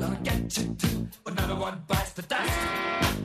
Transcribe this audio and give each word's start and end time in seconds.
gonna 0.00 0.20
get 0.22 0.58
you 0.58 0.74
too. 0.74 1.08
Another 1.26 1.56
one 1.56 1.82
bites 1.86 2.12
the 2.12 2.22
dust. 2.22 3.18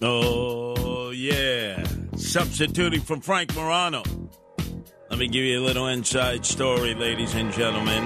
Oh, 0.00 1.10
yeah. 1.10 1.84
Substituting 2.16 3.00
from 3.00 3.20
Frank 3.20 3.54
Morano. 3.54 4.02
Let 5.10 5.18
me 5.18 5.28
give 5.28 5.44
you 5.44 5.60
a 5.60 5.64
little 5.64 5.86
inside 5.88 6.46
story, 6.46 6.94
ladies 6.94 7.34
and 7.34 7.52
gentlemen. 7.52 8.02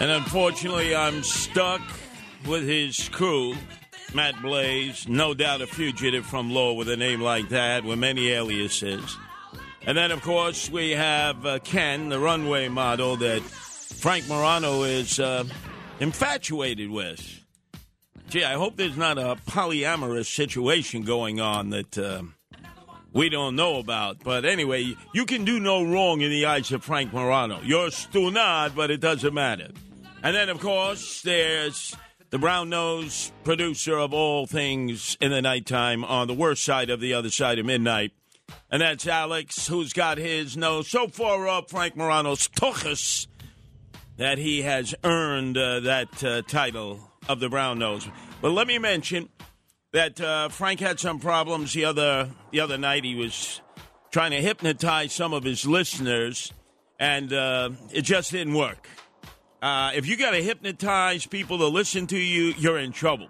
And 0.00 0.10
unfortunately, 0.10 0.94
I'm 0.94 1.22
stuck 1.22 1.80
with 2.46 2.66
his 2.66 3.08
crew. 3.08 3.54
Matt 4.14 4.40
Blaze, 4.42 5.08
no 5.08 5.34
doubt 5.34 5.60
a 5.60 5.66
fugitive 5.66 6.24
from 6.24 6.52
law 6.52 6.72
with 6.74 6.88
a 6.88 6.96
name 6.96 7.20
like 7.20 7.48
that, 7.48 7.84
with 7.84 7.98
many 7.98 8.28
aliases. 8.30 9.16
And 9.86 9.98
then, 9.98 10.12
of 10.12 10.22
course, 10.22 10.70
we 10.70 10.92
have 10.92 11.44
uh, 11.44 11.58
Ken, 11.58 12.08
the 12.08 12.20
runway 12.20 12.68
model 12.68 13.16
that 13.16 13.42
Frank 13.42 14.28
Morano 14.28 14.84
is 14.84 15.18
uh, 15.18 15.44
infatuated 16.00 16.90
with. 16.90 17.40
Gee, 18.28 18.44
I 18.44 18.54
hope 18.54 18.76
there's 18.76 18.96
not 18.96 19.18
a 19.18 19.36
polyamorous 19.46 20.26
situation 20.26 21.02
going 21.02 21.40
on 21.40 21.70
that 21.70 21.98
uh, 21.98 22.22
we 23.12 23.28
don't 23.28 23.54
know 23.54 23.78
about. 23.78 24.22
But 24.24 24.44
anyway, 24.44 24.96
you 25.12 25.24
can 25.24 25.44
do 25.44 25.60
no 25.60 25.84
wrong 25.84 26.20
in 26.20 26.30
the 26.30 26.46
eyes 26.46 26.72
of 26.72 26.84
Frank 26.84 27.12
Morano. 27.12 27.60
You're 27.62 27.88
stunad, 27.88 28.74
but 28.74 28.90
it 28.90 29.00
doesn't 29.00 29.32
matter. 29.32 29.68
And 30.22 30.34
then, 30.34 30.48
of 30.48 30.58
course, 30.58 31.22
there's 31.22 31.94
the 32.30 32.38
brown 32.38 32.70
nosed 32.70 33.32
producer 33.44 33.98
of 33.98 34.12
all 34.12 34.46
things 34.46 35.16
in 35.20 35.30
the 35.30 35.42
nighttime 35.42 36.04
on 36.04 36.26
the 36.26 36.34
worst 36.34 36.64
side 36.64 36.90
of 36.90 37.00
the 37.00 37.14
other 37.14 37.30
side 37.30 37.58
of 37.58 37.66
midnight. 37.66 38.12
And 38.70 38.82
that's 38.82 39.06
Alex, 39.06 39.68
who's 39.68 39.92
got 39.92 40.18
his 40.18 40.56
nose 40.56 40.88
so 40.88 41.06
far 41.06 41.46
up 41.46 41.70
Frank 41.70 41.96
Morano's 41.96 42.48
tuchus 42.48 43.26
that 44.16 44.38
he 44.38 44.62
has 44.62 44.94
earned 45.04 45.56
uh, 45.56 45.80
that 45.80 46.24
uh, 46.24 46.42
title 46.42 47.00
of 47.28 47.40
the 47.40 47.48
brown 47.48 47.78
nose. 47.78 48.08
But 48.40 48.52
let 48.52 48.66
me 48.66 48.78
mention 48.78 49.28
that 49.92 50.20
uh, 50.20 50.48
Frank 50.48 50.80
had 50.80 51.00
some 51.00 51.18
problems 51.18 51.72
the 51.72 51.84
other 51.84 52.30
the 52.50 52.60
other 52.60 52.78
night. 52.78 53.04
He 53.04 53.14
was 53.14 53.60
trying 54.10 54.32
to 54.32 54.40
hypnotize 54.40 55.12
some 55.12 55.32
of 55.32 55.44
his 55.44 55.66
listeners, 55.66 56.52
and 56.98 57.32
uh, 57.32 57.70
it 57.92 58.02
just 58.02 58.30
didn't 58.30 58.54
work. 58.54 58.88
Uh, 59.60 59.92
if 59.94 60.06
you 60.06 60.16
got 60.16 60.32
to 60.32 60.42
hypnotize 60.42 61.26
people 61.26 61.58
to 61.58 61.66
listen 61.66 62.06
to 62.06 62.18
you, 62.18 62.52
you're 62.58 62.78
in 62.78 62.92
trouble. 62.92 63.28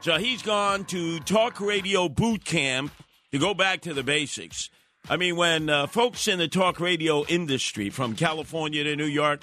So 0.00 0.18
he's 0.18 0.42
gone 0.42 0.84
to 0.86 1.20
talk 1.20 1.60
radio 1.60 2.08
boot 2.08 2.44
camp 2.44 2.90
to 3.30 3.38
go 3.38 3.54
back 3.54 3.82
to 3.82 3.94
the 3.94 4.02
basics. 4.02 4.68
I 5.08 5.16
mean, 5.16 5.36
when 5.36 5.70
uh, 5.70 5.86
folks 5.86 6.26
in 6.26 6.38
the 6.38 6.48
talk 6.48 6.80
radio 6.80 7.24
industry, 7.26 7.90
from 7.90 8.16
California 8.16 8.82
to 8.82 8.96
New 8.96 9.06
York, 9.06 9.42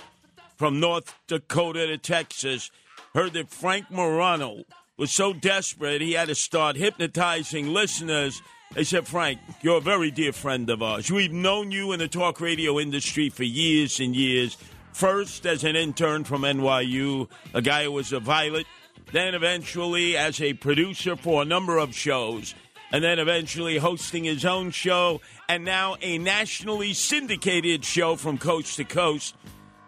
from 0.59 0.81
North 0.81 1.17
Dakota 1.27 1.87
to 1.87 1.97
Texas, 1.97 2.69
heard 3.13 3.31
that 3.31 3.49
Frank 3.49 3.89
Morano 3.89 4.65
was 4.97 5.09
so 5.09 5.31
desperate 5.31 6.01
he 6.01 6.11
had 6.11 6.27
to 6.27 6.35
start 6.35 6.75
hypnotizing 6.75 7.69
listeners. 7.69 8.41
They 8.73 8.83
said, 8.83 9.07
Frank, 9.07 9.39
you're 9.61 9.77
a 9.77 9.81
very 9.81 10.11
dear 10.11 10.33
friend 10.33 10.69
of 10.69 10.83
ours. 10.83 11.09
We've 11.09 11.31
known 11.31 11.71
you 11.71 11.93
in 11.93 11.99
the 11.99 12.09
talk 12.09 12.41
radio 12.41 12.77
industry 12.77 13.29
for 13.29 13.45
years 13.45 14.01
and 14.01 14.13
years. 14.13 14.57
First, 14.91 15.45
as 15.45 15.63
an 15.63 15.77
intern 15.77 16.25
from 16.25 16.41
NYU, 16.41 17.29
a 17.53 17.61
guy 17.61 17.85
who 17.85 17.93
was 17.93 18.11
a 18.11 18.19
violet, 18.19 18.67
then 19.13 19.35
eventually 19.35 20.17
as 20.17 20.41
a 20.41 20.55
producer 20.55 21.15
for 21.15 21.41
a 21.41 21.45
number 21.45 21.77
of 21.77 21.95
shows, 21.95 22.53
and 22.91 23.01
then 23.01 23.17
eventually 23.17 23.77
hosting 23.77 24.25
his 24.25 24.43
own 24.43 24.71
show, 24.71 25.21
and 25.47 25.63
now 25.63 25.95
a 26.01 26.17
nationally 26.17 26.91
syndicated 26.91 27.85
show 27.85 28.17
from 28.17 28.37
coast 28.37 28.75
to 28.75 28.83
coast. 28.83 29.35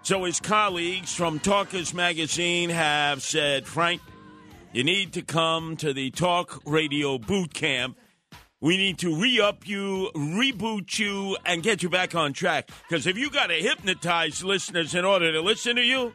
So 0.04 0.24
his 0.24 0.40
colleagues 0.40 1.14
from 1.14 1.40
Talkers 1.40 1.94
Magazine 1.94 2.72
have 2.72 3.22
said, 3.22 3.68
Frank, 3.68 4.02
you 4.74 4.84
need 4.84 5.14
to 5.14 5.22
come 5.22 5.78
to 5.78 5.94
the 5.94 6.10
Talk 6.10 6.62
Radio 6.66 7.20
Boot 7.20 7.54
Camp. 7.54 7.98
We 8.60 8.78
need 8.78 8.98
to 9.00 9.16
re 9.16 9.40
up 9.40 9.68
you, 9.68 10.10
reboot 10.16 10.98
you, 10.98 11.38
and 11.46 11.62
get 11.62 11.84
you 11.84 11.90
back 11.90 12.16
on 12.16 12.34
track. 12.34 12.70
Because 12.88 13.06
if 13.06 13.18
you 13.18 13.30
got 13.30 13.48
to 13.48 13.56
hypnotize 13.56 14.44
listeners 14.44 14.96
in 14.96 15.06
order 15.06 15.32
to 15.32 15.42
listen 15.42 15.76
to 15.76 15.84
you, 15.84 16.14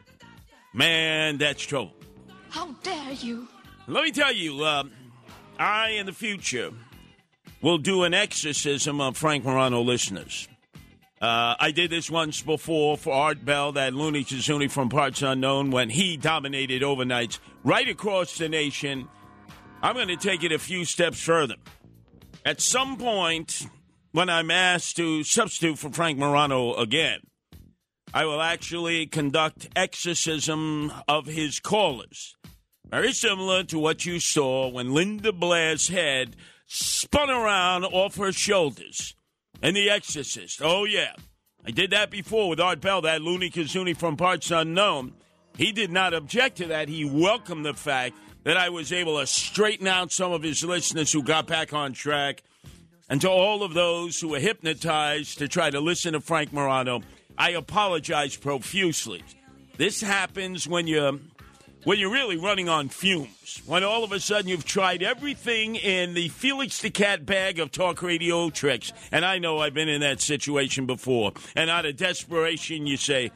man, 0.73 1.37
that's 1.37 1.63
trouble. 1.63 1.93
How 2.49 2.71
dare 2.83 3.13
you? 3.13 3.47
Let 3.87 4.03
me 4.03 4.11
tell 4.11 4.33
you, 4.33 4.63
uh, 4.63 4.83
I 5.59 5.91
in 5.91 6.05
the 6.05 6.13
future 6.13 6.71
will 7.61 7.77
do 7.77 8.03
an 8.03 8.13
exorcism 8.13 8.99
of 8.99 9.15
Frank 9.17 9.45
Morano 9.45 9.81
listeners. 9.81 10.47
Uh, 11.19 11.55
I 11.59 11.71
did 11.71 11.89
this 11.89 12.11
once 12.11 12.43
before 12.43 12.95
for 12.95 13.11
Art 13.11 13.43
Bell, 13.43 13.71
that 13.71 13.93
Looney 13.95 14.23
Tizuni 14.23 14.69
from 14.69 14.89
Parts 14.89 15.23
Unknown, 15.23 15.71
when 15.71 15.89
he 15.89 16.15
dominated 16.15 16.83
overnights 16.83 17.39
right 17.63 17.89
across 17.89 18.37
the 18.37 18.47
nation. 18.47 19.07
I'm 19.81 19.95
going 19.95 20.09
to 20.09 20.15
take 20.15 20.43
it 20.43 20.51
a 20.51 20.59
few 20.59 20.85
steps 20.85 21.19
further. 21.19 21.55
At 22.45 22.61
some 22.61 22.97
point, 22.97 23.65
when 24.11 24.29
I'm 24.29 24.51
asked 24.51 24.95
to 24.97 25.23
substitute 25.23 25.79
for 25.79 25.89
Frank 25.89 26.19
Morano 26.19 26.75
again, 26.75 27.21
I 28.13 28.25
will 28.25 28.41
actually 28.41 29.07
conduct 29.07 29.69
exorcism 29.75 30.93
of 31.07 31.25
his 31.25 31.59
callers. 31.59 32.35
Very 32.89 33.11
similar 33.11 33.63
to 33.65 33.79
what 33.79 34.05
you 34.05 34.19
saw 34.19 34.69
when 34.69 34.93
Linda 34.93 35.33
Blair's 35.33 35.87
head 35.87 36.35
spun 36.67 37.29
around 37.29 37.85
off 37.85 38.15
her 38.17 38.31
shoulders 38.31 39.15
in 39.61 39.73
The 39.73 39.89
Exorcist. 39.89 40.61
Oh, 40.63 40.83
yeah. 40.83 41.13
I 41.65 41.71
did 41.71 41.91
that 41.91 42.09
before 42.09 42.49
with 42.49 42.59
Art 42.59 42.79
Bell, 42.79 43.01
that 43.01 43.21
loony 43.21 43.49
kazoonie 43.49 43.97
from 43.97 44.15
Parts 44.15 44.51
Unknown. 44.51 45.13
He 45.57 45.71
did 45.71 45.91
not 45.91 46.13
object 46.13 46.57
to 46.57 46.67
that. 46.67 46.87
He 46.87 47.03
welcomed 47.03 47.65
the 47.65 47.73
fact 47.73 48.15
that 48.43 48.55
I 48.55 48.69
was 48.69 48.93
able 48.93 49.19
to 49.19 49.27
straighten 49.27 49.87
out 49.87 50.11
some 50.11 50.31
of 50.31 50.43
his 50.43 50.63
listeners 50.63 51.11
who 51.11 51.23
got 51.23 51.47
back 51.47 51.73
on 51.73 51.93
track. 51.93 52.43
And 53.09 53.19
to 53.21 53.29
all 53.29 53.63
of 53.63 53.73
those 53.73 54.19
who 54.19 54.29
were 54.29 54.39
hypnotized 54.39 55.39
to 55.39 55.47
try 55.47 55.69
to 55.69 55.79
listen 55.79 56.13
to 56.13 56.21
Frank 56.21 56.53
Morano, 56.53 57.01
I 57.37 57.51
apologize 57.51 58.37
profusely. 58.37 59.23
This 59.77 60.01
happens 60.01 60.67
when 60.67 60.87
you 60.87 61.19
when 61.83 61.99
you're 61.99 62.11
really 62.11 62.37
running 62.37 62.69
on 62.69 62.89
fumes. 62.89 63.61
When 63.65 63.83
all 63.83 64.03
of 64.03 64.11
a 64.11 64.19
sudden 64.19 64.49
you've 64.49 64.65
tried 64.65 65.03
everything 65.03 65.75
in 65.75 66.13
the 66.13 66.29
Felix 66.29 66.81
the 66.81 66.89
Cat 66.89 67.25
bag 67.25 67.59
of 67.59 67.71
talk 67.71 68.01
radio 68.01 68.49
tricks. 68.49 68.91
And 69.11 69.23
I 69.23 69.39
know 69.39 69.59
I've 69.59 69.73
been 69.73 69.89
in 69.89 70.01
that 70.01 70.21
situation 70.21 70.85
before. 70.85 71.33
And 71.55 71.69
out 71.69 71.85
of 71.85 71.95
desperation, 71.95 72.87
you 72.87 72.97
say, 72.97 73.31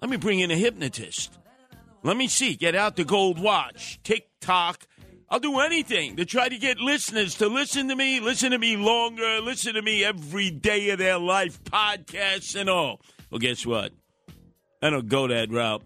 let 0.00 0.10
me 0.10 0.16
bring 0.16 0.40
in 0.40 0.50
a 0.50 0.56
hypnotist. 0.56 1.38
Let 2.02 2.16
me 2.16 2.28
see, 2.28 2.54
get 2.54 2.74
out 2.74 2.96
the 2.96 3.04
gold 3.04 3.38
watch, 3.38 4.00
tick 4.02 4.28
tock. 4.40 4.86
I'll 5.28 5.38
do 5.38 5.60
anything 5.60 6.16
to 6.16 6.24
try 6.24 6.48
to 6.48 6.58
get 6.58 6.78
listeners 6.78 7.34
to 7.36 7.46
listen 7.48 7.88
to 7.88 7.94
me, 7.94 8.18
listen 8.18 8.50
to 8.52 8.58
me 8.58 8.76
longer, 8.76 9.40
listen 9.40 9.74
to 9.74 9.82
me 9.82 10.02
every 10.02 10.50
day 10.50 10.90
of 10.90 10.98
their 10.98 11.18
life, 11.18 11.62
podcasts 11.64 12.58
and 12.58 12.68
all. 12.70 13.00
Well, 13.30 13.38
guess 13.38 13.64
what? 13.64 13.92
I 14.82 14.90
don't 14.90 15.08
go 15.08 15.28
that 15.28 15.50
route. 15.50 15.82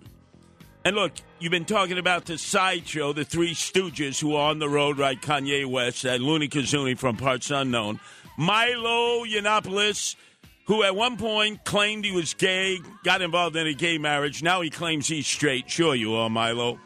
And 0.85 0.97
look, 0.97 1.13
you've 1.45 1.51
been 1.51 1.67
talking 1.67 1.99
about 1.99 2.25
the 2.25 2.39
sideshow, 2.39 3.13
the 3.13 3.23
Three 3.23 3.53
Stooges 3.53 4.19
who 4.19 4.35
are 4.35 4.49
on 4.49 4.61
the 4.61 4.69
road, 4.69 4.97
right? 4.97 5.21
Kanye 5.21 5.67
West 5.67 6.07
and 6.07 6.25
Looney 6.25 6.49
Kazoonie 6.49 6.97
from 6.97 7.19
Parts 7.19 7.51
Unknown. 7.51 8.01
Milo 8.39 9.27
Yiannopoulos, 9.27 10.17
who 10.65 10.83
at 10.83 10.97
one 10.97 11.19
point 11.19 11.63
claimed 11.67 12.07
he 12.07 12.13
was 12.13 12.33
gay, 12.33 12.79
got 13.05 13.21
involved 13.21 13.57
in 13.57 13.67
a 13.67 13.75
gay 13.75 13.99
marriage. 13.99 14.43
Now 14.43 14.63
he 14.63 14.71
claims 14.71 15.07
he's 15.07 15.27
straight. 15.27 15.69
Sure, 15.69 15.95
you 15.95 16.15
are, 16.15 16.31
Milo. 16.31 16.81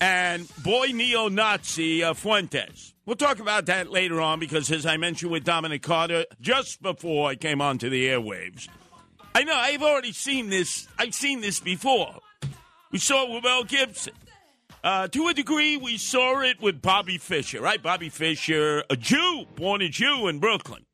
And 0.00 0.48
boy 0.64 0.88
neo 0.92 1.28
Nazi 1.28 2.02
uh, 2.02 2.12
Fuentes. 2.14 2.92
We'll 3.06 3.14
talk 3.14 3.38
about 3.38 3.66
that 3.66 3.88
later 3.88 4.20
on 4.20 4.40
because, 4.40 4.68
as 4.72 4.84
I 4.84 4.96
mentioned 4.96 5.30
with 5.30 5.44
Dominic 5.44 5.82
Carter 5.82 6.24
just 6.40 6.82
before 6.82 7.30
I 7.30 7.36
came 7.36 7.60
onto 7.60 7.88
the 7.88 8.08
airwaves, 8.08 8.68
I 9.32 9.44
know 9.44 9.54
I've 9.54 9.82
already 9.82 10.10
seen 10.10 10.50
this. 10.50 10.88
I've 10.98 11.14
seen 11.14 11.40
this 11.40 11.60
before. 11.60 12.16
We 12.92 12.98
saw 12.98 13.24
it 13.24 13.34
with 13.34 13.44
Mel 13.44 13.64
Gibson. 13.64 14.14
Uh, 14.84 15.08
to 15.08 15.28
a 15.28 15.34
degree, 15.34 15.76
we 15.76 15.98
saw 15.98 16.40
it 16.40 16.60
with 16.60 16.80
Bobby 16.80 17.18
Fischer, 17.18 17.60
right? 17.60 17.82
Bobby 17.82 18.08
Fischer, 18.08 18.84
a 18.88 18.96
Jew, 18.96 19.46
born 19.56 19.82
a 19.82 19.88
Jew 19.88 20.28
in 20.28 20.38
Brooklyn, 20.38 20.86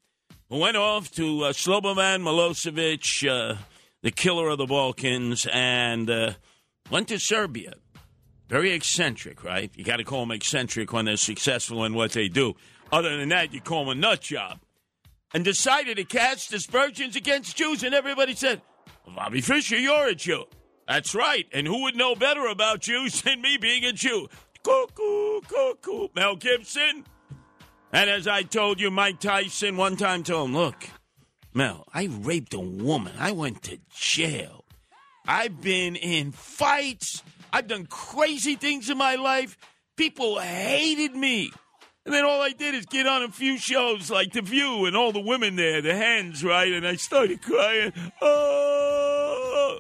who 0.49 0.59
went 0.59 0.79
off 0.79 1.11
to 1.13 1.45
uh, 1.45 1.53
Slobodan 1.53 2.23
Milosevic, 2.23 3.29
uh, 3.29 3.57
the 4.01 4.11
killer 4.11 4.49
of 4.49 4.59
the 4.59 4.67
Balkans, 4.67 5.47
and 5.53 6.09
uh, 6.09 6.33
went 6.91 7.09
to 7.09 7.19
Serbia. 7.19 7.75
Very 8.49 8.73
eccentric, 8.73 9.45
right? 9.45 9.71
You 9.77 9.85
got 9.85 9.97
to 9.97 10.05
call 10.05 10.21
them 10.21 10.33
eccentric 10.33 10.93
when 10.93 11.05
they're 11.05 11.17
successful 11.17 11.85
in 11.85 11.93
what 11.93 12.13
they 12.13 12.29
do. 12.29 12.55
Other 12.91 13.17
than 13.17 13.29
that, 13.31 13.53
you 13.53 13.61
call 13.61 13.85
them 13.85 13.99
a 13.99 14.01
nut 14.01 14.21
job. 14.23 14.59
And 15.35 15.45
decided 15.45 15.97
to 15.97 16.05
cast 16.05 16.53
aspersions 16.53 17.17
against 17.17 17.57
Jews, 17.57 17.83
and 17.83 17.95
everybody 17.95 18.35
said, 18.35 18.61
Bobby 19.07 19.41
Fischer, 19.41 19.79
you're 19.79 20.09
a 20.09 20.15
Jew. 20.15 20.45
That's 20.87 21.15
right. 21.15 21.47
And 21.53 21.67
who 21.67 21.83
would 21.83 21.97
know 21.97 22.15
better 22.15 22.47
about 22.47 22.81
Jews 22.81 23.23
than 23.23 23.41
me 23.41 23.57
being 23.57 23.85
a 23.85 23.93
Jew? 23.93 24.29
Cuckoo, 24.63 25.41
cuckoo. 25.43 26.09
Mel 26.15 26.37
Gibson. 26.37 27.05
And 27.93 28.09
as 28.09 28.27
I 28.27 28.43
told 28.43 28.81
you, 28.81 28.91
Mike 28.91 29.21
Tyson 29.21 29.77
one 29.77 29.97
time 29.97 30.23
told 30.23 30.49
him, 30.49 30.57
look, 30.57 30.89
Mel, 31.53 31.87
I 31.93 32.09
raped 32.11 32.55
a 32.55 32.61
woman. 32.61 33.13
I 33.19 33.33
went 33.33 33.63
to 33.65 33.79
jail. 33.95 34.65
I've 35.27 35.61
been 35.61 35.97
in 35.97 36.33
fights. 36.33 37.23
I've 37.53 37.69
done 37.69 37.87
crazy 37.87 38.57
things 38.57 38.89
in 38.89 38.97
my 38.97 39.17
life. 39.17 39.59
People 39.97 40.39
hated 40.39 41.15
me. 41.15 41.53
And 42.05 42.13
then 42.13 42.25
all 42.25 42.41
I 42.41 42.51
did 42.51 42.75
is 42.75 42.87
get 42.87 43.07
on 43.07 43.23
a 43.23 43.29
few 43.29 43.59
shows 43.59 44.11
like 44.11 44.33
The 44.33 44.43
View 44.43 44.87
and 44.87 44.97
all 44.97 45.13
the 45.13 45.21
women 45.21 45.55
there, 45.55 45.81
the 45.81 45.95
hens, 45.95 46.43
right? 46.43 46.73
And 46.73 46.87
I 46.87 46.97
started 46.97 47.43
crying. 47.43 47.93
Oh, 48.21 48.72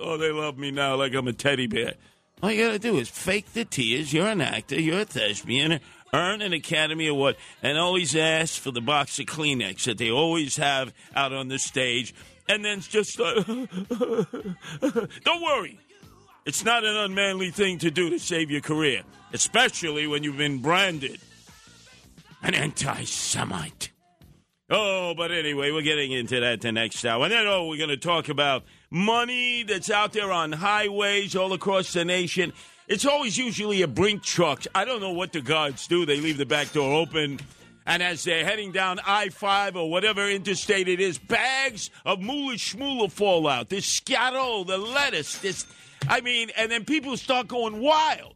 oh 0.03 0.17
they 0.17 0.33
love 0.33 0.59
me 0.59 0.71
now 0.71 0.97
like 0.97 1.15
I'm 1.15 1.29
a 1.29 1.33
teddy 1.33 1.67
bear. 1.67 1.95
All 2.43 2.51
you 2.51 2.67
gotta 2.67 2.79
do 2.79 2.99
is 2.99 3.09
fake 3.09 3.53
the 3.53 3.65
tears. 3.65 4.13
You're 4.13 4.29
an 4.29 4.41
actor. 4.41 4.81
You're 4.81 5.01
a 5.01 5.05
thespian. 5.05 5.81
Earn 6.15 6.43
an 6.43 6.53
Academy 6.53 7.07
Award 7.07 7.37
and 7.63 7.79
always 7.79 8.15
ask 8.15 8.61
for 8.61 8.71
the 8.71 8.83
box 8.83 9.19
of 9.19 9.27
Kleenex 9.27 9.85
that 9.85 9.97
they 9.97 10.11
always 10.11 10.57
have 10.57 10.93
out 11.15 11.33
on 11.33 11.49
the 11.49 11.59
stage. 11.59 12.15
And 12.49 12.63
then 12.65 12.81
just 12.81 13.17
don't 13.17 13.69
worry. 15.43 15.79
It's 16.45 16.65
not 16.65 16.85
an 16.85 16.97
unmanly 16.97 17.51
thing 17.51 17.79
to 17.79 17.91
do 17.91 18.11
to 18.11 18.19
save 18.19 18.51
your 18.51 18.61
career, 18.61 19.03
especially 19.33 20.07
when 20.07 20.23
you've 20.25 20.37
been 20.37 20.61
branded 20.61 21.21
an 22.43 22.55
anti 22.55 23.05
Semite. 23.05 23.91
Oh, 24.69 25.15
but 25.17 25.31
anyway, 25.31 25.71
we're 25.71 25.83
getting 25.83 26.13
into 26.13 26.41
that 26.41 26.61
the 26.61 26.73
next 26.73 27.05
hour. 27.05 27.23
And 27.25 27.33
then, 27.33 27.47
oh, 27.47 27.67
we're 27.69 27.79
going 27.79 27.91
to 27.91 27.97
talk 27.97 28.29
about 28.29 28.65
money 28.93 29.63
that's 29.63 29.91
out 29.91 30.13
there 30.13 30.31
on 30.31 30.53
highways 30.53 31.35
all 31.35 31.53
across 31.55 31.95
the 31.95 32.05
nation. 32.05 32.53
It's 32.87 33.07
always 33.07 33.39
usually 33.39 33.81
a 33.83 33.89
Brink's 33.89 34.29
truck. 34.29 34.65
I 34.75 34.85
don't 34.85 35.01
know 35.01 35.13
what 35.13 35.33
the 35.33 35.41
guards 35.41 35.87
do. 35.87 36.05
They 36.05 36.21
leave 36.21 36.37
the 36.37 36.47
back 36.47 36.73
door 36.73 37.01
open. 37.01 37.41
And 37.87 38.03
as 38.03 38.23
they're 38.23 38.45
heading 38.45 38.71
down 38.71 39.01
I 39.05 39.31
5 39.31 39.77
or 39.77 39.91
whatever 39.91 40.29
interstate 40.29 40.89
it 40.89 41.01
is, 41.01 41.19
bags 41.19 41.91
of 42.05 42.21
moolah 42.21 42.55
shmoolah 42.55 43.11
fall 43.11 43.49
out. 43.49 43.71
This 43.71 43.87
scatto, 43.87 44.65
the 44.65 44.79
lettuce, 44.79 45.39
this. 45.39 45.67
I 46.09 46.21
mean, 46.21 46.51
and 46.57 46.71
then 46.71 46.85
people 46.85 47.17
start 47.17 47.49
going 47.49 47.81
wild. 47.81 48.35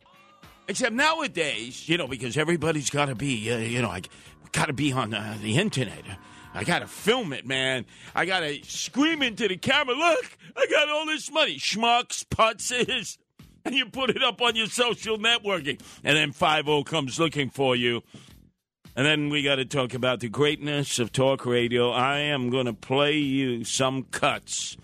Except 0.69 0.93
nowadays, 0.93 1.89
you 1.89 1.97
know, 1.97 2.09
because 2.09 2.37
everybody's 2.37 2.91
got 2.91 3.07
to 3.07 3.15
be, 3.15 3.53
uh, 3.53 3.59
you 3.59 3.83
know, 3.83 3.91
I 3.91 4.03
got 4.51 4.67
to 4.67 4.73
be 4.73 4.91
on 4.91 5.15
uh, 5.15 5.37
the 5.41 5.59
internet. 5.59 6.03
I 6.57 6.65
got 6.65 6.79
to 6.79 6.87
film 6.87 7.35
it, 7.35 7.47
man. 7.47 7.85
I 8.15 8.25
got 8.25 8.41
to 8.41 8.63
scream 8.65 9.23
into 9.23 9.47
the 9.47 9.59
camera, 9.59 9.95
look, 9.95 10.39
I 10.57 10.67
got 10.71 10.89
all 10.89 11.05
this 11.05 11.31
money. 11.31 11.59
Schmucks, 11.59 12.25
putzes. 12.25 13.19
And 13.67 13.75
you 13.75 13.87
put 13.87 14.11
it 14.11 14.23
up 14.23 14.41
on 14.41 14.57
your 14.57 14.69
social 14.69 15.19
networking. 15.19 15.81
And 16.03 16.17
then 16.17 16.33
5 16.33 16.85
comes 16.87 17.21
looking 17.21 17.51
for 17.51 17.77
you. 17.77 18.03
And 18.97 19.05
then 19.05 19.29
we 19.29 19.43
got 19.43 19.57
to 19.57 19.67
talk 19.67 19.93
about 19.93 20.21
the 20.21 20.31
greatness 20.31 20.99
of 20.99 21.13
talk 21.13 21.45
radio. 21.45 21.91
I 21.91 22.21
am 22.21 22.49
going 22.49 22.65
to 22.65 22.73
play 22.73 23.19
you 23.19 23.63
some 23.65 24.05
cuts 24.05 24.79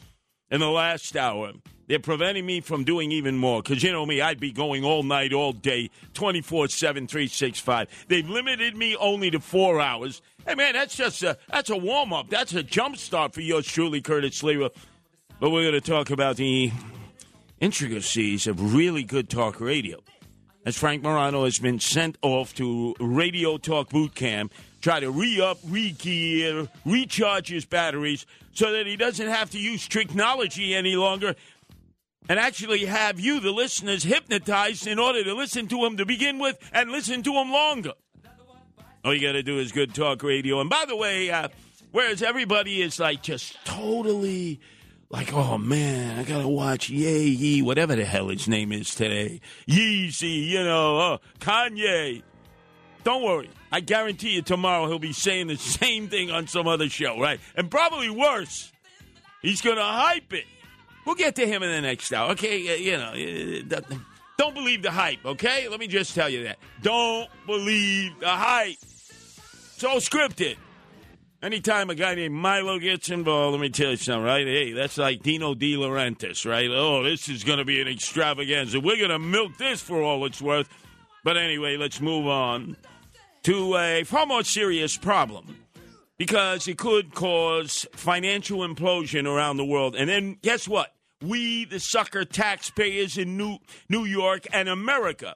in 0.50 0.60
the 0.60 0.68
last 0.68 1.16
hour. 1.16 1.52
They're 1.88 1.98
preventing 1.98 2.46
me 2.46 2.60
from 2.60 2.84
doing 2.84 3.10
even 3.12 3.36
more 3.36 3.62
because 3.62 3.82
you 3.82 3.90
know 3.90 4.06
me, 4.06 4.20
I'd 4.20 4.38
be 4.38 4.52
going 4.52 4.84
all 4.84 5.02
night, 5.02 5.32
all 5.32 5.52
day, 5.52 5.90
24 6.14 6.68
7, 6.68 7.06
365. 7.06 8.06
They've 8.08 8.28
limited 8.28 8.76
me 8.76 8.96
only 8.96 9.30
to 9.30 9.40
four 9.40 9.80
hours. 9.80 10.22
Hey, 10.46 10.56
man, 10.56 10.72
that's 10.72 10.96
just 10.96 11.22
a, 11.22 11.38
that's 11.48 11.70
a 11.70 11.76
warm 11.76 12.12
up. 12.12 12.28
That's 12.28 12.52
a 12.54 12.62
jump 12.62 12.96
start 12.96 13.32
for 13.32 13.40
yours 13.40 13.66
truly, 13.66 14.00
Curtis 14.00 14.42
Sliwa. 14.42 14.70
But 15.38 15.50
we're 15.50 15.62
going 15.62 15.80
to 15.80 15.80
talk 15.80 16.10
about 16.10 16.36
the 16.36 16.72
intricacies 17.60 18.46
of 18.46 18.74
really 18.74 19.04
good 19.04 19.30
talk 19.30 19.60
radio. 19.60 19.98
As 20.64 20.76
Frank 20.76 21.02
Morano 21.02 21.44
has 21.44 21.58
been 21.58 21.80
sent 21.80 22.18
off 22.22 22.54
to 22.56 22.94
Radio 23.00 23.56
Talk 23.56 23.90
Boot 23.90 24.14
Camp, 24.14 24.52
try 24.80 25.00
to 25.00 25.10
re 25.10 25.40
up, 25.40 25.58
re 25.64 25.90
gear, 25.92 26.68
recharge 26.84 27.48
his 27.48 27.64
batteries 27.64 28.26
so 28.52 28.72
that 28.72 28.86
he 28.86 28.96
doesn't 28.96 29.28
have 29.28 29.50
to 29.50 29.58
use 29.58 29.86
technology 29.88 30.75
any 30.75 30.96
longer 30.96 31.34
and 32.28 32.38
actually 32.38 32.84
have 32.84 33.18
you, 33.18 33.40
the 33.40 33.50
listeners, 33.50 34.04
hypnotized 34.04 34.87
in 34.87 34.99
order 34.99 35.25
to 35.25 35.34
listen 35.34 35.66
to 35.68 35.84
him 35.84 35.96
to 35.96 36.06
begin 36.06 36.38
with 36.38 36.58
and 36.72 36.90
listen 36.90 37.22
to 37.22 37.32
him 37.32 37.50
longer. 37.50 37.92
All 39.04 39.12
you 39.12 39.21
got 39.21 39.32
to 39.32 39.42
do 39.42 39.59
is 39.59 39.73
good 39.73 39.94
talk 39.94 40.23
radio. 40.23 40.61
And 40.61 40.71
by 40.71 40.85
the 40.87 40.97
way, 40.97 41.30
uh, 41.30 41.49
whereas 41.90 42.23
everybody 42.23 42.80
is 42.82 43.00
like 43.00 43.23
just 43.23 43.56
totally 43.64 44.61
like, 45.12 45.32
oh 45.35 45.59
man, 45.59 46.18
I 46.18 46.23
gotta 46.25 46.49
watch 46.49 46.88
Ye 46.88 47.28
Ye, 47.28 47.62
whatever 47.62 47.94
the 47.94 48.04
hell 48.04 48.28
his 48.28 48.49
name 48.49 48.73
is 48.73 48.94
today, 48.94 49.42
Yeezy, 49.68 50.47
you 50.47 50.64
know, 50.64 50.99
uh, 50.99 51.18
Kanye. 51.38 52.23
Don't 53.04 53.23
worry, 53.23 53.50
I 53.71 53.80
guarantee 53.80 54.30
you 54.30 54.42
tomorrow 54.42 54.87
he'll 54.87 54.99
be 54.99 55.12
saying 55.12 55.49
the 55.49 55.56
same 55.56 56.09
thing 56.09 56.30
on 56.30 56.47
some 56.47 56.66
other 56.66 56.88
show, 56.88 57.21
right? 57.21 57.40
And 57.56 57.71
probably 57.71 58.09
worse. 58.09 58.73
He's 59.42 59.61
gonna 59.61 59.85
hype 59.85 60.32
it. 60.32 60.47
We'll 61.04 61.16
get 61.16 61.35
to 61.37 61.47
him 61.47 61.62
in 61.62 61.71
the 61.71 61.80
next 61.82 62.12
hour, 62.12 62.30
okay? 62.30 62.78
You 62.80 62.97
know, 62.97 63.82
don't 64.38 64.54
believe 64.54 64.82
the 64.82 64.90
hype, 64.90 65.25
okay? 65.26 65.68
Let 65.68 65.78
me 65.78 65.88
just 65.88 66.14
tell 66.14 66.28
you 66.30 66.44
that. 66.44 66.59
Don't 66.80 67.28
believe 67.44 68.18
the 68.21 68.28
hype. 68.28 68.76
It's 69.82 69.90
all 69.90 69.96
scripted. 69.96 70.58
Anytime 71.42 71.90
a 71.90 71.96
guy 71.96 72.14
named 72.14 72.36
Milo 72.36 72.78
gets 72.78 73.10
involved, 73.10 73.54
let 73.54 73.60
me 73.60 73.68
tell 73.68 73.90
you 73.90 73.96
something, 73.96 74.22
right? 74.22 74.46
Hey, 74.46 74.70
that's 74.70 74.96
like 74.96 75.24
Dino 75.24 75.56
De 75.56 75.74
Laurentiis, 75.74 76.48
right? 76.48 76.70
Oh, 76.70 77.02
this 77.02 77.28
is 77.28 77.42
going 77.42 77.58
to 77.58 77.64
be 77.64 77.80
an 77.80 77.88
extravaganza. 77.88 78.78
We're 78.78 78.96
going 78.96 79.10
to 79.10 79.18
milk 79.18 79.58
this 79.58 79.82
for 79.82 80.00
all 80.00 80.24
it's 80.24 80.40
worth. 80.40 80.68
But 81.24 81.36
anyway, 81.36 81.76
let's 81.78 82.00
move 82.00 82.28
on 82.28 82.76
to 83.42 83.76
a 83.76 84.04
far 84.04 84.24
more 84.24 84.44
serious 84.44 84.96
problem 84.96 85.56
because 86.16 86.68
it 86.68 86.78
could 86.78 87.12
cause 87.12 87.84
financial 87.92 88.60
implosion 88.60 89.26
around 89.26 89.56
the 89.56 89.64
world. 89.64 89.96
And 89.96 90.08
then 90.08 90.36
guess 90.42 90.68
what? 90.68 90.94
We, 91.20 91.64
the 91.64 91.80
sucker 91.80 92.24
taxpayers 92.24 93.18
in 93.18 93.36
New, 93.36 93.58
New 93.88 94.04
York 94.04 94.46
and 94.52 94.68
America, 94.68 95.34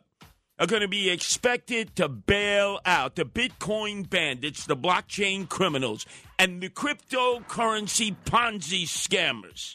are 0.59 0.67
going 0.67 0.83
to 0.83 0.89
be 0.89 1.11
expected 1.11 1.95
to 1.97 2.09
bail 2.09 2.81
out 2.87 3.17
the 3.17 3.25
Bitcoin 3.25 4.09
bandits, 4.09 4.65
the 4.65 4.77
blockchain 4.77 5.49
criminals, 5.49 6.07
and 6.39 6.63
the 6.63 6.71
cryptocurrency 6.71 8.17
Ponzi 8.25 8.85
scammers. 8.85 9.75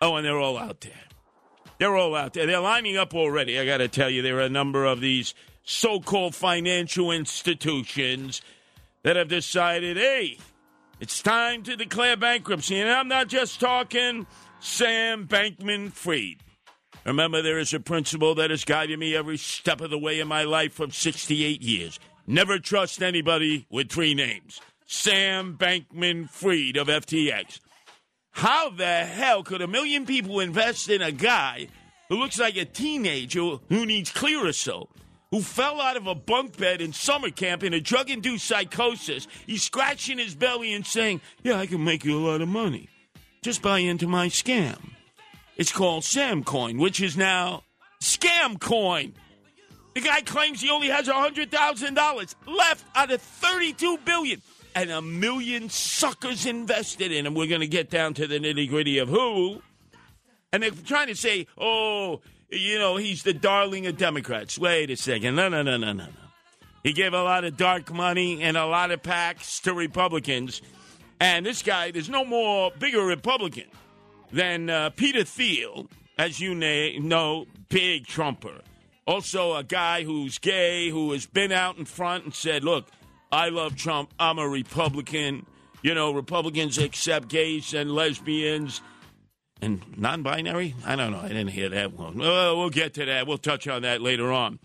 Oh, 0.00 0.14
and 0.16 0.24
they're 0.24 0.38
all 0.38 0.56
out 0.56 0.80
there. 0.82 0.92
They're 1.78 1.96
all 1.96 2.14
out 2.14 2.34
there. 2.34 2.46
They're 2.46 2.60
lining 2.60 2.96
up 2.96 3.14
already. 3.14 3.58
I 3.58 3.66
got 3.66 3.78
to 3.78 3.88
tell 3.88 4.10
you, 4.10 4.22
there 4.22 4.38
are 4.38 4.42
a 4.42 4.48
number 4.48 4.84
of 4.84 5.00
these 5.00 5.34
so 5.64 6.00
called 6.00 6.34
financial 6.34 7.10
institutions 7.10 8.40
that 9.02 9.16
have 9.16 9.28
decided, 9.28 9.96
hey, 9.96 10.38
it's 11.00 11.22
time 11.22 11.62
to 11.64 11.76
declare 11.76 12.16
bankruptcy. 12.16 12.80
And 12.80 12.90
I'm 12.90 13.08
not 13.08 13.28
just 13.28 13.60
talking 13.60 14.26
Sam 14.60 15.26
Bankman 15.28 15.92
Fried. 15.92 16.42
Remember, 17.08 17.40
there 17.40 17.58
is 17.58 17.72
a 17.72 17.80
principle 17.80 18.34
that 18.34 18.50
has 18.50 18.66
guided 18.66 18.98
me 18.98 19.16
every 19.16 19.38
step 19.38 19.80
of 19.80 19.88
the 19.88 19.98
way 19.98 20.20
in 20.20 20.28
my 20.28 20.42
life 20.42 20.74
for 20.74 20.90
68 20.90 21.62
years. 21.62 21.98
Never 22.26 22.58
trust 22.58 23.02
anybody 23.02 23.66
with 23.70 23.88
three 23.88 24.12
names. 24.12 24.60
Sam 24.84 25.56
Bankman 25.56 26.28
Fried 26.28 26.76
of 26.76 26.88
FTX. 26.88 27.60
How 28.32 28.68
the 28.68 29.06
hell 29.06 29.42
could 29.42 29.62
a 29.62 29.66
million 29.66 30.04
people 30.04 30.38
invest 30.40 30.90
in 30.90 31.00
a 31.00 31.10
guy 31.10 31.68
who 32.10 32.16
looks 32.16 32.38
like 32.38 32.58
a 32.58 32.66
teenager 32.66 33.56
who 33.70 33.86
needs 33.86 34.12
Clearasil, 34.12 34.88
who 35.30 35.40
fell 35.40 35.80
out 35.80 35.96
of 35.96 36.06
a 36.06 36.14
bunk 36.14 36.58
bed 36.58 36.82
in 36.82 36.92
summer 36.92 37.30
camp 37.30 37.62
in 37.62 37.72
a 37.72 37.80
drug 37.80 38.10
induced 38.10 38.44
psychosis? 38.44 39.26
He's 39.46 39.62
scratching 39.62 40.18
his 40.18 40.34
belly 40.34 40.74
and 40.74 40.86
saying, 40.86 41.22
Yeah, 41.42 41.58
I 41.58 41.64
can 41.64 41.82
make 41.82 42.04
you 42.04 42.18
a 42.18 42.26
lot 42.28 42.42
of 42.42 42.48
money. 42.48 42.90
Just 43.40 43.62
buy 43.62 43.78
into 43.78 44.06
my 44.06 44.28
scam. 44.28 44.97
It's 45.58 45.72
called 45.72 46.04
Samcoin, 46.04 46.78
which 46.78 47.00
is 47.00 47.16
now 47.16 47.64
Scamcoin. 48.00 49.12
The 49.94 50.00
guy 50.00 50.20
claims 50.20 50.60
he 50.60 50.70
only 50.70 50.88
has 50.88 51.08
$100,000 51.08 52.34
left 52.46 52.84
out 52.94 53.10
of 53.10 53.20
32 53.20 53.98
billion 54.04 54.40
and 54.76 54.90
a 54.90 55.02
million 55.02 55.68
suckers 55.68 56.46
invested 56.46 57.10
in 57.10 57.26
him. 57.26 57.34
We're 57.34 57.48
going 57.48 57.62
to 57.62 57.66
get 57.66 57.90
down 57.90 58.14
to 58.14 58.28
the 58.28 58.38
nitty 58.38 58.68
gritty 58.68 58.98
of 58.98 59.08
who. 59.08 59.60
And 60.52 60.62
they're 60.62 60.70
trying 60.70 61.08
to 61.08 61.16
say, 61.16 61.48
oh, 61.58 62.20
you 62.48 62.78
know, 62.78 62.96
he's 62.96 63.24
the 63.24 63.34
darling 63.34 63.88
of 63.88 63.96
Democrats. 63.96 64.56
Wait 64.56 64.90
a 64.90 64.96
second. 64.96 65.34
No, 65.34 65.48
no, 65.48 65.62
no, 65.62 65.76
no, 65.76 65.92
no, 65.92 66.04
no. 66.04 66.12
He 66.84 66.92
gave 66.92 67.12
a 67.12 67.22
lot 67.24 67.42
of 67.42 67.56
dark 67.56 67.92
money 67.92 68.40
and 68.42 68.56
a 68.56 68.66
lot 68.66 68.92
of 68.92 69.02
PACs 69.02 69.60
to 69.62 69.74
Republicans. 69.74 70.62
And 71.18 71.44
this 71.44 71.62
guy, 71.62 71.90
there's 71.90 72.08
no 72.08 72.24
more 72.24 72.70
bigger 72.78 73.02
Republican 73.02 73.64
than 74.32 74.70
uh, 74.70 74.90
Peter 74.90 75.24
Thiel, 75.24 75.88
as 76.18 76.40
you 76.40 76.54
know, 76.54 77.46
big 77.68 78.06
Trumper. 78.06 78.60
Also, 79.06 79.54
a 79.54 79.64
guy 79.64 80.04
who's 80.04 80.38
gay, 80.38 80.90
who 80.90 81.12
has 81.12 81.26
been 81.26 81.52
out 81.52 81.78
in 81.78 81.84
front 81.84 82.24
and 82.24 82.34
said, 82.34 82.62
look, 82.62 82.86
I 83.32 83.48
love 83.48 83.76
Trump. 83.76 84.12
I'm 84.18 84.38
a 84.38 84.48
Republican. 84.48 85.46
You 85.82 85.94
know, 85.94 86.12
Republicans 86.12 86.76
accept 86.78 87.28
gays 87.28 87.72
and 87.72 87.90
lesbians 87.90 88.82
and 89.60 89.82
non 89.96 90.22
binary. 90.22 90.74
I 90.84 90.96
don't 90.96 91.12
know. 91.12 91.20
I 91.20 91.28
didn't 91.28 91.48
hear 91.48 91.68
that 91.70 91.92
one. 91.92 92.18
We'll 92.18 92.70
get 92.70 92.94
to 92.94 93.04
that. 93.06 93.26
We'll 93.26 93.38
touch 93.38 93.68
on 93.68 93.82
that 93.82 94.00
later 94.00 94.32
on. 94.32 94.58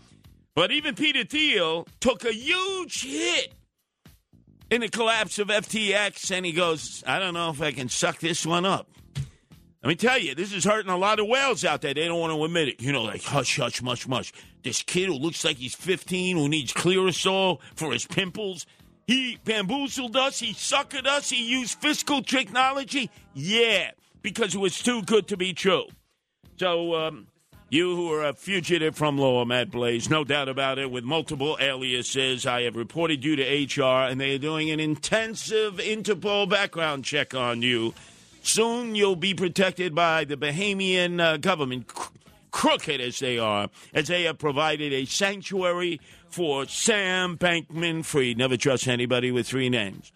But 0.55 0.72
even 0.72 0.96
Peter 0.96 1.24
Thiel 1.24 1.88
took 2.00 2.25
a 2.25 2.34
huge 2.34 3.03
hit 3.03 3.53
in 4.70 4.82
the 4.82 4.89
collapse 4.89 5.39
of 5.39 5.48
FTX, 5.48 6.32
and 6.36 6.46
he 6.46 6.51
goes, 6.51 7.03
I 7.08 7.20
don't 7.20 7.34
know 7.34 7.50
if 7.50 7.62
I 7.62 7.72
can 7.72 7.89
suck 7.89 8.20
this 8.20 8.46
one 8.46 8.65
up. 8.65 8.88
Let 9.83 9.89
me 9.89 9.95
tell 9.95 10.17
you, 10.17 10.33
this 10.33 10.53
is 10.53 10.63
hurting 10.63 10.89
a 10.89 10.95
lot 10.95 11.19
of 11.19 11.27
whales 11.27 11.65
out 11.65 11.81
there. 11.81 11.93
They 11.93 12.07
don't 12.07 12.19
want 12.19 12.31
to 12.31 12.41
admit 12.45 12.69
it. 12.69 12.81
You 12.81 12.93
know, 12.93 13.03
like 13.03 13.21
hush, 13.21 13.57
hush, 13.57 13.81
mush, 13.81 14.07
mush. 14.07 14.31
This 14.63 14.81
kid 14.81 15.07
who 15.07 15.15
looks 15.15 15.43
like 15.43 15.57
he's 15.57 15.75
15, 15.75 16.37
who 16.37 16.47
needs 16.47 16.71
Clearasil 16.71 17.59
for 17.75 17.91
his 17.91 18.05
pimples, 18.05 18.65
he 19.07 19.37
bamboozled 19.43 20.15
us, 20.15 20.39
he 20.39 20.53
suckered 20.53 21.05
us, 21.05 21.29
he 21.29 21.45
used 21.45 21.79
fiscal 21.79 22.21
technology. 22.21 23.09
Yeah, 23.33 23.91
because 24.21 24.55
it 24.55 24.59
was 24.59 24.81
too 24.81 25.01
good 25.01 25.27
to 25.27 25.35
be 25.35 25.51
true. 25.51 25.87
So, 26.55 26.95
um, 26.95 27.27
you 27.69 27.93
who 27.93 28.09
are 28.13 28.23
a 28.23 28.33
fugitive 28.33 28.95
from 28.95 29.17
law, 29.17 29.43
Matt 29.43 29.69
Blaze, 29.69 30.09
no 30.09 30.23
doubt 30.23 30.47
about 30.47 30.79
it, 30.79 30.91
with 30.91 31.03
multiple 31.03 31.57
aliases, 31.59 32.45
I 32.45 32.61
have 32.61 32.77
reported 32.77 33.25
you 33.25 33.35
to 33.35 33.81
HR, 33.81 34.07
and 34.07 34.21
they 34.21 34.35
are 34.35 34.39
doing 34.39 34.71
an 34.71 34.79
intensive 34.79 35.73
Interpol 35.75 36.47
background 36.49 37.03
check 37.03 37.35
on 37.35 37.61
you. 37.61 37.93
Soon 38.43 38.93
you'll 38.93 39.15
be 39.15 39.33
protected 39.33 39.95
by 39.95 40.25
the 40.25 40.35
Bahamian 40.35 41.19
uh, 41.21 41.38
government, 41.38 41.89
crooked 42.51 43.00
as 43.00 43.19
they 43.19 43.39
are, 43.39 43.69
as 43.93 44.09
they 44.09 44.23
have 44.23 44.38
provided 44.38 44.91
a 44.91 45.05
sanctuary 45.05 46.00
for 46.29 46.65
Sam 46.67 47.38
Bankman 47.38 48.03
Fried. 48.03 48.38
Never 48.38 48.57
trust 48.57 48.88
anybody 48.88 49.31
with 49.31 49.47
three 49.47 49.69
names. 49.69 50.12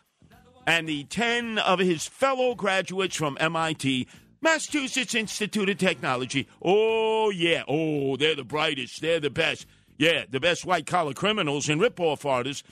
And 0.67 0.89
the 0.89 1.05
10 1.05 1.57
of 1.57 1.79
his 1.79 2.05
fellow 2.05 2.53
graduates 2.53 3.15
from 3.15 3.37
MIT, 3.39 4.09
Massachusetts 4.41 5.15
Institute 5.15 5.69
of 5.69 5.77
Technology. 5.77 6.49
Oh, 6.61 7.29
yeah. 7.29 7.63
Oh, 7.65 8.17
they're 8.17 8.35
the 8.35 8.43
brightest. 8.43 9.01
They're 9.01 9.21
the 9.21 9.29
best. 9.29 9.65
Yeah, 9.97 10.25
the 10.29 10.41
best 10.41 10.65
white 10.65 10.85
collar 10.85 11.13
criminals 11.13 11.69
and 11.69 11.79
rip-off 11.79 12.25
artists 12.25 12.63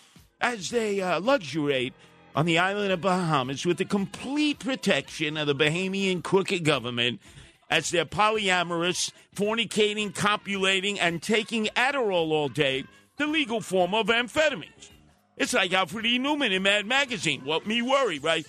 as 0.42 0.70
they 0.70 1.00
uh, 1.00 1.22
luxuriate 1.22 1.94
on 2.36 2.46
the 2.46 2.60
island 2.60 2.92
of 2.92 3.02
Bahamas 3.02 3.66
with 3.66 3.78
the 3.78 3.86
complete 3.86 4.60
protection 4.60 5.38
of 5.38 5.48
the 5.48 5.56
Bahamian 5.56 6.22
crooked 6.22 6.66
government 6.66 7.22
as 7.70 7.90
they're 7.90 8.06
polyamorous, 8.06 9.12
fornicating, 9.36 10.14
copulating, 10.14 11.00
and 11.00 11.24
taking 11.24 11.66
Adderall 11.78 12.32
all 12.32 12.50
day, 12.50 12.84
the 13.18 13.26
legal 13.26 13.62
form 13.62 13.96
of 13.96 14.08
amphetamines. 14.08 14.92
It's 15.38 15.54
like 15.54 15.74
Alfred 15.74 16.06
E. 16.06 16.20
Neuman 16.20 16.52
in 16.52 16.64
Mad 16.64 16.86
Magazine. 16.86 17.42
What 17.44 17.66
me 17.66 17.82
worry, 17.82 18.20
right? 18.20 18.46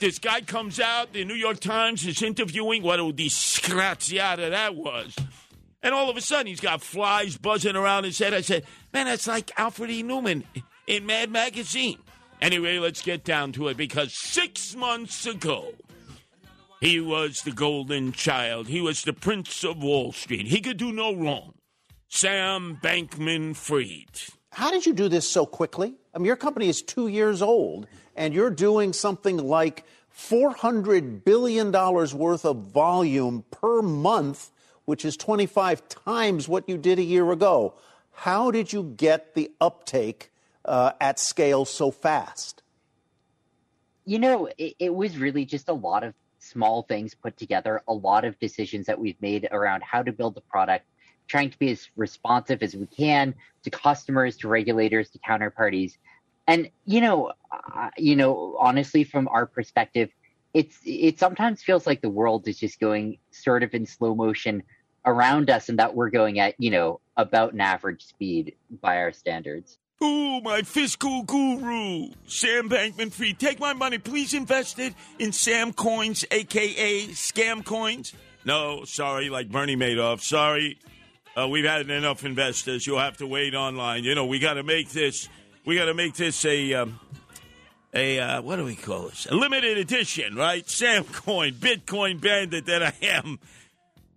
This 0.00 0.18
guy 0.18 0.40
comes 0.40 0.80
out, 0.80 1.12
the 1.12 1.24
New 1.24 1.34
York 1.34 1.60
Times 1.60 2.04
is 2.06 2.20
interviewing 2.20 2.82
what 2.82 2.98
a 2.98 3.04
disgraziata 3.04 4.50
that 4.50 4.74
was. 4.74 5.16
And 5.82 5.94
all 5.94 6.10
of 6.10 6.16
a 6.16 6.20
sudden, 6.20 6.46
he's 6.46 6.60
got 6.60 6.82
flies 6.82 7.36
buzzing 7.36 7.76
around 7.76 8.04
his 8.04 8.18
head. 8.18 8.34
I 8.34 8.40
said, 8.40 8.64
man, 8.92 9.06
that's 9.06 9.26
like 9.26 9.52
Alfred 9.58 9.90
E. 9.90 10.02
Neuman 10.02 10.42
in 10.86 11.06
Mad 11.06 11.30
Magazine. 11.30 11.98
Anyway, 12.44 12.78
let's 12.78 13.00
get 13.00 13.24
down 13.24 13.52
to 13.52 13.68
it 13.68 13.76
because 13.78 14.12
six 14.12 14.76
months 14.76 15.24
ago, 15.24 15.72
he 16.78 17.00
was 17.00 17.40
the 17.40 17.50
golden 17.50 18.12
child. 18.12 18.68
He 18.68 18.82
was 18.82 19.02
the 19.02 19.14
prince 19.14 19.64
of 19.64 19.82
Wall 19.82 20.12
Street. 20.12 20.48
He 20.48 20.60
could 20.60 20.76
do 20.76 20.92
no 20.92 21.14
wrong. 21.14 21.54
Sam 22.08 22.78
Bankman 22.82 23.56
Fried. 23.56 24.20
How 24.52 24.70
did 24.70 24.84
you 24.84 24.92
do 24.92 25.08
this 25.08 25.26
so 25.26 25.46
quickly? 25.46 25.94
I 26.14 26.18
mean, 26.18 26.26
your 26.26 26.36
company 26.36 26.68
is 26.68 26.82
two 26.82 27.08
years 27.08 27.40
old, 27.40 27.86
and 28.14 28.34
you're 28.34 28.50
doing 28.50 28.92
something 28.92 29.38
like 29.38 29.86
$400 30.14 31.24
billion 31.24 31.72
worth 31.72 32.44
of 32.44 32.56
volume 32.58 33.42
per 33.52 33.80
month, 33.80 34.50
which 34.84 35.06
is 35.06 35.16
25 35.16 35.88
times 35.88 36.46
what 36.46 36.68
you 36.68 36.76
did 36.76 36.98
a 36.98 37.02
year 37.02 37.32
ago. 37.32 37.72
How 38.12 38.50
did 38.50 38.70
you 38.70 38.92
get 38.98 39.32
the 39.32 39.50
uptake 39.62 40.30
uh, 40.64 40.92
at 41.00 41.18
scale 41.18 41.64
so 41.64 41.90
fast? 41.90 42.62
You 44.04 44.18
know, 44.18 44.48
it, 44.58 44.74
it 44.78 44.94
was 44.94 45.16
really 45.18 45.44
just 45.44 45.68
a 45.68 45.72
lot 45.72 46.04
of 46.04 46.14
small 46.38 46.82
things 46.82 47.14
put 47.14 47.36
together, 47.36 47.82
a 47.88 47.94
lot 47.94 48.24
of 48.24 48.38
decisions 48.38 48.86
that 48.86 48.98
we've 48.98 49.20
made 49.20 49.48
around 49.50 49.82
how 49.82 50.02
to 50.02 50.12
build 50.12 50.34
the 50.34 50.40
product, 50.42 50.86
trying 51.26 51.50
to 51.50 51.58
be 51.58 51.70
as 51.70 51.88
responsive 51.96 52.62
as 52.62 52.76
we 52.76 52.86
can 52.86 53.34
to 53.62 53.70
customers, 53.70 54.36
to 54.38 54.48
regulators, 54.48 55.10
to 55.10 55.18
counterparties. 55.18 55.96
And 56.46 56.70
you 56.84 57.00
know, 57.00 57.32
uh, 57.50 57.90
you 57.96 58.16
know, 58.16 58.56
honestly, 58.60 59.04
from 59.04 59.28
our 59.28 59.46
perspective, 59.46 60.10
it's 60.52 60.78
it 60.84 61.18
sometimes 61.18 61.62
feels 61.62 61.86
like 61.86 62.02
the 62.02 62.10
world 62.10 62.46
is 62.46 62.58
just 62.58 62.78
going 62.78 63.18
sort 63.30 63.62
of 63.62 63.74
in 63.74 63.86
slow 63.86 64.14
motion 64.14 64.62
around 65.06 65.48
us, 65.48 65.70
and 65.70 65.78
that 65.78 65.94
we're 65.94 66.10
going 66.10 66.38
at 66.38 66.54
you 66.58 66.70
know 66.70 67.00
about 67.16 67.54
an 67.54 67.62
average 67.62 68.04
speed 68.04 68.54
by 68.82 68.98
our 68.98 69.12
standards. 69.12 69.78
Ooh, 70.04 70.42
my 70.42 70.60
fiscal 70.60 71.22
guru, 71.22 72.10
Sam 72.26 72.68
Bankman 72.68 73.10
Fried. 73.10 73.38
Take 73.38 73.58
my 73.58 73.72
money. 73.72 73.96
Please 73.96 74.34
invest 74.34 74.78
it 74.78 74.92
in 75.18 75.32
Sam 75.32 75.72
Coins, 75.72 76.26
aka 76.30 77.06
Scam 77.08 77.64
Coins. 77.64 78.12
No, 78.44 78.84
sorry, 78.84 79.30
like 79.30 79.50
Bernie 79.50 79.76
Madoff. 79.76 80.20
Sorry. 80.20 80.78
Uh, 81.34 81.48
we've 81.48 81.64
had 81.64 81.88
enough 81.88 82.22
investors. 82.22 82.86
You'll 82.86 82.98
have 82.98 83.16
to 83.16 83.26
wait 83.26 83.54
online. 83.54 84.04
You 84.04 84.14
know, 84.14 84.26
we 84.26 84.38
got 84.38 84.54
to 84.54 84.62
make 84.62 84.90
this. 84.90 85.28
We 85.64 85.74
got 85.76 85.86
to 85.86 85.94
make 85.94 86.14
this 86.16 86.44
a 86.44 86.74
um, 86.74 87.00
a 87.94 88.20
uh, 88.20 88.42
what 88.42 88.56
do 88.56 88.64
we 88.64 88.76
call 88.76 89.08
this? 89.08 89.26
A 89.30 89.34
limited 89.34 89.78
edition, 89.78 90.34
right? 90.36 90.68
Sam 90.68 91.04
Coin, 91.04 91.54
Bitcoin 91.54 92.20
bandit 92.20 92.66
that 92.66 92.82
I 92.82 92.92
am. 93.00 93.38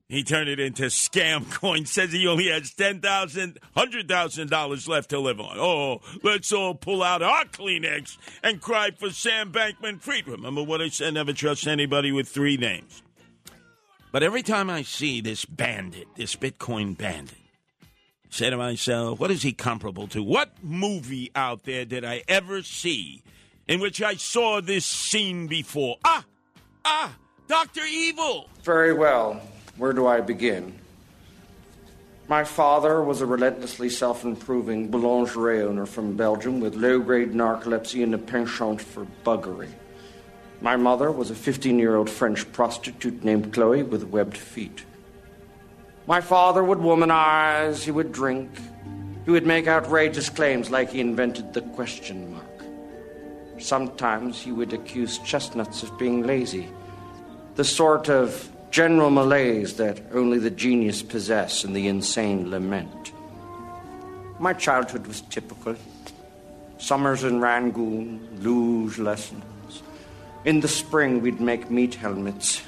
He 0.10 0.24
turned 0.24 0.48
it 0.48 0.60
into 0.60 0.84
scam 0.84 1.52
coin. 1.52 1.86
Says 1.86 2.12
he 2.14 2.28
only 2.28 2.48
has 2.48 2.74
ten 2.74 3.02
thousand, 3.02 3.60
hundred 3.76 4.08
thousand 4.08 4.50
dollars 4.50 4.88
left 4.88 5.10
to 5.10 5.20
live 5.20 5.40
on. 5.40 5.58
Oh, 5.60 6.02
let's 6.24 6.52
all 6.54 6.76
pull 6.76 7.04
out 7.04 7.22
our 7.22 7.44
Kleenex 7.46 8.18
and 8.42 8.62
cry 8.62 8.92
for 8.92 9.10
Sam 9.10 9.52
Bankman 9.52 10.00
Fried. 10.00 10.28
Remember 10.28 10.64
what 10.64 10.82
I 10.82 10.90
said? 10.90 11.14
Never 11.14 11.34
trust 11.34 11.68
anybody 11.68 12.12
with 12.12 12.28
three 12.28 12.58
names. 12.58 13.04
But 14.14 14.24
every 14.24 14.44
time 14.44 14.70
I 14.70 14.84
see 14.84 15.20
this 15.20 15.44
bandit, 15.44 16.08
this 16.16 16.36
Bitcoin 16.38 16.98
bandit, 16.98 17.38
I 17.84 17.88
say 18.30 18.50
to 18.50 18.58
myself, 18.58 19.20
what 19.20 19.32
is 19.32 19.42
he 19.42 19.52
comparable 19.52 20.08
to? 20.08 20.24
What 20.24 20.52
movie 20.64 21.32
out 21.36 21.66
there 21.66 21.84
did 21.84 22.06
I 22.06 22.24
ever 22.30 22.62
see 22.64 23.22
in 23.68 23.82
which 23.82 24.02
I 24.02 24.16
saw 24.16 24.62
this 24.62 24.86
scene 24.86 25.48
before? 25.48 25.98
Ah, 26.06 26.24
ah, 26.86 27.16
Doctor 27.50 27.82
Evil. 27.84 28.50
Very 28.64 28.94
well. 28.94 29.42
Where 29.78 29.94
do 29.94 30.08
I 30.08 30.22
begin? 30.22 30.74
My 32.28 32.44
father 32.44 33.02
was 33.04 33.22
a 33.22 33.26
relentlessly 33.26 33.90
self 33.90 34.26
improving 34.26 34.90
boulangerie 34.90 35.62
owner 35.62 35.86
from 35.86 36.18
Belgium 36.18 36.60
with 36.60 36.76
low 36.76 37.00
grade 37.00 37.34
narcolepsy 37.34 38.04
and 38.04 38.14
a 38.16 38.18
penchant 38.18 38.82
for 38.82 39.06
buggery. 39.24 39.70
My 40.62 40.76
mother 40.76 41.12
was 41.12 41.30
a 41.30 41.36
15 41.36 41.78
year 41.78 41.96
old 41.96 42.10
French 42.10 42.52
prostitute 42.52 43.24
named 43.24 43.54
Chloe 43.54 43.84
with 43.84 44.04
webbed 44.04 44.38
feet. 44.38 44.84
My 46.08 46.22
father 46.22 46.64
would 46.64 46.80
womanize, 46.80 47.84
he 47.84 47.92
would 47.92 48.12
drink, 48.12 48.50
he 49.26 49.32
would 49.32 49.46
make 49.46 49.68
outrageous 49.68 50.30
claims 50.30 50.72
like 50.72 50.90
he 50.90 51.02
invented 51.02 51.54
the 51.54 51.62
question 51.62 52.32
mark. 52.32 52.44
Sometimes 53.60 54.42
he 54.42 54.52
would 54.52 54.74
accuse 54.74 55.20
chestnuts 55.20 55.84
of 55.84 55.98
being 56.00 56.24
lazy, 56.24 56.68
the 57.56 57.64
sort 57.64 58.10
of 58.10 58.50
general 58.72 59.10
malaise 59.10 59.76
that 59.76 60.02
only 60.14 60.40
the 60.40 60.50
genius 60.50 61.02
possess 61.02 61.64
and 61.64 61.76
the 61.76 61.88
insane 61.88 62.50
lament. 62.50 63.14
My 64.40 64.54
childhood 64.54 65.08
was 65.08 65.22
typical. 65.22 65.76
Summers 66.78 67.24
in 67.24 67.40
Rangoon, 67.40 68.28
luge 68.42 69.00
lessons. 69.00 69.82
In 70.46 70.60
the 70.60 70.68
spring, 70.68 71.22
we'd 71.22 71.42
make 71.42 71.72
meat 71.72 71.96
helmets. 71.96 72.62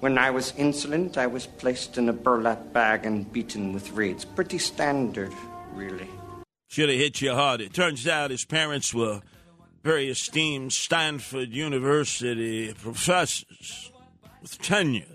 When 0.00 0.18
I 0.18 0.30
was 0.30 0.52
insolent, 0.56 1.18
I 1.18 1.26
was 1.26 1.46
placed 1.46 1.98
in 1.98 2.08
a 2.08 2.12
burlap 2.12 2.72
bag 2.72 3.06
and 3.06 3.30
beaten 3.32 3.72
with 3.72 3.92
reeds. 3.92 4.24
Pretty 4.24 4.58
standard, 4.58 5.32
really. 5.74 6.08
Should 6.68 6.88
have 6.88 6.98
hit 6.98 7.20
you 7.20 7.32
hard. 7.32 7.60
It 7.60 7.72
turns 7.72 8.08
out 8.08 8.30
his 8.30 8.44
parents 8.44 8.92
were 8.92 9.20
very 9.82 10.08
esteemed 10.08 10.72
Stanford 10.72 11.50
University 11.50 12.72
professors 12.72 13.92
with 14.42 14.58
tenure. 14.58 15.13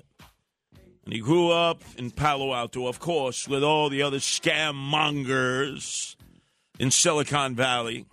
And 1.09 1.15
he 1.15 1.21
grew 1.21 1.49
up 1.49 1.81
in 1.97 2.11
Palo 2.11 2.53
Alto, 2.53 2.85
of 2.85 2.99
course, 2.99 3.47
with 3.47 3.63
all 3.63 3.89
the 3.89 4.03
other 4.03 4.19
scam 4.19 4.75
mongers 4.75 6.15
in 6.77 6.91
Silicon 6.91 7.55
Valley. 7.55 8.05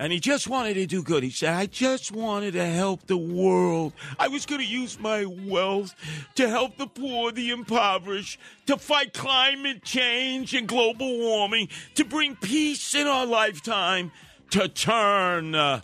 And 0.00 0.12
he 0.12 0.18
just 0.18 0.48
wanted 0.48 0.74
to 0.74 0.86
do 0.86 1.04
good. 1.04 1.22
He 1.22 1.30
said, 1.30 1.54
I 1.54 1.66
just 1.66 2.10
wanted 2.10 2.54
to 2.54 2.66
help 2.66 3.06
the 3.06 3.16
world. 3.16 3.92
I 4.18 4.26
was 4.26 4.46
going 4.46 4.60
to 4.60 4.66
use 4.66 4.98
my 4.98 5.26
wealth 5.26 5.94
to 6.34 6.48
help 6.48 6.76
the 6.76 6.88
poor, 6.88 7.30
the 7.30 7.50
impoverished, 7.50 8.40
to 8.66 8.76
fight 8.76 9.12
climate 9.12 9.84
change 9.84 10.54
and 10.54 10.66
global 10.66 11.20
warming, 11.20 11.68
to 11.94 12.04
bring 12.04 12.34
peace 12.34 12.96
in 12.96 13.06
our 13.06 13.26
lifetime, 13.26 14.10
to 14.50 14.66
turn 14.66 15.54
uh, 15.54 15.82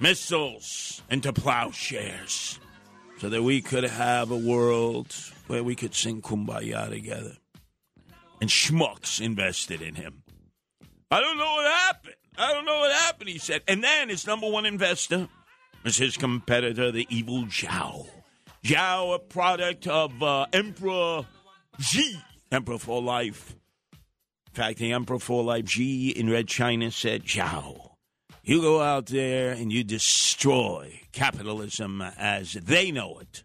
missiles 0.00 1.02
into 1.10 1.30
plowshares 1.30 2.58
so 3.18 3.28
that 3.28 3.42
we 3.42 3.60
could 3.60 3.84
have 3.84 4.30
a 4.30 4.36
world 4.36 5.14
where 5.48 5.64
we 5.64 5.74
could 5.74 5.94
sing 5.94 6.22
Kumbaya 6.22 6.88
together. 6.88 7.36
And 8.40 8.48
schmucks 8.48 9.20
invested 9.20 9.82
in 9.82 9.96
him. 9.96 10.22
I 11.10 11.20
don't 11.20 11.38
know 11.38 11.52
what 11.52 11.64
happened. 11.64 12.14
I 12.36 12.52
don't 12.52 12.64
know 12.64 12.78
what 12.78 12.92
happened, 12.92 13.30
he 13.30 13.38
said. 13.38 13.62
And 13.66 13.82
then 13.82 14.10
his 14.10 14.26
number 14.26 14.48
one 14.48 14.64
investor 14.64 15.28
was 15.82 15.96
his 15.96 16.16
competitor, 16.16 16.92
the 16.92 17.06
evil 17.10 17.44
Zhao. 17.46 18.06
Zhao, 18.62 19.14
a 19.14 19.18
product 19.18 19.86
of 19.86 20.22
uh, 20.22 20.46
Emperor 20.52 21.26
Xi, 21.80 22.20
Emperor 22.52 22.78
for 22.78 23.02
Life. 23.02 23.56
In 24.48 24.52
fact, 24.52 24.78
the 24.78 24.92
Emperor 24.92 25.18
for 25.18 25.42
Life, 25.42 25.68
Xi 25.68 26.10
in 26.10 26.30
Red 26.30 26.46
China, 26.46 26.90
said, 26.90 27.24
Zhao, 27.24 27.92
you 28.42 28.60
go 28.60 28.80
out 28.80 29.06
there 29.06 29.52
and 29.52 29.72
you 29.72 29.82
destroy 29.82 31.00
capitalism 31.12 32.02
as 32.02 32.52
they 32.52 32.90
know 32.90 33.18
it. 33.18 33.42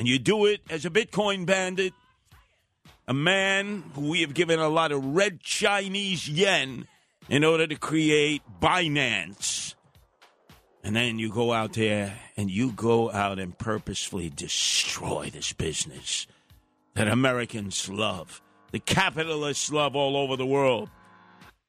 And 0.00 0.08
you 0.08 0.18
do 0.18 0.46
it 0.46 0.62
as 0.70 0.86
a 0.86 0.90
Bitcoin 0.90 1.44
bandit, 1.44 1.92
a 3.06 3.12
man 3.12 3.84
who 3.94 4.08
we 4.08 4.22
have 4.22 4.32
given 4.32 4.58
a 4.58 4.70
lot 4.70 4.92
of 4.92 5.04
red 5.04 5.40
Chinese 5.40 6.26
yen 6.26 6.86
in 7.28 7.44
order 7.44 7.66
to 7.66 7.76
create 7.76 8.40
Binance. 8.62 9.74
And 10.82 10.96
then 10.96 11.18
you 11.18 11.30
go 11.30 11.52
out 11.52 11.74
there 11.74 12.18
and 12.34 12.50
you 12.50 12.72
go 12.72 13.12
out 13.12 13.38
and 13.38 13.58
purposefully 13.58 14.30
destroy 14.30 15.28
this 15.28 15.52
business 15.52 16.26
that 16.94 17.06
Americans 17.06 17.86
love, 17.90 18.40
the 18.72 18.80
capitalists 18.80 19.70
love 19.70 19.94
all 19.94 20.16
over 20.16 20.34
the 20.34 20.46
world. 20.46 20.88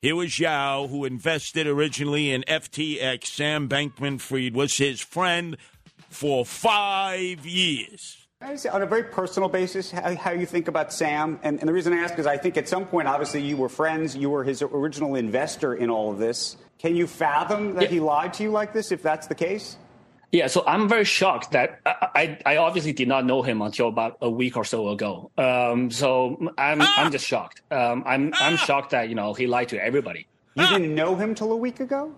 Here 0.02 0.16
was 0.16 0.40
Yao, 0.40 0.88
who 0.88 1.04
invested 1.04 1.68
originally 1.68 2.32
in 2.32 2.46
FTX. 2.48 3.26
Sam 3.26 3.68
Bankman 3.68 4.22
Fried 4.22 4.54
was 4.54 4.78
his 4.78 5.02
friend 5.02 5.58
for 6.10 6.46
five 6.46 7.46
years. 7.46 8.21
On 8.42 8.82
a 8.82 8.88
very 8.88 9.04
personal 9.04 9.50
basis, 9.50 9.92
how, 9.92 10.16
how 10.16 10.32
you 10.32 10.48
think 10.48 10.68
about 10.68 10.92
Sam, 10.92 11.40
and, 11.44 11.60
and, 11.60 11.70
the 11.70 11.74
reason 11.74 11.94
I 11.94 11.98
ask 11.98 12.18
is 12.18 12.26
I 12.26 12.38
think 12.38 12.58
at 12.58 12.68
some 12.68 12.86
point, 12.86 13.08
obviously, 13.08 13.42
you 13.44 13.56
were 13.56 13.70
friends, 13.70 14.16
you 14.16 14.32
were 14.32 14.44
his 14.44 14.64
original 14.64 15.14
investor 15.14 15.76
in 15.76 15.92
all 15.92 16.12
of 16.12 16.18
this. 16.18 16.58
Can 16.80 16.96
you 16.96 17.06
fathom 17.06 17.76
that 17.76 17.84
yeah. 17.84 17.90
he 17.90 18.00
lied 18.00 18.34
to 18.36 18.44
you 18.44 18.50
like 18.50 18.74
this, 18.74 18.92
if 18.92 19.04
that's 19.04 19.28
the 19.28 19.36
case? 19.36 19.78
Yeah, 20.32 20.48
so 20.48 20.64
I'm 20.66 20.90
very 20.90 21.04
shocked 21.04 21.52
that 21.52 21.82
I, 21.86 22.40
I 22.46 22.58
obviously 22.58 22.94
did 22.94 23.08
not 23.08 23.26
know 23.26 23.42
him 23.44 23.62
until 23.62 23.90
about 23.90 24.18
a 24.22 24.30
week 24.30 24.58
or 24.58 24.64
so 24.64 24.90
ago. 24.90 25.30
Um, 25.38 25.92
so 25.92 26.38
I'm 26.58 26.82
ah! 26.82 26.94
I'm 26.98 27.12
just 27.12 27.28
shocked. 27.28 27.62
Um, 27.70 28.04
I'm 28.08 28.32
ah! 28.34 28.48
I'm 28.48 28.58
shocked 28.58 28.92
that 28.92 29.10
you 29.10 29.16
know 29.16 29.34
he 29.34 29.46
lied 29.46 29.70
to 29.70 29.84
everybody. 29.84 30.28
You 30.56 30.68
didn't 30.68 30.96
know 30.96 31.16
him 31.16 31.36
till 31.36 31.52
a 31.52 31.56
week 31.56 31.80
ago. 31.80 32.14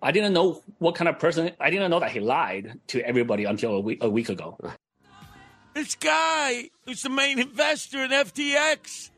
I 0.00 0.12
didn't 0.12 0.32
know 0.32 0.62
what 0.78 0.94
kind 0.94 1.08
of 1.08 1.18
person. 1.18 1.50
I 1.58 1.70
didn't 1.70 1.90
know 1.90 2.00
that 2.00 2.12
he 2.12 2.20
lied 2.20 2.78
to 2.88 3.00
everybody 3.02 3.44
until 3.44 3.72
a 3.72 3.80
week 3.80 4.02
a 4.02 4.08
week 4.08 4.28
ago. 4.28 4.56
This 5.78 5.94
guy 5.94 6.70
who's 6.84 7.02
the 7.02 7.08
main 7.08 7.38
investor 7.38 8.02
in 8.02 8.10
FTX, 8.10 9.10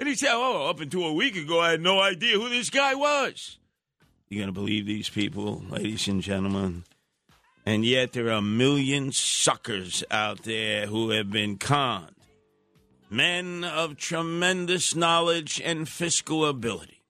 and 0.00 0.08
he 0.08 0.14
said, 0.14 0.32
"Oh, 0.32 0.70
up 0.70 0.80
until 0.80 1.04
a 1.04 1.12
week 1.12 1.36
ago, 1.36 1.60
I 1.60 1.72
had 1.72 1.82
no 1.82 2.00
idea 2.00 2.40
who 2.40 2.48
this 2.48 2.70
guy 2.70 2.94
was." 2.94 3.58
You're 4.30 4.40
gonna 4.40 4.52
believe 4.52 4.86
these 4.86 5.10
people, 5.10 5.62
ladies 5.68 6.08
and 6.08 6.22
gentlemen? 6.22 6.84
And 7.66 7.84
yet 7.84 8.14
there 8.14 8.32
are 8.32 8.40
millions 8.40 9.18
suckers 9.18 10.02
out 10.10 10.44
there 10.44 10.86
who 10.86 11.10
have 11.10 11.30
been 11.30 11.58
conned. 11.58 12.14
Men 13.10 13.62
of 13.62 13.98
tremendous 13.98 14.94
knowledge 14.94 15.60
and 15.62 15.86
fiscal 15.86 16.46
ability. 16.46 17.02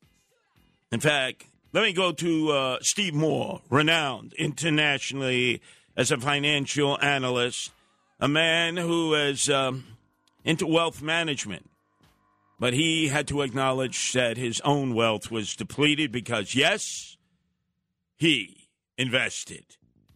In 0.91 0.99
fact, 0.99 1.45
let 1.73 1.85
me 1.85 1.93
go 1.93 2.11
to 2.11 2.51
uh, 2.51 2.79
Steve 2.81 3.15
Moore, 3.15 3.63
renowned 3.71 4.33
internationally 4.33 5.63
as 5.97 6.11
a 6.11 6.19
financial 6.19 7.01
analyst, 7.01 7.71
a 8.21 8.29
man 8.29 8.77
who 8.77 9.15
is 9.15 9.49
um, 9.49 9.85
into 10.45 10.67
wealth 10.67 11.03
management. 11.03 11.71
But 12.59 12.73
he 12.73 13.09
had 13.09 13.27
to 13.29 13.43
acknowledge 13.43 14.13
that 14.13 14.37
his 14.37 14.61
own 14.61 14.95
wealth 14.95 15.31
was 15.31 15.57
depleted 15.57 16.13
because, 16.13 16.55
yes, 16.55 17.17
he 18.17 18.69
invested 18.97 19.65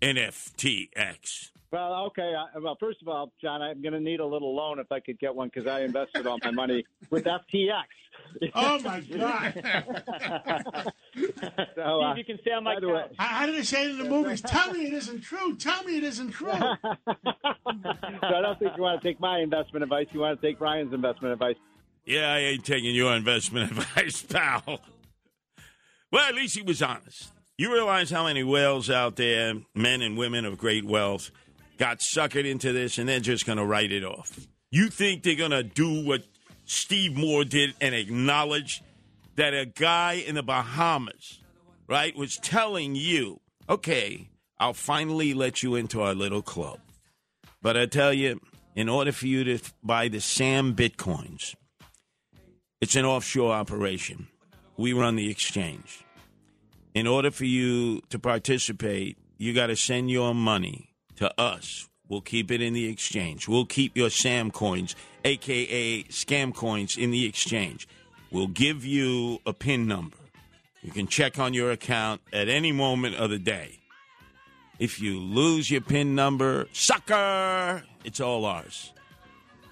in 0.01 0.17
FTX? 0.17 1.51
Well, 1.71 2.07
okay. 2.07 2.35
I, 2.35 2.59
well, 2.59 2.77
first 2.81 3.03
of 3.03 3.09
all, 3.09 3.33
John, 3.43 3.61
I'm 3.61 3.83
going 3.83 3.93
to 3.93 4.01
need 4.01 4.21
a 4.21 4.27
little 4.27 4.55
loan 4.55 4.79
if 4.79 4.91
I 4.91 5.01
could 5.01 5.19
get 5.19 5.35
one 5.35 5.51
because 5.53 5.69
I 5.69 5.83
invested 5.83 6.27
all 6.27 6.39
my 6.43 6.51
money 6.51 6.85
with 7.11 7.25
FTX. 7.25 7.85
Oh 8.55 8.79
my 8.81 9.01
God! 9.01 9.55
so, 11.75 12.03
uh, 12.03 12.15
you 12.15 12.25
can 12.25 12.39
stay 12.43 12.51
on 12.51 12.65
my 12.65 12.75
couch. 12.79 13.13
How 13.19 13.47
did 13.47 13.55
they 13.55 13.63
say 13.63 13.85
it 13.85 13.93
in 13.93 13.99
the 13.99 14.05
movies? 14.05 14.43
Tell 14.43 14.73
me 14.73 14.87
it 14.87 14.93
isn't 14.93 15.23
true. 15.23 15.57
Tell 15.57 15.83
me 15.85 15.97
it 15.97 16.05
isn't 16.05 16.33
true. 16.33 16.51
so 16.53 16.67
I 17.07 18.41
don't 18.43 18.59
think 18.59 18.73
you 18.77 18.83
want 18.83 19.01
to 19.01 19.09
take 19.09 19.19
my 19.19 19.39
investment 19.39 19.83
advice. 19.83 20.07
You 20.13 20.21
want 20.21 20.41
to 20.41 20.47
take 20.47 20.61
Ryan's 20.61 20.93
investment 20.93 21.33
advice. 21.33 21.57
Yeah, 22.05 22.33
I 22.33 22.39
ain't 22.39 22.65
taking 22.65 22.95
your 22.95 23.15
investment 23.15 23.71
advice, 23.71 24.21
pal. 24.23 24.81
Well, 26.11 26.29
at 26.29 26.35
least 26.35 26.57
he 26.57 26.63
was 26.63 26.83
honest. 26.83 27.33
You 27.57 27.73
realize 27.73 28.11
how 28.11 28.25
many 28.25 28.43
whales 28.45 28.91
out 28.91 29.17
there, 29.17 29.55
men 29.75 30.03
and 30.03 30.19
women 30.19 30.45
of 30.45 30.59
great 30.59 30.85
wealth, 30.85 31.31
got 31.79 32.01
suckered 32.01 32.45
into 32.45 32.73
this 32.73 32.99
and 32.99 33.09
they're 33.09 33.21
just 33.21 33.47
going 33.47 33.59
to 33.59 33.65
write 33.65 33.93
it 33.93 34.05
off. 34.05 34.47
You 34.71 34.89
think 34.89 35.23
they're 35.23 35.35
going 35.35 35.53
to 35.53 35.63
do 35.63 36.05
what 36.05 36.25
Steve 36.65 37.17
Moore 37.17 37.45
did 37.45 37.75
and 37.81 37.95
acknowledge 37.95 38.83
that 39.37 39.55
a 39.55 39.67
guy 39.67 40.15
in 40.15 40.35
the 40.35 40.43
Bahamas, 40.43 41.41
right, 41.87 42.15
was 42.17 42.37
telling 42.37 42.95
you, 42.95 43.41
okay, 43.69 44.29
I'll 44.59 44.75
finally 44.75 45.33
let 45.33 45.63
you 45.63 45.77
into 45.77 46.03
our 46.03 46.15
little 46.15 46.43
club. 46.43 46.81
But 47.63 47.77
I 47.77 47.87
tell 47.87 48.13
you, 48.13 48.41
in 48.75 48.89
order 48.89 49.13
for 49.13 49.27
you 49.27 49.45
to 49.45 49.59
buy 49.83 50.09
the 50.09 50.21
SAM 50.21 50.75
Bitcoins, 50.75 51.55
it's 52.81 52.97
an 52.97 53.05
offshore 53.05 53.53
operation. 53.53 54.29
We 54.77 54.93
run 54.93 55.17
the 55.17 55.31
exchange 55.31 56.05
in 56.99 57.07
order 57.07 57.31
for 57.31 57.45
you 57.45 58.01
to 58.11 58.19
participate, 58.19 59.19
you 59.37 59.55
got 59.55 59.69
to 59.69 59.77
send 59.77 60.11
your 60.11 60.35
money 60.35 60.88
to 61.19 61.41
us. 61.41 61.89
We'll 62.09 62.23
keep 62.23 62.51
it 62.51 62.63
in 62.63 62.73
the 62.73 62.89
exchange. 62.89 63.49
We'll 63.49 63.67
keep 63.67 63.97
your 63.97 64.11
SAM 64.11 64.51
coins, 64.51 64.97
aka 65.25 66.03
scam 66.05 66.55
coins, 66.55 66.97
in 66.97 67.11
the 67.11 67.27
exchange. 67.27 67.87
We'll 68.31 68.47
give 68.47 68.85
you 68.85 69.41
a 69.45 69.53
PIN 69.53 69.87
number. 69.87 70.17
You 70.83 70.91
can 70.91 71.07
check 71.07 71.39
on 71.39 71.55
your 71.55 71.71
account 71.71 72.23
at 72.33 72.49
any 72.49 72.73
moment 72.73 73.17
of 73.17 73.31
the 73.31 73.39
day. 73.39 73.81
If 74.79 75.01
you 75.01 75.19
lose 75.19 75.71
your 75.71 75.81
PIN 75.81 76.15
number, 76.15 76.69
sucker, 76.73 77.83
it's 78.05 78.21
all 78.21 78.45
ours. 78.45 78.93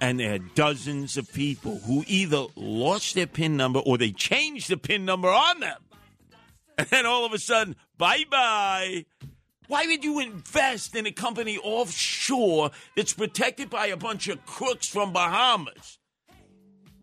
And 0.00 0.20
there 0.20 0.34
are 0.34 0.38
dozens 0.38 1.16
of 1.16 1.32
people 1.32 1.78
who 1.86 2.04
either 2.06 2.46
lost 2.54 3.14
their 3.14 3.26
PIN 3.26 3.56
number 3.56 3.78
or 3.78 3.96
they 3.96 4.10
changed 4.10 4.68
the 4.68 4.76
PIN 4.76 5.04
number 5.04 5.28
on 5.28 5.60
them. 5.60 5.78
And 6.78 6.86
then 6.88 7.06
all 7.06 7.24
of 7.24 7.32
a 7.32 7.38
sudden, 7.38 7.74
bye 7.96 8.24
bye. 8.30 9.06
Why 9.68 9.86
would 9.86 10.04
you 10.04 10.20
invest 10.20 10.94
in 10.94 11.06
a 11.06 11.12
company 11.12 11.58
offshore 11.58 12.70
that's 12.94 13.12
protected 13.12 13.68
by 13.68 13.86
a 13.86 13.96
bunch 13.96 14.28
of 14.28 14.44
crooks 14.46 14.86
from 14.86 15.12
Bahamas 15.12 15.98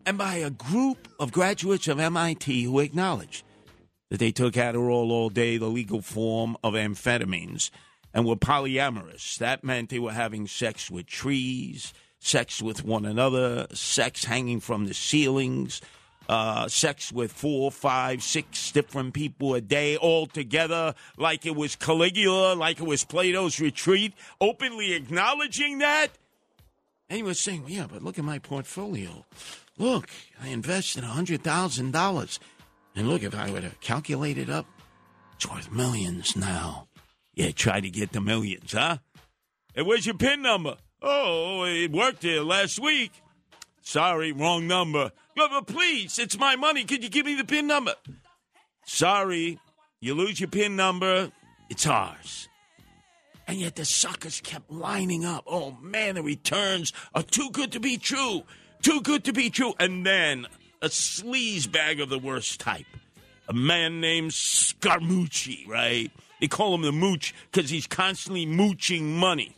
and 0.06 0.16
by 0.16 0.36
a 0.36 0.50
group 0.50 1.08
of 1.20 1.32
graduates 1.32 1.88
of 1.88 2.00
MIT 2.00 2.64
who 2.64 2.80
acknowledge 2.80 3.44
that 4.10 4.18
they 4.18 4.32
took 4.32 4.54
Adderall 4.54 5.10
all 5.10 5.28
day, 5.28 5.56
the 5.56 5.66
legal 5.66 6.00
form 6.00 6.56
of 6.64 6.74
amphetamines, 6.74 7.70
and 8.14 8.24
were 8.24 8.36
polyamorous? 8.36 9.36
That 9.38 9.64
meant 9.64 9.90
they 9.90 9.98
were 9.98 10.12
having 10.12 10.46
sex 10.46 10.90
with 10.90 11.06
trees, 11.06 11.92
sex 12.18 12.62
with 12.62 12.84
one 12.84 13.04
another, 13.04 13.66
sex 13.74 14.24
hanging 14.24 14.60
from 14.60 14.86
the 14.86 14.94
ceilings. 14.94 15.82
Uh, 16.28 16.66
sex 16.68 17.12
with 17.12 17.30
four, 17.30 17.70
five, 17.70 18.22
six 18.22 18.72
different 18.72 19.12
people 19.12 19.54
a 19.54 19.60
day 19.60 19.96
all 19.96 20.26
together, 20.26 20.94
like 21.18 21.44
it 21.44 21.54
was 21.54 21.76
Caligula, 21.76 22.54
like 22.54 22.80
it 22.80 22.86
was 22.86 23.04
Plato's 23.04 23.60
retreat, 23.60 24.14
openly 24.40 24.94
acknowledging 24.94 25.78
that. 25.78 26.08
And 27.10 27.18
he 27.18 27.22
was 27.22 27.38
saying, 27.38 27.64
Yeah, 27.68 27.86
but 27.90 28.02
look 28.02 28.18
at 28.18 28.24
my 28.24 28.38
portfolio. 28.38 29.26
Look, 29.76 30.08
I 30.42 30.48
invested 30.48 31.04
$100,000. 31.04 32.38
And 32.96 33.08
look, 33.08 33.22
if 33.22 33.34
I 33.34 33.50
were 33.50 33.60
to 33.60 33.70
calculate 33.80 34.38
it 34.38 34.48
up, 34.48 34.66
it's 35.34 35.50
worth 35.50 35.70
millions 35.72 36.36
now. 36.36 36.86
Yeah, 37.34 37.50
try 37.50 37.80
to 37.80 37.90
get 37.90 38.12
the 38.12 38.20
millions, 38.20 38.72
huh? 38.72 38.98
Hey, 39.74 39.82
where's 39.82 40.06
your 40.06 40.14
PIN 40.14 40.42
number? 40.42 40.76
Oh, 41.02 41.64
it 41.64 41.90
worked 41.90 42.22
here 42.22 42.42
last 42.42 42.78
week. 42.78 43.10
Sorry, 43.84 44.32
wrong 44.32 44.66
number. 44.66 45.12
No, 45.36 45.48
but 45.48 45.66
please, 45.66 46.18
it's 46.18 46.38
my 46.38 46.56
money. 46.56 46.84
Could 46.84 47.04
you 47.04 47.10
give 47.10 47.26
me 47.26 47.34
the 47.34 47.44
PIN 47.44 47.66
number? 47.66 47.94
Sorry, 48.86 49.60
you 50.00 50.14
lose 50.14 50.40
your 50.40 50.48
PIN 50.48 50.74
number. 50.74 51.30
It's 51.68 51.86
ours. 51.86 52.48
And 53.46 53.58
yet 53.58 53.76
the 53.76 53.84
suckers 53.84 54.40
kept 54.40 54.70
lining 54.70 55.26
up. 55.26 55.44
Oh 55.46 55.76
man, 55.82 56.14
the 56.14 56.22
returns 56.22 56.94
are 57.14 57.22
too 57.22 57.50
good 57.50 57.72
to 57.72 57.80
be 57.80 57.98
true. 57.98 58.44
Too 58.82 59.02
good 59.02 59.24
to 59.24 59.34
be 59.34 59.50
true. 59.50 59.74
And 59.78 60.04
then 60.04 60.46
a 60.80 60.88
sleaze 60.88 61.70
bag 61.70 62.00
of 62.00 62.08
the 62.08 62.18
worst 62.18 62.60
type. 62.60 62.86
A 63.48 63.52
man 63.52 64.00
named 64.00 64.30
Scaramucci, 64.30 65.68
right? 65.68 66.10
They 66.40 66.48
call 66.48 66.74
him 66.74 66.82
the 66.82 66.92
mooch 66.92 67.34
because 67.52 67.68
he's 67.68 67.86
constantly 67.86 68.46
mooching 68.46 69.14
money. 69.18 69.54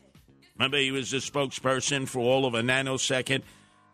Remember, 0.58 0.78
he 0.78 0.90
was 0.90 1.12
the 1.12 1.18
spokesperson 1.18 2.08
for 2.08 2.20
all 2.20 2.44
of 2.44 2.54
a 2.54 2.62
nanosecond 2.62 3.42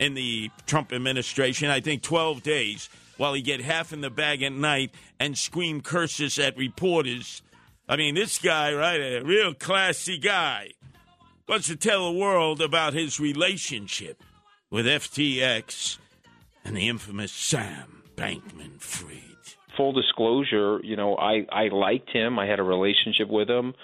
in 0.03 0.15
the 0.15 0.51
Trump 0.67 0.93
administration. 0.93 1.71
I 1.71 1.81
think 1.81 2.03
12 2.03 2.43
days 2.43 2.89
while 3.19 3.35
he 3.35 3.41
get 3.41 3.61
half 3.61 3.93
in 3.93 4.01
the 4.01 4.11
bag 4.11 4.43
at 4.43 4.53
night 4.53 4.93
and 5.21 5.39
scream 5.39 5.81
curses 5.81 6.39
at 6.41 6.57
reporters. 6.57 7.41
I 7.89 7.97
mean, 7.97 8.17
this 8.17 8.39
guy, 8.39 8.75
right, 8.75 9.01
a 9.01 9.23
real 9.23 9.55
classy 9.55 10.19
guy, 10.19 10.71
wants 11.49 11.69
to 11.69 11.77
tell 11.77 12.13
the 12.13 12.19
world 12.19 12.61
about 12.61 12.95
his 12.95 13.21
relationship 13.21 14.21
with 14.71 14.87
FTX 14.87 15.99
and 16.65 16.77
the 16.77 16.89
infamous 16.89 17.31
Sam 17.31 18.03
Bankman 18.17 18.81
Fried. 18.81 19.21
Full 19.77 19.93
disclosure, 19.93 20.81
you 20.83 20.97
know, 20.97 21.17
I, 21.17 21.47
I 21.51 21.69
liked 21.69 22.11
him. 22.11 22.41
I 22.41 22.47
had 22.47 22.59
a 22.59 22.65
relationship 22.65 23.29
with 23.29 23.49
him. 23.49 23.75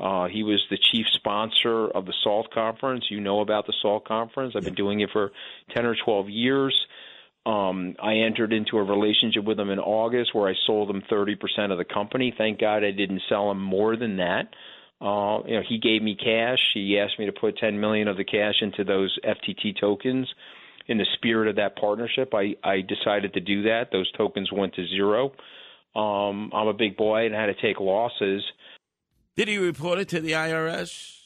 Uh, 0.00 0.26
he 0.26 0.42
was 0.42 0.62
the 0.70 0.78
chief 0.78 1.06
sponsor 1.14 1.86
of 1.86 2.06
the 2.06 2.14
SALT 2.22 2.52
conference. 2.52 3.04
You 3.10 3.20
know 3.20 3.40
about 3.40 3.66
the 3.66 3.74
SALT 3.80 4.06
conference. 4.06 4.54
I've 4.56 4.64
been 4.64 4.74
doing 4.74 5.00
it 5.00 5.10
for 5.12 5.30
10 5.74 5.86
or 5.86 5.94
12 5.94 6.28
years. 6.30 6.86
Um, 7.46 7.94
I 8.02 8.14
entered 8.16 8.52
into 8.52 8.78
a 8.78 8.82
relationship 8.82 9.44
with 9.44 9.60
him 9.60 9.70
in 9.70 9.78
August 9.78 10.34
where 10.34 10.48
I 10.48 10.54
sold 10.66 10.90
him 10.90 11.02
30% 11.10 11.70
of 11.70 11.78
the 11.78 11.84
company. 11.84 12.34
Thank 12.36 12.58
God 12.58 12.82
I 12.82 12.90
didn't 12.90 13.22
sell 13.28 13.50
him 13.50 13.60
more 13.60 13.96
than 13.96 14.16
that. 14.16 14.48
Uh, 15.00 15.40
you 15.46 15.56
know, 15.56 15.62
he 15.68 15.78
gave 15.78 16.02
me 16.02 16.16
cash. 16.16 16.58
He 16.72 16.98
asked 16.98 17.18
me 17.18 17.26
to 17.26 17.32
put 17.32 17.58
10 17.58 17.78
million 17.78 18.08
of 18.08 18.16
the 18.16 18.24
cash 18.24 18.54
into 18.62 18.84
those 18.84 19.16
FTT 19.22 19.78
tokens. 19.78 20.32
In 20.86 20.98
the 20.98 21.06
spirit 21.14 21.48
of 21.48 21.56
that 21.56 21.76
partnership, 21.76 22.34
I, 22.34 22.56
I 22.62 22.80
decided 22.80 23.34
to 23.34 23.40
do 23.40 23.62
that. 23.62 23.88
Those 23.90 24.10
tokens 24.12 24.50
went 24.52 24.74
to 24.74 24.86
zero. 24.86 25.32
Um, 25.94 26.50
I'm 26.52 26.68
a 26.68 26.74
big 26.74 26.96
boy 26.96 27.26
and 27.26 27.36
I 27.36 27.40
had 27.40 27.56
to 27.56 27.62
take 27.62 27.80
losses. 27.80 28.42
Did 29.36 29.48
he 29.48 29.58
report 29.58 29.98
it 29.98 30.08
to 30.10 30.20
the 30.20 30.32
IRS? 30.32 31.18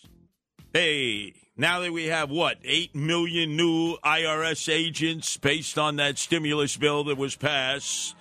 Hey, 0.72 1.34
now 1.58 1.80
that 1.80 1.92
we 1.92 2.06
have 2.06 2.30
what, 2.30 2.56
8 2.64 2.94
million 2.94 3.54
new 3.54 3.98
IRS 3.98 4.72
agents 4.72 5.36
based 5.36 5.78
on 5.78 5.96
that 5.96 6.16
stimulus 6.16 6.76
bill 6.78 7.04
that 7.04 7.18
was 7.18 7.36
passed 7.36 8.14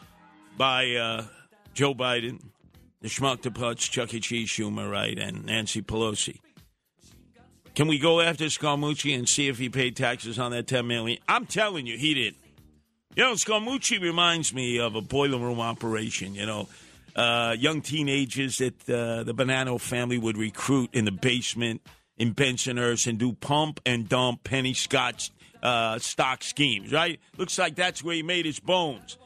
by 0.58 0.93
uh, 0.95 1.23
Joe 1.73 1.93
Biden, 1.93 2.41
the 3.02 3.08
schmuck 3.08 3.43
the 3.43 3.50
putz, 3.50 3.89
Chuck 3.89 4.13
E. 4.13 4.19
Cheese 4.19 4.50
Schumer, 4.50 4.91
right, 4.91 5.17
and 5.17 5.45
Nancy 5.45 5.82
Pelosi. 5.82 6.39
Can 7.73 7.88
we 7.88 7.97
go 7.97 8.19
after 8.19 8.45
Scaramucci 8.45 9.15
and 9.15 9.30
see 9.30 9.47
if 9.47 9.58
he 9.58 9.69
paid 9.69 9.95
taxes 9.95 10.38
on 10.38 10.52
that 10.52 10.67
10 10.67 10.86
million? 10.86 11.19
I'm 11.30 11.45
telling 11.45 11.86
you, 11.86 11.97
he 11.97 12.13
didn't. 12.13 12.38
You 13.15 13.23
know, 13.23 13.34
Scaramucci 13.34 14.02
reminds 14.02 14.54
me 14.54 14.80
of 14.80 14.95
a 14.95 15.02
boiler 15.02 15.38
room 15.38 15.62
operation, 15.62 16.36
you 16.36 16.45
know. 16.45 16.67
Uh, 17.17 17.56
young 17.58 17.82
teenagers 17.82 18.60
that 18.60 18.75
uh, 18.88 19.23
the 19.23 19.34
Bonanno 19.34 19.82
family 19.82 20.19
would 20.19 20.38
recruit 20.38 20.91
in 20.93 21.06
the 21.06 21.12
basement 21.12 21.82
in 22.15 22.36
Bensonhurst 22.36 23.08
and 23.08 23.17
do 23.17 23.34
pump 23.34 23.80
and 23.88 24.08
dump 24.08 24.43
penny 24.43 24.75
scotch 24.75 25.32
uh, 25.63 25.97
stock 25.99 26.43
schemes, 26.43 26.93
right? 26.93 27.19
Looks 27.38 27.58
like 27.58 27.75
that's 27.75 28.03
where 28.03 28.15
he 28.15 28.23
made 28.23 28.45
his 28.45 28.60
bones. 28.60 29.17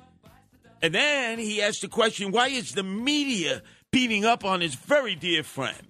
And 0.82 0.96
then 0.96 1.38
he 1.38 1.62
asked 1.62 1.82
the 1.82 1.88
question 1.88 2.32
why 2.32 2.48
is 2.48 2.74
the 2.74 2.84
media 2.84 3.62
beating 3.92 4.26
up 4.26 4.44
on 4.46 4.62
his 4.62 4.76
very 4.76 5.16
dear 5.16 5.44
friend, 5.44 5.88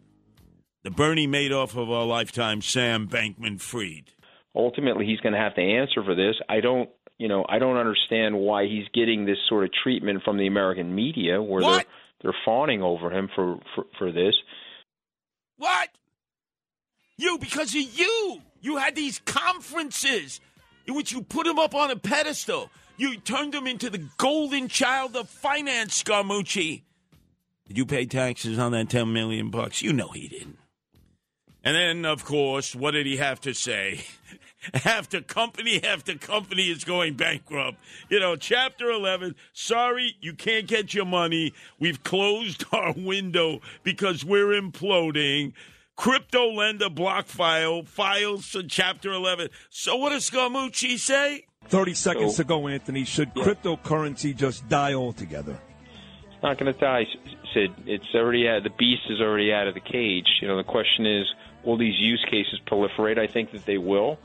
the 0.84 0.92
Bernie 0.92 1.28
Madoff 1.28 1.82
of 1.82 1.90
our 1.90 2.06
lifetime, 2.06 2.62
Sam 2.62 3.08
Bankman 3.08 3.62
Fried? 3.62 4.12
Ultimately, 4.54 5.06
he's 5.06 5.22
going 5.22 5.34
to 5.34 5.40
have 5.40 5.56
to 5.56 5.62
answer 5.62 6.04
for 6.04 6.14
this. 6.14 6.36
I 6.50 6.60
don't. 6.60 6.90
You 7.22 7.28
know, 7.28 7.46
I 7.48 7.60
don't 7.60 7.78
understand 7.78 8.36
why 8.36 8.66
he's 8.66 8.88
getting 8.96 9.26
this 9.26 9.38
sort 9.48 9.64
of 9.64 9.70
treatment 9.84 10.24
from 10.24 10.38
the 10.38 10.48
American 10.48 10.96
media, 10.96 11.40
where 11.40 11.62
What? 11.62 11.86
they're 12.24 12.32
they're 12.32 12.40
fawning 12.44 12.82
over 12.82 13.12
him 13.12 13.30
for, 13.36 13.60
for 13.76 13.86
for 14.00 14.12
this. 14.12 14.34
What? 15.58 15.90
You, 17.18 17.38
because 17.38 17.76
of 17.76 17.82
you. 17.82 18.42
You 18.62 18.78
had 18.78 18.96
these 18.96 19.20
conferences 19.20 20.40
in 20.88 20.96
which 20.96 21.12
you 21.12 21.22
put 21.22 21.46
him 21.46 21.60
up 21.60 21.76
on 21.76 21.92
a 21.92 21.96
pedestal. 21.96 22.72
You 22.98 23.18
turned 23.18 23.54
him 23.54 23.68
into 23.68 23.92
the 23.92 24.04
golden 24.18 24.68
child 24.68 25.16
of 25.16 25.30
finance, 25.30 26.02
Scaramucci. 26.04 26.82
Did 27.68 27.78
you 27.78 27.86
pay 27.86 28.08
taxes 28.08 28.58
on 28.58 28.72
that 28.72 28.90
10 28.90 29.14
million 29.14 29.52
bucks? 29.52 29.84
You 29.84 29.94
know 29.94 30.10
he 30.10 30.28
didn't. 30.28 30.58
And 31.64 31.76
then, 31.76 32.06
of 32.06 32.26
course, 32.26 32.74
what 32.76 32.92
did 32.92 33.06
he 33.06 33.18
have 33.18 33.40
to 33.42 33.54
say? 33.54 34.06
after 34.86 35.22
company 35.22 35.84
after 35.84 36.16
company 36.16 36.64
is 36.64 36.84
going 36.84 37.16
bankrupt. 37.16 37.78
You 38.10 38.20
know, 38.20 38.36
Chapter 38.36 38.90
11, 38.92 39.36
sorry, 39.54 40.16
you 40.22 40.34
can't 40.34 40.68
get 40.68 40.94
your 40.94 41.06
money. 41.06 41.54
We've 41.80 42.04
closed 42.04 42.66
our 42.72 42.94
window 42.94 43.62
because 43.84 44.24
we're 44.24 44.60
imploding. 44.60 45.54
Crypto 45.96 46.52
lender 46.52 46.90
BlockFi 46.90 47.88
files 47.88 48.46
for 48.46 48.64
Chapter 48.64 49.12
11. 49.12 49.50
So 49.70 49.98
what 49.98 50.10
does 50.10 50.30
Scaramucci 50.30 50.98
say? 50.98 51.46
30 51.68 51.94
seconds 51.94 52.36
to 52.38 52.44
go, 52.44 52.68
Anthony. 52.68 53.06
Should 53.06 53.34
cryptocurrency 53.36 54.36
just 54.36 54.68
die 54.68 54.94
altogether? 54.94 55.60
It's 56.26 56.42
not 56.42 56.58
going 56.58 56.74
to 56.74 56.80
die, 56.80 57.06
Sid. 57.54 57.72
It's 57.86 58.16
already 58.16 58.48
out. 58.48 58.64
The 58.64 58.72
beast 58.72 59.04
is 59.10 59.22
already 59.22 59.54
out 59.54 59.68
of 59.68 59.76
the 59.76 59.80
cage. 59.80 60.28
You 60.42 60.48
know, 60.48 60.58
the 60.58 60.64
question 60.64 61.06
is, 61.06 61.28
will 61.64 61.78
these 61.78 62.00
use 62.00 62.26
cases 62.26 62.60
proliferate? 62.66 63.20
I 63.20 63.28
think 63.28 63.52
that 63.52 63.66
they 63.66 63.78
will. 63.78 64.18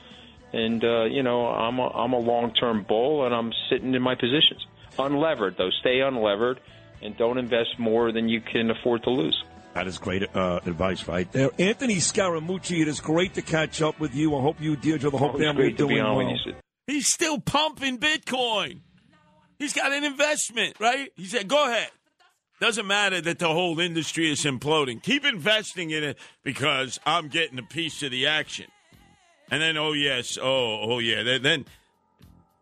And 0.53 0.83
uh, 0.85 1.05
you 1.05 1.23
know, 1.23 1.47
I'm 1.47 1.79
a, 1.79 1.89
I'm 1.89 2.13
a 2.13 2.19
long-term 2.19 2.87
bull, 2.89 3.27
and 3.27 3.35
I'm 3.35 3.53
sitting 3.71 3.95
in 3.95 4.03
my 4.03 4.15
positions. 4.15 4.65
Unlevered 4.99 5.57
though, 5.57 5.71
stay 5.81 5.99
unlevered, 5.99 6.59
and 7.03 7.17
don't 7.17 7.39
invest 7.39 7.79
more 7.79 8.13
than 8.13 8.29
you 8.29 8.41
can 8.41 8.71
afford 8.71 9.03
to 9.05 9.11
lose. 9.11 9.45
That 9.75 9.87
is 9.87 9.99
great 9.99 10.35
uh, 10.35 10.61
advice 10.65 11.07
right 11.07 11.31
there. 11.33 11.51
Anthony 11.59 11.97
Scaramucci, 11.97 12.81
it 12.81 12.89
is 12.89 13.01
great 13.01 13.35
to 13.35 13.43
catch 13.43 13.83
up 13.83 14.01
with 14.01 14.15
you. 14.15 14.35
I 14.35 14.41
hope 14.41 14.59
you, 14.59 14.75
Deirdre, 14.75 15.11
the 15.11 15.19
whole 15.19 15.29
Always 15.33 15.45
family 15.45 15.65
are 15.65 15.67
great 15.67 15.77
to 15.77 15.87
be 15.87 15.95
doing 15.97 16.17
well. 16.17 16.31
you, 16.47 16.55
He's 16.87 17.09
still 17.09 17.39
pumping 17.39 17.99
Bitcoin. 17.99 18.81
He's 19.59 19.75
got 19.75 19.93
an 19.93 20.03
investment, 20.03 20.77
right? 20.81 21.11
He 21.17 21.27
said, 21.27 21.49
go 21.49 21.67
ahead. 21.67 21.91
Doesn't 22.59 22.87
matter 22.87 23.21
that 23.21 23.39
the 23.39 23.49
whole 23.49 23.79
industry 23.79 24.31
is 24.31 24.45
imploding. 24.45 25.03
Keep 25.03 25.27
investing 25.27 25.91
in 25.91 26.03
it 26.03 26.19
because 26.43 26.99
I'm 27.05 27.29
getting 27.29 27.59
a 27.59 27.63
piece 27.63 28.03
of 28.03 28.13
the 28.13 28.27
action. 28.27 28.67
And 29.51 29.63
then, 29.63 29.77
oh, 29.77 29.93
yes, 29.93 30.39
oh, 30.41 30.81
oh, 30.83 30.99
yeah. 30.99 31.23
Then, 31.23 31.43
then 31.43 31.65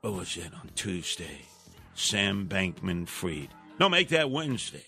what 0.01 0.15
was 0.15 0.37
it 0.37 0.53
on 0.53 0.71
Tuesday? 0.75 1.47
Sam 1.95 2.47
Bankman 2.47 3.09
Fried. 3.09 3.49
No, 3.81 3.89
make 3.89 4.09
that 4.11 4.31
Wednesday. 4.31 4.85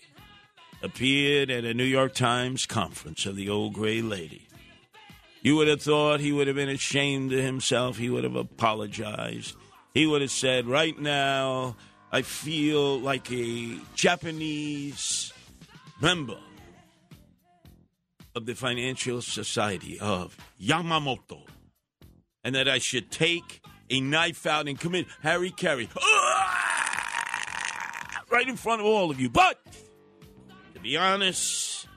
Appeared 0.83 1.49
at 1.49 1.65
a 1.65 1.73
New 1.73 1.83
York 1.83 2.13
Times 2.13 2.65
conference 2.65 3.25
of 3.25 3.35
the 3.35 3.49
old 3.49 3.73
gray 3.73 4.01
lady. 4.01 4.47
You 5.41 5.55
would 5.55 5.67
have 5.67 5.81
thought 5.81 6.19
he 6.19 6.31
would 6.31 6.47
have 6.47 6.55
been 6.55 6.69
ashamed 6.69 7.33
of 7.33 7.39
himself. 7.39 7.97
He 7.97 8.09
would 8.09 8.23
have 8.23 8.35
apologized. 8.35 9.55
He 9.93 10.05
would 10.05 10.21
have 10.21 10.31
said, 10.31 10.67
Right 10.67 10.97
now, 10.99 11.75
I 12.11 12.21
feel 12.21 12.99
like 12.99 13.31
a 13.31 13.79
Japanese 13.95 15.33
member 16.01 16.37
of 18.35 18.45
the 18.45 18.53
Financial 18.53 19.21
Society 19.21 19.99
of 19.99 20.37
Yamamoto, 20.61 21.41
and 22.47 22.55
that 22.55 22.69
I 22.69 22.77
should 22.77 23.11
take 23.11 23.61
a 23.89 23.99
knife 23.99 24.45
out 24.45 24.69
and 24.69 24.79
commit 24.79 25.07
Harry 25.21 25.51
Carey 25.51 25.89
ah! 25.99 27.43
right 28.31 28.47
in 28.47 28.55
front 28.55 28.79
of 28.79 28.87
all 28.87 29.11
of 29.11 29.19
you. 29.19 29.29
But 29.29 29.59
to 30.73 30.79
be 30.79 30.95
honest, 30.95 31.89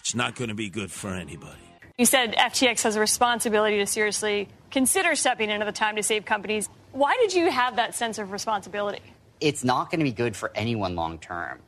it's 0.00 0.16
not 0.16 0.34
going 0.34 0.48
to 0.48 0.54
be 0.56 0.68
good 0.68 0.90
for 0.90 1.10
anybody. 1.14 1.60
You 1.96 2.06
said 2.06 2.34
FTX 2.34 2.82
has 2.82 2.96
a 2.96 3.00
responsibility 3.00 3.78
to 3.78 3.86
seriously 3.86 4.48
consider 4.72 5.14
stepping 5.14 5.48
into 5.48 5.64
the 5.64 5.70
time 5.70 5.94
to 5.94 6.02
save 6.02 6.24
companies. 6.24 6.68
Why 6.90 7.16
did 7.20 7.32
you 7.32 7.48
have 7.52 7.76
that 7.76 7.94
sense 7.94 8.18
of 8.18 8.32
responsibility? 8.32 9.00
It's 9.38 9.62
not 9.62 9.92
going 9.92 10.00
to 10.00 10.04
be 10.04 10.10
good 10.10 10.34
for 10.34 10.50
anyone 10.56 10.96
long 10.96 11.20
term 11.20 11.60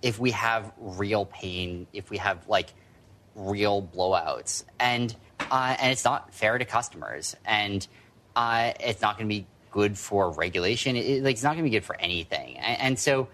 if 0.00 0.18
we 0.18 0.30
have 0.30 0.72
real 0.78 1.26
pain, 1.26 1.86
if 1.92 2.08
we 2.08 2.16
have 2.16 2.48
like 2.48 2.72
real 3.34 3.82
blowouts, 3.82 4.64
and 4.80 5.14
uh, 5.40 5.76
and 5.78 5.92
it's 5.92 6.04
not 6.04 6.32
fair 6.34 6.58
to 6.58 6.64
customers, 6.64 7.36
and 7.44 7.86
uh, 8.36 8.72
it's 8.80 9.02
not 9.02 9.16
going 9.16 9.28
to 9.28 9.34
be 9.34 9.46
good 9.70 9.98
for 9.98 10.30
regulation. 10.30 10.96
It, 10.96 11.22
like, 11.22 11.34
it's 11.34 11.42
not 11.42 11.54
going 11.54 11.64
to 11.64 11.70
be 11.70 11.76
good 11.76 11.84
for 11.84 11.96
anything, 12.00 12.58
and, 12.58 12.80
and 12.80 12.98
so 12.98 13.28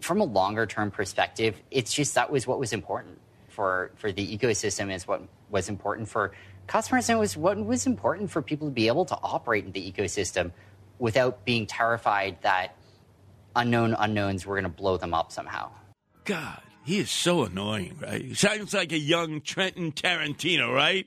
from 0.00 0.20
a 0.20 0.24
longer 0.24 0.66
term 0.66 0.90
perspective, 0.90 1.60
it's 1.70 1.92
just 1.92 2.14
that 2.16 2.30
was 2.30 2.46
what 2.46 2.58
was 2.58 2.72
important 2.72 3.18
for 3.48 3.92
for 3.96 4.12
the 4.12 4.36
ecosystem. 4.36 4.92
Is 4.92 5.06
what 5.06 5.22
was 5.50 5.68
important 5.68 6.08
for 6.08 6.32
customers, 6.66 7.08
and 7.08 7.16
it 7.16 7.20
was 7.20 7.36
what 7.36 7.64
was 7.64 7.86
important 7.86 8.30
for 8.30 8.42
people 8.42 8.68
to 8.68 8.74
be 8.74 8.88
able 8.88 9.04
to 9.06 9.18
operate 9.22 9.64
in 9.64 9.72
the 9.72 9.92
ecosystem 9.92 10.52
without 10.98 11.44
being 11.44 11.66
terrified 11.66 12.40
that 12.42 12.76
unknown 13.56 13.94
unknowns 13.98 14.46
were 14.46 14.56
going 14.56 14.64
to 14.64 14.68
blow 14.68 14.96
them 14.96 15.14
up 15.14 15.32
somehow. 15.32 15.70
God, 16.24 16.60
he 16.84 16.98
is 16.98 17.10
so 17.10 17.44
annoying, 17.44 17.98
right? 18.00 18.22
He 18.22 18.34
sounds 18.34 18.74
like 18.74 18.92
a 18.92 18.98
young 18.98 19.40
Trenton 19.40 19.92
Tarantino, 19.92 20.72
right? 20.72 21.06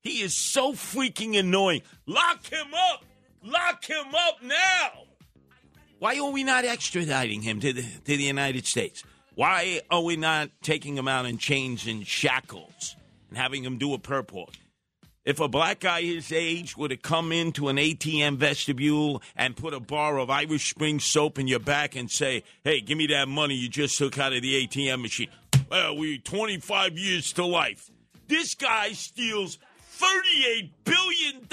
He 0.00 0.20
is 0.22 0.34
so 0.36 0.72
freaking 0.72 1.38
annoying. 1.38 1.82
Lock 2.06 2.44
him 2.46 2.74
up! 2.74 3.04
Lock 3.44 3.84
him 3.84 4.14
up 4.14 4.42
now! 4.42 5.04
Why 5.98 6.18
are 6.18 6.30
we 6.30 6.42
not 6.42 6.64
extraditing 6.64 7.42
him 7.42 7.60
to 7.60 7.72
the, 7.72 7.82
to 7.82 8.16
the 8.16 8.24
United 8.24 8.66
States? 8.66 9.04
Why 9.34 9.80
are 9.90 10.02
we 10.02 10.16
not 10.16 10.50
taking 10.60 10.96
him 10.96 11.06
out 11.06 11.26
in 11.26 11.38
chains 11.38 11.86
and 11.86 12.06
shackles 12.06 12.96
and 13.28 13.38
having 13.38 13.64
him 13.64 13.78
do 13.78 13.94
a 13.94 13.98
perp 13.98 14.32
walk? 14.32 14.54
If 15.24 15.38
a 15.38 15.46
black 15.46 15.80
guy 15.80 16.02
his 16.02 16.32
age 16.32 16.76
were 16.76 16.88
to 16.88 16.96
come 16.96 17.30
into 17.30 17.68
an 17.68 17.76
ATM 17.76 18.38
vestibule 18.38 19.22
and 19.36 19.56
put 19.56 19.72
a 19.72 19.78
bar 19.78 20.18
of 20.18 20.30
Irish 20.30 20.70
Spring 20.70 20.98
soap 20.98 21.38
in 21.38 21.46
your 21.46 21.60
back 21.60 21.94
and 21.94 22.10
say, 22.10 22.42
hey, 22.64 22.80
give 22.80 22.98
me 22.98 23.06
that 23.08 23.28
money 23.28 23.54
you 23.54 23.68
just 23.68 23.96
took 23.96 24.18
out 24.18 24.32
of 24.32 24.42
the 24.42 24.66
ATM 24.66 25.00
machine. 25.00 25.28
Well, 25.70 25.96
we 25.96 26.18
25 26.18 26.98
years 26.98 27.32
to 27.34 27.46
life. 27.46 27.88
This 28.26 28.54
guy 28.56 28.92
steals 28.92 29.58
$38 30.00 30.70
billion. 30.84 31.48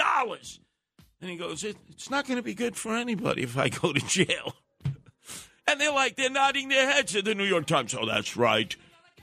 And 1.21 1.29
he 1.29 1.35
goes, 1.35 1.63
it, 1.63 1.77
it's 1.89 2.09
not 2.09 2.25
going 2.25 2.37
to 2.37 2.43
be 2.43 2.55
good 2.55 2.75
for 2.75 2.95
anybody 2.95 3.43
if 3.43 3.57
I 3.57 3.69
go 3.69 3.93
to 3.93 3.99
jail. 4.07 4.55
and 5.67 5.79
they're 5.79 5.93
like, 5.93 6.15
they're 6.15 6.29
nodding 6.31 6.69
their 6.69 6.91
heads 6.91 7.15
at 7.15 7.25
the 7.25 7.35
New 7.35 7.43
York 7.43 7.67
Times. 7.67 7.93
Oh, 7.93 8.07
that's 8.07 8.35
right. 8.35 8.75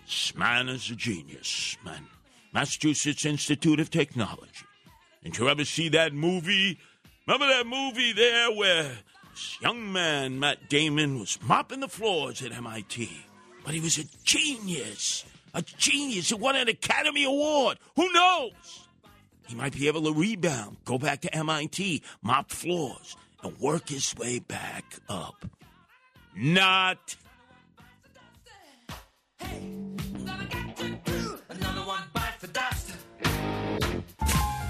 This 0.04 0.36
man 0.36 0.68
is 0.68 0.88
a 0.90 0.94
genius, 0.94 1.76
man. 1.84 2.06
Massachusetts 2.56 3.26
Institute 3.26 3.80
of 3.80 3.90
Technology. 3.90 4.64
Did 5.22 5.36
you 5.36 5.46
ever 5.50 5.66
see 5.66 5.90
that 5.90 6.14
movie? 6.14 6.78
Remember 7.26 7.46
that 7.48 7.66
movie 7.66 8.14
there 8.14 8.50
where 8.50 8.92
this 9.30 9.60
young 9.60 9.92
man, 9.92 10.40
Matt 10.40 10.70
Damon, 10.70 11.20
was 11.20 11.38
mopping 11.42 11.80
the 11.80 11.88
floors 11.88 12.40
at 12.40 12.52
MIT? 12.52 13.10
But 13.62 13.74
he 13.74 13.80
was 13.80 13.98
a 13.98 14.04
genius. 14.24 15.26
A 15.52 15.60
genius 15.60 16.30
who 16.30 16.38
won 16.38 16.56
an 16.56 16.68
Academy 16.68 17.24
Award. 17.24 17.78
Who 17.94 18.10
knows? 18.10 18.88
He 19.46 19.54
might 19.54 19.74
be 19.74 19.86
able 19.86 20.04
to 20.04 20.18
rebound, 20.18 20.78
go 20.86 20.96
back 20.96 21.20
to 21.20 21.36
MIT, 21.36 22.02
mop 22.22 22.50
floors, 22.50 23.18
and 23.42 23.54
work 23.58 23.90
his 23.90 24.16
way 24.16 24.38
back 24.38 24.96
up. 25.10 25.44
Not. 26.34 27.16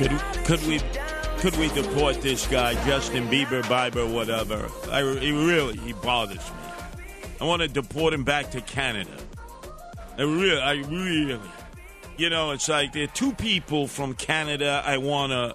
Could, 0.00 0.18
could 0.46 0.66
we 0.66 0.80
could 1.40 1.54
we 1.58 1.68
deport 1.68 2.22
this 2.22 2.46
guy, 2.46 2.72
Justin 2.86 3.28
Bieber, 3.28 3.62
Bieber, 3.64 4.10
whatever? 4.10 4.70
I, 4.90 5.02
he 5.20 5.30
really 5.30 5.76
he 5.76 5.92
bothers 5.92 6.38
me. 6.38 7.04
I 7.38 7.44
want 7.44 7.60
to 7.60 7.68
deport 7.68 8.14
him 8.14 8.24
back 8.24 8.50
to 8.52 8.62
Canada. 8.62 9.10
I 10.16 10.22
really, 10.22 10.58
I 10.58 10.72
really, 10.76 11.38
you 12.16 12.30
know, 12.30 12.52
it's 12.52 12.66
like 12.66 12.94
there 12.94 13.04
are 13.04 13.08
two 13.08 13.34
people 13.34 13.86
from 13.86 14.14
Canada 14.14 14.82
I 14.86 14.96
wanna, 14.96 15.54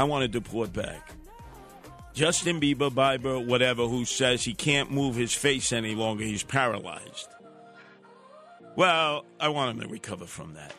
I 0.00 0.02
want 0.02 0.22
to 0.22 0.28
deport 0.28 0.72
back. 0.72 1.12
Justin 2.12 2.60
Bieber, 2.60 2.90
Bieber, 2.90 3.46
whatever, 3.46 3.86
who 3.86 4.04
says 4.04 4.42
he 4.42 4.52
can't 4.52 4.90
move 4.90 5.14
his 5.14 5.32
face 5.32 5.72
any 5.72 5.94
longer, 5.94 6.24
he's 6.24 6.42
paralyzed. 6.42 7.28
Well, 8.74 9.26
I 9.38 9.50
want 9.50 9.76
him 9.76 9.82
to 9.82 9.88
recover 9.88 10.26
from 10.26 10.54
that. 10.54 10.74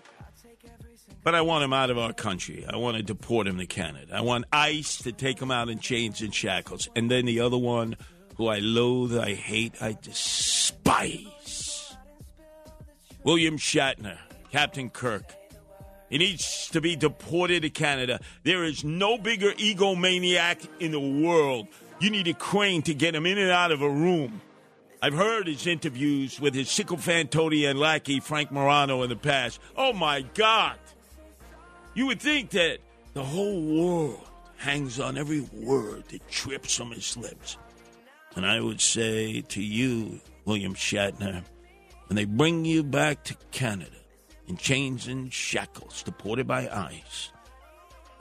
But 1.27 1.35
I 1.35 1.41
want 1.41 1.65
him 1.65 1.73
out 1.73 1.89
of 1.89 1.97
our 1.97 2.13
country. 2.13 2.65
I 2.65 2.77
want 2.77 2.95
to 2.95 3.03
deport 3.03 3.47
him 3.47 3.57
to 3.57 3.65
Canada. 3.65 4.13
I 4.15 4.21
want 4.21 4.45
ICE 4.53 4.99
to 4.99 5.11
take 5.11 5.41
him 5.41 5.51
out 5.51 5.67
in 5.67 5.79
chains 5.79 6.21
and 6.21 6.33
shackles. 6.33 6.87
And 6.95 7.11
then 7.11 7.25
the 7.25 7.41
other 7.41 7.57
one, 7.57 7.97
who 8.37 8.47
I 8.47 8.59
loathe, 8.59 9.17
I 9.17 9.33
hate, 9.33 9.73
I 9.81 9.97
despise. 10.01 11.97
William 13.25 13.57
Shatner, 13.57 14.17
Captain 14.53 14.89
Kirk. 14.89 15.35
He 16.09 16.17
needs 16.17 16.69
to 16.69 16.79
be 16.79 16.95
deported 16.95 17.63
to 17.63 17.69
Canada. 17.71 18.21
There 18.43 18.63
is 18.63 18.85
no 18.85 19.17
bigger 19.17 19.51
egomaniac 19.51 20.65
in 20.79 20.93
the 20.93 21.25
world. 21.25 21.67
You 21.99 22.09
need 22.09 22.29
a 22.29 22.35
crane 22.35 22.83
to 22.83 22.93
get 22.93 23.13
him 23.13 23.25
in 23.25 23.37
and 23.37 23.51
out 23.51 23.73
of 23.73 23.81
a 23.81 23.89
room. 23.89 24.39
I've 25.01 25.13
heard 25.13 25.47
his 25.47 25.67
interviews 25.67 26.39
with 26.39 26.53
his 26.53 26.69
sycophantodian 26.69 27.75
lackey, 27.75 28.21
Frank 28.21 28.49
Morano, 28.49 29.03
in 29.03 29.09
the 29.09 29.17
past. 29.17 29.59
Oh 29.75 29.91
my 29.91 30.21
God! 30.21 30.77
You 31.97 32.05
would 32.05 32.21
think 32.21 32.51
that 32.51 32.77
the 33.15 33.23
whole 33.23 33.59
world 33.59 34.21
hangs 34.57 34.99
on 34.99 35.17
every 35.17 35.41
word 35.51 36.03
that 36.09 36.27
trips 36.29 36.75
from 36.75 36.91
his 36.91 37.17
lips. 37.17 37.57
And 38.35 38.45
I 38.45 38.59
would 38.59 38.79
say 38.79 39.41
to 39.41 39.63
you, 39.63 40.19
William 40.45 40.75
Shatner, 40.75 41.43
when 42.05 42.15
they 42.15 42.25
bring 42.25 42.65
you 42.65 42.83
back 42.83 43.23
to 43.23 43.35
Canada 43.49 43.97
in 44.45 44.57
chains 44.57 45.07
and 45.07 45.33
shackles, 45.33 46.03
deported 46.03 46.45
by 46.45 46.69
ICE, 46.69 47.31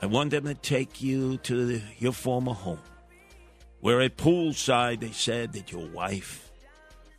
I 0.01 0.07
want 0.07 0.31
them 0.31 0.45
to 0.45 0.55
take 0.55 0.99
you 1.03 1.37
to 1.37 1.65
the, 1.67 1.81
your 1.99 2.13
former 2.13 2.53
home, 2.53 2.81
where 3.81 4.01
at 4.01 4.17
poolside 4.17 5.01
they 5.01 5.11
said 5.11 5.53
that 5.53 5.71
your 5.71 5.87
wife 5.89 6.49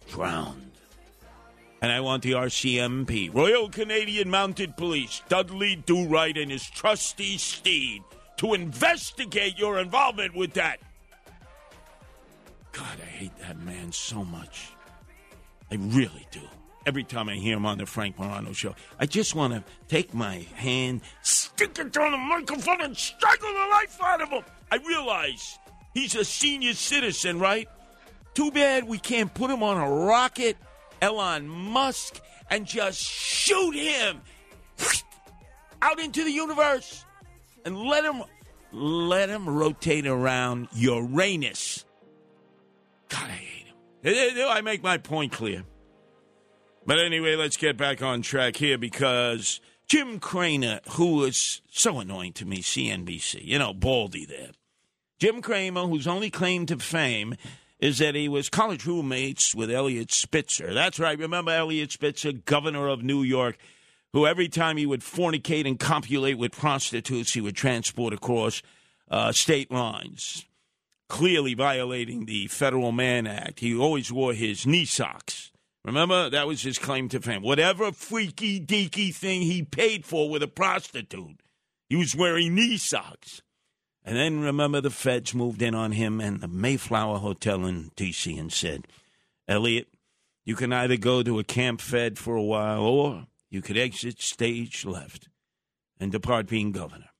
drowned. 0.09 0.68
And 1.81 1.93
I 1.93 2.01
want 2.01 2.25
the 2.25 2.33
RCMP, 2.33 3.33
Royal 3.33 3.69
Canadian 3.69 4.31
Mounted 4.31 4.77
Police, 4.77 5.23
Dudley 5.29 5.77
Do 5.77 6.07
Right 6.07 6.37
and 6.37 6.51
his 6.51 6.69
trusty 6.69 7.39
steed 7.39 8.03
to 8.39 8.55
investigate 8.55 9.59
your 9.59 9.79
involvement 9.79 10.35
with 10.35 10.55
that. 10.55 10.81
God, 12.73 12.99
I 13.01 13.07
hate 13.07 13.37
that 13.39 13.61
man 13.61 13.93
so 13.93 14.25
much. 14.25 14.71
I 15.71 15.77
really 15.77 16.27
do. 16.31 16.41
Every 16.87 17.05
time 17.05 17.29
I 17.29 17.35
hear 17.35 17.57
him 17.57 17.67
on 17.67 17.79
the 17.79 17.87
Frank 17.87 18.19
Morano 18.19 18.53
show, 18.53 18.75
I 18.99 19.07
just 19.07 19.35
want 19.35 19.53
to 19.53 19.63
take 19.89 20.15
my 20.15 20.47
hand, 20.55 21.03
stick 21.23 21.79
it 21.79 21.97
on 21.97 22.13
the 22.13 22.19
microphone, 22.19 22.81
and 22.81 22.97
strangle 22.97 23.53
the 23.53 23.69
life 23.71 23.99
out 24.03 24.23
of 24.23 24.31
him. 24.31 24.43
I 24.71 24.77
realize 24.77 25.59
he's 25.93 26.15
a 26.15 26.25
senior 26.25 26.73
citizen, 26.75 27.39
right? 27.39 27.69
Too 28.35 28.51
bad 28.51 28.85
we 28.85 28.99
can't 28.99 29.33
put 29.35 29.51
him 29.51 29.63
on 29.63 29.77
a 29.77 29.91
rocket, 29.91 30.57
Elon 31.01 31.49
Musk, 31.49 32.21
and 32.51 32.67
just 32.67 33.01
shoot 33.01 33.75
him 33.75 34.21
out 35.83 36.01
into 36.01 36.25
the 36.25 36.31
universe 36.31 37.05
and 37.65 37.77
let 37.77 38.05
him 38.05 38.23
let 38.73 39.27
them 39.27 39.49
rotate 39.49 40.07
around 40.07 40.69
Uranus. 40.75 41.85
God, 43.09 43.31
I 43.31 43.41
hate 44.03 44.37
him. 44.37 44.49
I 44.49 44.61
make 44.61 44.83
my 44.83 44.99
point 44.99 45.33
clear. 45.33 45.65
But 46.87 46.99
anyway, 46.99 47.37
let's 47.37 47.57
get 47.57 47.77
back 47.77 48.03
on 48.03 48.23
track 48.23 48.57
here 48.57 48.79
because 48.79 49.61
Jim 49.87 50.21
Cramer, 50.21 50.81
who 50.93 51.17
was 51.17 51.63
so 51.71 51.99
annoying 51.99 52.33
to 52.35 52.47
me, 52.47 52.59
CNBC, 52.59 53.45
you 53.45 53.59
know, 53.59 53.73
Baldy 53.73 54.27
there. 54.27 54.51
Jim 55.19 55.43
Cramer, 55.43 55.87
whose 55.87 56.07
only 56.07 56.31
claim 56.31 56.67
to 56.67 56.77
fame 56.79 57.37
is 57.79 57.99
that 57.99 58.15
he 58.15 58.29
was 58.29 58.49
college 58.49 58.87
roommates 58.87 59.55
with 59.55 59.71
Eliot 59.71 60.13
Spitzer. 60.13 60.75
That's 60.75 60.99
right. 60.99 61.19
Remember 61.19 61.53
Eliot 61.53 61.93
Spitzer, 61.93 62.33
governor 62.33 62.89
of 62.89 63.03
New 63.03 63.23
York, 63.23 63.57
who 64.13 64.27
every 64.27 64.49
time 64.49 64.77
he 64.77 64.87
would 64.87 65.03
fornicate 65.03 65.67
and 65.67 65.79
copulate 65.79 66.39
with 66.39 66.53
prostitutes, 66.53 67.35
he 67.35 67.41
would 67.41 67.57
transport 67.57 68.13
across 68.13 68.63
uh, 69.11 69.33
state 69.33 69.71
lines, 69.71 70.45
clearly 71.09 71.55
violating 71.55 72.25
the 72.25 72.47
Federal 72.49 72.93
Mann 72.93 73.27
Act. 73.27 73.61
He 73.61 73.77
always 73.77 74.13
wore 74.13 74.33
his 74.33 74.67
knee 74.67 74.85
socks. 74.85 75.53
Remember, 75.85 76.29
that 76.29 76.47
was 76.47 76.63
his 76.63 76.79
claim 76.79 77.09
to 77.11 77.21
fame. 77.21 77.43
Whatever 77.43 77.93
freaky 77.93 78.61
deaky 78.61 79.15
thing 79.15 79.43
he 79.43 79.63
paid 79.63 80.05
for 80.05 80.29
with 80.29 80.43
a 80.43 80.49
prostitute, 80.49 81.41
he 81.89 81.97
was 81.97 82.17
wearing 82.17 82.55
knee 82.55 82.77
socks. 82.77 83.41
And 84.09 84.17
then 84.17 84.41
remember, 84.41 84.81
the 84.81 84.89
feds 84.89 85.35
moved 85.35 85.61
in 85.61 85.75
on 85.75 85.93
him 85.93 86.19
and 86.19 86.41
the 86.41 86.49
Mayflower 86.49 87.19
Hotel 87.19 87.67
in 87.67 87.91
D.C. 87.95 88.39
and 88.39 88.51
said, 88.51 88.87
Eliot, 89.47 89.87
you 90.47 90.55
can 90.55 90.73
either 90.73 90.97
go 90.97 91.23
to 91.23 91.39
a 91.39 91.45
camp 91.45 91.83
fed 91.83 92.17
for 92.17 92.35
a 92.35 92.43
while 92.43 92.81
or 92.81 93.27
you 93.51 93.61
could 93.61 93.77
exit 93.77 94.23
stage 94.23 94.87
left 94.87 95.29
and 96.01 96.11
depart 96.11 96.47
being 96.47 96.73
governor. 96.73 97.11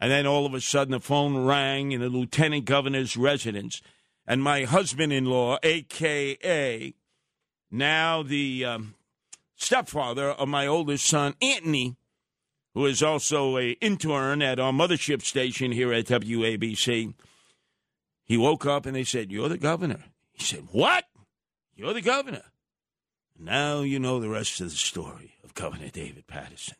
And 0.00 0.10
then 0.10 0.26
all 0.26 0.46
of 0.46 0.52
a 0.52 0.60
sudden, 0.60 0.90
the 0.90 0.98
phone 0.98 1.44
rang 1.44 1.92
in 1.92 2.00
the 2.00 2.08
lieutenant 2.08 2.64
governor's 2.64 3.16
residence, 3.16 3.80
and 4.26 4.42
my 4.42 4.64
husband 4.64 5.12
in 5.12 5.26
law, 5.26 5.58
a.k.a., 5.62 6.92
now 7.70 8.24
the 8.24 8.64
um, 8.64 8.96
stepfather 9.54 10.30
of 10.30 10.48
my 10.48 10.66
oldest 10.66 11.06
son, 11.06 11.34
Anthony, 11.40 11.94
who 12.74 12.86
is 12.86 13.02
also 13.02 13.58
a 13.58 13.70
intern 13.80 14.42
at 14.42 14.60
our 14.60 14.72
mothership 14.72 15.22
station 15.22 15.72
here 15.72 15.92
at 15.92 16.06
WABC, 16.06 17.14
he 18.24 18.36
woke 18.36 18.66
up 18.66 18.86
and 18.86 18.94
they 18.94 19.04
said, 19.04 19.32
You're 19.32 19.48
the 19.48 19.58
governor. 19.58 20.04
He 20.32 20.44
said, 20.44 20.68
What? 20.72 21.04
You're 21.74 21.94
the 21.94 22.00
governor. 22.00 22.42
Now 23.38 23.80
you 23.80 23.98
know 23.98 24.20
the 24.20 24.28
rest 24.28 24.60
of 24.60 24.68
the 24.70 24.76
story 24.76 25.34
of 25.42 25.54
Governor 25.54 25.88
David 25.88 26.26
Paterson. 26.26 26.76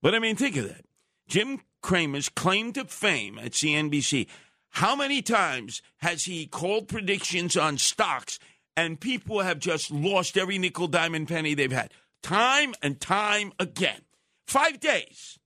But 0.00 0.14
I 0.14 0.18
mean, 0.18 0.34
think 0.34 0.56
of 0.56 0.66
that. 0.66 0.84
Jim 1.28 1.60
Cramer's 1.82 2.28
claim 2.30 2.72
to 2.72 2.86
fame 2.86 3.38
at 3.38 3.52
CNBC. 3.52 4.26
How 4.70 4.96
many 4.96 5.20
times 5.22 5.82
has 5.98 6.24
he 6.24 6.46
called 6.46 6.88
predictions 6.88 7.56
on 7.56 7.78
stocks 7.78 8.38
and 8.76 8.98
people 8.98 9.40
have 9.40 9.58
just 9.58 9.90
lost 9.90 10.38
every 10.38 10.56
nickel, 10.56 10.88
diamond, 10.88 11.22
and 11.22 11.28
penny 11.28 11.54
they've 11.54 11.70
had? 11.70 11.92
Time 12.22 12.74
and 12.82 13.00
time 13.00 13.52
again. 13.58 14.00
Five 14.48 14.80
days. 14.80 15.38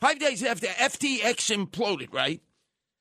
Five 0.00 0.18
days 0.18 0.42
after 0.42 0.66
FTX 0.66 1.54
imploded, 1.54 2.10
right? 2.10 2.40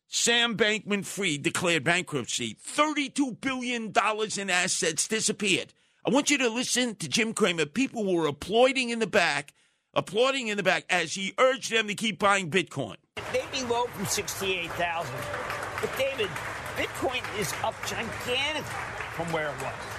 Sam 0.10 0.58
Bankman 0.58 1.06
Fried 1.06 1.44
declared 1.44 1.86
bankruptcy. 1.86 2.58
$32 2.68 3.40
billion 3.40 3.94
in 4.38 4.50
assets 4.50 5.08
disappeared. 5.08 5.74
I 6.06 6.10
want 6.10 6.30
you 6.30 6.38
to 6.40 6.50
listen 6.50 6.96
to 6.96 7.08
Jim 7.08 7.34
Cramer. 7.34 7.66
People 7.66 8.04
were 8.04 8.28
applauding 8.28 8.90
in 8.90 9.00
the 9.00 9.08
back, 9.08 9.54
applauding 9.94 10.50
in 10.50 10.58
the 10.58 10.64
back 10.64 10.84
as 10.90 11.14
he 11.14 11.34
urged 11.38 11.72
them 11.72 11.88
to 11.88 11.96
keep 11.96 12.20
buying 12.20 12.52
Bitcoin. 12.52 12.98
They 13.32 13.46
be 13.54 13.64
low 13.64 13.86
from 13.86 14.08
68,000. 14.08 15.16
But 15.80 15.98
David, 15.98 16.30
Bitcoin 16.76 17.40
is 17.40 17.54
up 17.64 17.76
gigantic 17.86 18.66
from 19.16 19.32
where 19.32 19.48
it 19.48 19.62
was. 19.62 19.95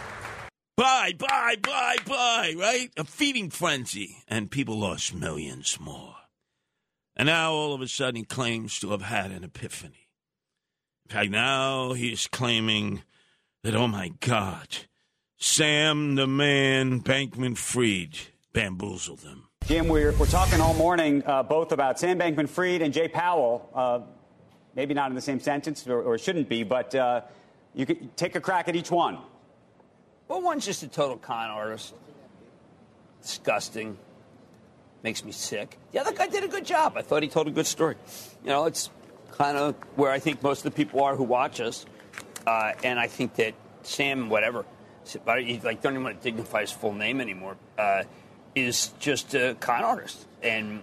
Buy, 0.76 1.14
buy, 1.18 1.56
buy, 1.62 1.96
buy, 2.06 2.54
right? 2.58 2.90
A 2.98 3.04
feeding 3.04 3.48
frenzy. 3.48 4.18
And 4.28 4.50
people 4.50 4.78
lost 4.78 5.14
millions 5.14 5.80
more. 5.80 6.16
And 7.16 7.26
now 7.26 7.52
all 7.52 7.72
of 7.72 7.80
a 7.80 7.88
sudden 7.88 8.16
he 8.16 8.24
claims 8.24 8.78
to 8.80 8.90
have 8.90 9.00
had 9.00 9.30
an 9.30 9.42
epiphany. 9.42 10.10
In 11.08 11.14
fact, 11.14 11.30
now 11.30 11.94
he's 11.94 12.26
claiming 12.26 13.04
that, 13.62 13.74
oh 13.74 13.88
my 13.88 14.12
God, 14.20 14.68
Sam 15.38 16.14
the 16.14 16.26
man 16.26 17.00
Bankman 17.00 17.56
Fried 17.56 18.18
bamboozled 18.52 19.20
them. 19.20 19.48
Jim, 19.64 19.88
we're, 19.88 20.12
we're 20.12 20.26
talking 20.26 20.60
all 20.60 20.74
morning 20.74 21.22
uh, 21.24 21.42
both 21.42 21.72
about 21.72 21.98
Sam 21.98 22.18
Bankman 22.18 22.50
Fried 22.50 22.82
and 22.82 22.92
Jay 22.92 23.08
Powell. 23.08 23.70
Uh, 23.74 24.00
maybe 24.74 24.92
not 24.92 25.10
in 25.10 25.14
the 25.14 25.22
same 25.22 25.40
sentence, 25.40 25.86
or, 25.86 26.02
or 26.02 26.18
shouldn't 26.18 26.50
be, 26.50 26.64
but 26.64 26.94
uh, 26.94 27.22
you 27.74 27.86
could 27.86 28.14
take 28.14 28.34
a 28.36 28.40
crack 28.40 28.68
at 28.68 28.76
each 28.76 28.90
one. 28.90 29.18
Well, 30.28 30.42
one's 30.42 30.64
just 30.64 30.82
a 30.82 30.88
total 30.88 31.16
con 31.16 31.50
artist. 31.50 31.94
Disgusting. 33.22 33.96
Makes 35.02 35.24
me 35.24 35.32
sick. 35.32 35.78
The 35.92 36.00
other 36.00 36.12
guy 36.12 36.26
did 36.26 36.42
a 36.42 36.48
good 36.48 36.64
job. 36.64 36.94
I 36.96 37.02
thought 37.02 37.22
he 37.22 37.28
told 37.28 37.46
a 37.46 37.50
good 37.50 37.66
story. 37.66 37.96
You 38.42 38.50
know, 38.50 38.64
it's 38.64 38.90
kind 39.32 39.56
of 39.56 39.76
where 39.94 40.10
I 40.10 40.18
think 40.18 40.42
most 40.42 40.64
of 40.64 40.72
the 40.72 40.76
people 40.76 41.02
are 41.04 41.14
who 41.14 41.22
watch 41.22 41.60
us. 41.60 41.86
Uh, 42.46 42.72
and 42.82 42.98
I 42.98 43.06
think 43.06 43.34
that 43.36 43.54
Sam, 43.82 44.28
whatever, 44.28 44.64
he 45.04 45.60
like 45.60 45.82
don't 45.82 45.92
even 45.92 46.04
want 46.04 46.16
to 46.16 46.22
dignify 46.22 46.62
his 46.62 46.72
full 46.72 46.92
name 46.92 47.20
anymore, 47.20 47.56
uh, 47.78 48.04
is 48.54 48.92
just 48.98 49.34
a 49.34 49.54
con 49.60 49.84
artist. 49.84 50.26
And 50.42 50.82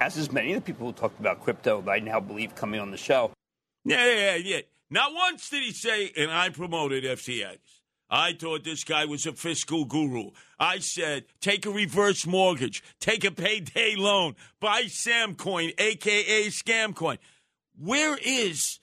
as 0.00 0.16
is 0.16 0.32
many 0.32 0.52
of 0.52 0.64
the 0.64 0.66
people 0.72 0.86
who 0.86 0.92
talked 0.92 1.20
about 1.20 1.44
crypto, 1.44 1.80
that 1.82 1.90
I 1.90 1.98
now 2.00 2.20
believe 2.20 2.54
coming 2.54 2.80
on 2.80 2.90
the 2.90 2.96
show. 2.96 3.30
Yeah, 3.84 4.04
yeah, 4.12 4.34
yeah. 4.36 4.60
Not 4.90 5.12
once 5.14 5.50
did 5.50 5.62
he 5.62 5.72
say, 5.72 6.10
and 6.16 6.30
I 6.30 6.48
promoted 6.48 7.04
FTX. 7.04 7.58
I 8.10 8.32
thought 8.32 8.64
this 8.64 8.84
guy 8.84 9.04
was 9.04 9.26
a 9.26 9.32
fiscal 9.32 9.84
guru. 9.84 10.30
I 10.58 10.78
said, 10.78 11.24
take 11.40 11.66
a 11.66 11.70
reverse 11.70 12.26
mortgage, 12.26 12.82
take 13.00 13.24
a 13.24 13.30
payday 13.30 13.96
loan, 13.96 14.34
buy 14.60 14.84
Samcoin, 14.84 15.78
aka 15.78 16.46
Scamcoin. 16.46 17.18
Where 17.78 18.18
is 18.22 18.80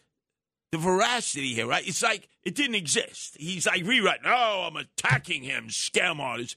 the 0.72 0.78
veracity 0.78 1.54
here, 1.54 1.68
right? 1.68 1.88
It's 1.88 2.04
like 2.04 2.30
it 2.44 2.54
didn't 2.54 2.76
exist. 2.76 3.36
He's 3.40 3.66
like 3.66 3.84
rewriting, 3.84 4.26
oh, 4.28 4.70
I'm 4.70 4.78
attacking 4.78 5.44
him, 5.44 5.70
scam 5.70 6.20
artist. 6.20 6.56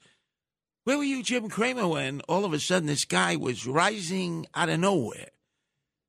Where 0.85 0.99
were 0.99 1.05
you, 1.05 1.23
Jim 1.23 1.49
Cramer, 1.49 1.89
when 1.89 2.21
all 2.29 2.45
of 2.45 2.53
a 2.53 2.59
sudden 2.59 2.87
this 2.87 3.05
guy 3.05 3.37
was 3.37 3.67
rising 3.67 4.47
out 4.55 4.69
of 4.69 4.81
nowhere? 4.81 5.29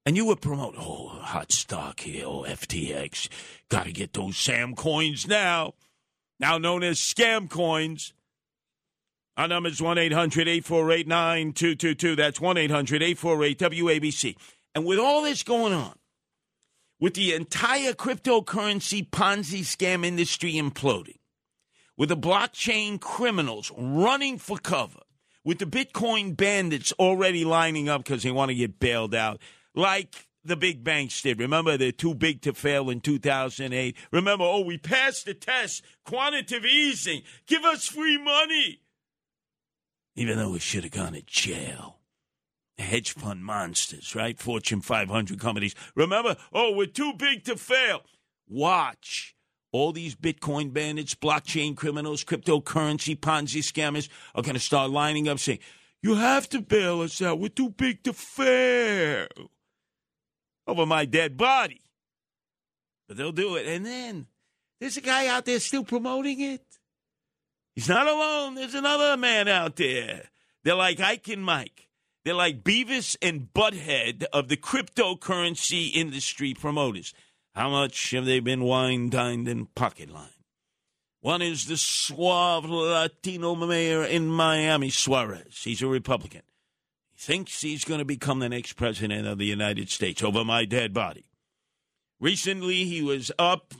And 0.05 0.15
you 0.15 0.25
would 0.25 0.41
promote, 0.41 0.75
oh, 0.77 1.09
hot 1.09 1.51
stock 1.51 1.99
here, 1.99 2.25
oh, 2.25 2.45
FTX. 2.47 3.29
Got 3.69 3.85
to 3.85 3.91
get 3.91 4.13
those 4.13 4.37
Sam 4.37 4.75
coins 4.75 5.27
now 5.27 5.73
now 6.39 6.57
known 6.57 6.83
as 6.83 6.97
scam 6.97 7.49
coins. 7.49 8.13
Our 9.37 9.47
number 9.47 9.69
is 9.69 9.81
1 9.81 9.97
800 9.97 10.47
848 10.47 11.07
9222. 11.07 12.15
That's 12.15 12.41
1 12.41 12.57
800 12.57 13.03
848 13.03 13.59
WABC. 13.59 14.35
And 14.75 14.85
with 14.85 14.99
all 14.99 15.21
this 15.21 15.43
going 15.43 15.73
on, 15.73 15.95
with 16.99 17.13
the 17.13 17.33
entire 17.33 17.93
cryptocurrency 17.93 19.09
Ponzi 19.09 19.61
scam 19.61 20.05
industry 20.05 20.53
imploding, 20.53 21.17
with 21.97 22.09
the 22.09 22.17
blockchain 22.17 22.99
criminals 22.99 23.71
running 23.77 24.37
for 24.37 24.57
cover, 24.57 24.99
with 25.45 25.59
the 25.59 25.65
Bitcoin 25.65 26.35
bandits 26.35 26.91
already 26.93 27.45
lining 27.45 27.87
up 27.87 28.03
because 28.03 28.23
they 28.23 28.31
want 28.31 28.49
to 28.49 28.55
get 28.55 28.79
bailed 28.79 29.15
out, 29.15 29.41
like 29.73 30.28
the 30.49 30.55
big 30.55 30.83
banks 30.83 31.21
did. 31.21 31.39
Remember, 31.39 31.77
they're 31.77 31.91
too 31.91 32.13
big 32.13 32.41
to 32.41 32.53
fail 32.53 32.89
in 32.89 32.99
2008. 32.99 33.95
Remember, 34.11 34.43
oh, 34.43 34.61
we 34.61 34.77
passed 34.77 35.25
the 35.25 35.33
test, 35.33 35.83
quantitative 36.05 36.65
easing, 36.65 37.21
give 37.47 37.63
us 37.63 37.85
free 37.85 38.17
money. 38.17 38.81
Even 40.15 40.37
though 40.37 40.51
we 40.51 40.59
should 40.59 40.83
have 40.83 40.91
gone 40.91 41.13
to 41.13 41.21
jail. 41.21 41.99
Hedge 42.77 43.11
fund 43.11 43.43
monsters, 43.43 44.15
right? 44.15 44.39
Fortune 44.39 44.81
500 44.81 45.39
companies. 45.39 45.75
Remember, 45.95 46.37
oh, 46.53 46.73
we're 46.73 46.87
too 46.87 47.13
big 47.13 47.43
to 47.45 47.55
fail. 47.55 48.01
Watch. 48.47 49.35
All 49.71 49.91
these 49.91 50.15
Bitcoin 50.15 50.73
bandits, 50.73 51.13
blockchain 51.13 51.75
criminals, 51.75 52.23
cryptocurrency 52.23 53.17
Ponzi 53.19 53.61
scammers 53.61 54.09
are 54.33 54.41
going 54.41 54.55
to 54.55 54.59
start 54.59 54.89
lining 54.89 55.27
up 55.27 55.39
saying, 55.39 55.59
You 56.01 56.15
have 56.15 56.49
to 56.49 56.61
bail 56.61 57.01
us 57.01 57.21
out. 57.21 57.39
We're 57.39 57.49
too 57.49 57.69
big 57.69 58.03
to 58.03 58.13
fail 58.13 59.27
over 60.69 60.85
my 60.85 61.05
dead 61.05 61.35
body. 61.35 61.81
But 63.07 63.17
they'll 63.17 63.31
do 63.31 63.55
it. 63.55 63.65
And 63.67 63.85
then 63.85 64.27
there's 64.79 64.97
a 64.97 65.01
guy 65.01 65.27
out 65.27 65.45
there 65.45 65.59
still 65.59 65.83
promoting 65.83 66.39
it. 66.39 66.63
He's 67.75 67.89
not 67.89 68.07
alone. 68.07 68.55
There's 68.55 68.75
another 68.75 69.17
man 69.17 69.47
out 69.47 69.75
there. 69.75 70.29
They're 70.63 70.75
like 70.75 70.99
Ike 70.99 71.27
and 71.29 71.43
Mike. 71.43 71.87
They're 72.23 72.33
like 72.33 72.63
Beavis 72.63 73.15
and 73.21 73.47
Butthead 73.53 74.25
of 74.33 74.49
the 74.49 74.57
cryptocurrency 74.57 75.91
industry 75.93 76.53
promoters. 76.53 77.13
How 77.55 77.69
much 77.69 78.11
have 78.11 78.25
they 78.25 78.39
been 78.39 78.63
wine 78.63 79.09
dined 79.09 79.47
and 79.47 79.73
pocket 79.73 80.09
lined? 80.09 80.29
One 81.21 81.41
is 81.41 81.65
the 81.65 81.77
suave 81.77 82.65
Latino 82.65 83.55
mayor 83.55 84.03
in 84.03 84.27
Miami, 84.27 84.89
Suarez. 84.89 85.61
He's 85.63 85.81
a 85.81 85.87
Republican. 85.87 86.41
Thinks 87.19 87.61
he's 87.61 87.83
going 87.83 87.99
to 87.99 88.05
become 88.05 88.39
the 88.39 88.47
next 88.47 88.73
president 88.73 89.27
of 89.27 89.37
the 89.37 89.45
United 89.45 89.89
States 89.89 90.23
over 90.23 90.45
my 90.45 90.63
dead 90.63 90.93
body. 90.93 91.25
Recently, 92.21 92.85
he 92.85 93.01
was 93.01 93.29
up 93.37 93.73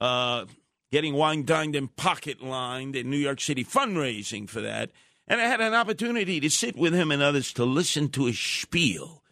uh, 0.00 0.46
getting 0.90 1.14
wine 1.14 1.44
dined 1.44 1.76
and 1.76 1.94
pocket 1.94 2.42
lined 2.42 2.96
in 2.96 3.08
New 3.08 3.16
York 3.16 3.40
City, 3.40 3.64
fundraising 3.64 4.48
for 4.48 4.60
that. 4.60 4.90
And 5.28 5.40
I 5.40 5.44
had 5.44 5.60
an 5.60 5.72
opportunity 5.72 6.40
to 6.40 6.50
sit 6.50 6.76
with 6.76 6.92
him 6.92 7.12
and 7.12 7.22
others 7.22 7.52
to 7.54 7.64
listen 7.64 8.08
to 8.10 8.26
his 8.26 8.38
spiel. 8.40 9.22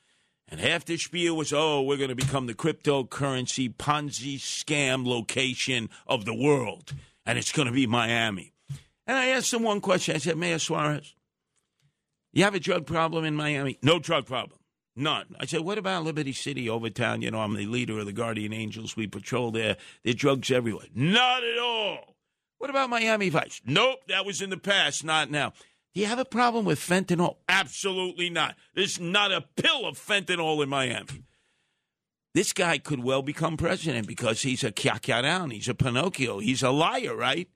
And 0.47 0.61
half 0.61 0.85
the 0.85 0.97
spiel 0.97 1.37
was, 1.37 1.53
oh, 1.53 1.83
we're 1.83 1.97
going 1.97 2.09
to 2.11 2.15
become 2.15 2.47
the 2.47 2.55
cryptocurrency 2.55 3.75
Ponzi 3.75 4.37
scam 4.37 5.05
location 5.05 5.91
of 6.07 6.25
the 6.25 6.35
world. 6.35 6.95
And 7.27 7.37
it's 7.39 7.53
going 7.53 7.67
to 7.67 7.75
be 7.75 7.89
Miami. 7.89 8.53
And 9.05 9.17
I 9.17 9.27
asked 9.27 9.53
him 9.53 9.65
one 9.65 9.81
question. 9.81 10.15
I 10.15 10.19
said, 10.19 10.37
Mayor 10.37 10.61
Suarez, 10.61 11.15
you 12.39 12.45
have 12.45 12.55
a 12.55 12.61
drug 12.61 12.87
problem 12.87 13.25
in 13.25 13.35
Miami? 13.35 13.79
No 13.83 13.99
drug 13.99 14.27
problem. 14.27 14.59
None. 14.95 15.37
I 15.39 15.47
said, 15.47 15.61
what 15.61 15.79
about 15.79 16.05
Liberty 16.05 16.33
City, 16.33 16.69
Overtown? 16.69 17.23
You 17.23 17.31
know, 17.31 17.41
I'm 17.41 17.55
the 17.55 17.67
leader 17.67 17.99
of 17.99 18.07
the 18.07 18.13
Guardian 18.13 18.53
Angels. 18.53 18.97
We 18.97 19.07
patrol 19.07 19.53
there. 19.53 19.77
There 20.03 20.15
drugs 20.15 20.51
everywhere. 20.51 20.87
Not 20.95 21.45
at 21.45 21.59
all. 21.59 22.17
What 22.59 22.71
about 22.71 22.91
Miami 22.91 23.29
Vice? 23.29 23.61
Nope, 23.65 24.01
that 24.09 24.27
was 24.27 24.43
in 24.43 24.51
the 24.51 24.57
past, 24.57 25.05
not 25.05 25.31
now. 25.31 25.53
Do 25.95 26.01
you 26.01 26.07
have 26.07 26.19
a 26.19 26.25
problem 26.25 26.65
with 26.65 26.81
fentanyl? 26.81 27.37
Absolutely 27.49 28.29
not. 28.29 28.57
There's 28.75 28.99
not 28.99 29.33
a 29.33 29.45
pill 29.57 29.87
of 29.87 29.97
fentanyl 29.97 30.63
in 30.63 30.69
Miami. 30.69 31.25
This 32.35 32.53
guy 32.53 32.79
could 32.79 33.03
well 33.03 33.23
become 33.23 33.57
president 33.57 34.07
because 34.07 34.43
he's 34.43 34.63
a 34.63 34.71
Kyakkyadown. 34.71 35.53
He's 35.53 35.69
a 35.69 35.75
Pinocchio. 35.75 36.41
He's 36.41 36.63
a 36.63 36.71
liar, 36.71 37.17
right? 37.17 37.49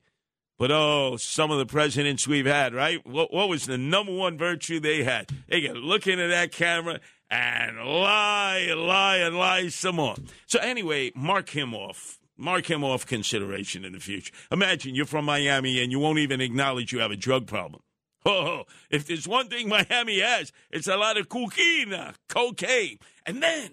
But 0.59 0.71
oh, 0.71 1.17
some 1.17 1.51
of 1.51 1.59
the 1.59 1.67
presidents 1.67 2.29
we've 2.29 2.47
had, 2.47 2.75
right? 2.75 3.05
What, 3.07 3.33
what 3.33 3.49
was 3.49 3.67
the 3.67 3.79
number 3.79 4.13
one 4.13 4.39
virtue 4.39 4.79
they 4.79 5.03
had? 5.03 5.31
They 5.49 5.63
could 5.63 5.77
look 5.77 6.07
into 6.07 6.29
that 6.29 6.53
camera 6.53 7.01
and 7.31 7.79
lie, 7.79 8.73
lie, 8.77 9.17
and 9.17 9.37
lie 9.37 9.69
some 9.69 9.97
more. 9.97 10.17
So 10.47 10.59
anyway, 10.61 11.13
mark 11.15 11.51
him 11.51 11.75
off. 11.75 12.19
Mark 12.37 12.71
him 12.71 12.83
off 12.85 13.07
consideration 13.07 13.85
in 13.85 13.93
the 13.93 14.01
future. 14.01 14.33
Imagine 14.51 14.95
you're 14.95 15.07
from 15.07 15.25
Miami 15.25 15.83
and 15.83 15.91
you 15.93 15.99
won't 15.99 16.19
even 16.19 16.41
acknowledge 16.41 16.93
you 16.93 16.99
have 17.01 17.11
a 17.11 17.17
drug 17.17 17.47
problem. 17.47 17.83
Oh, 18.25 18.65
if 18.91 19.07
there's 19.07 19.27
one 19.27 19.49
thing 19.49 19.69
Miami 19.69 20.21
has, 20.21 20.53
it's 20.71 20.87
a 20.87 20.97
lot 20.97 21.19
of 21.19 21.29
cocaine, 21.29 21.93
uh, 21.93 22.13
cocaine. 22.29 22.99
And 23.27 23.43
then 23.43 23.71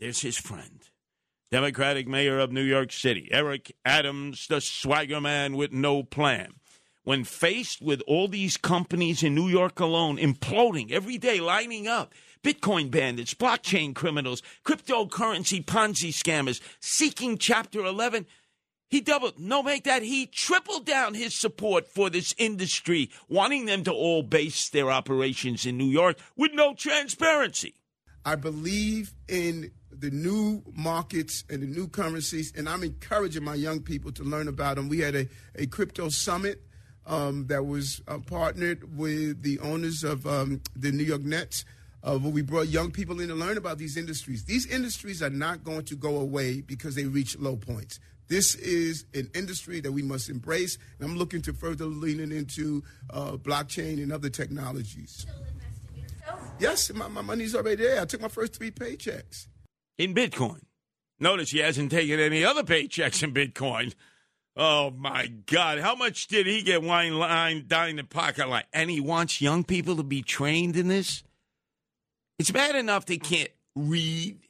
there's 0.00 0.20
his 0.20 0.36
friend, 0.38 0.81
Democratic 1.52 2.08
mayor 2.08 2.38
of 2.38 2.50
New 2.50 2.62
York 2.62 2.90
City, 2.90 3.28
Eric 3.30 3.76
Adams, 3.84 4.46
the 4.46 4.58
swagger 4.58 5.20
man 5.20 5.54
with 5.54 5.70
no 5.70 6.02
plan. 6.02 6.54
When 7.04 7.24
faced 7.24 7.82
with 7.82 8.00
all 8.06 8.26
these 8.26 8.56
companies 8.56 9.22
in 9.22 9.34
New 9.34 9.48
York 9.48 9.78
alone 9.78 10.16
imploding 10.16 10.90
every 10.90 11.18
day, 11.18 11.40
lining 11.40 11.86
up, 11.86 12.14
Bitcoin 12.42 12.90
bandits, 12.90 13.34
blockchain 13.34 13.94
criminals, 13.94 14.42
cryptocurrency 14.64 15.62
Ponzi 15.62 16.08
scammers 16.08 16.62
seeking 16.80 17.36
Chapter 17.36 17.84
11, 17.84 18.24
he 18.88 19.02
doubled, 19.02 19.38
no, 19.38 19.62
make 19.62 19.84
that, 19.84 20.02
he 20.02 20.24
tripled 20.24 20.86
down 20.86 21.12
his 21.12 21.38
support 21.38 21.86
for 21.86 22.08
this 22.08 22.34
industry, 22.38 23.10
wanting 23.28 23.66
them 23.66 23.84
to 23.84 23.92
all 23.92 24.22
base 24.22 24.70
their 24.70 24.90
operations 24.90 25.66
in 25.66 25.76
New 25.76 25.90
York 25.90 26.16
with 26.34 26.52
no 26.54 26.72
transparency. 26.72 27.74
I 28.24 28.36
believe 28.36 29.12
in 29.28 29.72
the 29.98 30.10
new 30.10 30.62
markets 30.74 31.44
and 31.50 31.62
the 31.62 31.66
new 31.66 31.88
currencies, 31.88 32.52
and 32.56 32.68
I'm 32.68 32.82
encouraging 32.82 33.44
my 33.44 33.54
young 33.54 33.80
people 33.80 34.12
to 34.12 34.24
learn 34.24 34.48
about 34.48 34.76
them. 34.76 34.88
We 34.88 35.00
had 35.00 35.14
a, 35.14 35.28
a 35.54 35.66
crypto 35.66 36.08
summit 36.08 36.62
um, 37.06 37.46
that 37.48 37.66
was 37.66 38.00
uh, 38.08 38.18
partnered 38.18 38.96
with 38.96 39.42
the 39.42 39.58
owners 39.60 40.04
of 40.04 40.26
um, 40.26 40.60
the 40.76 40.92
New 40.92 41.04
York 41.04 41.22
Nets. 41.22 41.64
Uh, 42.04 42.18
where 42.18 42.32
we 42.32 42.42
brought 42.42 42.66
young 42.66 42.90
people 42.90 43.20
in 43.20 43.28
to 43.28 43.34
learn 43.36 43.56
about 43.56 43.78
these 43.78 43.96
industries. 43.96 44.42
These 44.42 44.66
industries 44.66 45.22
are 45.22 45.30
not 45.30 45.62
going 45.62 45.84
to 45.84 45.94
go 45.94 46.16
away 46.18 46.60
because 46.60 46.96
they 46.96 47.04
reach 47.04 47.38
low 47.38 47.54
points. 47.54 48.00
This 48.26 48.56
is 48.56 49.04
an 49.14 49.30
industry 49.36 49.78
that 49.80 49.92
we 49.92 50.02
must 50.02 50.28
embrace, 50.28 50.78
and 50.98 51.08
I'm 51.08 51.16
looking 51.16 51.42
to 51.42 51.52
further 51.52 51.84
leaning 51.84 52.32
into 52.32 52.82
uh, 53.10 53.32
blockchain 53.32 54.02
and 54.02 54.12
other 54.12 54.30
technologies. 54.30 55.26
Yes, 56.58 56.92
my, 56.92 57.08
my 57.08 57.22
money's 57.22 57.54
already 57.54 57.84
there. 57.84 58.00
I 58.00 58.04
took 58.04 58.20
my 58.20 58.28
first 58.28 58.56
three 58.56 58.70
paychecks. 58.70 59.46
In 59.98 60.14
Bitcoin. 60.14 60.62
Notice 61.20 61.50
he 61.50 61.58
hasn't 61.58 61.92
taken 61.92 62.18
any 62.18 62.44
other 62.44 62.62
paychecks 62.62 63.22
in 63.22 63.32
Bitcoin. 63.32 63.94
Oh 64.56 64.90
my 64.90 65.28
God! 65.46 65.78
How 65.78 65.94
much 65.94 66.26
did 66.26 66.46
he 66.46 66.62
get 66.62 66.82
wine 66.82 67.18
line 67.18 67.66
down 67.66 67.96
the 67.96 68.04
pocket 68.04 68.48
line? 68.48 68.64
And 68.72 68.90
he 68.90 69.00
wants 69.00 69.40
young 69.40 69.64
people 69.64 69.96
to 69.96 70.02
be 70.02 70.20
trained 70.20 70.76
in 70.76 70.88
this. 70.88 71.22
It's 72.38 72.50
bad 72.50 72.74
enough 72.74 73.06
they 73.06 73.18
can't 73.18 73.50
read, 73.74 74.40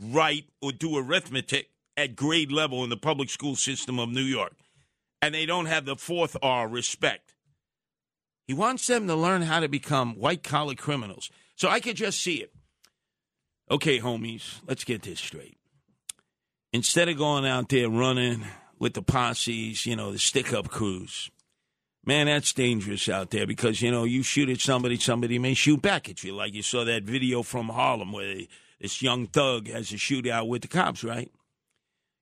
write, 0.00 0.46
or 0.60 0.72
do 0.72 0.96
arithmetic 0.96 1.68
at 1.96 2.16
grade 2.16 2.50
level 2.50 2.82
in 2.82 2.90
the 2.90 2.96
public 2.96 3.30
school 3.30 3.54
system 3.54 3.98
of 3.98 4.08
New 4.08 4.22
York. 4.22 4.54
And 5.20 5.34
they 5.34 5.46
don't 5.46 5.66
have 5.66 5.84
the 5.84 5.96
fourth 5.96 6.36
R, 6.42 6.66
respect. 6.66 7.34
He 8.48 8.54
wants 8.54 8.86
them 8.86 9.06
to 9.06 9.14
learn 9.14 9.42
how 9.42 9.60
to 9.60 9.68
become 9.68 10.14
white 10.16 10.42
collar 10.42 10.74
criminals. 10.74 11.30
So 11.54 11.68
I 11.68 11.78
could 11.78 11.96
just 11.96 12.20
see 12.20 12.36
it. 12.36 12.52
Okay, 13.72 14.00
homies, 14.00 14.60
let's 14.68 14.84
get 14.84 15.00
this 15.00 15.18
straight. 15.18 15.56
Instead 16.74 17.08
of 17.08 17.16
going 17.16 17.46
out 17.46 17.70
there 17.70 17.88
running 17.88 18.44
with 18.78 18.92
the 18.92 19.00
posses, 19.00 19.86
you 19.86 19.96
know, 19.96 20.12
the 20.12 20.18
stick 20.18 20.52
up 20.52 20.68
crews, 20.68 21.30
man, 22.04 22.26
that's 22.26 22.52
dangerous 22.52 23.08
out 23.08 23.30
there 23.30 23.46
because, 23.46 23.80
you 23.80 23.90
know, 23.90 24.04
you 24.04 24.22
shoot 24.22 24.50
at 24.50 24.60
somebody, 24.60 24.98
somebody 24.98 25.38
may 25.38 25.54
shoot 25.54 25.80
back 25.80 26.10
at 26.10 26.22
you. 26.22 26.34
Like 26.34 26.52
you 26.52 26.60
saw 26.60 26.84
that 26.84 27.04
video 27.04 27.42
from 27.42 27.70
Harlem 27.70 28.12
where 28.12 28.42
this 28.78 29.00
young 29.00 29.26
thug 29.26 29.68
has 29.68 29.90
a 29.90 29.96
shootout 29.96 30.48
with 30.48 30.60
the 30.60 30.68
cops, 30.68 31.02
right? 31.02 31.32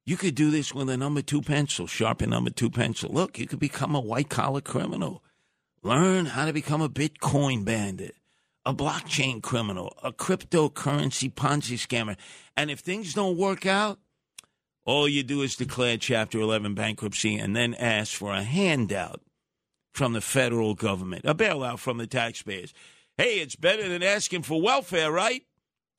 You 0.07 0.16
could 0.16 0.36
do 0.36 0.53
this 0.53 0.72
with 0.72 0.88
a 0.88 0.96
number 0.96 1.20
two 1.20 1.42
pencil, 1.42 1.88
sharpen 1.88 2.30
number 2.30 2.51
two 2.51 2.70
pencil. 2.70 3.11
Look, 3.12 3.40
you 3.40 3.48
could 3.48 3.59
become 3.59 3.96
a 3.96 4.01
white 4.01 4.28
collar 4.28 4.61
criminal. 4.61 5.24
Learn 5.82 6.26
how 6.26 6.44
to 6.44 6.53
become 6.53 6.80
a 6.80 6.88
Bitcoin 6.88 7.64
bandit, 7.64 8.14
a 8.65 8.75
blockchain 8.75 9.43
criminal, 9.43 9.97
a 10.03 10.13
cryptocurrency 10.13 11.33
Ponzi 11.33 11.77
scammer. 11.77 12.17
And 12.57 12.71
if 12.71 12.81
things 12.81 13.15
don't 13.15 13.37
work 13.37 13.67
out, 13.67 13.99
all 14.85 15.09
you 15.09 15.23
do 15.23 15.43
is 15.43 15.57
declare 15.57 15.97
Chapter 15.97 16.41
11 16.41 16.75
bankruptcy 16.75 17.37
and 17.37 17.55
then 17.55 17.75
ask 17.75 18.15
for 18.15 18.33
a 18.33 18.43
handout 18.43 19.21
from 19.93 20.13
the 20.13 20.21
federal 20.21 20.75
government, 20.75 21.25
a 21.25 21.35
bailout 21.35 21.79
from 21.79 21.99
the 21.99 22.07
taxpayers. 22.07 22.73
Hey, 23.17 23.41
it's 23.41 23.57
better 23.57 23.89
than 23.89 24.03
asking 24.03 24.43
for 24.43 24.61
welfare, 24.61 25.11
right? 25.11 25.43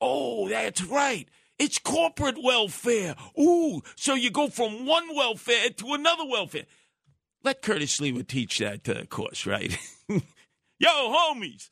Oh, 0.00 0.48
that's 0.48 0.82
right. 0.82 1.28
It's 1.58 1.78
corporate 1.78 2.42
welfare. 2.42 3.14
Ooh, 3.38 3.82
so 3.94 4.14
you 4.14 4.30
go 4.30 4.48
from 4.48 4.86
one 4.86 5.14
welfare 5.14 5.70
to 5.70 5.92
another 5.92 6.24
welfare. 6.26 6.64
Let 7.44 7.62
Curtis 7.62 7.98
Sliwa 7.98 8.26
teach 8.26 8.58
that 8.58 8.88
uh, 8.88 9.04
course, 9.04 9.46
right? 9.46 9.76
Yo, 10.08 10.88
homies, 10.88 11.68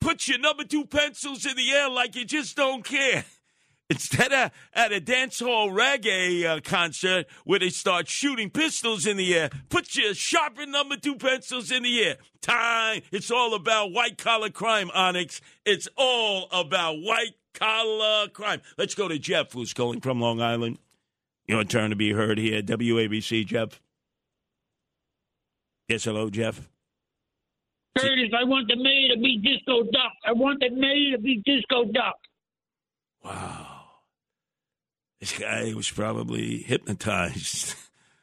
put 0.00 0.28
your 0.28 0.38
number 0.38 0.64
two 0.64 0.84
pencils 0.86 1.46
in 1.46 1.56
the 1.56 1.70
air 1.72 1.88
like 1.88 2.14
you 2.14 2.24
just 2.24 2.56
don't 2.56 2.84
care. 2.84 3.24
Instead 3.90 4.32
of 4.32 4.50
at 4.72 4.92
a 4.92 5.00
dance 5.00 5.40
hall 5.40 5.68
reggae 5.68 6.44
uh, 6.44 6.60
concert 6.62 7.26
where 7.44 7.58
they 7.58 7.68
start 7.68 8.08
shooting 8.08 8.48
pistols 8.48 9.06
in 9.06 9.18
the 9.18 9.34
air, 9.34 9.50
put 9.68 9.94
your 9.94 10.14
sharpened 10.14 10.72
number 10.72 10.96
two 10.96 11.16
pencils 11.16 11.70
in 11.70 11.82
the 11.82 12.02
air. 12.02 12.16
Time. 12.40 13.02
It's 13.12 13.30
all 13.30 13.54
about 13.54 13.92
white 13.92 14.16
collar 14.16 14.48
crime, 14.48 14.90
Onyx. 14.94 15.42
It's 15.66 15.86
all 15.96 16.48
about 16.50 16.94
white 17.02 17.34
collar 17.52 18.28
crime. 18.28 18.62
Let's 18.78 18.94
go 18.94 19.06
to 19.06 19.18
Jeff, 19.18 19.52
who's 19.52 19.74
calling 19.74 20.00
from 20.00 20.20
Long 20.20 20.40
Island. 20.40 20.78
Your 21.46 21.62
turn 21.64 21.90
to 21.90 21.96
be 21.96 22.12
heard 22.12 22.38
here, 22.38 22.62
WABC, 22.62 23.44
Jeff. 23.44 23.80
Yes, 25.88 26.04
hello, 26.04 26.30
Jeff. 26.30 26.70
Curtis, 27.96 28.30
I 28.36 28.44
want 28.44 28.68
the 28.68 28.76
mayor 28.76 29.14
to 29.14 29.20
be 29.20 29.38
Disco 29.38 29.82
Duck. 29.84 30.12
I 30.26 30.32
want 30.32 30.60
the 30.60 30.70
mayor 30.70 31.16
to 31.16 31.22
be 31.22 31.42
Disco 31.44 31.84
Duck. 31.92 32.18
Wow. 33.24 33.66
This 35.20 35.38
guy 35.38 35.72
was 35.74 35.90
probably 35.90 36.58
hypnotized 36.58 37.74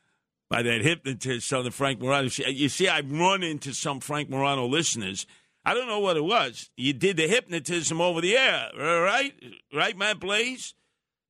by 0.49 0.61
that 0.61 0.81
hypnotist 0.81 1.51
on 1.53 1.63
the 1.63 1.71
Frank 1.71 2.01
Morano. 2.01 2.29
You 2.47 2.69
see, 2.69 2.87
I've 2.87 3.11
run 3.11 3.43
into 3.43 3.73
some 3.73 3.99
Frank 3.99 4.29
Morano 4.29 4.65
listeners– 4.65 5.25
I 5.63 5.73
don't 5.73 5.87
know 5.87 5.99
what 5.99 6.17
it 6.17 6.23
was. 6.23 6.69
You 6.75 6.93
did 6.93 7.17
the 7.17 7.27
hypnotism 7.27 8.01
over 8.01 8.19
the 8.19 8.35
air, 8.35 8.69
right? 8.77 9.33
Right, 9.73 9.95
Matt 9.95 10.19
Blaze? 10.19 10.73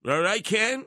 All 0.07 0.21
right, 0.21 0.43
Ken? 0.43 0.85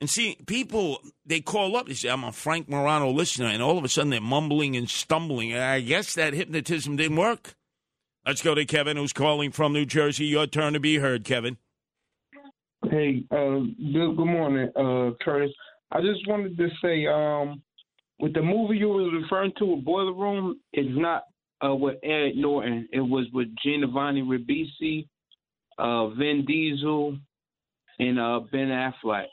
And 0.00 0.10
see, 0.10 0.36
people, 0.46 0.98
they 1.24 1.40
call 1.40 1.74
up, 1.76 1.86
they 1.86 1.94
say, 1.94 2.10
I'm 2.10 2.24
a 2.24 2.32
Frank 2.32 2.68
Morano 2.68 3.10
listener, 3.10 3.46
and 3.46 3.62
all 3.62 3.78
of 3.78 3.84
a 3.84 3.88
sudden 3.88 4.10
they're 4.10 4.20
mumbling 4.20 4.76
and 4.76 4.90
stumbling. 4.90 5.56
I 5.56 5.80
guess 5.80 6.12
that 6.14 6.34
hypnotism 6.34 6.96
didn't 6.96 7.16
work. 7.16 7.54
Let's 8.26 8.42
go 8.42 8.54
to 8.54 8.64
Kevin, 8.66 8.98
who's 8.98 9.14
calling 9.14 9.52
from 9.52 9.72
New 9.72 9.86
Jersey. 9.86 10.26
Your 10.26 10.46
turn 10.46 10.74
to 10.74 10.80
be 10.80 10.98
heard, 10.98 11.24
Kevin. 11.24 11.56
Hey, 12.90 13.24
uh, 13.30 13.60
good, 13.92 14.16
good 14.16 14.26
morning, 14.26 14.70
uh, 14.76 15.12
Curtis. 15.24 15.52
I 15.90 16.00
just 16.00 16.28
wanted 16.28 16.58
to 16.58 16.68
say, 16.82 17.06
um, 17.06 17.62
with 18.18 18.34
the 18.34 18.42
movie 18.42 18.76
you 18.76 18.88
were 18.88 19.10
referring 19.10 19.52
to, 19.58 19.76
Boiler 19.76 20.12
Room, 20.12 20.60
it's 20.72 20.88
not 20.92 21.22
uh, 21.64 21.74
with 21.74 21.96
Ed 22.02 22.32
Norton. 22.36 22.88
It 22.92 23.00
was 23.00 23.26
with 23.32 23.48
Giovanni 23.64 24.22
Ribisi, 24.22 25.08
uh, 25.78 26.08
Vin 26.08 26.44
Diesel, 26.46 27.16
and 27.98 28.20
uh, 28.20 28.40
Ben 28.52 28.68
Affleck. 28.68 29.26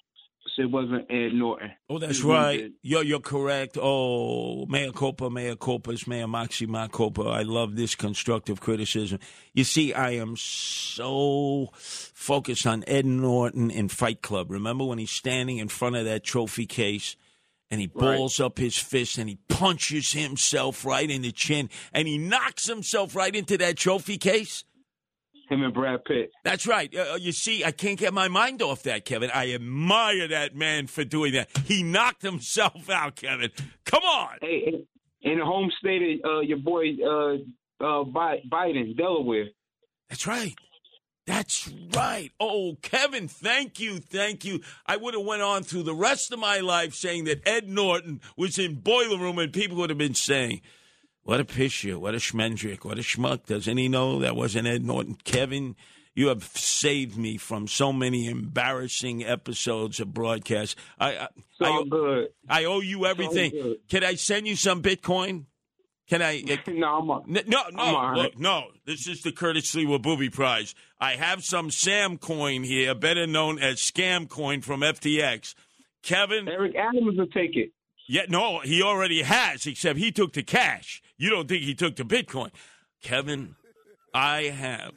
It 0.56 0.70
wasn't 0.70 1.10
Ed 1.10 1.34
Norton. 1.34 1.72
Oh, 1.90 1.98
that's 1.98 2.22
right. 2.22 2.72
You're, 2.84 3.04
you're 3.04 3.20
correct. 3.20 3.76
Oh, 3.82 4.68
mea 4.68 4.92
culpa, 4.96 5.30
mea 5.30 5.56
culpas, 5.56 6.06
mea 6.08 6.24
maxi, 6.26 6.68
ma 6.68 6.88
culpa. 6.88 7.24
I 7.24 7.42
love 7.42 7.76
this 7.76 7.96
constructive 7.96 8.62
criticism. 8.62 9.18
You 9.54 9.64
see, 9.64 9.94
I 9.96 10.12
am 10.12 10.36
so 10.38 11.70
focused 11.74 12.68
on 12.68 12.84
Ed 12.88 13.06
Norton 13.06 13.72
in 13.72 13.90
Fight 13.90 14.22
Club. 14.22 14.52
Remember 14.52 14.86
when 14.86 15.00
he's 15.00 15.12
standing 15.12 15.58
in 15.58 15.70
front 15.70 15.96
of 15.96 16.06
that 16.06 16.24
trophy 16.24 16.66
case 16.68 17.16
and 17.72 17.82
he 17.82 17.90
Right. 17.94 18.18
balls 18.18 18.40
up 18.40 18.60
his 18.60 18.78
fist 18.78 19.18
and 19.18 19.28
he 19.30 19.40
punches 19.50 20.12
himself 20.14 20.86
right 20.86 21.10
in 21.10 21.24
the 21.24 21.32
chin 21.32 21.70
and 21.92 22.08
he 22.08 22.18
knocks 22.20 22.68
himself 22.68 23.16
right 23.16 23.36
into 23.36 23.58
that 23.58 23.76
trophy 23.78 24.18
case? 24.18 24.64
Him 25.54 25.64
and 25.64 25.74
Brad 25.74 26.04
Pitt. 26.06 26.32
That's 26.44 26.66
right. 26.68 26.94
Uh, 26.96 27.16
you 27.20 27.32
see, 27.32 27.64
I 27.64 27.72
can't 27.72 27.98
get 28.00 28.14
my 28.14 28.28
mind 28.28 28.62
off 28.62 28.84
that, 28.84 29.06
Kevin. 29.06 29.30
I 29.34 29.54
admire 29.54 30.28
that 30.30 30.56
man 30.56 30.88
for 30.88 31.04
doing 31.04 31.34
that. 31.34 31.50
He 31.66 31.84
knocked 31.84 32.22
himself 32.24 32.90
out, 32.90 33.16
Kevin. 33.16 33.52
Come 33.86 34.04
on. 34.04 34.38
Hey, 34.42 34.64
in- 34.68 34.88
in 35.26 35.40
the 35.40 35.46
home 35.46 35.72
state 35.80 36.20
of 36.26 36.30
uh, 36.30 36.40
your 36.42 36.58
boy 36.58 36.84
uh, 37.02 37.36
uh, 37.80 38.04
Biden, 38.04 38.98
Delaware. 38.98 39.46
That's 40.10 40.28
right. 40.28 40.54
That's 41.26 41.70
right. 41.96 42.30
Oh, 42.42 42.76
Kevin, 42.82 43.30
thank 43.30 43.80
you, 43.80 44.00
thank 44.00 44.44
you. 44.44 44.60
I 44.86 44.98
would 44.98 45.14
have 45.14 45.24
went 45.26 45.42
on 45.42 45.64
through 45.64 45.84
the 45.84 45.96
rest 45.96 46.34
of 46.34 46.40
my 46.40 46.60
life 46.60 46.94
saying 46.94 47.24
that 47.26 47.48
Ed 47.48 47.70
Norton 47.70 48.20
was 48.36 48.60
in 48.60 48.76
Boiler 48.82 49.18
Room, 49.18 49.40
and 49.40 49.54
people 49.54 49.78
would 49.78 49.90
have 49.90 49.98
been 49.98 50.14
saying, 50.16 50.60
"What 51.24 51.40
a 51.40 51.46
pisher, 51.46 51.98
what 52.00 52.14
a 52.14 52.20
schmendrick, 52.20 52.86
what 52.86 52.98
a 52.98 53.02
schmuck." 53.02 53.46
Doesn't 53.46 53.78
he 53.78 53.88
know 53.90 54.20
that 54.20 54.36
wasn't 54.36 54.68
Ed 54.68 54.84
Norton? 54.84 55.18
Kevin, 55.24 55.76
you 56.16 56.28
have 56.28 56.44
saved 56.44 57.18
me 57.18 57.38
from 57.38 57.68
so 57.68 57.92
many 57.92 58.28
embarrassing 58.28 59.24
episodes 59.26 60.00
of 60.00 60.14
broadcast. 60.14 60.78
I, 61.00 61.18
I, 61.18 61.28
So 61.58 61.66
I, 61.66 61.84
good. 61.90 62.28
I 62.48 62.66
owe 62.66 62.82
you 62.82 63.06
everything. 63.06 63.52
good. 63.52 63.78
Can 63.90 64.04
I 64.04 64.16
send 64.16 64.48
you 64.48 64.56
some 64.56 64.82
Bitcoin? 64.82 65.46
Can 66.08 66.22
I? 66.22 66.44
Uh, 66.68 66.72
no, 66.72 66.88
I'm 66.88 67.10
a, 67.10 67.22
no, 67.28 67.42
no, 67.48 67.70
no. 67.72 68.14
Look, 68.16 68.38
no. 68.38 68.64
This 68.86 69.08
is 69.08 69.22
the 69.22 69.32
Curtis 69.32 69.74
Sliwa 69.74 70.02
Booby 70.02 70.30
Prize. 70.30 70.76
I 71.00 71.14
have 71.14 71.44
some 71.44 71.72
Sam 71.72 72.18
coin 72.18 72.64
here, 72.64 72.94
better 72.94 73.26
known 73.26 73.60
as 73.60 73.78
Scam 73.78 74.28
Coin 74.30 74.62
from 74.62 74.82
FTX. 74.82 75.56
Kevin, 76.04 76.48
Eric 76.48 76.76
Adams 76.76 77.18
will 77.18 77.28
take 77.28 77.56
it. 77.56 77.72
Yeah, 78.08 78.24
no, 78.30 78.60
he 78.60 78.82
already 78.82 79.22
has. 79.22 79.66
Except 79.66 79.98
he 79.98 80.12
took 80.12 80.34
the 80.34 80.44
cash. 80.44 81.02
You 81.18 81.30
don't 81.30 81.48
think 81.48 81.64
he 81.64 81.76
took 81.76 81.96
the 81.96 82.04
Bitcoin, 82.04 82.52
Kevin? 83.02 83.56
I 84.14 84.44
have 84.44 84.94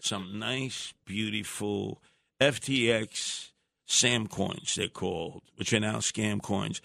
some 0.00 0.38
nice, 0.38 0.92
beautiful 1.04 2.02
FTX 2.40 3.50
Sam 3.86 4.26
coins. 4.26 4.74
They're 4.74 4.88
called, 4.88 5.42
which 5.56 5.72
are 5.72 5.80
now 5.80 5.96
scam 5.96 6.42
coins. 6.42 6.80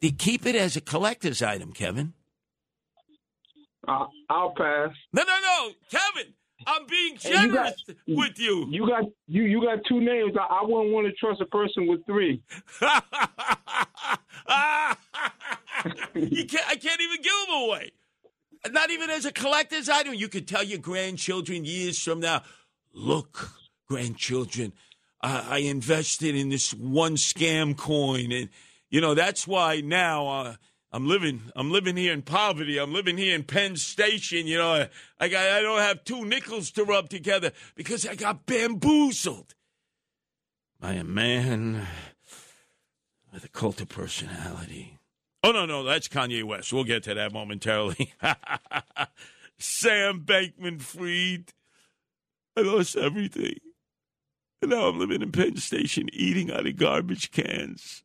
They 0.00 0.10
keep 0.10 0.46
it 0.46 0.54
as 0.54 0.76
a 0.76 0.80
collector's 0.80 1.42
item, 1.42 1.72
Kevin. 1.72 2.12
I, 3.88 4.06
I'll 4.28 4.54
pass. 4.56 4.90
No, 5.12 5.22
no, 5.22 5.38
no, 5.40 5.70
Kevin. 5.90 6.34
I'm 6.66 6.86
being 6.86 7.16
Hey, 7.20 7.30
you 7.30 7.52
got- 7.52 7.74
generous 7.76 7.84
with 8.06 8.38
you. 8.38 8.66
You 8.70 8.86
got 8.86 9.04
you 9.28 9.42
you 9.44 9.60
got 9.62 9.78
two 9.88 10.00
names. 10.00 10.32
I, 10.38 10.44
I 10.44 10.62
wouldn't 10.64 10.92
want 10.92 11.06
to 11.06 11.12
trust 11.14 11.40
a 11.40 11.46
person 11.46 11.86
with 11.86 12.04
three. 12.06 12.42
you 16.14 16.46
can't, 16.46 16.68
I 16.68 16.76
can't 16.76 17.00
even 17.00 17.22
give 17.22 17.32
them 17.46 17.56
away. 17.64 17.90
Not 18.70 18.90
even 18.90 19.08
as 19.10 19.24
a 19.24 19.32
collector's 19.32 19.88
item. 19.88 20.14
You 20.14 20.28
could 20.28 20.46
tell 20.46 20.62
your 20.62 20.78
grandchildren 20.78 21.64
years 21.64 21.98
from 22.02 22.20
now, 22.20 22.42
look, 22.92 23.50
grandchildren, 23.88 24.72
I, 25.22 25.46
I 25.48 25.58
invested 25.58 26.34
in 26.34 26.50
this 26.50 26.74
one 26.74 27.16
scam 27.16 27.76
coin, 27.76 28.32
and 28.32 28.48
you 28.90 29.00
know 29.00 29.14
that's 29.14 29.46
why 29.48 29.80
now 29.80 30.28
uh, 30.28 30.54
I'm 30.92 31.06
living. 31.06 31.42
I'm 31.54 31.70
living 31.70 31.96
here 31.96 32.12
in 32.12 32.22
poverty. 32.22 32.78
I'm 32.78 32.92
living 32.92 33.16
here 33.16 33.34
in 33.34 33.44
Penn 33.44 33.76
Station. 33.76 34.46
You 34.46 34.58
know, 34.58 34.86
I, 35.20 35.28
got 35.28 35.48
I 35.48 35.60
don't 35.62 35.78
have 35.78 36.02
two 36.04 36.24
nickels 36.24 36.70
to 36.72 36.84
rub 36.84 37.08
together 37.08 37.52
because 37.76 38.06
I 38.06 38.16
got 38.16 38.44
bamboozled 38.46 39.54
by 40.80 40.94
a 40.94 41.04
man 41.04 41.86
with 43.32 43.44
a 43.44 43.48
cult 43.48 43.80
of 43.80 43.88
personality. 43.88 44.98
Oh 45.44 45.52
no, 45.52 45.64
no, 45.64 45.84
that's 45.84 46.08
Kanye 46.08 46.42
West. 46.42 46.72
We'll 46.72 46.84
get 46.84 47.04
to 47.04 47.14
that 47.14 47.32
momentarily. 47.32 48.12
Sam 49.58 50.24
Bankman 50.24 50.80
Fried. 50.82 51.52
I 52.56 52.62
lost 52.62 52.96
everything. 52.96 53.58
And 54.60 54.72
now 54.72 54.88
I'm 54.88 54.98
living 54.98 55.22
in 55.22 55.30
Penn 55.30 55.56
Station 55.56 56.08
eating 56.12 56.50
out 56.50 56.66
of 56.66 56.76
garbage 56.76 57.30
cans, 57.30 58.02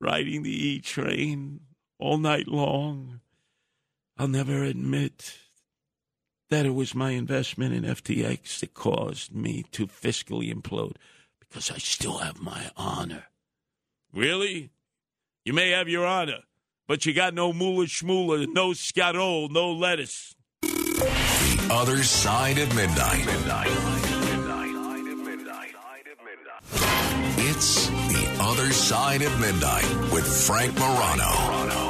riding 0.00 0.44
the 0.44 0.68
E 0.68 0.80
train 0.80 1.60
all 2.00 2.18
night 2.18 2.48
long. 2.48 3.20
I'll 4.18 4.28
never 4.28 4.64
admit 4.64 5.38
that 6.50 6.66
it 6.66 6.74
was 6.74 6.94
my 6.94 7.12
investment 7.12 7.74
in 7.74 7.84
FTX 7.84 8.60
that 8.60 8.74
caused 8.74 9.34
me 9.34 9.64
to 9.72 9.86
fiscally 9.86 10.52
implode 10.52 10.96
because 11.38 11.70
I 11.70 11.78
still 11.78 12.18
have 12.18 12.40
my 12.40 12.70
honor. 12.76 13.24
Really? 14.12 14.70
You 15.44 15.52
may 15.52 15.70
have 15.70 15.88
your 15.88 16.04
honor, 16.06 16.40
but 16.88 17.06
you 17.06 17.14
got 17.14 17.34
no 17.34 17.52
moolah 17.52 17.86
schmoolah, 17.86 18.52
no 18.52 18.70
scatol, 18.70 19.50
no 19.50 19.72
lettuce. 19.72 20.34
The 20.62 21.68
other 21.70 22.02
side 22.02 22.58
of 22.58 22.74
midnight. 22.74 23.26
It's 27.42 27.88
the 27.88 28.36
other 28.40 28.72
side 28.72 29.22
of 29.22 29.40
midnight 29.40 30.12
with 30.12 30.26
Frank 30.46 30.74
Morano. 30.78 31.89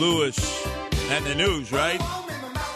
Lewis 0.00 0.66
and 1.10 1.24
the 1.26 1.34
news, 1.34 1.70
right? 1.70 2.00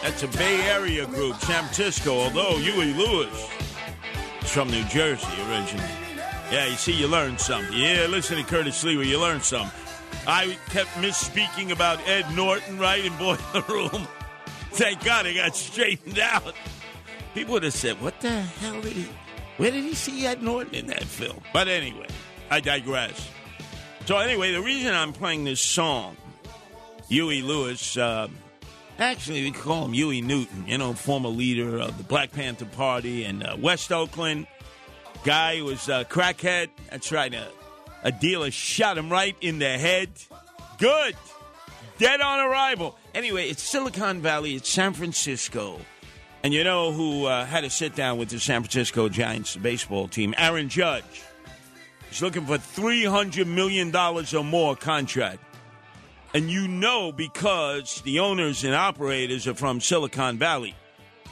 That's 0.03 0.23
a 0.23 0.29
Bay 0.29 0.61
Area 0.69 1.07
group, 1.07 1.37
San 1.37 1.63
Francisco, 1.65 2.21
although 2.21 2.59
Huey 2.59 2.93
Lewis 2.93 3.49
is 4.43 4.51
from 4.51 4.69
New 4.71 4.85
Jersey 4.85 5.27
originally. 5.49 5.89
Yeah, 6.53 6.67
you 6.67 6.77
see, 6.77 6.93
you 6.93 7.09
learned 7.09 7.41
something. 7.41 7.73
Yeah, 7.73 8.07
listen 8.11 8.37
to 8.37 8.45
Curtis 8.45 8.85
Sliwa, 8.85 9.07
you 9.07 9.19
learned 9.19 9.43
something. 9.43 9.81
I 10.27 10.59
kept 10.69 10.91
misspeaking 10.91 11.71
about 11.71 12.07
Ed 12.07 12.27
Norton, 12.37 12.79
right, 12.79 13.03
in 13.03 13.17
Boiler 13.17 13.39
Room. 13.69 14.07
Thank 14.73 15.03
God 15.03 15.27
I 15.27 15.33
got 15.35 15.57
straightened 15.57 16.19
out. 16.19 16.55
People 17.33 17.55
would 17.55 17.63
have 17.63 17.73
said, 17.73 18.01
what 18.03 18.21
the 18.21 18.43
hell 18.43 18.81
did 18.83 18.93
he, 18.93 19.09
where 19.57 19.71
did 19.71 19.83
he 19.85 19.95
see 19.95 20.27
Ed 20.27 20.43
Norton 20.43 20.75
in 20.75 20.87
that 20.89 21.05
film? 21.05 21.41
But 21.53 21.69
anyway, 21.69 22.09
I 22.51 22.61
digress. 22.61 23.31
So 24.05 24.19
anyway, 24.19 24.53
the 24.53 24.61
reason 24.61 24.95
I'm 24.95 25.15
playing 25.15 25.45
this 25.45 25.61
song, 25.61 26.17
Huey 27.09 27.43
Lewis, 27.43 27.97
uh, 27.97 28.29
actually 28.99 29.43
we 29.43 29.51
call 29.51 29.85
him 29.85 29.93
Huey 29.93 30.21
Newton, 30.21 30.67
you 30.67 30.79
know, 30.79 30.93
former 30.93 31.29
leader 31.29 31.79
of 31.79 31.97
the 31.99 32.05
Black 32.05 32.33
Panther 32.33 32.65
Party 32.65 33.25
in 33.25 33.43
uh, 33.43 33.57
West 33.59 33.93
Oakland. 33.93 34.47
Guy 35.25 35.63
was 35.63 35.89
a 35.89 36.05
crackhead. 36.05 36.69
That's 36.91 37.11
right. 37.13 37.33
A, 37.33 37.49
a 38.03 38.13
dealer 38.13 38.51
shot 38.51 38.99
him 38.99 39.11
right 39.11 39.37
in 39.41 39.59
the 39.59 39.79
head. 39.79 40.11
Good. 40.79 41.17
Dead 41.99 42.21
on 42.21 42.41
arrival. 42.41 42.97
Anyway, 43.15 43.49
it's 43.49 43.63
Silicon 43.63 44.21
Valley. 44.21 44.55
It's 44.55 44.69
San 44.69 44.93
Francisco. 44.93 45.79
And 46.43 46.53
you 46.53 46.65
know 46.65 46.93
who 46.93 47.27
uh, 47.27 47.47
had 47.47 47.65
a 47.65 47.71
sit 47.71 47.95
down 47.95 48.19
with 48.19 48.29
the 48.29 48.41
San 48.41 48.63
Francisco 48.63 49.09
Giants 49.09 49.57
baseball 49.57 50.09
team? 50.09 50.35
Aaron 50.37 50.69
Judge. 50.69 51.23
He's 52.11 52.21
looking 52.21 52.45
for 52.45 52.59
$300 52.59 53.47
million 53.47 53.95
or 53.97 54.45
more 54.45 54.77
contract. 54.77 55.39
And 56.35 56.51
you 56.51 56.67
know 56.67 57.13
because 57.13 58.03
the 58.03 58.19
owners 58.19 58.65
and 58.65 58.75
operators 58.75 59.47
are 59.47 59.55
from 59.55 59.81
Silicon 59.81 60.37
Valley, 60.37 60.75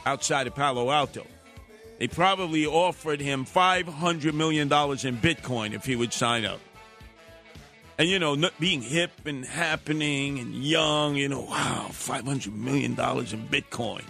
outside 0.06 0.46
of 0.46 0.54
Palo 0.54 0.90
Alto. 0.90 1.26
They 1.98 2.08
probably 2.08 2.66
offered 2.66 3.20
him 3.20 3.44
$500 3.44 4.32
million 4.34 4.66
in 4.66 4.68
Bitcoin 4.68 5.74
if 5.74 5.84
he 5.84 5.96
would 5.96 6.12
sign 6.12 6.44
up. 6.44 6.60
And, 7.98 8.08
you 8.08 8.18
know, 8.18 8.36
being 8.58 8.82
hip 8.82 9.12
and 9.26 9.44
happening 9.44 10.38
and 10.38 10.54
young, 10.54 11.14
you 11.14 11.28
know, 11.28 11.42
wow, 11.42 11.86
$500 11.90 12.52
million 12.54 12.92
in 12.92 12.96
Bitcoin. 12.96 14.02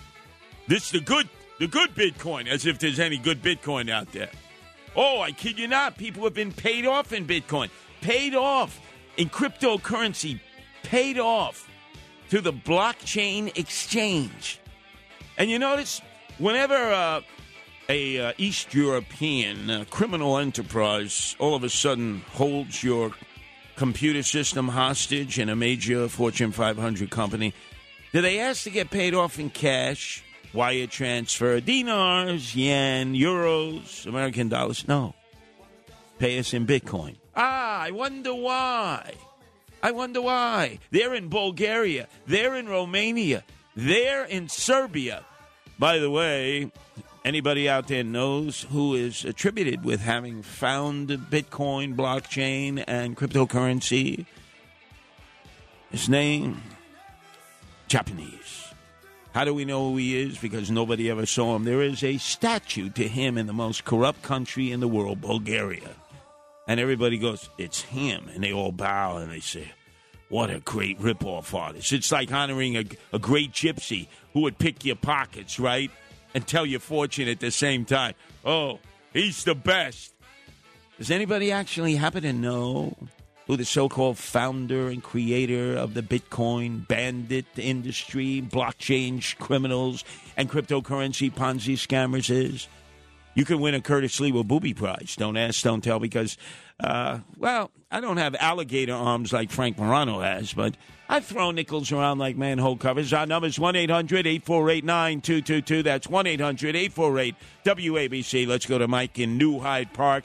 This 0.69 0.91
the 0.91 1.01
good, 1.01 1.29
the 1.59 1.67
good 1.67 1.91
Bitcoin, 1.95 2.47
as 2.47 2.65
if 2.65 2.79
there's 2.79 3.01
any 3.01 3.19
good 3.19 3.43
Bitcoin 3.43 3.91
out 3.91 4.13
there. 4.13 4.31
Oh, 4.95 5.21
I 5.21 5.33
kid 5.33 5.59
you 5.59 5.67
not. 5.67 5.99
People 5.99 6.23
have 6.25 6.35
been 6.35 6.53
paid 6.53 6.87
off 6.87 7.13
in 7.13 7.27
Bitcoin, 7.27 7.71
paid 8.01 8.35
off 8.35 8.81
in 9.17 9.29
cryptocurrency, 9.29 10.41
paid 10.83 11.19
off 11.19 11.69
to 12.31 12.41
the 12.41 12.53
blockchain 12.53 13.57
exchange. 13.59 14.61
And 15.39 15.51
you 15.51 15.59
notice 15.59 16.01
whenever 16.39 16.75
uh, 16.75 17.21
a 17.89 18.21
uh, 18.21 18.33
East 18.39 18.75
European 18.75 19.69
uh, 19.69 19.85
criminal 19.91 20.39
enterprise 20.39 21.37
all 21.39 21.55
of 21.55 21.65
a 21.65 21.69
sudden 21.69 22.23
holds 22.33 22.83
your 22.83 23.13
computer 23.77 24.23
system 24.23 24.69
hostage 24.69 25.39
in 25.39 25.49
a 25.49 25.57
major 25.57 26.09
Fortune 26.09 26.53
500 26.53 27.11
company, 27.11 27.53
do 28.13 28.21
they 28.21 28.39
ask 28.39 28.65
to 28.65 28.71
get 28.71 28.91
paid 28.91 29.15
off 29.15 29.39
in 29.39 29.51
cash, 29.51 30.23
wire 30.53 30.87
transfer, 30.87 31.61
dinars, 31.61 32.55
yen, 32.55 33.15
euros, 33.15 34.07
American 34.07 34.49
dollars? 34.49 34.87
No. 34.87 35.15
Pay 36.19 36.39
us 36.39 36.55
in 36.55 36.67
Bitcoin. 36.67 37.17
Ah, 37.35 37.81
I 37.81 37.91
wonder 37.91 38.35
why. 38.35 39.15
I 39.83 39.91
wonder 39.91 40.23
why. 40.23 40.79
They're 40.91 41.15
in 41.15 41.29
Bulgaria. 41.29 42.07
They're 42.27 42.55
in 42.55 42.69
Romania. 42.69 43.43
They're 43.75 44.25
in 44.25 44.49
Serbia. 44.49 45.25
By 45.79 45.99
the 45.99 46.11
way, 46.11 46.71
anybody 47.25 47.69
out 47.69 47.89
there 47.89 48.05
knows 48.05 48.63
who 48.71 48.95
is 48.95 49.25
attributed 49.25 49.85
with 49.85 50.01
having 50.01 50.43
found 50.43 51.09
Bitcoin, 51.09 51.97
blockchain, 51.97 52.85
and 52.87 53.17
cryptocurrency? 53.17 54.27
His 55.91 56.09
name? 56.09 56.63
Japanese. 57.89 58.73
How 59.35 59.45
do 59.45 59.55
we 59.55 59.65
know 59.65 59.91
who 59.91 59.97
he 59.97 60.21
is? 60.21 60.39
Because 60.39 60.71
nobody 60.71 61.11
ever 61.11 61.27
saw 61.27 61.57
him. 61.57 61.65
There 61.65 61.83
is 61.83 62.05
a 62.05 62.19
statue 62.19 62.91
to 62.91 63.09
him 63.09 63.37
in 63.37 63.47
the 63.47 63.53
most 63.53 63.85
corrupt 63.85 64.23
country 64.23 64.71
in 64.71 64.81
the 64.81 64.89
world, 64.89 65.21
Bulgaria. 65.23 65.97
And 66.67 66.79
everybody 66.79 67.19
goes, 67.19 67.49
It's 67.59 67.83
him. 67.83 68.29
And 68.35 68.43
they 68.43 68.53
all 68.53 68.73
bow 68.73 69.19
and 69.19 69.31
they 69.31 69.41
say, 69.41 69.73
What 70.29 70.51
a 70.51 70.61
great 70.61 71.01
ripoff 71.01 71.55
artist. 71.55 71.93
It's 71.93 72.13
like 72.13 72.33
honoring 72.33 72.77
a, 72.77 72.85
a 73.13 73.19
great 73.19 73.53
gypsy 73.53 74.09
who 74.33 74.41
would 74.41 74.59
pick 74.59 74.85
your 74.85 74.97
pockets, 74.97 75.59
right? 75.59 75.91
And 76.35 76.47
tell 76.47 76.65
your 76.65 76.81
fortune 76.81 77.29
at 77.29 77.41
the 77.41 77.51
same 77.51 77.85
time. 77.85 78.15
Oh, 78.45 78.79
he's 79.13 79.45
the 79.45 79.55
best. 79.55 80.15
Does 80.99 81.11
anybody 81.11 81.53
actually 81.53 81.97
happen 81.97 82.23
to 82.23 82.33
know 82.33 82.97
who 83.47 83.57
the 83.57 83.65
so 83.65 83.89
called 83.89 84.19
founder 84.19 84.89
and 84.89 85.03
creator 85.03 85.77
of 85.77 85.95
the 85.95 86.03
Bitcoin 86.03 86.87
bandit 86.87 87.45
industry, 87.57 88.41
blockchain 88.41 89.37
criminals, 89.39 90.05
and 90.37 90.49
cryptocurrency 90.49 91.33
Ponzi 91.33 91.75
scammers 91.75 92.31
is? 92.31 92.69
You 93.35 93.45
can 93.45 93.61
win 93.61 93.75
a 93.75 93.81
Curtis 93.81 94.19
Sliwa 94.19 94.47
booby 94.47 94.75
prize. 94.75 95.17
Don't 95.17 95.37
ask, 95.37 95.63
don't 95.63 95.83
tell, 95.83 95.99
because, 95.99 96.37
uh, 96.81 97.21
well, 97.39 97.71
I 97.91 98.01
don't 98.01 98.19
have 98.19 98.35
alligator 98.35 98.95
arms 98.95 99.33
like 99.33 99.51
Frank 99.51 99.79
Morano 99.79 100.21
has, 100.21 100.53
but 100.53 100.77
I 101.09 101.21
throw 101.21 101.51
nickels 101.51 101.93
around 101.93 102.19
like 102.19 102.37
manhole 102.37 102.77
covers. 102.77 103.13
Our 103.13 103.27
number 103.27 103.49
is 103.49 103.59
1 103.59 103.77
800 103.77 104.27
848 104.27 104.85
9222. 104.85 105.83
That's 105.83 106.09
1 106.09 106.27
800 106.27 106.77
848 106.77 107.35
WABC. 107.65 108.47
Let's 108.47 108.67
go 108.67 108.79
to 108.79 108.89
Mike 108.89 109.19
in 109.19 109.39
New 109.39 109.61
Hyde 109.61 109.93
Park. 109.93 110.25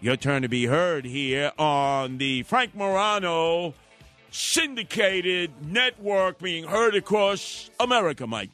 Your 0.00 0.16
turn 0.16 0.42
to 0.42 0.48
be 0.48 0.66
heard 0.66 1.04
here 1.04 1.52
on 1.58 2.18
the 2.18 2.42
Frank 2.44 2.74
Morano 2.74 3.74
syndicated 4.30 5.50
network 5.66 6.38
being 6.38 6.64
heard 6.64 6.94
across 6.94 7.70
America, 7.78 8.26
Mike. 8.26 8.50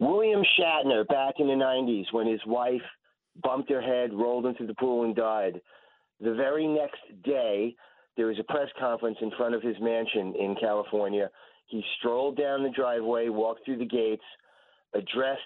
William 0.00 0.42
Shatner 0.58 1.06
back 1.08 1.34
in 1.38 1.48
the 1.48 1.54
90s 1.54 2.12
when 2.12 2.26
his 2.26 2.40
wife 2.46 2.82
bumped 3.42 3.70
her 3.70 3.80
head, 3.80 4.12
rolled 4.12 4.46
into 4.46 4.66
the 4.66 4.74
pool, 4.74 5.04
and 5.04 5.14
died. 5.14 5.60
The 6.20 6.34
very 6.34 6.66
next 6.66 7.00
day, 7.24 7.74
there 8.16 8.26
was 8.26 8.38
a 8.38 8.52
press 8.52 8.68
conference 8.78 9.18
in 9.20 9.30
front 9.36 9.54
of 9.54 9.62
his 9.62 9.76
mansion 9.80 10.34
in 10.38 10.56
California. 10.60 11.30
He 11.66 11.84
strolled 11.98 12.36
down 12.36 12.62
the 12.62 12.70
driveway, 12.70 13.28
walked 13.28 13.64
through 13.64 13.78
the 13.78 13.84
gates, 13.84 14.24
addressed 14.94 15.40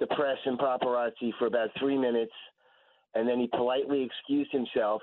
the 0.00 0.06
press 0.08 0.38
and 0.44 0.58
paparazzi 0.58 1.32
for 1.38 1.46
about 1.46 1.70
three 1.78 1.98
minutes, 1.98 2.32
and 3.14 3.28
then 3.28 3.38
he 3.38 3.48
politely 3.48 4.02
excused 4.02 4.50
himself. 4.52 5.02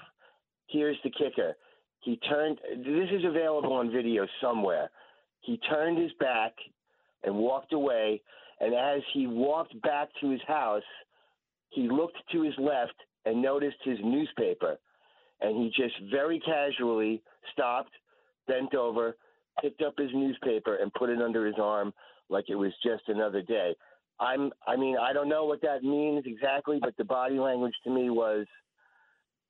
Here's 0.67 0.97
the 1.03 1.11
kicker. 1.11 1.55
He 1.99 2.17
turned, 2.29 2.59
this 2.77 3.09
is 3.11 3.25
available 3.25 3.73
on 3.73 3.91
video 3.91 4.27
somewhere. 4.41 4.89
He 5.41 5.57
turned 5.69 5.97
his 5.97 6.11
back 6.19 6.53
and 7.23 7.35
walked 7.35 7.73
away. 7.73 8.21
And 8.59 8.73
as 8.73 9.01
he 9.13 9.27
walked 9.27 9.79
back 9.81 10.09
to 10.21 10.29
his 10.29 10.41
house, 10.47 10.83
he 11.69 11.89
looked 11.89 12.17
to 12.31 12.41
his 12.41 12.53
left 12.57 12.95
and 13.25 13.41
noticed 13.41 13.77
his 13.83 13.97
newspaper. 14.03 14.77
And 15.41 15.57
he 15.57 15.69
just 15.69 15.95
very 16.11 16.39
casually 16.39 17.21
stopped, 17.51 17.91
bent 18.47 18.73
over, 18.73 19.17
picked 19.61 19.81
up 19.81 19.95
his 19.97 20.11
newspaper, 20.13 20.75
and 20.75 20.93
put 20.93 21.09
it 21.09 21.21
under 21.21 21.45
his 21.45 21.55
arm 21.61 21.93
like 22.29 22.45
it 22.49 22.55
was 22.55 22.71
just 22.83 23.03
another 23.07 23.41
day. 23.41 23.75
I'm, 24.19 24.51
I 24.65 24.77
mean, 24.77 24.95
I 24.97 25.11
don't 25.11 25.27
know 25.27 25.45
what 25.45 25.61
that 25.61 25.83
means 25.83 26.23
exactly, 26.25 26.79
but 26.81 26.95
the 26.97 27.03
body 27.03 27.37
language 27.37 27.73
to 27.83 27.89
me 27.89 28.09
was, 28.09 28.45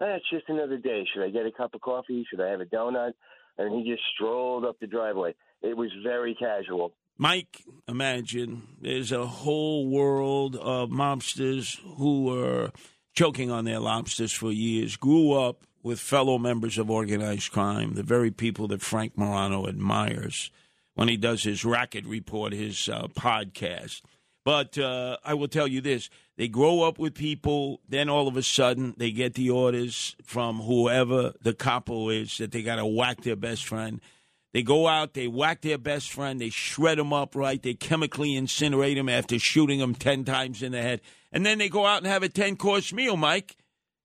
eh, 0.01 0.17
just 0.31 0.49
another 0.49 0.77
day. 0.77 1.05
Should 1.13 1.23
I 1.23 1.29
get 1.29 1.45
a 1.45 1.51
cup 1.51 1.75
of 1.75 1.81
coffee? 1.81 2.25
Should 2.29 2.41
I 2.41 2.49
have 2.49 2.61
a 2.61 2.65
donut? 2.65 3.13
And 3.57 3.75
he 3.75 3.89
just 3.89 4.03
strolled 4.15 4.65
up 4.65 4.77
the 4.79 4.87
driveway. 4.87 5.35
It 5.61 5.77
was 5.77 5.89
very 6.03 6.33
casual. 6.35 6.93
Mike, 7.17 7.63
imagine 7.87 8.63
there's 8.81 9.13
a 9.13 9.25
whole 9.25 9.87
world 9.87 10.57
of 10.57 10.89
mobsters 10.89 11.79
who 11.97 12.25
were 12.25 12.71
choking 13.13 13.49
on 13.49 13.63
their 13.63 13.79
lobsters 13.79 14.33
for 14.33 14.51
years, 14.51 14.97
grew 14.97 15.31
up 15.31 15.65
with 15.81 15.99
fellow 15.99 16.37
members 16.37 16.77
of 16.77 16.91
organized 16.91 17.53
crime, 17.53 17.93
the 17.93 18.03
very 18.03 18.31
people 18.31 18.67
that 18.67 18.81
Frank 18.81 19.17
Morano 19.17 19.65
admires 19.65 20.51
when 20.95 21.07
he 21.07 21.15
does 21.15 21.43
his 21.43 21.63
racket 21.63 22.05
report, 22.05 22.51
his 22.51 22.89
uh, 22.89 23.07
podcast. 23.07 24.01
But 24.43 24.77
uh, 24.77 25.17
I 25.23 25.35
will 25.35 25.47
tell 25.47 25.67
you 25.67 25.79
this 25.79 26.09
they 26.37 26.49
grow 26.49 26.81
up 26.81 26.99
with 26.99 27.13
people, 27.13 27.79
then 27.87 28.09
all 28.09 28.27
of 28.27 28.35
a 28.35 28.43
sudden 28.43 28.93
they 28.97 29.11
get 29.11 29.35
the 29.35 29.49
orders 29.49 30.17
from 30.23 30.59
whoever 30.59 31.33
the 31.41 31.53
capo 31.53 32.09
is 32.09 32.37
that 32.39 32.51
they 32.51 32.61
got 32.61 32.75
to 32.75 32.85
whack 32.85 33.21
their 33.21 33.37
best 33.37 33.65
friend. 33.65 34.01
They 34.55 34.63
go 34.63 34.87
out, 34.87 35.15
they 35.15 35.27
whack 35.27 35.63
their 35.63 35.77
best 35.77 36.13
friend, 36.13 36.39
they 36.39 36.49
shred 36.49 36.97
him 36.97 37.11
up 37.11 37.35
right, 37.35 37.61
they 37.61 37.73
chemically 37.73 38.35
incinerate 38.35 38.95
him 38.95 39.09
after 39.09 39.37
shooting 39.37 39.81
him 39.81 39.93
10 39.93 40.23
times 40.23 40.63
in 40.63 40.71
the 40.71 40.81
head. 40.81 41.01
And 41.33 41.45
then 41.45 41.57
they 41.57 41.67
go 41.67 41.85
out 41.85 41.97
and 41.97 42.07
have 42.07 42.23
a 42.23 42.29
10 42.29 42.55
course 42.55 42.93
meal, 42.93 43.17
Mike. 43.17 43.57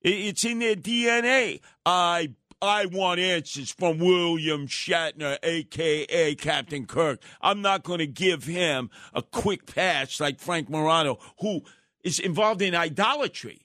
It's 0.02 0.44
in 0.44 0.58
their 0.58 0.74
DNA. 0.74 1.60
I 1.86 2.34
I 2.60 2.86
want 2.86 3.20
answers 3.20 3.70
from 3.70 3.98
William 3.98 4.66
Shatner, 4.66 5.38
aka 5.40 6.34
Captain 6.34 6.84
Kirk. 6.84 7.22
I'm 7.40 7.62
not 7.62 7.84
going 7.84 8.00
to 8.00 8.08
give 8.08 8.42
him 8.42 8.90
a 9.14 9.22
quick 9.22 9.72
pass 9.72 10.18
like 10.18 10.40
Frank 10.40 10.68
Morano, 10.68 11.20
who 11.38 11.60
is 12.02 12.18
involved 12.18 12.60
in 12.60 12.74
idolatry. 12.74 13.60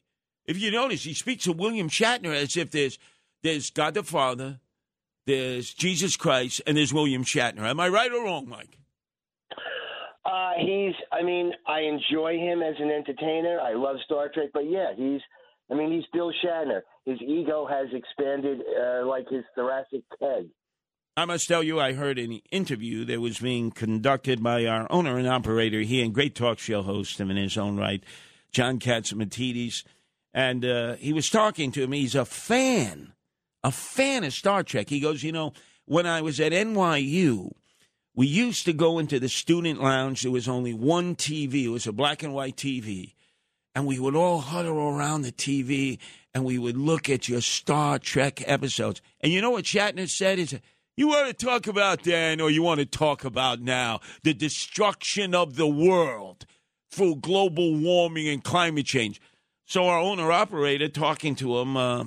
If 0.46 0.60
you 0.60 0.70
notice, 0.70 1.04
he 1.04 1.16
speaks 1.16 1.48
of 1.48 1.58
William 1.58 1.90
Shatner 1.90 2.36
as 2.36 2.56
if 2.56 2.70
there's 2.70 3.00
there's 3.42 3.72
God 3.72 3.96
the 3.96 4.04
Father, 4.04 4.60
there's 5.26 5.74
Jesus 5.74 6.16
Christ, 6.16 6.62
and 6.66 6.78
there's 6.78 6.94
William 6.94 7.24
Shatner. 7.24 7.62
Am 7.62 7.80
I 7.80 7.90
right 7.90 8.12
or 8.12 8.24
wrong, 8.24 8.48
Mike? 8.48 8.78
Uh, 10.26 10.54
he's, 10.60 10.94
I 11.12 11.22
mean, 11.22 11.52
I 11.68 11.82
enjoy 11.82 12.38
him 12.38 12.62
as 12.62 12.76
an 12.80 12.90
entertainer. 12.90 13.60
I 13.60 13.74
love 13.74 13.98
Star 14.06 14.30
Trek, 14.34 14.50
but 14.54 14.70
yeah, 14.70 14.92
he's, 14.96 15.22
I 15.70 15.76
mean, 15.76 15.92
he's 15.92 16.06
Bill 16.12 16.32
Shatner. 16.44 16.82
His 17.06 17.22
ego 17.22 17.68
has 17.68 17.88
expanded 17.94 18.62
uh, 18.62 19.06
like 19.06 19.30
his 19.30 19.44
thoracic 19.56 20.02
peg. 20.20 20.48
I 21.18 21.26
must 21.26 21.48
tell 21.48 21.64
you, 21.64 21.80
I 21.80 21.94
heard 21.94 22.20
an 22.20 22.42
interview 22.52 23.06
that 23.06 23.22
was 23.22 23.40
being 23.40 23.72
conducted 23.72 24.44
by 24.44 24.66
our 24.66 24.86
owner 24.90 25.18
and 25.18 25.28
operator 25.28 25.80
here 25.82 26.04
and 26.04 26.14
great 26.14 26.36
talk 26.36 26.60
show 26.60 26.82
host 26.82 27.20
him 27.20 27.32
in 27.32 27.38
his 27.38 27.58
own 27.58 27.78
right, 27.78 28.04
John 28.52 28.80
Catsimatidis. 28.80 29.84
And 30.34 30.66
uh, 30.66 30.96
he 30.96 31.14
was 31.14 31.30
talking 31.30 31.72
to 31.72 31.88
me. 31.88 32.02
He's 32.02 32.16
a 32.16 32.26
fan, 32.26 33.14
a 33.66 33.72
fan 33.72 34.24
of 34.24 34.32
Star 34.32 34.62
Trek. 34.62 34.90
He 34.90 35.00
goes, 35.00 35.24
You 35.24 35.32
know, 35.32 35.54
when 35.86 36.06
I 36.06 36.22
was 36.22 36.40
at 36.40 36.52
NYU, 36.52 37.52
we 38.14 38.28
used 38.28 38.64
to 38.66 38.74
go 38.74 39.00
into 39.00 39.20
the 39.20 39.28
student 39.28 39.82
lounge. 39.82 40.22
There 40.22 40.32
was 40.32 40.48
only 40.48 40.74
one 40.74 41.16
TV, 41.16 41.64
it 41.66 41.70
was 41.70 41.88
a 41.88 41.92
black 41.92 42.22
and 42.22 42.34
white 42.34 42.56
TV. 42.56 43.14
And 43.74 43.88
we 43.88 44.00
would 44.00 44.16
all 44.16 44.40
huddle 44.40 44.78
around 44.78 45.24
the 45.24 45.32
TV 45.32 45.98
and 46.34 46.46
we 46.46 46.60
would 46.60 46.78
look 46.78 47.10
at 47.10 47.28
your 47.28 47.42
Star 47.42 47.98
Trek 47.98 48.42
episodes. 48.48 49.02
And 49.20 49.34
you 49.34 49.42
know 49.42 49.50
what 49.50 49.66
Shatner 49.66 50.08
said? 50.08 50.38
Is 50.38 50.58
you 50.96 51.08
want 51.08 51.28
to 51.28 51.46
talk 51.46 51.66
about 51.66 52.04
then, 52.04 52.40
or 52.40 52.52
you 52.52 52.62
want 52.62 52.80
to 52.80 52.86
talk 52.86 53.26
about 53.26 53.62
now 53.62 54.00
the 54.22 54.34
destruction 54.34 55.34
of 55.34 55.56
the 55.56 55.68
world 55.68 56.46
through 56.92 57.16
global 57.16 57.76
warming 57.76 58.28
and 58.28 58.44
climate 58.44 58.86
change. 58.86 59.20
So 59.66 59.88
our 59.88 60.00
owner 60.00 60.32
operator 60.32 60.88
talking 60.88 61.36
to 61.36 61.58
him, 61.58 61.76
uh, 61.76 62.06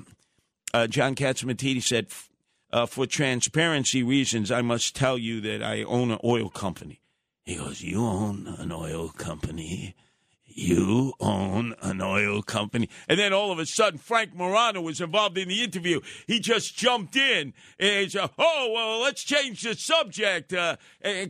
uh, 0.75 0.87
John 0.87 1.15
Catsimatidis 1.15 1.85
said, 1.85 2.07
uh, 2.73 2.87
for 2.87 3.07
transparency 3.07 4.03
reasons, 4.03 4.51
I 4.51 4.63
must 4.63 4.95
tell 4.95 5.17
you 5.17 5.41
that 5.41 5.63
I 5.63 5.83
own 5.85 6.11
an 6.11 6.19
oil 6.23 6.51
company. 6.51 7.01
He 7.45 7.57
goes, 7.57 7.81
You 7.81 8.05
own 8.05 8.47
an 8.59 8.73
oil 8.73 9.09
company? 9.09 9.97
You 10.45 11.15
own 11.21 11.75
an 11.81 12.03
oil 12.03 12.43
company. 12.43 12.91
And 13.09 13.19
then 13.19 13.33
all 13.33 13.53
of 13.53 13.59
a 13.59 13.65
sudden, 13.65 13.99
Frank 13.99 14.35
Morano 14.35 14.81
was 14.81 15.01
involved 15.01 15.39
in 15.39 15.49
the 15.49 15.63
interview. 15.63 16.01
He 16.27 16.41
just 16.41 16.77
jumped 16.77 17.17
in 17.17 17.55
and 17.79 18.03
he's, 18.03 18.17
uh, 18.17 18.29
Oh, 18.39 18.71
well, 18.75 19.01
let's 19.01 19.23
change 19.25 19.63
the 19.63 19.75
subject. 19.75 20.53
Uh, 20.53 20.77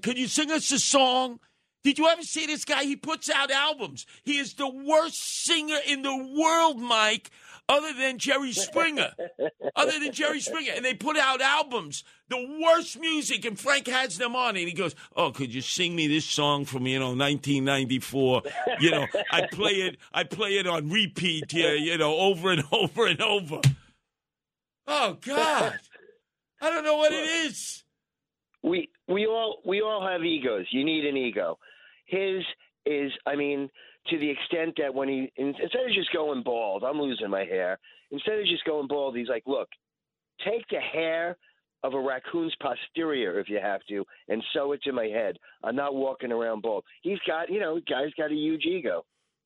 could 0.02 0.18
you 0.18 0.26
sing 0.26 0.50
us 0.50 0.72
a 0.72 0.78
song? 0.78 1.38
Did 1.84 1.98
you 1.98 2.08
ever 2.08 2.22
see 2.22 2.46
this 2.46 2.64
guy? 2.64 2.82
He 2.82 2.96
puts 2.96 3.30
out 3.30 3.50
albums. 3.50 4.06
He 4.24 4.38
is 4.38 4.54
the 4.54 4.68
worst 4.68 5.44
singer 5.44 5.78
in 5.86 6.02
the 6.02 6.34
world, 6.36 6.80
Mike, 6.80 7.30
other 7.68 7.92
than 7.92 8.18
Jerry 8.18 8.52
Springer. 8.52 9.10
other 9.76 9.98
than 9.98 10.12
Jerry 10.12 10.40
Springer. 10.40 10.72
And 10.74 10.84
they 10.84 10.94
put 10.94 11.16
out 11.16 11.40
albums, 11.40 12.04
the 12.28 12.60
worst 12.62 12.98
music, 12.98 13.44
and 13.44 13.58
Frank 13.58 13.86
has 13.86 14.18
them 14.18 14.34
on. 14.34 14.50
And 14.56 14.66
he 14.66 14.72
goes, 14.72 14.94
Oh, 15.14 15.30
could 15.30 15.54
you 15.54 15.60
sing 15.60 15.94
me 15.94 16.06
this 16.06 16.24
song 16.24 16.64
from, 16.64 16.86
you 16.86 16.98
know, 16.98 17.14
1994? 17.14 18.42
You 18.80 18.90
know, 18.90 19.06
I 19.30 19.46
play 19.52 19.72
it, 19.72 19.98
I 20.12 20.24
play 20.24 20.58
it 20.58 20.66
on 20.66 20.88
repeat, 20.88 21.52
yeah, 21.52 21.72
you 21.72 21.98
know, 21.98 22.16
over 22.16 22.50
and 22.52 22.64
over 22.72 23.06
and 23.06 23.20
over. 23.20 23.60
Oh, 24.86 25.18
God. 25.20 25.78
I 26.60 26.70
don't 26.70 26.84
know 26.84 26.96
what 26.96 27.12
it 27.12 27.28
is. 27.46 27.84
we 28.62 28.88
we 29.06 29.26
all 29.26 29.60
we 29.64 29.80
all 29.80 30.06
have 30.06 30.24
egos. 30.24 30.66
You 30.70 30.84
need 30.84 31.04
an 31.04 31.16
ego. 31.16 31.58
His 32.06 32.42
is, 32.86 33.12
I 33.26 33.36
mean, 33.36 33.68
to 34.08 34.18
the 34.18 34.30
extent 34.30 34.74
that 34.78 34.94
when 34.94 35.08
he 35.08 35.32
instead 35.36 35.84
of 35.86 35.94
just 35.94 36.12
going 36.12 36.42
bald, 36.42 36.84
I'm 36.84 37.00
losing 37.00 37.30
my 37.30 37.44
hair. 37.44 37.78
Instead 38.10 38.38
of 38.38 38.46
just 38.46 38.64
going 38.64 38.88
bald, 38.88 39.16
he's 39.16 39.28
like, 39.28 39.42
look, 39.46 39.68
take 40.44 40.66
the 40.70 40.80
hair 40.80 41.36
of 41.84 41.94
a 41.94 42.00
raccoon's 42.00 42.54
posterior 42.60 43.38
if 43.38 43.48
you 43.48 43.60
have 43.62 43.80
to, 43.88 44.04
and 44.28 44.42
sew 44.52 44.72
it 44.72 44.82
to 44.82 44.92
my 44.92 45.06
head. 45.06 45.36
I'm 45.62 45.76
not 45.76 45.94
walking 45.94 46.32
around 46.32 46.62
bald. 46.62 46.84
He's 47.02 47.18
got, 47.26 47.50
you 47.50 47.60
know, 47.60 47.76
guy's 47.76 48.12
got 48.16 48.32
a 48.32 48.34
huge 48.34 48.64
ego. 48.64 49.04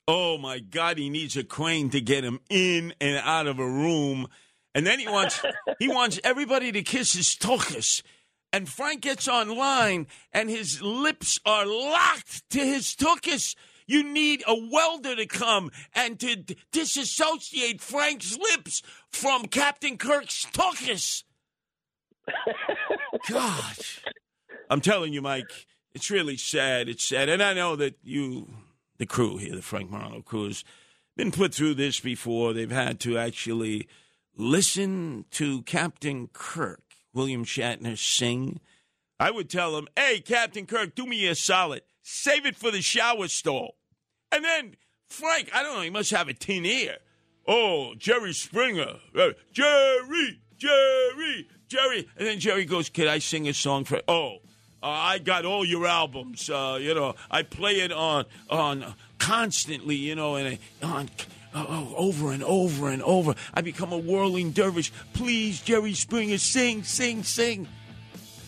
Oh 0.09 0.39
my 0.39 0.59
God, 0.59 0.99
he 0.99 1.11
needs 1.11 1.37
a 1.37 1.45
crane 1.45 1.91
to 1.91 2.01
get 2.01 2.25
him 2.25 2.41
in 2.49 2.95
and 3.01 3.21
out 3.25 3.47
of 3.47 3.59
a 3.59 3.69
room. 3.69 4.27
And 4.75 4.87
then 4.87 4.99
he 4.99 5.07
wants 5.07 5.43
he 5.79 5.89
wants 5.89 6.19
everybody 6.25 6.73
to 6.73 6.83
kiss 6.83 7.13
his 7.13 7.37
tuchus. 7.37 8.03
And 8.53 8.69
Frank 8.69 9.01
gets 9.01 9.29
online 9.29 10.07
and 10.33 10.51
his 10.51 10.83
lips 10.83 11.39
are 11.47 11.65
locked 11.67 12.49
to 12.51 12.59
his 12.59 12.95
tuchus. 12.95 13.55
You 13.87 14.03
need 14.03 14.43
a 14.47 14.55
welder 14.55 15.17
to 15.17 15.27
come 15.27 15.71
and 15.95 16.19
to 16.21 16.37
d- 16.37 16.57
disassociate 16.73 17.81
Frank's 17.81 18.37
lips 18.37 18.83
from 19.11 19.47
Captain 19.47 19.99
Kirk's 19.99 20.47
tuchus. 20.53 21.25
God. 23.31 23.77
I'm 24.71 24.81
telling 24.81 25.13
you, 25.13 25.23
Mike, 25.23 25.67
it's 25.95 26.11
really 26.11 26.37
sad. 26.37 26.89
It's 26.89 27.09
sad. 27.09 27.29
And 27.29 27.43
I 27.43 27.55
know 27.55 27.77
that 27.77 27.99
you, 28.03 28.49
the 28.99 29.07
crew 29.07 29.37
here, 29.37 29.55
the 29.55 29.63
Frank 29.63 29.91
Morano 29.91 30.23
crew, 30.23 30.47
has 30.47 30.65
been 31.17 31.33
put 31.33 31.55
through 31.55 31.75
this 31.75 32.01
before. 32.01 32.53
They've 32.53 32.71
had 32.71 33.01
to 33.01 33.19
actually 33.19 33.89
listen 34.37 35.27
to 35.33 35.63
Captain 35.63 36.29
Kirk, 36.33 36.83
William 37.13 37.45
Shatner, 37.45 37.99
sing. 37.99 38.61
I 39.21 39.31
would 39.31 39.51
tell 39.51 39.77
him, 39.77 39.89
hey, 39.97 40.21
Captain 40.21 40.67
Kirk, 40.67 40.95
do 40.95 41.07
me 41.07 41.27
a 41.27 41.35
solid. 41.35 41.83
Save 42.03 42.47
it 42.47 42.57
for 42.57 42.71
the 42.71 42.83
shower 42.83 43.29
stall. 43.29 43.77
And 44.31 44.45
then, 44.45 44.77
Frank, 45.09 45.51
I 45.55 45.63
don't 45.63 45.77
know, 45.77 45.83
he 45.83 45.91
must 45.91 46.11
have 46.11 46.29
a 46.29 46.35
tin 46.35 46.65
ear. 46.65 46.97
Oh, 47.47 47.95
Jerry 47.97 48.33
Springer. 48.33 48.97
Uh, 49.17 49.31
Jerry, 49.53 50.41
Jerry, 50.57 51.49
Jerry. 51.69 52.09
And 52.17 52.27
then 52.27 52.39
Jerry 52.39 52.65
goes, 52.65 52.89
Can 52.89 53.09
I 53.09 53.19
sing 53.19 53.49
a 53.49 53.55
song 53.55 53.85
for 53.85 54.01
Oh, 54.07 54.39
uh, 54.83 54.87
I 54.87 55.19
got 55.19 55.45
all 55.45 55.65
your 55.65 55.87
albums. 55.87 56.51
Uh, 56.51 56.79
you 56.81 56.95
know, 56.95 57.15
I 57.31 57.43
play 57.43 57.81
it 57.81 57.93
on 57.93 58.25
on 58.51 58.95
constantly, 59.19 59.97
you 59.97 60.15
know, 60.15 60.37
and 60.37 60.59
on 60.83 61.09
oh, 61.55 61.95
over 61.97 62.33
and 62.33 62.43
over 62.43 62.89
and 62.89 63.03
over. 63.03 63.35
I 63.55 63.61
become 63.61 63.93
a 63.93 63.99
whirling 63.99 64.51
dervish. 64.51 64.93
Please, 65.13 65.61
Jerry 65.61 65.95
Springer, 65.95 66.39
sing, 66.39 66.83
sing, 66.83 67.23
sing. 67.23 67.69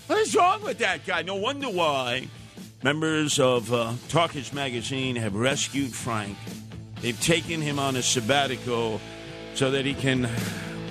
What 0.06 0.18
is 0.18 0.34
wrong 0.34 0.62
with 0.62 0.78
that 0.78 1.06
guy? 1.06 1.22
No 1.22 1.36
wonder 1.36 1.68
why 1.68 2.28
members 2.84 3.40
of 3.40 3.72
uh, 3.72 3.94
Talkers 4.10 4.52
Magazine 4.52 5.16
have 5.16 5.34
rescued 5.34 5.94
Frank. 5.94 6.36
They've 7.00 7.18
taken 7.18 7.62
him 7.62 7.78
on 7.78 7.96
a 7.96 8.02
sabbatical 8.02 9.00
so 9.54 9.70
that 9.70 9.86
he 9.86 9.94
can 9.94 10.28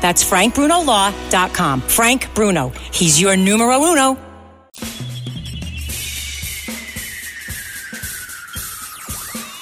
That's 0.00 0.24
frankbrunolaw.com. 0.24 1.80
Frank 1.82 2.34
Bruno. 2.34 2.72
He's 2.92 3.20
your 3.20 3.36
numero 3.36 3.82
uno. 3.82 4.18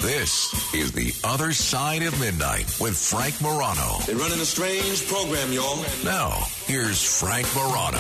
This 0.01 0.73
is 0.75 0.93
The 0.93 1.13
Other 1.23 1.53
Side 1.53 2.03
of 2.03 2.19
Midnight 2.19 2.75
with 2.81 2.97
Frank 2.97 3.41
Morano. 3.43 3.99
They're 4.07 4.17
running 4.17 4.41
a 4.41 4.45
strange 4.45 5.07
program, 5.07 5.53
y'all. 5.53 5.85
Now, 6.05 6.45
here's 6.67 7.03
Frank 7.21 7.47
Morano. 7.55 7.99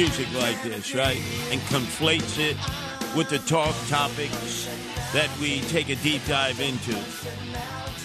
Music 0.00 0.32
like 0.32 0.62
this, 0.62 0.94
right? 0.94 1.20
And 1.50 1.60
conflates 1.68 2.38
it 2.38 2.56
with 3.14 3.28
the 3.28 3.36
talk 3.40 3.74
topics 3.88 4.66
that 5.12 5.28
we 5.38 5.60
take 5.68 5.90
a 5.90 5.96
deep 5.96 6.22
dive 6.26 6.58
into. 6.58 6.98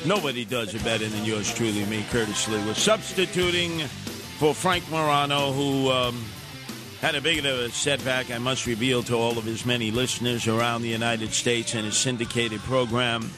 Nobody 0.05 0.43
does 0.43 0.75
it 0.75 0.83
better 0.83 1.07
than 1.07 1.23
yours 1.23 1.53
truly, 1.53 1.85
me, 1.85 2.05
Curtis 2.09 2.47
Sliwa. 2.47 2.65
We're 2.65 2.73
substituting 2.73 3.79
for 3.79 4.53
Frank 4.53 4.91
Morano, 4.91 5.53
who 5.53 5.89
um, 5.89 6.21
had 6.99 7.15
a 7.15 7.21
big 7.21 7.39
of 7.39 7.45
a 7.45 7.69
setback, 7.69 8.29
I 8.29 8.39
must 8.39 8.65
reveal 8.65 9.01
to 9.03 9.15
all 9.15 9.37
of 9.37 9.45
his 9.45 9.65
many 9.65 9.89
listeners 9.89 10.49
around 10.49 10.81
the 10.81 10.89
United 10.89 11.31
States 11.31 11.75
in 11.75 11.85
his 11.85 11.95
syndicated 11.95 12.59
program. 12.63 13.31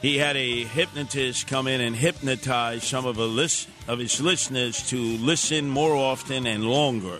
He 0.00 0.18
had 0.18 0.36
a 0.36 0.62
hypnotist 0.62 1.48
come 1.48 1.66
in 1.66 1.80
and 1.80 1.96
hypnotize 1.96 2.84
some 2.84 3.06
of, 3.06 3.18
list, 3.18 3.68
of 3.88 3.98
his 3.98 4.20
listeners 4.20 4.88
to 4.90 4.96
listen 4.96 5.68
more 5.68 5.96
often 5.96 6.46
and 6.46 6.64
longer. 6.64 7.18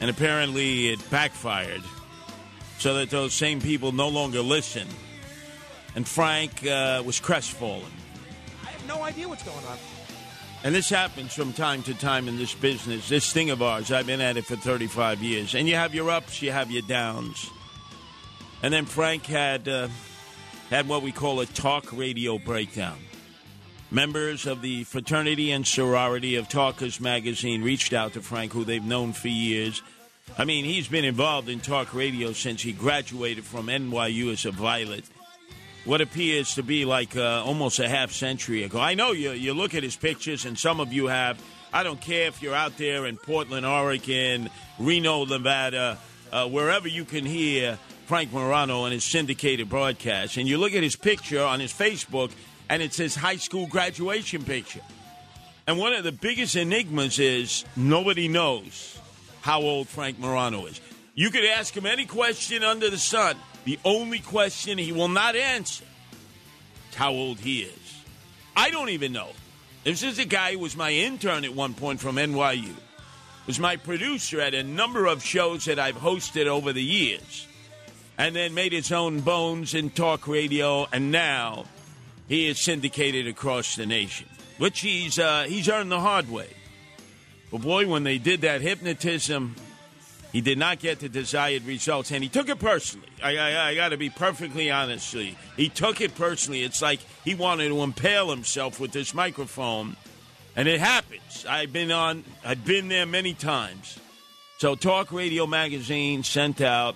And 0.00 0.10
apparently 0.10 0.88
it 0.88 1.10
backfired 1.10 1.82
so 2.78 2.94
that 2.94 3.10
those 3.10 3.34
same 3.34 3.60
people 3.60 3.92
no 3.92 4.08
longer 4.08 4.40
listen. 4.40 4.88
And 5.94 6.08
Frank 6.08 6.66
uh, 6.66 7.02
was 7.04 7.20
crestfallen. 7.20 7.90
I 8.62 8.70
have 8.70 8.86
no 8.88 9.02
idea 9.02 9.28
what's 9.28 9.42
going 9.42 9.64
on. 9.66 9.78
And 10.62 10.74
this 10.74 10.90
happens 10.90 11.34
from 11.34 11.52
time 11.52 11.82
to 11.84 11.94
time 11.94 12.28
in 12.28 12.36
this 12.36 12.54
business. 12.54 13.08
This 13.08 13.32
thing 13.32 13.50
of 13.50 13.62
ours, 13.62 13.90
I've 13.90 14.06
been 14.06 14.20
at 14.20 14.36
it 14.36 14.44
for 14.44 14.56
35 14.56 15.22
years. 15.22 15.54
And 15.54 15.68
you 15.68 15.74
have 15.74 15.94
your 15.94 16.10
ups, 16.10 16.42
you 16.42 16.52
have 16.52 16.70
your 16.70 16.82
downs. 16.82 17.50
And 18.62 18.72
then 18.72 18.84
Frank 18.84 19.24
had 19.24 19.68
uh, 19.68 19.88
had 20.68 20.86
what 20.86 21.02
we 21.02 21.12
call 21.12 21.40
a 21.40 21.46
talk 21.46 21.92
radio 21.92 22.38
breakdown. 22.38 22.98
Members 23.92 24.46
of 24.46 24.62
the 24.62 24.84
fraternity 24.84 25.50
and 25.50 25.66
sorority 25.66 26.36
of 26.36 26.48
Talkers 26.48 27.00
Magazine 27.00 27.62
reached 27.62 27.92
out 27.92 28.12
to 28.12 28.22
Frank, 28.22 28.52
who 28.52 28.62
they've 28.62 28.84
known 28.84 29.12
for 29.12 29.26
years. 29.26 29.82
I 30.38 30.44
mean, 30.44 30.64
he's 30.64 30.86
been 30.86 31.04
involved 31.04 31.48
in 31.48 31.58
talk 31.58 31.92
radio 31.92 32.32
since 32.32 32.62
he 32.62 32.70
graduated 32.70 33.42
from 33.42 33.66
NYU 33.66 34.32
as 34.32 34.44
a 34.44 34.52
Violet. 34.52 35.04
What 35.84 36.00
appears 36.00 36.54
to 36.54 36.62
be 36.62 36.84
like 36.84 37.16
uh, 37.16 37.42
almost 37.44 37.80
a 37.80 37.88
half 37.88 38.12
century 38.12 38.62
ago. 38.62 38.78
I 38.78 38.94
know 38.94 39.10
you, 39.10 39.32
you 39.32 39.54
look 39.54 39.74
at 39.74 39.82
his 39.82 39.96
pictures, 39.96 40.44
and 40.44 40.56
some 40.56 40.78
of 40.78 40.92
you 40.92 41.08
have. 41.08 41.42
I 41.72 41.82
don't 41.82 42.00
care 42.00 42.28
if 42.28 42.42
you're 42.42 42.54
out 42.54 42.76
there 42.78 43.06
in 43.06 43.16
Portland, 43.16 43.66
Oregon, 43.66 44.50
Reno, 44.78 45.24
Nevada, 45.24 45.98
uh, 46.30 46.48
wherever 46.48 46.86
you 46.86 47.04
can 47.04 47.24
hear 47.24 47.76
Frank 48.06 48.32
Morano 48.32 48.84
and 48.84 48.92
his 48.92 49.04
syndicated 49.04 49.68
broadcast, 49.68 50.36
and 50.36 50.48
you 50.48 50.58
look 50.58 50.74
at 50.74 50.82
his 50.82 50.96
picture 50.96 51.42
on 51.42 51.58
his 51.58 51.72
Facebook, 51.72 52.30
and 52.70 52.80
it 52.80 52.94
says 52.94 53.16
high 53.16 53.36
school 53.36 53.66
graduation 53.66 54.44
picture. 54.44 54.80
And 55.66 55.76
one 55.76 55.92
of 55.92 56.04
the 56.04 56.12
biggest 56.12 56.54
enigmas 56.56 57.18
is 57.18 57.64
nobody 57.76 58.28
knows 58.28 58.98
how 59.42 59.60
old 59.60 59.88
Frank 59.88 60.18
Morano 60.20 60.66
is. 60.66 60.80
You 61.14 61.30
could 61.30 61.44
ask 61.44 61.76
him 61.76 61.84
any 61.84 62.06
question 62.06 62.62
under 62.62 62.88
the 62.88 62.96
sun. 62.96 63.36
The 63.64 63.78
only 63.84 64.20
question 64.20 64.78
he 64.78 64.92
will 64.92 65.08
not 65.08 65.34
answer 65.34 65.84
is 66.88 66.94
how 66.94 67.10
old 67.10 67.40
he 67.40 67.62
is. 67.62 68.04
I 68.56 68.70
don't 68.70 68.90
even 68.90 69.12
know. 69.12 69.30
This 69.82 70.04
is 70.04 70.18
a 70.20 70.24
guy 70.24 70.52
who 70.52 70.60
was 70.60 70.76
my 70.76 70.92
intern 70.92 71.44
at 71.44 71.54
one 71.54 71.74
point 71.74 72.00
from 72.00 72.16
NYU. 72.16 72.74
Was 73.46 73.58
my 73.58 73.76
producer 73.76 74.40
at 74.40 74.54
a 74.54 74.62
number 74.62 75.06
of 75.06 75.24
shows 75.24 75.64
that 75.64 75.80
I've 75.80 75.96
hosted 75.96 76.46
over 76.46 76.72
the 76.72 76.82
years. 76.82 77.48
And 78.16 78.36
then 78.36 78.54
made 78.54 78.72
his 78.72 78.92
own 78.92 79.20
bones 79.20 79.74
in 79.74 79.90
talk 79.90 80.28
radio, 80.28 80.86
and 80.92 81.10
now 81.10 81.64
he 82.30 82.46
is 82.46 82.60
syndicated 82.60 83.26
across 83.26 83.74
the 83.74 83.84
nation, 83.84 84.28
which 84.56 84.80
he's 84.80 85.18
uh, 85.18 85.46
he's 85.48 85.68
earned 85.68 85.90
the 85.90 85.98
hard 85.98 86.30
way. 86.30 86.46
But 87.50 87.62
boy, 87.62 87.88
when 87.88 88.04
they 88.04 88.18
did 88.18 88.42
that 88.42 88.60
hypnotism, 88.60 89.56
he 90.32 90.40
did 90.40 90.56
not 90.56 90.78
get 90.78 91.00
the 91.00 91.08
desired 91.08 91.64
results, 91.64 92.12
and 92.12 92.22
he 92.22 92.30
took 92.30 92.48
it 92.48 92.60
personally. 92.60 93.08
I, 93.20 93.36
I, 93.36 93.68
I 93.70 93.74
got 93.74 93.88
to 93.88 93.96
be 93.96 94.10
perfectly 94.10 94.70
honest. 94.70 95.12
He 95.56 95.68
took 95.68 96.00
it 96.00 96.14
personally. 96.14 96.62
It's 96.62 96.80
like 96.80 97.00
he 97.24 97.34
wanted 97.34 97.70
to 97.70 97.82
impale 97.82 98.30
himself 98.30 98.78
with 98.78 98.92
this 98.92 99.12
microphone, 99.12 99.96
and 100.54 100.68
it 100.68 100.78
happens. 100.78 101.44
I've 101.48 101.72
been 101.72 101.90
on. 101.90 102.22
I've 102.44 102.64
been 102.64 102.86
there 102.86 103.06
many 103.06 103.34
times. 103.34 103.98
So, 104.58 104.76
Talk 104.76 105.10
Radio 105.10 105.48
Magazine 105.48 106.22
sent 106.22 106.60
out 106.60 106.94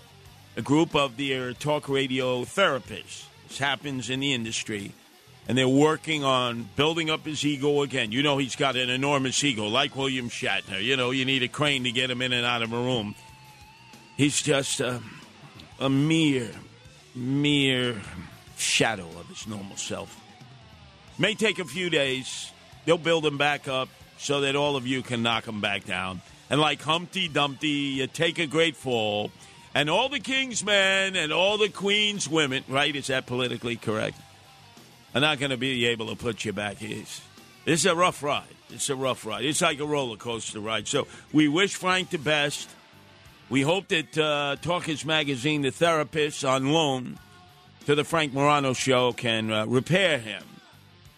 a 0.56 0.62
group 0.62 0.94
of 0.94 1.16
their 1.16 1.54
talk 1.54 1.88
radio 1.88 2.44
therapists. 2.44 3.24
This 3.48 3.58
happens 3.58 4.10
in 4.10 4.20
the 4.20 4.32
industry 4.32 4.92
and 5.46 5.58
they're 5.58 5.68
working 5.68 6.24
on 6.24 6.68
building 6.76 7.10
up 7.10 7.24
his 7.26 7.44
ego 7.44 7.82
again. 7.82 8.12
You 8.12 8.22
know, 8.22 8.38
he's 8.38 8.56
got 8.56 8.76
an 8.76 8.88
enormous 8.88 9.42
ego, 9.44 9.66
like 9.66 9.94
William 9.94 10.30
Shatner. 10.30 10.82
You 10.82 10.96
know, 10.96 11.10
you 11.10 11.24
need 11.24 11.42
a 11.42 11.48
crane 11.48 11.84
to 11.84 11.92
get 11.92 12.10
him 12.10 12.22
in 12.22 12.32
and 12.32 12.46
out 12.46 12.62
of 12.62 12.72
a 12.72 12.76
room. 12.76 13.14
He's 14.16 14.40
just 14.40 14.80
a, 14.80 15.02
a 15.78 15.90
mere, 15.90 16.50
mere 17.14 18.00
shadow 18.56 19.06
of 19.18 19.28
his 19.28 19.46
normal 19.46 19.76
self. 19.76 20.20
May 21.18 21.34
take 21.34 21.58
a 21.58 21.64
few 21.64 21.90
days. 21.90 22.50
They'll 22.84 22.98
build 22.98 23.24
him 23.26 23.38
back 23.38 23.68
up 23.68 23.88
so 24.18 24.42
that 24.42 24.56
all 24.56 24.76
of 24.76 24.86
you 24.86 25.02
can 25.02 25.22
knock 25.22 25.46
him 25.46 25.60
back 25.60 25.84
down. 25.84 26.22
And 26.48 26.60
like 26.60 26.80
Humpty 26.82 27.28
Dumpty, 27.28 27.68
you 27.68 28.06
take 28.06 28.38
a 28.38 28.46
great 28.46 28.76
fall. 28.76 29.30
And 29.74 29.90
all 29.90 30.08
the 30.08 30.20
king's 30.20 30.64
men 30.64 31.16
and 31.16 31.32
all 31.32 31.58
the 31.58 31.68
queen's 31.68 32.28
women, 32.28 32.64
right? 32.68 32.94
Is 32.94 33.08
that 33.08 33.26
politically 33.26 33.76
correct? 33.76 34.18
Are 35.14 35.20
not 35.20 35.38
going 35.38 35.50
to 35.50 35.56
be 35.56 35.86
able 35.86 36.08
to 36.08 36.16
put 36.16 36.44
you 36.44 36.52
back. 36.52 36.82
It's, 36.82 37.20
it's 37.64 37.84
a 37.84 37.94
rough 37.94 38.22
ride. 38.22 38.44
It's 38.70 38.90
a 38.90 38.96
rough 38.96 39.24
ride. 39.24 39.44
It's 39.44 39.60
like 39.60 39.78
a 39.78 39.86
roller 39.86 40.16
coaster 40.16 40.60
ride. 40.60 40.88
So 40.88 41.06
we 41.32 41.48
wish 41.48 41.74
Frank 41.74 42.10
the 42.10 42.18
best. 42.18 42.68
We 43.48 43.62
hope 43.62 43.88
that 43.88 44.18
uh, 44.18 44.56
Talkers 44.60 45.04
Magazine, 45.04 45.62
the 45.62 45.70
therapist 45.70 46.44
on 46.44 46.72
loan 46.72 47.18
to 47.86 47.94
the 47.94 48.04
Frank 48.04 48.32
Morano 48.32 48.72
show, 48.72 49.12
can 49.12 49.52
uh, 49.52 49.66
repair 49.66 50.18
him 50.18 50.42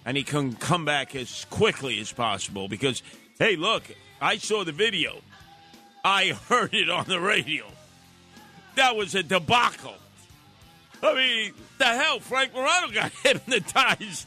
and 0.05 0.17
he 0.17 0.23
can 0.23 0.55
come 0.55 0.85
back 0.85 1.17
as 1.17 1.47
quickly 1.51 1.99
as 2.01 2.13
possible. 2.13 2.69
Because, 2.69 3.03
hey, 3.39 3.57
look, 3.57 3.85
I 4.21 4.39
saw 4.39 4.65
the 4.65 4.73
video, 4.73 5.21
I 6.05 6.29
heard 6.49 6.75
it 6.75 6.91
on 6.91 7.07
the 7.07 7.21
radio. 7.21 7.65
That 8.77 8.95
was 8.95 9.15
a 9.15 9.23
debacle. 9.23 9.97
I 11.03 11.15
mean, 11.15 11.55
the 11.79 11.85
hell, 11.85 12.21
Frank 12.21 12.55
Morano 12.55 12.89
got 12.93 13.13
hypnotized. 13.23 14.27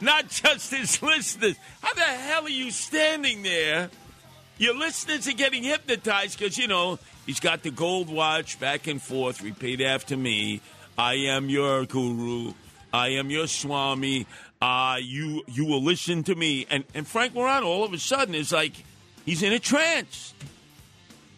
Not 0.00 0.28
just 0.28 0.72
his 0.72 1.02
listeners. 1.02 1.56
How 1.82 1.92
the 1.94 2.00
hell 2.00 2.46
are 2.46 2.48
you 2.48 2.70
standing 2.70 3.42
there? 3.42 3.90
Your 4.58 4.74
listeners 4.74 5.28
are 5.28 5.32
getting 5.32 5.62
hypnotized 5.62 6.38
because, 6.38 6.56
you 6.56 6.68
know, 6.68 6.98
he's 7.26 7.40
got 7.40 7.62
the 7.62 7.70
gold 7.70 8.08
watch 8.08 8.58
back 8.58 8.86
and 8.86 9.00
forth, 9.00 9.42
repeat 9.42 9.80
after 9.80 10.16
me. 10.16 10.60
I 10.96 11.14
am 11.14 11.48
your 11.48 11.84
guru. 11.86 12.54
I 12.92 13.08
am 13.08 13.30
your 13.30 13.46
swami. 13.46 14.26
Uh, 14.60 14.98
you 15.00 15.42
you 15.46 15.64
will 15.64 15.82
listen 15.82 16.22
to 16.24 16.34
me. 16.34 16.66
And, 16.70 16.84
and 16.94 17.06
Frank 17.06 17.34
Morano 17.34 17.66
all 17.66 17.84
of 17.84 17.92
a 17.92 17.98
sudden 17.98 18.34
is 18.34 18.52
like, 18.52 18.72
he's 19.24 19.42
in 19.42 19.52
a 19.52 19.58
trance. 19.58 20.34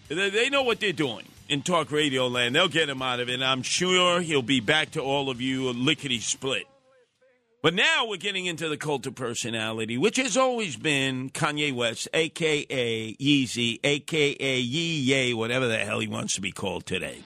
They, 0.08 0.30
they 0.30 0.50
know 0.50 0.62
what 0.62 0.80
they're 0.80 0.92
doing 0.92 1.26
in 1.52 1.60
talk 1.60 1.92
radio 1.92 2.28
land. 2.28 2.54
They'll 2.54 2.66
get 2.66 2.88
him 2.88 3.02
out 3.02 3.20
of 3.20 3.28
it. 3.28 3.34
And 3.34 3.44
I'm 3.44 3.62
sure 3.62 4.22
he'll 4.22 4.40
be 4.40 4.60
back 4.60 4.92
to 4.92 5.02
all 5.02 5.28
of 5.28 5.42
you 5.42 5.70
lickety 5.70 6.18
split. 6.18 6.64
But 7.62 7.74
now 7.74 8.06
we're 8.08 8.16
getting 8.16 8.46
into 8.46 8.70
the 8.70 8.78
cult 8.78 9.06
of 9.06 9.14
personality, 9.14 9.98
which 9.98 10.16
has 10.16 10.36
always 10.36 10.76
been 10.76 11.28
Kanye 11.28 11.72
West, 11.74 12.08
aka 12.14 13.14
Yeezy, 13.14 13.78
aka 13.84 14.58
Yee 14.58 15.00
Ye, 15.00 15.34
whatever 15.34 15.68
the 15.68 15.76
hell 15.76 16.00
he 16.00 16.08
wants 16.08 16.34
to 16.36 16.40
be 16.40 16.52
called 16.52 16.86
today. 16.86 17.22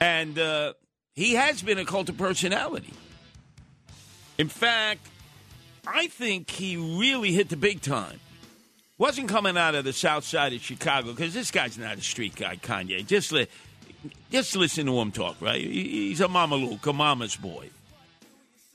And 0.00 0.36
uh, 0.36 0.72
he 1.14 1.34
has 1.34 1.62
been 1.62 1.78
a 1.78 1.84
cult 1.84 2.08
of 2.08 2.18
personality. 2.18 2.92
In 4.36 4.48
fact, 4.48 5.06
I 5.86 6.08
think 6.08 6.50
he 6.50 6.76
really 6.76 7.32
hit 7.32 7.50
the 7.50 7.56
big 7.56 7.82
time 7.82 8.18
wasn't 8.98 9.28
coming 9.28 9.56
out 9.56 9.74
of 9.74 9.84
the 9.84 9.92
south 9.92 10.24
side 10.24 10.52
of 10.52 10.60
Chicago 10.62 11.12
because 11.12 11.34
this 11.34 11.50
guy's 11.50 11.76
not 11.76 11.98
a 11.98 12.02
street 12.02 12.34
guy, 12.36 12.56
Kanye. 12.56 13.06
Just, 13.06 13.32
li- 13.32 13.48
just 14.30 14.56
listen 14.56 14.86
to 14.86 14.98
him 14.98 15.12
talk, 15.12 15.36
right? 15.40 15.60
He's 15.60 16.20
a 16.20 16.28
Luke, 16.28 16.86
a 16.86 16.92
mama's 16.92 17.36
boy. 17.36 17.70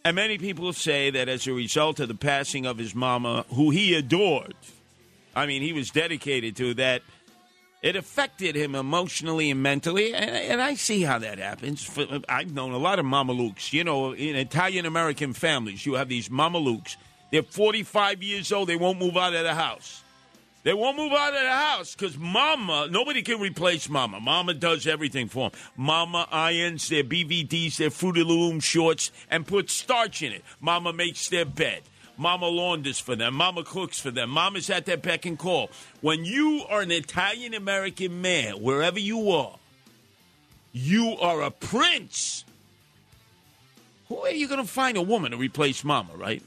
And 0.03 0.15
many 0.15 0.37
people 0.37 0.73
say 0.73 1.11
that 1.11 1.29
as 1.29 1.45
a 1.47 1.53
result 1.53 1.99
of 1.99 2.07
the 2.07 2.15
passing 2.15 2.65
of 2.65 2.77
his 2.77 2.95
mama, 2.95 3.45
who 3.49 3.69
he 3.69 3.93
adored, 3.93 4.55
I 5.35 5.45
mean, 5.45 5.61
he 5.61 5.73
was 5.73 5.91
dedicated 5.91 6.55
to 6.57 6.73
that, 6.75 7.03
it 7.81 7.95
affected 7.95 8.55
him 8.55 8.75
emotionally 8.75 9.49
and 9.49 9.61
mentally. 9.61 10.13
And, 10.13 10.29
and 10.29 10.61
I 10.61 10.75
see 10.75 11.01
how 11.01 11.19
that 11.19 11.39
happens. 11.39 11.89
I've 12.29 12.53
known 12.53 12.71
a 12.73 12.77
lot 12.77 12.99
of 12.99 13.05
Mamalukes. 13.05 13.73
You 13.73 13.83
know, 13.83 14.13
in 14.13 14.35
Italian 14.35 14.85
American 14.85 15.33
families, 15.33 15.85
you 15.85 15.95
have 15.95 16.09
these 16.09 16.29
Mamalukes. 16.29 16.95
They're 17.31 17.43
45 17.43 18.21
years 18.21 18.51
old, 18.51 18.69
they 18.69 18.75
won't 18.75 18.99
move 18.99 19.17
out 19.17 19.33
of 19.33 19.43
the 19.43 19.53
house. 19.53 20.03
They 20.63 20.73
won't 20.73 20.97
move 20.97 21.11
out 21.11 21.33
of 21.33 21.41
the 21.41 21.49
house 21.49 21.95
because 21.95 22.17
Mama, 22.17 22.87
nobody 22.89 23.23
can 23.23 23.39
replace 23.39 23.89
Mama. 23.89 24.19
Mama 24.19 24.53
does 24.53 24.85
everything 24.85 25.27
for 25.27 25.49
them. 25.49 25.59
Mama 25.75 26.27
irons 26.31 26.87
their 26.87 27.03
BVDs, 27.03 27.77
their 27.77 27.89
Fruity 27.89 28.23
Loom 28.23 28.59
shorts, 28.59 29.11
and 29.29 29.47
puts 29.47 29.73
starch 29.73 30.21
in 30.21 30.31
it. 30.31 30.43
Mama 30.59 30.93
makes 30.93 31.29
their 31.29 31.45
bed. 31.45 31.81
Mama 32.15 32.47
launders 32.47 32.99
for 32.99 33.15
them. 33.15 33.33
Mama 33.33 33.63
cooks 33.63 33.99
for 33.99 34.11
them. 34.11 34.29
Mama's 34.29 34.69
at 34.69 34.85
their 34.85 34.97
beck 34.97 35.25
and 35.25 35.39
call. 35.39 35.71
When 36.01 36.25
you 36.25 36.63
are 36.69 36.81
an 36.81 36.91
Italian 36.91 37.55
American 37.55 38.21
man, 38.21 38.61
wherever 38.61 38.99
you 38.99 39.31
are, 39.31 39.55
you 40.71 41.17
are 41.19 41.41
a 41.41 41.49
prince. 41.49 42.45
Who 44.09 44.19
are 44.19 44.29
you 44.29 44.47
going 44.47 44.61
to 44.61 44.67
find 44.67 44.97
a 44.97 45.01
woman 45.01 45.31
to 45.31 45.37
replace 45.37 45.83
Mama, 45.83 46.11
right? 46.15 46.43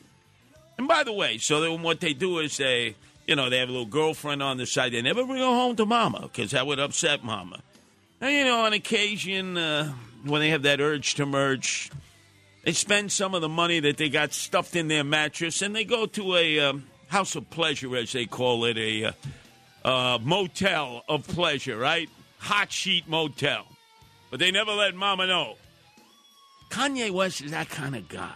And 0.79 0.87
by 0.87 1.03
the 1.03 1.13
way, 1.13 1.39
so 1.39 1.61
then 1.61 1.83
what 1.83 1.99
they 1.99 2.13
do 2.13 2.39
is 2.39 2.57
they 2.59 2.95
you 3.27 3.37
know, 3.37 3.49
they 3.49 3.59
have 3.59 3.69
a 3.69 3.73
little 3.73 3.87
girlfriend 3.87 4.43
on 4.43 4.59
the 4.59 4.67
side. 4.67 4.93
They 4.93 5.03
never 5.03 5.25
bring 5.25 5.39
her 5.39 5.45
home 5.45 5.77
to 5.77 5.87
mama 5.87 6.23
because 6.23 6.51
that 6.51 6.67
would 6.67 6.79
upset 6.79 7.25
mama. 7.25 7.61
And, 8.21 8.33
you 8.33 8.45
know, 8.45 8.61
on 8.61 8.73
occasion, 8.73 9.57
uh, 9.57 9.93
when 10.25 10.41
they 10.41 10.51
have 10.51 10.63
that 10.63 10.81
urge 10.81 11.15
to 11.15 11.27
merge, 11.27 11.91
they 12.65 12.73
spend 12.73 13.13
some 13.13 13.35
of 13.35 13.41
the 13.41 13.49
money 13.49 13.81
that 13.81 13.97
they 13.97 14.09
got 14.09 14.33
stuffed 14.33 14.77
in 14.77 14.89
their 14.89 15.05
mattress 15.05 15.63
and 15.63 15.75
they 15.75 15.85
go 15.85 16.07
to 16.07 16.37
a 16.37 16.61
um, 16.61 16.87
house 17.09 17.35
of 17.35 17.49
pleasure, 17.51 17.95
as 17.97 18.13
they 18.13 18.27
call 18.27 18.65
it, 18.65 18.77
a 18.79 19.05
uh, 19.05 19.13
uh, 19.85 20.19
motel 20.23 21.03
of 21.09 21.27
pleasure, 21.27 21.77
right? 21.77 22.09
Hot 22.39 22.71
sheet 22.73 23.09
motel. 23.09 23.67
But 24.31 24.41
they 24.41 24.51
never 24.51 24.73
let 24.73 24.95
mama 24.95 25.27
know. 25.27 25.57
Kanye 26.71 27.11
West 27.11 27.41
is 27.41 27.53
that 27.53 27.69
kind 27.69 27.95
of 27.95 28.09
guy. 28.09 28.35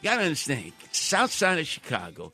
You 0.00 0.10
got 0.10 0.16
to 0.16 0.22
understand, 0.22 0.72
south 0.92 1.30
side 1.30 1.58
of 1.58 1.66
Chicago 1.66 2.32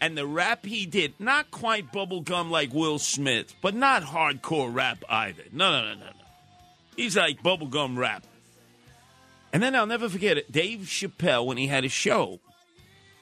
and 0.00 0.16
the 0.16 0.26
rap 0.26 0.66
he 0.66 0.86
did, 0.86 1.14
not 1.18 1.50
quite 1.50 1.92
bubblegum 1.92 2.50
like 2.50 2.72
Will 2.72 2.98
Smith, 2.98 3.54
but 3.62 3.74
not 3.74 4.02
hardcore 4.02 4.72
rap 4.72 5.02
either. 5.08 5.44
No, 5.52 5.70
no, 5.70 5.82
no, 5.82 5.94
no, 5.94 6.06
no. 6.06 6.12
He's 6.96 7.16
like 7.16 7.42
bubblegum 7.42 7.96
rap. 7.96 8.24
And 9.52 9.62
then 9.62 9.74
I'll 9.74 9.86
never 9.86 10.08
forget 10.08 10.36
it. 10.36 10.52
Dave 10.52 10.80
Chappelle, 10.80 11.46
when 11.46 11.56
he 11.56 11.66
had 11.66 11.84
a 11.84 11.88
show, 11.88 12.40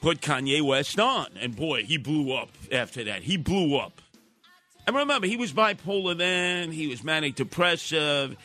put 0.01 0.21
Kanye 0.21 0.61
West 0.61 0.99
on. 0.99 1.27
And 1.39 1.55
boy, 1.55 1.83
he 1.83 1.97
blew 1.97 2.33
up 2.33 2.49
after 2.71 3.03
that. 3.05 3.23
He 3.23 3.37
blew 3.37 3.77
up. 3.77 4.01
And 4.87 4.95
remember, 4.95 5.27
he 5.27 5.37
was 5.37 5.51
bipolar 5.53 6.17
then, 6.17 6.71
he 6.71 6.87
was 6.87 7.03
manic 7.03 7.35
depressive. 7.35 8.35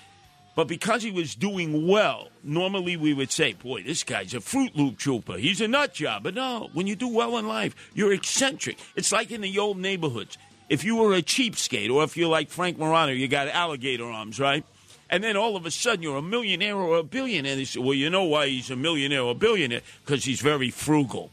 But 0.57 0.67
because 0.69 1.03
he 1.03 1.11
was 1.11 1.35
doing 1.35 1.87
well, 1.87 2.29
normally 2.43 2.97
we 2.97 3.15
would 3.15 3.31
say, 3.31 3.53
boy, 3.55 3.83
this 3.83 4.03
guy's 4.03 4.35
a 4.35 4.41
Fruit 4.41 4.75
Loop 4.75 4.99
trooper. 4.99 5.39
He's 5.39 5.61
a 5.61 5.69
nut 5.69 5.95
job. 5.95 6.25
But 6.25 6.35
no, 6.35 6.69
when 6.73 6.87
you 6.87 6.97
do 6.97 7.09
well 7.09 7.39
in 7.39 7.47
life, 7.47 7.75
you're 7.95 8.13
eccentric. 8.13 8.79
It's 8.97 9.13
like 9.13 9.31
in 9.31 9.41
the 9.41 9.59
old 9.59 9.79
neighborhoods. 9.79 10.37
If 10.69 10.85
you 10.85 10.97
were 10.97 11.15
a 11.15 11.23
cheapskate, 11.23 11.91
or 11.91 12.05
if 12.05 12.17
you're 12.17 12.29
like 12.29 12.51
Frank 12.51 12.79
Morano, 12.79 13.13
you 13.13 13.29
got 13.29 13.49
alligator 13.49 14.05
arms, 14.05 14.39
right? 14.39 14.65
And 15.09 15.25
then 15.25 15.37
all 15.37 15.57
of 15.57 15.67
a 15.67 15.71
sudden 15.71 16.03
you're 16.03 16.17
a 16.17 16.23
millionaire 16.23 16.77
or 16.77 16.99
a 16.99 17.03
billionaire. 17.03 17.57
They 17.57 17.65
say, 17.65 17.81
well, 17.81 17.95
you 17.95 18.11
know 18.11 18.25
why 18.25 18.47
he's 18.47 18.71
a 18.71 18.77
millionaire 18.77 19.23
or 19.23 19.33
a 19.33 19.35
billionaire? 19.35 19.83
Because 20.05 20.25
he's 20.25 20.41
very 20.41 20.71
frugal. 20.71 21.31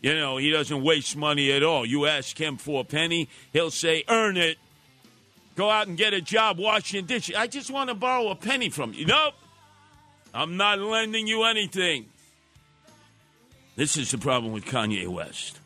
You 0.00 0.14
know, 0.14 0.36
he 0.36 0.50
doesn't 0.50 0.82
waste 0.82 1.16
money 1.16 1.50
at 1.50 1.64
all. 1.64 1.84
You 1.84 2.06
ask 2.06 2.40
him 2.40 2.56
for 2.56 2.82
a 2.82 2.84
penny, 2.84 3.28
he'll 3.52 3.72
say, 3.72 4.04
earn 4.08 4.36
it. 4.36 4.58
Go 5.58 5.68
out 5.68 5.88
and 5.88 5.96
get 5.96 6.14
a 6.14 6.20
job 6.20 6.56
washing 6.56 7.04
dishes. 7.04 7.34
I 7.34 7.48
just 7.48 7.68
want 7.68 7.88
to 7.88 7.94
borrow 7.96 8.28
a 8.28 8.36
penny 8.36 8.68
from 8.68 8.92
you. 8.92 9.06
Nope. 9.06 9.34
I'm 10.32 10.56
not 10.56 10.78
lending 10.78 11.26
you 11.26 11.42
anything. 11.42 12.06
This 13.74 13.96
is 13.96 14.12
the 14.12 14.18
problem 14.18 14.52
with 14.52 14.66
Kanye 14.66 15.08
West. 15.08 15.58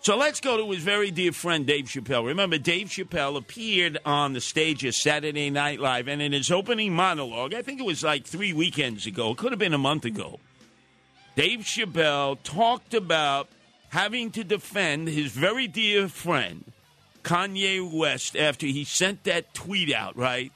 So 0.00 0.16
let's 0.16 0.40
go 0.40 0.56
to 0.56 0.68
his 0.72 0.82
very 0.82 1.12
dear 1.12 1.30
friend 1.30 1.64
Dave 1.64 1.84
Chappelle. 1.84 2.26
Remember, 2.26 2.58
Dave 2.58 2.88
Chappelle 2.88 3.36
appeared 3.36 3.98
on 4.04 4.32
the 4.32 4.40
stage 4.40 4.84
of 4.84 4.96
Saturday 4.96 5.48
Night 5.48 5.78
Live, 5.78 6.08
and 6.08 6.20
in 6.20 6.32
his 6.32 6.50
opening 6.50 6.92
monologue, 6.92 7.54
I 7.54 7.62
think 7.62 7.78
it 7.78 7.86
was 7.86 8.02
like 8.02 8.26
three 8.26 8.52
weekends 8.52 9.06
ago, 9.06 9.30
it 9.30 9.38
could 9.38 9.52
have 9.52 9.60
been 9.60 9.74
a 9.74 9.78
month 9.78 10.06
ago, 10.06 10.40
Dave 11.36 11.60
Chappelle 11.60 12.36
talked 12.42 12.94
about 12.94 13.48
having 13.90 14.32
to 14.32 14.42
defend 14.42 15.06
his 15.06 15.30
very 15.30 15.68
dear 15.68 16.08
friend, 16.08 16.72
Kanye 17.28 17.92
West, 17.92 18.36
after 18.36 18.66
he 18.66 18.84
sent 18.84 19.24
that 19.24 19.52
tweet 19.52 19.92
out, 19.92 20.16
right? 20.16 20.50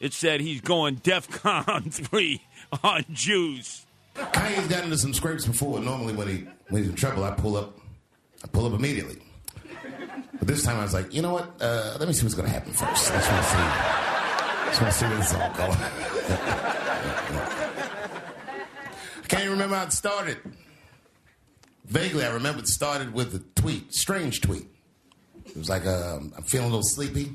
It 0.00 0.12
said 0.12 0.42
he's 0.42 0.60
going 0.60 0.96
DEFCON 0.98 1.90
3 2.10 2.42
on 2.82 3.04
Jews. 3.14 3.86
Kanye's 4.14 4.68
got 4.68 4.84
into 4.84 4.98
some 4.98 5.14
scrapes 5.14 5.46
before. 5.46 5.80
Normally, 5.80 6.12
when 6.12 6.28
he 6.28 6.46
when 6.68 6.82
he's 6.82 6.90
in 6.90 6.94
trouble, 6.94 7.24
I 7.24 7.30
pull 7.30 7.56
up, 7.56 7.78
I 8.44 8.48
pull 8.48 8.66
up 8.66 8.74
immediately. 8.74 9.16
But 10.38 10.46
this 10.46 10.62
time, 10.62 10.78
I 10.78 10.82
was 10.82 10.92
like, 10.92 11.14
you 11.14 11.22
know 11.22 11.32
what? 11.32 11.56
Uh, 11.58 11.96
let 11.98 12.06
me 12.06 12.12
see 12.12 12.24
what's 12.24 12.34
going 12.34 12.48
to 12.48 12.52
happen 12.52 12.72
first. 12.72 13.10
Let's 13.10 13.26
want 13.26 13.42
to 13.42 13.50
see. 13.50 13.56
Let's 14.66 14.80
want 14.82 14.92
to 14.92 14.98
see 14.98 15.06
where 15.06 15.16
this 15.16 15.30
is 15.30 15.36
all 15.36 15.52
going. 15.54 15.70
I 19.16 19.26
can't 19.26 19.42
even 19.42 19.52
remember 19.52 19.76
how 19.76 19.84
it 19.84 19.92
started. 19.94 20.36
Vaguely, 21.86 22.26
I 22.26 22.30
remember 22.34 22.60
it 22.60 22.68
started 22.68 23.14
with 23.14 23.34
a 23.34 23.38
tweet, 23.60 23.94
strange 23.94 24.42
tweet. 24.42 24.66
It 25.48 25.56
was 25.56 25.68
like, 25.68 25.86
um, 25.86 26.32
I'm 26.36 26.44
feeling 26.44 26.66
a 26.66 26.70
little 26.70 26.82
sleepy. 26.82 27.32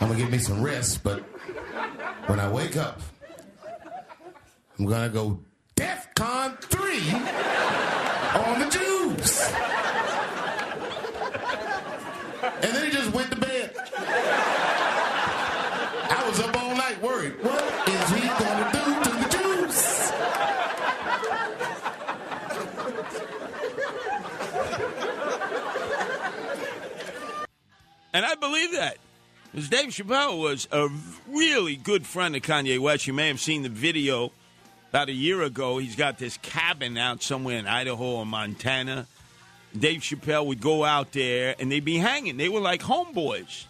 I'm 0.00 0.08
gonna 0.08 0.16
give 0.16 0.30
me 0.30 0.38
some 0.38 0.62
rest, 0.62 1.02
but 1.02 1.20
when 2.26 2.38
I 2.40 2.48
wake 2.50 2.76
up, 2.76 3.00
I'm 4.78 4.86
gonna 4.86 5.08
go 5.08 5.40
DEFCON 5.76 6.60
3 6.60 7.12
on 8.44 8.60
the 8.60 8.68
Jews. 8.70 9.40
And 12.62 12.74
then 12.74 12.84
he 12.84 12.90
just 12.90 13.12
went 13.14 13.30
to 13.30 13.36
bed. 13.36 13.70
I 16.10 16.24
was 16.28 16.40
up 16.40 16.56
all 16.56 16.76
night 16.76 17.00
worried. 17.02 17.34
What 17.42 17.88
is 17.88 18.08
he 18.10 18.28
gonna 18.28 18.70
do 18.72 18.84
to 19.04 19.10
the 19.10 19.28
Jews? 19.38 20.12
And 28.14 28.24
I 28.24 28.36
believe 28.36 28.72
that. 28.72 28.96
Because 29.50 29.68
Dave 29.68 29.88
Chappelle 29.88 30.40
was 30.40 30.68
a 30.70 30.88
really 31.28 31.76
good 31.76 32.06
friend 32.06 32.34
of 32.34 32.42
Kanye 32.42 32.78
West. 32.78 33.06
You 33.06 33.12
may 33.12 33.28
have 33.28 33.40
seen 33.40 33.62
the 33.62 33.68
video 33.68 34.32
about 34.90 35.08
a 35.08 35.12
year 35.12 35.42
ago. 35.42 35.78
He's 35.78 35.96
got 35.96 36.18
this 36.18 36.36
cabin 36.38 36.96
out 36.96 37.22
somewhere 37.22 37.58
in 37.58 37.66
Idaho 37.66 38.04
or 38.04 38.26
Montana. 38.26 39.06
Dave 39.76 40.00
Chappelle 40.00 40.46
would 40.46 40.60
go 40.60 40.84
out 40.84 41.12
there 41.12 41.56
and 41.58 41.70
they'd 41.70 41.84
be 41.84 41.98
hanging. 41.98 42.36
They 42.36 42.48
were 42.48 42.60
like 42.60 42.82
homeboys. 42.82 43.64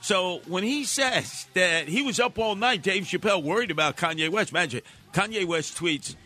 So 0.00 0.40
when 0.46 0.64
he 0.64 0.84
says 0.84 1.46
that 1.52 1.88
he 1.88 2.02
was 2.02 2.18
up 2.18 2.38
all 2.38 2.54
night, 2.54 2.82
Dave 2.82 3.04
Chappelle 3.04 3.42
worried 3.42 3.70
about 3.70 3.96
Kanye 3.98 4.30
West. 4.30 4.50
Imagine 4.50 4.80
Kanye 5.12 5.44
West 5.46 5.76
tweets, 5.76 6.16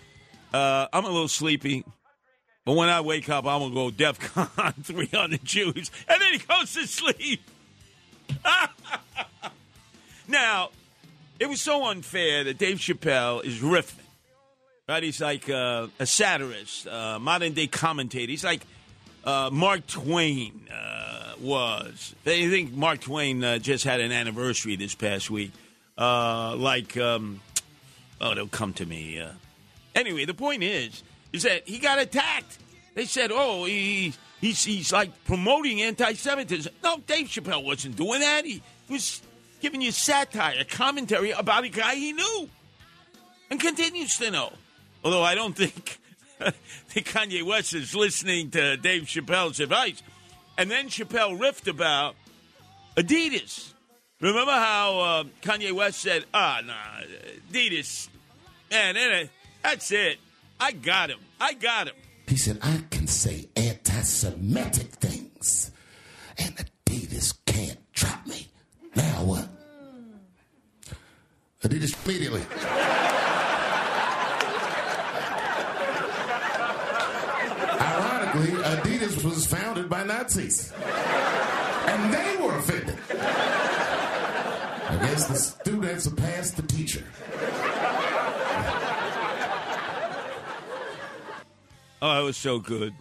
uh, 0.55 0.87
"I'm 0.93 1.05
a 1.05 1.11
little 1.11 1.29
sleepy, 1.29 1.85
but 2.67 2.75
when 2.75 2.89
I 2.89 3.01
wake 3.01 3.29
up, 3.29 3.47
I'm 3.47 3.61
gonna 3.61 3.75
go 3.75 3.91
DEFCON 3.91 4.75
three 4.83 5.09
on 5.17 5.31
the 5.31 5.39
Jews," 5.39 5.93
and 6.09 6.21
then 6.21 6.33
he 6.33 6.39
goes 6.39 6.75
to 6.75 6.85
sleep. 6.87 7.41
now, 10.29 10.71
it 11.39 11.49
was 11.49 11.61
so 11.61 11.87
unfair 11.87 12.43
that 12.43 12.59
Dave 12.59 12.79
Chappelle 12.79 13.45
is 13.45 13.61
riffing. 13.61 14.01
Right? 14.89 15.05
He's 15.05 15.21
like 15.21 15.49
uh, 15.49 15.87
a 16.01 16.07
satirist, 16.07 16.89
uh, 16.89 17.21
modern 17.21 17.53
day 17.53 17.69
commentator. 17.69 18.33
He's 18.33 18.45
like 18.45 18.63
uh, 19.23 19.49
Mark 19.53 19.87
Twain 19.87 20.69
uh, 20.69 21.35
was. 21.41 22.17
They 22.25 22.49
think 22.49 22.73
Mark 22.73 23.01
Twain 23.01 23.45
uh, 23.45 23.59
just 23.59 23.85
had 23.85 24.01
an 24.01 24.11
anniversary 24.11 24.75
this 24.75 24.97
past 24.97 25.31
week. 25.31 25.53
Uh, 25.97 26.57
like, 26.57 26.97
um, 26.97 27.41
oh, 28.21 28.35
they'll 28.35 28.49
come 28.49 28.73
to 28.75 28.87
me. 28.87 29.25
Anyway, 29.95 30.25
the 30.25 30.35
point 30.35 30.65
is, 30.65 31.05
is 31.37 31.43
that 31.43 31.69
he 31.69 31.79
got 31.79 31.99
attacked. 31.99 32.59
They 32.95 33.05
said, 33.05 33.31
oh, 33.33 33.65
he, 33.65 34.15
he's, 34.41 34.65
he's 34.65 34.93
like 34.93 35.25
promoting 35.25 35.83
anti 35.83 36.15
Semitism. 36.15 36.73
No, 36.83 36.99
Dave 37.07 37.27
Chappelle 37.27 37.65
wasn't 37.65 37.97
doing 37.97 38.21
that. 38.21 38.45
He 38.45 38.63
was 38.89 39.21
giving 39.61 39.81
you 39.81 39.93
satire, 39.93 40.65
commentary 40.65 41.31
about 41.31 41.65
a 41.65 41.69
guy 41.69 41.95
he 41.95 42.13
knew 42.13 42.49
and 43.51 43.61
continues 43.61 44.17
to 44.17 44.31
know. 44.31 44.53
Although 45.05 45.23
I 45.23 45.35
don't 45.35 45.57
think 45.57 45.99
Kanye 46.91 47.43
West 47.43 47.75
is 47.75 47.95
listening 47.95 48.51
to 48.51 48.77
Dave 48.77 49.03
Chappelle's 49.03 49.61
advice. 49.61 50.03
And 50.59 50.71
then 50.71 50.89
Chappelle 50.89 51.39
riffed 51.39 51.69
about 51.69 52.17
Adidas. 52.97 53.73
Remember 54.21 54.53
how 54.53 54.99
uh, 54.99 55.25
Kanye 55.43 55.73
West 55.73 56.01
said, 56.01 56.25
ah, 56.33 56.61
nah, 56.65 57.05
Adidas, 57.51 58.09
man, 58.71 59.29
that's 59.63 59.93
it. 59.93 60.19
I 60.59 60.73
got 60.73 61.11
him. 61.11 61.19
I 61.41 61.55
got 61.55 61.89
him. 61.89 61.95
He 62.27 62.37
said, 62.37 62.59
I 62.63 62.83
can 62.91 63.07
say 63.07 63.49
anti 63.57 64.01
Semitic 64.01 64.93
things, 64.93 65.71
and 66.39 66.57
Adidas 66.57 67.35
can't 67.47 67.79
trap 67.93 68.27
me. 68.27 68.49
Now 68.95 69.25
what? 69.25 69.49
Adidas 71.63 71.95
immediately. 72.05 72.43
Ironically, 77.81 78.51
Adidas 78.63 79.25
was 79.25 79.47
founded 79.47 79.89
by 79.89 80.05
Nazis, 80.05 80.73
and 80.77 82.13
they 82.13 82.37
were 82.45 82.59
offended. 82.59 82.99
I 84.89 84.99
guess 85.01 85.27
the 85.27 85.35
students 85.35 86.05
surpassed 86.05 86.57
the 86.57 86.63
teacher. 86.63 87.05
Oh, 92.03 92.21
it 92.21 92.25
was 92.25 92.37
so 92.37 92.59
good. 92.59 92.95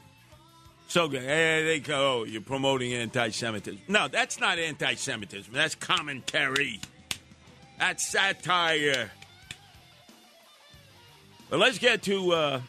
So 0.88 1.08
good. 1.08 1.24
Hey, 1.24 1.64
they 1.66 1.80
go, 1.80 2.22
oh, 2.22 2.24
you're 2.24 2.42
promoting 2.42 2.94
anti 2.94 3.30
Semitism. 3.30 3.82
No, 3.88 4.08
that's 4.08 4.40
not 4.40 4.60
anti 4.60 4.96
Semitism. 4.96 5.54
That's 5.54 5.76
commentary. 5.76 6.80
That's 7.78 8.08
satire. 8.08 9.12
But 11.50 11.60
let's 11.60 11.78
get 11.78 12.04
to 12.04 12.32
uh, 12.32 12.62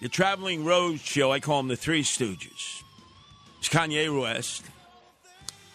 the 0.00 0.08
traveling 0.08 0.64
road 0.64 1.00
show. 1.00 1.32
I 1.32 1.40
call 1.40 1.58
them 1.58 1.68
the 1.68 1.76
Three 1.76 2.02
Stooges. 2.02 2.82
It's 3.58 3.68
Kanye 3.68 4.20
West. 4.20 4.64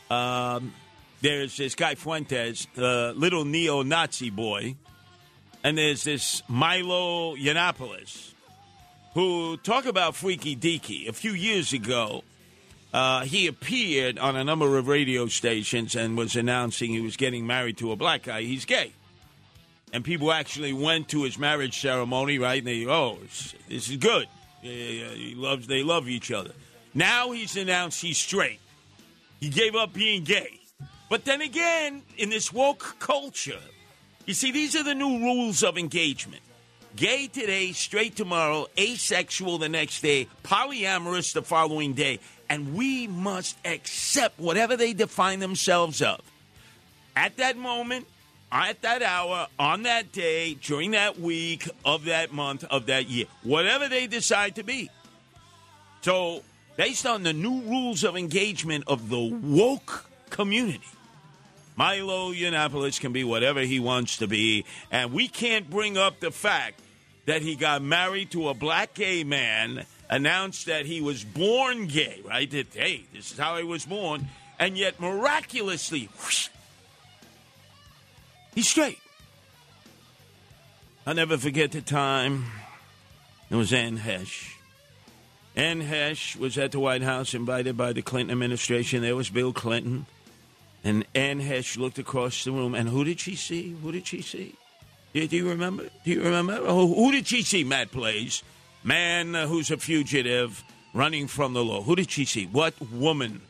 Um, 0.10 0.74
there's 1.22 1.58
this 1.58 1.76
guy 1.76 1.96
Fuentes, 1.96 2.68
the 2.76 3.14
little 3.18 3.44
neo 3.44 3.82
Nazi 3.82 4.30
boy. 4.30 4.76
And 5.64 5.78
there's 5.78 6.04
this 6.04 6.44
Milo 6.48 7.36
Yiannopoulos 7.36 8.34
who 9.18 9.58
talk 9.58 9.88
about 9.88 10.16
freaky 10.16 10.56
deaky. 10.56 11.10
A 11.10 11.12
few 11.12 11.32
years 11.32 11.74
ago, 11.74 12.24
uh, 12.94 13.22
he 13.22 13.48
appeared 13.48 14.20
on 14.20 14.36
a 14.36 14.44
number 14.44 14.78
of 14.78 14.88
radio 14.88 15.26
stations 15.26 15.96
and 15.96 16.16
was 16.16 16.36
announcing 16.36 16.92
he 16.92 17.02
was 17.02 17.18
getting 17.18 17.48
married 17.48 17.80
to 17.80 17.92
a 17.92 17.96
black 17.96 18.22
guy. 18.22 18.44
He's 18.44 18.64
gay, 18.64 18.92
and 19.92 20.04
people 20.04 20.32
actually 20.32 20.72
went 20.72 21.10
to 21.10 21.24
his 21.24 21.40
marriage 21.40 21.82
ceremony. 21.82 22.38
Right? 22.38 22.60
And 22.60 22.68
they, 22.68 22.86
oh, 22.86 23.18
this 23.68 23.90
is 23.90 23.98
good. 23.98 24.28
He 24.62 25.34
loves. 25.36 25.66
They 25.66 25.82
love 25.82 26.08
each 26.08 26.32
other. 26.32 26.52
Now 26.94 27.32
he's 27.32 27.58
announced 27.58 28.00
he's 28.00 28.20
straight. 28.20 28.60
He 29.40 29.50
gave 29.50 29.76
up 29.76 29.94
being 29.94 30.26
gay. 30.26 30.60
But 31.10 31.26
then 31.26 31.42
again, 31.42 32.04
in 32.20 32.30
this 32.30 32.54
woke 32.54 32.98
culture, 33.00 33.62
you 34.28 34.36
see, 34.36 34.52
these 34.52 34.76
are 34.76 34.84
the 34.84 34.94
new 34.94 35.18
rules 35.22 35.64
of 35.64 35.76
engagement 35.76 36.44
Gay 36.98 37.28
today, 37.28 37.74
straight 37.74 38.16
tomorrow, 38.16 38.66
asexual 38.76 39.60
the 39.60 39.70
next 39.70 40.02
day, 40.02 40.28
polyamorous 40.44 41.32
the 41.32 41.44
following 41.44 41.94
day. 41.94 42.20
And 42.50 42.74
we 42.74 43.06
must 43.06 43.56
accept 43.64 44.40
whatever 44.40 44.76
they 44.76 44.94
define 44.94 45.40
themselves 45.40 46.02
of. 46.02 46.20
At 47.16 47.38
that 47.38 47.56
moment, 47.56 48.08
at 48.52 48.82
that 48.82 49.04
hour, 49.04 49.46
on 49.60 49.84
that 49.84 50.12
day, 50.12 50.56
during 50.56 50.92
that 50.92 51.20
week, 51.20 51.70
of 51.86 52.06
that 52.06 52.34
month, 52.34 52.64
of 52.64 52.88
that 52.88 53.08
year, 53.08 53.28
whatever 53.44 53.88
they 53.88 54.08
decide 54.08 54.56
to 54.56 54.64
be. 54.64 54.90
So, 56.02 56.42
based 56.78 57.06
on 57.06 57.22
the 57.22 57.34
new 57.34 57.62
rules 57.62 58.04
of 58.04 58.18
engagement 58.18 58.86
of 58.88 59.10
the 59.10 59.20
woke 59.20 60.10
community, 60.32 60.82
Milo 61.76 62.34
Yiannopoulos 62.34 63.00
can 63.00 63.14
be 63.14 63.24
whatever 63.24 63.60
he 63.62 63.80
wants 63.80 64.18
to 64.18 64.28
be, 64.28 64.66
and 64.90 65.14
we 65.14 65.28
can't 65.28 65.70
bring 65.70 65.96
up 65.96 66.22
the 66.22 66.32
fact 66.32 66.82
that 67.28 67.42
he 67.42 67.56
got 67.56 67.82
married 67.82 68.32
to 68.32 68.48
a 68.48 68.54
black 68.54 68.94
gay 68.94 69.24
man, 69.24 69.86
announced 70.10 70.66
that 70.66 70.86
he 70.86 71.02
was 71.02 71.24
born 71.24 71.86
gay, 71.86 72.22
right? 72.26 72.50
That, 72.50 72.68
hey, 72.74 73.04
this 73.14 73.34
is 73.34 73.38
how 73.38 73.58
he 73.58 73.64
was 73.64 73.86
born, 73.86 74.28
and 74.58 74.78
yet 74.78 75.00
miraculously, 75.00 76.10
whoosh, 76.18 76.48
he's 78.56 78.70
straight. 78.70 79.00
I'll 81.06 81.16
never 81.16 81.38
forget 81.38 81.74
the 81.74 81.82
time. 81.82 82.46
It 83.50 83.56
was 83.56 83.74
Anne 83.74 83.98
Heche. 83.98 84.54
Anne 85.56 85.82
Heche 85.82 86.38
was 86.38 86.58
at 86.58 86.72
the 86.72 86.80
White 86.80 87.02
House, 87.02 87.34
invited 87.34 87.76
by 87.76 87.92
the 87.92 88.02
Clinton 88.02 88.32
administration. 88.32 89.02
There 89.02 89.16
was 89.16 89.30
Bill 89.30 89.52
Clinton. 89.52 90.06
And 90.84 91.06
Anne 91.14 91.42
Heche 91.42 91.78
looked 91.78 92.00
across 92.00 92.46
the 92.46 92.52
room, 92.52 92.74
and 92.74 92.88
who 92.88 93.04
did 93.04 93.20
she 93.20 93.36
see? 93.36 93.76
Who 93.82 93.92
did 93.92 94.08
she 94.08 94.22
see? 94.22 94.56
Do, 95.14 95.28
do 95.28 95.36
you 95.36 95.50
remember? 95.50 95.90
Do 96.04 96.12
you 96.12 96.22
remember? 96.22 96.60
Oh, 96.62 96.88
who 96.94 97.12
did 97.12 97.28
she 97.28 97.42
see? 97.44 97.64
Matt 97.64 97.92
plays 97.92 98.44
man 98.88 99.36
uh, 99.36 99.48
who's 99.48 99.70
a 99.70 99.78
fugitive 99.78 100.64
running 100.94 101.28
from 101.28 101.54
the 101.54 101.64
law. 101.64 101.82
Who 101.82 101.96
did 101.96 102.10
she 102.10 102.26
see? 102.26 102.46
What 102.46 102.74
woman? 102.92 103.42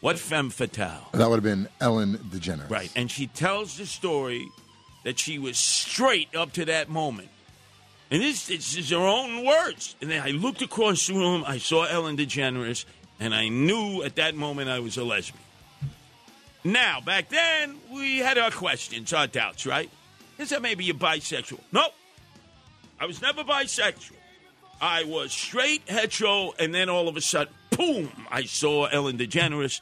What 0.00 0.18
femme 0.18 0.50
fatale? 0.50 1.08
That 1.12 1.28
would 1.28 1.36
have 1.36 1.44
been 1.44 1.68
Ellen 1.80 2.18
DeGeneres. 2.18 2.70
Right, 2.70 2.92
and 2.94 3.10
she 3.10 3.26
tells 3.26 3.78
the 3.78 3.86
story 3.86 4.46
that 5.02 5.18
she 5.18 5.38
was 5.38 5.58
straight 5.58 6.34
up 6.36 6.52
to 6.52 6.64
that 6.66 6.88
moment. 6.88 7.28
And 8.10 8.22
this, 8.22 8.46
this 8.46 8.76
is 8.76 8.90
her 8.90 8.96
own 8.96 9.44
words. 9.44 9.96
And 10.00 10.10
then 10.10 10.22
I 10.22 10.30
looked 10.30 10.60
across 10.60 11.06
the 11.06 11.14
room, 11.14 11.42
I 11.46 11.58
saw 11.58 11.84
Ellen 11.84 12.16
DeGeneres, 12.18 12.84
and 13.18 13.34
I 13.34 13.48
knew 13.48 14.02
at 14.02 14.16
that 14.16 14.34
moment 14.34 14.68
I 14.68 14.78
was 14.80 14.98
a 14.98 15.04
lesbian. 15.04 15.42
Now, 16.62 17.00
back 17.00 17.30
then, 17.30 17.76
we 17.92 18.18
had 18.18 18.38
our 18.38 18.50
questions, 18.50 19.12
our 19.12 19.26
doubts, 19.26 19.66
right? 19.66 19.90
Is 20.38 20.50
that 20.50 20.62
maybe 20.62 20.84
you're 20.84 20.96
bisexual? 20.96 21.60
No. 21.72 21.88
I 23.00 23.06
was 23.06 23.20
never 23.20 23.44
bisexual. 23.44 24.12
I 24.80 25.04
was 25.04 25.32
straight, 25.32 25.82
hetero, 25.88 26.52
and 26.58 26.74
then 26.74 26.88
all 26.88 27.08
of 27.08 27.16
a 27.16 27.20
sudden, 27.20 27.52
boom, 27.70 28.10
I 28.30 28.44
saw 28.44 28.86
Ellen 28.86 29.16
DeGeneres, 29.18 29.80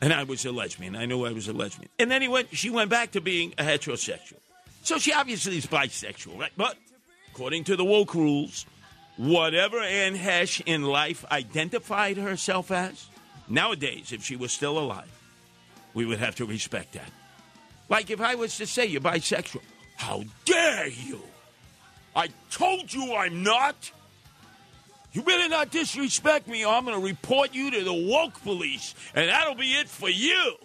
and 0.00 0.12
I 0.12 0.24
was 0.24 0.44
a 0.44 0.52
lesbian. 0.52 0.96
I 0.96 1.06
knew 1.06 1.24
I 1.24 1.32
was 1.32 1.48
a 1.48 1.52
lesbian. 1.52 1.88
And 1.98 2.10
then 2.10 2.22
he 2.22 2.28
went, 2.28 2.54
she 2.56 2.70
went 2.70 2.90
back 2.90 3.12
to 3.12 3.20
being 3.20 3.54
a 3.58 3.64
heterosexual. 3.64 4.38
So 4.82 4.98
she 4.98 5.12
obviously 5.12 5.56
is 5.56 5.66
bisexual, 5.66 6.38
right? 6.38 6.52
But 6.56 6.76
according 7.32 7.64
to 7.64 7.76
the 7.76 7.84
woke 7.84 8.14
rules, 8.14 8.66
whatever 9.16 9.78
Anne 9.78 10.16
Heche 10.16 10.62
in 10.66 10.82
life 10.82 11.24
identified 11.30 12.16
herself 12.16 12.70
as, 12.70 13.06
nowadays, 13.48 14.12
if 14.12 14.24
she 14.24 14.36
was 14.36 14.52
still 14.52 14.78
alive, 14.78 15.10
we 15.94 16.04
would 16.04 16.18
have 16.18 16.34
to 16.36 16.44
respect 16.44 16.92
that. 16.94 17.10
Like 17.88 18.10
if 18.10 18.20
I 18.20 18.34
was 18.34 18.56
to 18.58 18.66
say 18.66 18.86
you're 18.86 19.00
bisexual, 19.00 19.62
how 19.96 20.24
dare 20.44 20.88
you? 20.88 21.20
I 22.14 22.28
told 22.50 22.92
you 22.92 23.14
I'm 23.14 23.42
not. 23.42 23.90
You 25.12 25.22
better 25.22 25.48
not 25.48 25.70
disrespect 25.70 26.48
me, 26.48 26.64
or 26.64 26.74
I'm 26.74 26.84
going 26.84 27.00
to 27.00 27.06
report 27.06 27.54
you 27.54 27.70
to 27.70 27.84
the 27.84 27.92
woke 27.92 28.42
police, 28.42 28.94
and 29.14 29.28
that'll 29.28 29.54
be 29.54 29.72
it 29.74 29.88
for 29.88 30.10
you. 30.10 30.56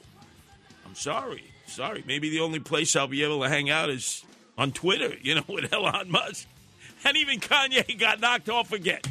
I'm 0.86 0.96
sorry. 0.96 1.44
Sorry. 1.68 2.04
Maybe 2.08 2.30
the 2.32 2.40
only 2.40 2.60
place 2.60 2.96
I'll 2.96 3.08
be 3.08 3.24
able 3.24 3.44
to 3.44 3.50
hang 3.50 3.70
out 3.70 3.90
is 3.90 4.24
on 4.58 4.72
Twitter, 4.72 5.14
you 5.22 5.36
know, 5.36 5.44
with 5.48 5.72
Elon 5.72 6.12
Musk. 6.12 6.48
And 7.06 7.16
even 7.16 7.40
Kanye 7.40 7.98
got 7.98 8.20
knocked 8.20 8.50
off 8.50 8.74
again 8.74 9.02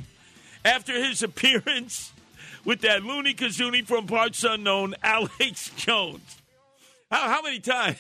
after 0.64 0.92
his 0.92 1.22
appearance 1.22 2.12
with 2.64 2.80
that 2.82 3.02
loony 3.02 3.34
kazoonie 3.34 3.86
from 3.86 4.06
parts 4.06 4.44
unknown, 4.44 4.94
Alex 5.02 5.70
Jones. 5.76 6.36
How, 7.10 7.28
how 7.28 7.42
many 7.42 7.60
times? 7.60 7.98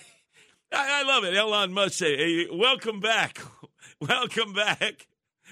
I, 0.72 1.00
I, 1.00 1.02
love 1.06 1.24
it. 1.24 1.34
Elon 1.34 1.72
Musk 1.72 1.94
say, 1.94 2.16
hey, 2.16 2.46
"Welcome 2.52 3.00
back, 3.00 3.40
welcome 4.00 4.52
back." 4.52 5.06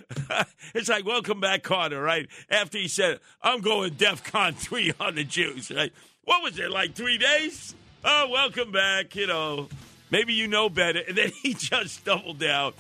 it's 0.75 0.89
like 0.89 1.07
"Welcome 1.07 1.41
back, 1.41 1.63
Carter." 1.63 2.01
Right 2.01 2.29
after 2.51 2.79
he 2.79 2.89
said, 2.89 3.21
"I'm 3.43 3.61
going 3.61 3.93
DefCon 3.93 4.55
three 4.57 4.93
on 5.01 5.15
the 5.15 5.25
Jews." 5.25 5.71
Right? 5.71 5.93
What 6.25 6.43
was 6.43 6.59
it 6.59 6.71
like? 6.71 6.95
Three 6.95 7.19
days? 7.19 7.75
Oh, 8.05 8.29
welcome 8.31 8.73
back. 8.73 9.17
You 9.17 9.27
know, 9.27 9.69
maybe 10.11 10.35
you 10.35 10.49
know 10.49 10.69
better. 10.69 11.01
And 11.07 11.17
then 11.17 11.31
he 11.43 11.55
just 11.55 12.05
doubled 12.05 12.39
down. 12.39 12.75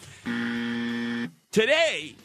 Today, 1.51 2.17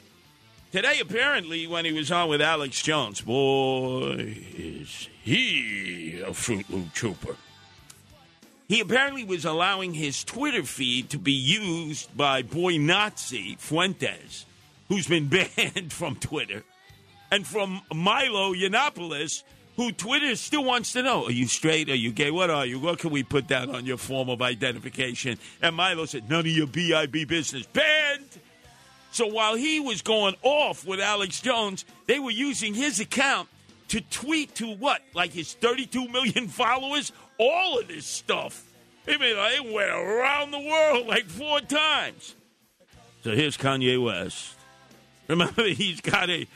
today 0.72 0.99
apparently, 0.99 1.68
when 1.68 1.86
he 1.86 1.93
was 1.93 2.12
on 2.12 2.28
with 2.28 2.41
Alex 2.41 2.82
Jones, 2.82 3.22
boy, 3.22 4.36
is 4.57 5.07
he 5.24 6.22
a 6.26 6.34
Fruit 6.34 6.70
Loop 6.70 6.93
trooper. 6.93 7.38
He 8.72 8.80
apparently 8.80 9.26
was 9.26 9.43
allowing 9.43 9.93
his 9.93 10.24
Twitter 10.24 10.63
feed 10.63 11.09
to 11.09 11.19
be 11.19 11.34
used 11.34 12.15
by 12.15 12.41
boy 12.41 12.78
Nazi 12.78 13.57
Fuentes, 13.59 14.45
who's 14.88 15.05
been 15.07 15.28
banned 15.57 15.91
from 15.91 16.15
Twitter, 16.15 16.63
and 17.30 17.45
from 17.45 17.82
Milo 17.93 18.53
Yiannopoulos, 18.53 19.43
who 19.76 19.91
Twitter 19.91 20.38
still 20.38 20.63
wants 20.63 20.93
to 20.93 21.03
know: 21.03 21.26
Are 21.26 21.32
you 21.32 21.47
straight? 21.47 21.89
Are 21.89 21.95
you 21.95 22.13
gay? 22.13 22.32
What 22.32 22.49
are 22.49 22.65
you? 22.65 22.80
What 22.80 22.99
can 22.99 23.09
we 23.09 23.24
put 23.24 23.45
down 23.45 23.76
on 23.76 23.86
your 23.86 23.97
form 23.97 24.30
of 24.30 24.41
identification? 24.41 25.38
And 25.61 25.76
Milo 25.76 26.05
said, 26.05 26.30
"None 26.30 26.39
of 26.39 26.47
your 26.47 26.67
BIB 26.67 27.28
business." 27.28 27.65
Banned. 27.65 28.39
So 29.11 29.28
while 29.28 29.55
he 29.55 29.82
was 29.82 30.01
going 30.01 30.38
off 30.43 30.88
with 30.88 31.01
Alex 31.01 31.41
Jones, 31.41 31.84
they 32.05 32.19
were 32.19 32.32
using 32.32 32.74
his 32.74 33.01
account 33.01 33.49
to 33.91 33.99
tweet 33.99 34.55
to 34.55 34.74
what? 34.76 35.01
Like 35.13 35.34
his 35.34 35.53
32 35.55 36.07
million 36.07 36.47
followers? 36.47 37.11
All 37.44 37.80
of 37.80 37.88
this 37.88 38.06
stuff. 38.06 38.64
I 39.08 39.18
mean, 39.18 39.36
they 39.36 39.74
went 39.74 39.89
around 39.89 40.52
the 40.52 40.60
world 40.60 41.08
like 41.08 41.26
four 41.26 41.60
times. 41.60 42.36
So 43.24 43.32
here's 43.32 43.58
Kanye 43.58 44.04
West. 44.04 44.54
Remember, 45.28 45.64
he's 45.68 46.02
got 46.02 46.30
a. 46.30 46.48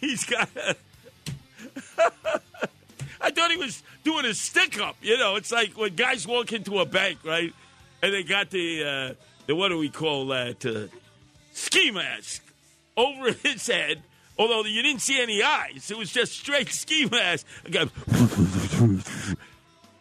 He's 0.00 0.24
got 0.24 0.48
a. 0.56 0.74
I 3.20 3.30
thought 3.30 3.52
he 3.52 3.56
was 3.58 3.84
doing 4.02 4.24
a 4.24 4.34
stick 4.34 4.80
up. 4.80 4.96
You 5.02 5.18
know, 5.18 5.36
it's 5.36 5.52
like 5.52 5.78
when 5.78 5.94
guys 5.94 6.26
walk 6.26 6.52
into 6.52 6.80
a 6.80 6.84
bank, 6.84 7.18
right? 7.24 7.52
And 8.02 8.12
they 8.12 8.24
got 8.24 8.50
the, 8.50 8.84
uh, 8.84 9.14
the 9.46 9.54
what 9.54 9.68
do 9.68 9.78
we 9.78 9.88
call 9.88 10.26
that? 10.28 10.66
Uh, 10.66 10.92
ski 11.52 11.92
mask 11.92 12.42
over 12.96 13.32
his 13.44 13.68
head. 13.68 14.02
Although 14.36 14.64
you 14.64 14.82
didn't 14.82 15.02
see 15.02 15.20
any 15.20 15.44
eyes, 15.44 15.92
it 15.92 15.96
was 15.96 16.12
just 16.12 16.32
straight 16.32 16.70
ski 16.70 17.08
mask. 17.08 17.46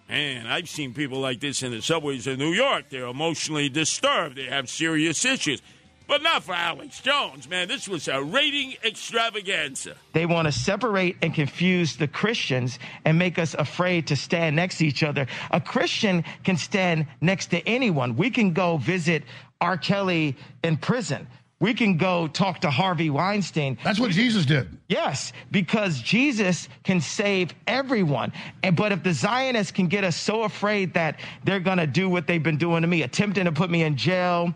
Man, 0.09 0.47
I've 0.47 0.69
seen 0.69 0.93
people 0.93 1.19
like 1.19 1.41
this 1.41 1.63
in 1.63 1.71
the 1.71 1.81
subways 1.81 2.27
of 2.27 2.39
New 2.39 2.53
York. 2.53 2.85
They're 2.89 3.07
emotionally 3.07 3.67
disturbed. 3.67 4.37
They 4.37 4.45
have 4.45 4.69
serious 4.69 5.25
issues. 5.25 5.61
But 6.07 6.23
not 6.23 6.43
for 6.43 6.55
Alex 6.55 7.01
Jones, 7.01 7.49
man. 7.49 7.67
This 7.67 7.89
was 7.89 8.07
a 8.07 8.23
rating 8.23 8.75
extravaganza. 8.85 9.95
They 10.13 10.25
want 10.25 10.45
to 10.45 10.53
separate 10.53 11.17
and 11.21 11.33
confuse 11.33 11.97
the 11.97 12.07
Christians 12.07 12.79
and 13.03 13.19
make 13.19 13.37
us 13.37 13.53
afraid 13.55 14.07
to 14.07 14.15
stand 14.15 14.55
next 14.55 14.77
to 14.77 14.87
each 14.87 15.03
other. 15.03 15.27
A 15.51 15.59
Christian 15.59 16.23
can 16.45 16.55
stand 16.55 17.07
next 17.19 17.47
to 17.47 17.67
anyone. 17.67 18.15
We 18.15 18.29
can 18.29 18.53
go 18.53 18.77
visit 18.77 19.23
R. 19.59 19.75
Kelly 19.75 20.37
in 20.63 20.77
prison. 20.77 21.27
We 21.59 21.73
can 21.73 21.97
go 21.97 22.27
talk 22.27 22.61
to 22.61 22.69
Harvey 22.69 23.09
Weinstein. 23.09 23.79
That's 23.83 23.99
what 23.99 24.11
Jesus 24.11 24.45
did. 24.45 24.67
Yes, 24.89 25.33
because 25.49 25.99
Jesus 25.99 26.69
can 26.83 27.01
save 27.01 27.53
everyone. 27.65 28.31
And 28.61 28.75
but 28.75 28.91
if 28.91 29.01
the 29.01 29.13
Zionists 29.13 29.71
can 29.71 29.87
get 29.87 30.03
us 30.03 30.15
so 30.15 30.43
afraid 30.43 30.93
that 30.93 31.19
they're 31.43 31.59
going 31.59 31.79
to 31.79 31.87
do 31.87 32.09
what 32.09 32.27
they've 32.27 32.43
been 32.43 32.57
doing 32.57 32.83
to 32.83 32.87
me, 32.87 33.01
attempting 33.01 33.45
to 33.45 33.51
put 33.51 33.71
me 33.71 33.83
in 33.83 33.97
jail, 33.97 34.53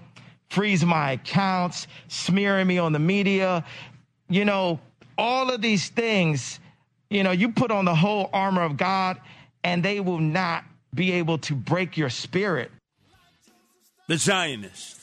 freeze 0.50 0.86
my 0.86 1.14
accounts, 1.14 1.88
smearing 2.08 2.68
me 2.68 2.78
on 2.78 2.94
the 2.94 3.00
media, 3.00 3.66
you 4.30 4.46
know, 4.46 4.80
all 5.18 5.50
of 5.50 5.62
these 5.62 5.90
things, 5.90 6.60
you 7.10 7.24
know, 7.24 7.32
you 7.32 7.52
put 7.52 7.72
on 7.72 7.86
the 7.86 7.96
whole 7.96 8.30
armor 8.32 8.62
of 8.62 8.78
God 8.78 9.20
and 9.64 9.84
they 9.84 10.00
will 10.00 10.20
not 10.20 10.64
be 10.94 11.14
able 11.14 11.40
to 11.40 11.56
break 11.56 11.98
your 11.98 12.10
spirit. 12.10 12.72
The 14.08 14.18
Zionists. 14.18 15.01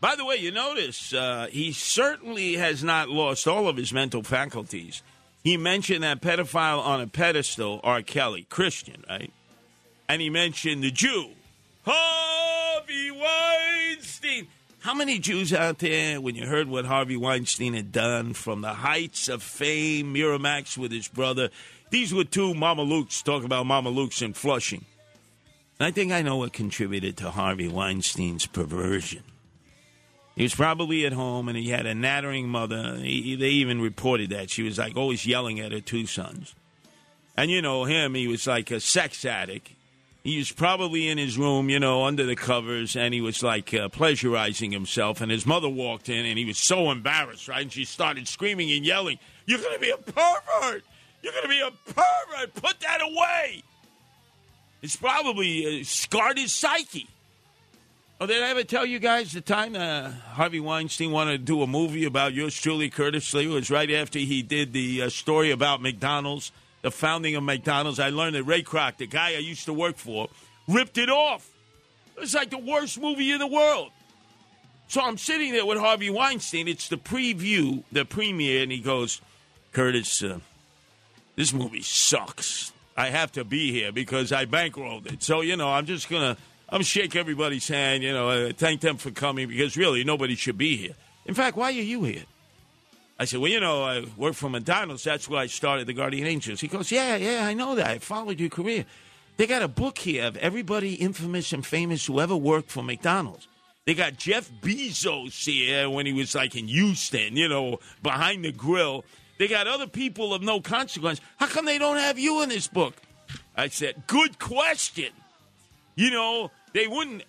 By 0.00 0.16
the 0.16 0.24
way, 0.24 0.36
you 0.36 0.50
notice 0.50 1.12
uh, 1.12 1.48
he 1.50 1.72
certainly 1.72 2.54
has 2.54 2.82
not 2.82 3.10
lost 3.10 3.46
all 3.46 3.68
of 3.68 3.76
his 3.76 3.92
mental 3.92 4.22
faculties. 4.22 5.02
He 5.44 5.58
mentioned 5.58 6.02
that 6.04 6.22
pedophile 6.22 6.80
on 6.80 7.00
a 7.00 7.06
pedestal, 7.06 7.80
R. 7.84 8.00
Kelly, 8.00 8.46
Christian, 8.48 9.04
right? 9.08 9.32
And 10.08 10.22
he 10.22 10.30
mentioned 10.30 10.82
the 10.82 10.90
Jew, 10.90 11.30
Harvey 11.84 13.10
Weinstein. 13.10 14.48
How 14.80 14.94
many 14.94 15.18
Jews 15.18 15.52
out 15.52 15.78
there, 15.80 16.18
when 16.18 16.34
you 16.34 16.46
heard 16.46 16.66
what 16.66 16.86
Harvey 16.86 17.16
Weinstein 17.16 17.74
had 17.74 17.92
done 17.92 18.32
from 18.32 18.62
the 18.62 18.72
heights 18.72 19.28
of 19.28 19.42
fame, 19.42 20.14
Miramax 20.14 20.78
with 20.78 20.92
his 20.92 21.08
brother, 21.08 21.50
these 21.90 22.14
were 22.14 22.24
two 22.24 22.54
Mama 22.54 22.84
Lukes, 22.84 23.22
talk 23.22 23.44
about 23.44 23.66
Mama 23.66 23.90
Lukes 23.90 24.22
in 24.22 24.32
Flushing. 24.32 24.86
I 25.78 25.90
think 25.90 26.12
I 26.12 26.22
know 26.22 26.38
what 26.38 26.52
contributed 26.52 27.18
to 27.18 27.30
Harvey 27.30 27.68
Weinstein's 27.68 28.46
perversion. 28.46 29.22
He 30.40 30.44
was 30.44 30.54
probably 30.54 31.04
at 31.04 31.12
home 31.12 31.50
and 31.50 31.58
he 31.58 31.68
had 31.68 31.84
a 31.84 31.94
nattering 31.94 32.48
mother. 32.48 32.96
He, 32.96 33.36
they 33.36 33.50
even 33.50 33.82
reported 33.82 34.30
that. 34.30 34.48
She 34.48 34.62
was 34.62 34.78
like 34.78 34.96
always 34.96 35.26
yelling 35.26 35.60
at 35.60 35.70
her 35.70 35.80
two 35.82 36.06
sons. 36.06 36.54
And 37.36 37.50
you 37.50 37.60
know 37.60 37.84
him, 37.84 38.14
he 38.14 38.26
was 38.26 38.46
like 38.46 38.70
a 38.70 38.80
sex 38.80 39.26
addict. 39.26 39.68
He 40.24 40.38
was 40.38 40.50
probably 40.50 41.08
in 41.08 41.18
his 41.18 41.36
room, 41.36 41.68
you 41.68 41.78
know, 41.78 42.04
under 42.04 42.24
the 42.24 42.36
covers, 42.36 42.96
and 42.96 43.12
he 43.12 43.20
was 43.20 43.42
like 43.42 43.74
uh, 43.74 43.90
pleasurizing 43.90 44.72
himself. 44.72 45.20
And 45.20 45.30
his 45.30 45.44
mother 45.44 45.68
walked 45.68 46.08
in, 46.08 46.24
and 46.24 46.38
he 46.38 46.46
was 46.46 46.56
so 46.56 46.90
embarrassed, 46.90 47.46
right? 47.46 47.60
And 47.60 47.70
she 47.70 47.84
started 47.84 48.26
screaming 48.26 48.70
and 48.70 48.82
yelling, 48.82 49.18
You're 49.44 49.58
going 49.60 49.74
to 49.74 49.78
be 49.78 49.90
a 49.90 49.98
pervert! 49.98 50.84
You're 51.22 51.34
going 51.34 51.44
to 51.44 51.50
be 51.50 51.60
a 51.60 51.70
pervert! 51.92 52.54
Put 52.54 52.80
that 52.80 53.02
away! 53.02 53.62
It's 54.80 54.96
probably 54.96 55.82
uh, 55.82 55.84
scarred 55.84 56.38
his 56.38 56.54
psyche. 56.54 57.08
Oh, 58.22 58.26
did 58.26 58.42
I 58.42 58.50
ever 58.50 58.64
tell 58.64 58.84
you 58.84 58.98
guys 58.98 59.32
the 59.32 59.40
time 59.40 59.74
uh, 59.74 60.10
Harvey 60.10 60.60
Weinstein 60.60 61.10
wanted 61.10 61.38
to 61.38 61.38
do 61.38 61.62
a 61.62 61.66
movie 61.66 62.04
about 62.04 62.34
yours 62.34 62.54
truly, 62.54 62.90
Curtis 62.90 63.32
Sliwa? 63.32 63.44
It 63.44 63.48
was 63.48 63.70
right 63.70 63.90
after 63.90 64.18
he 64.18 64.42
did 64.42 64.74
the 64.74 65.04
uh, 65.04 65.08
story 65.08 65.50
about 65.50 65.80
McDonald's, 65.80 66.52
the 66.82 66.90
founding 66.90 67.34
of 67.34 67.42
McDonald's. 67.42 67.98
I 67.98 68.10
learned 68.10 68.36
that 68.36 68.44
Ray 68.44 68.62
Kroc, 68.62 68.98
the 68.98 69.06
guy 69.06 69.28
I 69.28 69.38
used 69.38 69.64
to 69.64 69.72
work 69.72 69.96
for, 69.96 70.28
ripped 70.68 70.98
it 70.98 71.08
off. 71.08 71.48
It 72.14 72.20
was 72.20 72.34
like 72.34 72.50
the 72.50 72.58
worst 72.58 73.00
movie 73.00 73.32
in 73.32 73.38
the 73.38 73.46
world. 73.46 73.90
So 74.88 75.00
I'm 75.00 75.16
sitting 75.16 75.52
there 75.52 75.64
with 75.64 75.78
Harvey 75.78 76.10
Weinstein. 76.10 76.68
It's 76.68 76.90
the 76.90 76.98
preview, 76.98 77.84
the 77.90 78.04
premiere, 78.04 78.62
and 78.62 78.70
he 78.70 78.80
goes, 78.80 79.22
Curtis, 79.72 80.22
uh, 80.22 80.40
this 81.36 81.54
movie 81.54 81.80
sucks. 81.80 82.74
I 82.98 83.08
have 83.08 83.32
to 83.32 83.44
be 83.44 83.72
here 83.72 83.92
because 83.92 84.30
I 84.30 84.44
bankrolled 84.44 85.10
it. 85.10 85.22
So, 85.22 85.40
you 85.40 85.56
know, 85.56 85.70
I'm 85.70 85.86
just 85.86 86.10
going 86.10 86.34
to 86.34 86.42
I'm 86.72 86.82
shake 86.82 87.16
everybody's 87.16 87.66
hand, 87.66 88.02
you 88.02 88.12
know, 88.12 88.28
uh, 88.28 88.52
thank 88.56 88.80
them 88.80 88.96
for 88.96 89.10
coming 89.10 89.48
because 89.48 89.76
really 89.76 90.04
nobody 90.04 90.36
should 90.36 90.56
be 90.56 90.76
here. 90.76 90.94
In 91.26 91.34
fact, 91.34 91.56
why 91.56 91.66
are 91.66 91.72
you 91.72 92.04
here? 92.04 92.22
I 93.18 93.24
said, 93.24 93.40
well, 93.40 93.50
you 93.50 93.60
know, 93.60 93.82
I 93.82 94.04
work 94.16 94.34
for 94.34 94.48
McDonald's. 94.48 95.04
That's 95.04 95.28
where 95.28 95.40
I 95.40 95.46
started 95.46 95.86
the 95.86 95.92
Guardian 95.92 96.26
Angels. 96.26 96.60
He 96.60 96.68
goes, 96.68 96.90
yeah, 96.90 97.16
yeah, 97.16 97.44
I 97.44 97.54
know 97.54 97.74
that. 97.74 97.86
I 97.86 97.98
followed 97.98 98.40
your 98.40 98.48
career. 98.48 98.86
They 99.36 99.46
got 99.46 99.62
a 99.62 99.68
book 99.68 99.98
here 99.98 100.24
of 100.24 100.36
everybody 100.36 100.94
infamous 100.94 101.52
and 101.52 101.66
famous 101.66 102.06
who 102.06 102.20
ever 102.20 102.36
worked 102.36 102.70
for 102.70 102.82
McDonald's. 102.82 103.48
They 103.84 103.94
got 103.94 104.16
Jeff 104.16 104.50
Bezos 104.62 105.44
here 105.44 105.90
when 105.90 106.06
he 106.06 106.12
was 106.12 106.34
like 106.34 106.54
in 106.54 106.68
Houston, 106.68 107.36
you 107.36 107.48
know, 107.48 107.80
behind 108.02 108.44
the 108.44 108.52
grill. 108.52 109.04
They 109.38 109.48
got 109.48 109.66
other 109.66 109.86
people 109.86 110.32
of 110.32 110.42
no 110.42 110.60
consequence. 110.60 111.20
How 111.38 111.46
come 111.46 111.64
they 111.64 111.78
don't 111.78 111.96
have 111.96 112.18
you 112.18 112.42
in 112.42 112.48
this 112.50 112.68
book? 112.68 112.94
I 113.56 113.68
said, 113.68 114.02
good 114.06 114.38
question. 114.38 115.10
You 115.94 116.10
know, 116.10 116.50
they 116.72 116.86
wouldn't. 116.86 117.24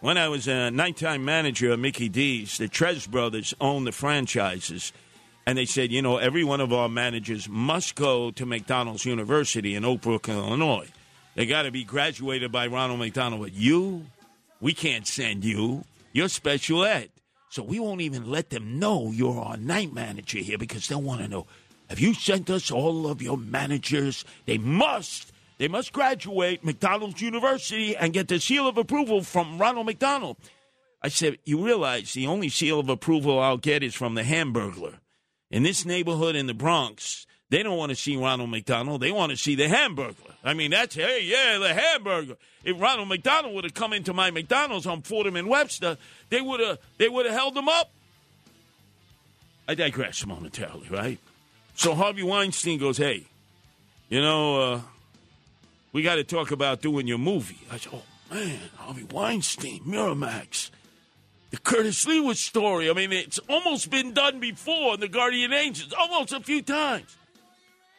When 0.00 0.18
I 0.18 0.28
was 0.28 0.46
a 0.46 0.70
nighttime 0.70 1.24
manager 1.24 1.72
of 1.72 1.80
Mickey 1.80 2.08
D's, 2.08 2.58
the 2.58 2.68
Trez 2.68 3.08
brothers 3.08 3.54
owned 3.60 3.86
the 3.86 3.92
franchises. 3.92 4.92
And 5.46 5.56
they 5.56 5.64
said, 5.64 5.90
you 5.90 6.02
know, 6.02 6.18
every 6.18 6.44
one 6.44 6.60
of 6.60 6.72
our 6.72 6.88
managers 6.88 7.48
must 7.48 7.94
go 7.94 8.30
to 8.32 8.44
McDonald's 8.44 9.04
University 9.04 9.74
in 9.74 9.84
Oak 9.84 10.02
Brook, 10.02 10.28
Illinois. 10.28 10.88
They 11.34 11.46
got 11.46 11.62
to 11.62 11.70
be 11.70 11.84
graduated 11.84 12.50
by 12.50 12.66
Ronald 12.66 12.98
McDonald. 12.98 13.42
But 13.42 13.54
you, 13.54 14.06
we 14.60 14.74
can't 14.74 15.06
send 15.06 15.44
you. 15.44 15.84
You're 16.12 16.28
special 16.28 16.84
ed. 16.84 17.10
So 17.48 17.62
we 17.62 17.78
won't 17.78 18.00
even 18.00 18.28
let 18.28 18.50
them 18.50 18.78
know 18.78 19.10
you're 19.12 19.40
our 19.40 19.56
night 19.56 19.92
manager 19.92 20.38
here 20.38 20.58
because 20.58 20.88
they'll 20.88 21.00
want 21.00 21.22
to 21.22 21.28
know 21.28 21.46
have 21.88 22.00
you 22.00 22.14
sent 22.14 22.50
us 22.50 22.70
all 22.70 23.06
of 23.06 23.22
your 23.22 23.36
managers? 23.36 24.24
They 24.44 24.58
must 24.58 25.32
they 25.58 25.68
must 25.68 25.92
graduate 25.92 26.64
McDonald's 26.64 27.20
University 27.20 27.96
and 27.96 28.12
get 28.12 28.28
the 28.28 28.38
seal 28.38 28.68
of 28.68 28.76
approval 28.76 29.22
from 29.22 29.58
Ronald 29.58 29.86
McDonald. 29.86 30.36
I 31.02 31.08
said, 31.08 31.38
You 31.44 31.64
realize 31.64 32.12
the 32.12 32.26
only 32.26 32.48
seal 32.48 32.80
of 32.80 32.88
approval 32.88 33.38
I'll 33.38 33.56
get 33.56 33.82
is 33.82 33.94
from 33.94 34.14
the 34.14 34.22
Hamburglar. 34.22 34.98
In 35.50 35.62
this 35.62 35.84
neighborhood 35.84 36.36
in 36.36 36.46
the 36.46 36.54
Bronx, 36.54 37.26
they 37.48 37.62
don't 37.62 37.78
want 37.78 37.90
to 37.90 37.96
see 37.96 38.16
Ronald 38.16 38.50
McDonald. 38.50 39.00
They 39.00 39.12
want 39.12 39.30
to 39.30 39.36
see 39.36 39.54
the 39.54 39.68
Hamburglar. 39.68 40.34
I 40.42 40.54
mean, 40.54 40.72
that's, 40.72 40.94
hey, 40.96 41.22
yeah, 41.22 41.58
the 41.58 41.72
Hamburger. 41.72 42.36
If 42.64 42.80
Ronald 42.80 43.08
McDonald 43.08 43.54
would 43.54 43.64
have 43.64 43.74
come 43.74 43.92
into 43.92 44.12
my 44.12 44.30
McDonald's 44.30 44.86
on 44.86 45.02
Fordham 45.02 45.36
and 45.36 45.48
Webster, 45.48 45.96
they 46.28 46.40
would 46.40 46.60
have 46.60 46.78
they 46.98 47.08
would 47.08 47.26
have 47.26 47.34
held 47.34 47.56
him 47.56 47.68
up. 47.68 47.90
I 49.68 49.74
digress 49.74 50.26
momentarily, 50.26 50.88
right? 50.90 51.18
So 51.74 51.94
Harvey 51.94 52.22
Weinstein 52.22 52.78
goes, 52.78 52.96
hey, 52.96 53.24
you 54.08 54.20
know, 54.20 54.60
uh, 54.60 54.80
we 55.96 56.02
got 56.02 56.16
to 56.16 56.24
talk 56.24 56.50
about 56.50 56.82
doing 56.82 57.06
your 57.06 57.16
movie. 57.16 57.56
I 57.72 57.78
said, 57.78 57.90
oh, 57.94 58.02
man, 58.30 58.58
Harvey 58.76 59.04
Weinstein, 59.04 59.80
Miramax. 59.80 60.68
The 61.48 61.56
Curtis 61.56 62.04
Sliwa 62.04 62.36
story. 62.36 62.90
I 62.90 62.92
mean, 62.92 63.14
it's 63.14 63.38
almost 63.48 63.88
been 63.90 64.12
done 64.12 64.38
before 64.38 64.92
in 64.92 65.00
The 65.00 65.08
Guardian 65.08 65.54
Angels, 65.54 65.94
almost 65.98 66.34
a 66.34 66.40
few 66.40 66.60
times. 66.60 67.16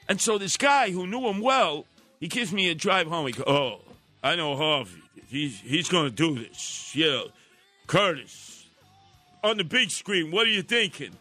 And 0.07 0.21
so 0.21 0.37
this 0.37 0.57
guy 0.57 0.91
who 0.91 1.07
knew 1.07 1.27
him 1.27 1.41
well, 1.41 1.85
he 2.19 2.27
gives 2.27 2.53
me 2.53 2.69
a 2.69 2.75
drive 2.75 3.07
home. 3.07 3.25
He 3.25 3.33
goes, 3.33 3.47
oh, 3.47 3.79
I 4.23 4.35
know 4.35 4.55
Harvey. 4.55 5.01
He's, 5.27 5.59
he's 5.61 5.89
going 5.89 6.05
to 6.05 6.15
do 6.15 6.37
this. 6.37 6.95
Yeah, 6.95 7.23
Curtis, 7.87 8.67
on 9.43 9.57
the 9.57 9.63
big 9.63 9.89
screen, 9.89 10.29
what 10.29 10.45
are 10.45 10.51
you 10.51 10.61
thinking? 10.61 11.13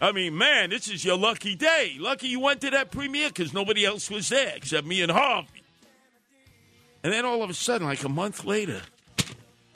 I 0.00 0.10
mean, 0.10 0.36
man, 0.36 0.70
this 0.70 0.88
is 0.88 1.04
your 1.04 1.16
lucky 1.16 1.54
day. 1.54 1.94
Lucky 1.96 2.26
you 2.26 2.40
went 2.40 2.60
to 2.62 2.70
that 2.70 2.90
premiere 2.90 3.28
because 3.28 3.54
nobody 3.54 3.86
else 3.86 4.10
was 4.10 4.30
there 4.30 4.54
except 4.56 4.84
me 4.84 5.00
and 5.00 5.12
Harvey. 5.12 5.57
And 7.02 7.12
then 7.12 7.24
all 7.24 7.42
of 7.42 7.50
a 7.50 7.54
sudden, 7.54 7.86
like 7.86 8.02
a 8.04 8.08
month 8.08 8.44
later, 8.44 8.82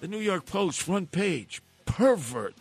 the 0.00 0.08
New 0.08 0.18
York 0.18 0.46
Post 0.46 0.82
front 0.82 1.12
page, 1.12 1.62
pervert, 1.84 2.54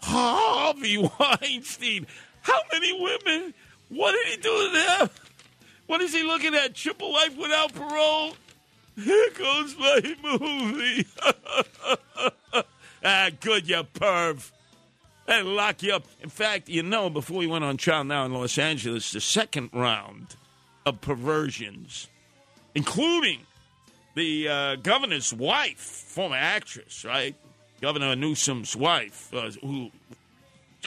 Harvey 0.00 0.98
Weinstein. 1.18 2.06
How 2.42 2.60
many 2.72 2.92
women? 2.92 3.54
What 3.88 4.12
did 4.12 4.26
he 4.26 4.36
do 4.36 4.66
to 4.66 4.72
them? 4.72 5.10
What 5.86 6.00
is 6.00 6.12
he 6.12 6.22
looking 6.22 6.54
at? 6.54 6.74
Triple 6.74 7.12
life 7.12 7.36
without 7.36 7.74
parole? 7.74 8.36
Here 8.96 9.30
goes 9.36 9.76
my 9.76 10.16
movie. 10.22 11.06
ah, 13.04 13.30
good, 13.40 13.68
you 13.68 13.82
perv. 13.94 14.50
And 15.26 15.56
lock 15.56 15.82
you 15.82 15.94
up. 15.94 16.04
In 16.22 16.28
fact, 16.28 16.68
you 16.68 16.82
know, 16.82 17.08
before 17.08 17.38
we 17.38 17.46
went 17.46 17.64
on 17.64 17.76
trial 17.78 18.04
now 18.04 18.26
in 18.26 18.32
Los 18.32 18.58
Angeles, 18.58 19.10
the 19.12 19.20
second 19.20 19.70
round 19.72 20.36
of 20.84 21.00
perversions, 21.00 22.08
including 22.74 23.40
the 24.14 24.48
uh, 24.48 24.76
governor's 24.76 25.32
wife, 25.32 25.78
former 25.78 26.36
actress, 26.36 27.04
right? 27.04 27.34
Governor 27.80 28.16
Newsom's 28.16 28.76
wife, 28.76 29.32
uh, 29.34 29.50
who, 29.60 29.90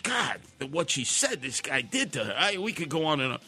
God, 0.03 0.39
what 0.71 0.89
she 0.89 1.03
said 1.03 1.41
this 1.41 1.61
guy 1.61 1.81
did 1.81 2.13
to 2.13 2.23
her. 2.23 2.35
I, 2.37 2.57
we 2.57 2.73
could 2.73 2.89
go 2.89 3.05
on 3.05 3.19
and 3.19 3.33
on. 3.33 3.39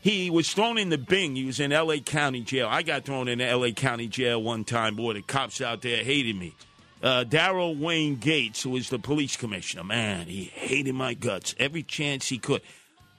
He 0.00 0.30
was 0.30 0.52
thrown 0.52 0.78
in 0.78 0.90
the 0.90 0.98
Bing. 0.98 1.34
He 1.34 1.44
was 1.44 1.58
in 1.58 1.72
L.A. 1.72 2.00
County 2.00 2.40
Jail. 2.42 2.68
I 2.70 2.82
got 2.82 3.04
thrown 3.04 3.26
in 3.26 3.40
L.A. 3.40 3.72
County 3.72 4.06
Jail 4.06 4.40
one 4.40 4.64
time. 4.64 4.94
Boy, 4.94 5.14
the 5.14 5.22
cops 5.22 5.60
out 5.60 5.82
there 5.82 6.04
hated 6.04 6.36
me. 6.36 6.54
Uh, 7.02 7.24
Daryl 7.28 7.78
Wayne 7.78 8.16
Gates, 8.16 8.62
who 8.62 8.70
was 8.70 8.90
the 8.90 8.98
police 8.98 9.36
commissioner, 9.36 9.84
man, 9.84 10.26
he 10.26 10.44
hated 10.44 10.94
my 10.94 11.14
guts 11.14 11.54
every 11.58 11.82
chance 11.82 12.28
he 12.28 12.38
could. 12.38 12.62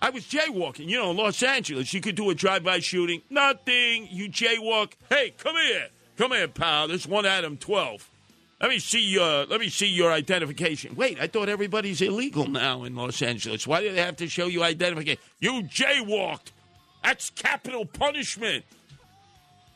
I 0.01 0.09
was 0.11 0.23
jaywalking, 0.23 0.87
you 0.87 0.97
know, 0.97 1.11
in 1.11 1.17
Los 1.17 1.43
Angeles. 1.43 1.93
You 1.93 2.01
could 2.01 2.15
do 2.15 2.29
a 2.29 2.35
drive-by 2.35 2.79
shooting. 2.79 3.21
Nothing. 3.29 4.07
You 4.09 4.29
jaywalk. 4.29 4.93
Hey, 5.09 5.33
come 5.37 5.55
here. 5.55 5.89
Come 6.17 6.31
here, 6.31 6.47
pal. 6.47 6.87
There's 6.87 7.07
one 7.07 7.25
Adam 7.25 7.57
12. 7.57 8.09
Let 8.61 8.69
me 8.69 8.79
see 8.79 8.99
your 8.99 9.45
let 9.45 9.61
me 9.61 9.69
see 9.69 9.87
your 9.87 10.11
identification. 10.11 10.95
Wait, 10.95 11.17
I 11.19 11.27
thought 11.27 11.47
everybody's 11.47 12.01
illegal 12.01 12.45
now 12.45 12.83
in 12.83 12.93
Los 12.93 13.21
Angeles. 13.21 13.65
Why 13.65 13.81
do 13.81 13.93
they 13.93 14.01
have 14.01 14.17
to 14.17 14.27
show 14.27 14.47
you 14.47 14.63
identification? 14.63 15.21
You 15.39 15.63
jaywalked. 15.63 16.51
That's 17.01 17.29
capital 17.29 17.85
punishment. 17.85 18.65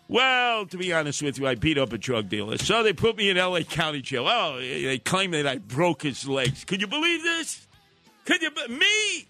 Well, 0.09 0.65
to 0.65 0.77
be 0.77 0.91
honest 0.91 1.21
with 1.21 1.39
you, 1.39 1.47
I 1.47 1.55
beat 1.55 1.77
up 1.77 1.93
a 1.93 1.97
drug 1.97 2.27
dealer. 2.27 2.57
So 2.57 2.83
they 2.83 2.91
put 2.91 3.15
me 3.15 3.29
in 3.29 3.37
LA 3.37 3.61
County 3.61 4.01
Jail. 4.01 4.27
Oh, 4.27 4.59
they 4.59 4.99
claim 4.99 5.31
that 5.31 5.47
I 5.47 5.59
broke 5.59 6.03
his 6.03 6.27
legs. 6.27 6.65
Could 6.65 6.81
you 6.81 6.87
believe 6.87 7.23
this? 7.23 7.65
Could 8.25 8.41
you 8.41 8.51
me? 8.67 9.27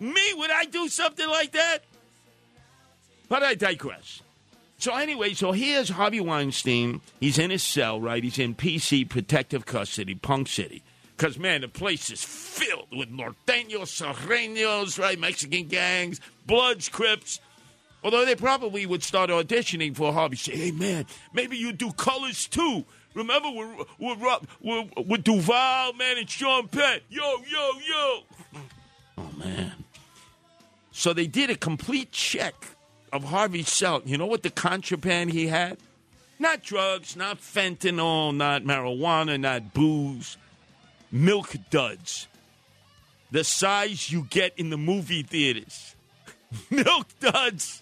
Me, 0.00 0.32
would 0.34 0.50
I 0.50 0.64
do 0.64 0.88
something 0.88 1.28
like 1.28 1.52
that? 1.52 1.78
But 3.28 3.42
I 3.42 3.54
digress. 3.54 4.22
So 4.78 4.94
anyway, 4.94 5.34
so 5.34 5.52
here's 5.52 5.88
Harvey 5.88 6.20
Weinstein. 6.20 7.00
He's 7.20 7.38
in 7.38 7.50
his 7.50 7.64
cell, 7.64 8.00
right? 8.00 8.22
He's 8.22 8.38
in 8.38 8.54
PC 8.54 9.08
protective 9.08 9.66
custody, 9.66 10.14
Punk 10.14 10.48
City. 10.48 10.82
Because, 11.16 11.36
man, 11.36 11.62
the 11.62 11.68
place 11.68 12.10
is 12.10 12.22
filled 12.22 12.86
with 12.96 13.10
norteños, 13.10 13.90
sureños, 13.90 15.00
right? 15.00 15.18
Mexican 15.18 15.66
gangs, 15.66 16.20
Bloods, 16.46 16.88
Crips. 16.88 17.40
Although 18.04 18.24
they 18.24 18.36
probably 18.36 18.86
would 18.86 19.02
start 19.02 19.28
auditioning 19.30 19.96
for 19.96 20.12
Harvey. 20.12 20.36
Say, 20.36 20.56
hey, 20.56 20.70
man, 20.70 21.06
maybe 21.32 21.56
you 21.56 21.72
do 21.72 21.90
colors 21.92 22.46
too. 22.46 22.84
Remember 23.14 23.48
with, 23.50 24.20
Rob- 24.20 24.46
with, 24.60 24.90
with 25.08 25.24
Duvall, 25.24 25.92
man, 25.94 26.18
and 26.18 26.30
Sean 26.30 26.68
Penn. 26.68 27.00
Yo, 27.10 27.38
yo, 27.50 27.70
yo. 27.88 28.20
Oh, 29.18 29.30
man. 29.36 29.72
So 30.98 31.12
they 31.12 31.28
did 31.28 31.48
a 31.48 31.54
complete 31.54 32.10
check 32.10 32.56
of 33.12 33.22
Harvey 33.22 33.62
Selt. 33.62 34.04
You 34.04 34.18
know 34.18 34.26
what 34.26 34.42
the 34.42 34.50
contraband 34.50 35.30
he 35.30 35.46
had? 35.46 35.78
Not 36.40 36.64
drugs, 36.64 37.14
not 37.14 37.38
fentanyl, 37.38 38.34
not 38.34 38.64
marijuana, 38.64 39.38
not 39.38 39.72
booze. 39.72 40.36
Milk 41.12 41.54
duds. 41.70 42.26
The 43.30 43.44
size 43.44 44.10
you 44.10 44.26
get 44.28 44.54
in 44.56 44.70
the 44.70 44.76
movie 44.76 45.22
theaters. 45.22 45.94
Milk 46.70 47.06
duds. 47.20 47.80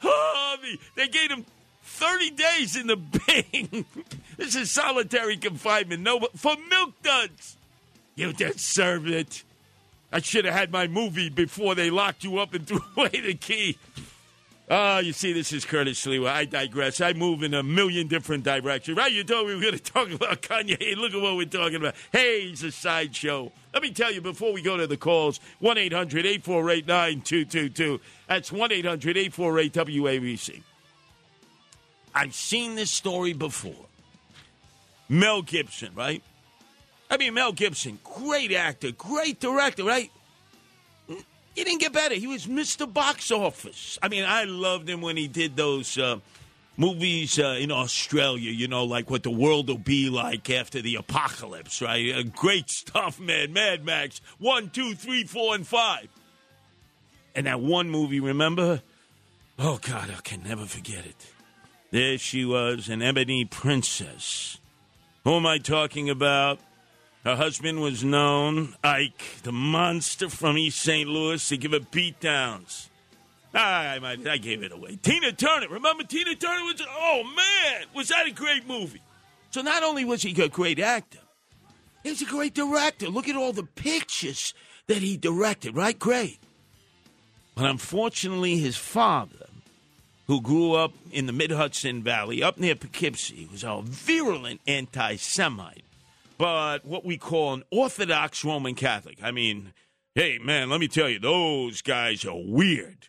Harvey, 0.00 0.80
they 0.96 1.06
gave 1.06 1.30
him 1.30 1.46
30 1.84 2.30
days 2.30 2.74
in 2.74 2.88
the 2.88 2.96
Bing. 2.96 3.84
this 4.36 4.56
is 4.56 4.72
solitary 4.72 5.36
confinement. 5.36 6.02
No, 6.02 6.18
for 6.34 6.56
milk 6.68 7.00
duds. 7.04 7.56
You 8.16 8.32
deserve 8.32 9.06
it. 9.06 9.44
I 10.12 10.20
should 10.20 10.44
have 10.44 10.54
had 10.54 10.70
my 10.70 10.86
movie 10.86 11.28
before 11.28 11.74
they 11.74 11.90
locked 11.90 12.24
you 12.24 12.38
up 12.38 12.54
and 12.54 12.66
threw 12.68 12.80
away 12.96 13.20
the 13.20 13.34
key. 13.34 13.78
Ah, 14.68 14.98
you 14.98 15.12
see, 15.12 15.32
this 15.32 15.52
is 15.52 15.64
Curtis 15.64 16.04
Sliwa. 16.04 16.28
I 16.28 16.44
digress. 16.44 17.00
I 17.00 17.12
move 17.12 17.44
in 17.44 17.54
a 17.54 17.62
million 17.62 18.08
different 18.08 18.42
directions. 18.42 18.98
Right? 18.98 19.12
You 19.12 19.22
told 19.22 19.46
me 19.46 19.54
we 19.54 19.56
were 19.56 19.62
going 19.62 19.74
to 19.78 19.92
talk 19.92 20.10
about 20.10 20.42
Kanye. 20.42 20.96
Look 20.96 21.14
at 21.14 21.20
what 21.20 21.36
we're 21.36 21.46
talking 21.46 21.76
about. 21.76 21.94
Hey, 22.10 22.48
he's 22.48 22.64
a 22.64 22.72
sideshow. 22.72 23.52
Let 23.72 23.82
me 23.82 23.92
tell 23.92 24.12
you 24.12 24.20
before 24.20 24.52
we 24.52 24.62
go 24.62 24.76
to 24.76 24.86
the 24.88 24.96
calls 24.96 25.38
1 25.60 25.78
800 25.78 26.26
848 26.26 26.86
9222. 26.86 28.00
That's 28.26 28.50
1 28.50 28.72
800 28.72 29.16
848 29.16 29.72
WABC. 29.72 30.62
I've 32.12 32.34
seen 32.34 32.74
this 32.74 32.90
story 32.90 33.34
before. 33.34 33.86
Mel 35.08 35.42
Gibson, 35.42 35.94
right? 35.94 36.24
I 37.10 37.16
mean, 37.16 37.34
Mel 37.34 37.52
Gibson, 37.52 37.98
great 38.02 38.52
actor, 38.52 38.90
great 38.92 39.40
director, 39.40 39.84
right? 39.84 40.10
He 41.08 41.64
didn't 41.64 41.80
get 41.80 41.92
better. 41.92 42.14
He 42.14 42.26
was 42.26 42.46
Mr. 42.46 42.92
Box 42.92 43.30
Office. 43.30 43.98
I 44.02 44.08
mean, 44.08 44.24
I 44.24 44.44
loved 44.44 44.88
him 44.88 45.00
when 45.00 45.16
he 45.16 45.26
did 45.26 45.56
those 45.56 45.96
uh, 45.96 46.18
movies 46.76 47.38
uh, 47.38 47.56
in 47.58 47.70
Australia, 47.70 48.50
you 48.50 48.68
know, 48.68 48.84
like 48.84 49.08
what 49.08 49.22
the 49.22 49.30
world 49.30 49.68
will 49.68 49.78
be 49.78 50.10
like 50.10 50.50
after 50.50 50.82
the 50.82 50.96
apocalypse, 50.96 51.80
right? 51.80 52.14
Uh, 52.14 52.22
great 52.24 52.68
stuff, 52.68 53.18
man. 53.18 53.52
Mad 53.52 53.84
Max 53.84 54.20
1, 54.38 54.70
2, 54.70 54.94
3, 54.94 55.24
4, 55.24 55.54
and 55.54 55.66
5. 55.66 56.08
And 57.34 57.46
that 57.46 57.60
one 57.60 57.90
movie, 57.90 58.20
remember? 58.20 58.82
Oh, 59.58 59.78
God, 59.80 60.10
I 60.10 60.20
can 60.20 60.42
never 60.42 60.66
forget 60.66 61.06
it. 61.06 61.26
There 61.90 62.18
she 62.18 62.44
was, 62.44 62.88
an 62.88 63.00
ebony 63.00 63.44
princess. 63.44 64.58
Who 65.24 65.34
am 65.34 65.46
I 65.46 65.58
talking 65.58 66.10
about? 66.10 66.60
Her 67.26 67.34
husband 67.34 67.80
was 67.80 68.04
known, 68.04 68.76
Ike, 68.84 69.42
the 69.42 69.50
monster 69.50 70.28
from 70.28 70.56
East 70.56 70.78
St. 70.78 71.08
Louis, 71.08 71.48
to 71.48 71.56
give 71.56 71.72
her 71.72 71.80
beatdowns. 71.80 72.86
I, 73.52 73.98
I, 74.00 74.16
I 74.30 74.36
gave 74.36 74.62
it 74.62 74.70
away. 74.70 74.96
Tina 75.02 75.32
Turner. 75.32 75.66
Remember 75.68 76.04
Tina 76.04 76.36
Turner 76.36 76.62
was, 76.62 76.80
oh 76.88 77.24
man, 77.24 77.86
was 77.96 78.10
that 78.10 78.28
a 78.28 78.30
great 78.30 78.68
movie? 78.68 79.00
So 79.50 79.60
not 79.60 79.82
only 79.82 80.04
was 80.04 80.22
he 80.22 80.40
a 80.40 80.48
great 80.48 80.78
actor, 80.78 81.18
he's 82.04 82.22
a 82.22 82.26
great 82.26 82.54
director. 82.54 83.08
Look 83.08 83.28
at 83.28 83.34
all 83.34 83.52
the 83.52 83.64
pictures 83.64 84.54
that 84.86 84.98
he 84.98 85.16
directed, 85.16 85.74
right? 85.74 85.98
Great. 85.98 86.38
But 87.56 87.64
unfortunately, 87.64 88.58
his 88.58 88.76
father, 88.76 89.48
who 90.28 90.40
grew 90.40 90.74
up 90.74 90.92
in 91.10 91.26
the 91.26 91.32
Mid 91.32 91.50
Hudson 91.50 92.04
Valley, 92.04 92.40
up 92.40 92.56
near 92.56 92.76
Poughkeepsie, 92.76 93.48
was 93.50 93.64
a 93.64 93.80
virulent 93.82 94.60
anti 94.68 95.16
Semite, 95.16 95.82
but 96.38 96.84
what 96.84 97.04
we 97.04 97.16
call 97.16 97.54
an 97.54 97.62
Orthodox 97.70 98.44
Roman 98.44 98.74
Catholic. 98.74 99.18
I 99.22 99.30
mean, 99.30 99.72
hey, 100.14 100.38
man, 100.38 100.70
let 100.70 100.80
me 100.80 100.88
tell 100.88 101.08
you, 101.08 101.18
those 101.18 101.82
guys 101.82 102.24
are 102.24 102.36
weird. 102.36 103.08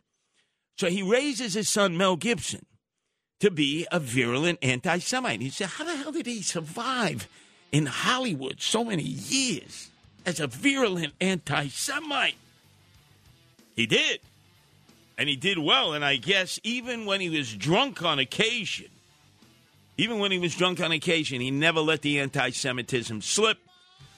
So 0.78 0.90
he 0.90 1.02
raises 1.02 1.54
his 1.54 1.70
son, 1.70 1.98
Mel 1.98 2.16
Gibson, 2.16 2.66
to 3.40 3.52
be 3.52 3.88
a 3.92 4.00
virulent 4.00 4.60
anti 4.62 5.00
Semite. 5.00 5.42
He 5.42 5.50
said, 5.50 5.68
How 5.70 5.84
the 5.84 5.96
hell 5.96 6.12
did 6.12 6.26
he 6.26 6.42
survive 6.42 7.28
in 7.72 7.86
Hollywood 7.88 8.62
so 8.62 8.84
many 8.84 9.04
years 9.04 9.90
as 10.26 10.40
a 10.40 10.48
virulent 10.48 11.14
anti 11.20 11.68
Semite? 11.68 12.36
He 13.76 13.86
did. 13.86 14.20
And 15.18 15.28
he 15.28 15.36
did 15.36 15.58
well. 15.58 15.94
And 15.94 16.06
I 16.06 16.18
guess 16.18 16.60
even 16.64 17.06
when 17.06 17.22
he 17.22 17.30
was 17.30 17.54
drunk 17.56 18.04
on 18.04 18.20
occasion, 18.20 18.90
even 19.98 20.20
when 20.20 20.32
he 20.32 20.40
was 20.40 20.56
drunk 20.56 20.80
on 20.80 20.92
occasion, 20.92 21.42
he 21.42 21.52
never 21.52 21.80
let 21.80 22.02
the 22.02 22.20
anti 22.20 22.52
Semitism 22.52 23.22
slip 23.22 23.58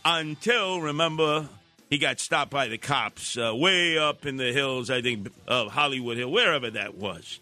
until, 0.04 0.82
remember, 0.82 1.48
he 1.90 1.98
got 1.98 2.20
stopped 2.20 2.52
by 2.52 2.68
the 2.68 2.78
cops 2.78 3.38
uh, 3.38 3.54
way 3.56 3.98
up 3.98 4.26
in 4.26 4.38
the 4.38 4.52
hills, 4.52 4.90
I 4.90 5.02
think, 5.02 5.32
of 5.48 5.72
Hollywood 5.72 6.18
Hill, 6.18 6.32
wherever 6.32 6.70
that 6.72 6.96
was. 6.96 7.40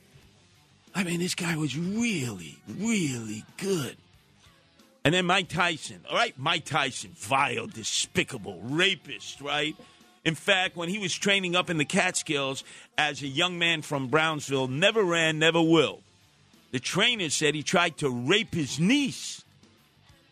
I 0.96 1.04
mean, 1.04 1.20
this 1.20 1.36
guy 1.36 1.56
was 1.58 1.78
really, 1.78 2.58
really 2.80 3.44
good. 3.58 3.98
And 5.04 5.14
then 5.14 5.26
Mike 5.26 5.48
Tyson, 5.48 6.02
all 6.10 6.18
right? 6.18 6.34
Mike 6.38 6.66
Tyson, 6.66 7.12
vile, 7.16 7.68
despicable, 7.68 8.60
rapist, 8.64 9.42
right? 9.42 9.76
In 10.26 10.36
fact, 10.36 10.76
when 10.76 10.90
he 10.90 11.00
was 11.00 11.14
training 11.14 11.56
up 11.56 11.70
in 11.70 11.78
the 11.78 11.86
Catskills 11.86 12.64
as 12.98 13.22
a 13.22 13.28
young 13.28 13.58
man 13.58 13.82
from 13.82 14.08
Brownsville, 14.08 14.68
never 14.68 15.04
ran, 15.04 15.40
never 15.40 15.62
will. 15.62 16.02
The 16.72 16.80
trainer 16.80 17.30
said 17.30 17.56
he 17.56 17.64
tried 17.64 17.98
to 17.98 18.10
rape 18.10 18.54
his 18.54 18.80
niece. 18.80 19.44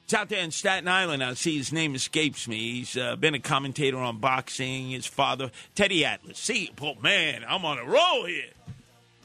It's 0.04 0.14
out 0.14 0.30
there 0.30 0.44
in 0.44 0.52
Staten 0.52 0.88
Island. 0.88 1.24
I 1.24 1.34
see 1.34 1.58
his 1.58 1.74
name 1.74 1.96
escapes 1.96 2.48
me. 2.48 2.74
He's 2.74 2.96
uh, 2.96 3.16
been 3.16 3.34
a 3.34 3.40
commentator 3.40 3.98
on 3.98 4.20
boxing. 4.20 4.92
His 4.92 5.08
father, 5.08 5.50
Teddy 5.74 6.06
Atlas. 6.06 6.38
See, 6.38 6.72
oh 6.80 6.94
man, 7.02 7.44
I'm 7.48 7.66
on 7.66 7.80
a 7.80 7.86
roll 7.86 8.26
here. 8.26 8.52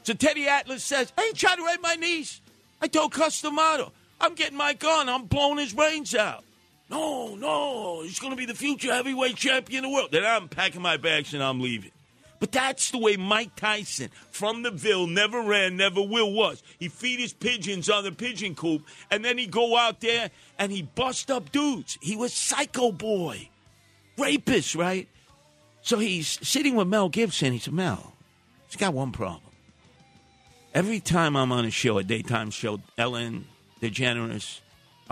So 0.03 0.13
Teddy 0.13 0.47
Atlas 0.47 0.83
says, 0.83 1.13
I 1.17 1.25
ain't 1.25 1.37
trying 1.37 1.57
to 1.57 1.65
rape 1.65 1.81
my 1.81 1.95
niece." 1.95 2.41
I 2.81 2.87
told 2.87 3.11
Cus 3.11 3.41
D'Amato, 3.41 3.91
"I'm 4.19 4.33
getting 4.33 4.57
my 4.57 4.73
gun. 4.73 5.07
I'm 5.07 5.25
blowing 5.25 5.59
his 5.59 5.73
brains 5.73 6.15
out." 6.15 6.43
No, 6.89 7.35
no, 7.35 8.01
he's 8.01 8.19
going 8.19 8.31
to 8.31 8.37
be 8.37 8.45
the 8.45 8.55
future 8.55 8.91
heavyweight 8.91 9.35
champion 9.35 9.85
of 9.85 9.91
the 9.91 9.95
world. 9.95 10.09
Then 10.11 10.25
I'm 10.25 10.49
packing 10.49 10.81
my 10.81 10.97
bags 10.97 11.33
and 11.33 11.43
I'm 11.43 11.61
leaving. 11.61 11.91
But 12.41 12.51
that's 12.51 12.89
the 12.89 12.97
way 12.97 13.17
Mike 13.17 13.55
Tyson 13.55 14.09
from 14.31 14.63
the 14.63 14.71
Ville 14.71 15.05
never 15.05 15.41
ran, 15.43 15.77
never 15.77 16.01
will 16.01 16.33
was. 16.33 16.63
He 16.79 16.89
feed 16.89 17.19
his 17.19 17.33
pigeons 17.33 17.87
on 17.87 18.03
the 18.03 18.11
pigeon 18.11 18.55
coop, 18.55 18.83
and 19.11 19.23
then 19.23 19.37
he 19.37 19.45
go 19.45 19.77
out 19.77 20.01
there 20.01 20.31
and 20.57 20.71
he 20.71 20.81
bust 20.81 21.29
up 21.29 21.51
dudes. 21.51 21.99
He 22.01 22.15
was 22.15 22.33
psycho 22.33 22.91
boy, 22.91 23.47
rapist, 24.17 24.73
right? 24.73 25.07
So 25.83 25.99
he's 25.99 26.39
sitting 26.41 26.75
with 26.75 26.87
Mel 26.87 27.09
Gibson. 27.09 27.53
He 27.53 27.59
said, 27.59 27.75
Mel, 27.75 28.15
he's 28.65 28.75
got 28.75 28.95
one 28.95 29.11
problem. 29.11 29.43
Every 30.73 30.99
time 30.99 31.35
I'm 31.35 31.51
on 31.51 31.65
a 31.65 31.71
show, 31.71 31.99
a 31.99 32.03
daytime 32.03 32.49
show, 32.49 32.79
Ellen 32.97 33.45
DeGeneres, 33.83 34.61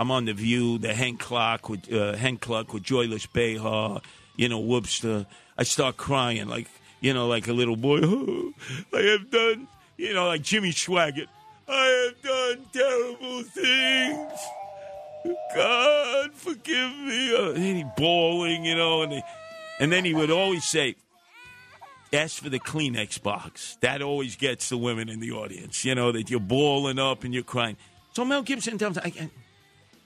I'm 0.00 0.10
on 0.10 0.24
the 0.24 0.32
View, 0.32 0.78
the 0.78 0.94
Hank 0.94 1.20
Clark 1.20 1.68
with 1.68 1.92
uh, 1.92 2.16
Hank 2.16 2.40
Clark 2.40 2.74
with 2.74 2.82
Joyless 2.82 3.26
Behar, 3.26 4.00
you 4.34 4.48
know, 4.48 4.60
Whoopster. 4.60 5.26
I 5.56 5.62
start 5.62 5.96
crying 5.96 6.48
like 6.48 6.66
you 7.00 7.14
know, 7.14 7.26
like 7.28 7.48
a 7.48 7.52
little 7.52 7.76
boy. 7.76 7.98
I 8.92 9.00
have 9.00 9.30
done, 9.30 9.68
you 9.96 10.14
know, 10.14 10.28
like 10.28 10.42
Jimmy 10.42 10.70
Swaggart. 10.70 11.28
I 11.68 12.12
have 12.12 12.22
done 12.22 12.66
terrible 12.72 13.42
things. 13.42 14.40
God 15.54 16.32
forgive 16.34 16.96
me. 16.98 17.34
Uh, 17.34 17.52
and 17.52 17.76
he 17.76 17.84
bawling, 17.96 18.64
you 18.64 18.74
know, 18.74 19.02
and 19.02 19.12
they, 19.12 19.22
and 19.78 19.92
then 19.92 20.04
he 20.04 20.14
would 20.14 20.30
always 20.30 20.64
say, 20.64 20.96
"Ask 22.12 22.42
for 22.42 22.48
the 22.48 22.58
Kleenex 22.58 23.22
box." 23.22 23.76
That 23.80 24.02
always 24.02 24.36
gets 24.36 24.68
the 24.68 24.78
women 24.78 25.08
in 25.08 25.20
the 25.20 25.32
audience, 25.32 25.84
you 25.84 25.94
know, 25.94 26.12
that 26.12 26.30
you're 26.30 26.40
bawling 26.40 26.98
up 26.98 27.24
and 27.24 27.32
you're 27.32 27.42
crying. 27.42 27.76
So 28.12 28.24
Mel 28.24 28.42
Gibson 28.42 28.78
tells 28.78 28.96
me, 28.96 29.02
I, 29.04 29.30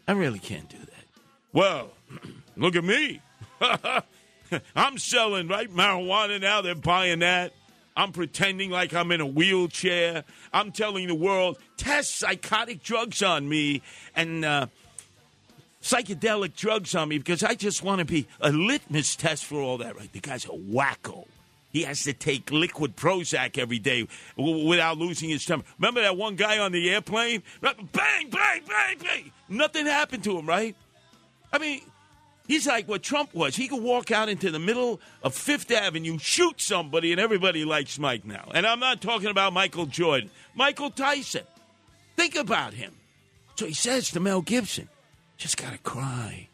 I 0.07 0.13
really 0.13 0.39
can't 0.39 0.69
do 0.69 0.79
that. 0.79 1.07
Well, 1.53 1.93
look 2.57 2.77
at 2.77 2.85
me. 2.85 3.23
I'm 4.77 4.99
selling, 4.99 5.49
right? 5.49 5.71
Marijuana 5.71 6.41
now, 6.41 6.61
they're 6.61 6.75
buying 6.75 7.21
that. 7.21 7.53
I'm 7.97 8.13
pretending 8.13 8.71
like 8.71 8.93
I'm 8.93 9.13
in 9.13 9.21
a 9.21 9.27
wheelchair. 9.27 10.25
I'm 10.53 10.73
telling 10.73 11.07
the 11.07 11.15
world, 11.15 11.59
test 11.77 12.19
psychotic 12.19 12.83
drugs 12.83 13.23
on 13.23 13.49
me 13.49 13.83
and 14.17 14.45
uh, 14.45 14.67
psychedelic 15.81 16.57
drugs 16.57 16.95
on 16.95 17.09
me 17.09 17.19
because 17.19 17.45
I 17.45 17.55
just 17.55 17.83
want 17.85 18.01
to 18.01 18.05
be 18.05 18.27
a 18.41 18.51
litmus 18.51 19.15
test 19.15 19.45
for 19.45 19.61
all 19.61 19.79
that, 19.79 19.97
right? 19.97 20.13
The 20.13 20.21
guy's 20.21 20.45
a 20.45 20.49
wacko. 20.49 21.27
He 21.73 21.83
has 21.83 22.05
to 22.05 22.13
take 22.13 22.51
liquid 22.53 22.97
Prozac 22.97 23.59
every 23.59 23.81
day 23.81 24.07
w- 24.37 24.67
without 24.67 24.97
losing 24.97 25.29
his 25.29 25.45
temper. 25.45 25.67
Remember 25.79 26.03
that 26.03 26.17
one 26.17 26.37
guy 26.37 26.59
on 26.59 26.71
the 26.71 26.89
airplane? 26.89 27.43
Bang, 27.61 27.89
bang, 27.93 28.31
bang, 28.31 28.99
bang. 29.01 29.33
Nothing 29.49 29.87
happened 29.87 30.23
to 30.25 30.39
him, 30.39 30.47
right? 30.47 30.77
I 31.53 31.59
mean, 31.59 31.81
He's 32.47 32.67
like 32.67 32.87
what 32.87 33.03
Trump 33.03 33.35
was. 33.35 33.57
He 33.57 33.69
could 33.69 33.83
walk 33.83 34.11
out 34.11 34.29
into 34.29 34.51
the 34.51 34.59
middle 34.59 35.01
of 35.23 35.35
Fifth 35.35 35.71
Avenue, 35.71 36.19
shoot 36.19 36.61
somebody, 36.61 37.11
and 37.11 37.21
everybody 37.21 37.65
likes 37.65 37.99
Mike 37.99 38.25
now. 38.25 38.51
And 38.55 38.67
I'm 38.67 38.81
not 38.81 39.01
talking 39.01 39.29
about 39.29 39.53
Michael 39.55 39.87
Jordan, 39.87 40.31
Michael 40.55 40.91
Tyson. 40.91 41.45
Think 42.17 42.37
about 42.37 42.75
him. 42.75 42.95
So 43.57 43.67
he 43.67 43.73
says 43.73 44.11
to 44.11 44.21
Mel 44.21 44.43
Gibson, 44.43 44.89
just 45.39 45.57
got 45.57 45.73
to 45.73 45.79
cry. 45.79 46.49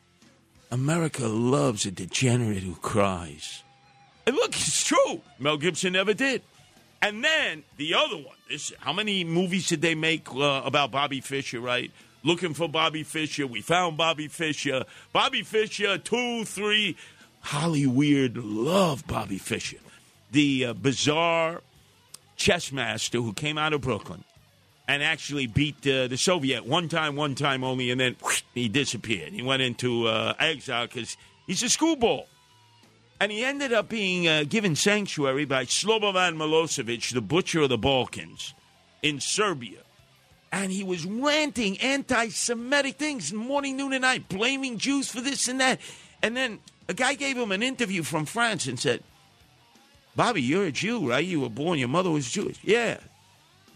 America 0.70 1.26
loves 1.26 1.84
a 1.86 1.90
degenerate 1.90 2.62
who 2.62 2.76
cries. 2.76 3.64
And 4.26 4.36
look, 4.36 4.50
it's 4.50 4.84
true. 4.84 5.20
Mel 5.38 5.56
Gibson 5.56 5.94
never 5.94 6.14
did. 6.14 6.42
And 7.02 7.24
then 7.24 7.64
the 7.76 7.94
other 7.94 8.16
one. 8.16 8.36
This, 8.48 8.72
how 8.78 8.92
many 8.92 9.24
movies 9.24 9.68
did 9.68 9.80
they 9.80 9.94
make 9.94 10.32
uh, 10.32 10.62
about 10.64 10.90
Bobby 10.90 11.20
Fischer? 11.20 11.60
Right, 11.60 11.90
looking 12.22 12.54
for 12.54 12.68
Bobby 12.68 13.02
Fischer. 13.02 13.46
We 13.46 13.60
found 13.60 13.96
Bobby 13.96 14.28
Fischer. 14.28 14.84
Bobby 15.12 15.42
Fischer, 15.42 15.98
two, 15.98 16.44
three. 16.44 16.96
Holly 17.40 17.86
Weird 17.86 18.36
loved 18.36 19.06
Bobby 19.06 19.38
Fischer, 19.38 19.78
the 20.30 20.66
uh, 20.66 20.72
bizarre 20.74 21.62
chess 22.36 22.70
master 22.70 23.18
who 23.18 23.32
came 23.32 23.58
out 23.58 23.72
of 23.72 23.80
Brooklyn 23.80 24.24
and 24.86 25.02
actually 25.02 25.46
beat 25.46 25.86
uh, 25.86 26.08
the 26.08 26.16
Soviet 26.16 26.66
one 26.66 26.88
time, 26.88 27.14
one 27.14 27.34
time 27.34 27.62
only, 27.62 27.90
and 27.90 28.00
then 28.00 28.16
whoosh, 28.22 28.42
he 28.54 28.68
disappeared. 28.68 29.32
He 29.32 29.42
went 29.42 29.62
into 29.62 30.06
uh, 30.06 30.34
exile 30.38 30.86
because 30.86 31.16
he's 31.46 31.62
a 31.62 31.68
screwball. 31.68 32.26
And 33.20 33.30
he 33.30 33.44
ended 33.44 33.72
up 33.72 33.88
being 33.88 34.26
uh, 34.26 34.44
given 34.48 34.74
sanctuary 34.74 35.44
by 35.44 35.66
Slobodan 35.66 36.36
Milosevic, 36.36 37.12
the 37.12 37.20
butcher 37.20 37.60
of 37.60 37.68
the 37.68 37.78
Balkans, 37.78 38.54
in 39.02 39.20
Serbia. 39.20 39.80
And 40.52 40.72
he 40.72 40.82
was 40.82 41.04
ranting 41.04 41.78
anti 41.78 42.28
Semitic 42.28 42.96
things 42.96 43.32
morning, 43.32 43.76
noon, 43.76 43.92
and 43.92 44.02
night, 44.02 44.28
blaming 44.28 44.78
Jews 44.78 45.08
for 45.08 45.20
this 45.20 45.46
and 45.48 45.60
that. 45.60 45.80
And 46.22 46.36
then 46.36 46.58
a 46.88 46.94
guy 46.94 47.14
gave 47.14 47.36
him 47.36 47.52
an 47.52 47.62
interview 47.62 48.02
from 48.02 48.26
France 48.26 48.66
and 48.66 48.78
said, 48.78 49.02
Bobby, 50.16 50.42
you're 50.42 50.64
a 50.64 50.72
Jew, 50.72 51.08
right? 51.08 51.24
You 51.24 51.40
were 51.40 51.48
born, 51.48 51.78
your 51.78 51.88
mother 51.88 52.10
was 52.10 52.28
Jewish. 52.28 52.58
Yeah. 52.62 52.98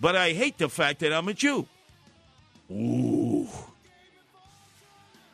But 0.00 0.16
I 0.16 0.32
hate 0.32 0.58
the 0.58 0.68
fact 0.68 1.00
that 1.00 1.12
I'm 1.12 1.28
a 1.28 1.34
Jew. 1.34 1.66
Ooh. 2.70 3.48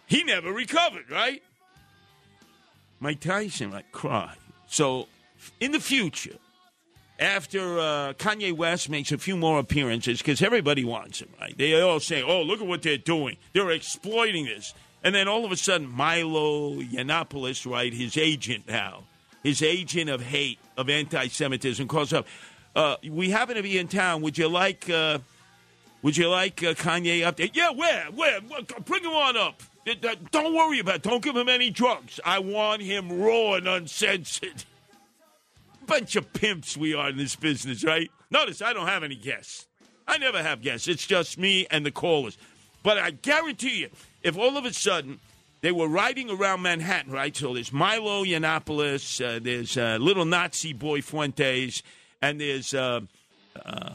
He 0.07 0.25
never 0.25 0.53
recovered, 0.53 1.11
right? 1.11 1.43
Mike 2.99 3.21
Tyson, 3.21 3.71
like, 3.71 3.91
cry. 3.93 4.35
So, 4.67 5.09
in 5.59 5.73
the 5.73 5.81
future, 5.81 6.37
after 7.21 7.79
uh, 7.79 8.13
Kanye 8.15 8.53
West 8.53 8.89
makes 8.89 9.13
a 9.13 9.19
few 9.19 9.37
more 9.37 9.59
appearances, 9.59 10.19
because 10.19 10.43
everybody 10.43 10.85
wants 10.85 11.21
him, 11.21 11.29
right? 11.41 11.57
They 11.57 11.81
all 11.81 12.01
say, 12.01 12.23
oh, 12.23 12.43
look 12.43 12.61
at 12.61 12.67
what 12.67 12.83
they're 12.83 12.97
doing. 12.97 13.37
They're 13.53 13.71
exploiting 13.71 14.47
this. 14.47 14.75
And 15.05 15.15
then 15.15 15.29
all 15.29 15.45
of 15.45 15.53
a 15.53 15.57
sudden, 15.57 15.89
Milo 15.89 16.75
Yiannopoulos, 16.75 17.71
right, 17.71 17.93
his 17.93 18.17
agent 18.17 18.67
now, 18.67 19.05
his 19.43 19.63
agent 19.63 20.11
of 20.11 20.23
hate, 20.23 20.59
of 20.77 20.89
anti 20.89 21.29
Semitism, 21.29 21.87
calls 21.89 22.13
up. 22.13 22.27
Uh, 22.75 22.97
we 23.09 23.31
happen 23.31 23.57
to 23.57 23.63
be 23.63 23.79
in 23.79 23.89
town. 23.89 24.23
Would 24.23 24.39
you 24.39 24.49
like, 24.49 24.89
uh, 24.89 25.19
would 26.03 26.17
you 26.17 26.29
like 26.29 26.63
uh, 26.63 26.75
Kanye 26.75 27.25
up 27.25 27.37
there? 27.37 27.49
Yeah, 27.53 27.71
where? 27.71 28.07
Where? 28.15 28.41
Bring 28.85 29.05
him 29.05 29.13
on 29.13 29.37
up. 29.37 29.63
Don't 30.31 30.55
worry 30.55 30.79
about 30.79 30.97
it. 30.97 31.03
Don't 31.03 31.23
give 31.23 31.37
him 31.37 31.49
any 31.49 31.71
drugs. 31.71 32.21
I 32.25 32.39
want 32.39 32.83
him 32.83 33.21
raw 33.21 33.55
and 33.55 33.67
uncensored. 33.67 34.65
Bunch 35.91 36.15
of 36.15 36.33
pimps 36.33 36.77
we 36.77 36.95
are 36.95 37.09
in 37.09 37.17
this 37.17 37.35
business, 37.35 37.83
right? 37.83 38.09
Notice 38.31 38.63
I 38.63 38.73
don't 38.73 38.87
have 38.87 39.03
any 39.03 39.17
guests. 39.17 39.67
I 40.07 40.19
never 40.19 40.41
have 40.41 40.63
guests. 40.63 40.87
It's 40.87 41.05
just 41.05 41.37
me 41.37 41.67
and 41.69 41.85
the 41.85 41.91
callers. 41.91 42.39
But 42.85 42.99
I 42.99 43.11
guarantee 43.11 43.81
you, 43.81 43.89
if 44.23 44.39
all 44.39 44.57
of 44.57 44.65
a 44.65 44.73
sudden 44.73 45.19
they 45.63 45.73
were 45.73 45.89
riding 45.89 46.31
around 46.31 46.63
Manhattan, 46.63 47.11
right? 47.11 47.37
So 47.37 47.55
there's 47.55 47.73
Milo 47.73 48.25
Yiannopoulos, 48.25 49.21
uh, 49.21 49.41
there's 49.43 49.77
uh, 49.77 49.99
little 50.01 50.25
Nazi 50.25 50.73
boy 50.73 51.03
Fuentes, 51.03 51.83
and 52.23 52.41
there's 52.41 52.73
uh, 52.73 53.01
uh, 53.67 53.95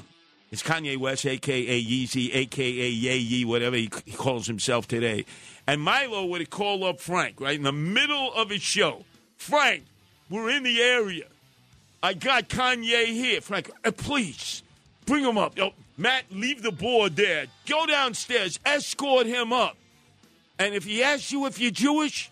it's 0.52 0.64
Kanye 0.64 0.98
West, 0.98 1.26
aka 1.26 1.82
Yeezy, 1.82 2.36
aka 2.36 2.90
Ye 2.90 3.46
whatever 3.46 3.78
he, 3.78 3.90
he 4.04 4.12
calls 4.12 4.48
himself 4.48 4.86
today. 4.86 5.24
And 5.66 5.82
Milo 5.82 6.26
would 6.26 6.50
call 6.50 6.84
up 6.84 7.00
Frank 7.00 7.40
right 7.40 7.56
in 7.56 7.64
the 7.64 7.72
middle 7.72 8.34
of 8.34 8.50
his 8.50 8.62
show. 8.62 9.06
Frank, 9.38 9.86
we're 10.30 10.50
in 10.50 10.64
the 10.64 10.82
area. 10.82 11.28
I 12.06 12.14
got 12.14 12.50
Kanye 12.50 13.08
here. 13.08 13.42
Frank, 13.42 13.72
uh, 13.84 13.90
please 13.90 14.62
bring 15.08 15.24
him 15.24 15.40
up. 15.40 15.58
Yo, 15.58 15.74
Matt, 15.98 16.26
leave 16.30 16.62
the 16.62 16.72
board 16.72 17.16
there. 17.16 17.48
Go 17.66 17.88
downstairs, 17.88 18.60
escort 18.64 19.26
him 19.26 19.52
up. 19.52 19.76
And 20.60 20.76
if 20.76 20.84
he 20.84 21.02
asks 21.02 21.32
you 21.32 21.48
if 21.48 21.60
you're 21.60 21.72
Jewish, 21.72 22.30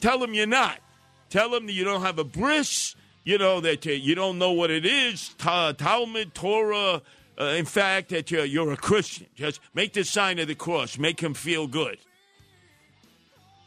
tell 0.00 0.20
him 0.20 0.34
you're 0.34 0.48
not. 0.48 0.78
Tell 1.30 1.54
him 1.54 1.66
that 1.66 1.72
you 1.72 1.84
don't 1.84 2.02
have 2.02 2.18
a 2.18 2.24
bris, 2.24 2.96
you 3.22 3.38
know, 3.38 3.60
that 3.60 3.86
uh, 3.86 3.90
you 3.90 4.16
don't 4.16 4.38
know 4.38 4.50
what 4.50 4.72
it 4.72 4.84
is, 4.84 5.28
Ta- 5.38 5.70
Talmud, 5.70 6.34
Torah. 6.34 7.00
Uh, 7.40 7.44
in 7.44 7.64
fact, 7.64 8.08
that 8.08 8.28
you're, 8.32 8.44
you're 8.44 8.72
a 8.72 8.76
Christian. 8.76 9.28
Just 9.36 9.60
make 9.72 9.92
the 9.92 10.02
sign 10.02 10.40
of 10.40 10.48
the 10.48 10.56
cross. 10.56 10.98
Make 10.98 11.20
him 11.20 11.34
feel 11.34 11.68
good. 11.68 11.98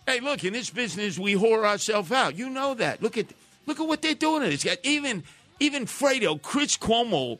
Hey, 0.05 0.19
look, 0.19 0.43
in 0.43 0.51
this 0.51 0.69
business, 0.69 1.17
we 1.17 1.35
whore 1.35 1.63
ourselves 1.63 2.11
out. 2.11 2.35
You 2.35 2.49
know 2.49 2.73
that. 2.73 3.01
Look 3.01 3.17
at 3.17 3.27
look 3.65 3.79
at 3.79 3.87
what 3.87 4.01
they're 4.01 4.15
doing 4.15 4.41
this 4.41 4.65
guy. 4.65 4.77
Even 4.83 5.23
even 5.59 5.85
Fredo, 5.85 6.41
Chris 6.41 6.77
Cuomo, 6.77 7.39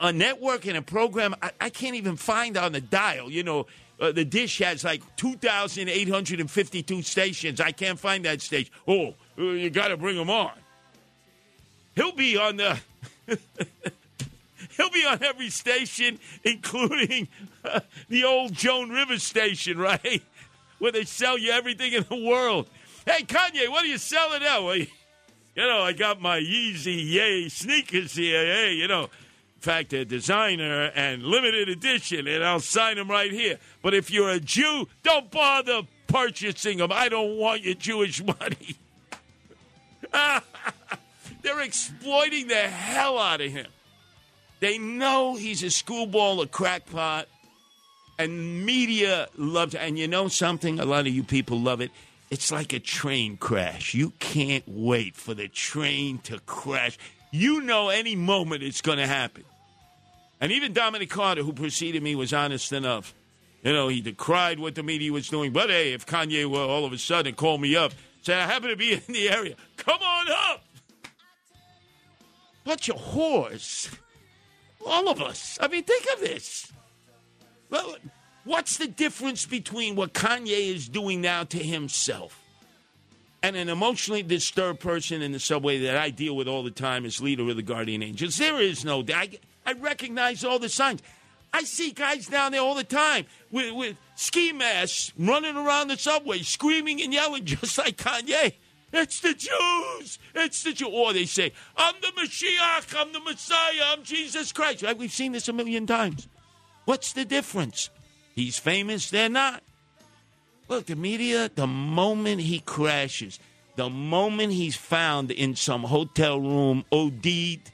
a 0.00 0.12
network 0.12 0.66
and 0.66 0.76
a 0.76 0.82
program 0.82 1.34
I, 1.40 1.50
I, 1.60 1.70
can't 1.70 1.94
even 1.94 2.16
find 2.16 2.56
on 2.56 2.72
the 2.72 2.80
dial. 2.80 3.30
You 3.30 3.44
know, 3.44 3.66
uh, 4.00 4.12
the 4.12 4.24
dish 4.24 4.58
has 4.58 4.84
like 4.84 5.02
2,852 5.16 7.02
stations. 7.02 7.60
I 7.60 7.72
can't 7.72 7.98
find 7.98 8.24
that 8.24 8.40
station. 8.40 8.72
Oh, 8.86 9.14
uh, 9.38 9.42
you 9.42 9.70
got 9.70 9.88
to 9.88 9.96
bring 9.96 10.16
him 10.16 10.30
on. 10.30 10.52
He'll 11.94 12.14
be 12.14 12.36
on 12.36 12.56
the. 12.56 12.78
He'll 14.76 14.90
be 14.90 15.04
on 15.04 15.22
every 15.24 15.50
station, 15.50 16.20
including 16.44 17.26
uh, 17.64 17.80
the 18.08 18.24
old 18.24 18.52
Joan 18.52 18.90
Rivers 18.90 19.24
station, 19.24 19.76
right? 19.76 20.22
Where 20.78 20.92
they 20.92 21.04
sell 21.04 21.36
you 21.36 21.50
everything 21.50 21.92
in 21.92 22.04
the 22.08 22.24
world. 22.24 22.68
Hey, 23.04 23.24
Kanye, 23.24 23.68
what 23.68 23.84
are 23.84 23.88
you 23.88 23.98
selling 23.98 24.42
now? 24.42 24.72
You 25.58 25.66
know, 25.66 25.80
I 25.80 25.92
got 25.92 26.20
my 26.20 26.38
Yeezy 26.38 27.04
Yay 27.14 27.48
sneakers 27.48 28.14
here. 28.14 28.46
Hey, 28.46 28.74
you 28.74 28.86
know, 28.86 29.02
in 29.02 29.60
fact, 29.60 29.90
they're 29.90 30.04
designer 30.04 30.92
and 30.94 31.24
limited 31.24 31.68
edition, 31.68 32.28
and 32.28 32.44
I'll 32.44 32.60
sign 32.60 32.94
them 32.94 33.10
right 33.10 33.32
here. 33.32 33.58
But 33.82 33.92
if 33.92 34.08
you're 34.08 34.30
a 34.30 34.38
Jew, 34.38 34.86
don't 35.02 35.28
bother 35.32 35.80
purchasing 36.06 36.78
them. 36.78 36.92
I 36.92 37.08
don't 37.08 37.36
want 37.36 37.64
your 37.64 37.74
Jewish 37.74 38.22
money. 38.24 38.76
They're 41.42 41.60
exploiting 41.60 42.46
the 42.46 42.54
hell 42.54 43.18
out 43.18 43.40
of 43.40 43.50
him. 43.50 43.66
They 44.60 44.78
know 44.78 45.34
he's 45.34 45.64
a 45.64 45.66
schoolball, 45.66 46.40
a 46.40 46.46
crackpot, 46.46 47.26
and 48.16 48.64
media 48.64 49.26
loves. 49.36 49.74
And 49.74 49.98
you 49.98 50.06
know 50.06 50.28
something? 50.28 50.78
A 50.78 50.84
lot 50.84 51.08
of 51.08 51.12
you 51.12 51.24
people 51.24 51.58
love 51.58 51.80
it. 51.80 51.90
It's 52.30 52.52
like 52.52 52.72
a 52.72 52.78
train 52.78 53.36
crash. 53.36 53.94
You 53.94 54.12
can't 54.18 54.64
wait 54.66 55.16
for 55.16 55.34
the 55.34 55.48
train 55.48 56.18
to 56.24 56.38
crash. 56.40 56.98
You 57.30 57.62
know 57.62 57.88
any 57.88 58.16
moment 58.16 58.62
it's 58.62 58.80
going 58.80 58.98
to 58.98 59.06
happen. 59.06 59.44
And 60.40 60.52
even 60.52 60.72
Dominic 60.72 61.10
Carter, 61.10 61.42
who 61.42 61.52
preceded 61.52 62.02
me, 62.02 62.14
was 62.14 62.32
honest 62.32 62.72
enough. 62.72 63.14
You 63.62 63.72
know, 63.72 63.88
he 63.88 64.00
decried 64.00 64.60
what 64.60 64.74
the 64.74 64.82
media 64.82 65.12
was 65.12 65.28
doing. 65.28 65.52
But 65.52 65.70
hey, 65.70 65.92
if 65.92 66.06
Kanye 66.06 66.46
were 66.46 66.60
all 66.60 66.84
of 66.84 66.92
a 66.92 66.98
sudden 66.98 67.34
call 67.34 67.58
me 67.58 67.74
up, 67.74 67.92
say 68.22 68.34
I 68.34 68.46
happen 68.46 68.68
to 68.70 68.76
be 68.76 68.92
in 68.92 69.02
the 69.08 69.28
area, 69.30 69.56
come 69.76 70.00
on 70.00 70.26
up. 70.30 70.64
Bunch 72.64 72.88
of 72.88 72.96
whores. 72.96 73.92
All 74.86 75.08
of 75.08 75.20
us. 75.20 75.58
I 75.60 75.68
mean, 75.68 75.84
think 75.84 76.06
of 76.14 76.20
this. 76.20 76.72
Well, 77.70 77.96
what's 78.48 78.78
the 78.78 78.88
difference 78.88 79.44
between 79.46 79.94
what 79.94 80.14
Kanye 80.14 80.74
is 80.74 80.88
doing 80.88 81.20
now 81.20 81.44
to 81.44 81.58
himself 81.58 82.42
and 83.42 83.54
an 83.54 83.68
emotionally 83.68 84.22
disturbed 84.22 84.80
person 84.80 85.22
in 85.22 85.32
the 85.32 85.38
subway 85.38 85.78
that 85.80 85.96
I 85.96 86.10
deal 86.10 86.34
with 86.34 86.48
all 86.48 86.62
the 86.62 86.70
time 86.70 87.04
as 87.04 87.20
leader 87.20 87.48
of 87.48 87.56
the 87.56 87.62
Guardian 87.62 88.02
Angels? 88.02 88.36
There 88.36 88.60
is 88.60 88.84
no. 88.84 89.04
I, 89.14 89.38
I 89.66 89.74
recognize 89.74 90.44
all 90.44 90.58
the 90.58 90.70
signs. 90.70 91.02
I 91.52 91.62
see 91.62 91.92
guys 91.92 92.26
down 92.26 92.52
there 92.52 92.60
all 92.60 92.74
the 92.74 92.84
time 92.84 93.26
with, 93.50 93.72
with 93.74 93.96
ski 94.16 94.52
masks 94.52 95.12
running 95.18 95.56
around 95.56 95.88
the 95.88 95.98
subway, 95.98 96.40
screaming 96.40 97.02
and 97.02 97.12
yelling 97.12 97.44
just 97.46 97.78
like 97.78 97.96
Kanye. 97.96 98.54
It's 98.90 99.20
the 99.20 99.34
Jews. 99.34 100.18
It's 100.34 100.62
the 100.62 100.72
Jews. 100.72 100.88
Or 100.90 101.12
they 101.12 101.26
say, 101.26 101.52
I'm 101.76 101.94
the 102.00 102.08
Mashiach. 102.08 102.94
I'm 102.98 103.12
the 103.12 103.20
Messiah. 103.20 103.82
I'm 103.92 104.02
Jesus 104.02 104.50
Christ. 104.52 104.82
Right? 104.82 104.96
We've 104.96 105.12
seen 105.12 105.32
this 105.32 105.48
a 105.48 105.52
million 105.52 105.86
times. 105.86 106.26
What's 106.86 107.12
the 107.12 107.26
difference? 107.26 107.90
He's 108.38 108.56
famous. 108.56 109.10
They're 109.10 109.28
not. 109.28 109.64
Look, 110.68 110.86
the 110.86 110.94
media, 110.94 111.50
the 111.52 111.66
moment 111.66 112.40
he 112.40 112.60
crashes, 112.60 113.40
the 113.74 113.90
moment 113.90 114.52
he's 114.52 114.76
found 114.76 115.32
in 115.32 115.56
some 115.56 115.82
hotel 115.82 116.40
room 116.40 116.84
OD'd, 116.92 117.72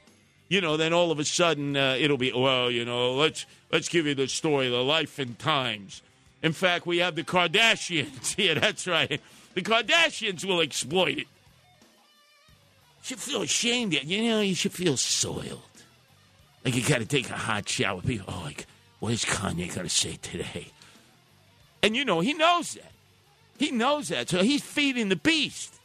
you 0.49 0.61
know, 0.61 0.75
then 0.75 0.91
all 0.91 1.11
of 1.11 1.19
a 1.19 1.23
sudden 1.23 1.77
uh, 1.77 1.97
it'll 1.99 2.17
be, 2.17 2.31
well, 2.33 2.71
you 2.71 2.83
know, 2.83 3.13
let's 3.13 3.45
let's 3.71 3.89
give 3.89 4.07
you 4.07 4.15
the 4.15 4.27
story, 4.27 4.67
the 4.69 4.83
life 4.83 5.19
and 5.19 5.37
times. 5.37 6.01
In 6.41 6.51
fact, 6.51 6.87
we 6.87 6.97
have 6.97 7.15
the 7.15 7.23
Kardashians. 7.23 8.35
Yeah, 8.43 8.55
that's 8.55 8.87
right. 8.87 9.21
The 9.53 9.61
Kardashians 9.61 10.45
will 10.45 10.61
exploit 10.61 11.19
it. 11.19 11.27
You 11.27 13.03
should 13.03 13.19
feel 13.19 13.43
ashamed. 13.43 13.93
You 13.93 14.29
know, 14.31 14.41
you 14.41 14.55
should 14.55 14.73
feel 14.73 14.97
soiled. 14.97 15.61
Like 16.63 16.75
you 16.75 16.81
got 16.81 17.01
to 17.01 17.05
take 17.05 17.29
a 17.29 17.33
hot 17.33 17.69
shower. 17.69 18.01
People, 18.01 18.33
oh, 18.35 18.41
like, 18.45 18.65
what 18.99 19.13
is 19.13 19.25
Kanye 19.25 19.73
going 19.73 19.87
to 19.87 19.89
say 19.89 20.17
today? 20.21 20.67
And 21.83 21.95
you 21.95 22.05
know, 22.05 22.19
he 22.19 22.33
knows 22.33 22.73
that. 22.73 22.91
He 23.57 23.71
knows 23.71 24.09
that. 24.09 24.29
So 24.29 24.43
he's 24.43 24.63
feeding 24.63 25.09
the 25.09 25.15
beast. 25.15 25.75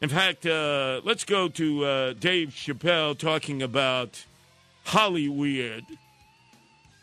In 0.00 0.08
fact, 0.08 0.46
uh, 0.46 1.02
let's 1.04 1.24
go 1.24 1.48
to 1.48 1.84
uh, 1.84 2.12
Dave 2.14 2.48
Chappelle 2.48 3.16
talking 3.16 3.62
about 3.62 4.24
Hollyweird 4.86 5.84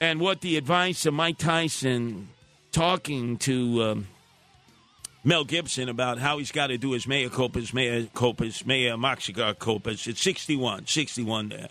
and 0.02 0.19
what 0.19 0.41
the 0.41 0.57
advice 0.57 1.06
of 1.06 1.14
Mike 1.14 1.38
Tyson 1.38 2.30
talking 2.72 3.38
to 3.38 3.84
um, 3.84 4.07
Mel 5.24 5.44
Gibson 5.44 5.90
about 5.90 6.18
how 6.18 6.38
he's 6.38 6.52
got 6.52 6.68
to 6.68 6.78
do 6.78 6.94
his 6.94 7.07
mea 7.07 7.30
culpas, 7.30 7.74
mea 7.74 8.10
culpas, 8.14 8.65
mea 8.65 8.90
maxica 8.91 9.53
culpas. 9.53 10.07
It's 10.07 10.22
61, 10.22 10.88
61 10.88 11.49
there. 11.49 11.69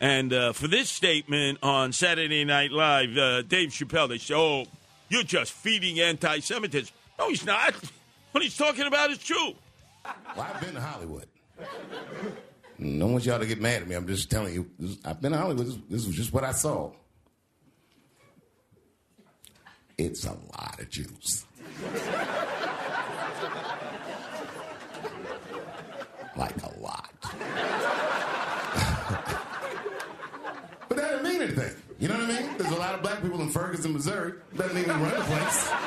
And 0.00 0.32
uh, 0.32 0.52
for 0.52 0.68
this 0.68 0.88
statement 0.88 1.58
on 1.62 1.92
Saturday 1.92 2.44
Night 2.44 2.70
Live, 2.70 3.16
uh, 3.16 3.42
Dave 3.42 3.70
Chappelle, 3.70 4.08
they 4.08 4.18
say, 4.18 4.34
oh, 4.34 4.64
you're 5.08 5.24
just 5.24 5.52
feeding 5.52 6.00
anti 6.00 6.38
Semitism. 6.40 6.94
No, 7.18 7.28
he's 7.28 7.44
not. 7.44 7.74
What 8.32 8.44
he's 8.44 8.58
talking 8.58 8.86
about 8.86 9.10
is 9.10 9.16
true. 9.18 9.54
Well, 10.04 10.46
I've 10.54 10.60
been 10.60 10.74
to 10.74 10.80
Hollywood. 10.82 11.26
No 12.78 13.06
one 13.06 13.14
want 13.14 13.24
y'all 13.24 13.38
to 13.40 13.46
get 13.46 13.58
mad 13.60 13.82
at 13.82 13.88
me. 13.88 13.96
I'm 13.96 14.06
just 14.06 14.30
telling 14.30 14.52
you. 14.54 14.70
This, 14.78 14.98
I've 15.04 15.20
been 15.20 15.32
to 15.32 15.38
Hollywood. 15.38 15.66
This, 15.66 15.78
this 15.88 16.06
was 16.06 16.14
just 16.14 16.32
what 16.32 16.44
I 16.44 16.52
saw. 16.52 16.92
It's 19.96 20.24
a 20.26 20.30
lot 20.32 20.76
of 20.78 20.90
Jews. 20.90 21.46
like 26.36 26.56
a 26.62 26.80
lot. 26.80 27.14
but 30.88 30.96
that 30.96 31.10
didn't 31.10 31.22
mean 31.24 31.42
anything. 31.42 31.74
You 31.98 32.08
know 32.08 32.14
what 32.18 32.30
I 32.30 32.40
mean? 32.42 32.58
There's 32.58 32.70
a 32.70 32.76
lot 32.88 32.94
of 32.94 33.02
black 33.02 33.20
people 33.20 33.42
in 33.42 33.50
Ferguson, 33.50 33.92
Missouri. 33.92 34.32
Doesn't 34.56 34.78
even 34.78 34.98
run 35.00 35.10
the 35.10 35.20
place. 35.20 35.70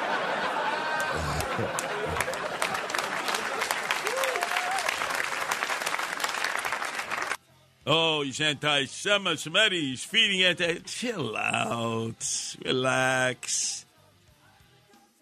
Oh, 7.93 8.21
he's 8.21 8.39
anti-Semitic. 8.39 9.71
He's 9.71 10.03
feeding 10.03 10.43
anti. 10.43 10.75
Chill 10.85 11.35
out. 11.35 12.55
Relax. 12.63 13.85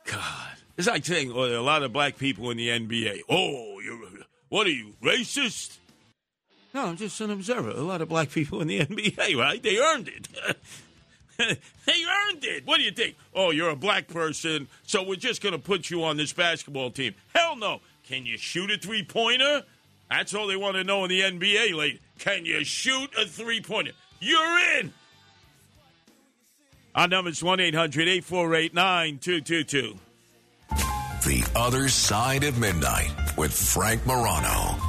God, 0.05 0.51
it's 0.77 0.85
like 0.85 1.05
saying 1.05 1.31
oh, 1.33 1.45
a 1.45 1.63
lot 1.63 1.83
of 1.83 1.93
black 1.93 2.17
people 2.17 2.51
in 2.51 2.57
the 2.57 2.67
NBA. 2.67 3.21
Oh, 3.29 3.79
you're 3.79 3.97
what 4.49 4.67
are 4.67 4.71
you 4.71 4.93
racist? 5.01 5.77
No, 6.73 6.87
I'm 6.87 6.97
just 6.97 7.19
an 7.21 7.31
observer. 7.31 7.69
A 7.69 7.81
lot 7.81 8.01
of 8.01 8.09
black 8.09 8.29
people 8.29 8.61
in 8.61 8.67
the 8.67 8.81
NBA, 8.81 9.37
right? 9.37 9.63
They 9.63 9.77
earned 9.77 10.09
it. 10.09 10.27
they 11.85 11.93
earned 11.93 12.43
it. 12.43 12.65
What 12.65 12.77
do 12.77 12.83
you 12.83 12.91
think? 12.91 13.15
Oh, 13.33 13.51
you're 13.51 13.69
a 13.69 13.75
black 13.75 14.07
person, 14.07 14.67
so 14.83 15.03
we're 15.03 15.15
just 15.15 15.41
going 15.41 15.53
to 15.53 15.59
put 15.59 15.89
you 15.89 16.03
on 16.03 16.17
this 16.17 16.33
basketball 16.33 16.91
team. 16.91 17.15
Hell 17.33 17.55
no. 17.55 17.79
Can 18.07 18.25
you 18.25 18.37
shoot 18.37 18.71
a 18.71 18.77
three 18.77 19.03
pointer? 19.03 19.63
That's 20.09 20.33
all 20.33 20.47
they 20.47 20.57
want 20.57 20.75
to 20.75 20.83
know 20.83 21.05
in 21.05 21.09
the 21.09 21.21
NBA, 21.21 21.75
lady. 21.75 21.99
Can 22.17 22.45
you 22.45 22.63
shoot 22.65 23.09
a 23.17 23.25
three 23.25 23.61
pointer? 23.61 23.91
You're 24.19 24.79
in. 24.79 24.91
Our 26.95 27.07
number 27.07 27.29
is 27.29 27.41
1 27.41 27.59
800 27.59 28.07
848 28.07 28.73
9222. 28.73 29.99
The 31.25 31.49
Other 31.55 31.87
Side 31.87 32.43
of 32.43 32.57
Midnight 32.57 33.11
with 33.37 33.53
Frank 33.53 34.05
Morano. 34.05 34.88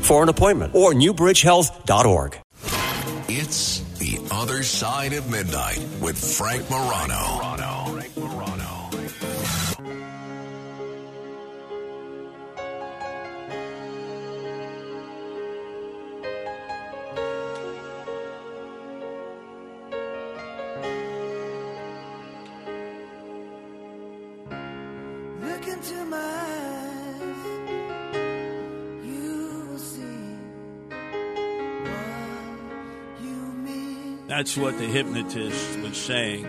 for 0.00 0.22
an 0.22 0.28
appointment 0.28 0.74
or 0.74 0.92
newbridgehealth.org. 0.92 2.38
It's 3.28 3.80
The 3.98 4.18
Other 4.30 4.62
Side 4.62 5.12
of 5.12 5.30
Midnight 5.30 5.80
with 6.00 6.18
Frank 6.36 6.68
Morano. 6.70 7.83
That's 34.36 34.56
what 34.56 34.76
the 34.78 34.86
hypnotist 34.86 35.78
was 35.78 35.96
saying. 35.96 36.44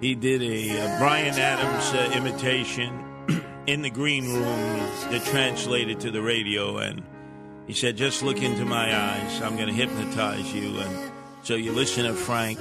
He 0.00 0.14
did 0.14 0.40
a 0.40 0.80
uh, 0.80 0.98
Bryan 0.98 1.38
Adams 1.38 1.92
uh, 1.92 2.16
imitation 2.16 3.04
in 3.66 3.82
the 3.82 3.90
green 3.90 4.24
room 4.24 4.78
that 5.10 5.22
translated 5.26 6.00
to 6.00 6.10
the 6.10 6.22
radio, 6.22 6.78
and 6.78 7.02
he 7.66 7.74
said, 7.74 7.98
"Just 7.98 8.22
look 8.22 8.40
into 8.40 8.64
my 8.64 8.96
eyes. 8.96 9.42
I'm 9.42 9.56
going 9.56 9.68
to 9.68 9.74
hypnotize 9.74 10.54
you." 10.54 10.78
And 10.78 11.12
so 11.42 11.54
you 11.54 11.72
listen 11.72 12.06
to 12.06 12.14
Frank 12.14 12.58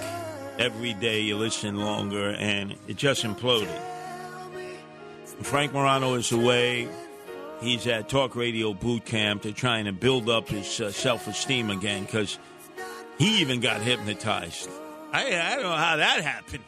every 0.57 0.93
day. 0.95 1.21
You 1.21 1.37
listen 1.37 1.77
longer, 1.77 2.31
and 2.31 2.75
it 2.89 2.97
just 2.97 3.23
imploded. 3.23 3.73
Frank 5.43 5.71
Morano 5.71 6.15
is 6.15 6.33
away. 6.33 6.89
He's 7.61 7.87
at 7.87 8.09
Talk 8.09 8.35
Radio 8.35 8.73
Boot 8.73 9.05
Camp. 9.05 9.43
They're 9.43 9.53
trying 9.53 9.85
to 9.85 9.93
build 9.93 10.29
up 10.29 10.49
his 10.49 10.81
uh, 10.81 10.91
self 10.91 11.25
esteem 11.29 11.69
again 11.69 12.03
because 12.03 12.37
he 13.19 13.41
even 13.41 13.59
got 13.59 13.81
hypnotized. 13.81 14.69
I, 15.11 15.27
I 15.27 15.55
don't 15.55 15.63
know 15.63 15.75
how 15.75 15.97
that 15.97 16.21
happened. 16.21 16.63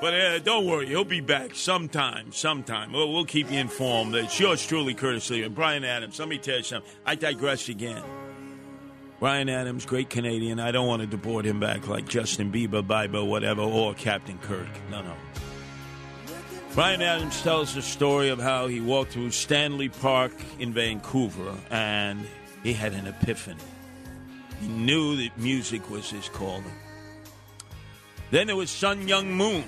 But 0.00 0.14
uh, 0.14 0.38
don't 0.40 0.66
worry, 0.66 0.86
he'll 0.86 1.04
be 1.04 1.20
back 1.20 1.54
sometime, 1.54 2.32
sometime. 2.32 2.92
We'll, 2.92 3.12
we'll 3.12 3.24
keep 3.24 3.50
you 3.52 3.60
informed. 3.60 4.16
It's 4.16 4.38
yours 4.38 4.66
truly, 4.66 4.94
Curtis 4.94 5.30
Sliwa. 5.30 5.54
Bryan 5.54 5.84
Adams, 5.84 6.18
let 6.18 6.28
me 6.28 6.38
tell 6.38 6.56
you 6.56 6.64
something. 6.64 6.90
I 7.06 7.14
digress 7.14 7.68
again. 7.68 8.02
Bryan 9.20 9.48
Adams, 9.48 9.86
great 9.86 10.10
Canadian. 10.10 10.58
I 10.58 10.72
don't 10.72 10.88
want 10.88 11.02
to 11.02 11.06
deport 11.06 11.44
him 11.44 11.60
back 11.60 11.86
like 11.86 12.08
Justin 12.08 12.50
Bieber, 12.50 12.82
Biber, 12.84 13.24
whatever, 13.24 13.62
or 13.62 13.94
Captain 13.94 14.38
Kirk. 14.38 14.66
No, 14.90 15.02
no. 15.02 15.14
Bryan 16.74 17.02
Adams 17.02 17.40
tells 17.42 17.72
the 17.72 17.82
story 17.82 18.30
of 18.30 18.40
how 18.40 18.66
he 18.66 18.80
walked 18.80 19.12
through 19.12 19.30
Stanley 19.30 19.90
Park 19.90 20.32
in 20.58 20.72
Vancouver 20.72 21.54
and 21.70 22.26
he 22.64 22.72
had 22.72 22.94
an 22.94 23.06
epiphany. 23.06 23.60
He 24.62 24.68
knew 24.68 25.16
that 25.16 25.36
music 25.36 25.90
was 25.90 26.08
his 26.08 26.28
calling. 26.28 26.64
Then 28.30 28.46
there 28.46 28.56
was 28.56 28.70
Sun 28.70 29.08
Myung 29.08 29.26
Moon. 29.26 29.64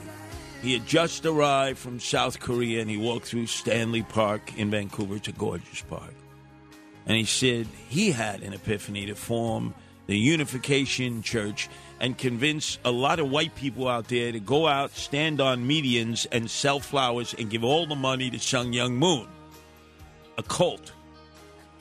He 0.62 0.73
had 0.73 0.87
just 0.87 1.27
arrived 1.27 1.79
from 1.79 1.99
South 1.99 2.39
Korea 2.39 2.81
and 2.81 2.89
he 2.89 2.97
walked 2.97 3.27
through 3.27 3.49
Stanley 3.49 4.03
Park 4.03 4.57
in 4.57 4.71
Vancouver. 4.71 5.16
It's 5.16 5.29
a 5.29 5.33
gorgeous 5.33 5.83
park. 5.83 6.15
And 7.07 7.16
he 7.16 7.25
said 7.25 7.66
he 7.89 8.12
had 8.12 8.43
an 8.43 8.53
epiphany 8.53 9.07
to 9.07 9.16
form 9.16 9.75
the 10.07 10.16
Unification 10.16 11.23
Church 11.23 11.69
and 11.99 12.16
convince 12.16 12.79
a 12.85 12.91
lot 12.91 13.19
of 13.19 13.31
white 13.31 13.55
people 13.57 13.89
out 13.89 14.07
there 14.09 14.31
to 14.31 14.39
go 14.39 14.66
out, 14.69 14.93
stand 14.93 15.41
on 15.41 15.69
medians, 15.69 16.27
and 16.31 16.49
sell 16.49 16.79
flowers 16.79 17.35
and 17.37 17.51
give 17.51 17.65
all 17.65 17.87
the 17.87 17.97
money 17.97 18.31
to 18.31 18.39
Sun 18.39 18.73
Myung 18.73 18.93
Moon, 18.93 19.27
a 20.39 20.43
cult. 20.43 20.93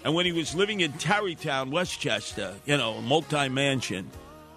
And 0.03 0.13
when 0.13 0.25
he 0.25 0.31
was 0.31 0.53
living 0.53 0.81
in 0.81 0.91
Tarrytown, 0.93 1.71
Westchester, 1.71 2.55
you 2.65 2.77
know, 2.77 2.95
a 2.95 3.01
multi 3.01 3.47
mansion, 3.49 4.09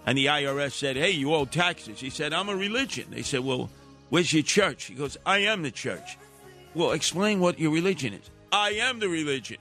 and 0.04 0.18
the 0.18 0.26
IRS 0.26 0.72
said, 0.72 0.96
Hey, 0.96 1.10
you 1.10 1.34
owe 1.34 1.44
taxes. 1.44 2.00
He 2.00 2.10
said, 2.10 2.32
I'm 2.32 2.48
a 2.48 2.56
religion. 2.56 3.06
They 3.10 3.22
said, 3.22 3.40
Well, 3.40 3.70
where's 4.08 4.32
your 4.32 4.42
church? 4.42 4.84
He 4.84 4.94
goes, 4.94 5.16
I 5.24 5.38
am 5.38 5.62
the 5.62 5.70
church. 5.70 6.18
Well, 6.74 6.92
explain 6.92 7.40
what 7.40 7.58
your 7.58 7.72
religion 7.72 8.12
is. 8.12 8.30
I 8.52 8.70
am 8.72 8.98
the 8.98 9.08
religion. 9.08 9.58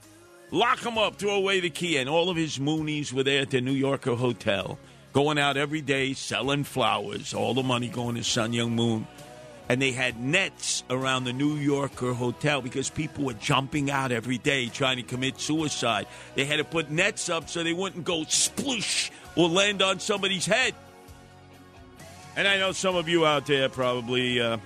Lock 0.50 0.84
him 0.84 0.98
up, 0.98 1.16
throw 1.16 1.34
away 1.34 1.60
the 1.60 1.70
key. 1.70 1.96
And 1.96 2.08
all 2.08 2.30
of 2.30 2.36
his 2.36 2.58
Moonies 2.58 3.12
were 3.12 3.22
there 3.22 3.42
at 3.42 3.50
the 3.50 3.60
New 3.60 3.72
Yorker 3.72 4.14
Hotel 4.14 4.78
going 5.12 5.38
out 5.38 5.56
every 5.56 5.80
day 5.80 6.12
selling 6.12 6.62
flowers, 6.62 7.32
all 7.32 7.54
the 7.54 7.62
money 7.62 7.88
going 7.88 8.16
to 8.16 8.22
Sun 8.22 8.52
Myung 8.52 8.72
Moon. 8.72 9.06
And 9.68 9.82
they 9.82 9.92
had 9.92 10.20
nets 10.20 10.84
around 10.90 11.24
the 11.24 11.32
New 11.32 11.56
Yorker 11.56 12.12
hotel 12.12 12.60
because 12.60 12.88
people 12.88 13.24
were 13.24 13.34
jumping 13.34 13.90
out 13.90 14.12
every 14.12 14.38
day 14.38 14.68
trying 14.68 14.96
to 14.98 15.02
commit 15.02 15.40
suicide. 15.40 16.06
They 16.34 16.44
had 16.44 16.58
to 16.58 16.64
put 16.64 16.90
nets 16.90 17.28
up 17.28 17.48
so 17.48 17.64
they 17.64 17.72
wouldn't 17.72 18.04
go 18.04 18.20
sploosh 18.20 19.10
or 19.34 19.48
land 19.48 19.82
on 19.82 19.98
somebody's 19.98 20.46
head. 20.46 20.74
And 22.36 22.46
I 22.46 22.58
know 22.58 22.72
some 22.72 22.96
of 22.96 23.08
you 23.08 23.26
out 23.26 23.46
there 23.46 23.68
probably 23.68 24.40
uh, 24.40 24.58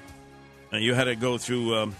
you 0.72 0.94
had 0.94 1.04
to 1.04 1.16
go 1.16 1.38
through 1.38 1.74
um, 1.76 1.96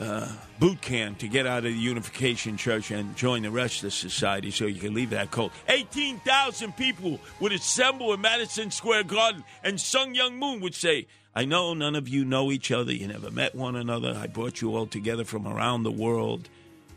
uh, 0.00 0.28
boot 0.58 0.80
camp 0.80 1.18
to 1.18 1.28
get 1.28 1.46
out 1.46 1.58
of 1.58 1.64
the 1.64 1.72
Unification 1.72 2.56
Church 2.56 2.90
and 2.90 3.16
join 3.16 3.42
the 3.42 3.50
rest 3.50 3.84
of 3.84 3.92
society 3.92 4.50
so 4.50 4.66
you 4.66 4.80
can 4.80 4.94
leave 4.94 5.10
that 5.10 5.30
cult. 5.30 5.52
18,000 5.68 6.76
people 6.76 7.20
would 7.40 7.52
assemble 7.52 8.12
in 8.12 8.20
Madison 8.20 8.70
Square 8.70 9.04
Garden, 9.04 9.44
and 9.62 9.80
Sun 9.80 10.14
Myung 10.14 10.36
Moon 10.36 10.60
would 10.60 10.74
say, 10.74 11.06
I 11.38 11.44
know 11.44 11.72
none 11.72 11.94
of 11.94 12.08
you 12.08 12.24
know 12.24 12.50
each 12.50 12.72
other. 12.72 12.92
You 12.92 13.06
never 13.06 13.30
met 13.30 13.54
one 13.54 13.76
another. 13.76 14.12
I 14.20 14.26
brought 14.26 14.60
you 14.60 14.74
all 14.74 14.88
together 14.88 15.24
from 15.24 15.46
around 15.46 15.84
the 15.84 15.90
world. 15.92 16.48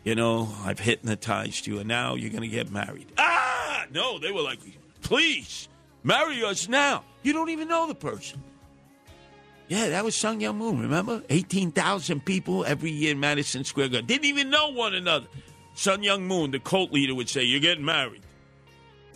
You 0.04 0.16
know, 0.16 0.52
I've 0.66 0.80
hypnotized 0.80 1.68
you, 1.68 1.78
and 1.78 1.88
now 1.88 2.16
you're 2.16 2.32
going 2.32 2.42
to 2.42 2.48
get 2.48 2.72
married. 2.72 3.12
Ah! 3.20 3.86
No, 3.94 4.18
they 4.18 4.32
were 4.32 4.42
like, 4.42 4.58
please, 5.04 5.68
marry 6.02 6.44
us 6.44 6.68
now. 6.68 7.04
You 7.22 7.34
don't 7.34 7.52
even 7.52 7.68
know 7.68 7.86
the 7.86 7.94
person. 7.94 8.42
Yeah, 9.68 9.90
that 9.90 10.04
was 10.04 10.16
Sun 10.16 10.40
Myung 10.40 10.56
Moon, 10.56 10.80
remember? 10.80 11.22
18,000 11.30 12.26
people 12.26 12.66
every 12.66 12.90
year 12.90 13.12
in 13.12 13.20
Madison 13.20 13.64
Square 13.64 13.90
Garden. 13.90 14.08
Didn't 14.08 14.26
even 14.26 14.50
know 14.50 14.70
one 14.70 14.96
another. 14.96 15.28
Sun 15.76 16.02
Myung 16.02 16.24
Moon, 16.24 16.50
the 16.50 16.60
cult 16.60 16.92
leader, 16.92 17.14
would 17.14 17.30
say, 17.30 17.44
You're 17.44 17.60
getting 17.60 17.86
married. 17.86 18.24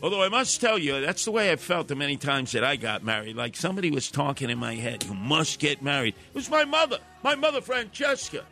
Although 0.04 0.24
I 0.24 0.30
must 0.30 0.60
tell 0.60 0.78
you, 0.78 1.02
that's 1.02 1.26
the 1.26 1.32
way 1.32 1.52
I 1.52 1.56
felt 1.56 1.88
the 1.88 1.96
many 1.96 2.18
times 2.18 2.52
that 2.52 2.64
I 2.64 2.76
got 2.76 3.04
married. 3.04 3.36
Like 3.36 3.56
somebody 3.56 3.92
was 3.92 4.12
talking 4.12 4.50
in 4.50 4.58
my 4.58 4.76
head, 4.76 5.04
You 5.04 5.14
must 5.14 5.60
get 5.60 5.82
married. 5.82 6.16
It 6.30 6.36
was 6.36 6.50
my 6.50 6.66
mother, 6.66 7.00
my 7.24 7.36
mother, 7.36 7.62
Francesca. 7.62 8.44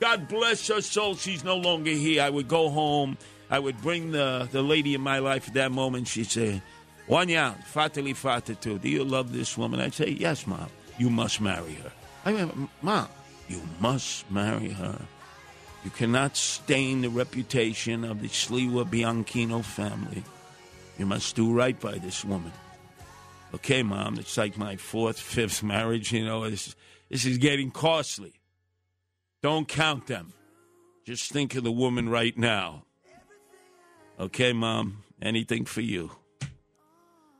God 0.00 0.28
bless 0.28 0.68
her 0.68 0.80
soul. 0.80 1.16
She's 1.16 1.44
no 1.44 1.56
longer 1.56 1.90
here. 1.90 2.22
I 2.22 2.30
would 2.30 2.48
go 2.48 2.68
home. 2.68 3.16
I 3.50 3.58
would 3.58 3.80
bring 3.82 4.12
the, 4.12 4.48
the 4.50 4.62
lady 4.62 4.94
in 4.94 5.00
my 5.00 5.18
life 5.18 5.48
at 5.48 5.54
that 5.54 5.72
moment. 5.72 6.08
She'd 6.08 6.30
say, 6.30 6.62
Wanyan, 7.08 7.54
fatali 7.66 8.14
fatatu. 8.14 8.80
Do 8.80 8.88
you 8.88 9.04
love 9.04 9.32
this 9.32 9.58
woman? 9.58 9.80
I'd 9.80 9.94
say, 9.94 10.10
Yes, 10.10 10.46
Mom. 10.46 10.68
You 10.98 11.10
must 11.10 11.40
marry 11.40 11.74
her. 11.74 11.92
I 12.24 12.32
mean, 12.32 12.68
Mom, 12.82 13.08
you 13.48 13.60
must 13.80 14.30
marry 14.30 14.70
her. 14.70 15.00
You 15.84 15.90
cannot 15.90 16.36
stain 16.36 17.02
the 17.02 17.10
reputation 17.10 18.04
of 18.04 18.22
the 18.22 18.28
Sliwa 18.28 18.84
Bianchino 18.88 19.62
family. 19.62 20.22
You 20.98 21.06
must 21.06 21.34
do 21.34 21.52
right 21.52 21.78
by 21.78 21.98
this 21.98 22.24
woman. 22.24 22.52
Okay, 23.54 23.82
Mom, 23.82 24.18
it's 24.18 24.36
like 24.36 24.56
my 24.56 24.76
fourth, 24.76 25.18
fifth 25.18 25.62
marriage. 25.62 26.12
You 26.12 26.24
know, 26.24 26.48
this, 26.48 26.74
this 27.08 27.24
is 27.24 27.38
getting 27.38 27.70
costly. 27.70 28.34
Don't 29.42 29.68
count 29.68 30.06
them. 30.06 30.32
Just 31.04 31.30
think 31.30 31.54
of 31.54 31.64
the 31.64 31.72
woman 31.72 32.08
right 32.08 32.36
now. 32.36 32.84
Okay, 34.18 34.52
Mom, 34.52 35.04
anything 35.20 35.64
for 35.64 35.80
you. 35.80 36.10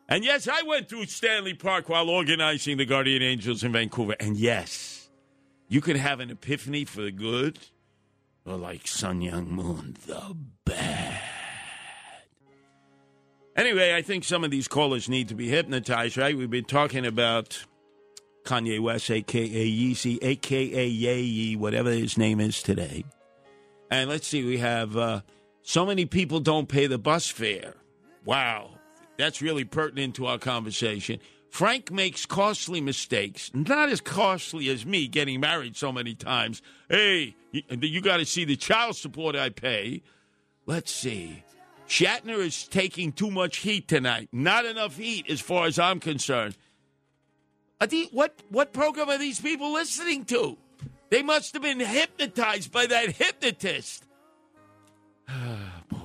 And 0.08 0.24
yes, 0.24 0.46
I 0.46 0.62
went 0.62 0.88
through 0.88 1.06
Stanley 1.06 1.54
Park 1.54 1.88
while 1.88 2.10
organizing 2.10 2.76
the 2.76 2.84
Guardian 2.84 3.22
Angels 3.22 3.64
in 3.64 3.72
Vancouver. 3.72 4.14
And 4.20 4.36
yes, 4.36 5.08
you 5.68 5.80
could 5.80 5.96
have 5.96 6.20
an 6.20 6.30
epiphany 6.30 6.84
for 6.84 7.02
the 7.02 7.10
good, 7.10 7.58
or 8.44 8.56
like 8.56 8.86
Sun 8.86 9.20
Myung 9.20 9.48
Moon, 9.48 9.96
the 10.06 10.36
bad. 10.64 11.33
Anyway, 13.56 13.94
I 13.94 14.02
think 14.02 14.24
some 14.24 14.42
of 14.42 14.50
these 14.50 14.66
callers 14.66 15.08
need 15.08 15.28
to 15.28 15.34
be 15.34 15.48
hypnotized, 15.48 16.16
right? 16.16 16.36
We've 16.36 16.50
been 16.50 16.64
talking 16.64 17.06
about 17.06 17.64
Kanye 18.44 18.80
West, 18.80 19.10
aka 19.10 19.48
Yeezy, 19.48 20.18
aka 20.22 20.86
Ye, 20.86 21.54
whatever 21.56 21.90
his 21.90 22.18
name 22.18 22.40
is 22.40 22.62
today. 22.62 23.04
And 23.90 24.10
let's 24.10 24.26
see, 24.26 24.44
we 24.44 24.58
have 24.58 24.96
uh, 24.96 25.20
so 25.62 25.86
many 25.86 26.04
people 26.04 26.40
don't 26.40 26.68
pay 26.68 26.88
the 26.88 26.98
bus 26.98 27.28
fare. 27.28 27.74
Wow, 28.24 28.70
that's 29.18 29.40
really 29.40 29.64
pertinent 29.64 30.16
to 30.16 30.26
our 30.26 30.38
conversation. 30.38 31.20
Frank 31.48 31.92
makes 31.92 32.26
costly 32.26 32.80
mistakes, 32.80 33.52
not 33.54 33.88
as 33.88 34.00
costly 34.00 34.68
as 34.68 34.84
me 34.84 35.06
getting 35.06 35.38
married 35.38 35.76
so 35.76 35.92
many 35.92 36.16
times. 36.16 36.60
Hey, 36.88 37.36
you, 37.52 37.62
you 37.70 38.00
got 38.00 38.16
to 38.16 38.26
see 38.26 38.44
the 38.44 38.56
child 38.56 38.96
support 38.96 39.36
I 39.36 39.50
pay. 39.50 40.02
Let's 40.66 40.90
see. 40.90 41.44
Shatner 41.88 42.38
is 42.38 42.66
taking 42.66 43.12
too 43.12 43.30
much 43.30 43.58
heat 43.58 43.88
tonight. 43.88 44.28
Not 44.32 44.64
enough 44.64 44.96
heat, 44.96 45.26
as 45.28 45.40
far 45.40 45.66
as 45.66 45.78
I'm 45.78 46.00
concerned. 46.00 46.56
The, 47.86 48.08
what 48.12 48.34
what 48.48 48.72
program 48.72 49.10
are 49.10 49.18
these 49.18 49.40
people 49.40 49.72
listening 49.72 50.24
to? 50.26 50.56
They 51.10 51.22
must 51.22 51.52
have 51.52 51.62
been 51.62 51.80
hypnotized 51.80 52.72
by 52.72 52.86
that 52.86 53.10
hypnotist. 53.10 54.04
Boy, 55.28 55.98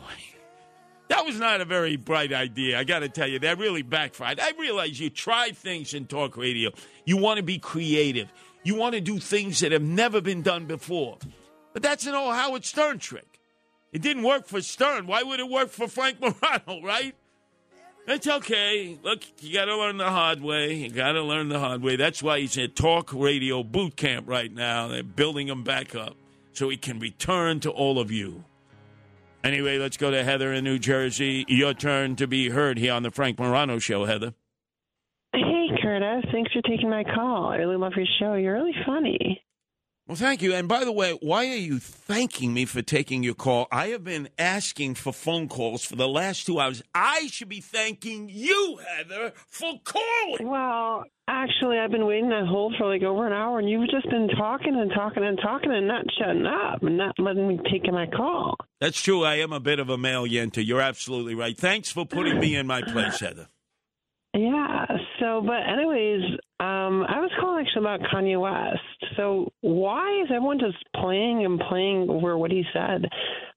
that 1.07 1.26
was 1.26 1.39
not 1.39 1.61
a 1.61 1.65
very 1.65 1.95
bright 1.95 2.34
idea. 2.34 2.77
I 2.77 2.84
got 2.84 2.99
to 2.99 3.10
tell 3.10 3.27
you, 3.27 3.39
that 3.39 3.57
really 3.57 3.81
backfired. 3.81 4.39
I 4.39 4.51
realize 4.60 4.99
you 4.99 5.10
try 5.10 5.51
things 5.51 5.93
in 5.93 6.06
talk 6.06 6.35
radio. 6.35 6.72
You 7.06 7.18
want 7.18 7.38
to 7.38 7.43
be 7.43 7.60
creative. 7.60 8.31
You 8.64 8.76
want 8.76 8.95
to 8.95 9.01
do 9.01 9.19
things 9.19 9.61
that 9.61 9.72
have 9.72 9.81
never 9.81 10.19
been 10.19 10.41
done 10.41 10.65
before. 10.65 11.18
But 11.73 11.81
that's 11.81 12.06
an 12.06 12.14
old 12.14 12.34
Howard 12.34 12.65
Stern 12.65 12.99
trick. 12.99 13.39
It 13.91 14.02
didn't 14.02 14.24
work 14.24 14.48
for 14.48 14.61
Stern. 14.61 15.07
Why 15.07 15.24
would 15.24 15.40
it 15.40 15.49
work 15.49 15.70
for 15.70 15.88
Frank 15.88 16.20
Morano, 16.22 16.82
right? 16.84 17.16
It's 18.07 18.28
okay. 18.28 18.98
Look, 19.03 19.22
you 19.41 19.53
got 19.53 19.66
to 19.66 19.78
learn 19.78 19.98
the 19.98 20.10
hard 20.10 20.41
way. 20.41 20.74
You 20.74 20.90
got 20.90 21.11
to 21.11 21.22
learn 21.22 21.49
the 21.49 21.60
hard 21.60 21.84
way. 21.84 21.95
That's 21.95 22.24
why 22.24 22.40
he's 22.40 22.57
at 22.57 22.76
talk 22.76 23.14
radio 23.14 23.61
boot 23.64 23.95
camp 23.95 24.28
right 24.28 24.52
now. 24.52 24.88
They're 24.88 25.03
building 25.03 25.48
him 25.48 25.64
back 25.64 25.94
up 25.94 26.16
so 26.53 26.70
he 26.70 26.78
can 26.78 26.99
return 26.99 27.60
to 27.61 27.70
all 27.70 27.99
of 27.99 28.10
you. 28.10 28.44
Anyway, 29.44 29.78
let's 29.78 29.95
go 29.95 30.11
to 30.11 30.24
Heather 30.24 30.52
in 30.52 30.64
New 30.64 30.80
Jersey. 30.80 31.45
Your 31.48 31.74
turn 31.74 32.16
to 32.18 32.28
be 32.28 32.49
heard 32.49 32.78
here 32.78 32.94
on 32.94 33.03
the 33.03 33.11
Frank 33.11 33.40
Morano 33.40 33.80
Show, 33.80 34.06
Heather. 34.06 34.34
Hey, 35.32 35.68
Curtis. 35.82 36.26
Thanks 36.32 36.52
for 36.52 36.61
taking 36.64 36.90
my 36.90 37.03
call. 37.03 37.48
I 37.49 37.57
really 37.57 37.78
love 37.78 37.94
your 37.95 38.07
show. 38.20 38.34
You're 38.34 38.56
really 38.56 38.76
funny. 38.86 39.41
Well, 40.10 40.15
thank 40.15 40.41
you. 40.41 40.56
And 40.56 40.68
by 40.68 40.86
the 40.86 40.91
way, 40.91 41.11
why 41.22 41.48
are 41.49 41.56
you 41.56 41.77
thanking 41.77 42.52
me 42.52 42.65
for 42.65 42.81
taking 42.81 43.22
your 43.22 43.36
call? 43.36 43.68
I 43.72 43.90
have 43.90 44.03
been 44.03 44.27
asking 44.40 44.95
for 44.95 45.14
phone 45.14 45.48
calls 45.48 45.86
for 45.86 45.95
the 45.98 46.07
last 46.07 46.48
two 46.48 46.60
hours. 46.60 46.81
I 46.95 47.27
should 47.27 47.48
be 47.48 47.61
thanking 47.61 48.27
you, 48.27 48.80
Heather, 48.88 49.34
for 49.45 49.80
calling. 49.84 50.49
Well, 50.49 51.03
actually, 51.27 51.77
I've 51.77 51.91
been 51.91 52.07
waiting 52.07 52.31
on 52.31 52.48
hold 52.48 52.73
for 52.76 52.91
like 52.91 53.03
over 53.03 53.27
an 53.27 53.34
hour, 53.34 53.60
and 53.60 53.69
you've 53.69 53.88
just 53.91 54.10
been 54.10 54.30
talking 54.30 54.76
and 54.76 54.91
talking 54.95 55.23
and 55.23 55.40
talking 55.40 55.72
and 55.72 55.88
not 55.88 56.06
shutting 56.18 56.48
up 56.48 56.81
and 56.81 56.98
not 56.98 57.14
letting 57.19 57.48
me 57.48 57.60
take 57.72 57.86
my 57.94 58.07
call. 58.07 58.56
That's 58.81 58.99
true. 58.99 59.23
I 59.23 59.36
am 59.36 59.53
a 59.53 59.60
bit 59.60 59.77
of 59.77 59.90
a 59.90 59.98
male 59.99 60.26
yenta. 60.26 60.65
You're 60.65 60.81
absolutely 60.81 61.36
right. 61.36 61.56
Thanks 61.56 61.91
for 61.91 62.03
putting 62.03 62.40
me 62.40 62.56
in 62.56 62.65
my 62.65 62.81
place, 62.81 63.19
Heather. 63.19 63.48
Yeah. 64.36 64.86
So, 65.19 65.41
but 65.41 65.68
anyways, 65.68 66.22
um, 66.60 67.03
I 67.07 67.22
was 67.22 67.31
calling 67.40 67.65
actually 67.65 67.81
about 67.81 68.02
Kanye 68.02 68.40
West. 68.40 69.15
So, 69.15 69.52
why 69.61 70.22
is 70.22 70.27
everyone 70.30 70.60
just 70.60 70.77
playing 70.95 71.45
and 71.45 71.60
playing 71.69 72.10
over 72.10 72.38
what 72.38 72.52
he 72.52 72.64
said? 72.73 73.06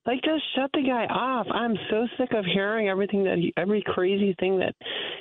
Like, 0.06 0.22
just 0.22 0.42
shut 0.54 0.70
the 0.72 0.82
guy 0.82 1.06
off. 1.06 1.46
I'm 1.52 1.76
so 1.90 2.06
sick 2.18 2.32
of 2.32 2.44
hearing 2.44 2.88
everything 2.88 3.24
that 3.24 3.38
he, 3.38 3.52
every 3.56 3.82
crazy 3.84 4.34
thing 4.38 4.58
that, 4.58 4.74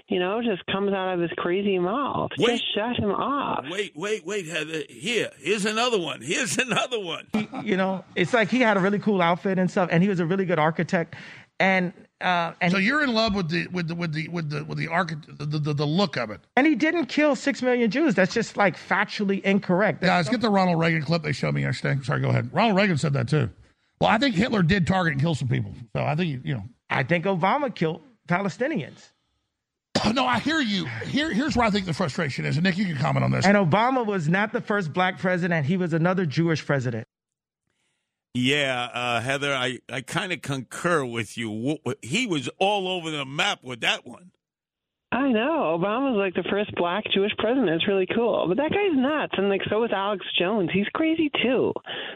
you 0.08 0.20
know, 0.20 0.42
just 0.42 0.66
comes 0.68 0.92
out 0.94 1.14
of 1.14 1.20
his 1.20 1.32
crazy 1.38 1.78
mouth. 1.78 2.30
Wait. 2.38 2.52
Just 2.60 2.64
shut 2.76 2.98
him 2.98 3.12
off. 3.12 3.66
Wait, 3.70 3.94
wait, 3.96 4.26
wait, 4.26 4.48
Heather. 4.48 4.84
Here, 4.90 5.30
here's 5.40 5.66
another 5.66 6.00
one. 6.00 6.22
Here's 6.22 6.58
another 6.60 7.00
one. 7.00 7.28
you 7.64 7.78
know, 7.78 8.04
it's 8.16 8.34
like 8.34 8.50
he 8.50 8.60
had 8.60 8.78
a 8.78 8.80
really 8.80 9.00
cool 9.00 9.22
outfit 9.22 9.60
and 9.60 9.70
stuff, 9.70 9.90
and 9.92 10.02
he 10.02 10.10
was 10.10 10.20
a 10.20 10.26
really 10.26 10.46
good 10.46 10.60
architect. 10.60 11.16
And 11.60 11.94
uh, 12.22 12.54
and 12.62 12.72
so 12.72 12.78
you're 12.78 13.04
in 13.04 13.14
love 13.14 13.36
with 13.36 13.50
the 13.50 13.68
with 13.68 13.88
the 13.88 13.96
with 13.96 14.14
the 14.14 14.28
with 14.30 14.50
the 14.50 14.64
with 14.64 14.78
the 14.78 14.88
archi- 14.88 15.16
the, 15.28 15.46
the, 15.46 15.74
the 15.74 15.86
look 15.86 16.18
of 16.18 16.30
it. 16.30 16.40
and 16.56 16.66
he 16.68 16.76
didn't 16.76 17.08
kill 17.08 17.36
six 17.36 17.62
million 17.62 17.90
Jews. 17.92 18.16
That's 18.16 18.34
just 18.34 18.58
like 18.58 18.78
factually 18.78 19.42
incorrect. 19.44 20.02
Guys, 20.02 20.30
get 20.30 20.42
the 20.42 20.50
Ronald 20.50 20.80
Reagan 20.80 21.04
clip 21.04 21.24
they 21.24 21.32
showed 21.32 21.54
me 21.56 21.62
yesterday. 21.64 22.02
Sorry, 22.04 22.22
go 22.22 22.30
ahead. 22.30 22.50
Ronald 22.54 22.78
Reagan 22.78 22.98
said 22.98 23.14
that 23.14 23.28
too. 23.28 23.50
Well, 24.00 24.10
I 24.10 24.18
think 24.18 24.36
Hitler 24.36 24.64
did 24.64 24.88
target 24.88 25.14
and 25.14 25.22
kill 25.22 25.36
some 25.36 25.48
people. 25.48 25.74
So 25.96 26.04
I 26.04 26.16
think 26.16 26.46
you 26.46 26.54
know. 26.56 26.64
I 26.90 27.04
think 27.04 27.26
Obama 27.26 27.74
killed 27.74 28.02
Palestinians. 28.28 29.10
No, 30.14 30.26
I 30.26 30.40
hear 30.40 30.60
you. 30.60 30.86
Here, 31.06 31.32
here's 31.32 31.56
where 31.56 31.66
I 31.66 31.70
think 31.70 31.86
the 31.86 31.94
frustration 31.94 32.44
is, 32.44 32.58
and 32.58 32.64
Nick, 32.64 32.76
you 32.78 32.86
can 32.86 32.98
comment 32.98 33.24
on 33.24 33.32
this. 33.32 33.46
And 33.46 33.56
Obama 33.56 34.06
was 34.06 34.28
not 34.28 34.52
the 34.52 34.60
first 34.60 34.92
black 34.94 35.20
president. 35.20 35.66
He 35.66 35.78
was 35.78 35.94
another 35.94 36.26
Jewish 36.26 36.66
president. 36.66 37.08
Yeah, 38.34 38.90
uh, 38.94 39.20
Heather, 39.22 39.54
I, 39.54 39.80
I 39.92 40.02
kind 40.02 40.32
of 40.32 40.42
concur 40.42 41.04
with 41.04 41.38
you. 41.38 41.80
He 42.02 42.28
was 42.28 42.50
all 42.60 42.88
over 42.88 43.12
the 43.12 43.26
map 43.26 43.60
with 43.64 43.82
that 43.82 44.06
one. 44.08 44.32
I 45.14 45.28
know 45.28 45.78
Obama's 45.78 46.16
like 46.16 46.36
the 46.36 46.50
first 46.50 46.74
black 46.76 47.04
Jewish 47.14 47.34
president. 47.38 47.70
It's 47.70 47.88
really 47.88 48.08
cool, 48.16 48.46
but 48.48 48.56
that 48.58 48.72
guy's 48.72 48.96
nuts, 48.96 49.34
and 49.38 49.50
like 49.50 49.62
so 49.70 49.84
is 49.84 49.92
Alex 49.94 50.26
Jones. 50.40 50.70
He's 50.74 50.88
crazy 50.94 51.30
too. 51.44 51.74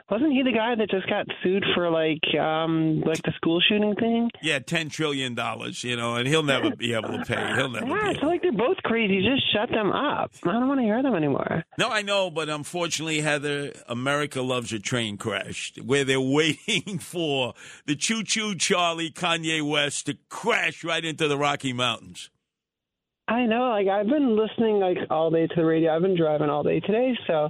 Wasn't 0.10 0.32
he 0.32 0.44
the 0.44 0.54
guy 0.54 0.76
that 0.76 0.90
just 0.90 1.08
got 1.10 1.26
sued 1.44 1.66
for 1.76 1.90
like 1.90 2.24
um 2.40 3.02
like 3.02 3.22
the 3.24 3.34
school 3.36 3.60
shooting 3.68 3.96
thing? 3.96 4.30
Yeah, 4.42 4.60
ten 4.60 4.88
trillion 4.88 5.36
dollars, 5.36 5.84
you 5.84 5.98
know, 5.98 6.16
and 6.16 6.26
he'll 6.26 6.44
never 6.44 6.74
be 6.74 6.94
able 6.94 7.10
to 7.18 7.26
pay. 7.26 7.54
He'll 7.56 7.70
never. 7.70 7.86
Yeah, 7.86 8.04
Be 8.04 8.16
it's 8.16 8.24
like 8.24 8.42
they're 8.42 8.54
both 8.54 8.78
crazy. 8.84 9.22
Just 9.22 9.52
shut 9.52 9.70
them 9.72 9.92
up. 9.92 10.32
I 10.44 10.54
don't 10.54 10.68
want 10.70 10.80
to 10.80 10.86
hear 10.86 11.04
them 11.04 11.16
anymore. 11.16 11.66
No, 11.78 11.90
I 11.90 12.02
know, 12.02 12.30
but 12.30 12.48
unfortunately, 12.48 13.20
Heather, 13.20 13.74
America 13.90 14.42
loves 14.42 14.72
a 14.72 14.80
train 14.80 15.18
crash 15.18 15.74
where 15.84 16.06
they're 16.06 16.22
waiting 16.22 17.00
for 17.00 17.56
the 17.88 17.96
choo 17.98 18.24
choo 18.24 18.56
Charlie 18.56 19.12
Kanye 19.12 19.62
West 19.62 20.06
to 20.06 20.18
crash 20.30 20.84
right 20.86 21.04
into 21.04 21.28
the 21.28 21.38
Rocky 21.38 21.74
Mountains. 21.74 22.30
I 23.28 23.46
know. 23.46 23.70
Like 23.70 23.88
I've 23.88 24.08
been 24.08 24.38
listening 24.38 24.80
like 24.80 24.98
all 25.10 25.32
day 25.32 25.48
to 25.48 25.56
the 25.56 25.66
radio. 25.66 25.96
I've 25.96 26.02
been 26.02 26.18
driving 26.18 26.50
all 26.50 26.64
day 26.64 26.80
today, 26.80 27.18
so 27.28 27.50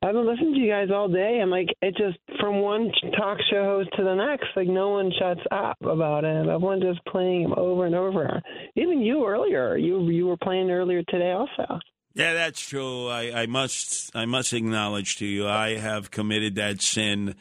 I've 0.00 0.14
been 0.14 0.28
listening 0.28 0.54
to 0.54 0.60
you 0.60 0.70
guys 0.70 0.88
all 0.94 1.08
day, 1.08 1.40
and 1.42 1.50
like 1.50 1.68
it 1.82 1.96
just 1.96 2.18
from 2.38 2.60
one 2.60 2.90
talk 3.16 3.38
show 3.50 3.64
host 3.64 3.90
to 3.96 4.04
the 4.04 4.14
next, 4.14 4.46
like 4.54 4.68
no 4.68 4.90
one 4.90 5.10
shuts 5.18 5.40
up 5.50 5.76
about 5.82 6.24
it. 6.24 6.46
Everyone 6.48 6.80
just 6.80 7.04
playing 7.06 7.42
him 7.42 7.54
over 7.56 7.84
and 7.84 7.96
over. 7.96 8.40
Even 8.76 9.00
you 9.00 9.26
earlier, 9.26 9.76
you 9.76 10.08
you 10.08 10.26
were 10.26 10.36
playing 10.36 10.70
earlier 10.70 11.02
today 11.08 11.32
also. 11.32 11.80
Yeah, 12.14 12.34
that's 12.34 12.60
true. 12.60 13.08
I, 13.08 13.42
I 13.42 13.46
must 13.46 14.14
I 14.14 14.24
must 14.24 14.52
acknowledge 14.52 15.16
to 15.16 15.26
you, 15.26 15.48
I 15.48 15.76
have 15.78 16.12
committed 16.12 16.54
that 16.54 16.80
sin, 16.80 17.34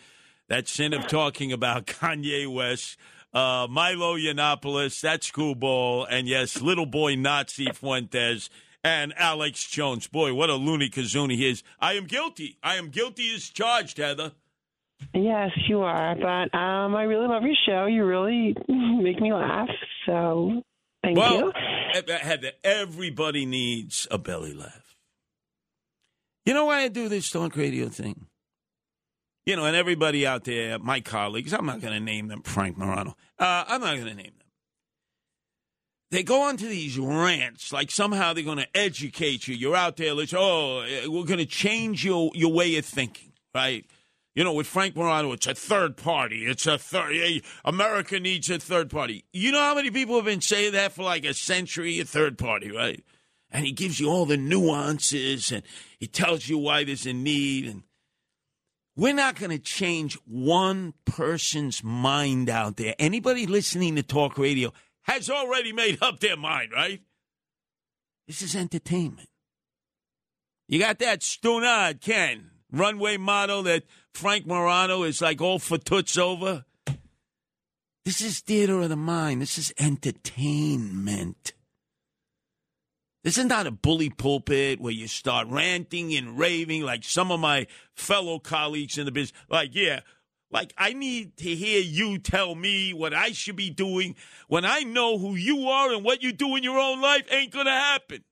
that 0.50 0.68
sin 0.68 0.94
of 0.94 1.06
talking 1.06 1.52
about 1.52 1.86
Kanye 1.88 2.52
West, 2.52 2.98
uh, 3.38 3.68
Milo 3.70 4.18
Yiannopoulos, 4.18 5.00
that 5.02 5.24
screwball, 5.24 6.06
and 6.06 6.28
yes, 6.28 6.60
little 6.60 6.88
boy 6.88 7.16
Nazi 7.16 7.68
Fuentes 7.72 8.50
and 8.84 9.14
Alex 9.16 9.64
Jones. 9.66 10.08
Boy, 10.08 10.34
what 10.34 10.50
a 10.50 10.56
loony 10.56 10.90
kazoonie 10.90 11.36
he 11.36 11.50
is. 11.50 11.62
I 11.80 11.94
am 11.94 12.06
guilty. 12.06 12.58
I 12.64 12.78
am 12.78 12.90
guilty 12.90 13.36
as 13.36 13.48
charged, 13.50 14.00
Heather. 14.00 14.32
Yes, 15.14 15.52
you 15.68 15.82
are. 15.82 16.16
But 16.16 16.58
um, 16.58 16.96
I 16.96 17.04
really 17.04 17.28
love 17.28 17.44
your 17.44 17.56
show. 17.68 17.86
You 17.86 18.06
really 18.06 18.56
make 18.68 19.22
me 19.22 19.32
laugh. 19.32 19.70
So 20.08 20.64
thank 21.04 21.16
well, 21.16 21.38
you. 21.38 21.52
eh, 21.94 22.18
Heather, 22.18 22.54
everybody 22.64 23.46
needs 23.46 24.08
a 24.10 24.18
belly 24.18 24.56
laugh. 24.56 24.96
You 26.44 26.56
know 26.56 26.66
why 26.66 26.80
I 26.80 26.88
do 26.88 27.08
this 27.08 27.30
talk 27.30 27.56
radio 27.56 27.90
thing? 27.90 28.27
You 29.48 29.56
know, 29.56 29.64
and 29.64 29.78
everybody 29.78 30.28
out 30.28 30.44
there, 30.44 30.78
my 30.78 31.00
colleagues, 31.00 31.54
I'm 31.54 31.66
not 31.66 31.80
going 31.80 31.94
to 31.94 32.02
name 32.02 32.28
them 32.28 32.42
Frank 32.42 32.78
Morano. 32.78 33.16
Uh, 33.40 33.64
I'm 33.66 33.80
not 33.80 33.96
going 33.96 34.08
to 34.08 34.14
name 34.14 34.34
them. 34.38 34.48
They 36.12 36.24
go 36.24 36.42
on 36.42 36.58
to 36.58 36.66
these 36.66 37.00
rants 37.00 37.72
like 37.72 37.90
somehow 37.90 38.34
they're 38.34 38.44
going 38.44 38.58
to 38.58 38.68
educate 38.78 39.48
you. 39.48 39.56
You're 39.56 39.74
out 39.74 39.96
there, 39.96 40.14
let's, 40.14 40.34
oh, 40.36 40.82
eh, 40.82 41.08
we're 41.08 41.24
going 41.24 41.40
to 41.40 41.46
change 41.46 42.04
your, 42.04 42.30
your 42.34 42.52
way 42.52 42.76
of 42.76 42.84
thinking, 42.84 43.32
right? 43.56 43.86
You 44.36 44.44
know, 44.44 44.52
with 44.52 44.68
Frank 44.68 44.98
Morano, 44.98 45.32
it's 45.32 45.48
a 45.48 45.56
third 45.56 45.96
party. 45.96 46.46
It's 46.46 46.68
a 46.68 46.78
third. 46.78 47.16
America 47.64 48.20
needs 48.20 48.50
a 48.50 48.60
third 48.60 48.90
party. 48.90 49.24
You 49.32 49.54
know 49.54 49.62
how 49.62 49.76
many 49.76 49.92
people 49.92 50.18
have 50.18 50.26
been 50.26 50.42
saying 50.42 50.74
that 50.74 50.92
for 50.92 51.04
like 51.04 51.24
a 51.24 51.34
century? 51.34 52.02
A 52.02 52.06
third 52.06 52.38
party, 52.38 52.70
right? 52.70 53.02
And 53.50 53.66
he 53.66 53.72
gives 53.72 53.98
you 53.98 54.10
all 54.10 54.26
the 54.26 54.36
nuances, 54.36 55.54
and 55.54 55.64
he 55.98 56.08
tells 56.08 56.50
you 56.50 56.58
why 56.58 56.84
there's 56.84 57.06
a 57.06 57.14
need. 57.14 57.66
And 57.66 57.84
we're 58.98 59.14
not 59.14 59.40
going 59.40 59.52
to 59.52 59.60
change 59.60 60.18
one 60.26 60.96
person's 61.06 61.84
mind 61.84 62.50
out 62.50 62.78
there. 62.78 62.96
Anybody 62.98 63.46
listening 63.46 63.96
to 63.96 64.04
talk 64.04 64.38
radio 64.40 64.74
has 65.04 65.30
already 65.30 65.72
made 65.72 66.00
up 66.02 66.20
their 66.20 66.36
mind, 66.36 66.72
right? 66.74 67.02
This 68.28 68.42
is 68.42 68.56
entertainment. 68.56 69.30
You 70.68 70.80
got 70.80 71.00
that 71.00 71.22
Stunad 71.22 72.02
Ken 72.02 72.50
runway 72.72 73.18
model 73.18 73.64
that 73.64 73.84
Frank 74.14 74.48
Morano 74.48 75.04
is 75.04 75.22
like 75.22 75.40
all 75.42 75.60
for 75.60 75.78
toots 75.78 76.18
over. 76.18 76.66
This 78.04 78.22
is 78.22 78.40
theater 78.40 78.82
of 78.82 78.90
the 78.90 78.96
mind. 78.96 79.42
This 79.42 79.58
is 79.60 79.72
entertainment. 79.78 81.54
This 83.28 83.38
is 83.38 83.44
not 83.44 83.68
a 83.68 83.72
bully 83.72 84.10
pulpit 84.10 84.80
where 84.80 84.94
you 84.94 85.10
start 85.10 85.50
ranting 85.50 86.16
and 86.16 86.40
raving 86.40 86.84
like 86.84 87.04
some 87.04 87.30
of 87.30 87.42
my 87.42 87.68
fellow 87.94 88.40
colleagues 88.40 88.98
in 88.98 89.04
the 89.04 89.12
business. 89.12 89.38
Like, 89.50 89.72
yeah, 89.76 90.00
like 90.50 90.74
I 90.78 90.94
need 90.94 91.36
to 91.36 91.54
hear 91.54 91.82
you 91.82 92.20
tell 92.20 92.56
me 92.56 92.94
what 92.94 93.14
I 93.14 93.34
should 93.34 93.58
be 93.58 93.70
doing 93.70 94.16
when 94.48 94.64
I 94.64 94.84
know 94.84 95.18
who 95.18 95.36
you 95.36 95.68
are 95.68 95.92
and 95.92 96.06
what 96.06 96.24
you 96.24 96.32
do 96.32 96.56
in 96.56 96.64
your 96.64 96.80
own 96.80 97.02
life 97.02 97.24
ain't 97.30 97.52
going 97.52 97.66
to 97.66 97.72
happen. 97.74 98.24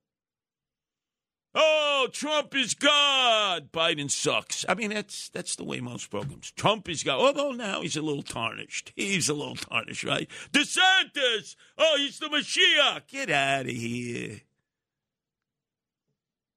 Oh, 1.53 2.07
Trump 2.13 2.55
is 2.55 2.73
God. 2.73 3.73
Biden 3.73 4.09
sucks. 4.09 4.63
I 4.69 4.75
mean, 4.75 4.91
that's 4.91 5.27
that's 5.27 5.57
the 5.57 5.65
way 5.65 5.81
most 5.81 6.09
programs. 6.09 6.53
Trump 6.53 6.87
is 6.87 7.03
God. 7.03 7.19
Although 7.19 7.51
now 7.51 7.81
he's 7.81 7.97
a 7.97 8.01
little 8.01 8.23
tarnished. 8.23 8.93
He's 8.95 9.27
a 9.27 9.33
little 9.33 9.57
tarnished, 9.57 10.05
right? 10.05 10.29
DeSantis. 10.53 11.57
Oh, 11.77 11.95
he's 11.97 12.17
the 12.19 12.27
Mashiach. 12.27 13.07
Get 13.09 13.29
out 13.29 13.65
of 13.65 13.71
here. 13.71 14.39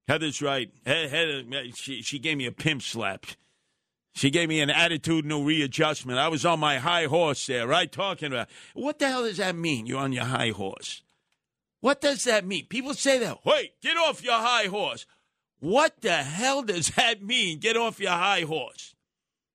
Heather's 0.09 0.41
right. 0.41 0.71
Heather, 0.87 1.45
she, 1.75 2.01
she 2.01 2.19
gave 2.19 2.39
me 2.39 2.47
a 2.47 2.53
pimp 2.53 2.83
slap. 2.83 3.27
She 4.15 4.31
gave 4.31 4.49
me 4.49 4.61
an 4.61 4.71
attitudinal 4.71 5.47
readjustment. 5.47 6.19
I 6.19 6.29
was 6.29 6.45
on 6.45 6.59
my 6.59 6.79
high 6.79 7.05
horse 7.05 7.47
there, 7.47 7.69
right? 7.69 7.93
Talking 7.93 8.33
about 8.33 8.49
what 8.75 8.99
the 8.99 9.07
hell 9.07 9.23
does 9.23 9.37
that 9.37 9.55
mean? 9.55 9.87
You're 9.87 10.01
on 10.01 10.13
your 10.13 10.25
high 10.25 10.51
horse. 10.51 11.03
What 11.81 12.01
does 12.01 12.25
that 12.25 12.45
mean? 12.45 12.67
People 12.67 12.95
say 12.95 13.19
that. 13.19 13.45
Wait, 13.45 13.81
get 13.81 13.97
off 13.97 14.25
your 14.25 14.33
high 14.33 14.65
horse. 14.65 15.07
What 15.61 16.01
the 16.01 16.17
hell 16.17 16.63
does 16.63 16.89
that 16.97 17.23
mean? 17.23 17.59
Get 17.59 17.77
off 17.77 18.01
your 18.01 18.11
high 18.11 18.43
horse. 18.43 18.95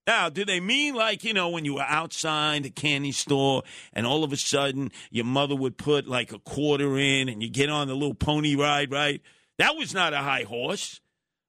Now, 0.06 0.30
do 0.30 0.46
they 0.46 0.60
mean 0.60 0.96
like, 0.96 1.24
you 1.24 1.34
know, 1.34 1.50
when 1.50 1.66
you 1.66 1.76
were 1.76 1.82
outside 1.82 2.64
the 2.64 2.70
candy 2.70 3.12
store 3.12 3.64
and 3.92 4.06
all 4.06 4.24
of 4.24 4.32
a 4.32 4.38
sudden 4.38 4.92
your 5.10 5.26
mother 5.26 5.56
would 5.56 5.78
put 5.78 6.08
like 6.08 6.32
a 6.32 6.40
quarter 6.40 6.98
in 6.98 7.28
and 7.28 7.42
you 7.42 7.50
get 7.50 7.70
on 7.70 7.88
the 7.88 7.96
little 7.96 8.14
pony 8.14 8.56
ride, 8.56 8.92
right? 8.92 9.22
That 9.58 9.76
was 9.76 9.94
not 9.94 10.14
a 10.14 10.18
high 10.18 10.44
horse. 10.44 11.00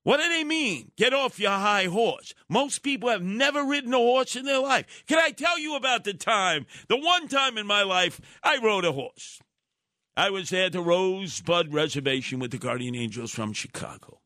What 0.03 0.19
do 0.19 0.29
they 0.29 0.45
mean? 0.45 0.93
Get 0.97 1.15
off 1.15 1.41
your 1.41 1.51
high 1.51 1.87
horse. 1.87 2.35
Most 2.49 2.83
people 2.83 3.09
have 3.09 3.23
never 3.23 3.65
ridden 3.65 3.95
a 3.95 3.99
horse 3.99 4.37
in 4.37 4.45
their 4.45 4.61
life. 4.61 5.05
Can 5.07 5.19
I 5.19 5.31
tell 5.31 5.59
you 5.59 5.77
about 5.77 6.05
the 6.05 6.13
time, 6.13 6.67
the 6.89 6.99
one 6.99 7.27
time 7.27 7.57
in 7.57 7.67
my 7.67 7.83
life 7.83 8.21
I 8.43 8.59
rode 8.63 8.85
a 8.85 8.93
horse? 8.93 9.41
I 10.17 10.31
was 10.31 10.53
at 10.53 10.73
the 10.73 10.83
Rosebud 10.83 11.73
Reservation 11.73 12.39
with 12.39 12.51
the 12.51 12.59
Guardian 12.59 12.95
Angels 12.95 13.33
from 13.33 13.55
Chicago. 13.55 14.21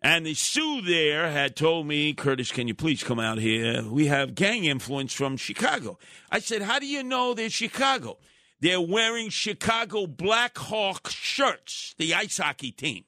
And 0.00 0.24
the 0.24 0.34
Sioux 0.34 0.80
there 0.80 1.30
had 1.30 1.54
told 1.54 1.86
me, 1.86 2.14
Curtis, 2.14 2.50
can 2.50 2.66
you 2.66 2.74
please 2.74 3.04
come 3.04 3.20
out 3.20 3.38
here? 3.38 3.82
We 3.82 4.06
have 4.06 4.34
gang 4.34 4.64
influence 4.64 5.12
from 5.12 5.36
Chicago. 5.36 5.98
I 6.30 6.38
said, 6.38 6.62
How 6.62 6.78
do 6.78 6.86
you 6.86 7.02
know 7.02 7.34
they're 7.34 7.50
Chicago? 7.50 8.18
They're 8.60 8.80
wearing 8.80 9.28
Chicago 9.28 10.06
Blackhawk 10.06 11.10
shirts, 11.10 11.94
the 11.98 12.14
ice 12.14 12.38
hockey 12.38 12.72
team. 12.72 13.04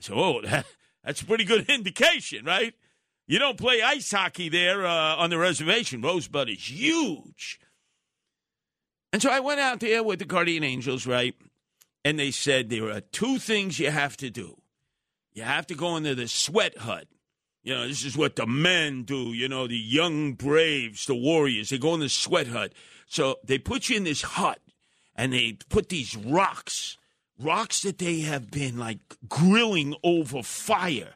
Said, 0.00 0.16
Oh, 0.16 0.40
that, 0.42 0.66
that's 1.04 1.20
a 1.20 1.26
pretty 1.26 1.44
good 1.44 1.66
indication, 1.70 2.44
right? 2.44 2.74
You 3.26 3.38
don't 3.38 3.58
play 3.58 3.82
ice 3.82 4.10
hockey 4.10 4.48
there 4.48 4.86
uh, 4.86 5.16
on 5.16 5.30
the 5.30 5.38
reservation. 5.38 6.00
Rosebud 6.00 6.48
is 6.48 6.70
huge. 6.70 7.58
And 9.12 9.20
so 9.20 9.30
I 9.30 9.40
went 9.40 9.60
out 9.60 9.80
there 9.80 10.02
with 10.02 10.20
the 10.20 10.24
Guardian 10.24 10.62
Angels, 10.62 11.06
right? 11.06 11.34
And 12.04 12.18
they 12.18 12.30
said 12.30 12.70
there 12.70 12.90
are 12.90 13.00
two 13.00 13.38
things 13.38 13.78
you 13.78 13.90
have 13.90 14.16
to 14.18 14.30
do. 14.30 14.60
You 15.32 15.42
have 15.42 15.66
to 15.66 15.74
go 15.74 15.96
into 15.96 16.14
the 16.14 16.28
sweat 16.28 16.78
hut. 16.78 17.08
You 17.66 17.74
know, 17.74 17.88
this 17.88 18.04
is 18.04 18.16
what 18.16 18.36
the 18.36 18.46
men 18.46 19.02
do, 19.02 19.32
you 19.32 19.48
know, 19.48 19.66
the 19.66 19.76
young 19.76 20.34
braves, 20.34 21.06
the 21.06 21.16
warriors. 21.16 21.70
They 21.70 21.78
go 21.78 21.94
in 21.94 22.00
the 22.00 22.08
sweat 22.08 22.46
hut. 22.46 22.72
So 23.08 23.40
they 23.42 23.58
put 23.58 23.88
you 23.88 23.96
in 23.96 24.04
this 24.04 24.22
hut 24.22 24.60
and 25.16 25.32
they 25.32 25.58
put 25.68 25.88
these 25.88 26.16
rocks, 26.16 26.96
rocks 27.40 27.80
that 27.80 27.98
they 27.98 28.20
have 28.20 28.52
been 28.52 28.78
like 28.78 29.00
grilling 29.28 29.96
over 30.04 30.44
fire. 30.44 31.14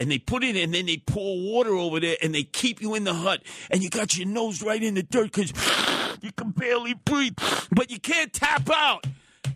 And 0.00 0.10
they 0.10 0.18
put 0.18 0.42
it 0.42 0.56
and 0.56 0.74
then 0.74 0.86
they 0.86 0.96
pour 0.96 1.40
water 1.40 1.76
over 1.76 2.00
there 2.00 2.16
and 2.20 2.34
they 2.34 2.42
keep 2.42 2.82
you 2.82 2.96
in 2.96 3.04
the 3.04 3.14
hut. 3.14 3.44
And 3.70 3.80
you 3.80 3.88
got 3.88 4.18
your 4.18 4.26
nose 4.26 4.60
right 4.60 4.82
in 4.82 4.94
the 4.94 5.04
dirt 5.04 5.30
because 5.30 5.52
you 6.20 6.32
can 6.32 6.50
barely 6.50 6.94
breathe, 6.94 7.38
but 7.70 7.92
you 7.92 8.00
can't 8.00 8.32
tap 8.32 8.68
out. 8.68 9.06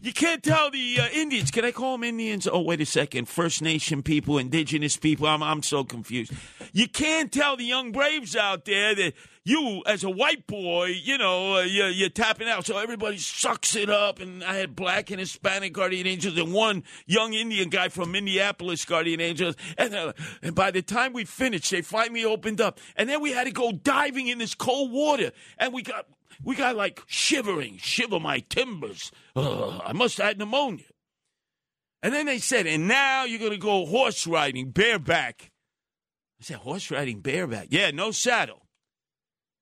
You 0.06 0.12
can't 0.12 0.40
tell 0.40 0.70
the 0.70 1.00
uh, 1.00 1.08
Indians. 1.12 1.50
Can 1.50 1.64
I 1.64 1.72
call 1.72 1.94
them 1.94 2.04
Indians? 2.04 2.46
Oh, 2.46 2.60
wait 2.60 2.80
a 2.80 2.86
second. 2.86 3.28
First 3.28 3.60
Nation 3.60 4.04
people, 4.04 4.38
indigenous 4.38 4.96
people. 4.96 5.26
I'm, 5.26 5.42
I'm 5.42 5.64
so 5.64 5.82
confused. 5.82 6.32
You 6.72 6.86
can't 6.86 7.32
tell 7.32 7.56
the 7.56 7.64
young 7.64 7.90
braves 7.90 8.36
out 8.36 8.66
there 8.66 8.94
that 8.94 9.14
you, 9.46 9.80
as 9.86 10.02
a 10.02 10.10
white 10.10 10.48
boy, 10.48 10.86
you 10.86 11.18
know, 11.18 11.58
uh, 11.58 11.60
you're, 11.60 11.88
you're 11.88 12.08
tapping 12.08 12.48
out. 12.48 12.66
So 12.66 12.78
everybody 12.78 13.18
sucks 13.18 13.76
it 13.76 13.88
up. 13.88 14.18
And 14.18 14.42
I 14.42 14.56
had 14.56 14.74
black 14.74 15.12
and 15.12 15.20
Hispanic 15.20 15.72
guardian 15.72 16.08
angels 16.08 16.36
and 16.36 16.52
one 16.52 16.82
young 17.06 17.32
Indian 17.32 17.68
guy 17.68 17.88
from 17.88 18.10
Minneapolis 18.10 18.84
guardian 18.84 19.20
angels. 19.20 19.54
And, 19.78 19.94
uh, 19.94 20.14
and 20.42 20.56
by 20.56 20.72
the 20.72 20.82
time 20.82 21.12
we 21.12 21.24
finished, 21.24 21.70
they 21.70 21.80
finally 21.80 22.24
opened 22.24 22.60
up. 22.60 22.80
And 22.96 23.08
then 23.08 23.22
we 23.22 23.30
had 23.30 23.44
to 23.44 23.52
go 23.52 23.70
diving 23.70 24.26
in 24.26 24.38
this 24.38 24.52
cold 24.56 24.90
water. 24.90 25.30
And 25.58 25.72
we 25.72 25.82
got 25.82 26.06
we 26.42 26.56
got 26.56 26.74
like 26.74 27.02
shivering, 27.06 27.78
shiver 27.78 28.18
my 28.18 28.40
timbers. 28.40 29.12
Ugh, 29.36 29.80
I 29.84 29.92
must 29.92 30.18
have 30.18 30.26
had 30.26 30.38
pneumonia. 30.38 30.84
And 32.02 32.12
then 32.12 32.26
they 32.26 32.38
said, 32.38 32.66
and 32.66 32.88
now 32.88 33.24
you're 33.24 33.38
going 33.38 33.52
to 33.52 33.58
go 33.58 33.86
horse 33.86 34.26
riding 34.26 34.70
bareback. 34.70 35.52
I 36.40 36.44
said, 36.44 36.56
horse 36.56 36.90
riding 36.90 37.20
bareback? 37.20 37.68
Yeah, 37.70 37.92
no 37.92 38.10
saddle. 38.10 38.65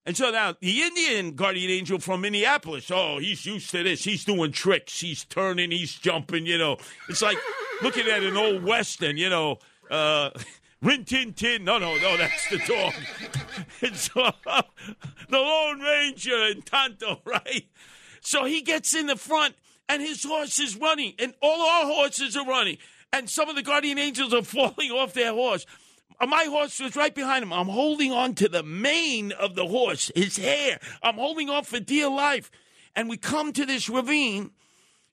And 0.06 0.16
so 0.16 0.31
now 0.31 0.55
the 0.60 0.82
Indian 0.82 1.32
guardian 1.32 1.70
angel 1.70 1.98
from 1.98 2.20
Minneapolis, 2.20 2.90
oh, 2.90 3.18
he's 3.18 3.47
used 3.47 3.70
to 3.70 3.82
this. 3.82 4.05
He's 4.05 4.24
doing 4.24 4.52
tricks. 4.52 5.01
He's 5.01 5.24
turning, 5.24 5.70
he's 5.70 5.94
jumping, 5.94 6.47
you 6.47 6.59
know. 6.59 6.76
It's 7.09 7.22
like 7.22 7.39
looking 7.82 8.06
at 8.06 8.22
an 8.22 8.36
old 8.36 8.62
Western, 8.62 9.16
you 9.16 9.31
know. 9.31 9.59
Uh, 9.90 10.31
Rin 10.82 11.06
Tin 11.06 11.32
Tin. 11.32 11.64
No, 11.64 11.78
no, 11.78 11.97
no, 11.97 12.18
that's 12.18 12.48
the 12.51 12.59
dog. 12.59 12.93
it's 13.81 14.10
uh, 14.14 14.32
the 15.31 15.39
Lone 15.39 15.81
Ranger 15.81 16.36
and 16.36 16.64
Tonto, 16.66 17.22
right? 17.24 17.66
So 18.20 18.44
he 18.44 18.60
gets 18.60 18.94
in 18.94 19.06
the 19.06 19.16
front 19.16 19.55
and 19.89 20.02
his 20.02 20.24
horse 20.24 20.59
is 20.59 20.76
running, 20.76 21.14
and 21.18 21.35
all 21.40 21.62
our 21.62 21.86
horses 21.86 22.36
are 22.36 22.47
running. 22.47 22.78
And 23.12 23.31
some 23.31 23.48
of 23.48 23.56
the 23.56 23.62
guardian 23.62 23.98
angels 23.98 24.35
are 24.35 24.43
falling 24.43 24.90
off 24.90 25.14
their 25.14 25.32
horse. 25.32 25.64
Uh, 26.20 26.27
My 26.27 26.45
horse 26.45 26.81
was 26.81 26.97
right 26.97 27.15
behind 27.15 27.43
him. 27.43 27.53
I'm 27.53 27.69
holding 27.69 28.12
on 28.12 28.35
to 28.36 28.49
the 28.49 28.62
mane 28.62 29.32
of 29.32 29.55
the 29.55 29.66
horse, 29.66 30.11
his 30.15 30.36
hair. 30.36 30.78
I'm 31.03 31.16
holding 31.16 31.51
on 31.51 31.65
for 31.65 31.81
dear 31.81 32.09
life. 32.09 32.51
And 32.97 33.09
we 33.09 33.16
come 33.16 33.53
to 33.55 33.66
this 33.66 33.89
ravine, 33.89 34.53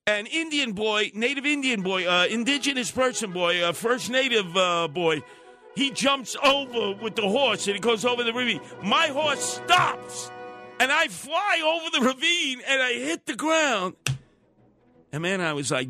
an 0.05 0.27
Indian 0.27 0.73
boy, 0.73 1.11
native 1.15 1.45
Indian 1.45 1.81
boy, 1.81 2.07
uh, 2.07 2.25
indigenous 2.25 2.91
person 2.91 3.31
boy, 3.31 3.63
uh, 3.63 3.71
first 3.71 4.09
native 4.09 4.55
uh, 4.55 4.87
boy, 4.87 5.21
he 5.75 5.89
jumps 5.91 6.35
over 6.43 6.93
with 7.01 7.15
the 7.15 7.27
horse 7.27 7.65
and 7.67 7.75
he 7.75 7.79
goes 7.79 8.05
over 8.05 8.23
the 8.23 8.33
ravine. 8.33 8.61
My 8.83 9.07
horse 9.07 9.61
stops 9.65 10.29
and 10.79 10.91
I 10.91 11.07
fly 11.07 11.61
over 11.63 11.97
the 11.97 12.05
ravine 12.05 12.61
and 12.67 12.81
I 12.81 12.93
hit 12.93 13.25
the 13.25 13.35
ground. 13.35 13.95
And 15.13 15.23
man, 15.23 15.41
I 15.41 15.53
was 15.53 15.71
like 15.71 15.89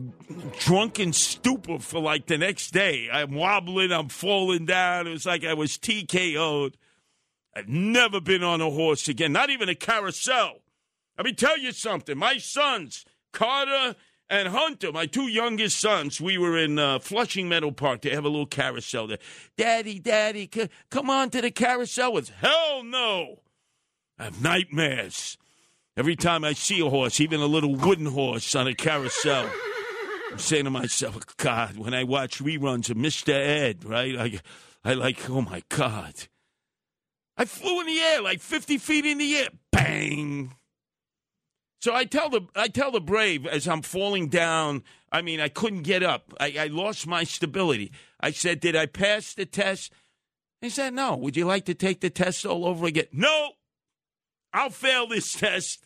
drunk 0.60 0.98
and 0.98 1.14
stupor 1.14 1.80
for 1.80 2.00
like 2.00 2.26
the 2.26 2.38
next 2.38 2.72
day. 2.72 3.08
I'm 3.12 3.34
wobbling, 3.34 3.92
I'm 3.92 4.10
falling 4.10 4.66
down. 4.66 5.08
It 5.08 5.12
was 5.12 5.26
like 5.26 5.46
I 5.46 5.54
was 5.54 5.78
TKO'd. 5.78 6.76
I've 7.56 7.68
never 7.68 8.20
been 8.20 8.44
on 8.44 8.62
a 8.62 8.70
horse 8.70 9.08
again, 9.08 9.32
not 9.32 9.50
even 9.50 9.70
a 9.70 9.76
carousel. 9.76 10.62
Let 11.18 11.26
me 11.26 11.34
tell 11.34 11.58
you 11.60 11.72
something. 11.72 12.18
My 12.18 12.38
sons, 12.38 13.06
Carter 13.32 13.96
and 14.30 14.48
Hunter, 14.48 14.92
my 14.92 15.06
two 15.06 15.28
youngest 15.28 15.80
sons, 15.80 16.20
we 16.22 16.38
were 16.38 16.58
in 16.58 16.80
uh, 16.80 17.00
Flushing 17.00 17.50
Meadow 17.50 17.72
Park. 17.72 18.02
They 18.02 18.12
have 18.12 18.24
a 18.24 18.30
little 18.30 18.46
carousel 18.46 19.06
there. 19.08 19.20
Daddy, 19.58 20.00
Daddy, 20.00 20.50
c- 20.52 20.70
come 20.90 21.10
on 21.10 21.30
to 21.32 21.42
the 21.42 21.52
carousel 21.52 22.14
with 22.14 22.30
hell 22.30 22.84
no. 22.84 23.42
I 24.18 24.24
have 24.26 24.42
nightmares. 24.42 25.38
Every 26.02 26.16
time 26.16 26.44
I 26.44 26.54
see 26.54 26.80
a 26.80 26.90
horse, 26.90 27.22
even 27.22 27.42
a 27.42 27.46
little 27.46 27.76
wooden 27.76 28.08
horse 28.08 28.56
on 28.56 28.66
a 28.66 28.74
carousel, 28.74 29.48
I'm 30.32 30.40
saying 30.40 30.64
to 30.64 30.72
myself, 30.72 31.38
God, 31.38 31.78
when 31.78 31.94
I 31.94 32.06
watch 32.06 32.40
reruns 32.40 32.90
of 32.90 32.98
Mr. 32.98 33.30
Ed, 33.30 33.86
right? 33.86 34.18
I, 34.18 34.40
I 34.84 34.96
like, 34.96 35.30
oh 35.30 35.42
my 35.42 35.62
God. 35.70 36.16
I 37.38 37.46
flew 37.46 37.82
in 37.82 37.86
the 37.86 38.00
air, 38.00 38.24
like 38.24 38.40
50 38.40 38.80
feet 38.80 39.06
in 39.06 39.20
the 39.20 39.36
air. 39.36 39.50
Bang. 39.72 40.56
So 41.82 41.94
I 41.94 42.06
tell 42.06 42.32
the 42.32 42.48
I 42.56 42.68
tell 42.68 42.90
the 42.90 43.00
brave 43.00 43.46
as 43.46 43.68
I'm 43.68 43.84
falling 43.84 44.28
down. 44.28 44.82
I 45.12 45.22
mean, 45.22 45.40
I 45.40 45.50
couldn't 45.50 45.84
get 45.84 46.02
up. 46.02 46.34
I, 46.40 46.56
I 46.62 46.66
lost 46.66 47.06
my 47.06 47.26
stability. 47.26 47.92
I 48.20 48.32
said, 48.32 48.60
"Did 48.60 48.76
I 48.76 48.88
pass 48.88 49.36
the 49.36 49.46
test?" 49.46 49.94
He 50.62 50.72
said, 50.72 50.96
"No." 50.96 51.16
Would 51.16 51.38
you 51.38 51.46
like 51.46 51.66
to 51.66 51.76
take 51.76 52.02
the 52.02 52.10
test 52.10 52.44
all 52.44 52.66
over 52.66 52.88
again? 52.88 53.06
No. 53.12 53.52
I'll 54.52 54.72
fail 54.72 55.06
this 55.06 55.34
test. 55.34 55.86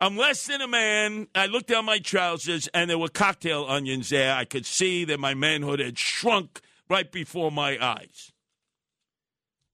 I'm 0.00 0.16
less 0.16 0.46
than 0.46 0.60
a 0.60 0.68
man. 0.68 1.28
I 1.34 1.46
looked 1.46 1.68
down 1.68 1.86
my 1.86 1.98
trousers, 1.98 2.68
and 2.74 2.90
there 2.90 2.98
were 2.98 3.08
cocktail 3.08 3.64
onions 3.66 4.10
there. 4.10 4.34
I 4.34 4.44
could 4.44 4.66
see 4.66 5.04
that 5.06 5.18
my 5.18 5.32
manhood 5.32 5.80
had 5.80 5.98
shrunk 5.98 6.60
right 6.88 7.10
before 7.10 7.50
my 7.50 7.78
eyes. 7.82 8.32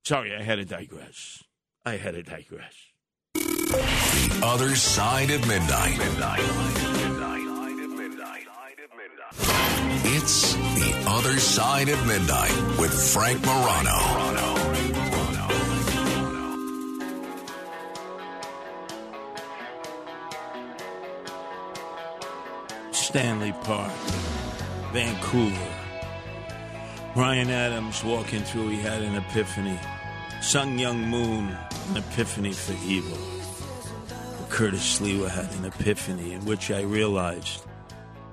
Sorry, 0.04 0.34
I 0.34 0.42
had 0.42 0.56
to 0.56 0.64
digress. 0.64 1.42
I 1.84 1.96
had 1.96 2.14
to 2.14 2.22
digress. 2.22 2.74
The 3.34 4.40
other 4.44 4.76
side 4.76 5.30
of 5.30 5.46
midnight. 5.48 5.98
It's 10.04 10.54
the 10.54 11.04
other 11.08 11.38
side 11.38 11.88
of 11.88 12.06
midnight 12.06 12.78
with 12.78 12.92
Frank 13.12 13.44
Morano. 13.44 14.61
Stanley 23.02 23.52
Park, 23.64 23.92
Vancouver. 24.92 25.74
Bryan 27.14 27.50
Adams 27.50 28.04
walking 28.04 28.42
through, 28.44 28.68
he 28.68 28.80
had 28.80 29.02
an 29.02 29.16
epiphany. 29.16 29.76
Sun 30.40 30.78
Myung 30.78 31.08
Moon, 31.08 31.48
an 31.90 31.96
epiphany 31.96 32.52
for 32.52 32.74
evil. 32.86 33.18
Curtis 34.50 35.00
Sliwa 35.00 35.28
had 35.28 35.52
an 35.58 35.64
epiphany 35.64 36.32
in 36.32 36.44
which 36.44 36.70
I 36.70 36.82
realized 36.82 37.64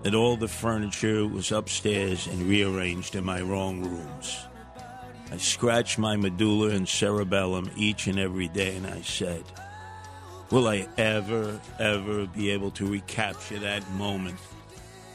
that 0.03 0.13
all 0.13 0.37
the 0.37 0.47
furniture 0.47 1.25
was 1.25 1.51
upstairs 1.51 2.27
and 2.27 2.43
rearranged 2.43 3.15
in 3.15 3.25
my 3.25 3.41
wrong 3.41 3.81
rooms. 3.81 4.37
I 5.31 5.37
scratched 5.37 5.97
my 5.97 6.15
medulla 6.15 6.69
and 6.69 6.87
cerebellum 6.87 7.71
each 7.75 8.05
and 8.05 8.19
every 8.19 8.47
day, 8.47 8.75
and 8.75 8.85
I 8.85 9.01
said, 9.01 9.43
Will 10.51 10.67
I 10.67 10.87
ever, 10.97 11.59
ever 11.79 12.27
be 12.27 12.51
able 12.51 12.69
to 12.71 12.85
recapture 12.85 13.57
that 13.59 13.89
moment 13.93 14.37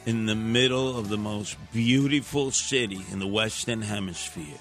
in 0.06 0.26
the 0.26 0.35
middle 0.35 0.98
of 0.98 1.09
the 1.09 1.16
most 1.16 1.56
beautiful 1.72 2.51
city 2.51 3.01
in 3.10 3.18
the 3.18 3.26
Western 3.26 3.82
Hemisphere? 3.82 4.59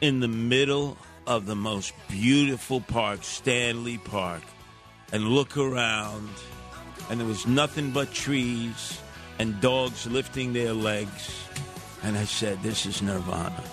In 0.00 0.20
the 0.20 0.28
middle 0.28 0.96
of 1.26 1.46
the 1.46 1.54
most 1.54 1.92
beautiful 2.08 2.80
park, 2.80 3.22
Stanley 3.22 3.98
Park, 3.98 4.42
and 5.12 5.28
look 5.28 5.56
around, 5.56 6.28
and 7.10 7.20
there 7.20 7.26
was 7.26 7.46
nothing 7.46 7.90
but 7.90 8.12
trees 8.12 9.00
and 9.38 9.60
dogs 9.60 10.06
lifting 10.06 10.52
their 10.52 10.72
legs. 10.72 11.44
And 12.02 12.16
I 12.16 12.24
said, 12.24 12.62
This 12.62 12.86
is 12.86 13.02
nirvana. 13.02 13.64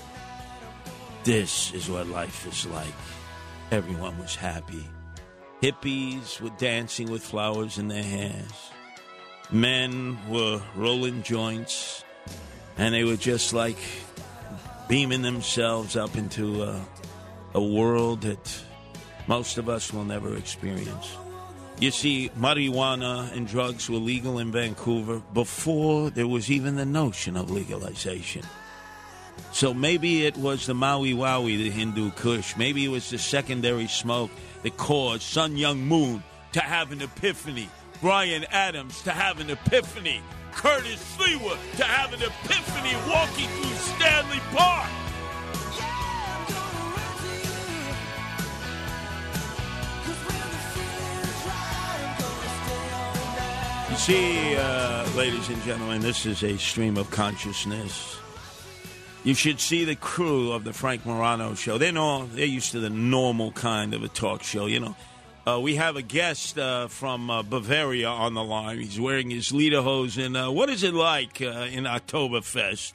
This 1.23 1.73
is 1.73 1.89
what 1.89 2.07
life 2.07 2.45
is 2.47 2.65
like. 2.67 2.85
Everyone 3.71 4.17
was 4.19 4.35
happy. 4.35 4.85
Hippies 5.61 6.39
were 6.39 6.51
dancing 6.57 7.09
with 7.09 7.23
flowers 7.23 7.77
in 7.77 7.87
their 7.87 8.03
hairs. 8.03 8.71
Men 9.51 10.17
were 10.29 10.61
rolling 10.75 11.23
joints, 11.23 12.03
and 12.77 12.93
they 12.93 13.03
were 13.03 13.17
just 13.17 13.53
like 13.53 13.77
beaming 14.87 15.21
themselves 15.21 15.95
up 15.95 16.15
into 16.15 16.63
a, 16.63 16.81
a 17.53 17.61
world 17.63 18.21
that 18.21 18.63
most 19.27 19.57
of 19.57 19.69
us 19.69 19.93
will 19.93 20.05
never 20.05 20.35
experience. 20.35 21.15
You 21.79 21.91
see, 21.91 22.31
marijuana 22.37 23.35
and 23.35 23.47
drugs 23.47 23.89
were 23.89 23.97
legal 23.97 24.39
in 24.39 24.51
Vancouver 24.51 25.21
before 25.33 26.09
there 26.09 26.27
was 26.27 26.49
even 26.49 26.75
the 26.75 26.85
notion 26.85 27.35
of 27.35 27.51
legalization. 27.51 28.43
So 29.51 29.73
maybe 29.73 30.25
it 30.25 30.37
was 30.37 30.65
the 30.65 30.73
Maui 30.73 31.13
Wowie, 31.13 31.57
the 31.57 31.69
Hindu 31.69 32.11
Kush. 32.11 32.55
Maybe 32.55 32.85
it 32.85 32.89
was 32.89 33.09
the 33.09 33.17
secondary 33.17 33.87
smoke 33.87 34.31
that 34.63 34.77
caused 34.77 35.23
Sun 35.23 35.57
Myung 35.57 35.79
Moon 35.79 36.23
to 36.53 36.61
have 36.61 36.91
an 36.91 37.01
epiphany. 37.01 37.69
Bryan 38.01 38.45
Adams 38.51 39.01
to 39.03 39.11
have 39.11 39.39
an 39.39 39.49
epiphany. 39.49 40.21
Curtis 40.51 41.17
Sliwa 41.17 41.57
to 41.77 41.83
have 41.83 42.13
an 42.13 42.21
epiphany 42.21 42.95
walking 43.09 43.47
through 43.47 43.75
Stanley 43.75 44.39
Park. 44.53 44.89
You 53.89 53.95
see, 53.97 54.55
uh, 54.57 55.09
ladies 55.15 55.49
and 55.49 55.61
gentlemen, 55.63 56.01
this 56.01 56.25
is 56.25 56.43
a 56.43 56.57
stream 56.57 56.97
of 56.97 57.09
consciousness. 57.11 58.17
You 59.23 59.33
should 59.33 59.59
see 59.59 59.85
the 59.85 59.95
crew 59.95 60.51
of 60.51 60.63
the 60.63 60.73
Frank 60.73 61.05
Morano 61.05 61.55
show. 61.55 61.77
They're 61.77 61.91
no, 61.91 62.27
they're 62.27 62.45
used 62.45 62.73
to 62.73 62.79
the 62.79 62.89
normal 62.89 63.51
kind 63.53 63.93
of 63.93 64.03
a 64.03 64.07
talk 64.07 64.43
show. 64.43 64.67
You 64.67 64.81
know, 64.81 64.95
uh, 65.47 65.59
we 65.59 65.75
have 65.75 65.95
a 65.95 66.01
guest 66.01 66.57
uh, 66.57 66.87
from 66.87 67.29
uh, 67.29 67.43
Bavaria 67.43 68.09
on 68.09 68.33
the 68.33 68.43
line. 68.43 68.79
He's 68.79 68.99
wearing 68.99 69.29
his 69.29 69.49
lederhosen. 69.49 70.47
Uh, 70.47 70.51
what 70.51 70.69
is 70.69 70.83
it 70.83 70.93
like 70.93 71.41
uh, 71.41 71.67
in 71.71 71.83
Oktoberfest? 71.83 72.93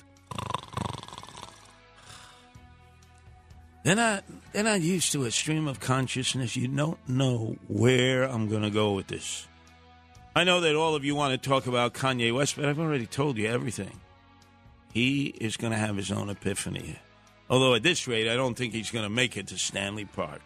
They're 3.83 3.97
not, 3.97 4.25
they're 4.53 4.65
not 4.65 4.83
used 4.83 5.13
to 5.13 5.25
a 5.25 5.31
stream 5.31 5.67
of 5.67 5.81
consciousness. 5.81 6.57
You 6.57 6.69
don't 6.69 6.99
know 7.09 7.57
where 7.69 8.25
I'm 8.25 8.49
going 8.49 8.63
to 8.63 8.71
go 8.71 8.93
with 8.93 9.07
this. 9.07 9.47
I 10.35 10.45
know 10.45 10.61
that 10.61 10.77
all 10.77 10.95
of 10.95 11.05
you 11.05 11.15
want 11.15 11.41
to 11.41 11.49
talk 11.49 11.67
about 11.67 11.95
Kanye 11.95 12.35
West, 12.35 12.57
but 12.57 12.67
I've 12.67 12.79
already 12.79 13.07
told 13.07 13.39
you 13.39 13.49
everything. 13.49 14.01
He 14.93 15.27
is 15.27 15.57
going 15.57 15.73
to 15.73 15.79
have 15.79 15.97
his 15.97 16.11
own 16.11 16.29
epiphany. 16.29 16.99
Although 17.49 17.75
at 17.75 17.83
this 17.83 18.07
rate, 18.07 18.29
I 18.29 18.37
don't 18.37 18.55
think 18.55 18.75
he's 18.75 18.91
going 18.91 19.05
to 19.05 19.11
make 19.11 19.37
it 19.37 19.49
to 19.49 19.59
Stanley 19.59 20.05
Park. 20.05 20.43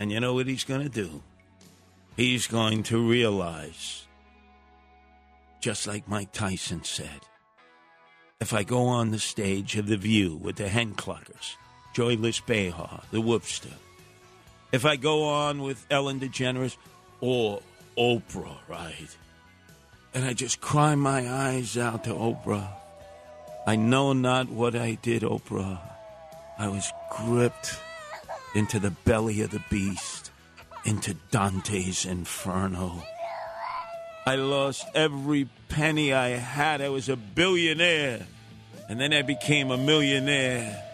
And 0.00 0.12
you 0.12 0.20
know 0.20 0.34
what 0.34 0.46
he's 0.46 0.64
going 0.64 0.82
to 0.82 0.88
do? 0.88 1.22
He's 2.16 2.46
going 2.46 2.82
to 2.84 3.08
realize, 3.08 4.06
just 5.60 5.86
like 5.86 6.08
Mike 6.08 6.32
Tyson 6.32 6.84
said, 6.84 7.20
if 8.40 8.52
I 8.52 8.62
go 8.62 8.86
on 8.86 9.10
the 9.10 9.18
stage 9.18 9.76
of 9.76 9.86
The 9.86 9.96
View 9.96 10.36
with 10.36 10.56
the 10.56 10.68
Hen 10.68 10.94
Cluckers, 10.94 11.56
Joyless 11.94 12.40
Behar, 12.40 13.02
the 13.10 13.18
Whoopster, 13.18 13.72
if 14.70 14.84
I 14.84 14.96
go 14.96 15.24
on 15.24 15.62
with 15.62 15.86
Ellen 15.90 16.20
DeGeneres 16.20 16.76
or 17.20 17.62
Oprah, 17.96 18.58
right? 18.68 19.16
And 20.14 20.24
I 20.24 20.32
just 20.34 20.60
cry 20.60 20.94
my 20.94 21.28
eyes 21.28 21.76
out 21.76 22.04
to 22.04 22.10
Oprah. 22.10 22.68
I 23.66 23.76
know 23.76 24.12
not 24.12 24.48
what 24.48 24.76
I 24.76 24.94
did, 25.02 25.22
Oprah. 25.22 25.80
I 26.58 26.68
was 26.68 26.90
gripped 27.16 27.78
into 28.54 28.78
the 28.78 28.90
belly 28.90 29.42
of 29.42 29.50
the 29.50 29.62
beast, 29.70 30.30
into 30.84 31.14
Dante's 31.30 32.04
Inferno. 32.04 33.02
I 34.26 34.34
lost 34.34 34.86
every 34.94 35.48
penny 35.68 36.12
I 36.12 36.30
had. 36.30 36.80
I 36.80 36.90
was 36.90 37.08
a 37.08 37.16
billionaire. 37.16 38.26
And 38.88 39.00
then 39.00 39.12
I 39.12 39.22
became 39.22 39.70
a 39.70 39.78
millionaire. 39.78 40.84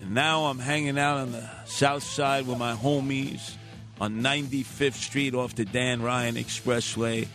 And 0.00 0.14
now 0.14 0.44
I'm 0.44 0.58
hanging 0.58 0.98
out 0.98 1.18
on 1.18 1.32
the 1.32 1.48
south 1.64 2.02
side 2.02 2.46
with 2.46 2.58
my 2.58 2.74
homies 2.74 3.54
on 4.00 4.20
95th 4.20 4.94
Street 4.94 5.34
off 5.34 5.54
the 5.54 5.64
Dan 5.64 6.02
Ryan 6.02 6.34
Expressway. 6.34 7.28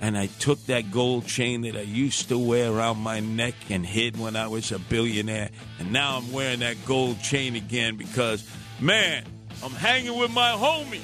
And 0.00 0.18
I 0.18 0.26
took 0.26 0.64
that 0.66 0.90
gold 0.90 1.26
chain 1.26 1.62
that 1.62 1.76
I 1.76 1.82
used 1.82 2.28
to 2.28 2.38
wear 2.38 2.72
around 2.72 2.98
my 2.98 3.20
neck 3.20 3.54
and 3.70 3.86
hid 3.86 4.18
when 4.18 4.36
I 4.36 4.48
was 4.48 4.72
a 4.72 4.78
billionaire. 4.78 5.50
And 5.78 5.92
now 5.92 6.18
I'm 6.18 6.32
wearing 6.32 6.60
that 6.60 6.76
gold 6.84 7.20
chain 7.20 7.56
again 7.56 7.96
because, 7.96 8.48
man, 8.82 9.24
I'm 9.62 9.70
hanging 9.70 10.18
with 10.18 10.32
my 10.32 10.50
homies. 10.50 11.00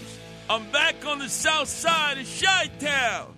I'm 0.50 0.70
back 0.70 1.06
on 1.06 1.18
the 1.18 1.28
south 1.28 1.68
side 1.68 2.18
of 2.18 2.26
Chi 2.26 2.66
Town. 2.78 3.34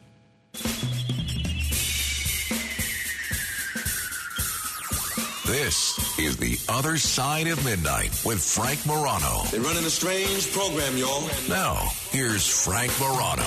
This 5.46 6.18
is 6.18 6.36
The 6.36 6.56
Other 6.68 6.96
Side 6.96 7.48
of 7.48 7.64
Midnight 7.64 8.22
with 8.24 8.40
Frank 8.40 8.86
Morano. 8.86 9.42
They're 9.50 9.60
running 9.60 9.84
a 9.84 9.90
strange 9.90 10.52
program, 10.52 10.96
y'all. 10.96 11.28
Now, 11.48 11.88
here's 12.10 12.46
Frank 12.64 12.92
Morano. 13.00 13.42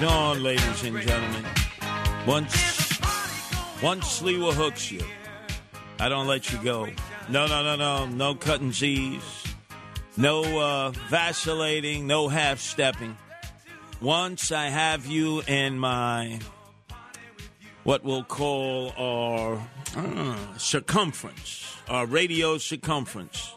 Dawn, 0.00 0.42
ladies 0.42 0.82
and 0.82 1.00
gentlemen. 1.00 1.44
Once, 2.26 3.00
once 3.82 4.20
Sliwa 4.20 4.52
hooks 4.52 4.90
you, 4.90 5.02
I 5.98 6.08
don't 6.08 6.26
let 6.26 6.52
you 6.52 6.58
go. 6.62 6.86
No, 7.28 7.46
no, 7.46 7.62
no, 7.62 7.76
no, 7.76 8.06
no 8.06 8.34
cutting 8.34 8.72
Z's, 8.72 9.22
no 10.16 10.42
uh, 10.58 10.90
vacillating, 11.08 12.06
no 12.06 12.28
half 12.28 12.60
stepping. 12.60 13.16
Once 14.00 14.52
I 14.52 14.66
have 14.66 15.06
you 15.06 15.42
in 15.46 15.78
my 15.78 16.40
what 17.84 18.02
we'll 18.02 18.24
call 18.24 18.92
our 18.96 19.62
uh, 19.96 20.58
circumference, 20.58 21.76
our 21.88 22.06
radio 22.06 22.58
circumference, 22.58 23.52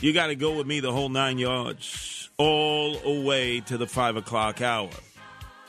you 0.00 0.12
got 0.12 0.28
to 0.28 0.34
go 0.36 0.56
with 0.56 0.66
me 0.66 0.80
the 0.80 0.92
whole 0.92 1.08
nine 1.08 1.38
yards, 1.38 2.30
all 2.36 2.98
the 2.98 3.20
way 3.22 3.60
to 3.60 3.76
the 3.76 3.86
five 3.86 4.16
o'clock 4.16 4.62
hour. 4.62 4.90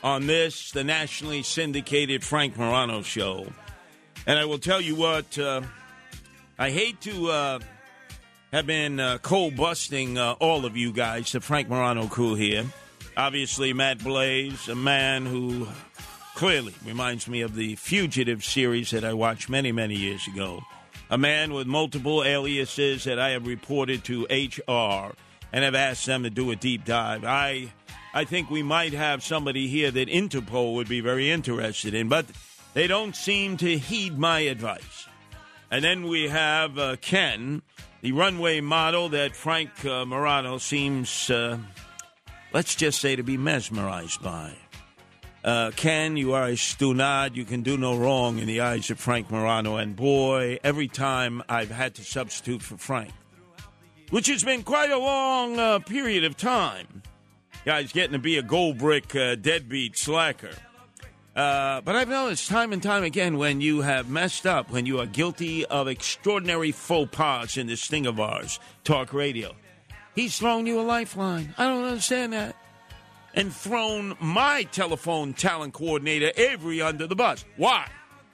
On 0.02 0.26
this, 0.26 0.70
the 0.70 0.82
nationally 0.82 1.42
syndicated 1.42 2.24
Frank 2.24 2.56
Morano 2.56 3.02
show. 3.02 3.46
And 4.26 4.38
I 4.38 4.46
will 4.46 4.58
tell 4.58 4.80
you 4.80 4.94
what, 4.94 5.38
uh, 5.38 5.60
I 6.58 6.70
hate 6.70 7.00
to 7.02 7.30
uh, 7.30 7.58
have 8.52 8.66
been 8.66 8.98
uh, 8.98 9.18
cold 9.18 9.56
busting 9.56 10.16
uh, 10.16 10.32
all 10.40 10.64
of 10.64 10.76
you 10.76 10.92
guys, 10.92 11.32
the 11.32 11.40
Frank 11.40 11.68
Morano 11.68 12.06
crew 12.06 12.34
here. 12.34 12.64
Obviously, 13.16 13.72
Matt 13.72 14.02
Blaze, 14.02 14.68
a 14.68 14.74
man 14.74 15.26
who 15.26 15.68
clearly 16.34 16.74
reminds 16.84 17.28
me 17.28 17.42
of 17.42 17.54
the 17.54 17.76
Fugitive 17.76 18.42
series 18.42 18.90
that 18.92 19.04
I 19.04 19.12
watched 19.12 19.50
many, 19.50 19.72
many 19.72 19.94
years 19.94 20.26
ago. 20.26 20.62
A 21.10 21.18
man 21.18 21.52
with 21.52 21.66
multiple 21.66 22.24
aliases 22.24 23.04
that 23.04 23.18
I 23.18 23.30
have 23.30 23.46
reported 23.46 24.04
to 24.04 24.24
HR 24.30 25.14
and 25.52 25.64
have 25.64 25.74
asked 25.74 26.06
them 26.06 26.22
to 26.22 26.30
do 26.30 26.50
a 26.50 26.56
deep 26.56 26.84
dive. 26.84 27.24
I, 27.24 27.72
I 28.12 28.24
think 28.24 28.50
we 28.50 28.62
might 28.62 28.92
have 28.92 29.22
somebody 29.22 29.68
here 29.68 29.90
that 29.90 30.08
Interpol 30.08 30.74
would 30.74 30.88
be 30.88 31.00
very 31.00 31.30
interested 31.30 31.94
in, 31.94 32.08
but 32.08 32.26
they 32.74 32.86
don't 32.86 33.14
seem 33.14 33.56
to 33.58 33.78
heed 33.78 34.18
my 34.18 34.40
advice. 34.40 35.06
And 35.70 35.84
then 35.84 36.08
we 36.08 36.28
have 36.28 36.78
uh, 36.78 36.96
Ken, 36.96 37.62
the 38.00 38.12
runway 38.12 38.60
model 38.60 39.08
that 39.10 39.36
Frank 39.36 39.84
uh, 39.84 40.04
Morano 40.04 40.58
seems, 40.58 41.30
uh, 41.30 41.58
let's 42.52 42.74
just 42.74 43.00
say, 43.00 43.14
to 43.14 43.22
be 43.22 43.36
mesmerized 43.36 44.22
by. 44.22 44.54
Uh, 45.44 45.70
Ken, 45.76 46.16
you 46.16 46.34
are 46.34 46.48
a 46.48 46.52
stunad. 46.52 47.36
You 47.36 47.44
can 47.44 47.62
do 47.62 47.78
no 47.78 47.96
wrong 47.96 48.38
in 48.38 48.46
the 48.46 48.60
eyes 48.60 48.90
of 48.90 48.98
Frank 48.98 49.30
Morano. 49.30 49.76
And 49.76 49.94
boy, 49.94 50.58
every 50.64 50.88
time 50.88 51.42
I've 51.48 51.70
had 51.70 51.94
to 51.94 52.04
substitute 52.04 52.60
for 52.60 52.76
Frank, 52.76 53.12
which 54.10 54.26
has 54.26 54.42
been 54.42 54.64
quite 54.64 54.90
a 54.90 54.98
long 54.98 55.58
uh, 55.58 55.78
period 55.78 56.24
of 56.24 56.36
time, 56.36 57.02
guys 57.64 57.92
getting 57.92 58.12
to 58.12 58.18
be 58.18 58.38
a 58.38 58.42
gold 58.42 58.78
brick 58.78 59.14
uh, 59.14 59.34
deadbeat 59.34 59.96
slacker. 59.96 60.50
Uh, 61.36 61.80
but 61.82 61.94
I've 61.94 62.08
noticed 62.08 62.48
time 62.48 62.72
and 62.72 62.82
time 62.82 63.04
again 63.04 63.38
when 63.38 63.60
you 63.60 63.82
have 63.82 64.08
messed 64.08 64.46
up, 64.46 64.70
when 64.70 64.84
you 64.86 64.98
are 65.00 65.06
guilty 65.06 65.64
of 65.66 65.86
extraordinary 65.86 66.72
faux 66.72 67.08
pas 67.14 67.56
in 67.56 67.66
this 67.66 67.86
thing 67.86 68.06
of 68.06 68.18
ours, 68.18 68.58
talk 68.82 69.12
radio, 69.12 69.54
he's 70.14 70.38
thrown 70.38 70.66
you 70.66 70.80
a 70.80 70.82
lifeline. 70.82 71.54
I 71.56 71.64
don't 71.64 71.84
understand 71.84 72.32
that. 72.32 72.56
And 73.32 73.54
thrown 73.54 74.16
my 74.18 74.64
telephone 74.64 75.34
talent 75.34 75.72
coordinator, 75.72 76.32
Avery, 76.36 76.82
under 76.82 77.06
the 77.06 77.14
bus. 77.14 77.44
Why? 77.56 77.86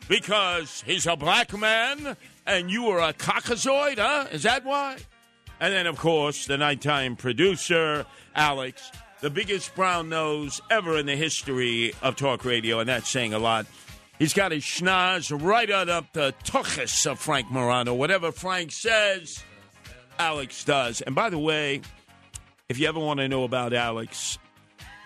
Because 0.09 0.83
he's 0.87 1.07
a 1.07 1.17
black 1.17 1.57
man 1.57 2.17
and 2.47 2.71
you 2.71 2.89
are 2.89 3.01
a 3.01 3.13
cockazoid, 3.13 3.99
huh? 3.99 4.29
Is 4.33 4.45
that 4.45 4.65
why? 4.65 4.97
And 5.61 5.75
then, 5.75 5.87
of 5.87 5.99
course, 5.99 6.47
the 6.47 6.57
nighttime 6.57 7.17
producer, 7.17 8.07
Alex, 8.35 8.91
the 9.21 9.31
biggest 9.31 9.75
brown 9.75 10.09
nose 10.09 10.61
ever 10.71 10.97
in 10.99 11.07
the 11.07 11.17
history 11.17 11.93
of 12.03 12.17
talk 12.17 12.45
radio, 12.45 12.81
and 12.81 12.89
that's 12.89 13.09
saying 13.09 13.33
a 13.35 13.39
lot. 13.39 13.67
He's 14.19 14.33
got 14.33 14.53
his 14.53 14.63
schnoz 14.63 15.31
right 15.45 15.71
on 15.71 15.91
up 15.91 16.13
the 16.13 16.35
tuchus 16.45 17.11
of 17.11 17.19
Frank 17.19 17.51
Morano. 17.51 17.93
Whatever 17.95 18.33
Frank 18.33 18.73
says, 18.73 19.43
Alex 20.19 20.65
does. 20.65 21.03
And 21.03 21.15
by 21.15 21.29
the 21.31 21.39
way, 21.39 21.83
if 22.69 22.79
you 22.79 22.89
ever 22.89 22.99
want 22.99 23.21
to 23.21 23.29
know 23.29 23.45
about 23.45 23.75
Alex, 23.75 24.39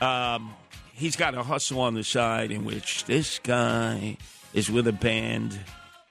um, 0.01 0.53
he's 0.93 1.17
got 1.17 1.35
a 1.35 1.43
hustle 1.43 1.81
on 1.81 1.95
the 1.95 2.05
side 2.05 2.53
in 2.53 2.65
which 2.65 3.05
this 3.07 3.41
guy 3.41 4.17
is 4.55 4.71
with 4.71 4.87
a 4.87 4.93
band 4.93 5.59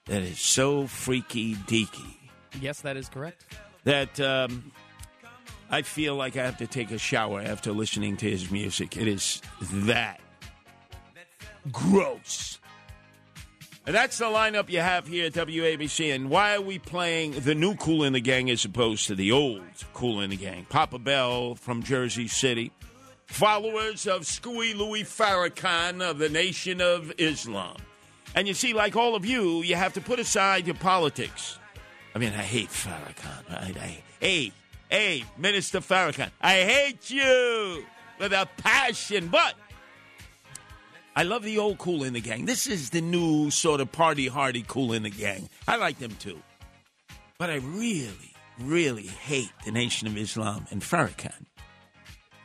that 0.06 0.22
is 0.22 0.40
so 0.40 0.88
freaky 0.88 1.56
deaky 1.56 2.16
Yes, 2.60 2.82
that 2.82 2.98
is 2.98 3.08
correct. 3.10 3.46
that 3.86 4.20
um, 4.20 4.72
I 5.70 5.84
feel 5.84 6.16
like 6.16 6.36
I 6.36 6.46
have 6.46 6.58
to 6.58 6.68
take 6.68 6.92
a 6.92 6.98
shower 6.98 7.42
after 7.42 7.72
listening 7.72 8.18
to 8.18 8.30
his 8.30 8.50
music. 8.50 8.98
It 8.98 9.08
is 9.08 9.42
that 9.62 10.20
gross. 11.72 12.60
And 13.86 13.96
that's 13.96 14.18
the 14.18 14.26
lineup 14.26 14.70
you 14.70 14.82
have 14.82 15.08
here 15.08 15.28
at 15.28 15.34
WABC. 15.34 16.14
And 16.14 16.30
why 16.30 16.56
are 16.56 16.62
we 16.62 16.78
playing 16.80 17.32
the 17.32 17.56
new 17.56 17.76
Kool 17.76 18.10
& 18.10 18.12
the 18.12 18.20
Gang 18.20 18.50
as 18.50 18.66
opposed 18.66 19.08
to 19.08 19.16
the 19.16 19.32
old 19.32 19.62
Kool 19.94 20.28
& 20.28 20.28
the 20.28 20.36
Gang? 20.36 20.66
Papa 20.70 21.00
Bell 21.00 21.56
from 21.56 21.82
Jersey 21.82 22.28
City. 22.28 22.72
Followers 23.28 24.08
of 24.08 24.22
Scooey 24.24 24.76
Louis 24.76 25.04
Farrakhan 25.04 26.02
of 26.02 26.18
the 26.18 26.30
Nation 26.30 26.82
of 26.82 27.12
Islam. 27.18 27.78
And 28.36 28.48
you 28.48 28.54
see, 28.54 28.74
like 28.74 28.96
all 28.96 29.16
of 29.16 29.26
you, 29.26 29.62
you 29.62 29.76
have 29.76 29.94
to 29.94 30.02
put 30.02 30.20
aside 30.20 30.68
your 30.68 30.76
politics. 30.76 31.58
I 32.14 32.20
mean, 32.20 32.34
I 32.34 32.44
hate 32.44 32.70
Farrakhan, 32.70 33.50
right? 33.50 33.78
I, 33.78 34.04
hey, 34.20 34.52
hey, 34.90 35.24
Minister 35.38 35.80
Farrakhan, 35.80 36.32
I 36.42 36.56
hate 36.56 37.10
you 37.10 37.86
with 38.20 38.34
a 38.34 38.48
passion. 38.58 39.28
But 39.28 39.54
I 41.16 41.24
love 41.24 41.44
the 41.44 41.58
old 41.58 41.78
Kool 41.78 42.00
& 42.00 42.12
the 42.12 42.20
Gang. 42.22 42.46
This 42.46 42.68
is 42.68 42.90
the 42.90 43.02
new 43.02 43.52
sort 43.52 43.82
of 43.82 43.92
party 43.92 44.28
hardy 44.28 44.64
Kool 44.68 44.90
& 44.90 45.00
the 45.00 45.10
Gang. 45.10 45.50
I 45.68 45.78
like 45.78 46.00
them 46.00 46.16
too. 46.20 46.40
But 47.38 47.50
I 47.50 47.56
really, 47.56 48.34
really 48.60 49.08
hate 49.08 49.52
the 49.64 49.72
Nation 49.72 50.08
of 50.08 50.18
Islam 50.18 50.68
and 50.72 50.82
Farrakhan. 50.82 51.46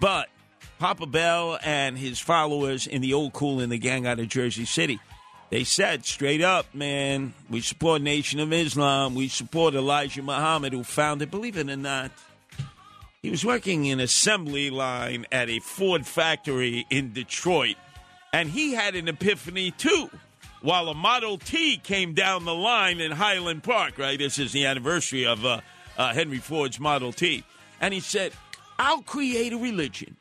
But 0.00 0.28
Papa 0.78 1.06
Bell 1.06 1.58
and 1.64 1.96
his 1.96 2.20
followers 2.20 2.86
in 2.86 3.00
the 3.00 3.14
old 3.14 3.32
Kool 3.32 3.56
& 3.56 3.66
the 3.66 3.78
Gang 3.78 4.06
out 4.06 4.20
of 4.20 4.28
Jersey 4.28 4.64
City, 4.64 5.00
they 5.50 5.64
said 5.64 6.04
straight 6.04 6.42
up, 6.42 6.74
man, 6.74 7.32
we 7.48 7.60
support 7.60 8.02
Nation 8.02 8.40
of 8.40 8.52
Islam. 8.52 9.14
We 9.14 9.28
support 9.28 9.74
Elijah 9.74 10.22
Muhammad, 10.22 10.72
who 10.72 10.82
founded, 10.82 11.30
believe 11.30 11.56
it 11.56 11.70
or 11.70 11.76
not, 11.76 12.10
he 13.24 13.30
was 13.30 13.42
working 13.42 13.86
in 13.86 14.00
assembly 14.00 14.68
line 14.68 15.24
at 15.32 15.48
a 15.48 15.58
Ford 15.58 16.06
factory 16.06 16.86
in 16.90 17.14
Detroit, 17.14 17.76
and 18.34 18.50
he 18.50 18.74
had 18.74 18.94
an 18.94 19.08
epiphany 19.08 19.70
too. 19.70 20.10
While 20.60 20.90
a 20.90 20.94
Model 20.94 21.38
T 21.38 21.78
came 21.78 22.12
down 22.12 22.44
the 22.44 22.54
line 22.54 23.00
in 23.00 23.12
Highland 23.12 23.62
Park, 23.62 23.96
right? 23.96 24.18
This 24.18 24.38
is 24.38 24.52
the 24.52 24.66
anniversary 24.66 25.24
of 25.24 25.42
uh, 25.42 25.62
uh, 25.96 26.12
Henry 26.12 26.36
Ford's 26.36 26.78
Model 26.78 27.14
T. 27.14 27.44
And 27.80 27.94
he 27.94 28.00
said, 28.00 28.34
I'll 28.78 29.00
create 29.00 29.54
a 29.54 29.58
religion 29.58 30.18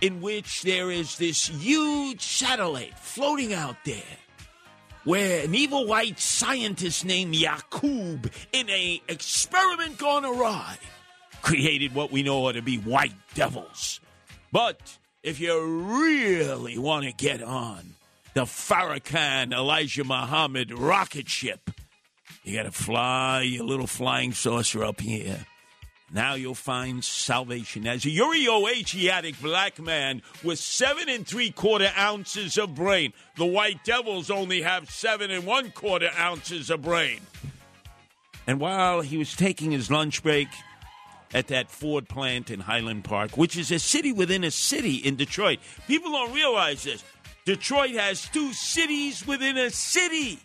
in 0.00 0.22
which 0.22 0.62
there 0.62 0.90
is 0.90 1.18
this 1.18 1.46
huge 1.46 2.22
satellite 2.22 2.98
floating 2.98 3.52
out 3.52 3.76
there 3.84 4.16
where 5.04 5.44
an 5.44 5.54
evil 5.54 5.86
white 5.86 6.18
scientist 6.18 7.04
named 7.04 7.34
Yakub, 7.34 8.32
in 8.54 8.70
a 8.70 9.02
experiment 9.08 9.98
gone 9.98 10.24
awry, 10.24 10.78
created 11.42 11.94
what 11.94 12.10
we 12.10 12.22
know 12.22 12.46
are 12.46 12.52
to 12.52 12.62
be 12.62 12.76
white 12.76 13.14
devils. 13.34 14.00
But 14.52 14.98
if 15.22 15.40
you 15.40 15.60
really 15.60 16.78
want 16.78 17.04
to 17.04 17.12
get 17.12 17.42
on 17.42 17.94
the 18.34 18.42
Farrakhan 18.42 19.52
Elijah 19.52 20.04
Muhammad 20.04 20.72
rocket 20.72 21.28
ship, 21.28 21.70
you 22.42 22.56
got 22.56 22.64
to 22.64 22.70
fly 22.70 23.42
your 23.42 23.64
little 23.64 23.86
flying 23.86 24.32
saucer 24.32 24.84
up 24.84 25.00
here. 25.00 25.46
Now 26.12 26.34
you'll 26.34 26.54
find 26.54 27.04
salvation 27.04 27.86
as 27.86 28.04
a 28.04 28.10
Uriel 28.10 28.66
Asiatic 28.68 29.40
black 29.40 29.78
man 29.78 30.22
with 30.42 30.58
seven 30.58 31.08
and 31.08 31.24
three 31.24 31.52
quarter 31.52 31.92
ounces 31.96 32.58
of 32.58 32.74
brain. 32.74 33.12
The 33.36 33.46
White 33.46 33.84
Devils 33.84 34.28
only 34.28 34.62
have 34.62 34.90
seven 34.90 35.30
and 35.30 35.46
one 35.46 35.70
quarter 35.70 36.10
ounces 36.18 36.68
of 36.68 36.82
brain. 36.82 37.20
And 38.46 38.58
while 38.58 39.02
he 39.02 39.18
was 39.18 39.36
taking 39.36 39.70
his 39.70 39.90
lunch 39.90 40.24
break 40.24 40.48
at 41.32 41.48
that 41.48 41.70
Ford 41.70 42.08
plant 42.08 42.50
in 42.50 42.60
Highland 42.60 43.04
Park, 43.04 43.36
which 43.36 43.56
is 43.56 43.70
a 43.70 43.78
city 43.78 44.12
within 44.12 44.44
a 44.44 44.50
city 44.50 44.96
in 44.96 45.16
Detroit, 45.16 45.58
people 45.86 46.12
don't 46.12 46.32
realize 46.32 46.82
this. 46.84 47.04
Detroit 47.44 47.92
has 47.92 48.28
two 48.28 48.52
cities 48.52 49.26
within 49.26 49.56
a 49.56 49.70
city. 49.70 50.38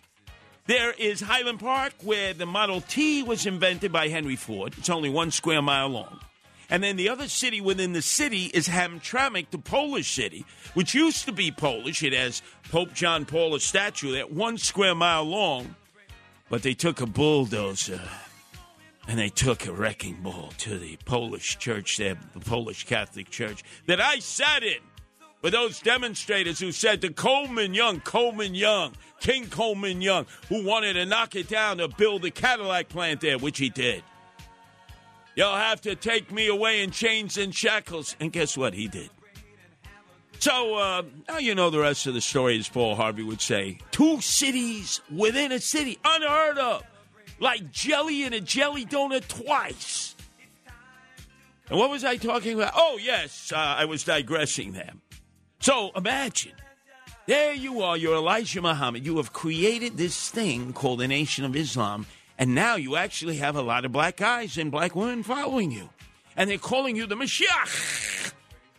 There 0.66 0.92
is 0.92 1.20
Highland 1.20 1.60
Park, 1.60 1.92
where 2.02 2.34
the 2.34 2.46
Model 2.46 2.80
T 2.80 3.22
was 3.22 3.46
invented 3.46 3.92
by 3.92 4.08
Henry 4.08 4.36
Ford. 4.36 4.74
It's 4.78 4.90
only 4.90 5.10
one 5.10 5.30
square 5.30 5.62
mile 5.62 5.88
long. 5.88 6.20
And 6.68 6.82
then 6.82 6.96
the 6.96 7.08
other 7.08 7.28
city 7.28 7.60
within 7.60 7.92
the 7.92 8.02
city 8.02 8.46
is 8.46 8.66
Hamtramck, 8.66 9.50
the 9.50 9.58
Polish 9.58 10.12
city, 10.12 10.44
which 10.74 10.94
used 10.94 11.24
to 11.26 11.32
be 11.32 11.52
Polish. 11.52 12.02
It 12.02 12.12
has 12.12 12.42
Pope 12.70 12.92
John 12.92 13.24
Paul 13.24 13.54
a 13.54 13.60
statue 13.60 14.12
that 14.12 14.32
one 14.32 14.58
square 14.58 14.96
mile 14.96 15.22
long, 15.22 15.76
but 16.48 16.62
they 16.62 16.74
took 16.74 17.00
a 17.00 17.06
bulldozer 17.06 18.00
and 19.08 19.18
they 19.18 19.28
took 19.28 19.66
a 19.66 19.72
wrecking 19.72 20.16
ball 20.22 20.52
to 20.58 20.78
the 20.78 20.96
Polish 21.04 21.58
church 21.58 21.96
there, 21.96 22.16
the 22.34 22.40
Polish 22.40 22.84
Catholic 22.84 23.30
Church 23.30 23.62
that 23.86 24.00
I 24.00 24.18
sat 24.18 24.62
in 24.62 24.78
with 25.42 25.52
those 25.52 25.80
demonstrators 25.80 26.58
who 26.58 26.72
said 26.72 27.00
to 27.02 27.12
Coleman 27.12 27.74
Young, 27.74 28.00
Coleman 28.00 28.54
Young, 28.54 28.94
King 29.20 29.46
Coleman 29.46 30.02
Young, 30.02 30.26
who 30.48 30.64
wanted 30.64 30.94
to 30.94 31.06
knock 31.06 31.36
it 31.36 31.48
down 31.48 31.78
to 31.78 31.88
build 31.88 32.24
a 32.24 32.30
Cadillac 32.30 32.88
plant 32.88 33.20
there, 33.20 33.38
which 33.38 33.58
he 33.58 33.68
did. 33.68 34.02
You'll 35.36 35.54
have 35.54 35.82
to 35.82 35.94
take 35.94 36.32
me 36.32 36.48
away 36.48 36.82
in 36.82 36.90
chains 36.90 37.36
and 37.36 37.54
shackles. 37.54 38.16
And 38.18 38.32
guess 38.32 38.56
what? 38.56 38.72
He 38.72 38.88
did. 38.88 39.10
So 40.38 40.76
uh, 40.76 41.02
now 41.28 41.38
you 41.38 41.54
know 41.54 41.70
the 41.70 41.78
rest 41.80 42.06
of 42.06 42.14
the 42.14 42.20
story, 42.20 42.58
as 42.58 42.68
Paul 42.68 42.94
Harvey 42.94 43.22
would 43.22 43.40
say. 43.40 43.78
Two 43.90 44.20
cities 44.20 45.00
within 45.14 45.52
a 45.52 45.60
city, 45.60 45.98
unheard 46.04 46.58
of. 46.58 46.82
Like 47.38 47.70
jelly 47.70 48.22
in 48.22 48.32
a 48.32 48.40
jelly 48.40 48.84
donut 48.84 49.28
twice. 49.28 50.14
And 51.68 51.78
what 51.78 51.90
was 51.90 52.04
I 52.04 52.16
talking 52.16 52.54
about? 52.54 52.72
Oh, 52.76 52.98
yes, 53.00 53.52
uh, 53.52 53.58
I 53.58 53.86
was 53.86 54.04
digressing 54.04 54.72
there. 54.72 54.92
So 55.58 55.90
imagine, 55.96 56.52
there 57.26 57.52
you 57.52 57.82
are, 57.82 57.96
you're 57.96 58.14
Elijah 58.14 58.62
Muhammad. 58.62 59.04
You 59.04 59.16
have 59.16 59.32
created 59.32 59.96
this 59.96 60.30
thing 60.30 60.72
called 60.72 61.00
the 61.00 61.08
Nation 61.08 61.44
of 61.44 61.56
Islam, 61.56 62.06
and 62.38 62.54
now 62.54 62.76
you 62.76 62.94
actually 62.96 63.38
have 63.38 63.56
a 63.56 63.62
lot 63.62 63.84
of 63.84 63.90
black 63.92 64.16
guys 64.16 64.56
and 64.56 64.70
black 64.70 64.94
women 64.94 65.22
following 65.24 65.72
you. 65.72 65.90
And 66.36 66.48
they're 66.48 66.58
calling 66.58 66.94
you 66.94 67.06
the 67.06 67.16
Mashiach. 67.16 68.32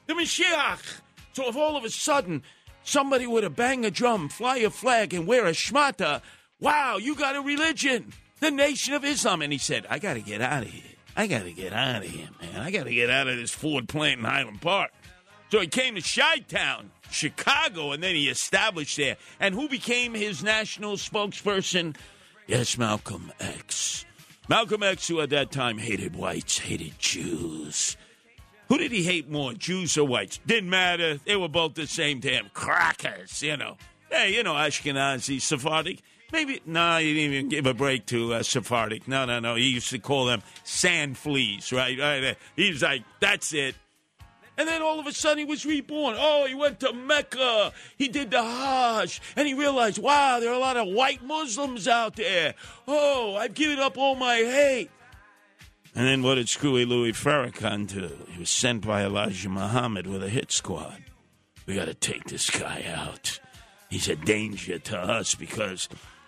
The 0.05 0.13
Mashiach. 0.13 1.01
So 1.33 1.49
if 1.49 1.57
all 1.57 1.75
of 1.75 1.83
a 1.83 1.89
sudden 1.89 2.43
somebody 2.83 3.27
were 3.27 3.41
to 3.41 3.49
bang 3.49 3.83
a 3.83 3.91
drum, 3.91 4.29
fly 4.29 4.57
a 4.57 4.69
flag, 4.69 5.13
and 5.13 5.27
wear 5.27 5.45
a 5.45 5.51
shmata, 5.51 6.21
wow, 6.61 6.97
you 6.97 7.15
got 7.15 7.35
a 7.35 7.41
religion, 7.41 8.13
the 8.39 8.51
Nation 8.51 8.93
of 8.93 9.03
Islam. 9.03 9.41
And 9.41 9.51
he 9.51 9.59
said, 9.59 9.85
I 9.89 9.99
got 9.99 10.15
to 10.15 10.21
get 10.21 10.41
out 10.41 10.63
of 10.63 10.69
here. 10.69 10.83
I 11.15 11.27
got 11.27 11.43
to 11.43 11.51
get 11.51 11.73
out 11.73 12.03
of 12.03 12.09
here, 12.09 12.29
man. 12.41 12.61
I 12.61 12.69
got 12.71 12.83
to 12.83 12.93
get 12.93 13.09
out 13.09 13.27
of 13.27 13.37
this 13.37 13.51
Ford 13.51 13.89
plant 13.89 14.19
in 14.19 14.25
Highland 14.25 14.61
Park. 14.61 14.91
So 15.49 15.59
he 15.59 15.67
came 15.67 15.95
to 15.95 16.01
Chi 16.01 16.39
Town, 16.39 16.91
Chicago, 17.09 17.91
and 17.91 18.03
then 18.03 18.15
he 18.15 18.29
established 18.29 18.97
there. 18.97 19.17
And 19.39 19.55
who 19.55 19.67
became 19.69 20.13
his 20.13 20.43
national 20.43 20.97
spokesperson? 20.97 21.95
Yes, 22.45 22.77
Malcolm 22.77 23.31
X. 23.39 24.05
Malcolm 24.49 24.83
X, 24.83 25.07
who 25.07 25.19
at 25.21 25.29
that 25.31 25.51
time 25.51 25.77
hated 25.77 26.15
whites, 26.15 26.59
hated 26.59 26.99
Jews. 26.99 27.97
Who 28.69 28.77
did 28.77 28.91
he 28.91 29.03
hate 29.03 29.29
more, 29.29 29.53
Jews 29.53 29.97
or 29.97 30.05
whites? 30.05 30.39
Didn't 30.45 30.69
matter. 30.69 31.19
They 31.25 31.35
were 31.35 31.47
both 31.47 31.73
the 31.73 31.87
same 31.87 32.19
damn 32.19 32.49
crackers, 32.49 33.41
you 33.41 33.57
know. 33.57 33.77
Hey, 34.11 34.33
you 34.33 34.43
know, 34.43 34.53
Ashkenazi, 34.53 35.41
Sephardic. 35.41 36.01
Maybe, 36.31 36.61
no, 36.65 36.97
he 36.97 37.13
didn't 37.13 37.33
even 37.33 37.49
give 37.49 37.65
a 37.65 37.73
break 37.73 38.05
to 38.07 38.33
uh, 38.33 38.43
Sephardic. 38.43 39.07
No, 39.07 39.25
no, 39.25 39.39
no. 39.39 39.55
He 39.55 39.69
used 39.69 39.89
to 39.91 39.99
call 39.99 40.25
them 40.25 40.43
sand 40.63 41.17
fleas, 41.17 41.71
right? 41.71 41.97
right? 41.97 42.37
He 42.55 42.69
was 42.69 42.81
like, 42.81 43.03
that's 43.19 43.53
it. 43.53 43.75
And 44.57 44.67
then 44.67 44.81
all 44.81 44.99
of 44.99 45.05
a 45.05 45.13
sudden 45.13 45.37
he 45.37 45.45
was 45.45 45.65
reborn. 45.65 46.15
Oh, 46.17 46.45
he 46.47 46.55
went 46.55 46.79
to 46.79 46.91
Mecca. 46.91 47.71
He 47.97 48.07
did 48.07 48.31
the 48.31 48.41
Hajj. 48.41 49.21
And 49.35 49.47
he 49.47 49.53
realized, 49.53 49.99
wow, 49.99 50.39
there 50.39 50.49
are 50.49 50.55
a 50.55 50.59
lot 50.59 50.77
of 50.77 50.87
white 50.87 51.23
Muslims 51.23 51.87
out 51.87 52.15
there. 52.15 52.55
Oh, 52.87 53.35
I've 53.35 53.53
given 53.53 53.79
up 53.79 53.97
all 53.97 54.15
my 54.15 54.37
hate. 54.37 54.89
And 55.95 56.07
then 56.07 56.23
what 56.23 56.35
did 56.35 56.49
Screwy 56.49 56.85
Louis 56.85 57.11
Farrakhan 57.11 57.87
do? 57.87 58.17
He 58.29 58.39
was 58.39 58.49
sent 58.49 58.85
by 58.85 59.03
Elijah 59.03 59.49
Muhammad 59.49 60.07
with 60.07 60.23
a 60.23 60.29
hit 60.29 60.51
squad. 60.51 61.03
We 61.65 61.75
got 61.75 61.85
to 61.85 61.93
take 61.93 62.25
this 62.25 62.49
guy 62.49 62.83
out. 62.87 63.39
He's 63.89 64.09
a 64.09 64.15
danger 64.15 64.79
to 64.79 64.97
us 64.97 65.35
because 65.35 65.87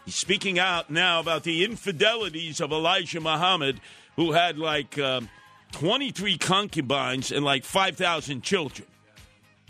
he's 0.09 0.15
speaking 0.15 0.57
out 0.57 0.89
now 0.89 1.19
about 1.19 1.43
the 1.43 1.63
infidelities 1.63 2.59
of 2.59 2.71
Elijah 2.71 3.21
Muhammad, 3.21 3.79
who 4.15 4.31
had 4.33 4.57
like. 4.57 4.97
Um, 4.97 5.29
23 5.71 6.37
concubines 6.37 7.31
and 7.31 7.45
like 7.45 7.63
5,000 7.63 8.41
children. 8.41 8.87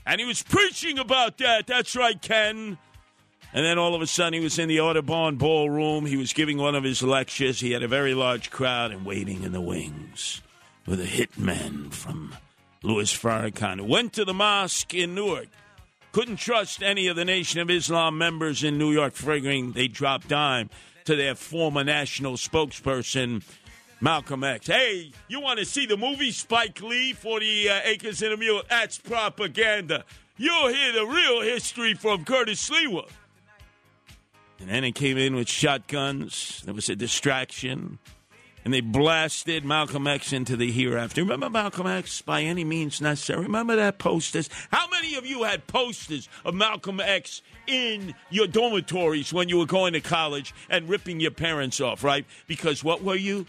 And 0.06 0.20
he 0.20 0.26
was 0.26 0.42
preaching 0.42 0.98
about 0.98 1.38
that. 1.40 1.68
That's 1.68 1.96
right, 1.96 2.20
Ken. 2.22 2.78
And 3.52 3.66
then 3.66 3.78
all 3.78 3.96
of 3.96 4.02
a 4.02 4.08
sudden, 4.08 4.34
he 4.34 4.40
was 4.40 4.60
in 4.60 4.70
the 4.70 4.80
Audubon 4.80 5.38
ballroom. 5.38 6.06
He 6.06 6.18
was 6.18 6.34
giving 6.34 6.58
one 6.58 6.76
of 6.76 6.84
his 6.84 7.02
lectures. 7.02 7.60
He 7.60 7.72
had 7.72 7.84
a 7.84 7.88
very 7.88 8.14
large 8.14 8.52
crowd 8.52 8.92
and 8.92 9.06
waiting 9.06 9.44
in 9.44 9.52
the 9.52 9.62
wings 9.62 10.42
with 10.86 11.00
a 11.02 11.06
hitman 11.06 11.92
from 11.92 12.36
Louis 12.84 13.12
Farrakhan. 13.12 13.80
Who 13.80 13.86
went 13.86 14.14
to 14.14 14.26
the 14.26 14.34
mosque 14.34 14.94
in 14.94 15.16
Newark. 15.16 15.48
Couldn't 16.12 16.38
trust 16.38 16.82
any 16.82 17.08
of 17.08 17.16
the 17.16 17.26
Nation 17.26 17.60
of 17.60 17.70
Islam 17.70 18.18
members 18.18 18.64
in 18.64 18.78
New 18.78 18.92
York, 18.92 19.14
figuring 19.14 19.74
they 19.74 19.88
dropped 19.88 20.28
dime 20.28 20.70
to 21.06 21.16
their 21.16 21.36
former 21.36 21.84
national 21.84 22.34
spokesperson, 22.34 23.44
Malcolm 24.02 24.44
X. 24.44 24.68
Hey, 24.68 25.12
you 25.28 25.40
want 25.40 25.60
to 25.60 25.66
see 25.66 25.86
the 25.86 25.98
movie 25.98 26.32
Spike 26.32 26.82
Lee, 26.82 27.14
40 27.14 27.70
uh, 27.70 27.80
Acres 27.84 28.24
and 28.24 28.34
a 28.34 28.38
Mule? 28.38 28.64
That's 28.70 28.98
propaganda. 28.98 30.04
You'll 30.38 30.70
hear 30.70 30.94
the 30.94 31.06
real 31.06 31.42
history 31.42 31.94
from 31.94 32.26
Curtis 32.26 32.70
Sliwa. 32.70 33.08
And 34.60 34.70
then 34.70 34.84
it 34.84 34.96
came 34.96 35.18
in 35.18 35.36
with 35.36 35.48
shotguns. 35.48 36.64
There 36.66 36.74
was 36.74 36.90
a 36.90 36.96
distraction. 36.96 38.00
And 38.66 38.74
they 38.74 38.82
blasted 38.82 39.64
Malcolm 39.64 40.06
X 40.06 40.34
into 40.34 40.58
the 40.58 40.72
hereafter. 40.72 41.22
Remember 41.22 41.50
Malcolm 41.50 41.88
X 41.88 42.22
by 42.22 42.42
any 42.44 42.64
means 42.64 43.02
necessary? 43.02 43.44
Remember 43.44 43.76
that 43.78 43.98
posters? 43.98 44.50
How 44.72 44.88
many 44.90 45.16
of 45.16 45.26
you 45.26 45.44
had 45.44 45.66
posters 45.68 46.28
of 46.44 46.54
Malcolm 46.54 47.00
X 47.00 47.42
in 47.68 48.14
your 48.30 48.48
dormitories 48.48 49.32
when 49.32 49.48
you 49.48 49.58
were 49.58 49.66
going 49.66 49.94
to 49.94 50.02
college 50.02 50.54
and 50.70 50.90
ripping 50.90 51.20
your 51.20 51.32
parents 51.32 51.80
off, 51.80 52.04
right? 52.04 52.26
Because 52.48 52.84
what 52.84 53.04
were 53.04 53.16
you? 53.16 53.46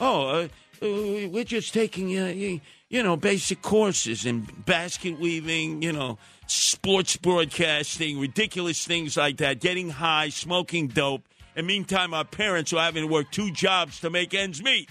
Oh, 0.00 0.28
uh, 0.28 0.48
uh, 0.82 1.28
we're 1.28 1.44
just 1.44 1.72
taking, 1.72 2.18
uh, 2.18 2.26
you, 2.26 2.60
know, 2.90 3.16
basic 3.16 3.62
courses 3.62 4.26
in 4.26 4.40
basket 4.66 5.18
weaving, 5.18 5.82
you 5.82 5.92
know, 5.92 6.18
sports 6.46 7.16
broadcasting, 7.16 8.18
ridiculous 8.18 8.84
things 8.84 9.16
like 9.16 9.36
that, 9.38 9.60
getting 9.60 9.90
high, 9.90 10.28
smoking 10.28 10.88
dope. 10.88 11.22
And 11.56 11.66
meantime, 11.66 12.14
our 12.14 12.24
parents 12.24 12.72
were 12.72 12.80
having 12.80 13.04
to 13.06 13.12
work 13.12 13.30
two 13.30 13.50
jobs 13.50 14.00
to 14.00 14.10
make 14.10 14.34
ends 14.34 14.62
meet. 14.62 14.88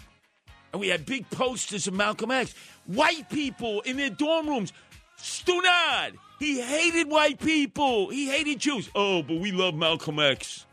And 0.72 0.80
we 0.80 0.88
had 0.88 1.06
big 1.06 1.30
posters 1.30 1.88
of 1.88 1.94
Malcolm 1.94 2.32
X. 2.32 2.56
White 2.86 3.30
people 3.30 3.82
in 3.82 3.98
their 3.98 4.10
dorm 4.10 4.48
rooms. 4.48 4.74
Stunad. 5.18 6.14
He 6.40 6.60
hated 6.62 7.10
white 7.10 7.40
people. 7.40 8.10
He 8.10 8.30
hated 8.30 8.60
Jews. 8.60 8.90
Oh, 8.96 9.24
but 9.24 9.38
we 9.40 9.52
love 9.52 9.76
Malcolm 9.76 10.20
X. 10.20 10.66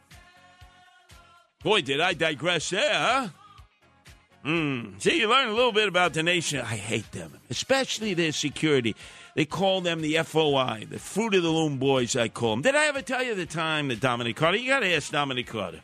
Boy, 1.63 1.83
did 1.83 2.01
I 2.01 2.15
digress 2.15 2.71
there, 2.71 2.93
huh? 2.93 3.29
Hmm. 4.43 4.99
See, 4.99 5.21
you 5.21 5.29
learn 5.29 5.51
a 5.51 5.53
little 5.53 5.73
bit 5.73 5.87
about 5.87 6.15
the 6.15 6.23
nation. 6.23 6.61
I 6.61 6.77
hate 6.77 7.13
them, 7.13 7.39
especially 7.51 8.15
their 8.15 8.33
security. 8.33 8.97
They 9.35 9.45
call 9.45 9.81
them 9.81 10.01
the 10.01 10.17
FOI, 10.23 10.87
the 10.91 10.99
Fruit 10.99 11.35
of 11.35 11.43
the 11.43 11.51
Loom 11.51 11.79
Boys, 11.79 12.17
I 12.17 12.29
call 12.29 12.51
them. 12.53 12.63
Did 12.63 12.75
I 12.75 12.87
ever 12.87 13.01
tell 13.03 13.23
you 13.23 13.35
the 13.35 13.47
time 13.47 13.89
that 13.89 14.01
Dominic 14.01 14.37
Carter? 14.37 14.57
You 14.57 14.69
got 14.69 14.81
to 14.81 14.93
ask 14.93 15.13
Dominic 15.13 15.47
Carter. 15.47 15.81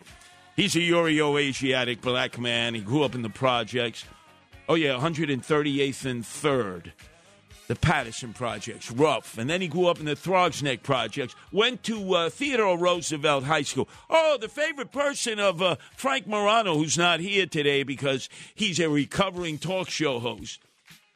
He's 0.56 0.74
a 0.74 0.80
Euro 0.80 1.38
Asiatic 1.38 2.00
black 2.00 2.38
man. 2.38 2.74
He 2.74 2.80
grew 2.80 3.04
up 3.04 3.14
in 3.14 3.22
the 3.22 3.30
projects. 3.30 4.04
Oh, 4.68 4.74
yeah, 4.74 4.98
138th 4.98 6.04
and 6.06 6.24
3rd. 6.24 6.92
The 7.68 7.76
Patterson 7.76 8.32
Projects, 8.32 8.90
rough. 8.90 9.38
And 9.38 9.50
then 9.50 9.60
he 9.60 9.68
grew 9.68 9.86
up 9.86 9.98
in 9.98 10.06
the 10.06 10.14
Throgs 10.14 10.62
Neck 10.62 10.82
Projects. 10.82 11.34
Went 11.52 11.82
to 11.84 12.14
uh, 12.14 12.30
Theodore 12.30 12.78
Roosevelt 12.78 13.44
High 13.44 13.62
School. 13.62 13.88
Oh, 14.08 14.38
the 14.40 14.48
favorite 14.48 14.92
person 14.92 15.40
of 15.40 15.60
uh, 15.60 15.76
Frank 15.96 16.28
Morano, 16.28 16.76
who's 16.76 16.96
not 16.96 17.18
here 17.20 17.46
today 17.46 17.82
because 17.82 18.28
he's 18.54 18.78
a 18.78 18.88
recovering 18.88 19.58
talk 19.58 19.90
show 19.90 20.20
host. 20.20 20.60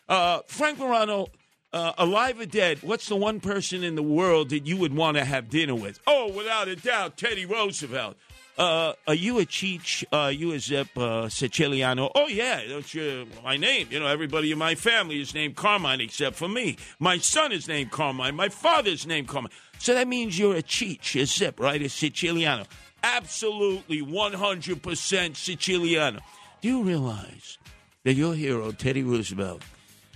Uh, 0.09 0.41
Frank 0.49 0.79
Morano, 0.79 1.29
uh, 1.73 1.93
alive 1.99 2.41
or 2.41 2.47
dead, 2.47 2.83
what's 2.83 3.09
the 3.09 3.17
one 3.17 3.41
person 3.41 3.85
in 3.85 3.95
the 3.95 4.03
world 4.03 4.51
that 4.51 4.67
you 4.67 4.77
would 4.77 4.95
want 4.95 5.17
to 5.17 5.25
have 5.25 5.49
dinner 5.49 5.75
with? 5.75 6.01
Oh, 6.07 6.33
without 6.33 6.69
a 6.69 6.77
doubt, 6.77 7.17
Teddy 7.17 7.47
Roosevelt. 7.47 8.17
Uh, 8.59 8.93
are 9.07 9.15
you 9.15 9.39
a 9.39 9.47
Cheech? 9.47 10.05
Uh, 10.13 10.29
you 10.29 10.53
a 10.53 10.59
Zip 10.59 10.89
uh, 10.99 11.29
Siciliano? 11.31 12.11
Oh 12.15 12.27
yeah, 12.27 12.61
that's 12.69 12.93
your, 12.93 13.25
my 13.43 13.57
name. 13.57 13.89
You 13.91 14.01
know, 14.01 14.07
everybody 14.07 14.53
in 14.53 14.59
my 14.59 14.75
family 14.75 15.21
is 15.21 15.33
named 15.33 15.57
Carmine 15.57 16.01
except 16.01 16.37
for 16.37 16.49
me. 16.49 16.77
My 16.99 17.17
son 17.17 17.53
is 17.53 17.69
named 17.69 17.91
Carmine. 17.91 18.35
My 18.35 18.51
father's 18.51 19.07
named 19.07 19.29
Carmine. 19.29 19.53
So 19.79 19.95
that 19.95 20.09
means 20.09 20.39
you're 20.39 20.57
a 20.57 20.63
Cheech, 20.63 21.19
a 21.19 21.25
Zip, 21.25 21.59
right? 21.59 21.81
A 21.81 21.89
Siciliano. 21.89 22.67
Absolutely, 23.03 24.03
100% 24.03 25.37
Siciliano. 25.37 26.21
Do 26.61 26.69
you 26.69 26.83
realize 26.83 27.57
that 28.05 28.13
your 28.13 28.35
hero, 28.35 28.73
Teddy 28.73 29.03
Roosevelt, 29.03 29.63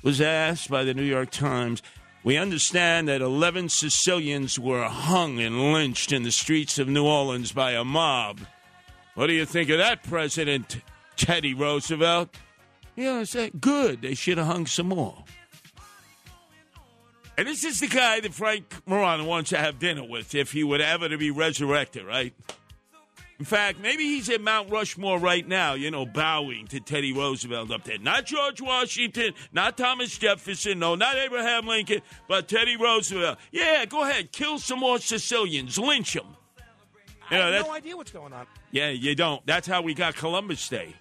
was 0.05 0.21
asked 0.21 0.71
by 0.71 0.85
the 0.85 0.95
New 0.95 1.03
York 1.03 1.31
Times 1.31 1.83
we 2.23 2.39
understand 2.39 3.09
that 3.09 3.21
11 3.21 3.69
Sicilians 3.69 4.59
were 4.59 4.85
hung 4.85 5.41
and 5.41 5.73
lynched 5.73 6.11
in 6.11 6.23
the 6.23 6.33
streets 6.33 6.79
of 6.79 6.89
New 6.89 7.05
Orleans 7.05 7.53
by 7.53 7.73
a 7.73 7.85
mob. 7.85 8.41
What 9.15 9.27
do 9.27 9.35
you 9.35 9.45
think 9.45 9.69
of 9.69 9.79
that, 9.79 10.03
President 10.05 10.79
Teddy 11.17 11.53
Roosevelt? 11.53 12.35
You 12.97 13.05
know, 13.05 13.25
say, 13.25 13.51
good. 13.61 14.01
They 14.01 14.15
should 14.15 14.39
have 14.39 14.47
hung 14.47 14.67
some 14.67 14.89
more. 14.89 15.25
And 17.37 17.47
this 17.47 17.65
is 17.65 17.81
the 17.81 17.89
guy 17.89 18.21
that 18.21 18.33
Frank 18.33 18.75
Morano 18.87 19.25
wants 19.25 19.51
to 19.51 19.59
have 19.59 19.79
dinner 19.79 20.05
with 20.05 20.35
if 20.35 20.53
he 20.53 20.65
would 20.65 20.81
ever 20.81 21.09
to 21.09 21.19
be 21.19 21.31
resurrected, 21.31 22.07
right? 22.07 22.33
In 23.39 23.45
fact, 23.45 23.81
maybe 23.81 24.05
he's 24.05 24.31
at 24.31 24.41
Mount 24.41 24.71
Rushmore 24.71 25.19
right 25.19 25.47
now, 25.47 25.75
you 25.75 25.91
know, 25.91 26.07
bowing 26.07 26.69
to 26.69 26.79
Teddy 26.79 27.13
Roosevelt 27.13 27.73
up 27.73 27.83
there. 27.83 27.99
Not 27.99 28.27
George 28.27 28.61
Washington, 28.61 29.35
not 29.53 29.77
Thomas 29.77 30.17
Jefferson, 30.17 30.79
no, 30.79 30.95
not 30.95 31.17
Abraham 31.17 31.67
Lincoln, 31.67 32.01
but 32.29 32.47
Teddy 32.47 32.77
Roosevelt. 32.77 33.39
Yeah, 33.51 33.87
go 33.87 34.05
ahead, 34.05 34.31
kill 34.31 34.59
some 34.59 34.79
more 34.79 35.01
Sicilians, 35.01 35.77
lynch 35.79 36.13
them. 36.13 36.37
I 37.29 37.37
have 37.37 37.67
no 37.67 37.73
idea 37.73 37.97
what's 37.97 38.13
going 38.13 38.33
on. 38.33 38.47
Yeah, 38.71 38.91
you 38.91 39.17
don't. 39.17 39.45
That's 39.47 39.67
how 39.67 39.83
we 39.83 39.95
got 39.95 40.15
Columbus 40.15 40.69
Day. 40.69 40.95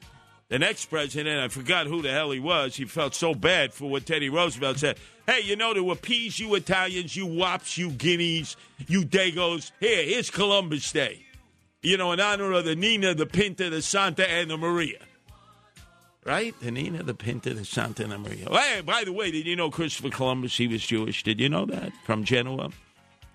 The 0.49 0.57
next 0.57 0.85
president, 0.85 1.39
I 1.39 1.49
forgot 1.49 1.85
who 1.85 2.01
the 2.01 2.11
hell 2.11 2.31
he 2.31 2.39
was, 2.39 2.75
he 2.75 2.85
felt 2.85 3.13
so 3.13 3.35
bad 3.35 3.73
for 3.73 3.89
what 3.89 4.05
Teddy 4.05 4.29
Roosevelt 4.29 4.79
said. 4.79 4.97
Hey, 5.27 5.41
you 5.41 5.55
know, 5.55 5.73
to 5.73 5.91
appease 5.91 6.39
you 6.39 6.55
Italians, 6.55 7.15
you 7.15 7.27
wops, 7.27 7.77
you 7.77 7.91
guineas, 7.91 8.55
you 8.87 9.03
dagos, 9.03 9.71
here, 9.79 10.03
here's 10.03 10.29
Columbus 10.29 10.91
Day 10.91 11.25
you 11.83 11.97
know, 11.97 12.11
in 12.11 12.19
honor 12.19 12.51
of 12.53 12.65
the 12.65 12.75
Nina, 12.75 13.13
the 13.13 13.25
Pinta, 13.25 13.69
the 13.69 13.81
Santa, 13.81 14.29
and 14.29 14.49
the 14.49 14.57
Maria. 14.57 14.99
Right? 16.25 16.55
The 16.61 16.71
Nina, 16.71 17.03
the 17.03 17.13
Pinta, 17.13 17.53
the 17.53 17.65
Santa, 17.65 18.03
and 18.03 18.13
the 18.13 18.17
Maria. 18.17 18.47
Hey, 18.49 18.81
by 18.81 19.03
the 19.03 19.11
way, 19.11 19.29
did 19.29 19.45
you 19.45 19.55
know 19.57 19.69
Christopher 19.69 20.09
Columbus, 20.09 20.55
he 20.57 20.67
was 20.67 20.81
Jewish? 20.85 21.21
Did 21.23 21.39
you 21.39 21.49
know 21.49 21.65
that? 21.65 21.91
From 22.05 22.23
Genoa? 22.23 22.69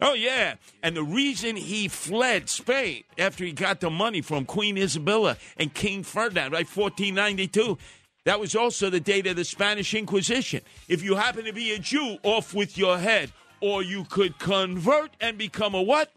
Oh, 0.00 0.14
yeah. 0.14 0.54
And 0.82 0.96
the 0.96 1.02
reason 1.02 1.56
he 1.56 1.88
fled 1.88 2.48
Spain 2.48 3.04
after 3.18 3.44
he 3.44 3.52
got 3.52 3.80
the 3.80 3.90
money 3.90 4.22
from 4.22 4.46
Queen 4.46 4.78
Isabella 4.78 5.36
and 5.56 5.74
King 5.74 6.02
Ferdinand, 6.02 6.52
right? 6.52 6.66
1492. 6.66 7.76
That 8.24 8.40
was 8.40 8.54
also 8.54 8.90
the 8.90 9.00
date 9.00 9.26
of 9.26 9.36
the 9.36 9.44
Spanish 9.44 9.92
Inquisition. 9.94 10.62
If 10.86 11.02
you 11.02 11.16
happen 11.16 11.44
to 11.44 11.52
be 11.52 11.72
a 11.72 11.78
Jew, 11.78 12.18
off 12.22 12.54
with 12.54 12.78
your 12.78 12.98
head. 12.98 13.32
Or 13.60 13.82
you 13.82 14.04
could 14.04 14.38
convert 14.38 15.10
and 15.20 15.36
become 15.36 15.74
a 15.74 15.82
what? 15.82 16.12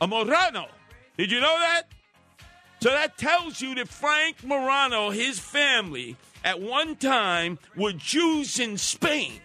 A 0.00 0.06
Morano. 0.06 0.68
Did 1.18 1.32
you 1.32 1.40
know 1.40 1.58
that? 1.58 1.82
So 2.80 2.90
that 2.90 3.18
tells 3.18 3.60
you 3.60 3.74
that 3.74 3.88
Frank 3.88 4.44
Morano, 4.44 5.10
his 5.10 5.40
family, 5.40 6.16
at 6.44 6.60
one 6.60 6.94
time 6.94 7.58
were 7.76 7.92
Jews 7.92 8.60
in 8.60 8.78
Spain. 8.78 9.40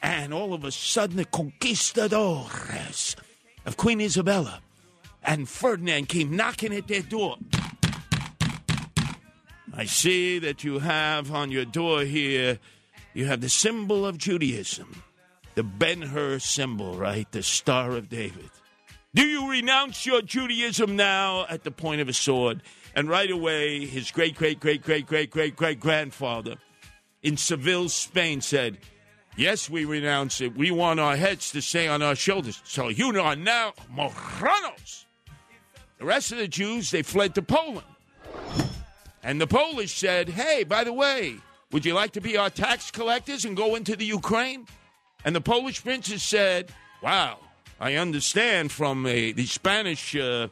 And 0.00 0.32
all 0.32 0.54
of 0.54 0.62
a 0.62 0.70
sudden, 0.70 1.16
the 1.16 1.24
conquistadores 1.24 3.16
of 3.66 3.76
Queen 3.76 4.00
Isabella 4.00 4.60
and 5.24 5.48
Ferdinand 5.48 6.08
came 6.08 6.36
knocking 6.36 6.72
at 6.72 6.86
their 6.86 7.02
door. 7.02 7.36
I 9.74 9.86
see 9.86 10.38
that 10.38 10.62
you 10.62 10.78
have 10.78 11.32
on 11.32 11.50
your 11.50 11.64
door 11.64 12.02
here, 12.02 12.60
you 13.12 13.26
have 13.26 13.40
the 13.40 13.48
symbol 13.48 14.06
of 14.06 14.18
Judaism, 14.18 15.02
the 15.56 15.64
Ben 15.64 16.02
Hur 16.02 16.38
symbol, 16.38 16.94
right? 16.94 17.30
The 17.32 17.42
Star 17.42 17.92
of 17.92 18.08
David. 18.08 18.50
Do 19.14 19.26
you 19.26 19.50
renounce 19.50 20.06
your 20.06 20.22
Judaism 20.22 20.96
now 20.96 21.46
at 21.48 21.64
the 21.64 21.70
point 21.70 22.00
of 22.00 22.08
a 22.08 22.12
sword? 22.12 22.62
And 22.94 23.08
right 23.08 23.30
away, 23.30 23.86
his 23.86 24.10
great, 24.10 24.36
great, 24.36 24.60
great, 24.60 24.82
great, 24.82 25.06
great, 25.06 25.30
great, 25.30 25.56
great 25.56 25.80
grandfather 25.80 26.56
in 27.22 27.36
Seville, 27.36 27.88
Spain 27.88 28.40
said, 28.40 28.78
Yes, 29.34 29.70
we 29.70 29.86
renounce 29.86 30.42
it. 30.42 30.54
We 30.56 30.70
want 30.70 31.00
our 31.00 31.16
heads 31.16 31.52
to 31.52 31.62
stay 31.62 31.88
on 31.88 32.02
our 32.02 32.14
shoulders. 32.14 32.60
So 32.64 32.88
you 32.88 33.18
are 33.18 33.34
now 33.34 33.72
Moranos. 33.88 35.06
The 35.98 36.04
rest 36.04 36.32
of 36.32 36.38
the 36.38 36.48
Jews, 36.48 36.90
they 36.90 37.02
fled 37.02 37.34
to 37.36 37.42
Poland. 37.42 37.86
And 39.22 39.40
the 39.40 39.46
Polish 39.46 39.96
said, 39.96 40.28
Hey, 40.28 40.64
by 40.64 40.84
the 40.84 40.92
way, 40.92 41.36
would 41.70 41.86
you 41.86 41.94
like 41.94 42.12
to 42.12 42.20
be 42.20 42.36
our 42.36 42.50
tax 42.50 42.90
collectors 42.90 43.46
and 43.46 43.56
go 43.56 43.74
into 43.74 43.96
the 43.96 44.04
Ukraine? 44.04 44.66
And 45.24 45.34
the 45.34 45.40
Polish 45.40 45.82
princes 45.82 46.22
said, 46.22 46.70
Wow, 47.02 47.38
I 47.82 47.96
understand 47.96 48.70
from 48.70 49.04
uh, 49.04 49.08
the 49.08 49.44
Spanish 49.44 50.14
uh, 50.14 50.46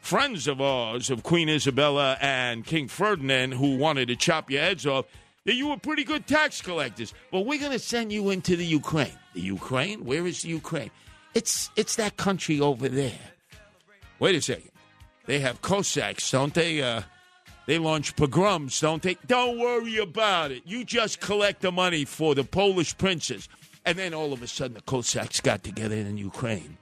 friends 0.00 0.46
of 0.46 0.60
ours, 0.60 1.10
of 1.10 1.24
Queen 1.24 1.48
Isabella 1.48 2.16
and 2.20 2.64
King 2.64 2.86
Ferdinand, 2.86 3.54
who 3.54 3.76
wanted 3.76 4.06
to 4.06 4.14
chop 4.14 4.52
your 4.52 4.60
heads 4.60 4.86
off, 4.86 5.06
that 5.46 5.54
you 5.54 5.66
were 5.66 5.78
pretty 5.78 6.04
good 6.04 6.28
tax 6.28 6.62
collectors. 6.62 7.12
But 7.32 7.40
we're 7.40 7.58
going 7.58 7.72
to 7.72 7.80
send 7.80 8.12
you 8.12 8.30
into 8.30 8.54
the 8.54 8.64
Ukraine. 8.64 9.18
The 9.34 9.40
Ukraine? 9.40 10.04
Where 10.04 10.28
is 10.28 10.42
the 10.42 10.50
Ukraine? 10.50 10.92
It's 11.34 11.70
it's 11.74 11.96
that 11.96 12.16
country 12.18 12.60
over 12.60 12.88
there. 12.88 13.18
Wait 14.20 14.36
a 14.36 14.40
second. 14.40 14.70
They 15.26 15.40
have 15.40 15.60
Cossacks, 15.62 16.30
don't 16.30 16.54
they? 16.54 16.82
Uh, 16.82 17.02
they 17.66 17.78
launch 17.78 18.14
pogroms, 18.14 18.78
don't 18.80 19.02
they? 19.02 19.16
Don't 19.26 19.58
worry 19.58 19.98
about 19.98 20.52
it. 20.52 20.62
You 20.64 20.84
just 20.84 21.18
collect 21.18 21.62
the 21.62 21.72
money 21.72 22.04
for 22.04 22.36
the 22.36 22.44
Polish 22.44 22.96
princes. 22.96 23.48
And 23.86 23.96
then 23.96 24.12
all 24.12 24.32
of 24.32 24.42
a 24.42 24.48
sudden, 24.48 24.74
the 24.74 24.82
Cossacks 24.82 25.40
got 25.40 25.62
together 25.62 25.94
in 25.94 26.18
Ukraine. 26.18 26.76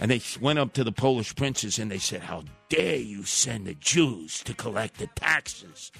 And 0.00 0.10
they 0.10 0.20
went 0.40 0.58
up 0.58 0.72
to 0.72 0.82
the 0.82 0.90
Polish 0.90 1.36
princes 1.36 1.78
and 1.78 1.90
they 1.90 1.98
said, 1.98 2.22
How 2.22 2.42
dare 2.68 2.96
you 2.96 3.22
send 3.22 3.66
the 3.66 3.74
Jews 3.74 4.42
to 4.42 4.54
collect 4.54 4.98
the 4.98 5.06
taxes? 5.14 5.92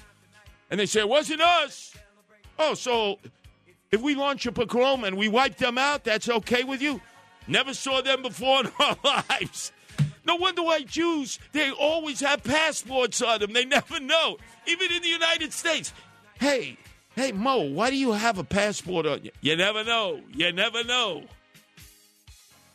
And 0.69 0.79
they 0.79 0.85
said, 0.85 1.01
It 1.01 1.09
wasn't 1.09 1.39
us. 1.41 1.95
Oh, 2.59 2.73
so 2.73 3.17
if 3.91 4.01
we 4.01 4.13
launch 4.13 4.45
a 4.45 4.51
pogrom 4.51 5.05
and 5.05 5.17
we 5.17 5.29
wipe 5.29 5.57
them 5.57 5.77
out, 5.77 6.03
that's 6.03 6.27
okay 6.27 6.63
with 6.65 6.81
you? 6.81 6.99
Never 7.47 7.73
saw 7.73 8.01
them 8.01 8.21
before 8.21 8.61
in 8.61 8.71
our 8.79 8.97
lives. 9.29 9.71
No 10.25 10.35
wonder 10.35 10.63
why 10.63 10.81
Jews, 10.81 11.39
they 11.53 11.71
always 11.71 12.19
have 12.19 12.43
passports 12.43 13.21
on 13.21 13.39
them. 13.39 13.53
They 13.53 13.65
never 13.65 13.99
know. 13.99 14.37
Even 14.67 14.91
in 14.91 15.01
the 15.01 15.09
United 15.09 15.53
States. 15.53 15.93
Hey, 16.39 16.77
Hey, 17.15 17.31
Mo, 17.33 17.61
why 17.61 17.89
do 17.89 17.97
you 17.97 18.13
have 18.13 18.37
a 18.37 18.43
passport 18.43 19.05
on 19.05 19.23
you? 19.23 19.31
You 19.41 19.55
never 19.57 19.83
know. 19.83 20.21
You 20.33 20.51
never 20.53 20.83
know. 20.83 21.23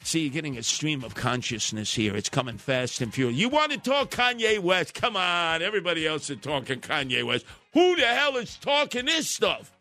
See, 0.03 0.21
you're 0.21 0.33
getting 0.33 0.57
a 0.57 0.63
stream 0.63 1.03
of 1.03 1.15
consciousness 1.15 1.93
here. 1.95 2.15
It's 2.15 2.29
coming 2.29 2.59
fast 2.59 3.01
and 3.01 3.13
furious. 3.13 3.37
You 3.39 3.49
want 3.49 3.73
to 3.73 3.79
talk 3.79 4.11
Kanye 4.11 4.61
West? 4.61 4.95
Come 4.95 5.17
on. 5.17 5.63
Everybody 5.63 6.07
else 6.07 6.31
is 6.31 6.39
talking 6.41 6.81
Kanye 6.81 7.25
West. 7.25 7.45
Who 7.73 7.97
the 7.97 8.07
hell 8.07 8.37
is 8.37 8.57
talking 8.57 9.07
this 9.07 9.29
stuff? 9.29 9.73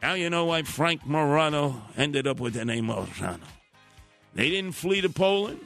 Now 0.00 0.14
you 0.14 0.30
know 0.30 0.46
why 0.46 0.62
Frank 0.62 1.04
Morano 1.04 1.82
ended 1.96 2.26
up 2.26 2.40
with 2.40 2.54
the 2.54 2.64
name 2.64 2.86
Morano. 2.86 3.38
They 4.34 4.48
didn't 4.48 4.72
flee 4.72 5.02
to 5.02 5.10
Poland. 5.10 5.60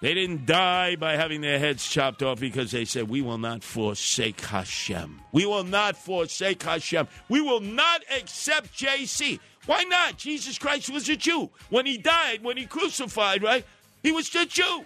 They 0.00 0.14
didn't 0.14 0.46
die 0.46 0.96
by 0.96 1.16
having 1.16 1.42
their 1.42 1.58
heads 1.58 1.86
chopped 1.86 2.22
off 2.22 2.40
because 2.40 2.70
they 2.70 2.86
said, 2.86 3.08
We 3.08 3.20
will 3.20 3.36
not 3.36 3.62
forsake 3.62 4.40
Hashem. 4.40 5.20
We 5.32 5.44
will 5.44 5.64
not 5.64 5.96
forsake 5.96 6.62
Hashem. 6.62 7.06
We 7.28 7.42
will 7.42 7.60
not 7.60 8.02
accept 8.10 8.72
JC. 8.72 9.38
Why 9.66 9.84
not? 9.84 10.16
Jesus 10.16 10.58
Christ 10.58 10.88
was 10.88 11.08
a 11.10 11.16
Jew. 11.16 11.50
When 11.68 11.84
he 11.84 11.98
died, 11.98 12.42
when 12.42 12.56
he 12.56 12.64
crucified, 12.64 13.42
right? 13.42 13.64
He 14.02 14.10
was 14.10 14.34
a 14.34 14.46
Jew. 14.46 14.84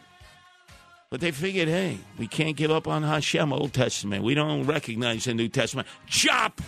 But 1.11 1.20
they 1.20 1.31
figured, 1.31 1.69
hey, 1.69 1.99
we 2.19 2.27
can't 2.27 2.57
give 2.57 2.73
up 2.73 2.89
on 2.89 3.05
Hashem, 3.05 3.53
Old 3.53 3.73
Testament. 3.73 4.24
We 4.24 4.35
don't 4.35 4.66
recognize 4.66 5.27
the 5.27 5.35
New 5.35 5.49
Testament. 5.49 5.86
Chop! 6.09 6.61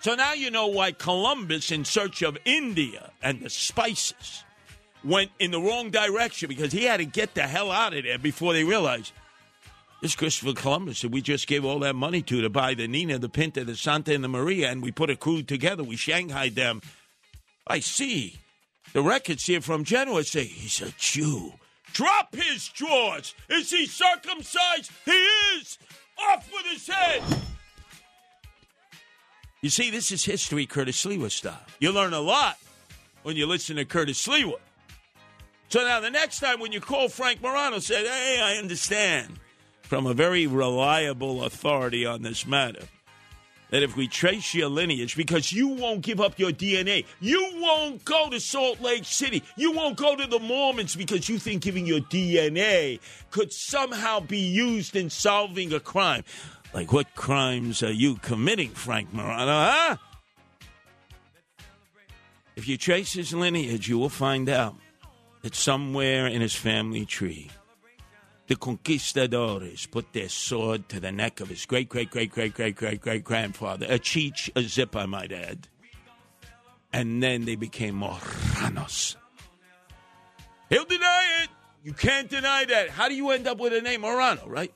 So 0.00 0.14
now 0.14 0.32
you 0.32 0.52
know 0.52 0.68
why 0.68 0.92
Columbus, 0.92 1.72
in 1.72 1.84
search 1.84 2.22
of 2.22 2.38
India 2.44 3.10
and 3.20 3.40
the 3.40 3.50
spices, 3.50 4.44
went 5.04 5.30
in 5.38 5.50
the 5.50 5.60
wrong 5.60 5.90
direction 5.90 6.48
because 6.48 6.72
he 6.72 6.84
had 6.84 6.98
to 6.98 7.04
get 7.04 7.34
the 7.34 7.42
hell 7.42 7.70
out 7.70 7.94
of 7.94 8.04
there 8.04 8.18
before 8.18 8.52
they 8.52 8.64
realized 8.64 9.12
this 10.00 10.14
Christopher 10.14 10.54
Columbus 10.54 11.02
that 11.02 11.10
we 11.10 11.20
just 11.20 11.46
gave 11.46 11.64
all 11.64 11.78
that 11.80 11.94
money 11.94 12.22
to 12.22 12.40
to 12.40 12.48
buy 12.48 12.74
the 12.74 12.88
Nina, 12.88 13.18
the 13.18 13.28
Pinta, 13.28 13.64
the 13.64 13.76
Santa, 13.76 14.14
and 14.14 14.24
the 14.24 14.28
Maria, 14.28 14.70
and 14.70 14.82
we 14.82 14.90
put 14.90 15.10
a 15.10 15.16
crew 15.16 15.42
together. 15.42 15.84
We 15.84 15.96
shanghaied 15.96 16.54
them. 16.54 16.80
I 17.66 17.80
see. 17.80 18.36
The 18.92 19.02
records 19.02 19.44
here 19.44 19.60
from 19.60 19.84
Genoa 19.84 20.24
say 20.24 20.44
he's 20.44 20.80
a 20.80 20.90
Jew. 20.98 21.52
Drop 21.92 22.34
his 22.34 22.68
jaws. 22.68 23.34
Is 23.48 23.70
he 23.70 23.86
circumcised? 23.86 24.90
He 25.04 25.28
is. 25.58 25.78
Off 26.28 26.50
with 26.52 26.66
his 26.66 26.86
head. 26.86 27.22
You 29.60 29.70
see, 29.70 29.90
this 29.90 30.10
is 30.10 30.24
history 30.24 30.66
Curtis 30.66 31.04
Sliwa 31.04 31.30
style. 31.30 31.60
You 31.78 31.92
learn 31.92 32.14
a 32.14 32.20
lot 32.20 32.56
when 33.22 33.36
you 33.36 33.46
listen 33.46 33.76
to 33.76 33.84
Curtis 33.84 34.26
Sliwa. 34.26 34.54
So 35.70 35.84
now 35.84 36.00
the 36.00 36.10
next 36.10 36.40
time 36.40 36.58
when 36.58 36.72
you 36.72 36.80
call 36.80 37.08
Frank 37.08 37.40
Morano, 37.40 37.78
say, 37.78 38.04
hey, 38.04 38.40
I 38.42 38.58
understand 38.58 39.38
from 39.82 40.04
a 40.04 40.14
very 40.14 40.48
reliable 40.48 41.44
authority 41.44 42.04
on 42.04 42.22
this 42.22 42.44
matter 42.44 42.82
that 43.70 43.84
if 43.84 43.96
we 43.96 44.08
trace 44.08 44.52
your 44.52 44.68
lineage, 44.68 45.16
because 45.16 45.52
you 45.52 45.68
won't 45.68 46.00
give 46.00 46.20
up 46.20 46.40
your 46.40 46.50
DNA, 46.50 47.06
you 47.20 47.52
won't 47.54 48.04
go 48.04 48.28
to 48.28 48.40
Salt 48.40 48.80
Lake 48.80 49.04
City, 49.04 49.44
you 49.56 49.70
won't 49.70 49.96
go 49.96 50.16
to 50.16 50.26
the 50.26 50.40
Mormons 50.40 50.96
because 50.96 51.28
you 51.28 51.38
think 51.38 51.62
giving 51.62 51.86
your 51.86 52.00
DNA 52.00 52.98
could 53.30 53.52
somehow 53.52 54.18
be 54.18 54.38
used 54.38 54.96
in 54.96 55.08
solving 55.08 55.72
a 55.72 55.78
crime. 55.78 56.24
Like, 56.74 56.92
what 56.92 57.14
crimes 57.14 57.80
are 57.84 57.92
you 57.92 58.16
committing, 58.16 58.70
Frank 58.70 59.14
Morano, 59.14 59.46
huh? 59.46 59.96
If 62.56 62.66
you 62.66 62.76
trace 62.76 63.12
his 63.12 63.32
lineage, 63.32 63.88
you 63.88 63.98
will 63.98 64.08
find 64.08 64.48
out 64.48 64.74
that 65.42 65.54
somewhere 65.54 66.26
in 66.26 66.40
his 66.40 66.54
family 66.54 67.04
tree, 67.06 67.50
the 68.46 68.56
conquistadores 68.56 69.86
put 69.86 70.12
their 70.12 70.28
sword 70.28 70.88
to 70.88 71.00
the 71.00 71.12
neck 71.12 71.40
of 71.40 71.48
his 71.48 71.64
great, 71.66 71.88
great, 71.88 72.10
great, 72.10 72.32
great, 72.32 72.52
great, 72.54 72.74
great, 72.76 73.00
great 73.00 73.24
grandfather, 73.24 73.86
a 73.86 73.98
cheech, 73.98 74.50
a 74.56 74.62
zip, 74.62 74.96
I 74.96 75.06
might 75.06 75.32
add. 75.32 75.68
And 76.92 77.22
then 77.22 77.44
they 77.44 77.54
became 77.54 77.94
Moranos. 77.94 79.16
He'll 80.68 80.84
deny 80.84 81.42
it. 81.42 81.50
You 81.84 81.92
can't 81.92 82.28
deny 82.28 82.64
that. 82.66 82.90
How 82.90 83.08
do 83.08 83.14
you 83.14 83.30
end 83.30 83.46
up 83.46 83.58
with 83.58 83.72
a 83.72 83.80
name 83.80 84.02
Morano, 84.02 84.46
right? 84.46 84.72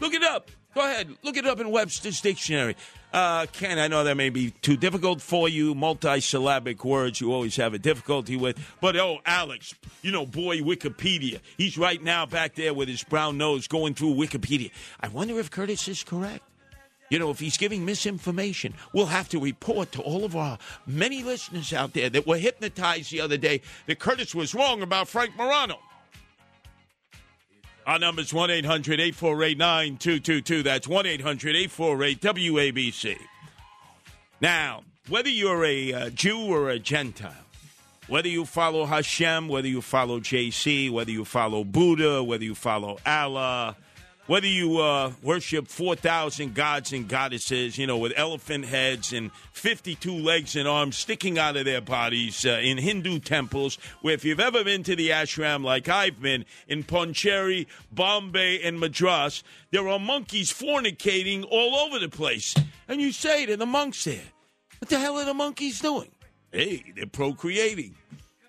Look 0.00 0.14
it 0.14 0.22
up. 0.22 0.50
Go 0.74 0.80
ahead. 0.80 1.14
Look 1.22 1.36
it 1.36 1.46
up 1.46 1.60
in 1.60 1.70
Webster's 1.70 2.20
Dictionary. 2.20 2.76
Uh, 3.14 3.46
Ken, 3.52 3.78
I 3.78 3.86
know 3.86 4.02
that 4.02 4.16
may 4.16 4.28
be 4.28 4.50
too 4.50 4.76
difficult 4.76 5.20
for 5.20 5.48
you. 5.48 5.72
Multisyllabic 5.72 6.82
words 6.82 7.20
you 7.20 7.32
always 7.32 7.54
have 7.54 7.72
a 7.72 7.78
difficulty 7.78 8.36
with. 8.36 8.58
But 8.80 8.96
oh, 8.96 9.18
Alex, 9.24 9.72
you 10.02 10.10
know, 10.10 10.26
boy, 10.26 10.58
Wikipedia. 10.58 11.38
He's 11.56 11.78
right 11.78 12.02
now 12.02 12.26
back 12.26 12.56
there 12.56 12.74
with 12.74 12.88
his 12.88 13.04
brown 13.04 13.38
nose 13.38 13.68
going 13.68 13.94
through 13.94 14.14
Wikipedia. 14.14 14.72
I 15.00 15.06
wonder 15.06 15.38
if 15.38 15.48
Curtis 15.48 15.86
is 15.86 16.02
correct. 16.02 16.42
You 17.08 17.20
know, 17.20 17.30
if 17.30 17.38
he's 17.38 17.56
giving 17.56 17.84
misinformation, 17.84 18.74
we'll 18.92 19.06
have 19.06 19.28
to 19.28 19.38
report 19.38 19.92
to 19.92 20.02
all 20.02 20.24
of 20.24 20.34
our 20.34 20.58
many 20.84 21.22
listeners 21.22 21.72
out 21.72 21.92
there 21.92 22.10
that 22.10 22.26
were 22.26 22.38
hypnotized 22.38 23.12
the 23.12 23.20
other 23.20 23.36
day 23.36 23.60
that 23.86 24.00
Curtis 24.00 24.34
was 24.34 24.56
wrong 24.56 24.82
about 24.82 25.06
Frank 25.06 25.36
Morano. 25.36 25.78
Our 27.86 27.98
number 27.98 28.22
is 28.22 28.32
1 28.32 28.50
800 28.50 28.98
848 28.98 29.58
9222. 29.58 30.62
That's 30.62 30.88
1 30.88 31.06
800 31.06 31.54
848 31.54 32.20
WABC. 32.20 33.18
Now, 34.40 34.84
whether 35.08 35.28
you're 35.28 35.64
a 35.64 35.92
uh, 35.92 36.10
Jew 36.10 36.38
or 36.46 36.70
a 36.70 36.78
Gentile, 36.78 37.34
whether 38.08 38.28
you 38.28 38.46
follow 38.46 38.86
Hashem, 38.86 39.48
whether 39.48 39.68
you 39.68 39.82
follow 39.82 40.18
JC, 40.18 40.90
whether 40.90 41.10
you 41.10 41.26
follow 41.26 41.62
Buddha, 41.62 42.24
whether 42.24 42.44
you 42.44 42.54
follow 42.54 42.98
Allah, 43.04 43.76
whether 44.26 44.46
you 44.46 44.78
uh, 44.78 45.12
worship 45.22 45.68
4,000 45.68 46.54
gods 46.54 46.92
and 46.92 47.08
goddesses, 47.08 47.76
you 47.76 47.86
know, 47.86 47.98
with 47.98 48.12
elephant 48.16 48.64
heads 48.64 49.12
and 49.12 49.30
52 49.52 50.12
legs 50.12 50.56
and 50.56 50.66
arms 50.66 50.96
sticking 50.96 51.38
out 51.38 51.56
of 51.56 51.64
their 51.64 51.80
bodies 51.80 52.46
uh, 52.46 52.60
in 52.62 52.78
Hindu 52.78 53.18
temples, 53.18 53.76
where 54.00 54.14
if 54.14 54.24
you've 54.24 54.40
ever 54.40 54.64
been 54.64 54.82
to 54.84 54.96
the 54.96 55.10
ashram 55.10 55.62
like 55.62 55.88
I've 55.88 56.20
been 56.20 56.44
in 56.68 56.84
Pondicherry, 56.84 57.68
Bombay, 57.92 58.62
and 58.62 58.80
Madras, 58.80 59.42
there 59.70 59.88
are 59.88 59.98
monkeys 59.98 60.52
fornicating 60.52 61.46
all 61.50 61.74
over 61.76 61.98
the 61.98 62.08
place. 62.08 62.54
And 62.88 63.00
you 63.00 63.12
say 63.12 63.46
to 63.46 63.56
the 63.56 63.66
monks 63.66 64.04
there, 64.04 64.22
what 64.78 64.88
the 64.88 64.98
hell 64.98 65.18
are 65.18 65.24
the 65.24 65.34
monkeys 65.34 65.80
doing? 65.80 66.10
Hey, 66.50 66.92
they're 66.96 67.06
procreating. 67.06 67.94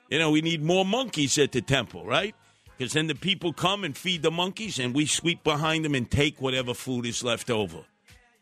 You 0.10 0.20
know, 0.20 0.32
we 0.32 0.42
need 0.42 0.64
more 0.64 0.86
monkeys 0.86 1.38
at 1.38 1.52
the 1.52 1.62
temple, 1.62 2.06
right? 2.06 2.36
Because 2.78 2.94
then 2.94 3.08
the 3.08 3.16
people 3.16 3.54
come 3.54 3.84
and 3.84 3.96
feed 3.96 4.22
the 4.22 4.32
monkeys, 4.32 4.80
and 4.80 4.94
we 4.94 5.06
sweep 5.06 5.44
behind 5.44 5.86
them 5.86 5.96
and 5.96 6.10
take 6.10 6.42
whatever 6.42 6.74
food 6.74 7.06
is 7.06 7.24
left 7.24 7.50
over. 7.50 7.86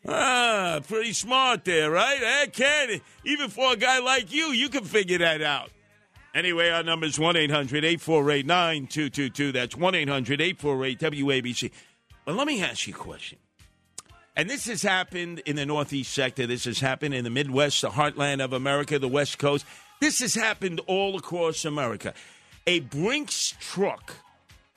Ah, 0.06 0.80
pretty 0.86 1.12
smart 1.12 1.64
there, 1.64 1.90
right? 1.90 2.20
Eh, 2.22 2.46
Ken? 2.46 3.00
Even 3.24 3.48
for 3.48 3.72
a 3.72 3.76
guy 3.76 4.00
like 4.00 4.32
you, 4.32 4.46
you 4.46 4.68
can 4.68 4.84
figure 4.84 5.18
that 5.18 5.40
out. 5.40 5.70
Anyway, 6.34 6.68
our 6.68 6.82
number 6.82 7.06
is 7.06 7.18
1 7.18 7.36
800 7.36 7.84
848 7.84 8.44
9222. 8.44 9.52
That's 9.52 9.76
1 9.76 9.94
800 9.94 10.40
848 10.40 10.98
WABC. 10.98 11.70
But 12.24 12.34
let 12.34 12.46
me 12.46 12.62
ask 12.62 12.86
you 12.86 12.94
a 12.94 12.96
question. 12.96 13.38
And 14.36 14.50
this 14.50 14.66
has 14.66 14.82
happened 14.82 15.40
in 15.46 15.54
the 15.54 15.64
Northeast 15.64 16.12
sector. 16.12 16.46
This 16.46 16.64
has 16.64 16.80
happened 16.80 17.14
in 17.14 17.22
the 17.22 17.30
Midwest, 17.30 17.82
the 17.82 17.90
heartland 17.90 18.42
of 18.44 18.52
America, 18.52 18.98
the 18.98 19.06
West 19.06 19.38
Coast. 19.38 19.64
This 20.00 20.18
has 20.18 20.34
happened 20.34 20.80
all 20.86 21.16
across 21.16 21.64
America. 21.64 22.14
A 22.66 22.80
Brink's 22.80 23.54
truck 23.60 24.16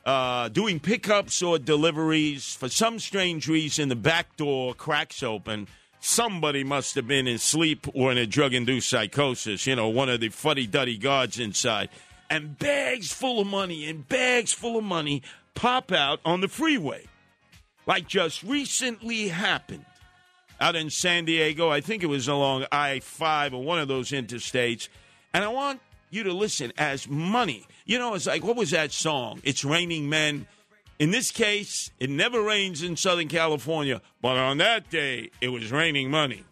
uh, 0.08 0.48
doing 0.48 0.80
pickups 0.80 1.44
or 1.44 1.60
deliveries. 1.60 2.56
For 2.56 2.70
some 2.70 2.98
strange 2.98 3.50
reason, 3.50 3.90
the 3.90 3.96
back 3.96 4.38
door 4.38 4.74
cracks 4.74 5.22
open. 5.22 5.68
Somebody 6.00 6.64
must 6.64 6.96
have 6.96 7.08
been 7.08 7.28
in 7.28 7.38
sleep 7.38 7.86
or 7.94 8.12
in 8.12 8.18
a 8.18 8.26
drug 8.26 8.54
induced 8.54 8.90
psychosis, 8.90 9.68
you 9.68 9.76
know, 9.76 9.90
one 9.90 10.08
of 10.08 10.22
the 10.22 10.30
fuddy 10.30 10.66
duddy 10.66 10.98
guards 10.98 11.40
inside. 11.40 11.90
And 12.30 12.58
bags 12.58 13.12
full 13.12 13.42
of 13.42 13.48
money 13.48 13.86
and 13.86 14.08
bags 14.08 14.54
full 14.54 14.78
of 14.78 14.86
money 14.86 15.24
pop 15.56 15.92
out 15.92 16.22
on 16.24 16.40
the 16.40 16.48
freeway. 16.48 17.06
Like 17.86 18.08
just 18.08 18.44
recently 18.44 19.28
happened 19.28 19.86
out 20.62 20.78
in 20.78 20.90
San 20.90 21.26
Diego. 21.26 21.70
I 21.70 21.82
think 21.82 22.02
it 22.04 22.08
was 22.08 22.30
along 22.30 22.66
I 22.72 23.02
5 23.02 23.54
or 23.54 23.64
one 23.64 23.80
of 23.80 23.90
those 23.90 24.12
interstates. 24.12 24.88
And 25.34 25.44
I 25.44 25.50
want 25.50 25.82
you 26.10 26.24
to 26.24 26.34
listen 26.34 26.72
as 26.78 27.10
money. 27.10 27.66
You 27.88 27.98
know, 28.00 28.16
it's 28.16 28.26
like, 28.28 28.44
what 28.44 28.58
was 28.58 28.72
that 28.72 28.92
song? 28.92 29.40
It's 29.46 29.64
Raining 29.64 30.10
Men. 30.10 30.46
In 31.00 31.12
this 31.12 31.32
case, 31.32 31.90
it 32.02 32.10
never 32.10 32.42
rains 32.42 32.84
in 32.84 32.98
Southern 32.98 33.30
California, 33.30 34.02
but 34.22 34.36
on 34.36 34.58
that 34.58 34.90
day, 34.90 35.32
it 35.40 35.48
was 35.48 35.72
raining 35.72 36.12
money. 36.12 36.44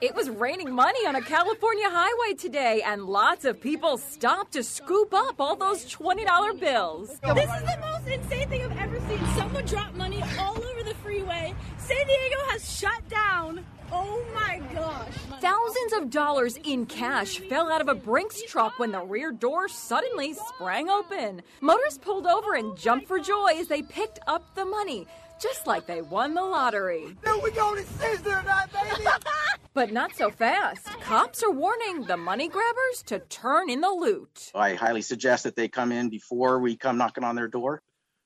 It 0.00 0.16
was 0.16 0.28
raining 0.30 0.74
money 0.74 1.06
on 1.06 1.14
a 1.14 1.22
California 1.22 1.88
highway 1.88 2.34
today, 2.34 2.82
and 2.84 3.04
lots 3.04 3.44
of 3.44 3.60
people 3.60 3.98
stopped 3.98 4.54
to 4.54 4.64
scoop 4.64 5.14
up 5.14 5.40
all 5.40 5.54
those 5.54 5.84
$20 5.86 6.58
bills. 6.58 7.08
This 7.08 7.50
is 7.50 7.62
the 7.62 7.78
most 7.80 8.08
insane 8.08 8.48
thing 8.48 8.62
I've 8.64 8.76
ever 8.78 8.98
seen. 9.08 9.24
Someone 9.36 9.64
dropped 9.64 9.94
money 9.94 10.22
all 10.40 10.56
over 10.56 10.82
the 10.82 10.94
freeway. 11.04 11.54
San 11.86 12.06
Diego 12.06 12.36
has 12.48 12.78
shut 12.78 13.06
down. 13.10 13.62
Oh 13.92 14.24
my 14.32 14.58
gosh. 14.72 15.12
Thousands 15.40 15.92
of 15.92 16.08
dollars 16.08 16.58
in 16.64 16.86
cash 16.86 17.40
fell 17.40 17.70
out 17.70 17.82
of 17.82 17.88
a 17.88 17.94
Brink's 17.94 18.42
truck 18.44 18.78
when 18.78 18.90
the 18.90 19.02
rear 19.02 19.32
door 19.32 19.68
suddenly 19.68 20.32
sprang 20.32 20.88
open. 20.88 21.42
Motors 21.60 21.98
pulled 21.98 22.26
over 22.26 22.54
and 22.54 22.74
jumped 22.78 23.06
for 23.06 23.18
joy 23.18 23.52
as 23.56 23.68
they 23.68 23.82
picked 23.82 24.18
up 24.26 24.54
the 24.54 24.64
money, 24.64 25.06
just 25.38 25.66
like 25.66 25.86
they 25.86 26.00
won 26.00 26.32
the 26.32 26.42
lottery. 26.42 27.14
Then 27.22 27.42
we 27.42 27.50
going 27.50 27.84
to 27.84 27.90
Sizzler 27.92 28.40
tonight, 28.40 28.68
baby. 28.72 29.06
But 29.74 29.92
not 29.92 30.14
so 30.14 30.30
fast. 30.30 30.84
Cops 31.00 31.42
are 31.42 31.50
warning 31.50 32.04
the 32.04 32.16
money 32.16 32.48
grabbers 32.48 33.02
to 33.06 33.18
turn 33.18 33.68
in 33.68 33.80
the 33.80 33.90
loot. 33.90 34.52
I 34.54 34.74
highly 34.74 35.02
suggest 35.02 35.42
that 35.42 35.56
they 35.56 35.66
come 35.66 35.90
in 35.90 36.10
before 36.10 36.60
we 36.60 36.76
come 36.76 36.96
knocking 36.96 37.24
on 37.24 37.34
their 37.34 37.48
door 37.48 37.82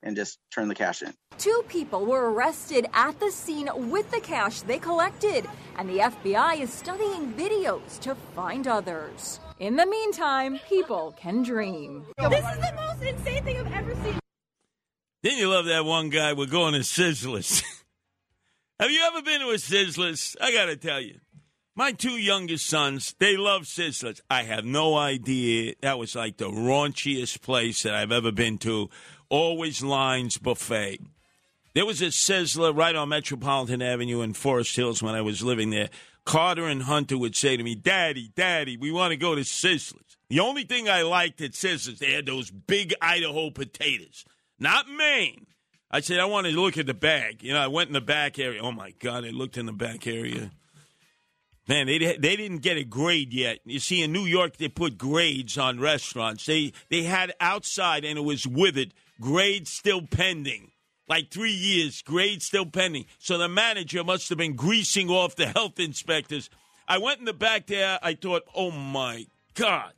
and 0.09 0.17
just 0.17 0.39
turn 0.51 0.67
the 0.67 0.75
cash 0.75 1.03
in. 1.03 1.13
Two 1.39 1.63
people 1.69 2.05
were 2.05 2.33
arrested 2.33 2.87
at 2.95 3.21
the 3.21 3.31
scene 3.31 3.69
with 3.91 4.11
the 4.11 4.21
cash 4.21 4.63
they 4.63 4.79
collected, 4.79 5.47
and 5.77 5.89
the 5.89 5.99
FBI 5.99 6.61
is 6.61 6.73
studying 6.73 7.33
videos 7.35 8.01
to 8.01 8.17
find 8.35 8.67
others. 8.67 9.39
In 9.61 9.77
the 9.77 9.87
meantime, 9.87 10.59
people 10.69 11.15
can 11.17 11.43
dream. 11.43 12.07
This 12.19 12.45
is 12.45 12.59
the 12.59 12.73
most 12.75 13.03
insane 13.03 13.45
thing 13.45 13.59
I've 13.59 13.73
ever 13.73 13.95
seen. 14.03 14.19
Didn't 15.23 15.39
you 15.39 15.49
love 15.49 15.67
that 15.67 15.85
one 15.85 16.11
guy? 16.11 16.33
We're 16.33 16.47
going 16.47 16.75
to 16.75 16.81
Sizzlers. 16.81 17.63
Have 18.81 18.91
you 18.91 19.03
ever 19.13 19.23
been 19.23 19.41
to 19.41 19.49
a 19.49 19.55
Sizzlers? 19.55 20.37
I 20.41 20.53
got 20.53 20.67
to 20.67 20.77
tell 20.77 21.01
you. 21.01 21.21
My 21.75 21.93
two 21.93 22.17
youngest 22.17 22.67
sons, 22.67 23.15
they 23.21 23.37
love 23.37 23.63
Sizzlers. 23.63 24.21
I 24.29 24.43
have 24.43 24.65
no 24.65 24.97
idea. 24.97 25.75
That 25.81 25.97
was 25.97 26.17
like 26.17 26.37
the 26.37 26.49
raunchiest 26.49 27.41
place 27.41 27.85
that 27.85 27.95
I've 27.95 28.11
ever 28.11 28.33
been 28.33 28.59
to. 28.59 28.91
Always 29.31 29.83
lines 29.83 30.39
buffet. 30.39 31.01
There 31.75 31.87
was 31.87 32.03
a 32.03 32.07
Sizzler 32.07 32.77
right 32.77 32.97
on 32.97 33.11
Metropolitan 33.11 33.83
Avenue 33.83 34.23
in 34.23 34.33
Forest 34.33 34.75
Hills 34.75 35.03
when 35.03 35.15
I 35.15 35.21
was 35.21 35.43
living 35.43 35.71
there. 35.71 35.91
Carter 36.25 36.67
and 36.67 36.83
Hunter 36.83 37.17
would 37.17 37.37
say 37.37 37.57
to 37.57 37.63
me, 37.63 37.75
Daddy, 37.75 38.31
Daddy, 38.35 38.77
we 38.77 38.91
want 38.91 39.13
to 39.13 39.17
go 39.17 39.35
to 39.35 39.43
Sizzlers. 39.43 40.17
The 40.29 40.41
only 40.41 40.65
thing 40.65 40.89
I 40.89 41.03
liked 41.03 41.41
at 41.41 41.53
Sizzlers, 41.53 41.99
they 41.99 42.13
had 42.13 42.27
those 42.27 42.51
big 42.51 42.95
Idaho 43.01 43.51
potatoes, 43.51 44.25
not 44.59 44.89
Maine. 44.89 45.47
I 45.91 46.01
said, 46.01 46.21
I 46.21 46.27
want 46.27 46.47
to 46.47 46.53
look 46.53 46.77
at 46.77 46.87
the 46.87 46.95
bag. 46.95 47.43
You 47.43 47.55
know, 47.55 47.61
I 47.61 47.69
went 47.69 47.89
in 47.89 47.95
the 47.95 48.01
back 48.03 48.39
area. 48.39 48.61
Oh, 48.63 48.73
my 48.73 48.93
God, 48.99 49.25
I 49.25 49.31
looked 49.31 49.57
in 49.57 49.65
the 49.65 49.73
back 49.73 50.07
area. 50.07 50.51
Man, 51.67 51.87
they 51.87 51.99
they 51.99 52.35
didn't 52.35 52.63
get 52.63 52.79
a 52.79 52.85
grade 52.85 53.35
yet. 53.35 53.59
You 53.67 53.79
see, 53.79 54.03
in 54.03 54.11
New 54.11 54.25
York, 54.25 54.57
they 54.57 54.69
put 54.69 54.97
grades 54.97 55.59
on 55.59 55.79
restaurants. 55.79 56.47
They 56.47 56.73
they 56.89 57.03
had 57.03 57.35
outside, 57.41 58.07
and 58.07 58.19
it 58.19 58.23
was 58.23 58.47
withered. 58.47 58.95
Grade 59.21 59.67
still 59.67 60.03
pending, 60.03 60.71
like 61.09 61.31
three 61.31 61.53
years. 61.53 62.03
Grade 62.03 62.43
still 62.43 62.67
pending. 62.67 63.07
So 63.19 63.39
the 63.39 63.49
manager 63.49 64.05
must 64.05 64.29
have 64.29 64.39
been 64.39 64.55
greasing 64.55 65.11
off 65.11 65.37
the 65.37 65.47
health 65.47 65.81
inspectors. 65.81 66.51
I 66.87 66.99
went 66.99 67.19
in 67.19 67.25
the 67.25 67.33
back 67.33 67.67
there. 67.67 67.99
I 68.03 68.15
thought, 68.15 68.45
oh 68.55 68.71
my 68.71 69.27
god, 69.55 69.93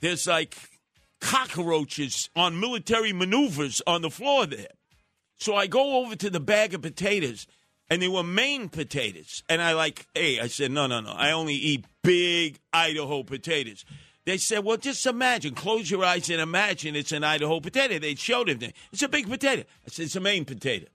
there's 0.00 0.26
like 0.26 0.56
cockroaches 1.20 2.28
on 2.36 2.60
military 2.60 3.12
maneuvers 3.12 3.82
on 3.86 4.02
the 4.02 4.10
floor 4.10 4.46
there. 4.46 4.68
So 5.36 5.54
I 5.54 5.66
go 5.66 6.04
over 6.04 6.16
to 6.16 6.30
the 6.30 6.40
bag 6.40 6.74
of 6.74 6.82
potatoes 6.82 7.46
and 7.90 8.02
they 8.02 8.08
were 8.08 8.22
Maine 8.22 8.68
potatoes. 8.68 9.42
And 9.48 9.62
I 9.62 9.72
like, 9.72 10.06
hey, 10.14 10.40
I 10.40 10.48
said, 10.48 10.70
no, 10.70 10.86
no, 10.86 11.00
no. 11.00 11.12
I 11.12 11.32
only 11.32 11.54
eat 11.54 11.86
big 12.02 12.58
Idaho 12.72 13.22
potatoes. 13.22 13.84
They 14.28 14.36
said, 14.36 14.62
well, 14.62 14.76
just 14.76 15.06
imagine, 15.06 15.54
close 15.54 15.90
your 15.90 16.04
eyes 16.04 16.28
and 16.28 16.38
imagine 16.38 16.94
it's 16.94 17.12
an 17.12 17.24
Idaho 17.24 17.60
potato. 17.60 17.98
They 17.98 18.14
showed 18.14 18.50
him. 18.50 18.58
It's 18.92 19.00
a 19.00 19.08
big 19.08 19.26
potato. 19.26 19.62
I 19.62 19.88
said, 19.88 20.04
it's 20.04 20.16
a 20.16 20.20
Maine 20.20 20.44
potato. 20.44 20.86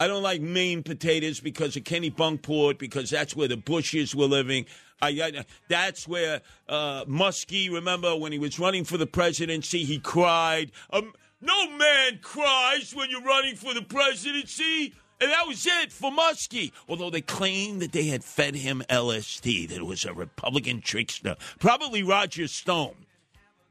I 0.00 0.06
don't 0.06 0.22
like 0.22 0.40
Maine 0.40 0.82
potatoes 0.82 1.40
because 1.40 1.76
of 1.76 1.84
Kennebunkport, 1.84 2.78
because 2.78 3.10
that's 3.10 3.36
where 3.36 3.48
the 3.48 3.58
Bushes 3.58 4.14
were 4.14 4.24
living. 4.24 4.64
I, 5.02 5.08
I, 5.10 5.44
that's 5.68 6.08
where 6.08 6.40
uh, 6.66 7.04
Muskie, 7.04 7.70
remember 7.70 8.16
when 8.16 8.32
he 8.32 8.38
was 8.38 8.58
running 8.58 8.84
for 8.84 8.96
the 8.96 9.06
presidency, 9.06 9.84
he 9.84 9.98
cried. 9.98 10.72
Um, 10.90 11.12
no 11.42 11.68
man 11.68 12.18
cries 12.22 12.94
when 12.94 13.10
you're 13.10 13.20
running 13.20 13.56
for 13.56 13.74
the 13.74 13.82
presidency. 13.82 14.94
And 15.24 15.32
that 15.32 15.48
was 15.48 15.66
it 15.66 15.90
for 15.90 16.10
Muskie. 16.10 16.70
Although 16.86 17.08
they 17.08 17.22
claimed 17.22 17.80
that 17.80 17.92
they 17.92 18.08
had 18.08 18.22
fed 18.22 18.54
him 18.54 18.82
LSD, 18.90 19.70
that 19.70 19.78
it 19.78 19.86
was 19.86 20.04
a 20.04 20.12
Republican 20.12 20.82
trickster, 20.82 21.36
probably 21.58 22.02
Roger 22.02 22.46
Stone. 22.46 23.06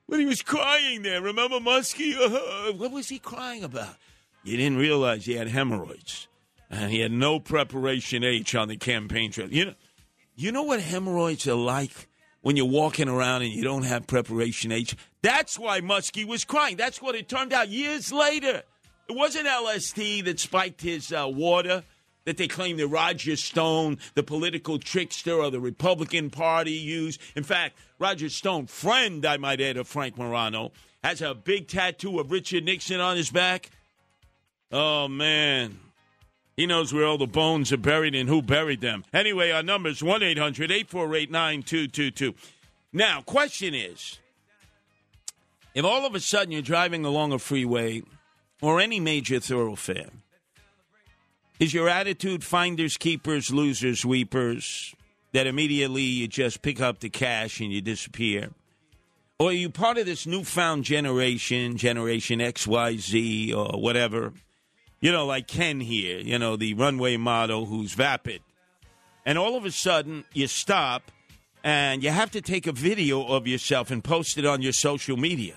But 0.09 0.19
he 0.19 0.25
was 0.25 0.41
crying 0.41 1.03
there. 1.03 1.21
Remember 1.21 1.59
Muskie? 1.59 2.15
Uh, 2.15 2.73
what 2.77 2.89
was 2.89 3.07
he 3.07 3.19
crying 3.19 3.63
about? 3.63 3.97
You 4.43 4.57
didn't 4.57 4.79
realize 4.79 5.27
he 5.27 5.35
had 5.35 5.47
hemorrhoids. 5.47 6.27
And 6.71 6.91
he 6.91 7.01
had 7.01 7.11
no 7.11 7.39
preparation 7.39 8.23
H 8.23 8.55
on 8.55 8.67
the 8.67 8.77
campaign 8.77 9.31
trail. 9.31 9.53
You 9.53 9.65
know, 9.65 9.73
you 10.35 10.51
know 10.51 10.63
what 10.63 10.81
hemorrhoids 10.81 11.47
are 11.47 11.53
like 11.53 12.07
when 12.41 12.57
you're 12.57 12.65
walking 12.65 13.09
around 13.09 13.43
and 13.43 13.51
you 13.51 13.63
don't 13.63 13.83
have 13.83 14.07
preparation 14.07 14.71
H? 14.71 14.95
That's 15.21 15.59
why 15.59 15.81
Muskie 15.81 16.25
was 16.25 16.45
crying. 16.45 16.77
That's 16.77 16.99
what 16.99 17.13
it 17.13 17.29
turned 17.29 17.53
out 17.53 17.69
years 17.69 18.11
later. 18.11 18.63
It 19.09 19.15
wasn't 19.15 19.47
LSD 19.47 20.23
that 20.25 20.39
spiked 20.39 20.81
his 20.81 21.11
uh, 21.11 21.27
water 21.27 21.83
that 22.25 22.37
they 22.37 22.47
claim 22.47 22.77
that 22.77 22.87
Roger 22.87 23.35
Stone, 23.35 23.97
the 24.15 24.23
political 24.23 24.79
trickster 24.79 25.39
of 25.39 25.51
the 25.51 25.59
Republican 25.59 26.29
Party, 26.29 26.71
used. 26.71 27.21
In 27.35 27.43
fact, 27.43 27.77
Roger 27.99 28.29
Stone, 28.29 28.67
friend, 28.67 29.25
I 29.25 29.37
might 29.37 29.59
add, 29.59 29.77
of 29.77 29.87
Frank 29.87 30.17
Morano, 30.17 30.71
has 31.03 31.21
a 31.21 31.33
big 31.33 31.67
tattoo 31.67 32.19
of 32.19 32.31
Richard 32.31 32.63
Nixon 32.63 33.01
on 33.01 33.17
his 33.17 33.29
back. 33.29 33.71
Oh, 34.71 35.07
man. 35.07 35.79
He 36.55 36.65
knows 36.65 36.93
where 36.93 37.05
all 37.05 37.17
the 37.17 37.27
bones 37.27 37.73
are 37.73 37.77
buried 37.77 38.15
and 38.15 38.29
who 38.29 38.41
buried 38.41 38.79
them. 38.79 39.03
Anyway, 39.13 39.51
our 39.51 39.63
number 39.63 39.89
is 39.89 40.03
1 40.03 40.23
800 40.23 40.71
848 40.71 41.31
9222. 41.31 42.35
Now, 42.93 43.21
question 43.21 43.73
is 43.73 44.19
if 45.73 45.83
all 45.83 46.05
of 46.05 46.13
a 46.13 46.19
sudden 46.19 46.51
you're 46.51 46.61
driving 46.61 47.05
along 47.05 47.33
a 47.33 47.39
freeway 47.39 48.03
or 48.63 48.79
any 48.79 48.97
major 48.97 49.41
thoroughfare, 49.41 50.09
is 51.59 51.73
your 51.73 51.89
attitude 51.89 52.45
finders, 52.45 52.95
keepers, 52.95 53.51
losers, 53.51 54.05
weepers, 54.05 54.95
that 55.33 55.47
immediately 55.47 56.01
you 56.01 56.29
just 56.29 56.61
pick 56.61 56.79
up 56.79 57.01
the 57.01 57.09
cash 57.09 57.59
and 57.59 57.73
you 57.73 57.81
disappear? 57.81 58.51
Or 59.37 59.49
are 59.49 59.51
you 59.51 59.69
part 59.69 59.97
of 59.97 60.05
this 60.05 60.25
newfound 60.25 60.85
generation, 60.85 61.75
Generation 61.75 62.39
XYZ 62.39 63.53
or 63.53 63.81
whatever? 63.81 64.31
You 65.01 65.11
know, 65.11 65.25
like 65.25 65.47
Ken 65.47 65.81
here, 65.81 66.19
you 66.19 66.39
know, 66.39 66.55
the 66.55 66.73
runway 66.73 67.17
model 67.17 67.65
who's 67.65 67.93
vapid. 67.93 68.41
And 69.25 69.37
all 69.37 69.57
of 69.57 69.65
a 69.65 69.71
sudden, 69.71 70.23
you 70.31 70.47
stop 70.47 71.11
and 71.65 72.01
you 72.01 72.11
have 72.11 72.31
to 72.31 72.41
take 72.41 72.65
a 72.65 72.71
video 72.71 73.25
of 73.25 73.45
yourself 73.45 73.91
and 73.91 74.01
post 74.01 74.37
it 74.37 74.45
on 74.45 74.61
your 74.61 74.73
social 74.73 75.17
media 75.17 75.55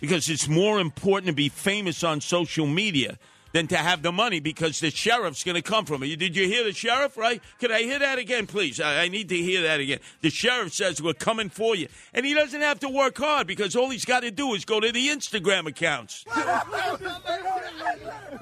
because 0.00 0.28
it's 0.28 0.48
more 0.48 0.80
important 0.80 1.28
to 1.28 1.34
be 1.34 1.48
famous 1.48 2.04
on 2.04 2.20
social 2.20 2.66
media 2.66 3.18
than 3.52 3.66
to 3.68 3.76
have 3.76 4.02
the 4.02 4.12
money 4.12 4.40
because 4.40 4.80
the 4.80 4.90
sheriff's 4.90 5.44
going 5.44 5.54
to 5.54 5.62
come 5.62 5.84
from 5.84 6.02
it. 6.02 6.18
Did 6.18 6.36
you 6.36 6.46
hear 6.46 6.64
the 6.64 6.72
sheriff, 6.72 7.16
right? 7.16 7.42
Could 7.58 7.72
I 7.72 7.82
hear 7.82 7.98
that 7.98 8.18
again, 8.18 8.46
please? 8.46 8.80
I, 8.80 9.04
I, 9.04 9.08
need 9.08 9.28
to 9.30 9.36
hear 9.36 9.62
that 9.62 9.80
again. 9.80 10.00
The 10.20 10.30
sheriff 10.30 10.72
says 10.72 11.02
we're 11.02 11.14
coming 11.14 11.48
for 11.48 11.74
you. 11.74 11.88
And 12.12 12.26
he 12.26 12.34
doesn't 12.34 12.60
have 12.60 12.80
to 12.80 12.88
work 12.88 13.18
hard 13.18 13.46
because 13.46 13.76
all 13.76 13.90
he's 13.90 14.04
got 14.04 14.20
to 14.20 14.30
do 14.30 14.54
is 14.54 14.64
go 14.64 14.80
to 14.80 14.92
the 14.92 15.08
Instagram 15.08 15.66
accounts. 15.66 16.24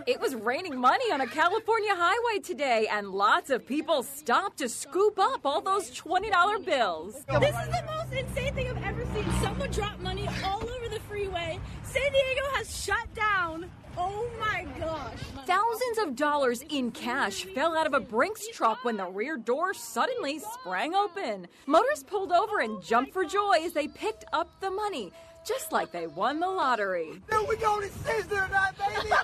It 0.06 0.20
was 0.20 0.34
raining 0.34 0.78
money 0.78 1.10
on 1.12 1.22
a 1.22 1.26
California 1.26 1.94
highway 1.94 2.40
today, 2.40 2.86
and 2.90 3.08
lots 3.08 3.48
of 3.48 3.66
people 3.66 4.02
stopped 4.02 4.58
to 4.58 4.68
scoop 4.68 5.18
up 5.18 5.46
all 5.46 5.62
those 5.62 5.90
$20 5.90 6.64
bills. 6.64 7.24
This 7.40 7.56
is 7.56 7.68
the 7.68 7.82
most 7.86 8.12
insane 8.12 8.54
thing 8.54 8.68
I've 8.68 8.84
ever 8.84 9.06
seen. 9.14 9.24
Someone 9.42 9.70
dropped 9.70 10.00
money 10.00 10.28
all 10.44 10.62
over 10.62 10.88
the 10.90 11.00
freeway. 11.08 11.58
San 11.84 12.12
Diego 12.12 12.42
has 12.54 12.84
shut 12.84 13.14
down. 13.14 13.70
Oh 13.96 14.28
my 14.40 14.66
gosh. 14.78 15.18
Thousands 15.46 15.98
of 16.02 16.16
dollars 16.16 16.62
in 16.70 16.90
cash 16.90 17.44
fell 17.54 17.76
out 17.76 17.86
of 17.86 17.94
a 17.94 18.00
Brink's 18.00 18.48
truck 18.48 18.84
when 18.84 18.96
the 18.96 19.06
rear 19.06 19.36
door 19.36 19.74
suddenly 19.74 20.38
sprang 20.38 20.94
open. 20.94 21.46
Motorists 21.66 22.04
pulled 22.04 22.32
over 22.32 22.60
and 22.60 22.82
jumped 22.82 23.12
for 23.12 23.24
joy 23.24 23.58
as 23.62 23.72
they 23.72 23.88
picked 23.88 24.24
up 24.32 24.48
the 24.60 24.70
money, 24.70 25.12
just 25.46 25.72
like 25.72 25.92
they 25.92 26.06
won 26.06 26.40
the 26.40 26.48
lottery. 26.48 27.20
Then 27.28 27.46
we 27.46 27.56
going 27.56 27.88
to 27.88 27.94
Sizzler 27.98 28.46
tonight, 28.46 28.72
baby. 28.78 29.10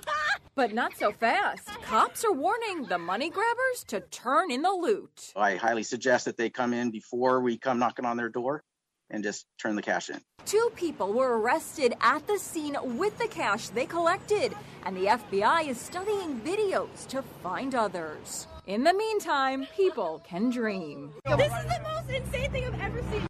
But 0.57 0.75
not 0.75 0.95
so 0.99 1.13
fast. 1.13 1.69
Cops 1.85 2.23
are 2.25 2.33
warning 2.33 2.85
the 2.85 2.99
money 2.99 3.31
grabbers 3.31 3.85
to 3.87 4.01
turn 4.01 4.51
in 4.51 4.61
the 4.61 4.71
loot. 4.73 5.33
I 5.35 5.55
highly 5.55 5.85
suggest 5.85 6.27
that 6.27 6.37
they 6.37 6.51
come 6.51 6.75
in 6.75 6.91
before 6.91 7.41
we 7.41 7.57
come 7.57 7.79
knocking 7.79 8.05
on 8.05 8.19
their 8.19 8.29
door 8.29 8.63
and 9.11 9.23
just 9.23 9.47
turn 9.59 9.77
the 9.77 9.83
cash 9.83 10.11
in. 10.11 10.21
Two 10.47 10.71
people 10.75 11.13
were 11.13 11.39
arrested 11.39 11.95
at 12.01 12.27
the 12.27 12.39
scene 12.39 12.77
with 12.83 13.17
the 13.19 13.29
cash 13.29 13.69
they 13.69 13.87
collected, 13.87 14.55
and 14.85 14.97
the 14.97 15.07
FBI 15.07 15.69
is 15.69 15.79
studying 15.79 16.41
videos 16.41 17.07
to 17.09 17.23
find 17.43 17.75
others. 17.75 18.47
In 18.67 18.85
the 18.85 18.95
meantime, 18.95 19.67
people 19.77 20.23
can 20.27 20.51
dream. 20.51 21.13
This 21.25 21.53
is 21.53 21.65
the 21.65 21.81
most 21.83 22.11
insane 22.11 22.51
thing 22.51 22.65
I've 22.65 22.81
ever 22.81 23.03
seen. 23.11 23.27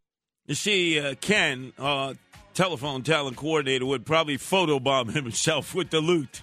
You 0.47 0.55
see, 0.55 0.99
uh, 1.01 1.15
Ken, 1.21 1.73
uh, 1.79 2.15
telephone 2.55 3.03
talent 3.03 3.37
coordinator, 3.37 3.87
would 3.87 4.05
probably 4.05 4.37
photobomb 4.37 5.13
himself 5.13 5.75
with 5.75 5.91
the 5.91 6.01
loot 6.01 6.43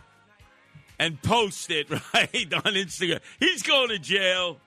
and 1.00 1.22
post 1.22 1.70
it 1.70 1.90
right 2.14 2.54
on 2.54 2.74
Instagram. 2.74 3.20
He's 3.40 3.64
going 3.64 3.90
to 3.90 4.00
jail. 4.00 4.60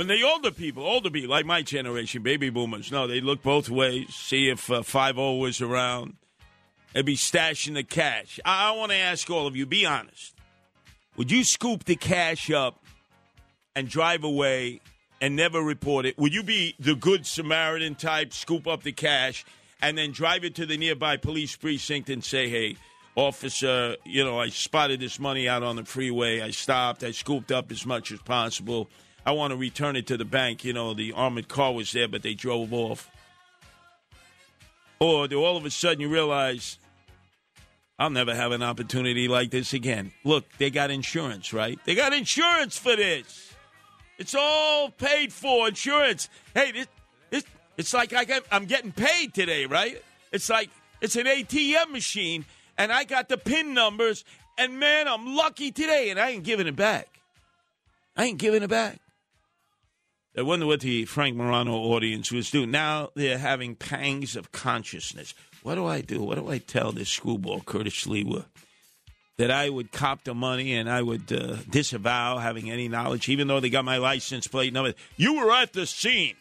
But 0.00 0.08
the 0.08 0.22
older 0.22 0.50
people, 0.50 0.82
older 0.82 1.10
people, 1.10 1.28
like 1.28 1.44
my 1.44 1.60
generation, 1.60 2.22
baby 2.22 2.48
boomers, 2.48 2.90
no, 2.90 3.06
they 3.06 3.20
look 3.20 3.42
both 3.42 3.68
ways, 3.68 4.14
see 4.14 4.48
if 4.48 4.70
uh, 4.70 4.82
5 4.82 5.18
was 5.18 5.60
around. 5.60 6.14
They'd 6.94 7.04
be 7.04 7.16
stashing 7.16 7.74
the 7.74 7.84
cash. 7.84 8.40
I, 8.42 8.70
I 8.70 8.76
want 8.78 8.92
to 8.92 8.96
ask 8.96 9.28
all 9.28 9.46
of 9.46 9.56
you, 9.56 9.66
be 9.66 9.84
honest. 9.84 10.34
Would 11.18 11.30
you 11.30 11.44
scoop 11.44 11.84
the 11.84 11.96
cash 11.96 12.50
up 12.50 12.82
and 13.76 13.90
drive 13.90 14.24
away 14.24 14.80
and 15.20 15.36
never 15.36 15.60
report 15.60 16.06
it? 16.06 16.18
Would 16.18 16.32
you 16.32 16.44
be 16.44 16.76
the 16.80 16.94
good 16.94 17.26
Samaritan 17.26 17.94
type, 17.94 18.32
scoop 18.32 18.66
up 18.66 18.82
the 18.82 18.92
cash, 18.92 19.44
and 19.82 19.98
then 19.98 20.12
drive 20.12 20.44
it 20.44 20.54
to 20.54 20.64
the 20.64 20.78
nearby 20.78 21.18
police 21.18 21.54
precinct 21.56 22.08
and 22.08 22.24
say, 22.24 22.48
hey, 22.48 22.78
officer, 23.16 23.96
you 24.06 24.24
know, 24.24 24.40
I 24.40 24.48
spotted 24.48 25.00
this 25.00 25.20
money 25.20 25.46
out 25.46 25.62
on 25.62 25.76
the 25.76 25.84
freeway. 25.84 26.40
I 26.40 26.52
stopped. 26.52 27.04
I 27.04 27.10
scooped 27.10 27.52
up 27.52 27.70
as 27.70 27.84
much 27.84 28.10
as 28.12 28.20
possible. 28.22 28.88
I 29.24 29.32
want 29.32 29.52
to 29.52 29.56
return 29.56 29.96
it 29.96 30.06
to 30.08 30.16
the 30.16 30.24
bank. 30.24 30.64
You 30.64 30.72
know, 30.72 30.94
the 30.94 31.12
armored 31.12 31.48
car 31.48 31.72
was 31.72 31.92
there, 31.92 32.08
but 32.08 32.22
they 32.22 32.34
drove 32.34 32.72
off. 32.72 33.10
Or 34.98 35.26
all 35.32 35.56
of 35.56 35.64
a 35.64 35.70
sudden 35.70 36.00
you 36.00 36.08
realize 36.08 36.78
I'll 37.98 38.10
never 38.10 38.34
have 38.34 38.52
an 38.52 38.62
opportunity 38.62 39.28
like 39.28 39.50
this 39.50 39.74
again. 39.74 40.12
Look, 40.24 40.44
they 40.56 40.70
got 40.70 40.90
insurance, 40.90 41.52
right? 41.52 41.78
They 41.84 41.94
got 41.94 42.12
insurance 42.14 42.78
for 42.78 42.96
this. 42.96 43.54
It's 44.18 44.34
all 44.34 44.90
paid 44.90 45.32
for 45.32 45.68
insurance. 45.68 46.28
Hey, 46.54 46.72
this, 46.72 46.86
this 47.30 47.44
it's 47.76 47.94
like 47.94 48.12
I 48.12 48.40
I'm 48.50 48.66
getting 48.66 48.92
paid 48.92 49.34
today, 49.34 49.66
right? 49.66 50.02
It's 50.32 50.48
like 50.48 50.70
it's 51.00 51.16
an 51.16 51.26
ATM 51.26 51.90
machine, 51.90 52.44
and 52.76 52.92
I 52.92 53.04
got 53.04 53.28
the 53.28 53.38
PIN 53.38 53.74
numbers, 53.74 54.24
and 54.58 54.78
man, 54.78 55.08
I'm 55.08 55.34
lucky 55.34 55.70
today, 55.70 56.10
and 56.10 56.20
I 56.20 56.30
ain't 56.30 56.44
giving 56.44 56.66
it 56.66 56.76
back. 56.76 57.20
I 58.16 58.24
ain't 58.24 58.38
giving 58.38 58.62
it 58.62 58.68
back. 58.68 58.98
I 60.36 60.42
wonder 60.42 60.66
what 60.66 60.80
the 60.80 61.06
Frank 61.06 61.36
Morano 61.36 61.74
audience 61.74 62.30
was 62.30 62.50
doing. 62.50 62.70
Now 62.70 63.10
they're 63.16 63.38
having 63.38 63.74
pangs 63.74 64.36
of 64.36 64.52
consciousness. 64.52 65.34
What 65.62 65.74
do 65.74 65.86
I 65.86 66.02
do? 66.02 66.22
What 66.22 66.36
do 66.36 66.48
I 66.48 66.58
tell 66.58 66.92
this 66.92 67.08
screwball, 67.08 67.60
Curtis 67.62 68.04
Sliwa? 68.06 68.44
That 69.38 69.50
I 69.50 69.70
would 69.70 69.90
cop 69.90 70.24
the 70.24 70.34
money 70.34 70.74
and 70.74 70.88
I 70.88 71.02
would 71.02 71.32
uh, 71.32 71.56
disavow 71.68 72.38
having 72.38 72.70
any 72.70 72.88
knowledge, 72.88 73.28
even 73.28 73.48
though 73.48 73.58
they 73.58 73.70
got 73.70 73.84
my 73.84 73.96
license 73.96 74.46
plate 74.46 74.72
number. 74.72 74.94
You 75.16 75.34
were 75.34 75.50
at 75.52 75.72
the 75.72 75.86
scene. 75.86 76.36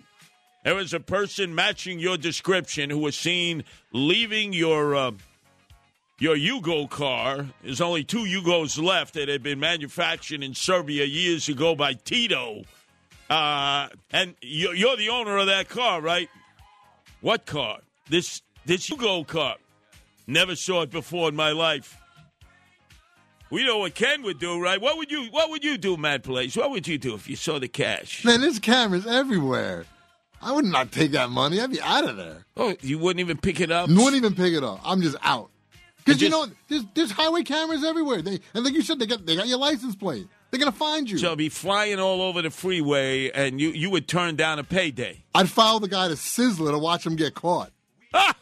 There 0.63 0.75
was 0.75 0.93
a 0.93 0.99
person 0.99 1.55
matching 1.55 1.99
your 1.99 2.17
description 2.17 2.89
who 2.89 2.99
was 2.99 3.17
seen 3.17 3.63
leaving 3.91 4.53
your 4.53 4.95
uh, 4.95 5.11
your 6.19 6.35
Yugo 6.35 6.89
car. 6.89 7.47
There's 7.63 7.81
only 7.81 8.03
two 8.03 8.25
Yugos 8.25 8.81
left 8.81 9.13
that 9.15 9.29
had 9.29 9.41
been 9.41 9.59
manufactured 9.59 10.43
in 10.43 10.53
Serbia 10.53 11.05
years 11.05 11.47
ago 11.49 11.75
by 11.75 11.93
Tito. 11.93 12.63
Uh, 13.29 13.89
and 14.11 14.35
you- 14.41 14.73
you're 14.73 14.97
the 14.97 15.09
owner 15.09 15.37
of 15.37 15.47
that 15.47 15.69
car, 15.69 16.01
right? 16.01 16.29
What 17.21 17.45
car? 17.45 17.79
This 18.09 18.41
this 18.65 18.89
Yugo 18.89 19.25
car. 19.27 19.55
Never 20.27 20.55
saw 20.55 20.81
it 20.83 20.91
before 20.91 21.29
in 21.29 21.35
my 21.35 21.51
life. 21.51 21.97
We 23.49 23.65
know 23.65 23.79
what 23.79 23.95
Ken 23.95 24.21
would 24.23 24.39
do, 24.39 24.61
right? 24.61 24.79
What 24.79 24.97
would 24.97 25.11
you 25.11 25.25
What 25.31 25.49
would 25.49 25.63
you 25.63 25.77
do, 25.77 25.97
Matt 25.97 26.23
Place? 26.23 26.55
What 26.55 26.69
would 26.71 26.87
you 26.87 26.97
do 26.97 27.15
if 27.15 27.27
you 27.29 27.35
saw 27.35 27.59
the 27.59 27.67
cash? 27.67 28.23
Man, 28.23 28.41
there's 28.41 28.59
cameras 28.59 29.05
everywhere. 29.07 29.85
I 30.41 30.51
would 30.53 30.65
not 30.65 30.91
take 30.91 31.11
that 31.11 31.29
money. 31.29 31.59
I'd 31.59 31.71
be 31.71 31.81
out 31.81 32.07
of 32.07 32.15
there. 32.15 32.45
Oh, 32.55 32.75
you 32.81 32.97
wouldn't 32.97 33.19
even 33.19 33.37
pick 33.37 33.59
it 33.59 33.71
up? 33.71 33.89
Wouldn't 33.89 34.15
even 34.15 34.35
pick 34.35 34.53
it 34.53 34.63
up. 34.63 34.79
I'm 34.83 35.01
just 35.01 35.17
out. 35.21 35.49
Because 35.97 36.21
you 36.21 36.29
know, 36.29 36.47
there's, 36.69 36.85
there's 36.93 37.11
highway 37.11 37.43
cameras 37.43 37.83
everywhere. 37.83 38.21
They 38.21 38.39
and 38.53 38.63
like 38.63 38.73
you 38.73 38.81
said, 38.81 38.99
they 38.99 39.05
got 39.05 39.25
they 39.25 39.35
got 39.35 39.47
your 39.47 39.57
license 39.59 39.95
plate. 39.95 40.27
They're 40.51 40.59
gonna 40.59 40.71
find 40.71 41.09
you. 41.09 41.17
So 41.17 41.35
be 41.35 41.49
flying 41.49 41.99
all 41.99 42.21
over 42.21 42.41
the 42.41 42.49
freeway, 42.49 43.29
and 43.31 43.61
you 43.61 43.69
you 43.69 43.89
would 43.89 44.07
turn 44.07 44.35
down 44.35 44.59
a 44.59 44.63
payday. 44.63 45.23
I'd 45.35 45.49
follow 45.49 45.79
the 45.79 45.87
guy 45.87 46.07
to 46.07 46.15
Sizzler 46.15 46.71
to 46.71 46.79
watch 46.79 47.05
him 47.05 47.15
get 47.15 47.35
caught. 47.35 47.71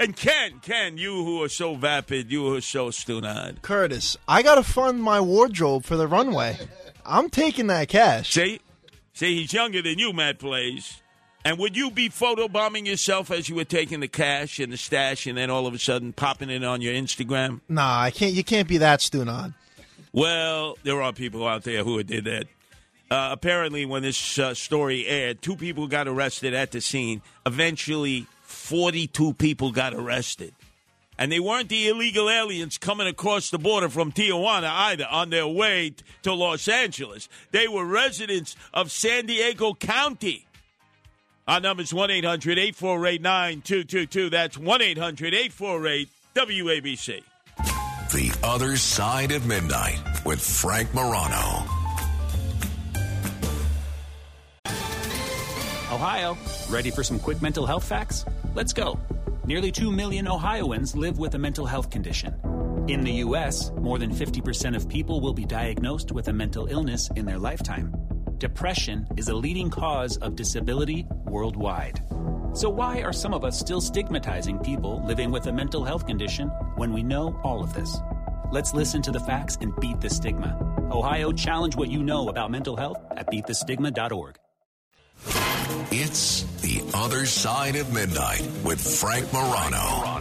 And 0.00 0.16
Ken, 0.16 0.60
Ken, 0.62 0.96
you 0.96 1.26
who 1.26 1.42
are 1.42 1.48
so 1.50 1.74
vapid, 1.74 2.32
you 2.32 2.46
who 2.46 2.56
are 2.56 2.62
so 2.62 2.88
stunad. 2.88 3.60
Curtis, 3.60 4.16
I 4.26 4.42
gotta 4.42 4.62
fund 4.62 5.02
my 5.02 5.20
wardrobe 5.20 5.84
for 5.84 5.98
the 5.98 6.06
runway. 6.06 6.56
I'm 7.04 7.28
taking 7.28 7.66
that 7.66 7.88
cash. 7.88 8.32
See, 8.32 8.60
see, 9.12 9.42
he's 9.42 9.52
younger 9.52 9.82
than 9.82 9.98
you, 9.98 10.14
Matt 10.14 10.38
Plays. 10.38 11.02
And 11.44 11.58
would 11.58 11.76
you 11.76 11.90
be 11.90 12.08
photobombing 12.08 12.86
yourself 12.86 13.30
as 13.30 13.50
you 13.50 13.56
were 13.56 13.64
taking 13.64 14.00
the 14.00 14.08
cash 14.08 14.58
and 14.58 14.72
the 14.72 14.78
stash, 14.78 15.26
and 15.26 15.36
then 15.36 15.50
all 15.50 15.66
of 15.66 15.74
a 15.74 15.78
sudden 15.78 16.14
popping 16.14 16.48
it 16.48 16.64
on 16.64 16.80
your 16.80 16.94
Instagram? 16.94 17.60
Nah, 17.68 18.00
I 18.00 18.10
can't. 18.10 18.32
You 18.32 18.42
can't 18.42 18.68
be 18.68 18.78
that 18.78 19.00
stunad. 19.00 19.52
Well, 20.12 20.76
there 20.82 21.00
are 21.02 21.12
people 21.12 21.46
out 21.46 21.62
there 21.64 21.84
who 21.84 22.02
did 22.02 22.24
that. 22.24 22.46
Uh, 23.10 23.30
apparently, 23.32 23.84
when 23.86 24.02
this 24.02 24.38
uh, 24.38 24.54
story 24.54 25.06
aired, 25.06 25.42
two 25.42 25.56
people 25.56 25.86
got 25.86 26.06
arrested 26.08 26.54
at 26.54 26.70
the 26.72 26.80
scene. 26.80 27.22
Eventually, 27.44 28.26
42 28.42 29.34
people 29.34 29.72
got 29.72 29.94
arrested. 29.94 30.54
And 31.18 31.30
they 31.30 31.40
weren't 31.40 31.68
the 31.68 31.88
illegal 31.88 32.30
aliens 32.30 32.78
coming 32.78 33.06
across 33.06 33.50
the 33.50 33.58
border 33.58 33.88
from 33.88 34.10
Tijuana 34.10 34.70
either 34.70 35.06
on 35.10 35.30
their 35.30 35.46
way 35.46 35.90
t- 35.90 36.04
to 36.22 36.32
Los 36.32 36.66
Angeles. 36.66 37.28
They 37.50 37.68
were 37.68 37.84
residents 37.84 38.56
of 38.72 38.90
San 38.90 39.26
Diego 39.26 39.74
County. 39.74 40.46
Our 41.46 41.60
number 41.60 41.82
is 41.82 41.92
1 41.92 42.10
800 42.10 42.58
848 42.58 43.20
9222. 43.20 44.30
That's 44.30 44.56
1 44.56 44.82
800 44.82 45.34
848 45.34 46.08
WABC. 46.34 47.22
The 48.12 48.36
Other 48.42 48.76
Side 48.76 49.30
of 49.30 49.46
Midnight 49.46 50.00
with 50.26 50.40
Frank 50.40 50.92
Morano. 50.92 51.64
Ohio, 55.92 56.36
ready 56.68 56.90
for 56.90 57.04
some 57.04 57.20
quick 57.20 57.40
mental 57.40 57.66
health 57.66 57.84
facts? 57.84 58.24
Let's 58.52 58.72
go. 58.72 58.98
Nearly 59.46 59.70
2 59.70 59.92
million 59.92 60.26
Ohioans 60.26 60.96
live 60.96 61.20
with 61.20 61.36
a 61.36 61.38
mental 61.38 61.66
health 61.66 61.88
condition. 61.88 62.34
In 62.88 63.04
the 63.04 63.12
U.S., 63.26 63.70
more 63.76 64.00
than 64.00 64.12
50% 64.12 64.74
of 64.74 64.88
people 64.88 65.20
will 65.20 65.34
be 65.34 65.44
diagnosed 65.44 66.10
with 66.10 66.26
a 66.26 66.32
mental 66.32 66.66
illness 66.66 67.08
in 67.14 67.24
their 67.24 67.38
lifetime. 67.38 67.94
Depression 68.40 69.06
is 69.18 69.28
a 69.28 69.34
leading 69.34 69.68
cause 69.68 70.16
of 70.16 70.34
disability 70.34 71.06
worldwide. 71.26 72.00
So, 72.54 72.70
why 72.70 73.02
are 73.02 73.12
some 73.12 73.34
of 73.34 73.44
us 73.44 73.60
still 73.60 73.82
stigmatizing 73.82 74.60
people 74.60 75.04
living 75.06 75.30
with 75.30 75.46
a 75.46 75.52
mental 75.52 75.84
health 75.84 76.06
condition 76.06 76.48
when 76.76 76.90
we 76.94 77.02
know 77.02 77.38
all 77.44 77.62
of 77.62 77.74
this? 77.74 77.98
Let's 78.50 78.72
listen 78.72 79.02
to 79.02 79.12
the 79.12 79.20
facts 79.20 79.58
and 79.60 79.78
beat 79.78 80.00
the 80.00 80.08
stigma. 80.08 80.56
Ohio, 80.90 81.32
challenge 81.32 81.76
what 81.76 81.90
you 81.90 82.02
know 82.02 82.28
about 82.28 82.50
mental 82.50 82.78
health 82.78 82.96
at 83.10 83.26
beatthestigma.org. 83.26 84.36
It's 85.92 86.44
The 86.62 86.82
Other 86.94 87.26
Side 87.26 87.76
of 87.76 87.92
Midnight 87.92 88.48
with 88.64 88.80
Frank 88.80 89.30
Morano. 89.34 90.18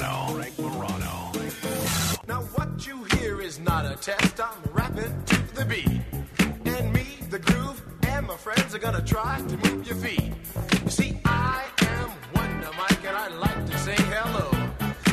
Now 2.28 2.42
what 2.54 2.86
you 2.86 3.02
hear 3.18 3.40
is 3.40 3.60
not 3.60 3.86
a 3.86 3.96
test. 3.96 4.42
I'm 4.42 4.74
rapping 4.74 5.24
to 5.24 5.56
the 5.56 5.64
beat. 5.64 5.99
Friends 8.40 8.74
are 8.74 8.80
gonna 8.80 9.02
try 9.02 9.42
to 9.48 9.58
move 9.58 9.86
your 9.88 9.96
feet. 9.98 10.32
You 10.84 10.90
see, 10.90 11.20
I 11.26 11.66
am 11.82 12.10
Wonder 12.34 12.70
Mike, 12.78 13.04
and 13.06 13.16
I 13.16 13.28
like 13.28 13.66
to 13.70 13.78
say 13.80 13.96
hello. 13.98 14.50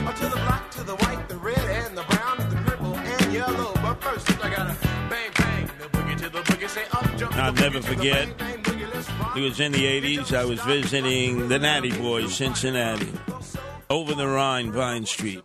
Uh, 0.07 0.13
To 0.13 0.25
the 0.29 0.37
black, 0.37 0.71
to 0.73 0.83
the 0.85 0.97
white, 0.97 1.29
the 1.29 1.37
red, 1.37 1.59
and 1.59 1.97
the 1.97 2.03
brown, 2.05 2.39
the 2.39 2.57
purple, 2.65 2.95
and 2.97 3.33
yellow. 3.33 3.73
But 3.83 3.95
first, 4.03 4.31
I 4.45 4.49
gotta 4.51 4.77
bang, 5.11 5.31
bang, 5.37 5.71
the 5.81 5.89
boogie 5.89 6.17
to 6.19 6.29
the 6.29 6.41
boogie, 6.41 6.69
say 6.69 6.85
up, 6.93 7.17
jump. 7.17 7.37
I'll 7.37 7.53
never 7.53 7.81
boogie 7.81 7.83
to 7.83 7.89
the 7.91 7.97
forget. 7.97 8.39
bang, 8.39 8.63
bang, 8.63 8.79
boogie. 8.79 9.37
It 9.37 9.41
was 9.43 9.61
in 9.61 9.73
the 9.73 9.85
80s. 9.85 10.33
I 10.35 10.45
was 10.45 10.61
visiting 10.63 11.49
the 11.49 11.59
Natty 11.59 11.91
Boys, 11.99 12.35
Cincinnati, 12.35 13.13
over 13.91 14.15
the 14.15 14.27
Rhine, 14.27 14.73
Vine 14.73 15.05
Street. 15.05 15.43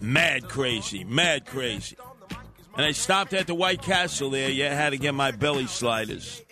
Mad 0.00 0.48
crazy, 0.48 1.02
mad 1.04 1.46
crazy. 1.46 1.96
And 2.76 2.84
I 2.84 2.92
stopped 2.92 3.32
at 3.32 3.46
the 3.46 3.54
White 3.54 3.80
Castle 3.82 4.30
there. 4.30 4.50
Yeah, 4.50 4.70
I 4.70 4.74
had 4.74 4.90
to 4.90 4.98
get 4.98 5.14
my 5.14 5.30
belly 5.30 5.66
sliders. 5.66 6.42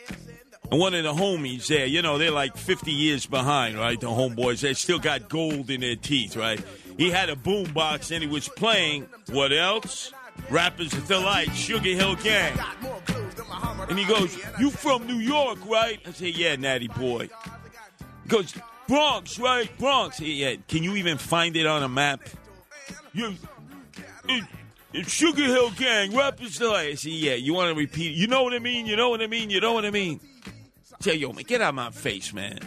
And 0.70 0.80
one 0.80 0.94
of 0.94 1.04
the 1.04 1.12
homies 1.12 1.66
there, 1.66 1.86
you 1.86 2.02
know, 2.02 2.18
they're 2.18 2.30
like 2.30 2.56
50 2.56 2.90
years 2.90 3.26
behind, 3.26 3.78
right? 3.78 4.00
The 4.00 4.06
homeboys, 4.06 4.60
they 4.60 4.74
still 4.74 4.98
got 4.98 5.28
gold 5.28 5.70
in 5.70 5.82
their 5.82 5.96
teeth, 5.96 6.36
right? 6.36 6.60
He 6.96 7.10
had 7.10 7.28
a 7.28 7.36
boombox 7.36 8.10
and 8.12 8.22
he 8.22 8.28
was 8.28 8.48
playing, 8.48 9.06
what 9.30 9.52
else? 9.52 10.12
Rappers 10.50 10.90
Delight, 11.06 11.54
Sugar 11.54 11.90
Hill 11.90 12.16
Gang. 12.16 12.58
And 13.88 13.98
he 13.98 14.04
goes, 14.04 14.36
You 14.58 14.70
from 14.70 15.06
New 15.06 15.18
York, 15.18 15.58
right? 15.68 16.00
I 16.06 16.12
say, 16.12 16.28
Yeah, 16.28 16.56
natty 16.56 16.88
boy. 16.88 17.28
He 18.24 18.28
goes, 18.28 18.54
Bronx, 18.88 19.38
right? 19.38 19.70
Bronx. 19.78 20.20
Yeah, 20.20 20.56
can 20.68 20.82
you 20.82 20.96
even 20.96 21.18
find 21.18 21.56
it 21.56 21.66
on 21.66 21.82
a 21.82 21.88
map? 21.88 22.22
You, 23.12 23.34
it, 24.28 24.44
it's 24.92 25.10
Sugar 25.10 25.44
Hill 25.44 25.70
Gang, 25.72 26.14
rappers 26.16 26.56
delight. 26.56 26.88
I 26.88 26.94
say, 26.94 27.10
Yeah, 27.10 27.34
you 27.34 27.54
want 27.54 27.72
to 27.74 27.78
repeat? 27.78 28.16
You 28.16 28.26
know 28.26 28.42
what 28.42 28.54
I 28.54 28.58
mean? 28.58 28.86
You 28.86 28.96
know 28.96 29.10
what 29.10 29.22
I 29.22 29.26
mean? 29.26 29.50
You 29.50 29.60
know 29.60 29.72
what 29.72 29.84
I 29.84 29.90
mean? 29.90 30.20
I 31.00 31.04
say, 31.04 31.14
Yo, 31.16 31.32
man, 31.32 31.44
get 31.44 31.60
out 31.60 31.70
of 31.70 31.74
my 31.74 31.90
face, 31.90 32.32
man. 32.32 32.58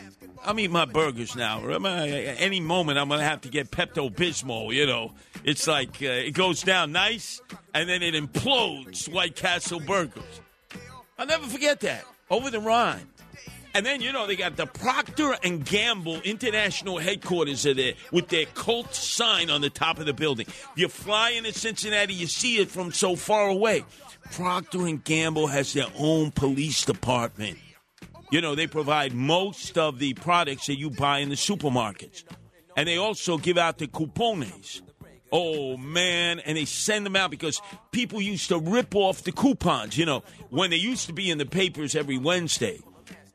I'm 0.43 0.59
eating 0.59 0.71
my 0.71 0.85
burgers 0.85 1.35
now. 1.35 1.65
Any 1.67 2.59
moment 2.59 2.99
I'm 2.99 3.07
going 3.07 3.19
to 3.19 3.25
have 3.25 3.41
to 3.41 3.49
get 3.49 3.71
Pepto 3.71 4.13
Bismol, 4.13 4.73
you 4.73 4.85
know. 4.85 5.13
It's 5.43 5.67
like 5.67 6.01
uh, 6.01 6.05
it 6.05 6.31
goes 6.31 6.61
down 6.61 6.91
nice 6.91 7.41
and 7.73 7.89
then 7.89 8.03
it 8.03 8.13
implodes 8.13 9.11
White 9.11 9.35
Castle 9.35 9.79
burgers. 9.79 10.41
I'll 11.17 11.25
never 11.25 11.47
forget 11.47 11.79
that. 11.81 12.05
Over 12.29 12.49
the 12.51 12.59
Rhine. 12.59 13.07
And 13.73 13.85
then, 13.85 14.01
you 14.01 14.11
know, 14.11 14.25
they 14.25 14.35
got 14.35 14.55
the 14.55 14.65
Procter 14.65 15.35
and 15.43 15.63
Gamble 15.63 16.21
International 16.21 16.97
Headquarters 16.97 17.65
are 17.65 17.73
there 17.73 17.93
with 18.11 18.27
their 18.29 18.45
cult 18.45 18.95
sign 18.95 19.49
on 19.49 19.61
the 19.61 19.69
top 19.69 19.99
of 19.99 20.05
the 20.05 20.13
building. 20.13 20.47
You 20.75 20.87
fly 20.87 21.31
into 21.31 21.53
Cincinnati, 21.53 22.13
you 22.13 22.27
see 22.27 22.57
it 22.57 22.69
from 22.69 22.91
so 22.91 23.15
far 23.15 23.47
away. 23.47 23.85
Procter 24.31 24.87
and 24.87 25.03
Gamble 25.03 25.47
has 25.47 25.73
their 25.73 25.87
own 25.97 26.31
police 26.31 26.85
department. 26.85 27.59
You 28.29 28.41
know, 28.41 28.55
they 28.55 28.67
provide 28.67 29.13
most 29.13 29.77
of 29.77 29.99
the 29.99 30.13
products 30.13 30.67
that 30.67 30.77
you 30.77 30.89
buy 30.89 31.19
in 31.19 31.29
the 31.29 31.35
supermarkets. 31.35 32.23
And 32.75 32.87
they 32.87 32.97
also 32.97 33.37
give 33.37 33.57
out 33.57 33.77
the 33.77 33.87
coupones. 33.87 34.81
Oh 35.31 35.75
man, 35.75 36.39
and 36.39 36.57
they 36.57 36.65
send 36.65 37.05
them 37.05 37.15
out 37.15 37.31
because 37.31 37.61
people 37.91 38.21
used 38.21 38.49
to 38.49 38.59
rip 38.59 38.95
off 38.95 39.23
the 39.23 39.31
coupons. 39.31 39.97
You 39.97 40.05
know, 40.05 40.23
when 40.49 40.69
they 40.69 40.77
used 40.77 41.07
to 41.07 41.13
be 41.13 41.29
in 41.29 41.37
the 41.37 41.45
papers 41.45 41.95
every 41.95 42.17
Wednesday, 42.17 42.79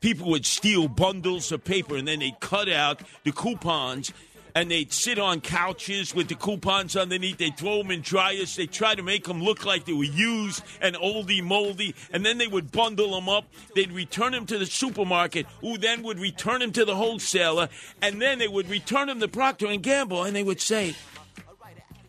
people 0.00 0.30
would 0.30 0.46
steal 0.46 0.88
bundles 0.88 1.52
of 1.52 1.64
paper 1.64 1.96
and 1.96 2.08
then 2.08 2.20
they'd 2.20 2.40
cut 2.40 2.68
out 2.68 3.02
the 3.24 3.32
coupons 3.32 4.12
and 4.54 4.70
they'd 4.70 4.92
sit 4.92 5.18
on 5.18 5.40
couches 5.40 6.14
with 6.14 6.28
the 6.28 6.34
coupons 6.34 6.96
underneath. 6.96 7.38
They'd 7.38 7.56
throw 7.56 7.78
them 7.78 7.90
in 7.90 8.02
dryers. 8.02 8.56
They 8.56 8.66
try 8.66 8.94
to 8.94 9.02
make 9.02 9.24
them 9.24 9.42
look 9.42 9.64
like 9.64 9.84
they 9.84 9.92
were 9.92 10.04
used 10.04 10.62
and 10.80 10.94
oldie 10.96 11.42
moldy. 11.42 11.94
And 12.12 12.24
then 12.24 12.38
they 12.38 12.46
would 12.46 12.70
bundle 12.70 13.12
them 13.12 13.28
up. 13.28 13.44
They'd 13.74 13.92
return 13.92 14.32
them 14.32 14.46
to 14.46 14.58
the 14.58 14.66
supermarket, 14.66 15.46
who 15.60 15.78
then 15.78 16.02
would 16.02 16.18
return 16.18 16.60
them 16.60 16.72
to 16.72 16.84
the 16.84 16.94
wholesaler. 16.94 17.68
And 18.00 18.20
then 18.20 18.38
they 18.38 18.48
would 18.48 18.68
return 18.68 19.08
them 19.08 19.20
to 19.20 19.28
Procter 19.28 19.66
and 19.66 19.82
Gamble, 19.82 20.24
and 20.24 20.36
they 20.36 20.42
would 20.42 20.60
say, 20.60 20.94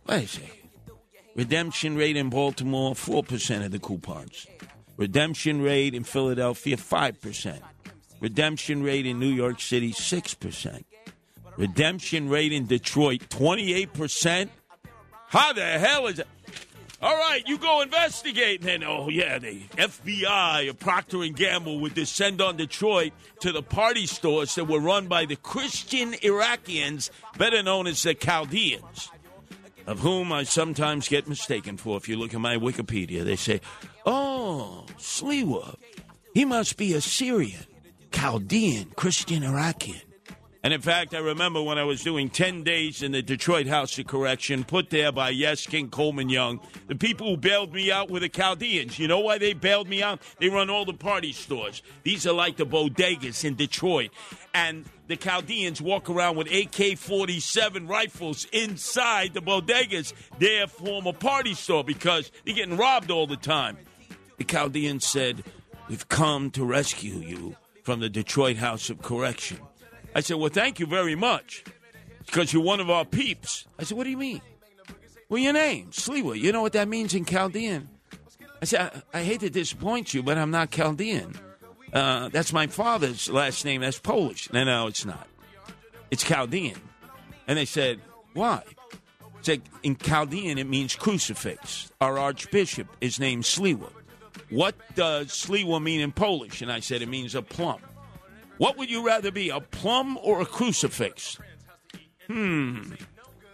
"Wait 0.07 0.23
a 0.23 0.27
second. 0.27 0.49
Redemption 1.35 1.95
rate 1.95 2.15
in 2.15 2.29
Baltimore, 2.29 2.93
four 2.93 3.23
percent 3.23 3.63
of 3.63 3.71
the 3.71 3.79
coupons. 3.79 4.45
Redemption 4.97 5.61
rate 5.61 5.95
in 5.95 6.03
Philadelphia, 6.03 6.77
five 6.77 7.19
percent. 7.21 7.63
Redemption 8.19 8.83
rate 8.83 9.05
in 9.05 9.19
New 9.19 9.31
York 9.31 9.59
City, 9.59 9.91
six 9.91 10.33
percent." 10.33 10.85
Redemption 11.57 12.29
rate 12.29 12.51
in 12.51 12.65
Detroit, 12.65 13.21
28%. 13.29 14.49
How 15.27 15.53
the 15.53 15.63
hell 15.63 16.07
is 16.07 16.19
it? 16.19 16.27
All 17.01 17.17
right, 17.17 17.43
you 17.45 17.57
go 17.57 17.81
investigate. 17.81 18.61
And 18.61 18.69
then, 18.69 18.83
oh, 18.83 19.09
yeah, 19.09 19.37
the 19.37 19.61
FBI 19.75 20.69
or 20.69 20.73
Procter 20.73 21.27
& 21.27 21.35
Gamble 21.35 21.79
would 21.81 21.93
descend 21.93 22.39
on 22.39 22.55
Detroit 22.55 23.11
to 23.41 23.51
the 23.51 23.61
party 23.61 24.05
stores 24.05 24.55
that 24.55 24.65
were 24.65 24.79
run 24.79 25.07
by 25.07 25.25
the 25.25 25.35
Christian 25.35 26.13
Iraqians, 26.13 27.09
better 27.37 27.61
known 27.61 27.87
as 27.87 28.01
the 28.03 28.13
Chaldeans, 28.13 29.11
of 29.85 29.99
whom 29.99 30.31
I 30.31 30.43
sometimes 30.43 31.09
get 31.09 31.27
mistaken 31.27 31.75
for. 31.75 31.97
If 31.97 32.07
you 32.07 32.15
look 32.15 32.33
at 32.33 32.39
my 32.39 32.55
Wikipedia, 32.55 33.25
they 33.25 33.35
say, 33.35 33.59
oh, 34.05 34.85
Sliwa, 34.97 35.75
he 36.33 36.45
must 36.45 36.77
be 36.77 36.93
a 36.93 37.01
Syrian, 37.01 37.65
Chaldean, 38.13 38.91
Christian 38.95 39.43
Iraqian. 39.43 40.03
And 40.63 40.73
in 40.73 40.79
fact, 40.79 41.13
I 41.13 41.19
remember 41.19 41.61
when 41.61 41.77
I 41.77 41.83
was 41.83 42.03
doing 42.03 42.29
10 42.29 42.63
days 42.63 43.03
in 43.03 43.11
the 43.11 43.21
Detroit 43.21 43.67
House 43.67 43.99
of 43.99 44.07
Correction, 44.07 44.63
put 44.63 44.89
there 44.89 45.11
by 45.11 45.29
Yes 45.29 45.67
King 45.67 45.89
Coleman 45.89 46.29
Young, 46.29 46.61
the 46.87 46.95
people 46.95 47.27
who 47.27 47.35
bailed 47.35 47.73
me 47.73 47.91
out 47.91 48.09
were 48.09 48.21
the 48.21 48.29
Chaldeans. 48.29 48.97
You 48.97 49.09
know 49.09 49.19
why 49.19 49.37
they 49.37 49.51
bailed 49.51 49.89
me 49.89 50.01
out? 50.01 50.21
They 50.39 50.47
run 50.47 50.69
all 50.69 50.85
the 50.85 50.93
party 50.93 51.33
stores. 51.33 51.81
These 52.03 52.25
are 52.25 52.31
like 52.31 52.55
the 52.55 52.65
bodegas 52.65 53.43
in 53.43 53.55
Detroit. 53.55 54.11
And 54.53 54.85
the 55.07 55.17
Chaldeans 55.17 55.81
walk 55.81 56.09
around 56.09 56.37
with 56.37 56.47
AK 56.49 56.97
47 56.97 57.85
rifles 57.85 58.47
inside 58.53 59.33
the 59.33 59.41
bodegas. 59.41 60.13
They 60.39 60.65
form 60.65 61.07
a 61.07 61.13
party 61.13 61.55
store 61.55 61.83
because 61.83 62.31
they're 62.45 62.55
getting 62.55 62.77
robbed 62.77 63.11
all 63.11 63.27
the 63.27 63.35
time. 63.35 63.77
The 64.37 64.45
Chaldeans 64.45 65.05
said, 65.05 65.43
We've 65.89 66.07
come 66.07 66.51
to 66.51 66.63
rescue 66.63 67.15
you 67.15 67.57
from 67.83 67.99
the 67.99 68.07
Detroit 68.07 68.55
House 68.55 68.89
of 68.89 69.01
Correction. 69.01 69.59
I 70.15 70.21
said, 70.21 70.37
Well, 70.37 70.49
thank 70.49 70.79
you 70.79 70.85
very 70.85 71.15
much. 71.15 71.63
Because 72.25 72.53
you're 72.53 72.63
one 72.63 72.79
of 72.79 72.89
our 72.89 73.05
peeps. 73.05 73.67
I 73.77 73.83
said, 73.83 73.97
What 73.97 74.05
do 74.05 74.09
you 74.09 74.17
mean? 74.17 74.41
Well, 75.29 75.41
your 75.41 75.53
name, 75.53 75.91
Sliwa. 75.91 76.39
You 76.39 76.51
know 76.51 76.61
what 76.61 76.73
that 76.73 76.87
means 76.87 77.13
in 77.13 77.25
Chaldean? 77.25 77.89
I 78.61 78.65
said, 78.65 79.03
I, 79.13 79.19
I 79.19 79.23
hate 79.23 79.41
to 79.41 79.49
disappoint 79.49 80.13
you, 80.13 80.23
but 80.23 80.37
I'm 80.37 80.51
not 80.51 80.71
Chaldean. 80.71 81.33
Uh, 81.91 82.29
that's 82.29 82.53
my 82.53 82.67
father's 82.67 83.29
last 83.29 83.65
name. 83.65 83.81
That's 83.81 83.99
Polish. 83.99 84.51
No, 84.51 84.63
no, 84.63 84.87
it's 84.87 85.05
not. 85.05 85.27
It's 86.11 86.23
Chaldean. 86.23 86.75
And 87.47 87.57
they 87.57 87.65
said, 87.65 87.99
Why? 88.33 88.63
I 88.65 89.41
said, 89.41 89.61
In 89.83 89.95
Chaldean, 89.95 90.57
it 90.57 90.67
means 90.67 90.95
crucifix. 90.95 91.91
Our 91.99 92.17
archbishop 92.17 92.87
is 93.01 93.19
named 93.19 93.43
Sliwa. 93.43 93.91
What 94.49 94.75
does 94.95 95.27
Sliwa 95.27 95.81
mean 95.81 96.01
in 96.01 96.11
Polish? 96.11 96.61
And 96.61 96.71
I 96.71 96.79
said, 96.79 97.01
It 97.01 97.09
means 97.09 97.35
a 97.35 97.41
plum. 97.41 97.79
What 98.57 98.77
would 98.77 98.89
you 98.89 99.05
rather 99.05 99.31
be, 99.31 99.49
a 99.49 99.59
plum 99.59 100.17
or 100.21 100.41
a 100.41 100.45
crucifix? 100.45 101.37
Hmm. 102.27 102.93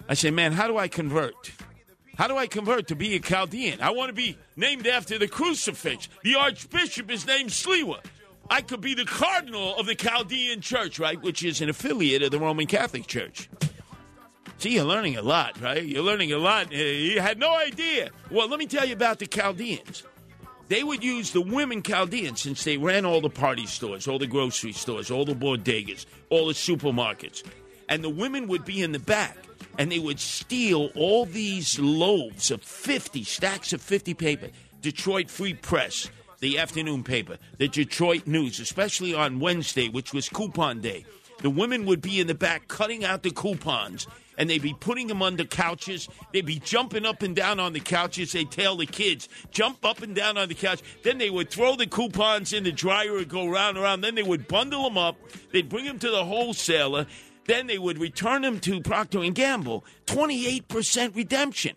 I 0.07 0.13
say, 0.13 0.31
man, 0.31 0.51
how 0.53 0.67
do 0.67 0.77
I 0.77 0.87
convert? 0.87 1.51
How 2.17 2.27
do 2.27 2.35
I 2.35 2.47
convert 2.47 2.87
to 2.87 2.95
be 2.95 3.15
a 3.15 3.19
Chaldean? 3.19 3.79
I 3.81 3.91
want 3.91 4.09
to 4.09 4.13
be 4.13 4.37
named 4.57 4.87
after 4.87 5.17
the 5.17 5.27
crucifix. 5.27 6.09
The 6.23 6.35
archbishop 6.35 7.09
is 7.09 7.25
named 7.25 7.49
Sliwa. 7.51 7.99
I 8.49 8.61
could 8.61 8.81
be 8.81 8.93
the 8.93 9.05
cardinal 9.05 9.77
of 9.77 9.85
the 9.85 9.95
Chaldean 9.95 10.59
Church, 10.61 10.99
right? 10.99 11.21
Which 11.21 11.43
is 11.43 11.61
an 11.61 11.69
affiliate 11.69 12.23
of 12.23 12.31
the 12.31 12.39
Roman 12.39 12.65
Catholic 12.67 13.07
Church. 13.07 13.49
See, 14.57 14.71
you're 14.73 14.83
learning 14.83 15.15
a 15.15 15.21
lot, 15.21 15.61
right? 15.61 15.81
You're 15.83 16.03
learning 16.03 16.33
a 16.33 16.37
lot. 16.37 16.73
Uh, 16.73 16.77
You 16.77 17.21
had 17.21 17.39
no 17.39 17.55
idea. 17.55 18.09
Well, 18.29 18.49
let 18.49 18.59
me 18.59 18.65
tell 18.65 18.85
you 18.85 18.93
about 18.93 19.19
the 19.19 19.27
Chaldeans. 19.27 20.03
They 20.69 20.83
would 20.83 21.03
use 21.03 21.31
the 21.31 21.41
women 21.41 21.81
Chaldeans 21.81 22.41
since 22.41 22.63
they 22.63 22.77
ran 22.77 23.03
all 23.03 23.21
the 23.21 23.29
party 23.29 23.65
stores, 23.65 24.07
all 24.07 24.19
the 24.19 24.27
grocery 24.27 24.71
stores, 24.71 25.09
all 25.09 25.25
the 25.25 25.33
bodegas, 25.33 26.05
all 26.29 26.45
the 26.45 26.53
supermarkets. 26.53 27.43
And 27.89 28.03
the 28.03 28.09
women 28.09 28.47
would 28.47 28.65
be 28.65 28.83
in 28.83 28.91
the 28.91 28.99
back 28.99 29.35
and 29.79 29.91
they 29.91 29.97
would 29.97 30.19
steal 30.19 30.91
all 30.95 31.25
these 31.25 31.79
loaves 31.79 32.51
of 32.51 32.61
50, 32.61 33.23
stacks 33.23 33.73
of 33.73 33.81
50 33.81 34.13
paper. 34.13 34.49
Detroit 34.81 35.31
Free 35.31 35.55
Press, 35.55 36.07
the 36.39 36.59
afternoon 36.59 37.03
paper, 37.03 37.39
the 37.57 37.67
Detroit 37.67 38.27
News, 38.27 38.59
especially 38.59 39.15
on 39.15 39.39
Wednesday, 39.39 39.89
which 39.89 40.13
was 40.13 40.29
coupon 40.29 40.81
day. 40.81 41.03
The 41.41 41.49
women 41.49 41.85
would 41.85 42.01
be 42.01 42.19
in 42.19 42.27
the 42.27 42.35
back 42.35 42.67
cutting 42.67 43.05
out 43.05 43.23
the 43.23 43.31
coupons 43.31 44.07
and 44.37 44.49
they'd 44.49 44.61
be 44.61 44.73
putting 44.79 45.07
them 45.07 45.21
under 45.21 45.43
couches. 45.43 46.07
They'd 46.31 46.45
be 46.45 46.59
jumping 46.59 47.05
up 47.05 47.21
and 47.21 47.35
down 47.35 47.59
on 47.59 47.73
the 47.73 47.79
couches. 47.81 48.31
They'd 48.31 48.49
tell 48.49 48.77
the 48.77 48.85
kids, 48.85 49.27
jump 49.51 49.85
up 49.85 50.01
and 50.01 50.15
down 50.15 50.37
on 50.37 50.47
the 50.47 50.55
couch. 50.55 50.81
Then 51.03 51.17
they 51.17 51.29
would 51.29 51.51
throw 51.51 51.75
the 51.75 51.85
coupons 51.85 52.53
in 52.53 52.63
the 52.63 52.71
dryer 52.71 53.17
and 53.17 53.27
go 53.27 53.47
round 53.47 53.77
and 53.77 53.83
around. 53.83 54.01
Then 54.01 54.15
they 54.15 54.23
would 54.23 54.47
bundle 54.47 54.83
them 54.83 54.97
up. 54.97 55.17
They'd 55.51 55.69
bring 55.69 55.85
them 55.85 55.99
to 55.99 56.09
the 56.09 56.23
wholesaler. 56.23 57.05
Then 57.45 57.67
they 57.67 57.77
would 57.77 57.97
return 57.97 58.43
them 58.43 58.59
to 58.61 58.79
Procter 58.81 59.29
& 59.29 59.31
Gamble. 59.31 59.83
28% 60.05 61.15
redemption. 61.15 61.75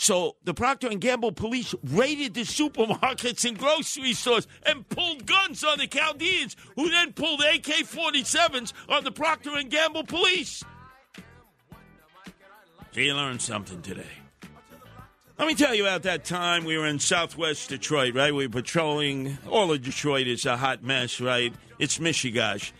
So 0.00 0.36
the 0.44 0.54
Procter 0.54 0.88
and 0.88 0.98
Gamble 0.98 1.32
police 1.32 1.74
raided 1.84 2.32
the 2.32 2.40
supermarkets 2.40 3.46
and 3.46 3.58
grocery 3.58 4.14
stores 4.14 4.48
and 4.62 4.88
pulled 4.88 5.26
guns 5.26 5.62
on 5.62 5.76
the 5.76 5.86
Chaldeans, 5.86 6.56
who 6.74 6.88
then 6.88 7.12
pulled 7.12 7.42
AK-47s 7.42 8.72
on 8.88 9.04
the 9.04 9.12
Procter 9.12 9.50
and 9.58 9.70
Gamble 9.70 10.04
police. 10.04 10.64
So 12.92 13.00
you 13.00 13.12
learned 13.12 13.42
something 13.42 13.82
today. 13.82 14.06
Let 15.38 15.46
me 15.46 15.54
tell 15.54 15.74
you 15.74 15.82
about 15.84 16.04
that 16.04 16.24
time 16.24 16.64
we 16.64 16.78
were 16.78 16.86
in 16.86 16.98
southwest 16.98 17.68
Detroit, 17.68 18.14
right? 18.14 18.34
We 18.34 18.46
were 18.46 18.52
patrolling. 18.52 19.36
All 19.50 19.70
of 19.70 19.82
Detroit 19.82 20.26
is 20.26 20.46
a 20.46 20.56
hot 20.56 20.82
mess, 20.82 21.20
right? 21.20 21.52
It's 21.78 21.98
Michigash. 21.98 22.72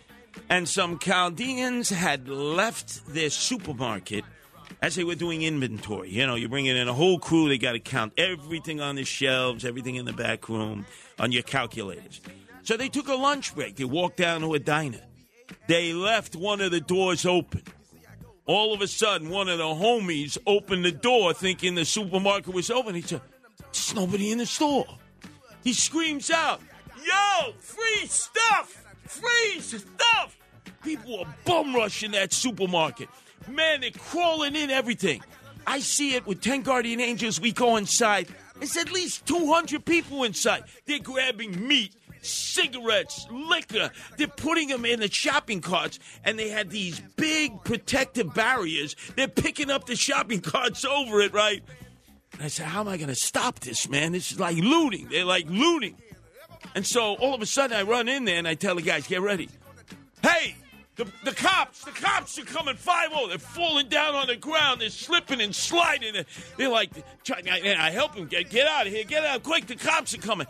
And 0.48 0.66
some 0.66 0.98
Chaldeans 0.98 1.90
had 1.90 2.30
left 2.30 3.12
their 3.12 3.28
supermarket 3.28 4.24
as 4.82 4.94
they 4.94 5.04
were 5.04 5.14
doing 5.14 5.42
inventory. 5.42 6.10
You 6.10 6.26
know, 6.26 6.34
you're 6.34 6.48
bringing 6.48 6.76
in 6.76 6.88
a 6.88 6.92
whole 6.92 7.18
crew, 7.18 7.48
they 7.48 7.58
got 7.58 7.72
to 7.72 7.80
count 7.80 8.12
everything 8.16 8.80
on 8.80 8.96
the 8.96 9.04
shelves, 9.04 9.64
everything 9.64 9.96
in 9.96 10.06
the 10.06 10.12
back 10.12 10.48
room, 10.48 10.86
on 11.18 11.32
your 11.32 11.42
calculators. 11.42 12.20
So 12.62 12.76
they 12.76 12.88
took 12.88 13.08
a 13.08 13.14
lunch 13.14 13.54
break. 13.54 13.76
They 13.76 13.84
walked 13.84 14.16
down 14.16 14.42
to 14.42 14.54
a 14.54 14.58
diner. 14.58 15.00
They 15.66 15.92
left 15.92 16.36
one 16.36 16.60
of 16.60 16.70
the 16.70 16.80
doors 16.80 17.26
open. 17.26 17.62
All 18.46 18.74
of 18.74 18.80
a 18.80 18.88
sudden, 18.88 19.30
one 19.30 19.48
of 19.48 19.58
the 19.58 19.64
homies 19.64 20.36
opened 20.46 20.84
the 20.84 20.92
door 20.92 21.32
thinking 21.32 21.74
the 21.74 21.84
supermarket 21.84 22.52
was 22.52 22.70
open. 22.70 22.94
He 22.94 23.02
said, 23.02 23.20
There's 23.58 23.94
nobody 23.94 24.32
in 24.32 24.38
the 24.38 24.46
store. 24.46 24.86
He 25.62 25.72
screams 25.72 26.30
out, 26.30 26.60
Yo, 27.04 27.52
free 27.60 28.06
stuff! 28.06 28.84
Free 29.04 29.60
stuff! 29.60 30.36
People 30.82 31.20
are 31.20 31.34
bum 31.44 31.74
rushing 31.74 32.12
that 32.12 32.32
supermarket. 32.32 33.08
Man, 33.48 33.80
they're 33.80 33.90
crawling 33.90 34.56
in 34.56 34.70
everything. 34.70 35.22
I 35.66 35.80
see 35.80 36.14
it 36.14 36.26
with 36.26 36.40
10 36.40 36.62
guardian 36.62 37.00
angels. 37.00 37.40
We 37.40 37.52
go 37.52 37.76
inside. 37.76 38.28
There's 38.58 38.76
at 38.76 38.92
least 38.92 39.26
200 39.26 39.84
people 39.84 40.24
inside. 40.24 40.64
They're 40.86 40.98
grabbing 40.98 41.66
meat, 41.66 41.94
cigarettes, 42.22 43.26
liquor. 43.30 43.90
They're 44.16 44.26
putting 44.26 44.68
them 44.68 44.84
in 44.84 45.00
the 45.00 45.10
shopping 45.10 45.60
carts, 45.60 45.98
and 46.24 46.38
they 46.38 46.48
had 46.48 46.70
these 46.70 47.00
big 47.16 47.64
protective 47.64 48.34
barriers. 48.34 48.96
They're 49.16 49.28
picking 49.28 49.70
up 49.70 49.86
the 49.86 49.96
shopping 49.96 50.40
carts 50.42 50.84
over 50.84 51.20
it, 51.20 51.32
right? 51.32 51.62
And 52.32 52.42
I 52.42 52.48
said, 52.48 52.66
How 52.66 52.80
am 52.80 52.88
I 52.88 52.96
going 52.96 53.08
to 53.08 53.14
stop 53.14 53.60
this, 53.60 53.88
man? 53.88 54.12
This 54.12 54.32
is 54.32 54.40
like 54.40 54.56
looting. 54.56 55.08
They're 55.10 55.24
like 55.24 55.46
looting. 55.48 55.96
And 56.74 56.86
so 56.86 57.14
all 57.14 57.34
of 57.34 57.42
a 57.42 57.46
sudden, 57.46 57.76
I 57.76 57.82
run 57.82 58.08
in 58.08 58.24
there 58.24 58.36
and 58.36 58.46
I 58.46 58.54
tell 58.54 58.74
the 58.74 58.82
guys, 58.82 59.06
Get 59.06 59.20
ready. 59.22 59.48
Hey, 60.22 60.56
the, 61.00 61.10
the 61.24 61.34
cops, 61.34 61.82
the 61.82 61.92
cops 61.92 62.38
are 62.38 62.44
coming 62.44 62.76
5 62.76 63.10
0. 63.10 63.28
They're 63.28 63.38
falling 63.38 63.88
down 63.88 64.14
on 64.14 64.26
the 64.26 64.36
ground. 64.36 64.82
They're 64.82 64.90
slipping 64.90 65.40
and 65.40 65.54
sliding. 65.54 66.14
They're 66.58 66.68
like, 66.68 66.90
I, 67.30 67.76
I 67.78 67.90
help 67.90 68.14
them 68.14 68.26
get, 68.26 68.50
get 68.50 68.66
out 68.66 68.86
of 68.86 68.92
here. 68.92 69.04
Get 69.04 69.24
out 69.24 69.42
quick. 69.42 69.66
The 69.66 69.76
cops 69.76 70.14
are 70.14 70.18
coming. 70.18 70.46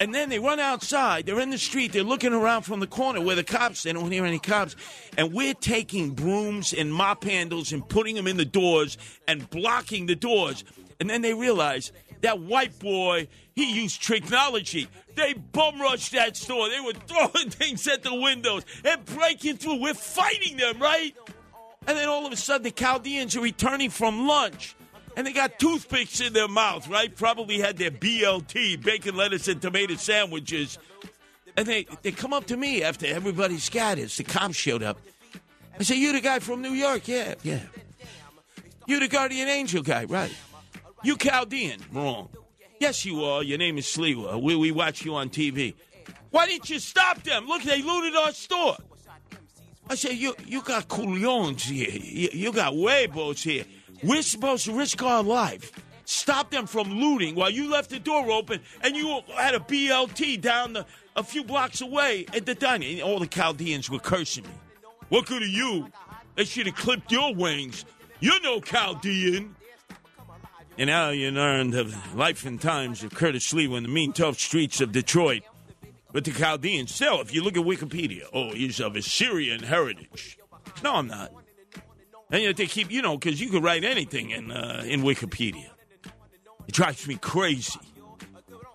And 0.00 0.14
then 0.14 0.28
they 0.28 0.38
run 0.38 0.60
outside. 0.60 1.24
They're 1.24 1.40
in 1.40 1.48
the 1.48 1.56
street. 1.56 1.92
They're 1.92 2.02
looking 2.02 2.34
around 2.34 2.62
from 2.62 2.80
the 2.80 2.86
corner 2.86 3.22
where 3.22 3.36
the 3.36 3.44
cops. 3.44 3.84
They 3.84 3.94
don't 3.94 4.10
hear 4.10 4.26
any 4.26 4.38
cops. 4.38 4.76
And 5.16 5.32
we're 5.32 5.54
taking 5.54 6.10
brooms 6.10 6.74
and 6.74 6.92
mop 6.92 7.24
handles 7.24 7.72
and 7.72 7.88
putting 7.88 8.14
them 8.14 8.26
in 8.26 8.36
the 8.36 8.44
doors 8.44 8.98
and 9.26 9.48
blocking 9.48 10.04
the 10.04 10.16
doors. 10.16 10.64
And 11.00 11.08
then 11.08 11.22
they 11.22 11.32
realize 11.32 11.92
that 12.24 12.40
white 12.40 12.78
boy, 12.78 13.28
he 13.54 13.74
used 13.74 14.02
technology. 14.02 14.88
They 15.14 15.34
bum 15.34 15.80
rushed 15.80 16.12
that 16.12 16.36
store. 16.36 16.68
They 16.68 16.80
were 16.80 16.92
throwing 17.06 17.50
things 17.50 17.86
at 17.86 18.02
the 18.02 18.14
windows 18.14 18.64
and 18.84 19.04
breaking 19.04 19.58
through. 19.58 19.80
We're 19.80 19.94
fighting 19.94 20.56
them, 20.56 20.80
right? 20.80 21.14
And 21.86 21.96
then 21.98 22.08
all 22.08 22.26
of 22.26 22.32
a 22.32 22.36
sudden, 22.36 22.62
the 22.62 22.70
Chaldeans 22.70 23.36
are 23.36 23.40
returning 23.40 23.90
from 23.90 24.26
lunch. 24.26 24.74
And 25.16 25.26
they 25.26 25.32
got 25.32 25.60
toothpicks 25.60 26.20
in 26.20 26.32
their 26.32 26.48
mouth, 26.48 26.88
right? 26.88 27.14
Probably 27.14 27.60
had 27.60 27.76
their 27.76 27.92
BLT, 27.92 28.82
bacon, 28.82 29.16
lettuce, 29.16 29.46
and 29.46 29.62
tomato 29.62 29.94
sandwiches. 29.94 30.78
And 31.56 31.66
they, 31.66 31.86
they 32.02 32.10
come 32.10 32.32
up 32.32 32.46
to 32.46 32.56
me 32.56 32.82
after 32.82 33.06
everybody 33.06 33.58
scatters. 33.58 34.16
The 34.16 34.24
cops 34.24 34.56
showed 34.56 34.82
up. 34.82 34.98
I 35.78 35.82
say, 35.84 35.96
You 35.96 36.12
the 36.12 36.20
guy 36.20 36.40
from 36.40 36.62
New 36.62 36.72
York? 36.72 37.06
Yeah, 37.06 37.34
yeah. 37.44 37.60
You 38.86 38.98
the 38.98 39.08
guardian 39.08 39.48
angel 39.48 39.82
guy, 39.82 40.04
right? 40.06 40.34
You 41.04 41.18
Chaldean? 41.18 41.80
Wrong. 41.92 42.30
Yes, 42.80 43.04
you 43.04 43.22
are. 43.24 43.42
Your 43.42 43.58
name 43.58 43.76
is 43.76 43.84
Sliwa. 43.86 44.42
We, 44.42 44.56
we 44.56 44.72
watch 44.72 45.04
you 45.04 45.14
on 45.14 45.28
TV. 45.28 45.74
Why 46.30 46.46
didn't 46.46 46.70
you 46.70 46.78
stop 46.78 47.22
them? 47.22 47.46
Look, 47.46 47.62
they 47.62 47.82
looted 47.82 48.16
our 48.16 48.32
store. 48.32 48.76
I 49.88 49.96
said, 49.96 50.12
you 50.12 50.34
you 50.46 50.62
got 50.62 50.88
coolions 50.88 51.64
here. 51.64 51.90
You, 51.90 52.30
you 52.32 52.52
got 52.52 52.72
huevos 52.72 53.42
here. 53.42 53.64
We're 54.02 54.22
supposed 54.22 54.64
to 54.64 54.72
risk 54.72 55.02
our 55.02 55.22
life. 55.22 55.72
Stop 56.06 56.50
them 56.50 56.66
from 56.66 56.90
looting 56.90 57.34
while 57.34 57.50
you 57.50 57.70
left 57.70 57.90
the 57.90 57.98
door 57.98 58.30
open 58.30 58.60
and 58.82 58.96
you 58.96 59.20
had 59.36 59.54
a 59.54 59.60
BLT 59.60 60.40
down 60.40 60.72
the, 60.72 60.86
a 61.16 61.22
few 61.22 61.44
blocks 61.44 61.80
away 61.82 62.26
at 62.34 62.46
the 62.46 62.54
dining. 62.54 63.02
All 63.02 63.18
the 63.18 63.26
Chaldeans 63.26 63.90
were 63.90 63.98
cursing 63.98 64.44
me. 64.44 64.50
What 65.10 65.26
good 65.26 65.42
are 65.42 65.46
you? 65.46 65.88
They 66.34 66.44
should 66.44 66.66
have 66.66 66.76
clipped 66.76 67.12
your 67.12 67.34
wings. 67.34 67.84
You're 68.20 68.40
no 68.40 68.60
Chaldean. 68.60 69.54
And 70.76 70.88
now 70.88 71.10
you 71.10 71.30
learned 71.30 71.72
the 71.72 71.94
life 72.14 72.44
and 72.44 72.60
times 72.60 73.04
of 73.04 73.14
Curtis 73.14 73.52
Sliwa 73.52 73.76
in 73.76 73.82
the 73.84 73.88
mean, 73.88 74.12
tough 74.12 74.38
streets 74.38 74.80
of 74.80 74.90
Detroit. 74.90 75.42
But 76.12 76.24
the 76.24 76.32
Chaldeans, 76.32 76.94
still, 76.94 77.20
if 77.20 77.34
you 77.34 77.42
look 77.42 77.56
at 77.56 77.64
Wikipedia, 77.64 78.22
oh, 78.32 78.52
he's 78.52 78.80
of 78.80 78.96
Assyrian 78.96 79.62
heritage. 79.62 80.38
No, 80.82 80.94
I'm 80.94 81.08
not. 81.08 81.32
And 82.30 82.42
yet 82.42 82.56
they 82.56 82.66
keep, 82.66 82.90
you 82.90 83.02
know, 83.02 83.16
because 83.16 83.40
you 83.40 83.50
can 83.50 83.62
write 83.62 83.84
anything 83.84 84.30
in 84.30 84.50
uh, 84.50 84.82
in 84.86 85.02
Wikipedia. 85.02 85.68
It 86.66 86.74
drives 86.74 87.06
me 87.06 87.16
crazy. 87.16 87.78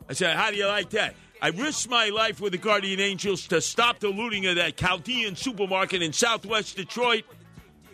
I 0.07 0.13
said, 0.13 0.35
how 0.35 0.51
do 0.51 0.57
you 0.57 0.67
like 0.67 0.91
that? 0.91 1.15
I 1.41 1.49
risked 1.49 1.89
my 1.89 2.09
life 2.09 2.41
with 2.41 2.51
the 2.51 2.57
Guardian 2.57 2.99
Angels 2.99 3.47
to 3.47 3.61
stop 3.61 3.99
the 3.99 4.09
looting 4.09 4.45
of 4.45 4.55
that 4.55 4.75
Chaldean 4.75 5.35
supermarket 5.35 6.01
in 6.01 6.11
southwest 6.13 6.75
Detroit, 6.75 7.23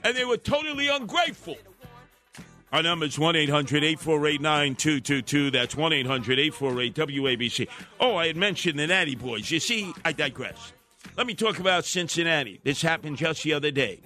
and 0.03 0.15
they 0.15 0.25
were 0.25 0.37
totally 0.37 0.87
ungrateful. 0.87 1.57
Our 2.75 2.83
number 2.83 3.05
is 3.05 3.17
1 3.17 3.37
800 3.37 3.85
848 3.85 4.41
9222. 4.41 5.49
That's 5.49 5.77
1 5.77 5.93
800 5.93 6.39
848 6.39 6.93
WABC. 6.93 7.69
Oh, 8.01 8.17
I 8.17 8.27
had 8.27 8.35
mentioned 8.35 8.77
the 8.77 8.85
Natty 8.85 9.15
Boys. 9.15 9.49
You 9.49 9.61
see, 9.61 9.93
I 10.03 10.11
digress. 10.11 10.73
Let 11.15 11.25
me 11.25 11.35
talk 11.35 11.59
about 11.59 11.85
Cincinnati. 11.85 12.59
This 12.65 12.81
happened 12.81 13.15
just 13.15 13.43
the 13.43 13.53
other 13.53 13.71
day. 13.71 14.01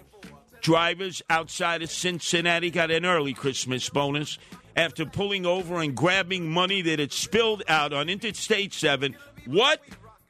Drivers 0.61 1.23
outside 1.31 1.81
of 1.81 1.89
Cincinnati 1.89 2.69
got 2.69 2.91
an 2.91 3.07
early 3.07 3.33
Christmas 3.33 3.89
bonus 3.89 4.37
after 4.75 5.03
pulling 5.03 5.47
over 5.47 5.81
and 5.81 5.95
grabbing 5.95 6.47
money 6.47 6.83
that 6.83 6.99
had 6.99 7.11
spilled 7.11 7.63
out 7.67 7.91
on 7.91 8.07
Interstate 8.07 8.75
7. 8.75 9.15
What? 9.47 9.81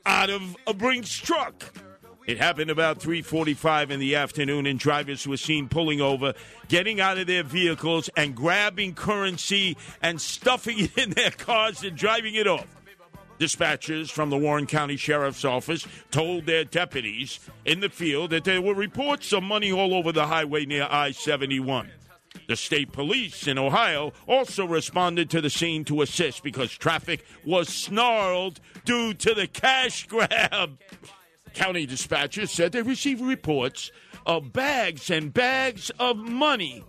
Out 0.06 0.30
of 0.30 0.56
a 0.66 0.74
Brink's 0.74 1.12
truck. 1.12 1.74
It 2.30 2.38
happened 2.38 2.70
about 2.70 3.00
3:45 3.00 3.90
in 3.90 4.00
the 4.00 4.16
afternoon 4.16 4.68
and 4.68 4.78
drivers 4.78 5.26
were 5.26 5.36
seen 5.36 5.68
pulling 5.68 6.00
over, 6.00 6.36
getting 6.68 7.02
out 7.02 7.18
of 7.18 7.26
their 7.26 7.42
vehicles 7.42 8.08
and 8.16 8.36
grabbing 8.36 8.94
currency 8.94 9.76
and 10.00 10.22
stuffing 10.22 10.78
it 10.78 10.96
in 10.96 11.10
their 11.10 11.32
cars 11.32 11.84
and 11.84 11.98
driving 11.98 12.36
it 12.36 12.46
off. 12.46 12.68
Dispatchers 13.40 14.12
from 14.12 14.30
the 14.30 14.38
Warren 14.38 14.68
County 14.68 14.96
Sheriff's 14.96 15.44
Office 15.44 15.88
told 16.12 16.46
their 16.46 16.64
deputies 16.64 17.40
in 17.66 17.80
the 17.80 17.90
field 17.90 18.30
that 18.30 18.44
there 18.44 18.62
were 18.62 18.76
reports 18.76 19.34
of 19.34 19.42
money 19.42 19.72
all 19.72 19.96
over 19.96 20.12
the 20.12 20.28
highway 20.28 20.68
near 20.68 20.88
I 20.88 21.10
71. 21.10 21.90
The 22.46 22.56
state 22.56 22.92
police 22.92 23.48
in 23.48 23.58
Ohio 23.58 24.14
also 24.28 24.68
responded 24.68 25.32
to 25.32 25.42
the 25.42 25.50
scene 25.50 25.84
to 25.86 26.04
assist 26.04 26.44
because 26.44 26.78
traffic 26.78 27.26
was 27.44 27.70
snarled 27.70 28.60
due 28.86 29.16
to 29.16 29.34
the 29.34 29.48
cash 29.48 30.06
grab. 30.06 30.78
County 31.54 31.86
dispatchers 31.86 32.50
said 32.50 32.72
they 32.72 32.82
received 32.82 33.22
reports 33.22 33.92
of 34.26 34.54
bags 34.54 35.10
and 35.10 35.34
bags 35.34 35.92
of 36.00 36.18
money 36.18 36.84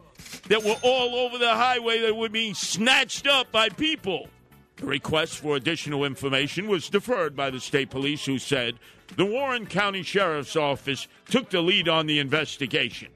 that 0.48 0.64
were 0.64 0.76
all 0.82 1.14
over 1.14 1.38
the 1.38 1.54
highway 1.54 2.00
that 2.00 2.16
were 2.16 2.28
being 2.28 2.54
snatched 2.54 3.26
up 3.26 3.50
by 3.50 3.68
people. 3.68 4.28
The 4.76 4.86
request 4.86 5.36
for 5.36 5.56
additional 5.56 6.04
information 6.04 6.68
was 6.68 6.88
deferred 6.88 7.36
by 7.36 7.50
the 7.50 7.60
state 7.60 7.90
police, 7.90 8.24
who 8.24 8.38
said 8.38 8.78
the 9.16 9.26
Warren 9.26 9.66
County 9.66 10.02
Sheriff's 10.02 10.56
Office 10.56 11.06
took 11.28 11.50
the 11.50 11.60
lead 11.60 11.88
on 11.88 12.06
the 12.06 12.18
investigation. 12.18 13.08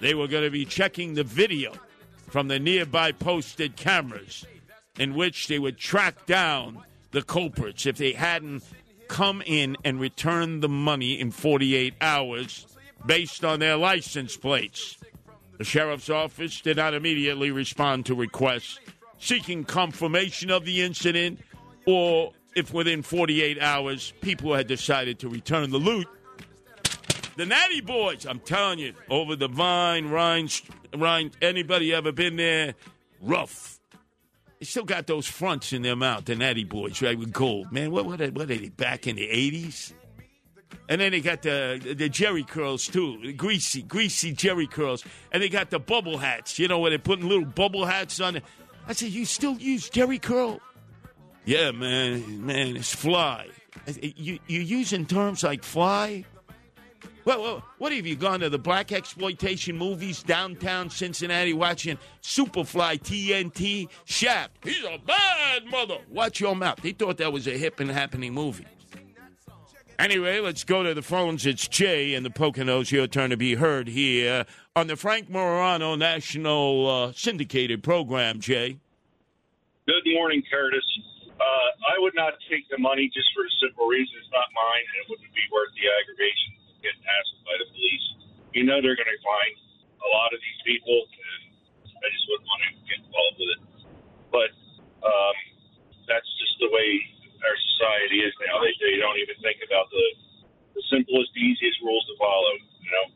They 0.00 0.14
were 0.14 0.28
going 0.28 0.44
to 0.44 0.50
be 0.50 0.64
checking 0.64 1.14
the 1.14 1.24
video 1.24 1.72
from 2.28 2.48
the 2.48 2.58
nearby 2.58 3.12
posted 3.12 3.76
cameras 3.76 4.44
in 4.98 5.14
which 5.14 5.48
they 5.48 5.58
would 5.58 5.78
track 5.78 6.26
down 6.26 6.82
the 7.10 7.22
culprits 7.22 7.86
if 7.86 7.96
they 7.96 8.12
hadn't 8.12 8.62
come 9.08 9.42
in 9.46 9.76
and 9.84 10.00
return 10.00 10.60
the 10.60 10.68
money 10.68 11.20
in 11.20 11.30
48 11.30 11.94
hours 12.00 12.66
based 13.06 13.44
on 13.44 13.60
their 13.60 13.76
license 13.76 14.36
plates. 14.36 14.96
The 15.58 15.64
sheriff's 15.64 16.10
office 16.10 16.60
did 16.60 16.76
not 16.78 16.94
immediately 16.94 17.50
respond 17.50 18.06
to 18.06 18.14
requests 18.14 18.80
seeking 19.18 19.64
confirmation 19.64 20.50
of 20.50 20.64
the 20.64 20.82
incident 20.82 21.40
or 21.86 22.32
if 22.54 22.72
within 22.72 23.02
48 23.02 23.60
hours 23.60 24.12
people 24.20 24.54
had 24.54 24.66
decided 24.66 25.18
to 25.20 25.28
return 25.28 25.70
the 25.70 25.78
loot. 25.78 26.06
The 27.36 27.46
Natty 27.46 27.80
Boys, 27.80 28.26
I'm 28.26 28.38
telling 28.38 28.78
you, 28.78 28.94
over 29.10 29.34
the 29.34 29.48
Vine, 29.48 30.08
Rhine, 30.08 30.48
Rhine, 30.96 31.32
anybody 31.42 31.92
ever 31.92 32.12
been 32.12 32.36
there? 32.36 32.74
Rough. 33.20 33.73
They 34.64 34.68
still 34.68 34.84
got 34.84 35.06
those 35.06 35.26
fronts 35.26 35.74
in 35.74 35.82
their 35.82 35.94
mouth, 35.94 36.24
the 36.24 36.34
Natty 36.34 36.64
Boys, 36.64 37.02
right, 37.02 37.18
with 37.18 37.34
gold. 37.34 37.70
Man, 37.70 37.90
what, 37.90 38.06
what, 38.06 38.18
what 38.32 38.44
are 38.44 38.46
they, 38.46 38.70
back 38.70 39.06
in 39.06 39.16
the 39.16 39.28
80s? 39.28 39.92
And 40.88 41.02
then 41.02 41.12
they 41.12 41.20
got 41.20 41.42
the 41.42 41.94
the 41.98 42.08
Jerry 42.08 42.44
curls 42.44 42.86
too, 42.86 43.34
greasy, 43.34 43.82
greasy 43.82 44.32
Jerry 44.32 44.66
curls, 44.66 45.04
and 45.32 45.42
they 45.42 45.50
got 45.50 45.68
the 45.68 45.78
bubble 45.78 46.16
hats. 46.16 46.58
You 46.58 46.66
know 46.68 46.78
where 46.78 46.88
they're 46.88 46.98
putting 46.98 47.28
little 47.28 47.44
bubble 47.44 47.84
hats 47.84 48.20
on. 48.20 48.40
I 48.88 48.94
said, 48.94 49.10
you 49.10 49.26
still 49.26 49.58
use 49.58 49.90
Jerry 49.90 50.18
curl? 50.18 50.60
Yeah, 51.44 51.70
man, 51.70 52.46
man, 52.46 52.76
it's 52.76 52.94
fly. 52.94 53.48
You 54.00 54.38
you 54.46 54.60
using 54.60 55.04
terms 55.04 55.42
like 55.42 55.62
fly? 55.62 56.24
Well, 57.24 57.40
well, 57.42 57.62
what 57.78 57.92
have 57.92 58.06
you 58.06 58.16
gone 58.16 58.40
to 58.40 58.50
the 58.50 58.58
black 58.58 58.92
exploitation 58.92 59.78
movies 59.78 60.22
downtown 60.22 60.90
Cincinnati 60.90 61.54
watching 61.54 61.98
Superfly 62.22 63.00
TNT 63.00 63.88
Shaft? 64.04 64.58
He's 64.62 64.84
a 64.84 64.98
bad 64.98 65.64
mother. 65.66 65.98
Watch 66.10 66.40
your 66.40 66.54
mouth. 66.54 66.80
They 66.82 66.92
thought 66.92 67.16
that 67.18 67.32
was 67.32 67.46
a 67.46 67.56
hip 67.56 67.80
and 67.80 67.90
happening 67.90 68.34
movie. 68.34 68.66
Anyway, 69.98 70.38
let's 70.40 70.64
go 70.64 70.82
to 70.82 70.92
the 70.92 71.00
phones. 71.00 71.46
It's 71.46 71.66
Jay 71.66 72.12
in 72.12 72.24
the 72.24 72.30
Poconos. 72.30 72.90
Your 72.90 73.06
turn 73.06 73.30
to 73.30 73.38
be 73.38 73.54
heard 73.54 73.88
here 73.88 74.44
on 74.76 74.88
the 74.88 74.96
Frank 74.96 75.30
Morano 75.30 75.94
National 75.94 76.90
uh, 76.90 77.12
Syndicated 77.14 77.82
Program, 77.82 78.40
Jay. 78.40 78.76
Good 79.86 80.02
morning, 80.12 80.42
Curtis. 80.50 80.84
Uh, 81.40 81.44
I 81.88 81.96
would 82.00 82.14
not 82.14 82.34
take 82.50 82.68
the 82.68 82.78
money 82.78 83.10
just 83.14 83.28
for 83.34 83.44
a 83.46 83.52
simple 83.62 83.86
reason. 83.86 84.12
It's 84.18 84.32
not 84.32 84.44
mine, 84.52 84.84
and 84.84 84.96
it 85.04 85.06
wouldn't 85.08 85.32
be 85.32 85.46
worth 85.52 85.72
the 85.72 85.88
aggravation 85.88 86.63
getting 86.84 87.00
hassled 87.00 87.42
by 87.48 87.56
the 87.56 87.68
police. 87.72 88.06
You 88.52 88.62
know 88.68 88.78
they're 88.84 88.94
going 88.94 89.10
to 89.10 89.22
find 89.24 89.54
a 90.04 90.08
lot 90.12 90.30
of 90.36 90.38
these 90.38 90.60
people, 90.68 91.08
and 91.08 91.40
I 91.88 92.06
just 92.12 92.24
wouldn't 92.28 92.46
want 92.46 92.62
to 92.68 92.70
get 92.84 92.98
involved 93.00 93.38
with 93.40 93.50
it. 93.56 93.62
But 94.28 94.50
um, 95.02 95.36
that's 96.04 96.28
just 96.36 96.54
the 96.60 96.68
way 96.68 96.88
our 97.40 97.56
society 97.74 98.20
is 98.20 98.32
now. 98.44 98.60
They, 98.60 98.72
they 98.78 99.00
don't 99.00 99.18
even 99.18 99.36
think 99.40 99.64
about 99.64 99.88
the, 99.90 100.06
the 100.76 100.82
simplest, 100.92 101.32
easiest 101.34 101.80
rules 101.80 102.04
to 102.12 102.14
follow, 102.20 102.52
you 102.84 102.90
know? 102.92 103.06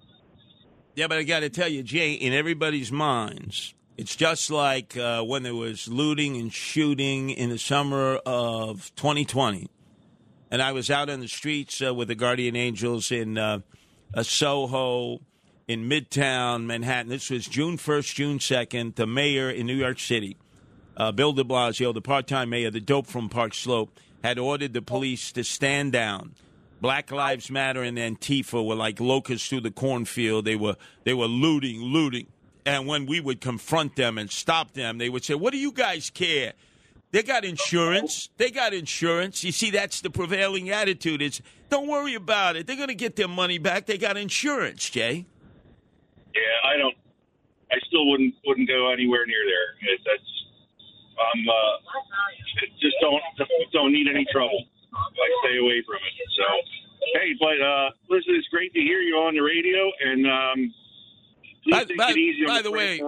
Yeah, 0.96 1.06
but 1.06 1.18
I 1.18 1.22
got 1.22 1.40
to 1.40 1.50
tell 1.50 1.68
you, 1.68 1.82
Jay, 1.82 2.12
in 2.12 2.32
everybody's 2.32 2.90
minds, 2.90 3.74
it's 3.96 4.16
just 4.16 4.50
like 4.50 4.96
uh, 4.96 5.22
when 5.22 5.42
there 5.42 5.54
was 5.54 5.88
looting 5.88 6.36
and 6.36 6.52
shooting 6.52 7.30
in 7.30 7.50
the 7.50 7.58
summer 7.58 8.16
of 8.26 8.92
2020. 8.96 9.68
And 10.50 10.62
I 10.62 10.72
was 10.72 10.90
out 10.90 11.10
on 11.10 11.20
the 11.20 11.28
streets 11.28 11.82
uh, 11.82 11.92
with 11.94 12.08
the 12.08 12.14
Guardian 12.14 12.56
Angels 12.56 13.10
in 13.10 13.36
uh, 13.36 13.60
a 14.14 14.24
Soho, 14.24 15.20
in 15.68 15.86
Midtown 15.86 16.64
Manhattan. 16.64 17.10
This 17.10 17.28
was 17.28 17.46
June 17.46 17.76
1st, 17.76 18.14
June 18.14 18.38
2nd. 18.38 18.94
The 18.94 19.06
mayor 19.06 19.50
in 19.50 19.66
New 19.66 19.76
York 19.76 20.00
City, 20.00 20.38
uh, 20.96 21.12
Bill 21.12 21.34
de 21.34 21.44
Blasio, 21.44 21.92
the 21.92 22.00
part 22.00 22.26
time 22.26 22.48
mayor, 22.48 22.70
the 22.70 22.80
dope 22.80 23.06
from 23.06 23.28
Park 23.28 23.54
Slope, 23.54 23.90
had 24.24 24.38
ordered 24.38 24.72
the 24.72 24.82
police 24.82 25.30
to 25.32 25.44
stand 25.44 25.92
down. 25.92 26.34
Black 26.80 27.10
Lives 27.10 27.50
Matter 27.50 27.82
and 27.82 27.98
Antifa 27.98 28.64
were 28.64 28.74
like 28.74 28.98
locusts 28.98 29.48
through 29.48 29.60
the 29.60 29.70
cornfield. 29.70 30.44
They 30.46 30.56
were 30.56 30.76
they 31.04 31.12
were 31.12 31.26
looting, 31.26 31.82
looting. 31.82 32.28
And 32.64 32.86
when 32.86 33.06
we 33.06 33.20
would 33.20 33.40
confront 33.40 33.96
them 33.96 34.16
and 34.16 34.30
stop 34.30 34.72
them, 34.72 34.98
they 34.98 35.08
would 35.08 35.24
say, 35.24 35.34
"What 35.34 35.52
do 35.52 35.58
you 35.58 35.72
guys 35.72 36.08
care? 36.10 36.54
They 37.10 37.22
got 37.22 37.44
insurance. 37.44 38.28
They 38.36 38.50
got 38.50 38.74
insurance. 38.74 39.42
You 39.42 39.52
see, 39.52 39.70
that's 39.70 40.00
the 40.00 40.10
prevailing 40.10 40.70
attitude. 40.70 41.22
Is 41.22 41.40
don't 41.70 41.88
worry 41.88 42.14
about 42.14 42.56
it. 42.56 42.66
They're 42.66 42.76
going 42.76 42.88
to 42.88 42.94
get 42.94 43.16
their 43.16 43.28
money 43.28 43.58
back. 43.58 43.86
They 43.86 43.96
got 43.96 44.16
insurance, 44.16 44.88
Jay. 44.90 45.24
Yeah, 46.34 46.70
I 46.70 46.76
don't. 46.76 46.94
I 47.72 47.76
still 47.86 48.08
wouldn't 48.08 48.34
wouldn't 48.46 48.68
go 48.68 48.92
anywhere 48.92 49.26
near 49.26 49.44
there. 49.44 49.92
It, 49.92 50.00
that's 50.04 50.38
I'm 51.18 51.48
uh, 51.48 51.74
just 52.80 52.96
don't 53.00 53.22
don't 53.72 53.92
need 53.92 54.06
any 54.08 54.26
trouble. 54.30 54.64
I 54.94 55.28
stay 55.44 55.58
away 55.58 55.82
from 55.86 55.96
it. 55.96 56.28
So, 56.36 56.46
hey, 57.14 57.34
but 57.40 57.60
uh, 57.60 57.90
listen, 58.08 58.34
it's 58.36 58.48
great 58.48 58.72
to 58.74 58.80
hear 58.80 59.00
you 59.00 59.16
on 59.16 59.34
the 59.34 59.40
radio, 59.40 59.90
and 60.00 60.26
um, 60.26 60.74
By, 61.70 61.84
by- 61.96 62.14
by 62.46 62.62
the 62.62 62.70
way, 62.70 63.00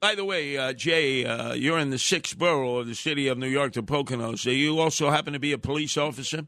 by 0.00 0.14
the 0.14 0.24
way, 0.24 0.56
uh, 0.56 0.72
Jay, 0.72 1.24
uh, 1.24 1.52
you're 1.54 1.78
in 1.78 1.90
the 1.90 1.98
sixth 1.98 2.36
borough 2.38 2.78
of 2.78 2.86
the 2.86 2.94
city 2.94 3.28
of 3.28 3.38
New 3.38 3.46
York, 3.48 3.72
the 3.74 3.82
Poconos. 3.82 4.40
So 4.40 4.50
you 4.50 4.78
also 4.80 5.10
happen 5.10 5.32
to 5.32 5.38
be 5.38 5.52
a 5.52 5.58
police 5.58 5.96
officer? 5.96 6.46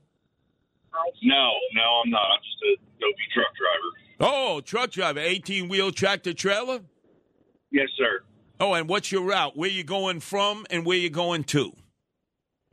No, 1.23 1.51
no, 1.75 2.01
I'm 2.05 2.11
not. 2.11 2.21
I'm 2.33 2.41
just 2.43 2.63
a 2.65 2.77
dopey 3.01 3.29
truck 3.33 3.47
driver. 3.57 4.35
Oh, 4.35 4.61
truck 4.61 4.91
driver, 4.91 5.21
18 5.21 5.69
wheel 5.69 5.93
tractor 5.93 6.33
trailer? 6.33 6.81
Yes, 7.71 7.89
sir. 7.97 8.23
Oh, 8.61 8.75
and 8.75 8.89
what's 8.89 9.11
your 9.13 9.23
route? 9.23 9.57
Where 9.57 9.71
you 9.71 9.85
going 9.85 10.21
from 10.21 10.67
and 10.71 10.85
where 10.85 10.99
you 10.99 11.11
going 11.11 11.45
to? 11.45 11.73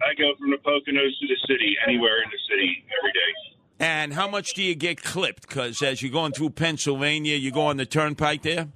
I 0.02 0.14
go 0.18 0.32
from 0.38 0.52
the 0.52 0.58
Poconos 0.58 1.12
to 1.20 1.28
the 1.28 1.38
city, 1.48 1.76
anywhere 1.86 2.22
in 2.24 2.30
the 2.32 2.40
city, 2.50 2.86
every 3.00 3.12
day. 3.12 3.59
And 3.80 4.14
how 4.14 4.28
much 4.28 4.54
do 4.54 4.62
you 4.64 4.76
get 4.76 5.02
clipped? 5.02 5.48
Because 5.48 5.82
as 5.82 6.02
you're 6.02 6.12
going 6.12 6.34
through 6.34 6.50
Pennsylvania, 6.52 7.36
you 7.36 7.52
go 7.52 7.62
on 7.62 7.78
the 7.78 7.86
turnpike 7.86 8.42
there? 8.44 8.68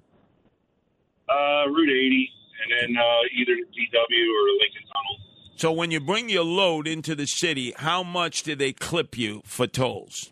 Uh, 1.30 1.68
Route 1.70 1.90
80, 1.90 2.30
and 2.64 2.96
then 2.96 2.98
uh, 2.98 3.04
either 3.38 3.54
the 3.56 3.64
GW 3.64 3.98
or 4.00 4.52
Lincoln 4.60 4.84
Tunnel. 4.88 5.18
So 5.56 5.72
when 5.72 5.92
you 5.92 6.00
bring 6.00 6.30
your 6.30 6.44
load 6.44 6.88
into 6.88 7.16
the 7.16 7.28
city, 7.28 7.74
how 7.78 8.02
much 8.04 8.44
do 8.44 8.56
they 8.56 8.72
clip 8.74 9.18
you 9.18 9.42
for 9.46 9.68
tolls? 9.68 10.32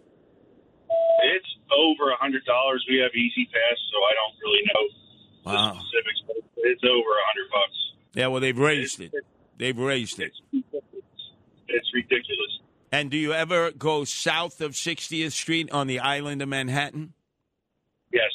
It's 1.23 1.47
over 1.77 2.09
a 2.11 2.15
hundred 2.17 2.43
dollars. 2.45 2.83
We 2.89 2.97
have 2.97 3.11
E-ZPass, 3.13 3.77
so 3.91 3.97
I 3.97 4.13
don't 4.15 4.39
really 4.41 4.63
know 4.65 5.51
Wow. 5.53 5.73
the 5.73 5.79
specifics, 5.79 6.21
but 6.27 6.35
it's 6.65 6.83
over 6.83 7.09
a 7.09 7.25
hundred 7.27 7.49
bucks. 7.51 7.77
Yeah, 8.13 8.27
well, 8.27 8.41
they've 8.41 8.57
raised 8.57 8.99
it. 9.01 9.11
They've 9.57 9.77
raised 9.77 10.19
it. 10.19 10.31
It's 10.51 11.93
ridiculous. 11.93 12.59
And 12.91 13.09
do 13.09 13.17
you 13.17 13.33
ever 13.33 13.71
go 13.71 14.03
south 14.03 14.59
of 14.59 14.73
60th 14.73 15.31
Street 15.31 15.71
on 15.71 15.87
the 15.87 15.99
island 15.99 16.41
of 16.41 16.49
Manhattan? 16.49 17.13
Yes. 18.11 18.31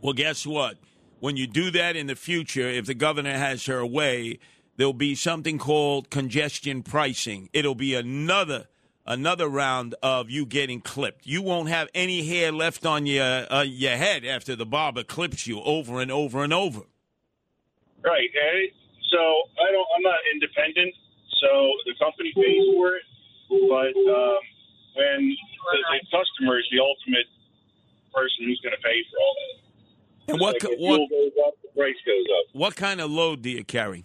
Well, 0.00 0.14
guess 0.14 0.46
what? 0.46 0.78
When 1.18 1.36
you 1.36 1.46
do 1.46 1.70
that 1.72 1.96
in 1.96 2.06
the 2.06 2.16
future, 2.16 2.66
if 2.66 2.86
the 2.86 2.94
governor 2.94 3.36
has 3.36 3.66
her 3.66 3.84
way, 3.84 4.38
there'll 4.76 4.94
be 4.94 5.14
something 5.14 5.58
called 5.58 6.08
congestion 6.08 6.82
pricing. 6.82 7.50
It'll 7.52 7.74
be 7.74 7.94
another 7.94 8.68
another 9.06 9.48
round 9.48 9.94
of 10.02 10.30
you 10.30 10.46
getting 10.46 10.80
clipped. 10.80 11.26
You 11.26 11.42
won't 11.42 11.68
have 11.68 11.88
any 11.94 12.26
hair 12.26 12.52
left 12.52 12.86
on 12.86 13.04
your 13.04 13.52
uh, 13.52 13.62
your 13.62 13.96
head 13.96 14.24
after 14.24 14.56
the 14.56 14.64
barber 14.64 15.02
clips 15.02 15.46
you 15.46 15.60
over 15.60 16.00
and 16.00 16.10
over 16.10 16.42
and 16.42 16.54
over. 16.54 16.80
Right. 18.02 18.30
So 19.10 19.18
I 19.18 19.70
don't. 19.72 19.86
I'm 19.96 20.02
not 20.02 20.18
independent, 20.32 20.94
so 21.40 21.72
the 21.84 21.94
company 22.02 22.32
pays 22.34 22.74
for 22.74 22.94
it. 22.94 23.02
But 23.50 23.92
um, 23.98 24.38
when 24.94 25.28
the, 25.28 25.78
the 25.90 26.00
customer 26.16 26.58
is 26.58 26.66
the 26.70 26.78
ultimate 26.80 27.26
person 28.14 28.46
who's 28.46 28.60
going 28.62 28.74
to 28.74 28.82
pay 28.82 29.02
for 29.10 29.18
all 29.18 29.34
that. 29.40 30.32
And 30.32 30.40
what 30.40 30.62
Like 30.62 30.78
what 30.78 31.00
up, 31.00 31.54
the 31.62 31.68
price 31.76 31.94
goes 32.06 32.24
up. 32.38 32.54
what 32.54 32.76
kind 32.76 33.00
of 33.00 33.10
load 33.10 33.42
do 33.42 33.50
you 33.50 33.64
carry? 33.64 34.04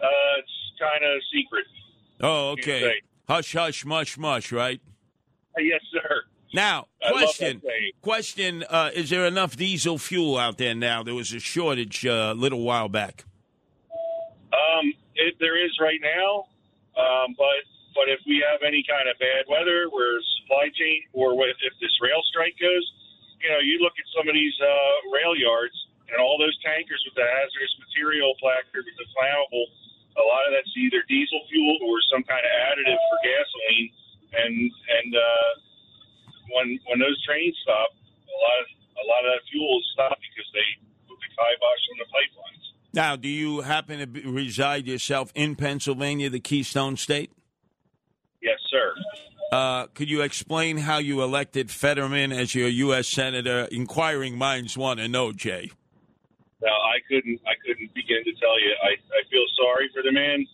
Uh, 0.00 0.06
it's 0.38 0.50
kind 0.80 1.04
of 1.04 1.20
secret. 1.32 1.64
Oh, 2.20 2.50
okay. 2.52 3.02
Hush, 3.28 3.52
hush, 3.52 3.84
mush, 3.84 4.16
mush, 4.18 4.50
right? 4.52 4.80
Uh, 5.56 5.60
Yes, 5.60 5.80
sir. 5.92 6.22
Now, 6.54 6.86
I 7.02 7.10
love 7.10 7.20
that 7.20 7.24
question. 7.24 7.62
Question: 8.02 8.64
uh, 8.68 8.90
Is 8.94 9.08
there 9.10 9.24
enough 9.26 9.56
diesel 9.56 9.96
fuel 9.98 10.36
out 10.38 10.58
there 10.58 10.74
now? 10.74 11.02
There 11.02 11.14
was 11.14 11.32
a 11.32 11.40
shortage 11.40 12.04
uh, 12.06 12.32
a 12.32 12.34
little 12.34 12.60
while 12.62 12.88
back. 12.88 13.24
Um, 14.52 14.92
it, 15.14 15.34
there 15.40 15.62
is 15.62 15.70
right 15.80 16.00
now, 16.02 16.44
um, 17.02 17.34
but 17.38 17.46
but 17.94 18.08
if 18.08 18.20
we 18.24 18.40
have 18.44 18.64
any 18.64 18.84
kind 18.84 19.08
of 19.08 19.16
bad 19.20 19.44
weather, 19.48 19.88
where 19.92 20.16
supply 20.42 20.72
chain, 20.72 21.04
or 21.12 21.36
if 21.48 21.74
this 21.80 21.94
rail 22.00 22.20
strike 22.28 22.56
goes, 22.56 22.84
you 23.40 23.50
know, 23.50 23.60
you 23.60 23.82
look 23.82 23.96
at 23.98 24.06
some 24.14 24.28
of 24.28 24.34
these 24.34 24.54
uh, 24.62 24.96
rail 25.12 25.34
yards 25.36 25.74
and 26.12 26.20
all 26.20 26.36
those 26.36 26.54
tankers 26.60 27.00
with 27.08 27.16
the 27.16 27.26
hazardous 27.26 27.74
material 27.80 28.36
placard 28.38 28.84
with 28.84 28.96
the 29.00 29.08
flammable. 29.16 29.66
A 30.12 30.24
lot 30.24 30.44
of 30.44 30.52
that's 30.52 30.68
either 30.76 31.00
diesel 31.08 31.40
fuel 31.48 31.76
or 31.88 31.96
some 32.12 32.20
kind 32.28 32.44
of 32.44 32.52
additive 32.68 33.00
for 33.00 33.18
gasoline, 33.24 33.88
and 34.36 34.54
and 34.68 35.10
uh, 35.16 35.50
when 36.52 36.66
when 36.84 36.98
those 37.00 37.16
trains 37.24 37.56
stop, 37.64 37.96
a 37.96 38.38
lot 38.38 38.56
of 38.60 38.66
a 39.00 39.04
lot 39.08 39.20
of 39.24 39.30
that 39.32 39.42
fuel 39.48 39.80
is 39.80 39.88
stopped 39.96 40.20
because 40.20 40.48
they 40.52 40.68
put 41.08 41.16
the 41.16 41.30
kibosh 41.32 41.84
on 41.90 41.96
the 41.96 42.08
pipelines. 42.12 42.64
Now, 42.92 43.16
do 43.16 43.28
you 43.28 43.64
happen 43.64 44.00
to 44.00 44.06
be, 44.06 44.20
reside 44.20 44.86
yourself 44.86 45.32
in 45.34 45.56
Pennsylvania, 45.56 46.28
the 46.28 46.40
Keystone 46.44 46.98
State? 46.98 47.32
Yes, 48.42 48.58
sir. 48.70 48.94
Uh, 49.52 49.86
could 49.94 50.10
you 50.10 50.22
explain 50.22 50.78
how 50.78 50.98
you 50.98 51.22
elected 51.22 51.70
Fetterman 51.70 52.32
as 52.32 52.54
your 52.54 52.68
U.S. 52.68 53.08
senator? 53.08 53.68
Inquiring 53.70 54.36
minds 54.36 54.76
want 54.76 54.98
to 54.98 55.08
know, 55.08 55.30
Jay. 55.32 55.70
Now 56.62 56.72
I 56.72 57.02
couldn't 57.08 57.40
I 57.46 57.54
couldn't 57.66 57.92
begin 57.94 58.22
to 58.24 58.32
tell 58.38 58.56
you. 58.58 58.72
I, 58.82 58.94
I 58.94 59.20
feel 59.28 59.44
sorry 59.58 59.90
for 59.92 60.02
the 60.02 60.12
man. 60.12 60.46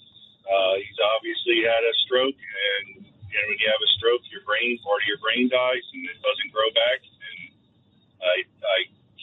Uh, 0.48 0.74
he's 0.80 1.00
obviously 1.16 1.60
had 1.62 1.84
a 1.84 1.94
stroke, 2.08 2.34
and 2.34 3.04
you 3.04 3.36
know, 3.36 3.44
when 3.46 3.58
you 3.60 3.68
have 3.68 3.82
a 3.84 3.90
stroke, 4.00 4.24
your 4.32 4.40
brain 4.48 4.80
part 4.82 5.04
of 5.04 5.06
your 5.06 5.20
brain 5.20 5.48
dies 5.52 5.84
and 5.92 6.04
it 6.08 6.18
doesn't 6.24 6.50
grow 6.50 6.68
back. 6.72 7.00
And 7.04 7.38
I 8.24 8.36
I 8.64 8.78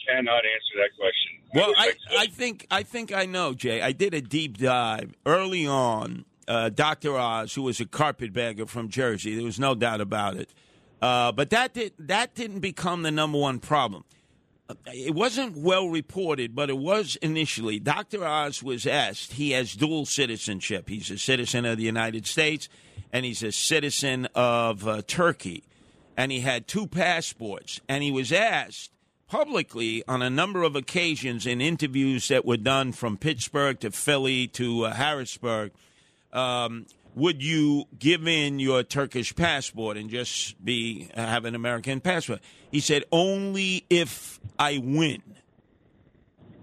cannot 0.06 0.42
answer 0.46 0.74
that 0.78 0.94
question. 0.96 1.30
Well, 1.52 1.74
I, 1.76 1.92
I 2.16 2.26
think 2.26 2.66
I 2.70 2.82
think 2.82 3.12
I 3.12 3.26
know, 3.26 3.52
Jay. 3.52 3.82
I 3.82 3.92
did 3.92 4.14
a 4.14 4.20
deep 4.20 4.58
dive 4.58 5.12
early 5.26 5.66
on. 5.66 6.24
Uh, 6.48 6.68
Dr. 6.68 7.16
Oz, 7.16 7.54
who 7.54 7.62
was 7.62 7.80
a 7.80 7.86
carpetbagger 7.86 8.66
from 8.66 8.88
Jersey, 8.88 9.34
there 9.34 9.44
was 9.44 9.58
no 9.58 9.74
doubt 9.74 10.00
about 10.00 10.36
it. 10.36 10.50
Uh, 11.02 11.32
but 11.32 11.50
that 11.50 11.74
did 11.74 11.92
that 11.98 12.34
didn't 12.34 12.60
become 12.60 13.02
the 13.02 13.10
number 13.10 13.38
one 13.38 13.58
problem. 13.58 14.04
It 14.86 15.14
wasn't 15.14 15.56
well 15.56 15.88
reported, 15.88 16.54
but 16.54 16.70
it 16.70 16.78
was 16.78 17.16
initially. 17.16 17.78
Dr. 17.78 18.24
Oz 18.24 18.62
was 18.62 18.86
asked. 18.86 19.34
He 19.34 19.52
has 19.52 19.74
dual 19.74 20.06
citizenship. 20.06 20.88
He's 20.88 21.10
a 21.10 21.18
citizen 21.18 21.64
of 21.64 21.76
the 21.76 21.84
United 21.84 22.26
States, 22.26 22.68
and 23.12 23.24
he's 23.24 23.44
a 23.44 23.52
citizen 23.52 24.26
of 24.34 24.88
uh, 24.88 25.02
Turkey. 25.06 25.62
And 26.16 26.32
he 26.32 26.40
had 26.40 26.66
two 26.66 26.88
passports. 26.88 27.80
And 27.88 28.02
he 28.02 28.10
was 28.10 28.32
asked 28.32 28.90
publicly 29.28 30.02
on 30.08 30.22
a 30.22 30.30
number 30.30 30.62
of 30.62 30.74
occasions 30.74 31.46
in 31.46 31.60
interviews 31.60 32.28
that 32.28 32.44
were 32.44 32.56
done 32.56 32.92
from 32.92 33.16
Pittsburgh 33.16 33.78
to 33.80 33.90
Philly 33.90 34.48
to 34.48 34.86
uh, 34.86 34.94
Harrisburg. 34.94 35.72
Um, 36.36 36.86
would 37.14 37.42
you 37.42 37.86
give 37.98 38.28
in 38.28 38.58
your 38.58 38.82
Turkish 38.82 39.34
passport 39.34 39.96
and 39.96 40.10
just 40.10 40.62
be 40.62 41.08
uh, 41.14 41.26
have 41.26 41.46
an 41.46 41.54
American 41.54 42.00
passport? 42.00 42.40
He 42.70 42.80
said 42.80 43.04
only 43.10 43.86
if 43.88 44.38
I 44.58 44.78
win. 44.82 45.22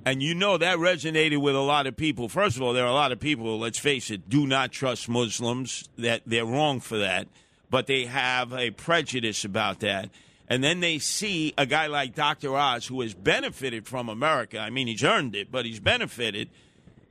And 0.05 0.21
you 0.21 0.35
know 0.35 0.57
that 0.57 0.77
resonated 0.77 1.41
with 1.41 1.55
a 1.55 1.61
lot 1.61 1.87
of 1.87 1.95
people. 1.95 2.29
First 2.29 2.57
of 2.57 2.61
all, 2.61 2.73
there 2.73 2.83
are 2.83 2.89
a 2.89 2.93
lot 2.93 3.11
of 3.11 3.19
people, 3.19 3.57
let's 3.57 3.79
face 3.79 4.11
it, 4.11 4.29
do 4.29 4.45
not 4.45 4.71
trust 4.71 5.09
Muslims. 5.09 5.89
That 5.97 6.21
they're 6.25 6.45
wrong 6.45 6.81
for 6.81 6.97
that, 6.97 7.27
but 7.69 7.87
they 7.87 8.05
have 8.05 8.53
a 8.53 8.71
prejudice 8.71 9.45
about 9.45 9.79
that. 9.79 10.09
And 10.49 10.63
then 10.63 10.81
they 10.81 10.99
see 10.99 11.53
a 11.57 11.65
guy 11.65 11.87
like 11.87 12.13
Dr. 12.13 12.55
Oz, 12.55 12.85
who 12.85 13.01
has 13.01 13.13
benefited 13.13 13.87
from 13.87 14.09
America. 14.09 14.59
I 14.59 14.69
mean, 14.69 14.87
he's 14.87 15.03
earned 15.03 15.35
it, 15.35 15.51
but 15.51 15.65
he's 15.65 15.79
benefited, 15.79 16.49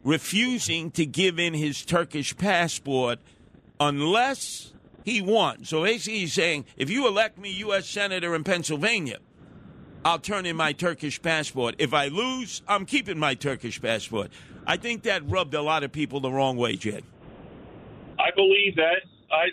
refusing 0.04 0.90
to 0.92 1.06
give 1.06 1.38
in 1.38 1.54
his 1.54 1.84
Turkish 1.84 2.36
passport 2.36 3.18
unless 3.78 4.72
he 5.04 5.20
won. 5.20 5.64
So 5.64 5.82
basically, 5.82 6.20
he's 6.20 6.32
saying, 6.32 6.64
if 6.76 6.90
you 6.90 7.06
elect 7.06 7.38
me 7.38 7.50
U.S. 7.50 7.88
Senator 7.88 8.34
in 8.34 8.44
Pennsylvania, 8.44 9.18
I'll 10.04 10.18
turn 10.18 10.46
in 10.46 10.56
my 10.56 10.72
Turkish 10.72 11.22
passport. 11.22 11.76
If 11.78 11.94
I 11.94 12.08
lose, 12.08 12.62
I'm 12.66 12.86
keeping 12.86 13.18
my 13.18 13.34
Turkish 13.34 13.80
passport. 13.80 14.30
I 14.66 14.76
think 14.76 15.04
that 15.04 15.28
rubbed 15.28 15.54
a 15.54 15.62
lot 15.62 15.84
of 15.84 15.92
people 15.92 16.20
the 16.20 16.30
wrong 16.30 16.56
way, 16.56 16.76
Jay. 16.76 17.02
I 18.18 18.30
believe 18.34 18.76
that. 18.76 19.02
I 19.30 19.50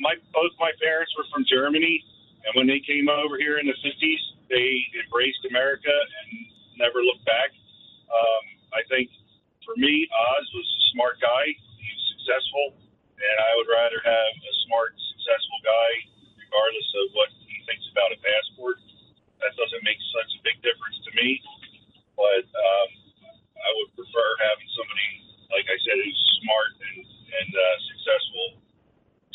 my 0.00 0.14
both 0.32 0.52
my 0.58 0.72
parents 0.80 1.12
were 1.16 1.24
from 1.32 1.44
Germany, 1.44 2.04
and 2.44 2.52
when 2.56 2.66
they 2.66 2.80
came 2.80 3.08
over 3.08 3.36
here 3.36 3.58
in 3.58 3.66
the 3.66 3.76
fifties, 3.84 4.20
they 4.48 4.80
embraced 5.04 5.44
America 5.48 5.92
and 5.92 6.28
never 6.76 7.04
looked 7.04 7.24
back. 7.24 7.52
Um, 8.08 8.44
I 8.72 8.82
think 8.88 9.10
for 9.70 9.78
me, 9.78 10.02
Oz 10.10 10.46
was 10.50 10.66
a 10.66 10.82
smart 10.90 11.22
guy. 11.22 11.46
He's 11.78 12.02
successful, 12.18 12.74
and 12.74 13.36
I 13.38 13.50
would 13.54 13.70
rather 13.70 14.02
have 14.02 14.32
a 14.34 14.54
smart, 14.66 14.98
successful 15.14 15.58
guy, 15.62 15.90
regardless 16.42 16.90
of 16.98 17.06
what 17.14 17.30
he 17.46 17.54
thinks 17.70 17.86
about 17.94 18.10
a 18.10 18.18
passport. 18.18 18.82
That 19.38 19.54
doesn't 19.54 19.86
make 19.86 20.02
such 20.10 20.30
a 20.34 20.40
big 20.42 20.58
difference 20.66 20.98
to 21.06 21.10
me, 21.14 21.38
but 22.18 22.42
um, 22.50 22.88
I 23.62 23.70
would 23.78 23.94
prefer 23.94 24.28
having 24.42 24.66
somebody, 24.74 25.10
like 25.54 25.70
I 25.70 25.78
said, 25.86 26.02
who's 26.02 26.22
smart 26.42 26.72
and, 26.90 26.98
and 27.06 27.50
uh, 27.54 27.76
successful, 27.94 28.46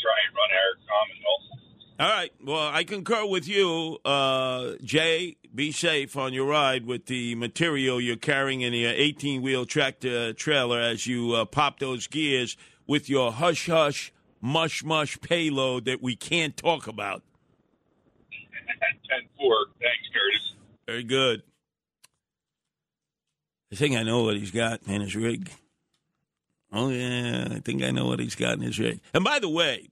try 0.04 0.20
and 0.28 0.32
run 0.36 0.52
our 0.52 0.72
Commonwealth. 0.84 1.65
All 1.98 2.10
right. 2.10 2.32
Well, 2.44 2.72
I 2.74 2.84
concur 2.84 3.26
with 3.26 3.48
you, 3.48 4.00
uh, 4.04 4.74
Jay. 4.84 5.38
Be 5.54 5.72
safe 5.72 6.18
on 6.18 6.34
your 6.34 6.48
ride 6.48 6.86
with 6.86 7.06
the 7.06 7.36
material 7.36 8.02
you're 8.02 8.18
carrying 8.18 8.60
in 8.60 8.74
your 8.74 8.92
18 8.92 9.42
wheel 9.42 9.66
tractor 9.66 10.34
trailer 10.34 10.78
as 10.82 11.08
you 11.08 11.32
uh, 11.34 11.46
pop 11.46 11.80
those 11.80 12.08
gears 12.08 12.58
with 12.86 13.10
your 13.10 13.32
hush 13.32 13.68
hush, 13.68 14.12
mush 14.42 14.84
mush 14.84 15.18
payload 15.22 15.86
that 15.86 16.04
we 16.04 16.18
can't 16.18 16.58
talk 16.58 16.88
about. 16.88 17.24
10 19.10 19.30
4. 19.40 19.56
Thanks, 19.82 20.10
Curtis. 20.14 20.54
Very 20.86 21.04
good. 21.04 21.44
I 23.72 23.76
think 23.78 23.96
I 23.96 24.04
know 24.04 24.24
what 24.24 24.36
he's 24.36 24.52
got 24.52 24.82
in 24.86 25.00
his 25.00 25.16
rig. 25.16 25.50
Oh, 26.74 26.90
yeah. 26.90 27.48
I 27.52 27.60
think 27.60 27.84
I 27.84 27.92
know 27.92 28.08
what 28.08 28.20
he's 28.20 28.36
got 28.36 28.56
in 28.56 28.62
his 28.62 28.78
rig. 28.78 29.00
And 29.14 29.24
by 29.24 29.40
the 29.40 29.48
way, 29.50 29.88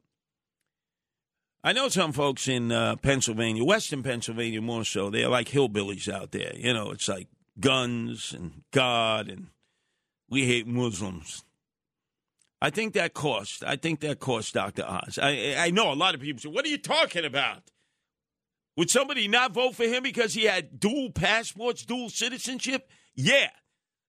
I 1.64 1.72
know 1.72 1.88
some 1.88 2.12
folks 2.12 2.50
in 2.50 2.74
uh, 2.74 2.98
Pennsylvania, 2.98 3.64
Western 3.64 4.04
Pennsylvania 4.04 4.62
more 4.62 4.84
so, 4.84 5.10
they're 5.10 5.30
like 5.30 5.48
hillbillies 5.48 6.12
out 6.12 6.32
there. 6.32 6.54
You 6.56 6.74
know, 6.74 6.92
it's 6.92 7.08
like 7.08 7.28
guns 7.60 8.34
and 8.34 8.64
God 8.72 9.30
and 9.30 9.48
we 10.30 10.46
hate 10.46 10.68
Muslims. 10.68 11.44
I 12.62 12.70
think 12.70 12.94
that 12.94 13.14
cost. 13.14 13.64
I 13.64 13.76
think 13.76 14.02
that 14.02 14.20
cost 14.20 14.54
Dr. 14.54 14.84
Oz. 14.86 15.20
I, 15.22 15.56
I 15.58 15.70
know 15.70 15.92
a 15.92 15.96
lot 15.96 16.16
of 16.16 16.22
people 16.22 16.42
say, 16.42 16.50
what 16.50 16.66
are 16.66 16.70
you 16.70 16.78
talking 16.78 17.26
about? 17.26 17.72
Would 18.76 18.90
somebody 18.90 19.28
not 19.28 19.54
vote 19.54 19.76
for 19.76 19.84
him 19.84 20.04
because 20.04 20.34
he 20.34 20.46
had 20.46 20.80
dual 20.80 21.12
passports, 21.12 21.86
dual 21.86 22.10
citizenship? 22.10 22.90
Yeah. 23.16 23.50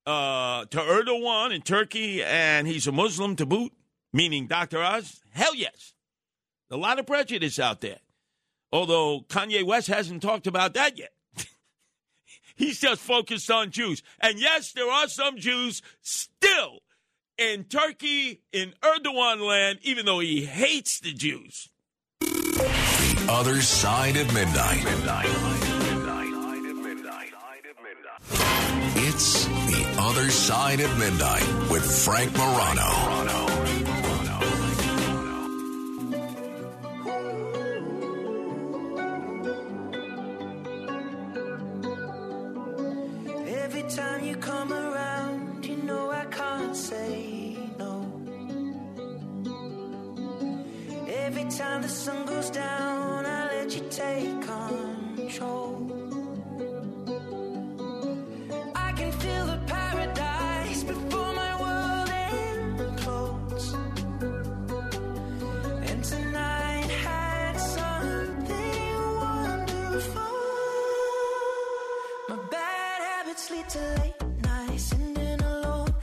Uh, 0.06 0.64
to 0.66 0.78
Erdogan 0.78 1.54
in 1.54 1.62
Turkey, 1.62 2.22
and 2.22 2.66
he's 2.66 2.86
a 2.86 2.92
Muslim 2.92 3.36
to 3.36 3.46
boot, 3.46 3.72
meaning 4.12 4.46
Dr. 4.46 4.82
Oz? 4.82 5.20
Hell 5.32 5.54
yes. 5.54 5.93
A 6.74 6.76
lot 6.76 6.98
of 6.98 7.06
prejudice 7.06 7.60
out 7.60 7.80
there. 7.80 8.00
Although 8.72 9.20
Kanye 9.28 9.62
West 9.62 9.86
hasn't 9.86 10.22
talked 10.22 10.48
about 10.48 10.74
that 10.74 10.98
yet. 10.98 11.12
He's 12.56 12.80
just 12.80 13.00
focused 13.00 13.48
on 13.48 13.70
Jews. 13.70 14.02
And 14.18 14.40
yes, 14.40 14.72
there 14.72 14.90
are 14.90 15.06
some 15.06 15.38
Jews 15.38 15.82
still 16.02 16.80
in 17.38 17.62
Turkey, 17.64 18.42
in 18.52 18.74
Erdogan 18.82 19.46
land, 19.46 19.78
even 19.82 20.04
though 20.04 20.18
he 20.18 20.46
hates 20.46 20.98
the 20.98 21.12
Jews. 21.12 21.68
The 22.18 23.26
other 23.28 23.62
side 23.62 24.16
of 24.16 24.34
midnight. 24.34 24.82
It's 28.96 29.44
the 29.44 29.94
other 30.00 30.28
side 30.28 30.80
of 30.80 30.98
midnight 30.98 31.70
with 31.70 31.84
Frank 32.04 32.36
Morano. 32.36 33.43
Time 51.56 51.82
the 51.82 51.88
sun 51.88 52.26
goes 52.26 52.50
down, 52.50 53.26
I 53.26 53.46
let 53.46 53.74
you 53.76 53.82
take 53.88 54.42
control. 54.42 55.86
I 58.74 58.92
can 58.92 59.12
feel 59.12 59.46
the 59.46 59.60
paradise 59.66 60.82
before 60.82 61.32
my 61.32 61.52
world 61.62 62.08
implodes. 62.88 63.66
And 65.88 66.02
tonight 66.02 66.90
had 67.04 67.54
something 67.56 68.96
wonderful. 69.20 70.22
My 72.30 72.38
bad 72.50 73.02
habits 73.02 73.50
lead 73.52 73.68
to 73.68 73.78
late 74.00 74.42
nights 74.42 74.92
and 74.92 75.40
alone 75.42 75.94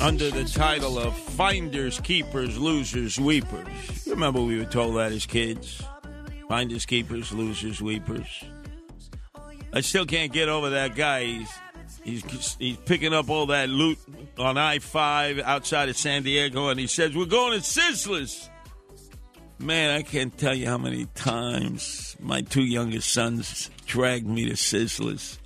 Under 0.00 0.30
the 0.30 0.44
title 0.44 0.98
of 0.98 1.14
Finders, 1.18 2.00
Keepers, 2.00 2.56
Losers, 2.56 3.20
Weepers. 3.20 3.99
Remember 4.20 4.42
we 4.42 4.58
were 4.58 4.66
told 4.66 4.96
that 4.96 5.12
as 5.12 5.24
kids? 5.24 5.82
Finders, 6.46 6.84
Keepers, 6.84 7.32
Losers, 7.32 7.80
Weepers. 7.80 8.44
I 9.72 9.80
still 9.80 10.04
can't 10.04 10.30
get 10.30 10.50
over 10.50 10.68
that 10.68 10.94
guy. 10.94 11.24
He's, 11.24 11.50
he's, 12.04 12.56
he's 12.58 12.76
picking 12.76 13.14
up 13.14 13.30
all 13.30 13.46
that 13.46 13.70
loot 13.70 13.98
on 14.38 14.58
I 14.58 14.78
5 14.78 15.38
outside 15.38 15.88
of 15.88 15.96
San 15.96 16.22
Diego, 16.22 16.68
and 16.68 16.78
he 16.78 16.86
says, 16.86 17.16
We're 17.16 17.24
going 17.24 17.58
to 17.58 17.64
Sizzlers. 17.64 18.50
Man, 19.58 19.88
I 19.88 20.02
can't 20.02 20.36
tell 20.36 20.54
you 20.54 20.66
how 20.66 20.76
many 20.76 21.06
times 21.14 22.14
my 22.20 22.42
two 22.42 22.64
youngest 22.64 23.10
sons 23.10 23.70
dragged 23.86 24.28
me 24.28 24.44
to 24.50 24.54
Sizzlers. 24.54 25.38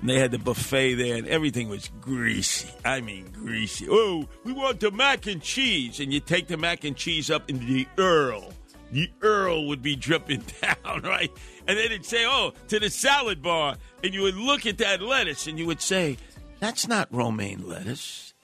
And 0.00 0.10
they 0.10 0.18
had 0.18 0.30
the 0.30 0.38
buffet 0.38 0.94
there, 0.94 1.16
and 1.16 1.26
everything 1.26 1.68
was 1.68 1.90
greasy. 2.00 2.68
I 2.84 3.00
mean, 3.00 3.30
greasy. 3.32 3.86
Oh, 3.88 4.28
we 4.44 4.52
want 4.52 4.80
the 4.80 4.90
mac 4.90 5.26
and 5.26 5.40
cheese. 5.42 6.00
And 6.00 6.12
you 6.12 6.20
take 6.20 6.48
the 6.48 6.56
mac 6.56 6.84
and 6.84 6.96
cheese 6.96 7.30
up 7.30 7.48
into 7.48 7.64
the 7.64 7.86
Earl. 7.96 8.52
The 8.92 9.10
Earl 9.20 9.66
would 9.66 9.82
be 9.82 9.96
dripping 9.96 10.44
down, 10.62 11.02
right? 11.02 11.30
And 11.66 11.76
then 11.78 11.86
it'd 11.86 12.04
say, 12.04 12.24
oh, 12.26 12.52
to 12.68 12.78
the 12.78 12.90
salad 12.90 13.42
bar. 13.42 13.76
And 14.04 14.14
you 14.14 14.22
would 14.22 14.36
look 14.36 14.66
at 14.66 14.78
that 14.78 15.02
lettuce 15.02 15.46
and 15.46 15.58
you 15.58 15.66
would 15.66 15.80
say, 15.80 16.18
that's 16.60 16.86
not 16.86 17.12
romaine 17.12 17.66
lettuce. 17.66 18.34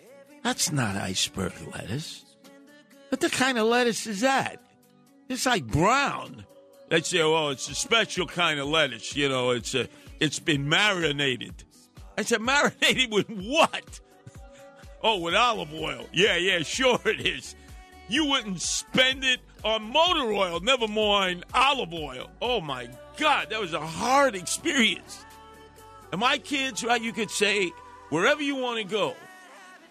That's 0.42 0.72
not 0.72 0.96
iceberg 0.96 1.52
lettuce. 1.72 2.24
What 3.10 3.20
the 3.20 3.30
kind 3.30 3.58
of 3.58 3.66
lettuce 3.66 4.06
is 4.06 4.22
that? 4.22 4.60
It's 5.28 5.46
like 5.46 5.66
brown. 5.66 6.44
They'd 6.88 7.06
say, 7.06 7.22
oh, 7.22 7.50
it's 7.50 7.70
a 7.70 7.74
special 7.74 8.26
kind 8.26 8.58
of 8.58 8.68
lettuce. 8.68 9.14
You 9.16 9.28
know, 9.28 9.50
it's 9.50 9.74
a, 9.74 9.88
it's 10.22 10.38
been 10.38 10.68
marinated. 10.68 11.64
I 12.16 12.22
said, 12.22 12.40
marinated 12.40 13.12
with 13.12 13.28
what? 13.28 14.00
Oh, 15.02 15.18
with 15.18 15.34
olive 15.34 15.74
oil. 15.74 16.06
Yeah, 16.12 16.36
yeah, 16.36 16.60
sure 16.60 17.00
it 17.04 17.26
is. 17.26 17.56
You 18.08 18.26
wouldn't 18.26 18.62
spend 18.62 19.24
it 19.24 19.40
on 19.64 19.82
motor 19.82 20.32
oil, 20.32 20.60
never 20.60 20.86
mind 20.86 21.44
olive 21.52 21.92
oil. 21.92 22.30
Oh 22.40 22.60
my 22.60 22.88
God, 23.18 23.50
that 23.50 23.60
was 23.60 23.72
a 23.72 23.80
hard 23.80 24.36
experience. 24.36 25.24
And 26.12 26.20
my 26.20 26.38
kids, 26.38 26.84
right, 26.84 27.02
you 27.02 27.12
could 27.12 27.30
say, 27.30 27.72
wherever 28.10 28.42
you 28.42 28.54
want 28.54 28.78
to 28.78 28.84
go, 28.84 29.16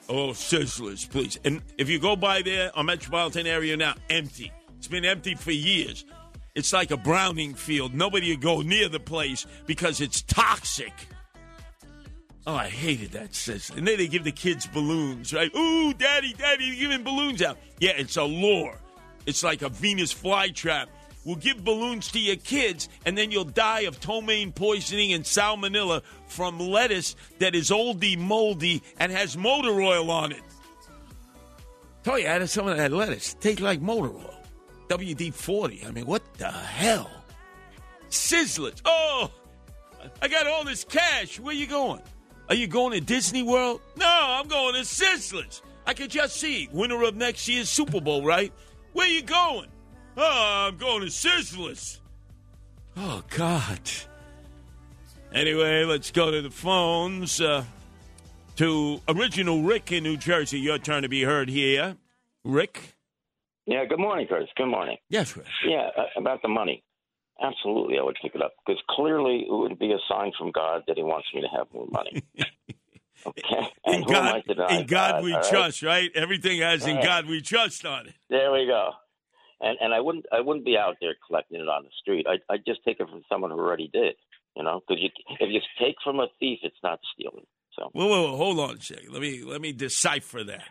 oh, 0.07 0.29
Sizzlers, 0.29 1.09
please. 1.09 1.39
And 1.43 1.61
if 1.77 1.89
you 1.89 1.99
go 1.99 2.15
by 2.15 2.41
there, 2.41 2.71
our 2.77 2.85
metropolitan 2.85 3.47
area 3.47 3.75
now, 3.75 3.95
empty. 4.09 4.51
It's 4.77 4.87
been 4.87 5.03
empty 5.03 5.35
for 5.35 5.51
years. 5.51 6.05
It's 6.53 6.73
like 6.73 6.91
a 6.91 6.97
browning 6.97 7.53
field. 7.53 7.93
Nobody 7.93 8.31
would 8.31 8.41
go 8.41 8.61
near 8.61 8.89
the 8.89 8.99
place 8.99 9.45
because 9.65 10.01
it's 10.01 10.21
toxic. 10.21 10.93
Oh, 12.45 12.55
I 12.55 12.67
hated 12.67 13.11
that 13.11 13.31
Sizzler. 13.31 13.77
And 13.77 13.87
then 13.87 13.97
they 13.97 14.07
give 14.07 14.23
the 14.23 14.31
kids 14.31 14.65
balloons, 14.65 15.33
right? 15.33 15.53
Ooh, 15.55 15.93
daddy, 15.93 16.33
daddy, 16.33 16.65
you're 16.65 16.89
giving 16.89 17.03
balloons 17.03 17.41
out. 17.41 17.57
Yeah, 17.79 17.91
it's 17.95 18.17
a 18.17 18.23
lure. 18.23 18.77
It's 19.25 19.43
like 19.43 19.61
a 19.61 19.69
Venus 19.69 20.13
flytrap. 20.13 20.87
We'll 21.23 21.35
give 21.35 21.63
balloons 21.63 22.11
to 22.13 22.19
your 22.19 22.37
kids, 22.37 22.89
and 23.05 23.15
then 23.15 23.29
you'll 23.29 23.43
die 23.43 23.81
of 23.81 23.99
ptomaine 23.99 24.51
poisoning 24.51 25.13
and 25.13 25.23
salmonella 25.23 26.01
from 26.25 26.57
lettuce 26.57 27.15
that 27.37 27.53
is 27.53 27.69
oldie 27.69 28.17
moldy 28.17 28.81
and 28.99 29.11
has 29.11 29.37
motor 29.37 29.79
oil 29.81 30.09
on 30.09 30.31
it. 30.31 30.41
Tell 32.03 32.17
you, 32.17 32.25
I 32.27 32.31
had 32.31 32.49
some 32.49 32.67
of 32.67 32.75
that 32.77 32.91
lettuce. 32.91 33.35
Tastes 33.35 33.61
like 33.61 33.81
motor 33.81 34.09
oil. 34.09 34.40
WD 34.91 35.33
40. 35.33 35.85
I 35.87 35.91
mean, 35.91 36.05
what 36.05 36.21
the 36.33 36.51
hell? 36.51 37.09
Sizzlers. 38.09 38.81
Oh, 38.83 39.31
I 40.21 40.27
got 40.27 40.47
all 40.47 40.65
this 40.65 40.83
cash. 40.83 41.39
Where 41.39 41.55
you 41.55 41.65
going? 41.65 42.01
Are 42.49 42.55
you 42.55 42.67
going 42.67 42.91
to 42.91 42.99
Disney 42.99 43.41
World? 43.41 43.79
No, 43.95 44.05
I'm 44.05 44.49
going 44.49 44.73
to 44.73 44.81
Sizzlers. 44.81 45.61
I 45.87 45.93
could 45.93 46.11
just 46.11 46.35
see 46.35 46.67
winner 46.73 47.03
of 47.03 47.15
next 47.15 47.47
year's 47.47 47.69
Super 47.69 48.01
Bowl, 48.01 48.25
right? 48.25 48.51
Where 48.91 49.07
you 49.07 49.21
going? 49.21 49.69
Oh, 50.17 50.67
I'm 50.67 50.75
going 50.75 51.03
to 51.03 51.07
Sizzlers. 51.07 51.99
Oh, 52.97 53.23
God. 53.29 53.79
Anyway, 55.33 55.85
let's 55.85 56.11
go 56.11 56.31
to 56.31 56.41
the 56.41 56.51
phones. 56.51 57.39
Uh, 57.39 57.63
to 58.57 58.99
original 59.07 59.63
Rick 59.63 59.93
in 59.93 60.03
New 60.03 60.17
Jersey. 60.17 60.59
Your 60.59 60.79
turn 60.79 61.03
to 61.03 61.09
be 61.09 61.23
heard 61.23 61.47
here. 61.47 61.95
Rick? 62.43 62.97
Yeah, 63.65 63.85
good 63.85 63.99
morning, 63.99 64.27
Curtis. 64.27 64.49
Good 64.55 64.65
morning. 64.67 64.97
Yes, 65.09 65.35
Rick. 65.37 65.45
Yeah, 65.67 65.89
uh, 65.97 66.05
about 66.17 66.41
the 66.41 66.47
money. 66.47 66.83
Absolutely, 67.41 67.97
I 67.97 68.03
would 68.03 68.17
pick 68.21 68.35
it 68.35 68.41
up 68.41 68.53
because 68.65 68.81
clearly 68.89 69.45
it 69.47 69.51
would 69.51 69.79
be 69.79 69.91
a 69.91 69.97
sign 70.09 70.31
from 70.37 70.51
God 70.51 70.83
that 70.87 70.97
He 70.97 71.03
wants 71.03 71.27
me 71.33 71.41
to 71.41 71.47
have 71.47 71.67
more 71.73 71.87
money. 71.91 72.23
Okay. 73.23 73.67
In 73.85 73.93
And 73.93 74.03
who 74.03 74.15
am 74.15 74.25
I 74.29 74.41
God, 74.57 74.71
in 74.71 74.85
God 74.87 75.23
we 75.23 75.31
all 75.33 75.39
right? 75.39 75.49
trust, 75.49 75.83
right? 75.83 76.09
Everything 76.15 76.59
has 76.61 76.87
in 76.87 76.95
Right. 76.95 77.03
God 77.03 77.27
we 77.27 77.41
trust 77.41 77.85
on 77.85 78.07
it. 78.07 78.15
There 78.31 78.51
we 78.51 78.65
go. 78.65 78.93
And 79.59 79.77
and 79.79 79.93
I 79.93 79.99
wouldn't 79.99 80.25
I 80.31 80.39
wouldn't 80.39 80.65
be 80.65 80.75
out 80.75 80.95
there 81.01 81.13
collecting 81.27 81.61
it 81.61 81.67
on 81.67 81.83
the 81.83 81.89
street. 82.01 82.25
I 82.27 82.39
I 82.51 82.57
just 82.57 82.83
take 82.83 82.99
it 82.99 83.07
from 83.07 83.21
someone 83.29 83.51
who 83.51 83.59
already 83.59 83.89
did. 83.93 84.15
You 84.55 84.63
know, 84.63 84.81
because 84.87 85.01
you 85.03 85.09
if 85.39 85.49
you 85.51 85.61
take 85.79 85.95
from 86.03 86.19
a 86.19 86.27
thief, 86.39 86.59
it's 86.63 86.75
not 86.83 86.99
stealing. 87.13 87.45
So 87.77 87.89
Whoa, 87.93 88.07
whoa, 88.07 88.31
whoa, 88.31 88.37
hold 88.37 88.59
on 88.59 88.77
a 88.77 88.81
second. 88.81 89.11
Let 89.13 89.21
me 89.21 89.43
let 89.43 89.61
me 89.61 89.71
decipher 89.71 90.43
that. 90.45 90.63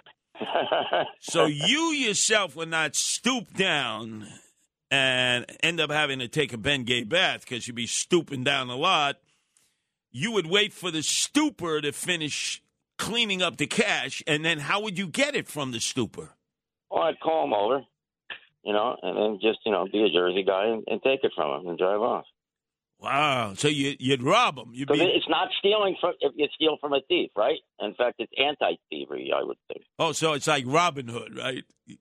So 1.21 1.47
you 1.47 1.93
yourself 1.93 2.57
would 2.57 2.71
not 2.71 2.97
stoop 2.97 3.55
down 3.55 4.27
and 4.91 5.47
end 5.63 5.81
up 5.81 5.91
having 5.91 6.19
to 6.19 6.29
take 6.29 6.53
a 6.53 6.59
Ben 6.59 6.85
Gay 6.85 7.05
bath 7.05 7.43
because 7.43 7.67
you'd 7.67 7.77
be 7.77 7.87
stooping 7.87 8.43
down 8.45 8.71
a 8.71 8.77
lot. 8.77 9.17
You 10.11 10.33
would 10.33 10.47
wait 10.47 10.73
for 10.73 10.91
the 10.91 11.01
stooper 11.01 11.81
to 11.83 11.93
finish 11.93 12.63
cleaning 12.99 13.41
up 13.43 13.57
the 13.57 13.67
cash, 13.67 14.23
and 14.27 14.45
then 14.45 14.59
how 14.59 14.83
would 14.83 14.99
you 14.99 15.07
get 15.07 15.35
it 15.35 15.49
from 15.49 15.73
the 15.73 15.79
stooper? 15.79 16.31
Well, 16.91 17.05
I'd 17.05 17.21
call 17.21 17.45
him 17.45 17.55
over, 17.55 17.85
you 18.65 18.73
know, 18.73 18.97
and 19.03 19.17
then 19.17 19.39
just 19.41 19.61
you 19.65 19.73
know 19.73 19.87
be 19.91 20.03
a 20.03 20.11
Jersey 20.11 20.43
guy 20.43 20.67
and, 20.67 20.85
and 20.87 21.03
take 21.03 21.21
it 21.23 21.33
from 21.35 21.61
him 21.61 21.69
and 21.69 21.79
drive 21.79 22.01
off. 22.01 22.25
Wow. 23.01 23.55
So 23.57 23.69
you, 23.69 23.97
you'd 23.99 24.23
rob 24.23 24.59
him. 24.59 24.71
You'd 24.73 24.89
be, 24.89 25.01
it's 25.01 25.29
not 25.29 25.49
stealing 25.59 25.97
from 26.01 26.13
if 26.21 26.33
you 26.37 26.47
steal 26.55 26.77
from 26.81 26.93
a 26.93 27.01
thief, 27.09 27.31
right? 27.37 27.59
In 27.81 27.95
fact, 27.95 28.17
it's 28.19 28.33
anti-thievery, 28.39 29.33
I 29.35 29.43
would 29.43 29.57
think. 29.69 29.85
oh, 29.99 30.13
so 30.13 30.35
it's 30.35 30.47
like 30.47 30.65
Robin 30.67 31.09
Hood, 31.09 31.37
right? 31.37 31.65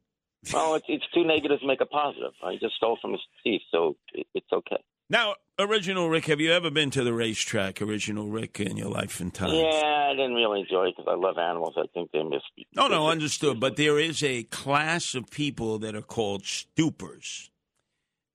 Well, 0.53 0.75
it's 0.75 0.85
it's 0.87 1.03
two 1.13 1.25
negatives 1.25 1.61
make 1.65 1.81
a 1.81 1.85
positive. 1.85 2.31
I 2.41 2.53
just 2.53 2.75
stole 2.75 2.97
from 3.01 3.13
a 3.13 3.17
thief, 3.43 3.61
so 3.71 3.97
it, 4.13 4.25
it's 4.33 4.47
okay. 4.53 4.77
Now, 5.09 5.35
original 5.59 6.07
Rick, 6.09 6.27
have 6.27 6.39
you 6.39 6.53
ever 6.53 6.71
been 6.71 6.91
to 6.91 7.03
the 7.03 7.13
racetrack, 7.13 7.81
original 7.81 8.29
Rick, 8.29 8.59
in 8.59 8.77
your 8.77 8.89
life 8.89 9.19
and 9.19 9.33
time? 9.33 9.49
Yeah, 9.49 10.09
I 10.09 10.13
didn't 10.13 10.35
really 10.35 10.61
enjoy 10.61 10.87
it 10.87 10.95
because 10.95 11.11
I 11.11 11.19
love 11.19 11.37
animals. 11.37 11.73
I 11.77 11.87
think 11.93 12.11
they 12.11 12.23
miss. 12.23 12.41
No, 12.73 12.87
no, 12.87 13.09
understood. 13.09 13.59
But 13.59 13.75
there 13.75 13.99
is 13.99 14.23
a 14.23 14.43
class 14.43 15.13
of 15.13 15.29
people 15.29 15.77
that 15.79 15.93
are 15.93 16.01
called 16.01 16.43
stoopers. 16.43 17.49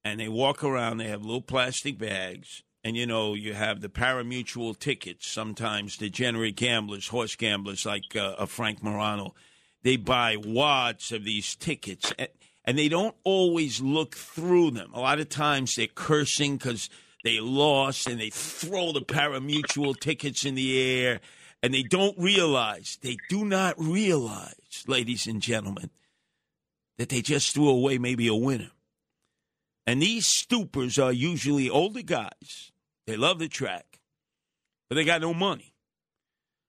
And 0.05 0.21
they 0.21 0.29
walk 0.29 0.63
around, 0.63 0.99
they 0.99 1.09
have 1.09 1.25
little 1.25 1.41
plastic 1.41 1.99
bags. 1.99 2.63
And, 2.83 2.97
you 2.97 3.07
know, 3.07 3.33
you 3.33 3.55
have 3.55 3.81
the 3.81 3.89
parimutuel 3.89 4.79
tickets, 4.79 5.27
sometimes 5.27 5.97
degenerate 5.97 6.57
gamblers, 6.57 7.09
horse 7.09 7.35
gamblers 7.35 7.87
like 7.87 8.15
uh, 8.15 8.45
Frank 8.45 8.83
Morano. 8.83 9.35
They 9.83 9.97
buy 9.97 10.37
wads 10.37 11.11
of 11.11 11.25
these 11.25 11.57
tickets. 11.57 12.13
And, 12.19 12.29
and 12.67 12.79
they 12.79 12.89
don't 12.89 13.15
always 13.25 13.81
look 13.81 14.15
through 14.15 14.73
them. 14.73 14.93
A 14.93 15.01
lot 15.01 15.21
of 15.21 15.31
times 15.31 15.77
they're 15.77 15.87
cursing 15.87 16.57
because 16.57 16.91
they 17.23 17.41
lost 17.41 18.07
and 18.07 18.21
they 18.21 18.31
throw 18.31 18.93
the 18.93 19.01
parimutuel 19.01 19.95
tickets 19.99 20.45
in 20.45 20.55
the 20.55 20.79
air 20.79 21.21
and 21.63 21.73
they 21.73 21.83
don't 21.83 22.19
realize, 22.19 22.99
they 23.01 23.17
do 23.31 23.43
not 23.43 23.75
realize, 23.79 24.85
ladies 24.87 25.27
and 25.27 25.41
gentlemen, 25.41 25.89
that 26.99 27.09
they 27.09 27.23
just 27.23 27.55
threw 27.55 27.71
away 27.71 27.97
maybe 27.97 28.29
a 28.29 28.35
winner. 28.35 28.71
And 29.87 30.01
these 30.01 30.27
stoopers 30.27 31.03
are 31.03 31.13
usually 31.13 31.69
older 31.69 32.03
guys. 32.03 32.73
They 33.07 33.17
love 33.17 33.39
the 33.39 33.49
track, 33.49 34.01
but 34.89 34.97
they 34.97 35.05
got 35.05 35.21
no 35.21 35.35
money. 35.35 35.75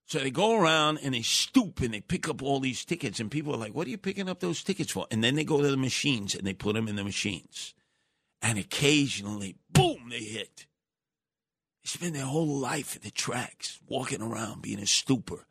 So 0.07 0.19
they 0.19 0.31
go 0.31 0.59
around 0.59 0.99
and 1.01 1.15
they 1.15 1.23
stoop 1.23 1.81
and 1.81 1.93
they 1.93 2.01
pick 2.01 2.29
up 2.29 2.43
all 2.43 2.59
these 2.59 2.85
tickets, 2.85 3.19
and 3.19 3.31
people 3.31 3.55
are 3.55 3.57
like, 3.57 3.73
What 3.73 3.87
are 3.87 3.89
you 3.89 3.97
picking 3.97 4.29
up 4.29 4.39
those 4.39 4.63
tickets 4.63 4.91
for? 4.91 5.07
And 5.09 5.23
then 5.23 5.35
they 5.35 5.43
go 5.43 5.61
to 5.61 5.71
the 5.71 5.77
machines 5.77 6.35
and 6.35 6.45
they 6.45 6.53
put 6.53 6.75
them 6.75 6.87
in 6.87 6.95
the 6.95 7.03
machines. 7.03 7.73
And 8.41 8.59
occasionally, 8.59 9.55
boom, 9.71 10.09
they 10.09 10.19
hit. 10.19 10.67
They 11.83 11.87
spend 11.87 12.15
their 12.15 12.25
whole 12.25 12.59
life 12.59 12.95
at 12.95 13.01
the 13.01 13.11
tracks, 13.11 13.79
walking 13.87 14.21
around, 14.21 14.61
being 14.61 14.79
a 14.79 14.83
stooper. 14.83 15.45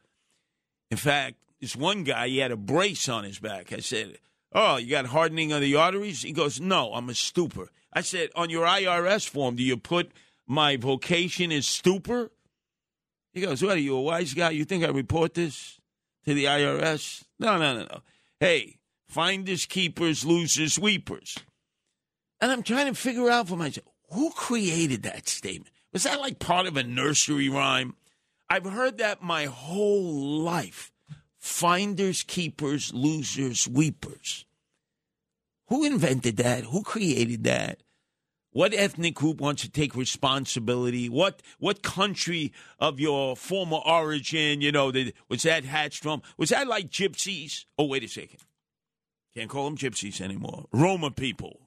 In 0.90 0.96
fact, 0.96 1.36
this 1.60 1.74
one 1.74 2.04
guy, 2.04 2.28
he 2.28 2.38
had 2.38 2.52
a 2.52 2.56
brace 2.56 3.08
on 3.08 3.24
his 3.24 3.40
back. 3.40 3.72
I 3.72 3.78
said, 3.78 4.18
Oh, 4.54 4.76
you 4.76 4.88
got 4.90 5.06
hardening 5.06 5.52
of 5.52 5.60
the 5.60 5.74
arteries? 5.74 6.22
He 6.22 6.32
goes, 6.32 6.60
No, 6.60 6.92
I'm 6.94 7.10
a 7.10 7.12
stooper. 7.12 7.68
I 7.92 8.02
said, 8.02 8.30
On 8.36 8.50
your 8.50 8.66
IRS 8.66 9.28
form, 9.28 9.56
do 9.56 9.62
you 9.62 9.76
put 9.76 10.12
my 10.46 10.76
vocation 10.76 11.50
is 11.50 11.66
stooper? 11.66 12.30
He 13.32 13.40
goes, 13.40 13.62
What 13.62 13.76
are 13.76 13.80
you, 13.80 13.96
a 13.96 14.00
wise 14.00 14.32
guy? 14.32 14.50
You 14.50 14.64
think 14.64 14.84
I 14.84 14.88
report 14.88 15.34
this 15.34 15.80
to 16.24 16.34
the 16.34 16.44
IRS? 16.44 17.24
No, 17.38 17.58
no, 17.58 17.74
no, 17.74 17.80
no. 17.80 18.00
Hey, 18.38 18.78
finders, 19.08 19.66
keepers, 19.66 20.24
losers, 20.24 20.74
sweepers. 20.74 21.36
And 22.40 22.52
I'm 22.52 22.62
trying 22.62 22.86
to 22.86 22.94
figure 22.94 23.30
out 23.30 23.48
for 23.48 23.56
myself 23.56 23.86
who 24.10 24.30
created 24.30 25.02
that 25.02 25.28
statement? 25.28 25.74
Was 25.92 26.04
that 26.04 26.20
like 26.20 26.38
part 26.38 26.66
of 26.66 26.76
a 26.76 26.82
nursery 26.82 27.48
rhyme? 27.48 27.94
I've 28.48 28.64
heard 28.64 28.98
that 28.98 29.22
my 29.22 29.46
whole 29.46 30.40
life. 30.40 30.92
Finders, 31.44 32.22
keepers, 32.22 32.94
losers, 32.94 33.68
weepers. 33.68 34.46
Who 35.66 35.84
invented 35.84 36.38
that? 36.38 36.64
Who 36.64 36.82
created 36.82 37.44
that? 37.44 37.82
What 38.52 38.72
ethnic 38.72 39.14
group 39.14 39.42
wants 39.42 39.60
to 39.60 39.70
take 39.70 39.94
responsibility? 39.94 41.10
What 41.10 41.42
what 41.58 41.82
country 41.82 42.50
of 42.78 42.98
your 42.98 43.36
former 43.36 43.76
origin, 43.84 44.62
you 44.62 44.72
know, 44.72 44.90
did, 44.90 45.12
was 45.28 45.42
that 45.42 45.66
hatched 45.66 46.02
from? 46.02 46.22
Was 46.38 46.48
that 46.48 46.66
like 46.66 46.88
gypsies? 46.88 47.66
Oh, 47.78 47.88
wait 47.88 48.04
a 48.04 48.08
second. 48.08 48.40
Can't 49.36 49.50
call 49.50 49.66
them 49.66 49.76
gypsies 49.76 50.22
anymore. 50.22 50.64
Roma 50.72 51.10
people. 51.10 51.60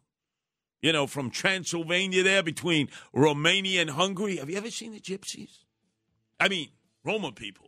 You 0.82 0.92
know, 0.92 1.06
from 1.06 1.30
Transylvania 1.30 2.24
there 2.24 2.42
between 2.42 2.90
Romania 3.14 3.82
and 3.82 3.92
Hungary. 3.92 4.38
Have 4.38 4.50
you 4.50 4.58
ever 4.58 4.72
seen 4.72 4.94
the 4.94 5.00
gypsies? 5.00 5.66
I 6.40 6.50
mean, 6.50 6.70
Roma 7.04 7.32
people. 7.32 7.68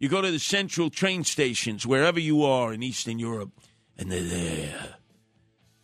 You 0.00 0.08
go 0.08 0.22
to 0.22 0.30
the 0.30 0.38
central 0.38 0.88
train 0.88 1.24
stations, 1.24 1.86
wherever 1.86 2.18
you 2.18 2.42
are 2.42 2.72
in 2.72 2.82
Eastern 2.82 3.18
Europe, 3.18 3.50
and 3.98 4.10
they're 4.10 4.22
there. 4.22 4.94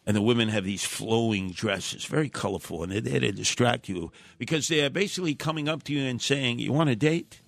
And 0.06 0.16
the 0.16 0.22
women 0.22 0.48
have 0.48 0.64
these 0.64 0.84
flowing 0.84 1.50
dresses, 1.50 2.06
very 2.06 2.30
colorful, 2.30 2.82
and 2.82 2.90
they're 2.90 3.02
there 3.02 3.20
to 3.20 3.32
distract 3.32 3.90
you 3.90 4.10
because 4.38 4.68
they're 4.68 4.88
basically 4.88 5.34
coming 5.34 5.68
up 5.68 5.82
to 5.84 5.92
you 5.92 6.02
and 6.06 6.22
saying, 6.22 6.60
You 6.60 6.72
want 6.72 6.88
a 6.88 6.96
date? 6.96 7.40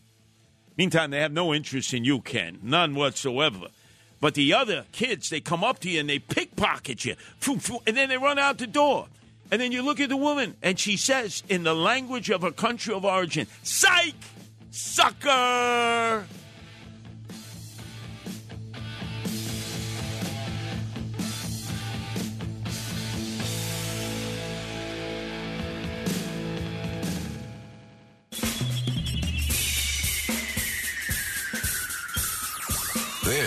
Meantime, 0.77 1.11
they 1.11 1.21
have 1.21 1.33
no 1.33 1.55
interest 1.55 1.95
in 1.95 2.05
you, 2.05 2.21
Ken, 2.21 2.59
none 2.63 2.95
whatsoever. 2.95 3.69
But 4.21 4.35
the 4.35 4.53
other 4.53 4.85
kids, 4.93 5.31
they 5.31 5.41
come 5.41 5.65
up 5.65 5.79
to 5.81 5.89
you 5.89 6.01
and 6.01 6.11
they 6.11 6.19
pickpocket 6.19 7.07
you, 7.07 7.15
and 7.87 7.97
then 7.97 8.11
they 8.11 8.19
run 8.19 8.39
out 8.39 8.59
the 8.59 8.67
door. 8.67 9.07
And 9.51 9.59
then 9.59 9.73
you 9.73 9.81
look 9.83 10.01
at 10.01 10.11
the 10.11 10.19
woman, 10.19 10.55
and 10.63 10.79
she 10.79 10.99
says, 10.99 11.43
in 11.49 11.63
the 11.63 11.75
language 11.75 12.29
of 12.29 12.43
her 12.43 12.53
country 12.53 12.93
of 12.93 13.07
origin, 13.07 13.47
Psych! 13.63 14.15
Sucker! 14.71 16.27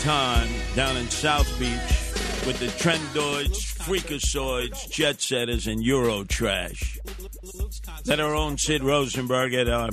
Time 0.00 0.48
down 0.74 0.96
in 0.96 1.10
South 1.10 1.46
Beach 1.58 2.46
with 2.46 2.58
the 2.58 2.68
Trendoids, 2.82 3.76
Freakazoids, 3.76 4.90
Jet 4.90 5.20
Setters, 5.20 5.66
and 5.66 5.82
Euro 5.84 6.24
Trash 6.24 6.98
that 8.06 8.18
our 8.18 8.34
own 8.34 8.56
Sid 8.56 8.82
Rosenberg 8.82 9.52
at 9.52 9.68
our 9.68 9.90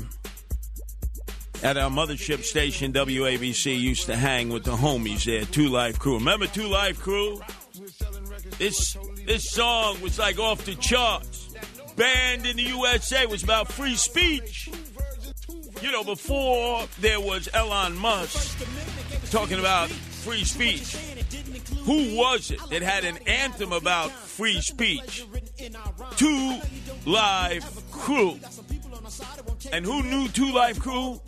at 1.61 1.75
our 1.75 1.89
mothership 1.89 2.43
station 2.43 2.93
WABC 2.93 3.77
used 3.77 4.05
to 4.05 4.15
hang 4.15 4.47
with 4.47 4.63
the 4.63 4.71
homies 4.71 5.25
there, 5.25 5.43
Two 5.43 5.67
Live 5.67 5.99
Crew. 5.99 6.13
Remember 6.13 6.47
Two 6.47 6.67
Live 6.67 7.01
Crew? 7.01 7.41
This 8.57 8.95
this 9.25 9.51
song 9.51 9.99
was 9.99 10.17
like 10.17 10.39
off 10.39 10.63
the 10.63 10.75
charts. 10.75 11.53
Banned 11.97 12.45
in 12.45 12.55
the 12.55 12.63
USA 12.63 13.25
was 13.25 13.43
about 13.43 13.69
free 13.69 13.95
speech. 13.95 14.69
You 15.81 15.91
know, 15.91 16.05
before 16.05 16.85
there 17.01 17.19
was 17.19 17.49
Elon 17.53 17.97
Musk 17.97 18.46
talking 19.27 19.59
about 19.59 19.89
free 19.89 20.43
speech, 20.43 20.95
who 21.83 22.15
was 22.15 22.51
it 22.51 22.59
that 22.69 22.81
had 22.81 23.05
an 23.05 23.17
anthem 23.27 23.71
about 23.71 24.11
free 24.11 24.61
speech? 24.61 25.25
Two 26.15 26.59
Live 27.05 27.65
Crew. 27.91 28.39
And 29.71 29.85
who 29.85 30.03
knew 30.03 30.27
Two 30.29 30.51
Live 30.53 30.79
Crew? 30.79 31.21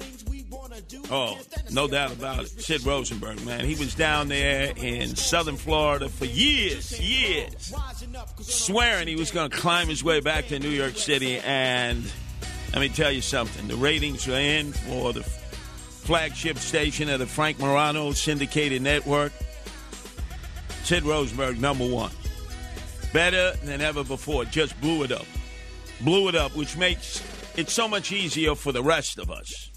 Oh, 1.12 1.38
no 1.72 1.88
doubt 1.88 2.14
about 2.14 2.44
it. 2.44 2.50
Sid 2.50 2.86
Rosenberg, 2.86 3.44
man. 3.46 3.66
He 3.66 3.76
was 3.76 3.96
down 3.96 4.28
there 4.28 4.74
in 4.76 5.16
southern 5.16 5.58
Florida 5.58 6.10
for 6.10 6.26
years, 6.26 7.00
years, 7.00 7.74
swearing 8.40 9.08
he 9.08 9.16
was 9.16 9.32
going 9.32 9.50
to 9.50 9.58
climb 9.58 9.88
his 9.88 10.04
way 10.04 10.20
back 10.20 10.48
to 10.48 10.60
New 10.60 10.70
York 10.70 10.98
City. 10.98 11.40
And 11.40 12.04
let 12.74 12.82
me 12.82 12.90
tell 12.90 13.12
you 13.12 13.22
something 13.22 13.68
the 13.68 13.76
ratings 13.76 14.28
are 14.28 14.40
in 14.40 14.74
for 14.74 15.14
the 15.14 15.24
flagship 16.10 16.58
station 16.58 17.08
of 17.08 17.20
the 17.20 17.28
Frank 17.28 17.60
Morano 17.60 18.14
syndicated 18.14 18.82
network. 18.82 19.32
Sid 20.82 21.04
Rosenberg, 21.04 21.62
number 21.62 21.88
one. 21.88 22.10
Better 23.14 23.52
than 23.64 23.80
ever 23.80 24.04
before. 24.04 24.44
Just 24.46 24.82
blew 24.82 25.04
it 25.04 25.12
up. 25.12 25.28
Blew 26.02 26.28
it 26.28 26.34
up, 26.34 26.56
which 26.56 26.76
makes 26.76 27.22
it 27.56 27.70
so 27.70 27.88
much 27.88 28.12
easier 28.12 28.56
for 28.56 28.72
the 28.72 28.82
rest 28.82 29.20
of 29.20 29.30
us. 29.30 29.70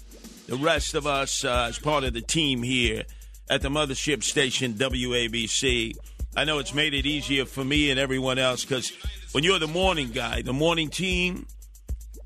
The 0.47 0.55
rest 0.55 0.95
of 0.95 1.05
us, 1.05 1.45
uh, 1.45 1.67
as 1.69 1.77
part 1.77 2.03
of 2.03 2.13
the 2.13 2.21
team 2.21 2.63
here 2.63 3.03
at 3.47 3.61
the 3.61 3.69
mothership 3.69 4.23
station 4.23 4.73
WABC. 4.73 5.93
I 6.35 6.45
know 6.45 6.57
it's 6.57 6.73
made 6.73 6.95
it 6.95 7.05
easier 7.05 7.45
for 7.45 7.63
me 7.63 7.91
and 7.91 7.99
everyone 7.99 8.39
else 8.39 8.65
because 8.65 8.91
when 9.33 9.43
you're 9.43 9.59
the 9.59 9.67
morning 9.67 10.09
guy, 10.09 10.41
the 10.41 10.51
morning 10.51 10.89
team, 10.89 11.45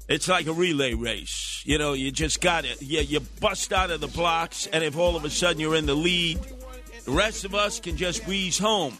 it's 0.08 0.27
like 0.27 0.48
a 0.48 0.53
relay 0.53 0.94
race. 0.94 1.61
You 1.66 1.77
know, 1.77 1.94
you 1.94 2.11
just 2.11 2.42
got 2.42 2.66
it. 2.66 2.82
You, 2.82 3.02
you 3.02 3.19
bust 3.40 3.74
out 3.74 3.92
of 3.92 4.02
the 4.02 4.08
blocks, 4.08 4.68
and 4.68 4.84
if 4.84 4.98
all 4.98 5.16
of 5.16 5.26
a 5.26 5.30
sudden 5.30 5.60
you're 5.60 5.76
in 5.76 5.86
the 5.86 5.95
lead, 5.95 6.40
the 7.06 7.11
rest 7.11 7.45
of 7.45 7.53
us 7.56 7.80
can 7.80 7.98
just 7.98 8.26
wheeze 8.27 8.58
home. 8.58 8.98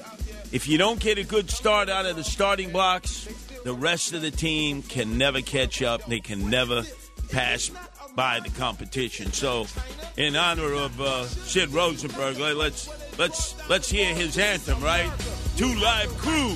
If 0.52 0.68
you 0.68 0.78
don't 0.78 1.00
get 1.00 1.18
a 1.18 1.24
good 1.24 1.50
start 1.50 1.90
out 1.90 2.06
of 2.06 2.16
the 2.16 2.24
starting 2.24 2.72
blocks, 2.72 3.28
the 3.64 3.74
rest 3.74 4.14
of 4.14 4.22
the 4.22 4.32
team 4.32 4.82
can 4.82 5.18
never 5.18 5.42
catch 5.42 5.82
up. 5.82 6.06
They 6.06 6.20
can 6.22 6.50
never 6.50 6.84
pass 7.30 7.70
by 8.16 8.40
the 8.40 8.50
competition. 8.52 9.32
So, 9.34 9.68
in 10.16 10.36
honor 10.36 10.74
of 10.74 11.00
uh, 11.02 11.26
Sid 11.26 11.70
Rosenberg, 11.70 12.38
let- 12.40 12.56
let's 12.58 12.90
let's 13.20 13.70
let's 13.70 13.90
hear 13.90 14.14
his 14.16 14.38
anthem, 14.38 14.82
right? 14.82 15.12
Two 15.58 15.74
live 15.76 16.10
crew. 16.18 16.56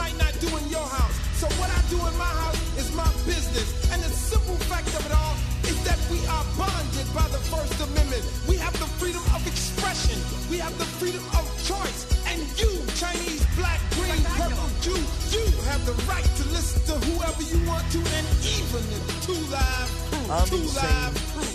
Might 0.00 0.16
not 0.16 0.32
do 0.40 0.48
in 0.56 0.64
your 0.72 0.88
house. 0.96 1.16
So 1.36 1.46
what 1.60 1.68
I 1.68 1.80
do 1.92 1.98
in 2.00 2.14
my 2.16 2.32
house 2.42 2.60
is 2.80 2.88
my 2.96 3.10
business. 3.28 3.68
And 3.92 4.00
the 4.00 4.08
simple 4.08 4.56
fact 4.72 4.88
of 4.96 5.04
it 5.04 5.12
all 5.12 5.36
is 5.68 5.76
that 5.84 6.00
we 6.08 6.18
are 6.24 6.46
bonded 6.56 7.08
by 7.12 7.26
the 7.28 7.42
First 7.52 7.76
Amendment. 7.84 8.24
We 8.48 8.56
have 8.56 8.72
the 8.80 8.88
freedom 8.96 9.20
of 9.36 9.44
expression. 9.44 10.16
We 10.48 10.56
have 10.64 10.72
the 10.80 10.88
freedom 10.96 11.20
of 11.36 11.44
choice. 11.68 12.00
And 12.32 12.40
you, 12.56 12.72
Chinese, 12.96 13.44
black, 13.60 13.80
green, 13.96 14.24
purple, 14.40 14.70
Jew, 14.80 15.00
you 15.36 15.44
have 15.68 15.84
the 15.84 15.96
right 16.08 16.28
to 16.40 16.44
listen 16.56 16.80
to 16.88 16.94
whoever 17.08 17.44
you 17.44 17.60
want 17.68 17.84
to, 17.92 18.00
and 18.00 18.26
even 18.56 18.82
the 18.92 19.00
two 19.26 19.40
live 19.52 19.90
crew. 20.08 20.24
Two 20.48 20.64
live 20.80 21.14
crew. 21.36 21.52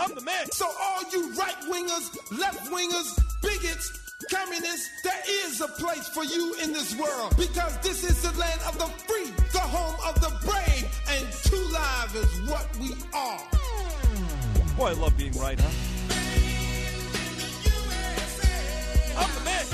I'm 0.00 0.12
the 0.14 0.24
man. 0.24 0.44
So 0.52 0.66
all 0.68 1.02
you 1.12 1.32
right 1.36 1.60
wingers, 1.68 2.06
left 2.32 2.70
wingers, 2.72 3.08
bigots, 3.44 4.05
communists, 4.30 5.02
there 5.02 5.22
is 5.44 5.60
a 5.60 5.68
place 5.68 6.08
for 6.08 6.24
you 6.24 6.54
in 6.62 6.72
this 6.72 6.96
world 6.96 7.36
because 7.36 7.76
this 7.78 8.04
is 8.04 8.22
the 8.22 8.38
land 8.38 8.60
of 8.66 8.78
the 8.78 8.86
free, 9.04 9.30
the 9.52 9.58
home 9.58 9.96
of 10.06 10.20
the 10.20 10.30
brave, 10.44 10.84
and 11.10 11.26
Two 11.44 11.64
Live 11.72 12.14
is 12.14 12.50
what 12.50 12.66
we 12.78 12.94
are. 13.12 13.40
Boy, 14.76 14.88
I 14.88 14.92
love 14.92 15.16
being 15.16 15.32
right, 15.38 15.58
huh? 15.58 15.68
I'm 19.18 19.34
the 19.34 19.40
man. 19.44 19.64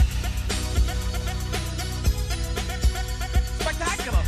Spectacular. 3.60 4.22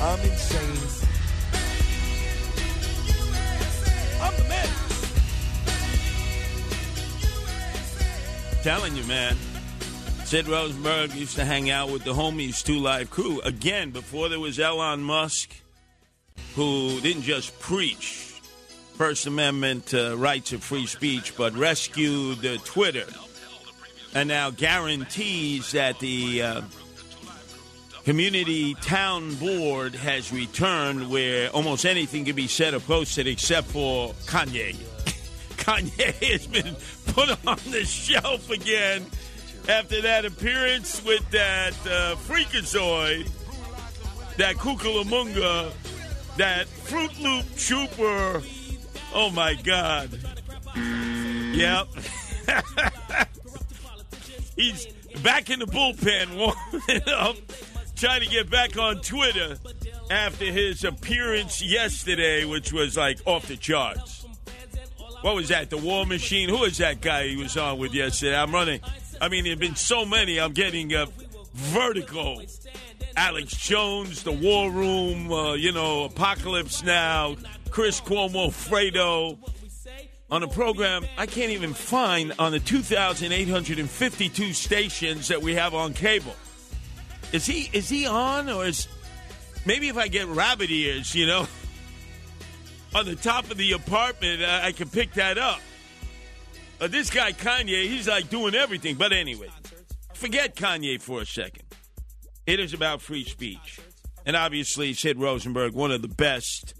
I'm 0.00 0.20
insane. 0.20 1.04
I'm 4.20 4.36
the 4.36 4.48
man. 4.48 4.87
Telling 8.68 8.96
you, 8.96 9.04
man. 9.04 9.34
Sid 10.26 10.46
Rosenberg 10.46 11.14
used 11.14 11.36
to 11.36 11.44
hang 11.46 11.70
out 11.70 11.90
with 11.90 12.04
the 12.04 12.12
homies 12.12 12.62
Two 12.62 12.80
Live 12.80 13.08
Crew. 13.08 13.40
Again, 13.40 13.92
before 13.92 14.28
there 14.28 14.38
was 14.38 14.60
Elon 14.60 15.02
Musk, 15.02 15.54
who 16.54 17.00
didn't 17.00 17.22
just 17.22 17.58
preach 17.60 18.38
First 18.92 19.26
Amendment 19.26 19.94
uh, 19.94 20.18
rights 20.18 20.52
of 20.52 20.62
free 20.62 20.84
speech, 20.84 21.34
but 21.34 21.54
rescued 21.54 22.44
uh, 22.44 22.58
Twitter 22.66 23.06
and 24.14 24.28
now 24.28 24.50
guarantees 24.50 25.72
that 25.72 25.98
the 25.98 26.42
uh, 26.42 26.60
community 28.04 28.74
town 28.82 29.34
board 29.36 29.94
has 29.94 30.30
returned 30.30 31.08
where 31.08 31.48
almost 31.52 31.86
anything 31.86 32.26
can 32.26 32.36
be 32.36 32.46
said 32.46 32.74
or 32.74 32.80
posted 32.80 33.26
except 33.26 33.68
for 33.68 34.12
Kanye. 34.26 34.76
Kanye 35.68 36.14
has 36.32 36.46
been 36.46 36.74
put 37.08 37.28
on 37.46 37.58
the 37.70 37.84
shelf 37.84 38.48
again 38.48 39.04
after 39.68 40.00
that 40.00 40.24
appearance 40.24 41.04
with 41.04 41.30
that 41.30 41.74
uh, 41.84 42.16
freakazoid, 42.16 43.28
that 44.38 44.54
Kukulamunga, 44.56 45.70
that 46.38 46.66
Fruit 46.68 47.20
Loop 47.20 47.44
Trooper. 47.56 48.42
Oh 49.12 49.28
my 49.28 49.52
God. 49.56 50.18
Yep. 50.74 51.88
He's 54.56 54.86
back 55.22 55.50
in 55.50 55.58
the 55.58 55.66
bullpen 55.66 56.34
warming 56.38 57.02
up, 57.14 57.36
trying 57.94 58.22
to 58.22 58.28
get 58.28 58.48
back 58.48 58.78
on 58.78 59.02
Twitter 59.02 59.58
after 60.10 60.46
his 60.46 60.82
appearance 60.84 61.62
yesterday, 61.62 62.46
which 62.46 62.72
was 62.72 62.96
like 62.96 63.18
off 63.26 63.46
the 63.48 63.56
charts. 63.58 64.17
What 65.22 65.34
was 65.34 65.48
that? 65.48 65.70
The 65.70 65.76
War 65.76 66.06
Machine? 66.06 66.48
Who 66.48 66.64
is 66.64 66.78
that 66.78 67.00
guy 67.00 67.28
he 67.28 67.36
was 67.36 67.56
on 67.56 67.78
with 67.78 67.92
yesterday? 67.92 68.36
I'm 68.36 68.52
running. 68.52 68.80
I 69.20 69.28
mean, 69.28 69.44
there 69.44 69.52
have 69.52 69.60
been 69.60 69.76
so 69.76 70.04
many. 70.04 70.38
I'm 70.38 70.52
getting 70.52 70.94
uh, 70.94 71.06
vertigo. 71.54 72.40
Alex 73.16 73.56
Jones, 73.56 74.22
The 74.22 74.30
War 74.30 74.70
Room, 74.70 75.32
uh, 75.32 75.54
you 75.54 75.72
know, 75.72 76.04
Apocalypse 76.04 76.84
Now, 76.84 77.34
Chris 77.70 78.00
Cuomo, 78.00 78.48
Fredo. 78.48 79.38
On 80.30 80.42
a 80.42 80.48
program 80.48 81.06
I 81.16 81.24
can't 81.24 81.50
even 81.52 81.72
find 81.72 82.34
on 82.38 82.52
the 82.52 82.60
2,852 82.60 84.52
stations 84.52 85.28
that 85.28 85.40
we 85.40 85.54
have 85.54 85.74
on 85.74 85.94
cable. 85.94 86.36
Is 87.32 87.46
he 87.46 87.70
is 87.72 87.88
he 87.88 88.06
on 88.06 88.50
or 88.50 88.66
is 88.66 88.88
maybe 89.64 89.88
if 89.88 89.96
I 89.96 90.08
get 90.08 90.26
rabbit 90.26 90.70
ears, 90.70 91.14
you 91.14 91.26
know, 91.26 91.48
on 92.94 93.06
the 93.06 93.16
top 93.16 93.50
of 93.50 93.56
the 93.56 93.72
apartment, 93.72 94.42
I, 94.42 94.66
I 94.66 94.72
can 94.72 94.88
pick 94.88 95.14
that 95.14 95.38
up. 95.38 95.60
Uh, 96.80 96.86
this 96.86 97.10
guy 97.10 97.32
Kanye, 97.32 97.88
he's 97.88 98.08
like 98.08 98.30
doing 98.30 98.54
everything. 98.54 98.94
But 98.94 99.12
anyway, 99.12 99.48
forget 100.14 100.54
Kanye 100.54 101.00
for 101.00 101.20
a 101.20 101.26
second. 101.26 101.64
It 102.46 102.60
is 102.60 102.72
about 102.72 103.02
free 103.02 103.24
speech, 103.24 103.80
and 104.24 104.34
obviously 104.34 104.94
Sid 104.94 105.18
Rosenberg, 105.18 105.74
one 105.74 105.90
of 105.92 106.02
the 106.02 106.08
best 106.08 106.74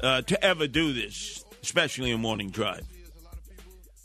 uh, 0.00 0.22
to 0.22 0.42
ever 0.42 0.66
do 0.66 0.92
this, 0.92 1.44
especially 1.62 2.10
in 2.10 2.20
morning 2.20 2.50
drive. 2.50 2.86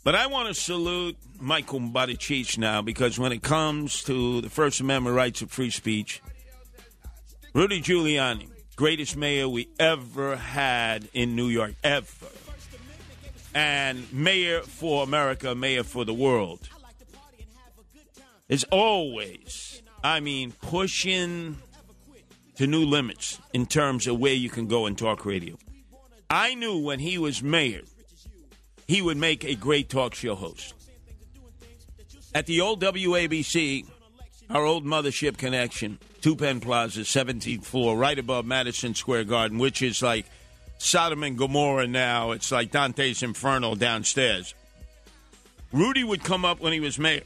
But 0.02 0.14
I 0.14 0.26
want 0.26 0.48
to 0.48 0.54
salute 0.54 1.16
Michael 1.38 1.80
Buttigieg 1.80 2.58
now 2.58 2.82
because 2.82 3.18
when 3.18 3.32
it 3.32 3.42
comes 3.42 4.02
to 4.04 4.40
the 4.40 4.50
First 4.50 4.80
Amendment 4.80 5.14
rights 5.14 5.42
of 5.42 5.50
free 5.50 5.70
speech, 5.70 6.22
Rudy 7.54 7.80
Giuliani, 7.80 8.48
greatest 8.80 9.14
mayor 9.14 9.46
we 9.46 9.68
ever 9.78 10.36
had 10.36 11.06
in 11.12 11.36
New 11.36 11.48
York, 11.48 11.74
ever. 11.84 12.28
And 13.54 14.10
mayor 14.10 14.62
for 14.62 15.04
America, 15.04 15.54
mayor 15.54 15.84
for 15.84 16.06
the 16.06 16.14
world, 16.14 16.66
is 18.48 18.64
always, 18.70 19.82
I 20.02 20.20
mean, 20.20 20.52
pushing 20.62 21.58
to 22.54 22.66
new 22.66 22.86
limits 22.86 23.38
in 23.52 23.66
terms 23.66 24.06
of 24.06 24.18
where 24.18 24.32
you 24.32 24.48
can 24.48 24.66
go 24.66 24.86
and 24.86 24.96
talk 24.96 25.26
radio. 25.26 25.58
I 26.30 26.54
knew 26.54 26.78
when 26.78 27.00
he 27.00 27.18
was 27.18 27.42
mayor, 27.42 27.82
he 28.88 29.02
would 29.02 29.18
make 29.18 29.44
a 29.44 29.56
great 29.56 29.90
talk 29.90 30.14
show 30.14 30.34
host. 30.34 30.72
At 32.34 32.46
the 32.46 32.62
old 32.62 32.80
WABC, 32.80 33.84
our 34.50 34.64
old 34.64 34.84
mothership 34.84 35.38
connection, 35.38 35.98
Two 36.20 36.36
Penn 36.36 36.60
Plaza, 36.60 37.00
17th 37.00 37.64
floor, 37.64 37.96
right 37.96 38.18
above 38.18 38.44
Madison 38.44 38.94
Square 38.94 39.24
Garden, 39.24 39.58
which 39.58 39.80
is 39.80 40.02
like 40.02 40.26
Sodom 40.78 41.22
and 41.22 41.38
Gomorrah 41.38 41.86
now. 41.86 42.32
It's 42.32 42.50
like 42.50 42.70
Dante's 42.70 43.22
Inferno 43.22 43.74
downstairs. 43.74 44.54
Rudy 45.72 46.04
would 46.04 46.24
come 46.24 46.44
up 46.44 46.60
when 46.60 46.72
he 46.72 46.80
was 46.80 46.98
mayor 46.98 47.22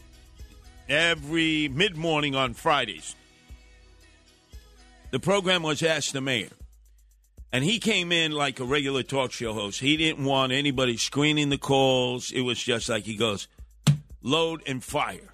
every 0.89 1.69
mid 1.69 1.97
morning 1.97 2.35
on 2.35 2.55
Fridays. 2.55 3.15
The 5.11 5.21
program 5.21 5.63
was 5.63 5.83
Ask 5.83 6.13
the 6.13 6.21
Mayor. 6.21 6.51
And 7.53 7.63
he 7.63 7.79
came 7.79 8.11
in 8.11 8.33
like 8.33 8.59
a 8.59 8.65
regular 8.65 9.05
talk 9.05 9.31
show 9.31 9.53
host. 9.53 9.79
He 9.79 9.97
didn't 9.97 10.25
want 10.25 10.53
anybody 10.53 10.97
screening 10.97 11.51
the 11.51 11.59
calls. 11.59 12.33
It 12.33 12.41
was 12.41 12.61
just 12.61 12.89
like 12.89 13.05
he 13.05 13.15
goes, 13.15 13.47
load 14.23 14.63
and 14.67 14.83
fire. 14.83 15.34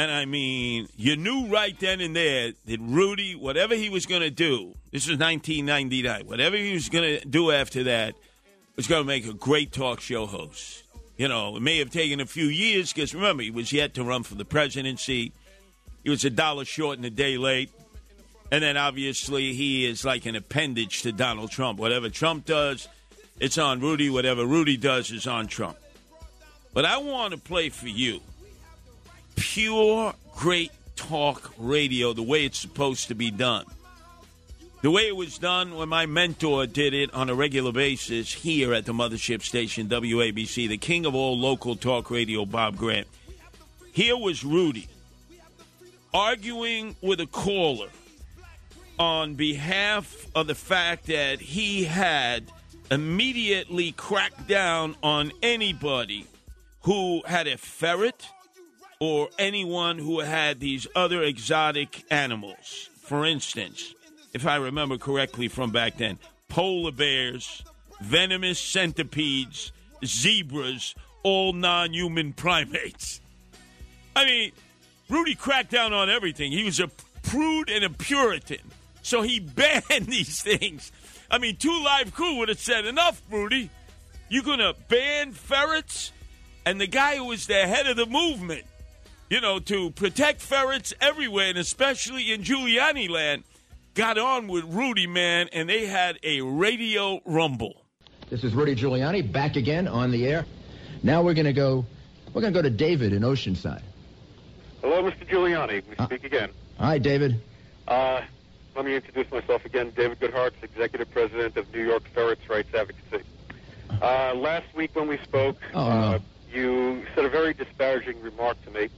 And 0.00 0.10
I 0.10 0.24
mean, 0.24 0.88
you 0.96 1.14
knew 1.14 1.48
right 1.48 1.78
then 1.78 2.00
and 2.00 2.16
there 2.16 2.52
that 2.64 2.80
Rudy, 2.80 3.34
whatever 3.34 3.74
he 3.74 3.90
was 3.90 4.06
going 4.06 4.22
to 4.22 4.30
do, 4.30 4.74
this 4.92 5.06
was 5.06 5.18
1999, 5.18 6.26
whatever 6.26 6.56
he 6.56 6.72
was 6.72 6.88
going 6.88 7.20
to 7.20 7.28
do 7.28 7.50
after 7.50 7.84
that 7.84 8.14
was 8.76 8.86
going 8.86 9.02
to 9.02 9.06
make 9.06 9.26
a 9.26 9.34
great 9.34 9.72
talk 9.72 10.00
show 10.00 10.24
host. 10.24 10.84
You 11.18 11.28
know, 11.28 11.54
it 11.54 11.60
may 11.60 11.76
have 11.80 11.90
taken 11.90 12.18
a 12.18 12.24
few 12.24 12.46
years 12.46 12.94
because 12.94 13.14
remember, 13.14 13.42
he 13.42 13.50
was 13.50 13.74
yet 13.74 13.92
to 13.92 14.02
run 14.02 14.22
for 14.22 14.36
the 14.36 14.44
presidency. 14.46 15.34
He 16.02 16.08
was 16.08 16.24
a 16.24 16.30
dollar 16.30 16.64
short 16.64 16.96
and 16.96 17.04
a 17.04 17.10
day 17.10 17.36
late. 17.36 17.70
And 18.50 18.62
then 18.62 18.78
obviously 18.78 19.52
he 19.52 19.84
is 19.84 20.02
like 20.02 20.24
an 20.24 20.34
appendage 20.34 21.02
to 21.02 21.12
Donald 21.12 21.50
Trump. 21.50 21.78
Whatever 21.78 22.08
Trump 22.08 22.46
does, 22.46 22.88
it's 23.38 23.58
on 23.58 23.80
Rudy. 23.80 24.08
Whatever 24.08 24.46
Rudy 24.46 24.78
does 24.78 25.10
is 25.10 25.26
on 25.26 25.46
Trump. 25.46 25.76
But 26.72 26.86
I 26.86 26.96
want 26.96 27.34
to 27.34 27.38
play 27.38 27.68
for 27.68 27.88
you 27.88 28.22
pure, 29.40 30.14
great 30.36 30.70
talk 30.96 31.52
radio 31.58 32.12
the 32.12 32.22
way 32.22 32.44
it's 32.44 32.58
supposed 32.58 33.08
to 33.08 33.14
be 33.14 33.30
done. 33.30 33.64
The 34.82 34.90
way 34.90 35.08
it 35.08 35.16
was 35.16 35.38
done 35.38 35.74
when 35.74 35.88
my 35.88 36.06
mentor 36.06 36.66
did 36.66 36.94
it 36.94 37.12
on 37.12 37.28
a 37.28 37.34
regular 37.34 37.72
basis 37.72 38.32
here 38.32 38.72
at 38.72 38.86
the 38.86 38.92
mothership 38.92 39.42
station, 39.42 39.88
WABC, 39.88 40.68
the 40.68 40.78
king 40.78 41.06
of 41.06 41.14
all 41.14 41.38
local 41.38 41.74
talk 41.74 42.10
radio, 42.10 42.44
Bob 42.44 42.76
Grant. 42.76 43.06
Here 43.92 44.16
was 44.16 44.44
Rudy 44.44 44.88
arguing 46.12 46.96
with 47.02 47.20
a 47.20 47.26
caller 47.26 47.88
on 48.98 49.34
behalf 49.34 50.26
of 50.34 50.46
the 50.46 50.54
fact 50.54 51.06
that 51.06 51.40
he 51.40 51.84
had 51.84 52.44
immediately 52.90 53.92
cracked 53.92 54.46
down 54.46 54.96
on 55.02 55.32
anybody 55.42 56.26
who 56.82 57.22
had 57.24 57.46
a 57.46 57.56
ferret 57.56 58.28
or 59.00 59.30
anyone 59.38 59.98
who 59.98 60.20
had 60.20 60.60
these 60.60 60.86
other 60.94 61.22
exotic 61.22 62.04
animals. 62.10 62.90
For 63.02 63.24
instance, 63.24 63.94
if 64.32 64.46
I 64.46 64.56
remember 64.56 64.98
correctly 64.98 65.48
from 65.48 65.72
back 65.72 65.96
then, 65.96 66.18
polar 66.48 66.92
bears, 66.92 67.64
venomous 68.00 68.60
centipedes, 68.60 69.72
zebras, 70.04 70.94
all 71.22 71.52
non 71.52 71.92
human 71.92 72.32
primates. 72.34 73.20
I 74.14 74.24
mean, 74.24 74.52
Rudy 75.08 75.34
cracked 75.34 75.70
down 75.70 75.92
on 75.92 76.10
everything. 76.10 76.52
He 76.52 76.64
was 76.64 76.78
a 76.78 76.88
prude 77.22 77.70
and 77.70 77.84
a 77.84 77.90
Puritan. 77.90 78.70
So 79.02 79.22
he 79.22 79.40
banned 79.40 80.06
these 80.06 80.42
things. 80.42 80.92
I 81.30 81.38
mean, 81.38 81.56
Two 81.56 81.82
Live 81.82 82.12
Crew 82.14 82.36
would 82.36 82.48
have 82.48 82.60
said, 82.60 82.84
enough, 82.84 83.22
Rudy. 83.30 83.70
You're 84.28 84.44
going 84.44 84.58
to 84.58 84.74
ban 84.88 85.32
ferrets? 85.32 86.12
And 86.64 86.80
the 86.80 86.86
guy 86.86 87.16
who 87.16 87.24
was 87.24 87.46
the 87.46 87.66
head 87.66 87.86
of 87.86 87.96
the 87.96 88.06
movement, 88.06 88.64
you 89.30 89.40
know, 89.40 89.60
to 89.60 89.90
protect 89.92 90.40
ferrets 90.42 90.92
everywhere, 91.00 91.48
and 91.50 91.56
especially 91.58 92.32
in 92.32 92.42
Giuliani 92.42 93.08
land, 93.08 93.44
got 93.94 94.18
on 94.18 94.48
with 94.48 94.64
Rudy, 94.64 95.06
man, 95.06 95.48
and 95.52 95.68
they 95.68 95.86
had 95.86 96.18
a 96.24 96.40
radio 96.40 97.20
rumble. 97.24 97.84
This 98.28 98.42
is 98.44 98.52
Rudy 98.54 98.74
Giuliani 98.74 99.30
back 99.32 99.54
again 99.56 99.86
on 99.88 100.10
the 100.10 100.26
air. 100.26 100.44
Now 101.04 101.22
we're 101.22 101.34
going 101.34 101.46
to 101.46 101.52
go. 101.52 101.86
We're 102.34 102.42
going 102.42 102.52
to 102.52 102.58
go 102.58 102.62
to 102.62 102.70
David 102.70 103.12
in 103.12 103.22
Oceanside. 103.22 103.82
Hello, 104.82 105.02
Mr. 105.02 105.26
Giuliani. 105.28 105.82
We 105.88 106.04
speak 106.04 106.24
again. 106.24 106.50
Hi, 106.78 106.98
David. 106.98 107.40
Uh, 107.88 108.20
let 108.76 108.84
me 108.84 108.94
introduce 108.94 109.30
myself 109.30 109.64
again. 109.64 109.92
David 109.96 110.20
Goodhart, 110.20 110.52
Executive 110.62 111.10
President 111.10 111.56
of 111.56 111.72
New 111.74 111.84
York 111.84 112.02
Ferrets 112.14 112.48
Rights 112.48 112.72
Advocacy. 112.74 113.24
Uh, 114.00 114.34
last 114.34 114.66
week 114.74 114.94
when 114.94 115.08
we 115.08 115.18
spoke, 115.18 115.56
Oh, 115.74 115.80
uh, 115.80 116.10
no. 116.12 116.18
you 116.52 117.04
said 117.14 117.24
a 117.24 117.28
very 117.28 117.52
disparaging 117.52 118.20
remark 118.22 118.62
to 118.64 118.70
me 118.70 118.88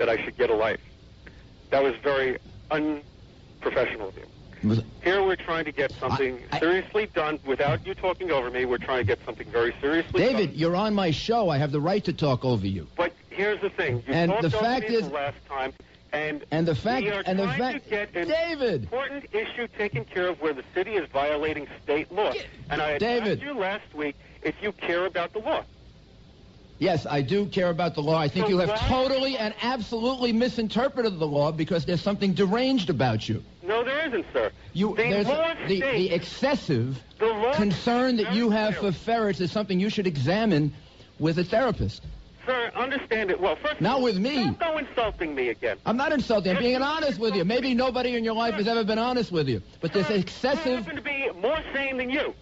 that 0.00 0.08
I 0.08 0.16
should 0.24 0.36
get 0.38 0.48
a 0.48 0.54
life. 0.54 0.80
That 1.68 1.82
was 1.84 1.94
very 2.02 2.38
unprofessional 2.70 4.08
of 4.08 4.16
you. 4.16 4.82
Here 5.04 5.22
we're 5.22 5.36
trying 5.36 5.66
to 5.66 5.72
get 5.72 5.92
something 5.92 6.38
seriously 6.58 7.06
done 7.14 7.38
without 7.44 7.86
you 7.86 7.94
talking 7.94 8.30
over 8.30 8.50
me. 8.50 8.64
We're 8.64 8.78
trying 8.78 8.98
to 8.98 9.04
get 9.04 9.18
something 9.26 9.48
very 9.50 9.74
seriously 9.80 10.22
done. 10.24 10.32
David, 10.32 10.54
you're 10.56 10.74
on 10.74 10.94
my 10.94 11.10
show. 11.10 11.50
I 11.50 11.58
have 11.58 11.70
the 11.70 11.80
right 11.80 12.02
to 12.04 12.12
talk 12.14 12.44
over 12.46 12.66
you. 12.66 12.86
But 12.96 13.12
here's 13.28 13.60
the 13.60 13.68
thing. 13.70 14.02
You 14.06 14.14
And 14.14 14.30
talked 14.30 14.42
the 14.42 14.50
fact 14.50 14.84
is- 14.90 15.06
the 15.08 15.14
last 15.14 15.36
time, 15.46 15.72
and 16.14 16.44
And 16.50 16.66
the 16.66 16.74
fact- 16.74 17.04
we 17.04 17.10
are 17.10 17.22
and 17.26 17.38
the 17.38 17.44
trying 17.44 17.58
fact- 17.58 17.84
to 17.84 17.90
get 17.90 18.16
an 18.16 18.28
David! 18.28 18.82
important 18.84 19.26
issue 19.34 19.66
taken 19.78 20.04
care 20.06 20.28
of 20.28 20.40
where 20.40 20.54
the 20.54 20.64
city 20.74 20.94
is 20.94 21.06
violating 21.10 21.66
state 21.82 22.10
law. 22.10 22.32
And 22.70 22.80
I 22.82 22.96
David. 22.98 23.38
asked 23.38 23.42
you 23.42 23.54
last 23.54 23.94
week 23.94 24.16
if 24.42 24.54
you 24.62 24.72
care 24.72 25.04
about 25.04 25.34
the 25.34 25.40
law. 25.40 25.62
Yes, 26.80 27.04
I 27.04 27.20
do 27.20 27.44
care 27.44 27.68
about 27.68 27.94
the 27.94 28.00
law. 28.00 28.18
I 28.18 28.26
think 28.28 28.46
So 28.46 28.50
you 28.50 28.58
have 28.58 28.70
why- 28.70 28.76
totally 28.88 29.36
and 29.36 29.52
absolutely 29.60 30.32
misinterpreted 30.32 31.18
the 31.18 31.26
law 31.26 31.52
because 31.52 31.84
there's 31.84 32.00
something 32.00 32.32
deranged 32.32 32.88
about 32.88 33.28
you. 33.28 33.44
No, 33.62 33.84
there 33.84 34.06
isn't, 34.08 34.24
sir. 34.32 34.50
You, 34.72 34.96
the 34.96 35.22
law 35.24 35.54
the, 35.68 36.10
excessive 36.10 36.98
the 37.18 37.26
law 37.26 37.52
concern 37.54 38.16
that 38.16 38.34
you 38.34 38.48
have 38.48 38.76
for 38.78 38.92
ferrets 38.92 39.40
is 39.40 39.52
something 39.52 39.78
you 39.78 39.90
should 39.90 40.06
examine 40.06 40.72
with 41.18 41.38
a 41.38 41.44
therapist. 41.44 42.02
sir, 42.46 42.72
understand 42.74 43.30
it. 43.30 43.38
Well, 43.38 43.56
first, 43.56 43.82
Not 43.82 44.00
with 44.00 44.16
me. 44.16 44.36
don't 44.36 44.58
go 44.58 44.78
insulting 44.78 45.34
me 45.34 45.50
again. 45.50 45.76
I'm 45.84 45.98
not 45.98 46.12
insulting. 46.12 46.56
I'm 46.56 46.62
being 46.62 46.80
honest 46.80 47.18
with 47.20 47.34
you. 47.34 47.44
Maybe 47.44 47.74
nobody 47.74 48.16
in 48.16 48.24
your 48.24 48.34
life 48.34 48.54
has 48.54 48.66
ever 48.66 48.84
been 48.84 48.98
honest 48.98 49.30
with 49.30 49.50
you. 49.50 49.60
But 49.82 49.92
this 49.92 50.08
I 50.08 50.14
excessive, 50.14 50.84
happen 50.84 50.96
to 50.96 51.02
be 51.02 51.28
more 51.42 51.58
sane 51.74 51.98
than 51.98 52.08
you. 52.08 52.34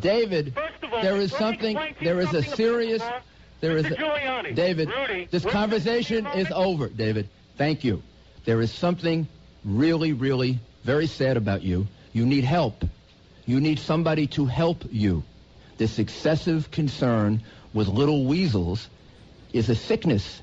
David, 0.00 0.54
First 0.54 0.82
of 0.82 0.94
all, 0.94 1.02
there 1.02 1.16
is 1.18 1.30
something, 1.32 1.76
explain 1.76 1.94
to 1.96 2.00
you 2.00 2.06
there 2.06 2.20
is 2.20 2.28
a 2.28 2.42
something 2.42 2.46
about 2.46 2.56
serious, 2.56 3.00
law. 3.02 3.20
There 3.60 3.76
is 3.76 3.86
Mr. 3.86 3.92
a, 3.92 3.96
Giuliani, 3.96 4.54
David, 4.54 4.90
Rudy, 4.90 5.28
this 5.30 5.44
conversation 5.44 6.26
is 6.26 6.50
over, 6.50 6.88
David. 6.88 7.28
Thank 7.56 7.84
you. 7.84 8.02
There 8.44 8.60
is 8.60 8.72
something 8.72 9.26
really, 9.64 10.12
really 10.12 10.60
very 10.84 11.06
sad 11.06 11.36
about 11.36 11.62
you. 11.62 11.86
You 12.12 12.26
need 12.26 12.44
help. 12.44 12.84
You 13.46 13.60
need 13.60 13.78
somebody 13.78 14.26
to 14.28 14.46
help 14.46 14.84
you. 14.90 15.22
This 15.78 15.98
excessive 15.98 16.70
concern 16.70 17.42
with 17.74 17.88
little 17.88 18.24
weasels 18.24 18.88
is 19.52 19.68
a 19.68 19.74
sickness. 19.74 20.40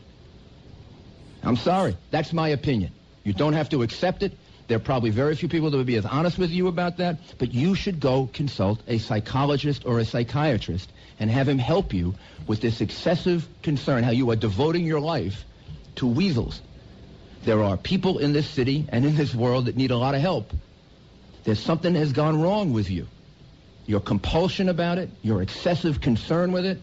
I'm 1.43 1.57
sorry. 1.57 1.97
That's 2.11 2.33
my 2.33 2.49
opinion. 2.49 2.91
You 3.23 3.33
don't 3.33 3.53
have 3.53 3.69
to 3.69 3.83
accept 3.83 4.23
it. 4.23 4.37
There 4.67 4.77
are 4.77 4.81
probably 4.81 5.09
very 5.09 5.35
few 5.35 5.49
people 5.49 5.71
that 5.71 5.77
would 5.77 5.85
be 5.85 5.97
as 5.97 6.05
honest 6.05 6.37
with 6.37 6.51
you 6.51 6.67
about 6.67 6.97
that, 6.97 7.17
but 7.37 7.53
you 7.53 7.75
should 7.75 7.99
go 7.99 8.29
consult 8.31 8.81
a 8.87 8.97
psychologist 8.97 9.83
or 9.85 9.99
a 9.99 10.05
psychiatrist 10.05 10.89
and 11.23 11.31
have 11.31 11.47
him 11.47 11.57
help 11.57 11.93
you 11.93 12.13
with 12.47 12.59
this 12.59 12.81
excessive 12.81 13.47
concern, 13.61 14.03
how 14.03 14.11
you 14.11 14.29
are 14.29 14.35
devoting 14.35 14.85
your 14.85 14.99
life 14.99 15.45
to 15.95 16.05
weasels. 16.05 16.61
There 17.45 17.63
are 17.63 17.77
people 17.77 18.17
in 18.17 18.33
this 18.33 18.45
city 18.45 18.85
and 18.89 19.05
in 19.05 19.15
this 19.15 19.33
world 19.33 19.67
that 19.67 19.77
need 19.77 19.91
a 19.91 19.95
lot 19.95 20.15
of 20.15 20.21
help. 20.21 20.51
There's 21.45 21.61
something 21.61 21.95
has 21.95 22.11
gone 22.11 22.41
wrong 22.41 22.73
with 22.73 22.89
you. 22.91 23.07
Your 23.85 24.01
compulsion 24.01 24.67
about 24.67 24.97
it, 24.97 25.11
your 25.21 25.41
excessive 25.41 26.01
concern 26.01 26.51
with 26.51 26.65
it, 26.65 26.81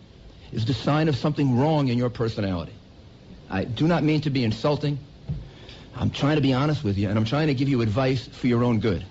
is 0.52 0.64
the 0.64 0.72
sign 0.72 1.08
of 1.08 1.16
something 1.16 1.58
wrong 1.58 1.88
in 1.88 1.98
your 1.98 2.08
personality. 2.08 2.72
I 3.50 3.64
do 3.64 3.86
not 3.86 4.04
mean 4.04 4.22
to 4.22 4.30
be 4.30 4.42
insulting. 4.42 4.98
I'm 5.94 6.08
trying 6.08 6.36
to 6.36 6.42
be 6.42 6.54
honest 6.54 6.82
with 6.82 6.96
you, 6.96 7.10
and 7.10 7.18
I'm 7.18 7.26
trying 7.26 7.48
to 7.48 7.54
give 7.54 7.68
you 7.68 7.82
advice 7.82 8.26
for 8.26 8.46
your 8.46 8.64
own 8.64 8.80
good. 8.80 9.04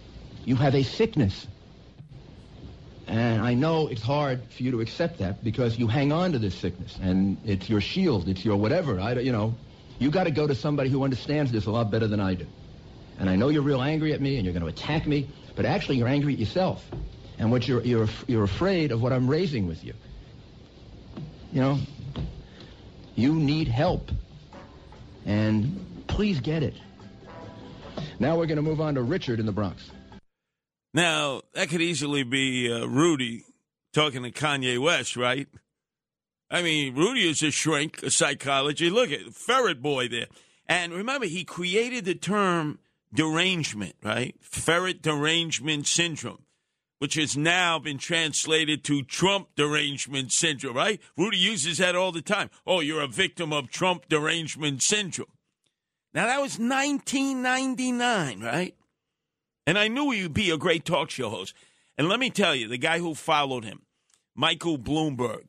You 0.44 0.56
have 0.56 0.74
a 0.74 0.82
sickness. 0.82 1.46
And 3.10 3.42
I 3.42 3.56
know 3.56 3.88
it's 3.88 4.04
hard 4.04 4.40
for 4.56 4.62
you 4.62 4.70
to 4.70 4.82
accept 4.82 5.18
that 5.18 5.44
because 5.44 5.80
you 5.80 5.88
hang 5.88 6.12
on 6.12 6.34
to 6.34 6.40
this 6.40 6.54
sickness 6.54 6.96
and 7.02 7.38
it's 7.44 7.68
your 7.68 7.82
shield, 7.82 8.30
it's 8.30 8.46
your 8.46 8.56
whatever. 8.56 9.00
I, 9.00 9.14
you 9.14 9.32
know, 9.32 9.56
you 9.98 10.12
got 10.12 10.26
to 10.26 10.32
go 10.32 10.46
to 10.46 10.54
somebody 10.54 10.92
who 10.92 11.04
understands 11.04 11.52
this 11.52 11.66
a 11.66 11.72
lot 11.72 11.90
better 11.90 12.06
than 12.06 12.20
I 12.20 12.36
do. 12.36 12.46
And 13.18 13.28
I 13.28 13.36
know 13.36 13.50
you're 13.50 13.64
real 13.64 13.82
angry 13.82 14.14
at 14.14 14.22
me 14.22 14.36
and 14.36 14.46
you're 14.46 14.54
going 14.54 14.62
to 14.62 14.70
attack 14.70 15.08
me, 15.08 15.28
but 15.56 15.66
actually 15.66 15.98
you're 15.98 16.08
angry 16.08 16.34
at 16.34 16.40
yourself. 16.40 16.86
And 17.40 17.50
what 17.50 17.68
you're, 17.68 17.82
you're, 17.82 18.08
you're 18.28 18.44
afraid 18.44 18.92
of 18.92 19.02
what 19.02 19.12
I'm 19.12 19.28
raising 19.28 19.68
with 19.68 19.84
you. 19.84 19.94
You 21.52 21.62
know, 21.62 21.80
you 23.16 23.34
need 23.34 23.68
help. 23.68 24.12
And 25.26 26.06
please 26.06 26.42
get 26.42 26.62
it. 26.62 26.76
Now 28.20 28.38
we're 28.38 28.46
going 28.46 28.58
to 28.58 28.62
move 28.62 28.82
on 28.82 28.94
to 28.96 29.02
Richard 29.02 29.40
in 29.40 29.48
the 29.48 29.52
Bronx. 29.52 29.90
Now, 30.94 31.42
that 31.54 31.70
could 31.70 31.82
easily 31.82 32.24
be 32.24 32.72
uh, 32.72 32.86
Rudy 32.86 33.46
talking 33.94 34.24
to 34.24 34.32
Kanye 34.32 34.80
West, 34.80 35.16
right? 35.16 35.48
I 36.50 36.64
mean, 36.64 36.96
Rudy 36.96 37.30
is 37.30 37.44
a 37.44 37.52
shrink, 37.52 38.02
a 38.02 38.10
psychology. 38.10 38.90
Look 38.90 39.12
at 39.12 39.34
Ferret 39.34 39.82
Boy 39.82 40.08
there. 40.08 40.28
And 40.68 40.94
remember, 40.94 41.28
he 41.28 41.44
created 41.44 42.06
the 42.06 42.16
term 42.16 42.80
derangement, 43.14 43.96
right? 44.04 44.36
Ferret 44.42 45.02
derangement 45.02 45.88
syndrome, 45.88 46.44
which 46.98 47.16
has 47.16 47.38
now 47.38 47.78
been 47.78 48.00
translated 48.00 48.84
to 48.86 49.04
Trump 49.04 49.50
derangement 49.56 50.32
syndrome, 50.32 50.76
right? 50.76 51.00
Rudy 51.18 51.38
uses 51.38 51.78
that 51.78 51.96
all 51.96 52.12
the 52.12 52.22
time. 52.22 52.50
Oh, 52.66 52.80
you're 52.80 53.02
a 53.02 53.08
victim 53.08 53.54
of 53.54 53.70
Trump 53.70 54.10
derangement 54.10 54.82
syndrome. 54.82 55.30
Now, 56.14 56.26
that 56.26 56.42
was 56.42 56.58
1999, 56.58 58.42
right? 58.42 58.76
And 59.70 59.78
I 59.78 59.88
knew 59.88 60.10
he 60.10 60.24
would 60.24 60.34
be 60.34 60.50
a 60.50 60.58
great 60.58 60.84
talk 60.84 61.12
show 61.12 61.30
host. 61.30 61.54
And 61.96 62.10
let 62.10 62.20
me 62.20 62.32
tell 62.32 62.56
you, 62.56 62.68
the 62.68 62.80
guy 62.80 62.98
who 62.98 63.14
followed 63.14 63.64
him, 63.64 63.84
Michael 64.34 64.80
Bloomberg, 64.80 65.44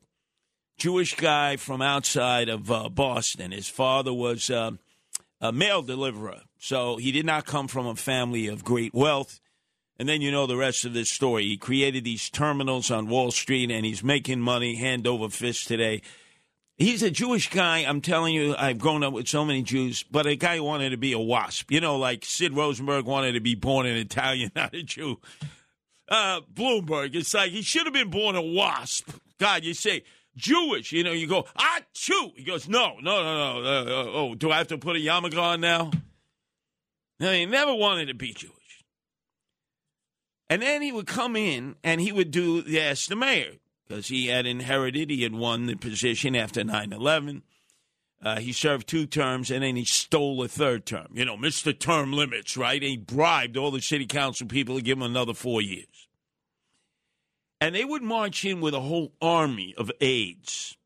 Jewish 0.77 1.15
guy 1.15 1.57
from 1.57 1.81
outside 1.81 2.47
of 2.47 2.69
uh, 2.69 2.87
Boston. 2.89 3.51
His 3.51 3.67
father 3.67 4.13
was 4.13 4.51
uh, 4.51 4.73
a 5.39 5.51
mail 5.51 5.81
deliverer, 5.81 6.41
so 6.59 6.97
he 6.97 7.11
did 7.11 7.25
not 7.25 7.47
come 7.47 7.67
from 7.67 7.87
a 7.87 7.95
family 7.95 8.45
of 8.45 8.63
great 8.63 8.93
wealth. 8.93 9.39
And 9.97 10.07
then 10.07 10.21
you 10.21 10.31
know 10.31 10.45
the 10.45 10.55
rest 10.55 10.85
of 10.85 10.93
this 10.93 11.09
story. 11.09 11.45
He 11.45 11.57
created 11.57 12.03
these 12.03 12.29
terminals 12.29 12.91
on 12.91 13.07
Wall 13.07 13.31
Street, 13.31 13.71
and 13.71 13.83
he's 13.87 14.03
making 14.03 14.39
money 14.39 14.75
hand 14.75 15.07
over 15.07 15.29
fist 15.29 15.67
today. 15.67 16.03
He's 16.81 17.03
a 17.03 17.11
Jewish 17.11 17.51
guy. 17.51 17.79
I'm 17.79 18.01
telling 18.01 18.33
you, 18.33 18.55
I've 18.57 18.79
grown 18.79 19.03
up 19.03 19.13
with 19.13 19.27
so 19.27 19.45
many 19.45 19.61
Jews, 19.61 20.03
but 20.09 20.25
a 20.25 20.35
guy 20.35 20.59
wanted 20.59 20.89
to 20.89 20.97
be 20.97 21.13
a 21.13 21.19
wasp. 21.19 21.71
You 21.71 21.79
know, 21.79 21.95
like 21.95 22.25
Sid 22.25 22.55
Rosenberg 22.55 23.05
wanted 23.05 23.33
to 23.33 23.39
be 23.39 23.53
born 23.53 23.85
an 23.85 23.97
Italian, 23.97 24.51
not 24.55 24.73
a 24.73 24.81
Jew. 24.81 25.19
Uh, 26.09 26.41
Bloomberg, 26.51 27.13
it's 27.13 27.35
like 27.35 27.51
he 27.51 27.61
should 27.61 27.85
have 27.85 27.93
been 27.93 28.09
born 28.09 28.35
a 28.35 28.41
wasp. 28.41 29.11
God, 29.37 29.63
you 29.63 29.75
say 29.75 30.03
Jewish, 30.35 30.91
you 30.91 31.03
know, 31.03 31.11
you 31.11 31.27
go, 31.27 31.45
ah, 31.55 31.81
Jew. 31.93 32.31
He 32.35 32.43
goes, 32.43 32.67
no, 32.67 32.95
no, 32.99 33.23
no, 33.23 33.61
no. 33.61 33.69
Uh, 33.69 33.83
uh, 33.83 34.11
oh, 34.13 34.33
do 34.33 34.49
I 34.49 34.57
have 34.57 34.69
to 34.69 34.79
put 34.79 34.95
a 34.95 34.99
yarmulke 34.99 35.37
on 35.37 35.61
now? 35.61 35.91
No, 37.19 37.31
he 37.31 37.45
never 37.45 37.75
wanted 37.75 38.07
to 38.07 38.15
be 38.15 38.33
Jewish. 38.33 38.55
And 40.49 40.63
then 40.63 40.81
he 40.81 40.91
would 40.91 41.05
come 41.05 41.35
in 41.35 41.75
and 41.83 42.01
he 42.01 42.11
would 42.11 42.31
do 42.31 42.63
the 42.63 43.05
the 43.07 43.15
Mayor 43.15 43.60
because 43.91 44.07
he 44.07 44.27
had 44.27 44.45
inherited, 44.45 45.09
he 45.09 45.23
had 45.23 45.33
won 45.33 45.65
the 45.65 45.75
position 45.75 46.33
after 46.33 46.63
9 46.63 46.93
11. 46.93 47.43
Uh, 48.23 48.39
he 48.39 48.53
served 48.53 48.87
two 48.87 49.05
terms 49.05 49.51
and 49.51 49.63
then 49.63 49.75
he 49.75 49.83
stole 49.83 50.41
a 50.41 50.47
third 50.47 50.85
term. 50.85 51.07
You 51.13 51.25
know, 51.25 51.35
Mr. 51.35 51.77
Term 51.77 52.13
Limits, 52.13 52.55
right? 52.55 52.81
And 52.81 52.89
he 52.89 52.95
bribed 52.95 53.57
all 53.57 53.69
the 53.69 53.81
city 53.81 54.05
council 54.05 54.47
people 54.47 54.75
to 54.75 54.81
give 54.81 54.97
him 54.97 55.03
another 55.03 55.33
four 55.33 55.61
years. 55.61 56.07
And 57.59 57.75
they 57.75 57.83
would 57.83 58.01
march 58.01 58.45
in 58.45 58.61
with 58.61 58.73
a 58.73 58.79
whole 58.79 59.11
army 59.21 59.75
of 59.77 59.91
aides. 59.99 60.77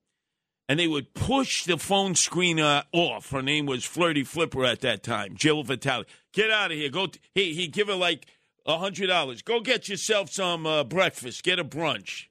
And 0.68 0.80
they 0.80 0.88
would 0.88 1.14
push 1.14 1.64
the 1.64 1.78
phone 1.78 2.16
screener 2.16 2.86
off. 2.92 3.30
Her 3.30 3.44
name 3.44 3.68
was 3.68 3.86
Flirty 3.86 4.24
Flipper 4.24 4.66
at 4.66 4.82
that 4.82 5.04
time, 5.04 5.36
Jill 5.36 5.62
Vitale. 5.62 6.06
Get 6.34 6.50
out 6.50 6.72
of 6.72 6.78
here. 6.78 6.90
Go. 6.90 7.06
T- 7.06 7.20
he 7.36 7.54
he'd 7.54 7.72
give 7.72 7.88
her 7.88 7.94
like 7.94 8.26
a 8.66 8.80
hundred 8.80 9.08
dollars. 9.08 9.44
Go 9.44 9.60
get 9.60 9.88
yourself 9.90 10.32
some 10.32 10.66
uh, 10.66 10.84
breakfast. 10.84 11.44
Get 11.44 11.60
a 11.60 11.64
brunch. 11.64 12.26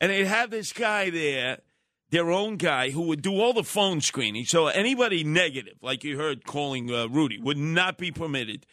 And 0.00 0.10
they'd 0.10 0.26
have 0.26 0.50
this 0.50 0.72
guy 0.72 1.10
there, 1.10 1.58
their 2.10 2.30
own 2.30 2.56
guy, 2.56 2.90
who 2.90 3.02
would 3.02 3.22
do 3.22 3.40
all 3.40 3.52
the 3.52 3.64
phone 3.64 4.00
screening. 4.00 4.44
So 4.44 4.68
anybody 4.68 5.24
negative, 5.24 5.74
like 5.82 6.04
you 6.04 6.18
heard 6.18 6.44
calling 6.44 6.92
uh, 6.92 7.06
Rudy, 7.08 7.38
would 7.38 7.58
not 7.58 7.98
be 7.98 8.10
permitted. 8.10 8.66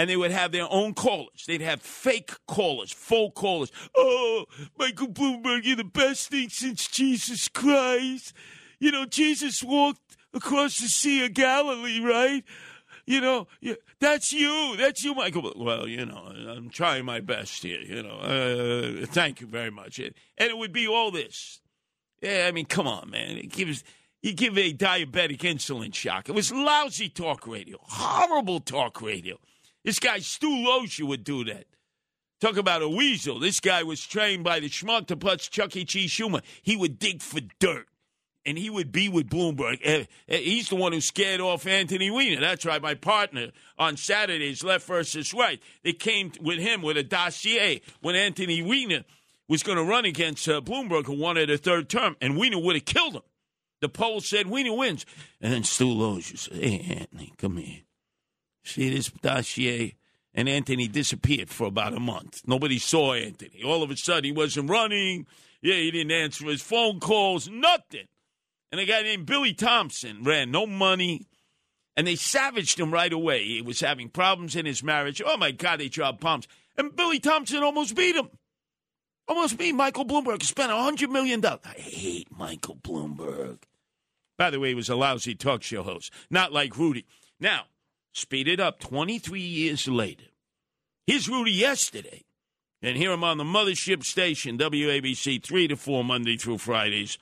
And 0.00 0.08
they 0.08 0.16
would 0.16 0.30
have 0.30 0.52
their 0.52 0.68
own 0.70 0.94
callers. 0.94 1.44
They'd 1.46 1.60
have 1.60 1.82
fake 1.82 2.30
callers, 2.46 2.92
full 2.92 3.32
callers. 3.32 3.72
Oh, 3.96 4.44
Michael 4.78 5.08
Bloomberg, 5.08 5.62
you're 5.64 5.74
the 5.74 5.82
best 5.82 6.28
thing 6.28 6.50
since 6.50 6.86
Jesus 6.86 7.48
Christ. 7.48 8.32
You 8.78 8.92
know, 8.92 9.06
Jesus 9.06 9.60
walked 9.60 10.16
across 10.32 10.78
the 10.78 10.86
Sea 10.86 11.24
of 11.24 11.34
Galilee, 11.34 11.98
right? 12.00 12.44
You 13.08 13.22
know, 13.22 13.46
that's 14.00 14.34
you. 14.34 14.76
That's 14.76 15.02
you, 15.02 15.14
Michael. 15.14 15.54
Well, 15.56 15.88
you 15.88 16.04
know, 16.04 16.30
I'm 16.46 16.68
trying 16.68 17.06
my 17.06 17.20
best 17.20 17.62
here. 17.62 17.80
You 17.80 18.02
know, 18.02 18.18
uh, 18.18 19.06
thank 19.06 19.40
you 19.40 19.46
very 19.46 19.70
much. 19.70 19.98
And 19.98 20.12
it 20.36 20.58
would 20.58 20.74
be 20.74 20.86
all 20.86 21.10
this. 21.10 21.62
Yeah, 22.20 22.44
I 22.46 22.52
mean, 22.52 22.66
come 22.66 22.86
on, 22.86 23.08
man. 23.08 23.38
It 23.38 23.50
gives 23.50 23.82
you 24.20 24.34
give 24.34 24.58
a 24.58 24.74
diabetic 24.74 25.38
insulin 25.38 25.94
shock. 25.94 26.28
It 26.28 26.34
was 26.34 26.52
lousy 26.52 27.08
talk 27.08 27.46
radio, 27.46 27.78
horrible 27.80 28.60
talk 28.60 29.00
radio. 29.00 29.38
This 29.86 29.98
guy 29.98 30.18
Stu 30.18 30.50
Loeser 30.50 31.04
would 31.04 31.24
do 31.24 31.44
that. 31.44 31.64
Talk 32.42 32.58
about 32.58 32.82
a 32.82 32.90
weasel. 32.90 33.38
This 33.38 33.58
guy 33.58 33.84
was 33.84 34.04
trained 34.04 34.44
by 34.44 34.60
the 34.60 34.68
schmuck 34.68 35.06
to 35.06 35.16
plus 35.16 35.48
Chuck 35.48 35.74
E. 35.76 35.86
Cheese 35.86 36.10
Schumer. 36.10 36.42
He 36.60 36.76
would 36.76 36.98
dig 36.98 37.22
for 37.22 37.40
dirt 37.58 37.88
and 38.48 38.56
he 38.58 38.70
would 38.70 38.90
be 38.90 39.08
with 39.08 39.28
Bloomberg. 39.28 39.78
Eh, 39.82 40.04
eh, 40.28 40.36
He's 40.38 40.70
the 40.70 40.76
one 40.76 40.92
who 40.92 41.00
scared 41.00 41.40
off 41.40 41.66
Anthony 41.66 42.10
Weiner. 42.10 42.40
That's 42.40 42.64
right, 42.64 42.80
my 42.80 42.94
partner 42.94 43.48
on 43.78 43.96
Saturdays, 43.98 44.64
left 44.64 44.86
versus 44.86 45.34
right. 45.34 45.62
They 45.84 45.92
came 45.92 46.32
with 46.40 46.58
him 46.58 46.80
with 46.80 46.96
a 46.96 47.02
dossier 47.02 47.82
when 48.00 48.16
Anthony 48.16 48.62
Weiner 48.62 49.04
was 49.48 49.62
going 49.62 49.76
to 49.76 49.84
run 49.84 50.06
against 50.06 50.48
uh, 50.48 50.62
Bloomberg, 50.62 51.06
who 51.06 51.18
wanted 51.18 51.50
a 51.50 51.58
third 51.58 51.88
term, 51.90 52.16
and 52.22 52.38
Weiner 52.38 52.58
would 52.58 52.76
have 52.76 52.84
killed 52.86 53.14
him. 53.14 53.22
The 53.80 53.88
poll 53.88 54.20
said 54.20 54.46
Weiner 54.46 54.74
wins. 54.74 55.04
And 55.40 55.52
then 55.52 55.64
Stu 55.64 55.86
Loeser 55.86 56.38
said, 56.38 56.56
Hey, 56.56 56.96
Anthony, 56.98 57.32
come 57.36 57.58
here. 57.58 57.82
See 58.64 58.90
this 58.90 59.08
dossier? 59.08 59.94
And 60.34 60.48
Anthony 60.48 60.88
disappeared 60.88 61.48
for 61.50 61.66
about 61.66 61.94
a 61.94 62.00
month. 62.00 62.42
Nobody 62.46 62.78
saw 62.78 63.14
Anthony. 63.14 63.62
All 63.64 63.82
of 63.82 63.90
a 63.90 63.96
sudden, 63.96 64.24
he 64.24 64.32
wasn't 64.32 64.70
running. 64.70 65.26
Yeah, 65.62 65.74
he 65.74 65.90
didn't 65.90 66.12
answer 66.12 66.46
his 66.46 66.62
phone 66.62 67.00
calls, 67.00 67.48
nothing. 67.48 68.06
And 68.70 68.80
a 68.80 68.84
guy 68.84 69.02
named 69.02 69.26
Billy 69.26 69.54
Thompson 69.54 70.22
ran 70.22 70.50
no 70.50 70.66
money, 70.66 71.26
and 71.96 72.06
they 72.06 72.16
savaged 72.16 72.78
him 72.78 72.92
right 72.92 73.12
away. 73.12 73.44
He 73.44 73.62
was 73.62 73.80
having 73.80 74.08
problems 74.08 74.56
in 74.56 74.66
his 74.66 74.82
marriage. 74.82 75.22
Oh 75.24 75.36
my 75.36 75.50
God, 75.52 75.80
they 75.80 75.88
dropped 75.88 76.20
bombs. 76.20 76.46
And 76.76 76.94
Billy 76.94 77.18
Thompson 77.18 77.62
almost 77.62 77.96
beat 77.96 78.16
him. 78.16 78.28
Almost 79.26 79.58
beat 79.58 79.74
Michael 79.74 80.06
Bloomberg. 80.06 80.42
Spent 80.42 80.72
a 80.72 80.74
$100 80.74 81.10
million. 81.10 81.44
I 81.44 81.74
hate 81.76 82.28
Michael 82.30 82.76
Bloomberg. 82.76 83.58
By 84.38 84.50
the 84.50 84.60
way, 84.60 84.68
he 84.68 84.74
was 84.74 84.88
a 84.88 84.96
lousy 84.96 85.34
talk 85.34 85.62
show 85.62 85.82
host, 85.82 86.12
not 86.30 86.52
like 86.52 86.78
Rudy. 86.78 87.04
Now, 87.40 87.64
speed 88.12 88.48
it 88.48 88.60
up 88.60 88.78
23 88.78 89.40
years 89.40 89.88
later. 89.88 90.26
Here's 91.06 91.28
Rudy 91.28 91.52
yesterday. 91.52 92.24
And 92.80 92.96
here 92.96 93.10
I'm 93.10 93.24
on 93.24 93.38
the 93.38 93.44
mothership 93.44 94.04
station, 94.04 94.56
WABC, 94.56 95.42
3 95.42 95.68
to 95.68 95.76
4, 95.76 96.04
Monday 96.04 96.36
through 96.36 96.58
Fridays. 96.58 97.18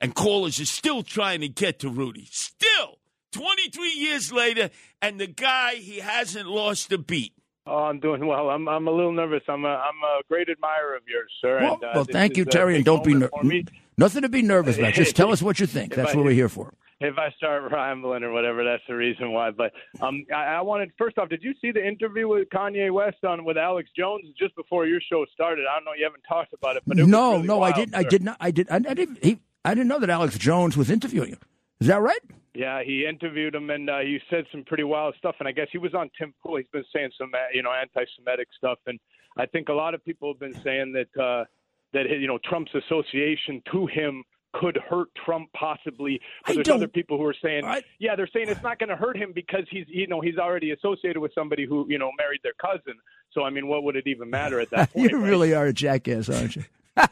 And 0.00 0.14
callers 0.14 0.60
are 0.60 0.66
still 0.66 1.02
trying 1.02 1.40
to 1.40 1.48
get 1.48 1.78
to 1.80 1.88
Rudy. 1.88 2.28
Still, 2.30 2.98
23 3.32 3.92
years 3.92 4.32
later, 4.32 4.70
and 5.00 5.18
the 5.18 5.26
guy, 5.26 5.74
he 5.76 5.98
hasn't 6.00 6.46
lost 6.46 6.92
a 6.92 6.98
beat. 6.98 7.32
Oh, 7.66 7.84
I'm 7.84 7.98
doing 7.98 8.26
well. 8.26 8.50
I'm 8.50 8.68
I'm 8.68 8.86
a 8.88 8.90
little 8.90 9.12
nervous. 9.12 9.42
I'm 9.48 9.64
a 9.64 9.68
I'm 9.68 9.96
a 10.02 10.20
great 10.28 10.50
admirer 10.50 10.96
of 10.96 11.02
yours, 11.08 11.32
sir. 11.40 11.60
Well, 11.62 11.74
and, 11.74 11.84
uh, 11.84 11.92
well 11.94 12.04
thank 12.04 12.36
you, 12.36 12.44
Terry, 12.44 12.76
and 12.76 12.84
don't 12.84 13.02
be 13.02 13.14
moment 13.14 13.32
ner- 13.42 13.62
nothing 13.96 14.20
to 14.20 14.28
be 14.28 14.42
nervous 14.42 14.76
about. 14.76 14.92
Just 14.92 15.16
tell 15.16 15.32
us 15.32 15.40
what 15.40 15.58
you 15.58 15.66
think. 15.66 15.94
That's 15.96 16.12
I- 16.12 16.16
what 16.16 16.26
we're 16.26 16.32
here 16.32 16.50
for. 16.50 16.74
If 17.00 17.18
I 17.18 17.30
start 17.36 17.72
rambling 17.72 18.22
or 18.22 18.32
whatever, 18.32 18.62
that's 18.64 18.82
the 18.88 18.94
reason 18.94 19.32
why. 19.32 19.50
But 19.50 19.72
um, 20.00 20.24
I, 20.34 20.44
I 20.44 20.60
wanted 20.60 20.92
first 20.96 21.18
off, 21.18 21.28
did 21.28 21.42
you 21.42 21.52
see 21.60 21.72
the 21.72 21.84
interview 21.84 22.28
with 22.28 22.48
Kanye 22.50 22.90
West 22.92 23.24
on 23.24 23.44
with 23.44 23.58
Alex 23.58 23.90
Jones 23.98 24.24
just 24.38 24.54
before 24.54 24.86
your 24.86 25.00
show 25.10 25.26
started? 25.34 25.66
I 25.68 25.74
don't 25.74 25.84
know. 25.84 25.92
You 25.98 26.04
haven't 26.04 26.22
talked 26.26 26.52
about 26.54 26.76
it, 26.76 26.84
but 26.86 26.98
it 26.98 27.06
no, 27.06 27.30
was 27.30 27.34
really 27.38 27.46
no, 27.48 27.62
I 27.62 27.72
didn't. 27.72 27.94
I 27.96 28.04
did 28.04 28.22
not. 28.22 28.36
I 28.40 28.50
did. 28.52 28.70
I, 28.70 28.76
I 28.76 28.94
didn't. 28.94 29.22
He, 29.24 29.40
I 29.64 29.74
didn't 29.74 29.88
know 29.88 29.98
that 30.00 30.10
Alex 30.10 30.38
Jones 30.38 30.76
was 30.76 30.90
interviewing 30.90 31.30
you. 31.30 31.36
Is 31.80 31.88
that 31.88 32.00
right? 32.00 32.20
Yeah, 32.54 32.82
he 32.84 33.06
interviewed 33.06 33.54
him 33.54 33.70
and 33.70 33.90
uh, 33.90 33.98
he 34.00 34.20
said 34.30 34.44
some 34.52 34.62
pretty 34.64 34.84
wild 34.84 35.14
stuff. 35.18 35.36
And 35.40 35.48
I 35.48 35.52
guess 35.52 35.68
he 35.72 35.78
was 35.78 35.94
on 35.94 36.10
Tim 36.16 36.32
Pool. 36.42 36.56
He's 36.56 36.68
been 36.72 36.84
saying 36.94 37.10
some, 37.18 37.32
you 37.52 37.62
know, 37.62 37.72
anti-Semitic 37.72 38.48
stuff. 38.56 38.78
And 38.86 39.00
I 39.36 39.46
think 39.46 39.68
a 39.68 39.72
lot 39.72 39.94
of 39.94 40.04
people 40.04 40.32
have 40.32 40.38
been 40.38 40.62
saying 40.62 40.92
that 40.92 41.20
uh, 41.22 41.44
that 41.92 42.10
you 42.10 42.26
know 42.26 42.38
Trump's 42.44 42.72
association 42.74 43.62
to 43.72 43.86
him 43.86 44.22
could 44.52 44.78
hurt 44.88 45.08
Trump 45.24 45.48
possibly. 45.56 46.20
But 46.46 46.52
I 46.52 46.54
there's 46.56 46.68
other 46.68 46.88
people 46.88 47.18
who 47.18 47.24
are 47.24 47.34
saying, 47.42 47.64
yeah, 47.98 48.14
they're 48.14 48.28
saying 48.32 48.48
it's 48.48 48.62
not 48.62 48.78
going 48.78 48.90
to 48.90 48.96
hurt 48.96 49.16
him 49.16 49.32
because 49.34 49.64
he's 49.70 49.86
you 49.88 50.06
know 50.06 50.20
he's 50.20 50.38
already 50.38 50.70
associated 50.72 51.20
with 51.20 51.32
somebody 51.34 51.66
who 51.66 51.86
you 51.88 51.98
know 51.98 52.10
married 52.18 52.40
their 52.42 52.52
cousin. 52.60 52.94
So 53.32 53.42
I 53.42 53.50
mean, 53.50 53.66
what 53.66 53.82
would 53.84 53.96
it 53.96 54.06
even 54.06 54.30
matter 54.30 54.60
at 54.60 54.70
that 54.70 54.92
point? 54.94 55.10
you 55.10 55.18
really 55.18 55.54
are 55.54 55.66
a 55.66 55.72
jackass, 55.72 56.28
aren't 56.28 56.56
you? 56.56 56.64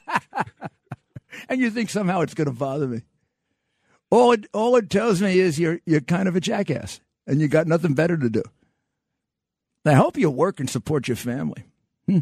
and 1.49 1.61
you 1.61 1.71
think 1.71 1.91
somehow 1.91 2.21
it's 2.21 2.35
going 2.35 2.49
to 2.49 2.55
bother 2.55 2.87
me. 2.87 3.03
All 4.11 4.33
it 4.33 4.47
all 4.53 4.77
it 4.77 4.91
tells 4.91 5.23
me 5.23 5.39
is 5.39 5.59
you're 5.59 5.81
you're 5.87 6.01
kind 6.01 6.29
of 6.29 6.37
a 6.37 6.41
jackass, 6.41 7.01
and 7.27 7.41
you 7.41 7.49
got 7.49 7.67
nothing 7.67 7.95
better 7.95 8.17
to 8.17 8.29
do. 8.29 8.43
I 9.85 9.95
hope 9.95 10.17
you 10.17 10.31
work 10.31 10.61
and 10.61 10.69
support 10.69 11.09
your 11.09 11.17
family. 11.17 11.65
Hmm. 12.07 12.19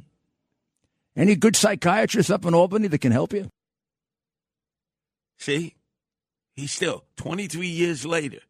Any 1.17 1.37
good 1.37 1.57
psychiatrist 1.57 2.31
up 2.31 2.45
in 2.45 2.55
Albany 2.55 2.89
that 2.89 3.01
can 3.01 3.13
help 3.13 3.33
you? 3.33 3.51
See? 5.39 5.75
He's 6.55 6.73
still 6.73 7.05
23 7.17 7.67
years 7.67 8.07
later. 8.07 8.41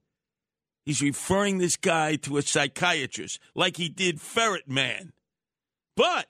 He's 0.85 1.03
referring 1.03 1.59
this 1.59 1.77
guy 1.77 2.17
to 2.17 2.37
a 2.37 2.43
psychiatrist 2.43 3.39
like 3.55 3.77
he 3.77 3.89
did 3.89 4.21
Ferret 4.21 4.69
Man. 4.69 5.13
But 5.97 6.27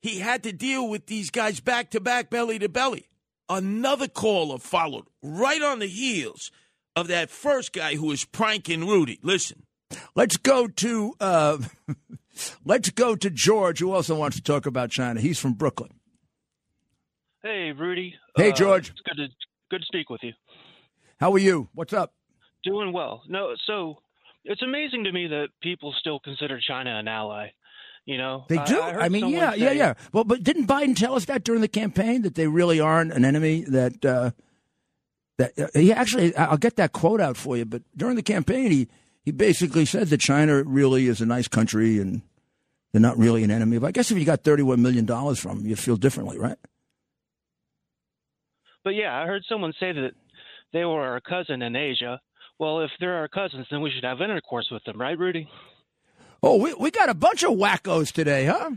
he 0.00 0.18
had 0.20 0.42
to 0.44 0.52
deal 0.52 0.88
with 0.88 1.06
these 1.06 1.30
guys 1.30 1.60
back 1.60 1.90
to 1.90 2.00
back, 2.00 2.30
belly 2.30 2.58
to 2.58 2.68
belly. 2.68 3.06
Another 3.48 4.08
caller 4.08 4.58
followed 4.58 5.06
right 5.22 5.62
on 5.62 5.78
the 5.78 5.86
heels 5.86 6.50
of 6.94 7.08
that 7.08 7.30
first 7.30 7.72
guy 7.72 7.94
who 7.94 8.06
was 8.06 8.24
pranking 8.24 8.86
Rudy. 8.86 9.18
Listen. 9.22 9.64
Let's 10.14 10.36
go 10.36 10.68
to 10.68 11.14
uh, 11.18 11.58
let's 12.64 12.90
go 12.90 13.16
to 13.16 13.30
George, 13.30 13.78
who 13.80 13.92
also 13.92 14.14
wants 14.16 14.36
to 14.36 14.42
talk 14.42 14.66
about 14.66 14.90
China. 14.90 15.18
He's 15.20 15.38
from 15.38 15.54
Brooklyn. 15.54 15.90
Hey, 17.42 17.72
Rudy. 17.72 18.14
Hey, 18.36 18.50
Uh, 18.50 18.54
George. 18.54 18.90
It's 18.90 19.00
good 19.00 19.16
to 19.16 19.28
good 19.70 19.80
to 19.80 19.86
speak 19.86 20.10
with 20.10 20.22
you. 20.22 20.32
How 21.20 21.32
are 21.32 21.38
you? 21.38 21.68
What's 21.72 21.92
up? 21.92 22.12
Doing 22.64 22.92
well. 22.92 23.22
No, 23.28 23.54
so 23.66 24.02
it's 24.44 24.62
amazing 24.62 25.04
to 25.04 25.12
me 25.12 25.26
that 25.28 25.48
people 25.62 25.94
still 25.98 26.20
consider 26.20 26.60
China 26.60 26.98
an 26.98 27.08
ally. 27.08 27.48
You 28.08 28.16
know, 28.16 28.46
They 28.48 28.56
do. 28.64 28.80
I, 28.80 28.92
heard 28.92 29.02
I, 29.02 29.08
mean, 29.10 29.28
yeah, 29.28 29.52
yeah, 29.52 29.68
say- 29.68 29.76
yeah. 29.76 29.92
Well, 30.14 30.24
but 30.24 30.42
didn't 30.42 30.66
Biden 30.66 30.96
tell 30.96 31.14
us 31.14 31.26
that 31.26 31.44
during 31.44 31.60
the 31.60 31.68
campaign 31.68 32.22
that 32.22 32.36
they 32.36 32.46
really 32.46 32.80
aren't 32.80 33.12
an 33.12 33.22
enemy? 33.22 33.64
That 33.68 34.02
uh, 34.02 34.30
that 35.36 35.58
uh, 35.58 35.66
he 35.74 35.92
actually, 35.92 36.34
I- 36.34 36.46
I'll 36.46 36.56
get 36.56 36.76
that 36.76 36.92
quote 36.92 37.20
out 37.20 37.36
for 37.36 37.58
you. 37.58 37.66
But 37.66 37.82
during 37.94 38.16
the 38.16 38.22
campaign, 38.22 38.70
he 38.70 38.88
he 39.26 39.30
basically 39.30 39.84
said 39.84 40.08
that 40.08 40.20
China 40.20 40.62
really 40.62 41.06
is 41.06 41.20
a 41.20 41.26
nice 41.26 41.48
country 41.48 41.98
and 41.98 42.22
they're 42.92 43.02
not 43.02 43.18
really 43.18 43.44
an 43.44 43.50
enemy. 43.50 43.76
But 43.76 43.88
I 43.88 43.92
guess 43.92 44.10
if 44.10 44.16
you 44.16 44.24
got 44.24 44.42
thirty 44.42 44.62
one 44.62 44.80
million 44.80 45.04
dollars 45.04 45.38
from 45.38 45.58
them, 45.58 45.66
you 45.66 45.76
feel 45.76 45.96
differently, 45.96 46.38
right? 46.38 46.56
But 48.84 48.94
yeah, 48.94 49.20
I 49.20 49.26
heard 49.26 49.42
someone 49.46 49.74
say 49.78 49.92
that 49.92 50.12
they 50.72 50.86
were 50.86 51.02
our 51.06 51.20
cousin 51.20 51.60
in 51.60 51.76
Asia. 51.76 52.22
Well, 52.58 52.80
if 52.80 52.90
they're 53.00 53.16
our 53.16 53.28
cousins, 53.28 53.66
then 53.70 53.82
we 53.82 53.90
should 53.90 54.04
have 54.04 54.22
intercourse 54.22 54.68
with 54.72 54.82
them, 54.84 54.98
right, 54.98 55.18
Rudy? 55.18 55.46
Oh, 56.42 56.56
we 56.56 56.74
we 56.74 56.90
got 56.90 57.08
a 57.08 57.14
bunch 57.14 57.42
of 57.42 57.52
wackos 57.52 58.12
today, 58.12 58.46
huh? 58.46 58.70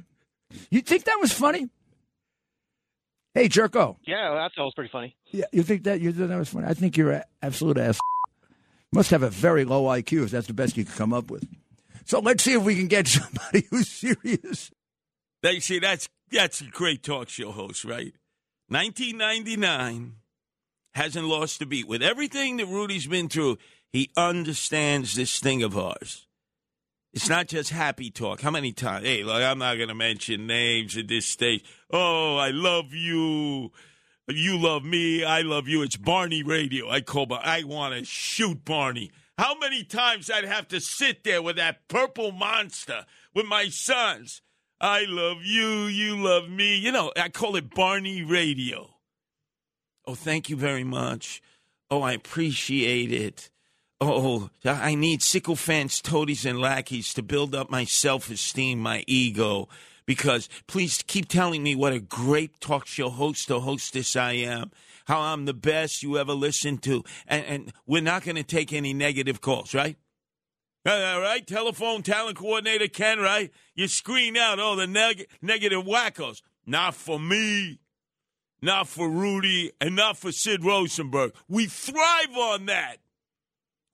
You 0.69 0.81
think 0.81 1.05
that 1.05 1.17
was 1.19 1.31
funny? 1.31 1.69
Hey, 3.33 3.47
Jerko. 3.47 3.97
Yeah, 4.05 4.33
that 4.33 4.51
was 4.61 4.73
pretty 4.73 4.89
funny. 4.91 5.15
Yeah, 5.31 5.45
you 5.53 5.63
think 5.63 5.83
that 5.83 6.01
you 6.01 6.11
think 6.11 6.29
that 6.29 6.37
was 6.37 6.49
funny? 6.49 6.67
I 6.67 6.73
think 6.73 6.97
you're 6.97 7.11
an 7.11 7.23
absolute 7.41 7.77
ass. 7.77 7.99
Must 8.91 9.09
have 9.11 9.23
a 9.23 9.29
very 9.29 9.63
low 9.63 9.83
IQ 9.83 10.25
if 10.25 10.31
that's 10.31 10.47
the 10.47 10.53
best 10.53 10.75
you 10.75 10.83
could 10.83 10.95
come 10.95 11.13
up 11.13 11.31
with. 11.31 11.47
So 12.05 12.19
let's 12.19 12.43
see 12.43 12.53
if 12.53 12.63
we 12.63 12.75
can 12.75 12.87
get 12.87 13.07
somebody 13.07 13.65
who's 13.69 13.87
serious. 13.87 14.71
They 15.41 15.59
see 15.59 15.79
that's 15.79 16.09
that's 16.31 16.61
a 16.61 16.65
great 16.65 17.03
talk 17.03 17.29
show 17.29 17.51
host, 17.51 17.85
right? 17.85 18.13
1999 18.67 20.15
hasn't 20.93 21.25
lost 21.25 21.61
a 21.61 21.65
beat. 21.65 21.87
With 21.87 22.01
everything 22.01 22.57
that 22.57 22.67
Rudy's 22.67 23.07
been 23.07 23.29
through, 23.29 23.57
he 23.93 24.09
understands 24.17 25.15
this 25.15 25.39
thing 25.39 25.63
of 25.63 25.77
ours. 25.77 26.27
It's 27.13 27.27
not 27.27 27.47
just 27.47 27.71
happy 27.71 28.09
talk. 28.09 28.39
How 28.41 28.51
many 28.51 28.71
times? 28.71 29.05
Hey, 29.05 29.23
look, 29.23 29.41
I'm 29.41 29.57
not 29.57 29.75
going 29.75 29.89
to 29.89 29.95
mention 29.95 30.47
names 30.47 30.95
at 30.97 31.09
this 31.09 31.25
stage. 31.25 31.65
Oh, 31.91 32.37
I 32.37 32.51
love 32.51 32.93
you. 32.93 33.71
You 34.29 34.57
love 34.57 34.85
me. 34.85 35.25
I 35.25 35.41
love 35.41 35.67
you. 35.67 35.81
It's 35.81 35.97
Barney 35.97 36.41
Radio. 36.41 36.89
I 36.89 37.01
call. 37.01 37.25
Bar- 37.25 37.41
I 37.43 37.63
want 37.63 37.95
to 37.95 38.05
shoot 38.05 38.63
Barney. 38.63 39.11
How 39.37 39.57
many 39.57 39.83
times 39.83 40.29
I'd 40.29 40.45
have 40.45 40.69
to 40.69 40.79
sit 40.79 41.23
there 41.25 41.41
with 41.41 41.57
that 41.57 41.87
purple 41.89 42.31
monster 42.31 43.05
with 43.33 43.45
my 43.45 43.67
sons? 43.67 44.41
I 44.79 45.03
love 45.05 45.43
you. 45.43 45.85
You 45.87 46.15
love 46.15 46.47
me. 46.49 46.77
You 46.77 46.93
know, 46.93 47.11
I 47.17 47.27
call 47.27 47.57
it 47.57 47.73
Barney 47.75 48.23
Radio. 48.23 48.89
Oh, 50.07 50.15
thank 50.15 50.49
you 50.49 50.55
very 50.55 50.83
much. 50.85 51.41
Oh, 51.89 52.01
I 52.01 52.13
appreciate 52.13 53.11
it. 53.11 53.49
Oh, 54.03 54.49
I 54.65 54.95
need 54.95 55.21
sycophants, 55.21 56.01
toadies, 56.01 56.43
and 56.43 56.59
lackeys 56.59 57.13
to 57.13 57.21
build 57.21 57.53
up 57.53 57.69
my 57.69 57.85
self 57.85 58.31
esteem, 58.31 58.79
my 58.79 59.03
ego. 59.05 59.69
Because 60.07 60.49
please 60.65 61.03
keep 61.05 61.27
telling 61.27 61.61
me 61.61 61.75
what 61.75 61.93
a 61.93 61.99
great 61.99 62.59
talk 62.59 62.87
show 62.87 63.09
host 63.09 63.51
or 63.51 63.61
hostess 63.61 64.15
I 64.15 64.31
am, 64.33 64.71
how 65.05 65.21
I'm 65.21 65.45
the 65.45 65.53
best 65.53 66.01
you 66.01 66.17
ever 66.17 66.33
listened 66.33 66.81
to. 66.83 67.03
And, 67.27 67.45
and 67.45 67.73
we're 67.85 68.01
not 68.01 68.23
going 68.23 68.37
to 68.37 68.43
take 68.43 68.73
any 68.73 68.91
negative 68.91 69.39
calls, 69.39 69.75
right? 69.75 69.97
All 70.83 71.21
right, 71.21 71.45
telephone 71.45 72.01
talent 72.01 72.37
coordinator 72.37 72.87
Ken, 72.87 73.19
right? 73.19 73.51
You 73.75 73.87
screen 73.87 74.35
out 74.35 74.59
all 74.59 74.75
the 74.75 74.87
neg- 74.87 75.27
negative 75.39 75.83
wackos. 75.83 76.41
Not 76.65 76.95
for 76.95 77.19
me, 77.19 77.79
not 78.63 78.87
for 78.87 79.07
Rudy, 79.07 79.71
and 79.79 79.95
not 79.95 80.17
for 80.17 80.31
Sid 80.31 80.65
Rosenberg. 80.65 81.33
We 81.47 81.67
thrive 81.67 82.35
on 82.35 82.65
that. 82.65 82.97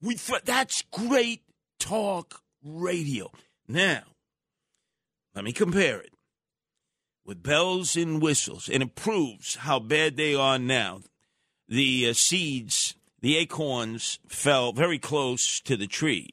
We 0.01 0.16
th- 0.16 0.43
that's 0.43 0.84
great 0.92 1.42
talk 1.80 2.42
radio. 2.64 3.32
Now, 3.67 4.03
let 5.35 5.43
me 5.43 5.51
compare 5.51 6.00
it 6.00 6.11
with 7.26 7.43
bells 7.43 7.95
and 7.95 8.22
whistles, 8.22 8.69
and 8.69 8.82
it 8.82 8.95
proves 8.95 9.56
how 9.56 9.80
bad 9.80 10.16
they 10.16 10.34
are 10.34 10.58
now. 10.58 11.01
The 11.67 12.09
uh, 12.09 12.14
seeds, 12.14 12.95
the 13.22 13.38
acorns, 13.38 14.19
fell 14.27 14.72
very 14.72 14.98
close 14.98 15.59
to 15.61 15.76
the 15.76 15.88
tree. 15.88 16.30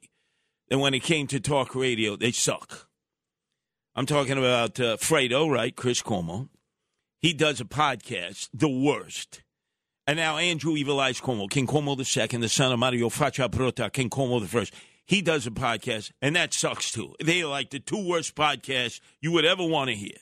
And 0.71 0.81
when 0.81 0.95
it 0.95 1.03
came 1.03 1.27
to 1.29 1.41
talk 1.41 1.75
radio, 1.75 2.17
they 2.17 2.33
suck. 2.33 2.89
I'm 3.97 4.07
talking 4.07 4.39
about 4.39 4.79
uh, 4.79 4.97
Fredo, 4.97 5.51
right? 5.51 5.75
Chris 5.75 6.03
Cuomo. 6.03 6.49
He 7.21 7.33
does 7.33 7.61
a 7.61 7.65
podcast, 7.65 8.49
the 8.53 8.69
worst. 8.69 9.43
And 10.07 10.19
now 10.19 10.37
Andrew 10.37 10.77
Evil 10.77 11.01
Eyes 11.01 11.21
Cuomo, 11.21 11.49
King 11.49 11.67
Cuomo 11.67 11.97
the 11.97 12.05
second, 12.05 12.43
the 12.43 12.49
son 12.49 12.73
of 12.73 12.79
Mario 12.79 13.09
Faccia 13.09 13.49
Brutta, 13.49 13.91
King 13.91 14.11
Cuomo 14.11 14.41
the 14.41 14.47
first. 14.47 14.75
He 15.07 15.23
does 15.23 15.47
a 15.47 15.51
podcast, 15.51 16.13
and 16.21 16.37
that 16.37 16.53
sucks 16.53 16.91
too. 16.91 17.15
They 17.23 17.43
are 17.43 17.49
like 17.49 17.71
the 17.71 17.79
two 17.79 18.07
worst 18.07 18.35
podcasts 18.35 19.01
you 19.21 19.33
would 19.33 19.45
ever 19.45 19.65
want 19.65 19.89
to 19.89 19.97
hear. 19.97 20.17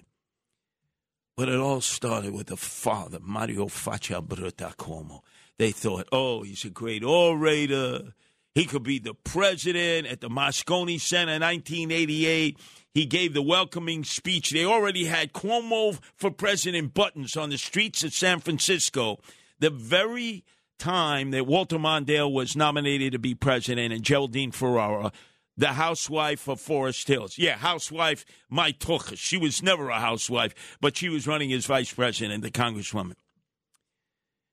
But 1.36 1.48
it 1.48 1.58
all 1.58 1.80
started 1.80 2.32
with 2.32 2.48
the 2.48 2.56
father, 2.56 3.18
Mario 3.20 3.66
Faccia 3.66 4.24
Brutta 4.24 4.76
Cuomo. 4.76 5.20
They 5.58 5.72
thought, 5.72 6.08
oh, 6.12 6.42
he's 6.42 6.64
a 6.64 6.70
great 6.70 7.02
orator. 7.02 8.14
He 8.54 8.66
could 8.66 8.82
be 8.82 8.98
the 8.98 9.14
president 9.14 10.06
at 10.06 10.20
the 10.20 10.28
Moscone 10.28 11.00
Center 11.00 11.32
in 11.32 11.42
1988. 11.42 12.58
He 12.94 13.06
gave 13.06 13.32
the 13.32 13.42
welcoming 13.42 14.04
speech. 14.04 14.50
They 14.50 14.64
already 14.64 15.06
had 15.06 15.32
Cuomo 15.32 15.98
for 16.16 16.30
president 16.30 16.92
buttons 16.92 17.36
on 17.36 17.50
the 17.50 17.58
streets 17.58 18.04
of 18.04 18.12
San 18.12 18.40
Francisco. 18.40 19.18
The 19.62 19.70
very 19.70 20.44
time 20.80 21.30
that 21.30 21.46
Walter 21.46 21.78
Mondale 21.78 22.32
was 22.32 22.56
nominated 22.56 23.12
to 23.12 23.20
be 23.20 23.36
president 23.36 23.92
and 23.92 24.02
Geraldine 24.02 24.50
Ferraro, 24.50 25.12
the 25.56 25.68
housewife 25.68 26.48
of 26.48 26.60
Forest 26.60 27.06
Hills. 27.06 27.38
Yeah, 27.38 27.58
housewife, 27.58 28.24
my 28.50 28.72
tuchus. 28.72 29.18
She 29.18 29.36
was 29.36 29.62
never 29.62 29.88
a 29.88 30.00
housewife, 30.00 30.76
but 30.80 30.96
she 30.96 31.08
was 31.08 31.28
running 31.28 31.52
as 31.52 31.66
vice 31.66 31.92
president, 31.92 32.42
the 32.42 32.50
congresswoman. 32.50 33.14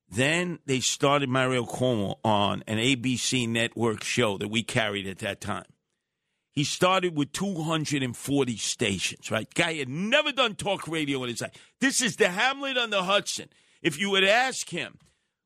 Then 0.07 0.59
they 0.67 0.79
started 0.79 1.27
Mario 1.27 1.65
Cuomo 1.65 2.19
on 2.23 2.63
an 2.67 2.77
ABC 2.77 3.49
network 3.49 4.03
show 4.03 4.37
that 4.37 4.49
we 4.49 4.61
carried 4.61 5.07
at 5.07 5.17
that 5.19 5.41
time. 5.41 5.65
He 6.51 6.63
started 6.63 7.17
with 7.17 7.31
240 7.31 8.57
stations, 8.57 9.31
right? 9.31 9.51
Guy 9.55 9.73
had 9.73 9.89
never 9.89 10.31
done 10.31 10.53
talk 10.53 10.87
radio 10.87 11.23
in 11.23 11.29
his 11.29 11.41
life. 11.41 11.73
This 11.81 11.99
is 11.99 12.17
the 12.17 12.29
Hamlet 12.29 12.77
on 12.77 12.91
the 12.91 13.01
Hudson. 13.01 13.49
If 13.81 13.99
you 13.99 14.09
would 14.11 14.23
ask 14.23 14.69
him, 14.69 14.97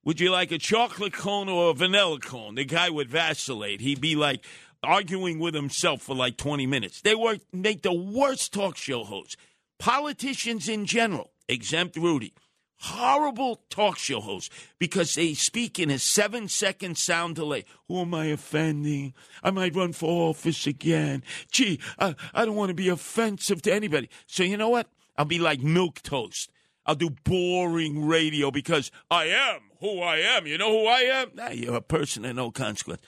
would 0.04 0.20
you 0.20 0.32
like 0.32 0.52
a 0.52 0.58
chocolate 0.58 1.14
cone 1.14 1.48
or 1.48 1.70
a 1.70 1.74
vanilla 1.74 2.20
cone? 2.20 2.56
The 2.56 2.66
guy 2.66 2.90
would 2.90 3.10
vacillate. 3.10 3.80
He'd 3.80 4.02
be 4.02 4.16
like 4.16 4.44
arguing 4.84 5.40
with 5.40 5.54
himself 5.54 6.02
for 6.02 6.16
like 6.16 6.38
20 6.38 6.66
minutes. 6.66 7.02
They 7.02 7.16
were 7.16 7.38
make 7.52 7.84
the 7.84 7.94
worst 7.94 8.54
talk 8.54 8.76
show 8.76 9.04
hosts. 9.04 9.38
Politicians 9.80 10.68
in 10.68 10.86
general, 10.86 11.32
exempt 11.48 11.96
Rudy, 11.96 12.34
horrible 12.80 13.62
talk 13.70 13.98
show 13.98 14.20
hosts 14.20 14.50
because 14.78 15.14
they 15.14 15.34
speak 15.34 15.80
in 15.80 15.90
a 15.90 16.00
seven 16.00 16.48
second 16.50 16.98
sound 16.98 17.36
delay. 17.36 17.64
Who 17.88 18.02
am 18.02 18.14
I 18.14 18.26
offending? 18.28 19.14
I 19.42 19.52
might 19.52 19.76
run 19.76 19.94
for 19.94 20.30
office 20.30 20.68
again. 20.68 21.24
Gee, 21.52 21.80
I, 21.98 22.16
I 22.34 22.46
don't 22.46 22.56
want 22.56 22.70
to 22.70 22.76
be 22.76 22.90
offensive 22.90 23.62
to 23.64 23.74
anybody. 23.74 24.10
So 24.28 24.44
you 24.44 24.58
know 24.58 24.70
what? 24.70 24.88
I'll 25.18 25.26
be 25.26 25.40
like 25.40 25.62
milk 25.62 26.02
toast. 26.02 26.52
I'll 26.86 26.96
do 26.96 27.10
boring 27.10 28.06
radio 28.06 28.52
because 28.52 28.92
I 29.10 29.26
am 29.26 29.62
who 29.80 30.02
I 30.02 30.18
am. 30.18 30.46
You 30.46 30.58
know 30.58 30.72
who 30.72 30.86
I 30.88 31.00
am? 31.00 31.32
Now 31.34 31.46
nah, 31.46 31.52
you're 31.52 31.76
a 31.76 31.82
person 31.82 32.26
of 32.26 32.36
no 32.36 32.52
consequence. 32.52 33.02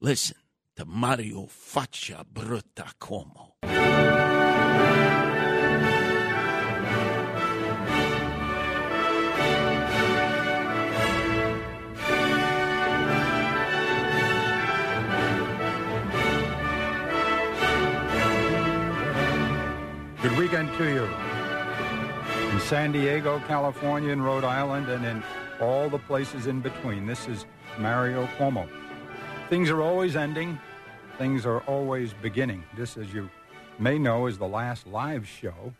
Listen 0.00 0.36
to 0.76 0.84
Mario 0.84 1.46
Faccia 1.46 2.24
Brutta 2.24 2.92
Cuomo. 3.00 3.52
Good 20.22 20.36
weekend 20.36 20.72
to 20.76 20.84
you. 20.84 21.29
San 22.60 22.92
Diego, 22.92 23.40
California, 23.48 24.12
and 24.12 24.24
Rhode 24.24 24.44
Island, 24.44 24.88
and 24.88 25.04
in 25.04 25.22
all 25.60 25.88
the 25.88 25.98
places 25.98 26.46
in 26.46 26.60
between. 26.60 27.06
This 27.06 27.26
is 27.26 27.44
Mario 27.78 28.26
Cuomo. 28.38 28.68
Things 29.48 29.70
are 29.70 29.82
always 29.82 30.14
ending, 30.14 30.58
things 31.18 31.44
are 31.46 31.60
always 31.60 32.12
beginning. 32.22 32.62
This, 32.76 32.96
as 32.96 33.12
you 33.12 33.28
may 33.78 33.98
know, 33.98 34.26
is 34.26 34.38
the 34.38 34.46
last 34.46 34.86
live 34.86 35.26
show 35.26 35.74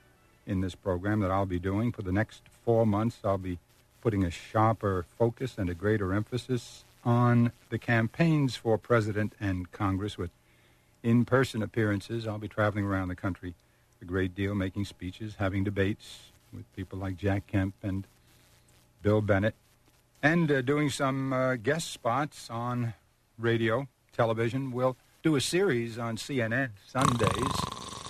in 0.47 0.61
this 0.61 0.75
program 0.75 1.21
that 1.21 1.31
I'll 1.31 1.47
be 1.47 1.59
doing. 1.59 1.93
For 1.93 2.03
the 2.03 2.13
next 2.13 2.43
four 2.65 2.85
months, 2.87 3.19
I'll 3.25 3.39
be 3.39 3.59
putting 4.01 4.25
a 4.25 4.31
sharper 4.31 5.07
focus 5.19 5.57
and 5.59 5.71
a 5.71 5.75
greater 5.75 6.13
emphasis 6.13 6.85
on 7.05 7.53
the 7.69 7.79
campaigns 7.79 8.57
for 8.57 8.79
president 8.79 9.35
and 9.39 9.71
Congress 9.71 10.19
with 10.19 10.31
in 11.03 11.25
person 11.25 11.63
appearances. 11.63 12.27
I'll 12.27 12.39
be 12.39 12.49
traveling 12.49 12.85
around 12.85 13.09
the 13.09 13.17
country 13.17 13.55
a 14.03 14.05
great 14.05 14.35
deal, 14.35 14.55
making 14.55 14.87
speeches, 14.87 15.37
having 15.39 15.63
debates 15.63 16.30
with 16.53 16.71
people 16.75 16.99
like 16.99 17.17
Jack 17.17 17.47
Kemp 17.47 17.75
and 17.83 18.07
Bill 19.03 19.21
Bennett, 19.21 19.55
and 20.23 20.51
uh, 20.51 20.63
doing 20.63 20.91
some 20.91 21.33
uh, 21.33 21.57
guest 21.57 21.91
spots 21.91 22.49
on 22.51 22.95
radio, 23.39 23.89
television. 24.13 24.71
We'll 24.71 24.97
do 25.23 25.37
a 25.37 25.41
series 25.41 25.99
on 25.99 26.17
CNN 26.17 26.71
Sundays 26.87 27.55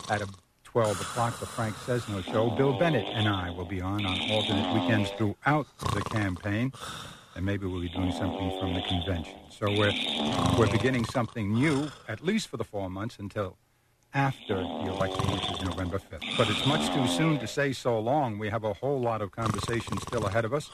at 0.09 0.21
a 0.23 0.29
12 0.65 1.01
o'clock, 1.01 1.39
the 1.41 1.47
Frank 1.47 1.75
Sesno 1.77 2.23
Show. 2.25 2.51
Bill 2.51 2.79
Bennett 2.79 3.07
and 3.07 3.29
I 3.29 3.51
will 3.51 3.65
be 3.65 3.81
on 3.81 4.07
on 4.07 4.31
alternate 4.31 4.73
weekends 4.75 5.11
throughout 5.11 5.67
the 5.95 6.03
campaign, 6.03 6.73
and 7.35 7.45
maybe 7.45 7.67
we'll 7.67 7.81
be 7.81 7.89
doing 7.89 8.13
something 8.13 8.59
from 8.61 8.75
the 8.75 8.83
convention. 8.83 9.39
So 9.51 9.67
we're, 9.67 9.93
we're 10.59 10.71
beginning 10.71 11.05
something 11.07 11.53
new, 11.53 11.89
at 12.09 12.21
least 12.23 12.49
for 12.49 12.57
the 12.57 12.65
four 12.65 12.89
months 12.89 13.19
until 13.19 13.57
after 14.15 14.57
the 14.57 14.87
election, 14.89 15.31
which 15.33 15.51
is 15.51 15.61
November 15.63 15.99
5th. 15.99 16.37
But 16.37 16.49
it's 16.51 16.67
much 16.67 16.93
too 16.95 17.07
soon 17.07 17.39
to 17.39 17.47
say 17.47 17.73
so 17.73 17.99
long. 18.01 18.39
We 18.39 18.49
have 18.51 18.65
a 18.65 18.73
whole 18.75 19.01
lot 19.01 19.23
of 19.23 19.31
conversation 19.31 19.99
still 19.99 20.27
ahead 20.27 20.45
of 20.45 20.53
us. 20.53 20.69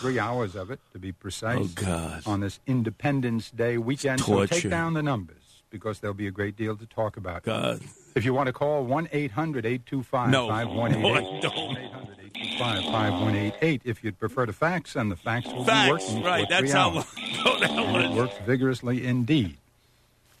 Three 0.00 0.18
hours 0.18 0.54
of 0.54 0.70
it, 0.70 0.80
to 0.92 0.98
be 0.98 1.12
precise. 1.12 1.58
Oh, 1.58 1.68
God. 1.74 2.22
On 2.26 2.40
this 2.40 2.60
Independence 2.66 3.50
Day 3.50 3.78
weekend. 3.78 4.20
So 4.20 4.44
take 4.46 4.68
down 4.68 4.94
the 4.94 5.02
numbers 5.02 5.62
because 5.70 6.00
there'll 6.00 6.14
be 6.14 6.26
a 6.26 6.30
great 6.30 6.56
deal 6.56 6.76
to 6.76 6.86
talk 6.86 7.16
about. 7.16 7.42
God. 7.42 7.80
If 8.14 8.24
you 8.24 8.32
want 8.34 8.46
to 8.48 8.52
call 8.52 8.84
1 8.84 9.08
800 9.12 9.66
825 9.66 10.30
No. 10.30 10.48
5188. 10.48 11.16
I 11.16 11.40
don't. 11.40 11.78
825 11.78 12.84
5188. 12.92 13.82
If 13.84 14.04
you'd 14.04 14.18
prefer 14.18 14.46
to 14.46 14.52
fax, 14.52 14.96
and 14.96 15.10
the 15.10 15.16
fax 15.16 15.46
will 15.46 15.64
Facts, 15.64 15.86
be 16.08 16.14
working. 16.16 16.22
right, 16.22 16.46
that's 16.48 16.60
three 16.60 16.70
how 16.70 16.90
hours. 16.90 17.06
long 17.44 17.60
that 17.60 17.70
And 17.70 18.12
It 18.12 18.16
works 18.16 18.34
vigorously 18.46 19.06
indeed. 19.06 19.56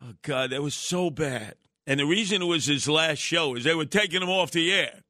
Oh 0.00 0.14
God, 0.22 0.48
that 0.50 0.62
was 0.62 0.72
so 0.72 1.10
bad. 1.10 1.56
And 1.86 2.00
the 2.00 2.06
reason 2.06 2.40
it 2.40 2.46
was 2.46 2.64
his 2.64 2.88
last 2.88 3.18
show 3.18 3.54
is 3.54 3.64
they 3.64 3.74
were 3.74 3.84
taking 3.84 4.22
him 4.22 4.30
off 4.30 4.50
the 4.50 4.72
air. 4.72 5.02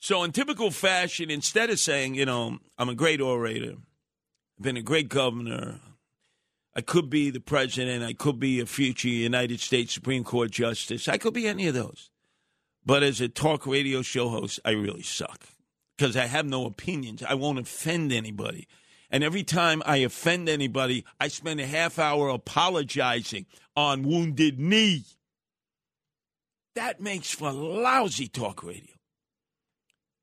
So 0.00 0.22
in 0.22 0.32
typical 0.32 0.70
fashion, 0.70 1.30
instead 1.30 1.70
of 1.70 1.78
saying, 1.78 2.14
you 2.14 2.26
know, 2.26 2.58
I'm 2.76 2.90
a 2.90 2.94
great 2.94 3.22
orator, 3.22 3.76
I've 4.58 4.62
been 4.62 4.76
a 4.76 4.82
great 4.82 5.08
governor, 5.08 5.80
I 6.76 6.82
could 6.82 7.08
be 7.08 7.30
the 7.30 7.40
president, 7.40 8.04
I 8.04 8.12
could 8.12 8.38
be 8.38 8.60
a 8.60 8.66
future 8.66 9.08
United 9.08 9.60
States 9.60 9.94
Supreme 9.94 10.24
Court 10.24 10.50
justice, 10.50 11.08
I 11.08 11.16
could 11.16 11.32
be 11.32 11.48
any 11.48 11.68
of 11.68 11.74
those. 11.74 12.10
But 12.84 13.02
as 13.02 13.22
a 13.22 13.30
talk 13.30 13.66
radio 13.66 14.02
show 14.02 14.28
host, 14.28 14.60
I 14.62 14.72
really 14.72 15.04
suck 15.04 15.51
because 15.96 16.16
I 16.16 16.26
have 16.26 16.46
no 16.46 16.66
opinions. 16.66 17.22
I 17.22 17.34
won't 17.34 17.58
offend 17.58 18.12
anybody. 18.12 18.66
And 19.10 19.22
every 19.22 19.42
time 19.42 19.82
I 19.84 19.98
offend 19.98 20.48
anybody, 20.48 21.04
I 21.20 21.28
spend 21.28 21.60
a 21.60 21.66
half 21.66 21.98
hour 21.98 22.28
apologizing 22.28 23.46
on 23.76 24.04
wounded 24.04 24.58
knee. 24.58 25.04
That 26.74 27.00
makes 27.00 27.30
for 27.30 27.52
lousy 27.52 28.28
talk 28.28 28.62
radio. 28.62 28.94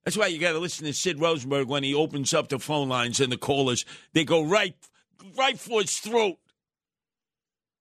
That's 0.03 0.17
why 0.17 0.27
you 0.27 0.39
got 0.39 0.53
to 0.53 0.59
listen 0.59 0.87
to 0.87 0.93
Sid 0.93 1.19
Rosenberg 1.19 1.67
when 1.67 1.83
he 1.83 1.93
opens 1.93 2.33
up 2.33 2.47
the 2.47 2.57
phone 2.57 2.89
lines 2.89 3.19
and 3.19 3.31
the 3.31 3.37
callers, 3.37 3.85
they 4.13 4.23
go 4.25 4.43
right, 4.43 4.75
right 5.37 5.59
for 5.59 5.81
his 5.81 5.97
throat. 5.97 6.37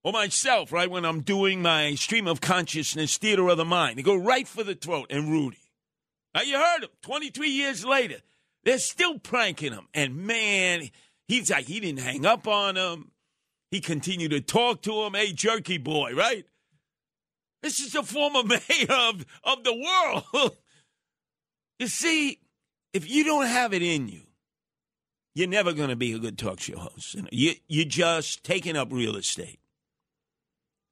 Or 0.03 0.13
myself, 0.13 0.71
right 0.71 0.89
when 0.89 1.05
I'm 1.05 1.21
doing 1.21 1.61
my 1.61 1.95
stream 1.95 2.27
of 2.27 2.39
consciousness 2.39 3.17
theater 3.17 3.49
of 3.49 3.57
the 3.57 3.65
mind, 3.65 3.97
they 3.97 4.03
go 4.03 4.15
right 4.15 4.47
for 4.47 4.63
the 4.63 4.75
throat. 4.75 5.07
And 5.09 5.29
Rudy, 5.29 5.57
now 6.33 6.41
you 6.41 6.57
heard 6.57 6.83
him. 6.83 6.89
23 7.01 7.49
years 7.49 7.85
later, 7.85 8.17
they're 8.63 8.79
still 8.79 9.19
pranking 9.19 9.73
him. 9.73 9.87
And 9.93 10.15
man, 10.15 10.89
he's 11.27 11.49
like 11.49 11.65
he 11.65 11.79
didn't 11.79 11.99
hang 11.99 12.25
up 12.25 12.47
on 12.47 12.77
him. 12.77 13.11
He 13.71 13.81
continued 13.81 14.31
to 14.31 14.41
talk 14.41 14.81
to 14.83 15.03
him. 15.03 15.13
Hey, 15.13 15.31
jerky 15.31 15.77
boy, 15.77 16.13
right? 16.15 16.45
This 17.61 17.79
is 17.79 17.93
the 17.93 18.03
former 18.03 18.43
mayor 18.43 18.87
of, 18.89 19.25
of 19.43 19.63
the 19.63 19.73
world. 20.33 20.57
you 21.79 21.87
see, 21.87 22.39
if 22.93 23.09
you 23.09 23.23
don't 23.23 23.47
have 23.47 23.73
it 23.73 23.81
in 23.81 24.07
you, 24.07 24.21
you're 25.35 25.47
never 25.47 25.73
going 25.73 25.89
to 25.89 25.95
be 25.95 26.13
a 26.13 26.19
good 26.19 26.37
talk 26.37 26.59
show 26.59 26.77
host. 26.77 27.15
You 27.31 27.53
you're 27.67 27.85
just 27.85 28.43
taking 28.43 28.75
up 28.75 28.91
real 28.91 29.15
estate. 29.15 29.59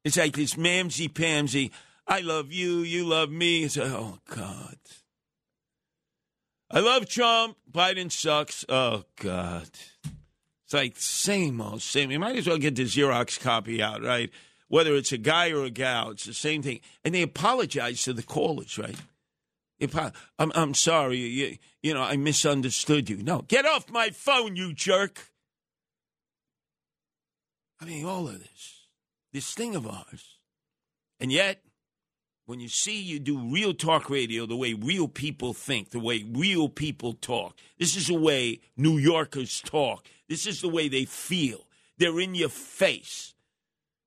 It's 0.06 0.18
like 0.18 0.36
this 0.36 0.54
mamsy 0.54 1.10
pamsy. 1.10 1.72
I 2.08 2.22
love 2.22 2.54
you, 2.54 2.80
you 2.80 3.06
love 3.06 3.30
me. 3.30 3.64
It's 3.64 3.76
like, 3.76 3.92
oh, 3.92 4.20
God. 4.30 4.78
I 6.70 6.80
love 6.80 7.08
Trump. 7.08 7.58
Biden 7.72 8.12
sucks. 8.12 8.66
Oh, 8.68 9.04
God. 9.22 9.70
It's 10.66 10.74
like 10.74 10.96
same 10.98 11.62
old 11.62 11.82
same. 11.82 12.12
You 12.12 12.20
might 12.20 12.36
as 12.36 12.48
well 12.48 12.58
get 12.58 12.76
the 12.76 12.84
Xerox 12.84 13.40
copy 13.40 13.82
out, 13.82 14.04
right? 14.04 14.30
Whether 14.68 14.96
it's 14.96 15.14
a 15.14 15.18
guy 15.18 15.52
or 15.52 15.64
a 15.64 15.70
gal, 15.70 16.12
it's 16.12 16.26
the 16.26 16.34
same 16.34 16.62
thing. 16.62 16.82
And 17.06 17.16
they 17.16 17.22
apologize 17.22 18.04
to 18.04 18.12
the 18.12 18.24
callers, 18.24 18.78
right? 18.78 18.98
I'm, 20.40 20.52
I'm 20.56 20.74
sorry. 20.74 21.20
You, 21.20 21.58
you 21.82 21.94
know, 21.94 22.02
I 22.02 22.18
misunderstood 22.18 23.10
you. 23.10 23.24
No, 23.24 23.44
get 23.48 23.66
off 23.66 23.90
my 23.90 24.10
phone, 24.10 24.58
you 24.58 24.74
jerk. 24.74 25.30
I 27.80 27.86
mean, 27.86 28.06
all 28.06 28.28
of 28.28 28.40
this, 28.40 28.88
this 29.32 29.54
thing 29.54 29.74
of 29.74 29.88
ours. 29.88 30.40
And 31.20 31.32
yet, 31.32 31.62
when 32.48 32.62
you 32.62 32.70
see 32.70 33.00
you 33.00 33.20
do 33.20 33.38
real 33.38 33.74
talk 33.74 34.10
radio 34.10 34.46
the 34.46 34.56
way 34.56 34.74
real 34.74 35.10
people 35.10 35.54
think, 35.54 35.92
the 35.92 36.00
way 36.00 36.26
real 36.32 36.70
people 36.70 37.14
talk, 37.14 37.56
this 37.78 37.96
is 37.96 38.08
the 38.08 38.18
way 38.18 38.62
New 38.78 38.98
Yorkers 38.98 39.62
talk. 39.62 40.06
This 40.30 40.48
is 40.48 40.62
the 40.62 40.70
way 40.70 40.88
they 40.88 41.04
feel. 41.04 41.68
They're 41.98 42.20
in 42.22 42.36
your 42.36 42.50
face. 42.50 43.34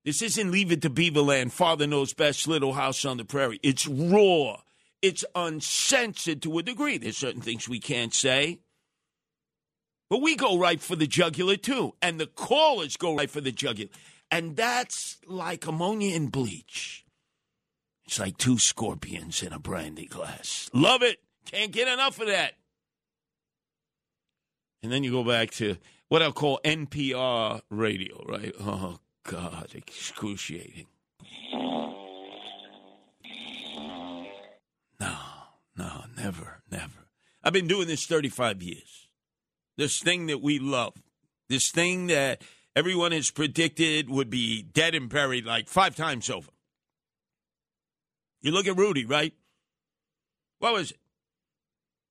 This 0.07 0.23
isn't 0.23 0.51
Leave 0.51 0.73
It 0.73 0.81
to 0.83 0.91
Beaverland, 0.91 1.53
Father 1.53 1.87
Knows 1.87 2.15
Best, 2.15 2.49
Little 2.49 2.73
House 2.73 3.05
on 3.05 3.19
the 3.19 3.27
Prairie. 3.27 3.61
It's 3.63 3.87
raw. 3.87 4.63
It's 5.03 5.25
uncensored 5.35 6.41
to 6.43 6.59
a 6.59 6.63
degree. 6.63 6.97
There's 6.97 7.19
certain 7.19 7.43
things 7.43 7.69
we 7.69 7.79
can't 7.79 8.15
say. 8.15 8.61
But 10.09 10.23
we 10.23 10.35
go 10.35 10.59
right 10.59 10.81
for 10.81 10.97
the 10.97 11.07
jugular, 11.07 11.57
too. 11.57 11.95
And 12.01 12.19
the 12.19 12.27
callers 12.27 12.97
go 12.97 13.17
right 13.17 13.31
for 13.31 13.43
the 13.43 13.53
jugular. 13.53 13.91
And 14.31 14.57
that's 14.57 15.19
like 15.27 15.67
ammonia 15.67 16.17
and 16.17 16.33
bleach. 16.33 17.05
It's 18.11 18.19
like 18.19 18.39
two 18.39 18.59
scorpions 18.59 19.41
in 19.41 19.53
a 19.53 19.61
brandy 19.61 20.05
glass. 20.05 20.69
Love 20.73 21.01
it. 21.03 21.21
Can't 21.47 21.71
get 21.71 21.87
enough 21.87 22.19
of 22.19 22.27
that. 22.27 22.55
And 24.83 24.91
then 24.91 25.05
you 25.05 25.13
go 25.13 25.23
back 25.23 25.53
to 25.53 25.77
what 26.09 26.21
I'll 26.21 26.33
call 26.33 26.59
NPR 26.65 27.61
radio, 27.71 28.21
right? 28.27 28.53
Oh, 28.59 28.99
God, 29.23 29.69
excruciating. 29.77 30.89
No, 34.99 35.17
no, 35.77 36.03
never, 36.17 36.63
never. 36.69 37.07
I've 37.45 37.53
been 37.53 37.69
doing 37.69 37.87
this 37.87 38.07
35 38.07 38.61
years. 38.61 39.07
This 39.77 40.01
thing 40.01 40.27
that 40.27 40.43
we 40.43 40.59
love, 40.59 40.95
this 41.49 41.71
thing 41.71 42.09
that 42.09 42.43
everyone 42.75 43.13
has 43.13 43.31
predicted 43.31 44.11
would 44.11 44.31
be 44.31 44.65
dead 44.65 44.97
and 44.97 45.09
buried 45.09 45.47
like 45.47 45.69
five 45.69 45.95
times 45.95 46.29
over. 46.29 46.51
You 48.43 48.53
look 48.53 48.67
at 48.67 48.77
Rudy, 48.77 49.05
right? 49.05 49.35
What 50.59 50.73
was 50.73 50.93
it? 50.93 50.99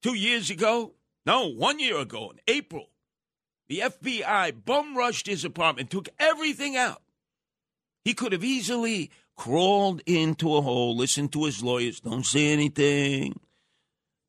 Two 0.02 0.16
years 0.16 0.50
ago? 0.50 0.94
No, 1.26 1.48
one 1.48 1.80
year 1.80 1.98
ago, 1.98 2.32
in 2.32 2.40
April, 2.48 2.90
the 3.68 3.80
FBI 3.80 4.66
bum 4.66 4.98
rushed 4.98 5.28
his 5.28 5.46
apartment, 5.46 5.90
took 5.90 6.10
everything 6.20 6.76
out. 6.76 7.02
He 8.04 8.14
could 8.14 8.32
have 8.32 8.44
easily 8.44 9.12
crawled 9.36 10.02
into 10.06 10.56
a 10.56 10.62
hole, 10.62 10.96
listened 10.96 11.32
to 11.34 11.46
his 11.46 11.62
lawyers, 11.62 12.00
don't 12.00 12.26
say 12.26 12.52
anything. 12.52 13.40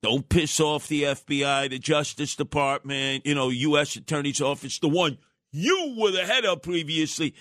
Don't 0.02 0.28
piss 0.28 0.60
off 0.60 0.88
the 0.88 1.02
FBI, 1.02 1.70
the 1.70 1.78
Justice 1.78 2.34
Department, 2.34 3.26
you 3.26 3.34
know, 3.34 3.50
U.S. 3.50 3.96
Attorney's 3.96 4.40
Office, 4.40 4.78
the 4.78 4.88
one 4.88 5.18
you 5.52 5.94
were 5.98 6.10
the 6.10 6.24
head 6.24 6.44
of 6.44 6.62
previously. 6.62 7.34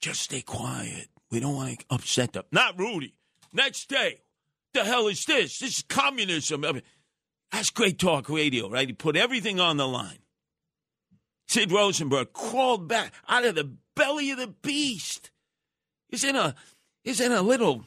Just 0.00 0.22
stay 0.22 0.42
quiet. 0.42 1.08
We 1.30 1.40
don't 1.40 1.56
want 1.56 1.80
to 1.80 1.86
upset 1.90 2.34
them. 2.34 2.44
Not 2.52 2.78
Rudy. 2.78 3.14
Next 3.54 3.88
day, 3.88 4.20
the 4.74 4.84
hell 4.84 5.06
is 5.06 5.24
this? 5.24 5.60
This 5.60 5.78
is 5.78 5.84
communism. 5.88 6.64
I 6.64 6.72
mean, 6.72 6.82
that's 7.52 7.70
great 7.70 8.00
talk 8.00 8.28
radio, 8.28 8.68
right? 8.68 8.88
He 8.88 8.92
put 8.92 9.16
everything 9.16 9.60
on 9.60 9.76
the 9.76 9.86
line. 9.86 10.18
Sid 11.46 11.70
Rosenberg 11.70 12.32
crawled 12.32 12.88
back 12.88 13.12
out 13.28 13.44
of 13.44 13.54
the 13.54 13.76
belly 13.94 14.32
of 14.32 14.38
the 14.38 14.48
beast. 14.48 15.30
He's 16.08 16.24
in 16.24 16.34
a 16.34 16.56
he's 17.04 17.20
in 17.20 17.30
a 17.30 17.42
little 17.42 17.84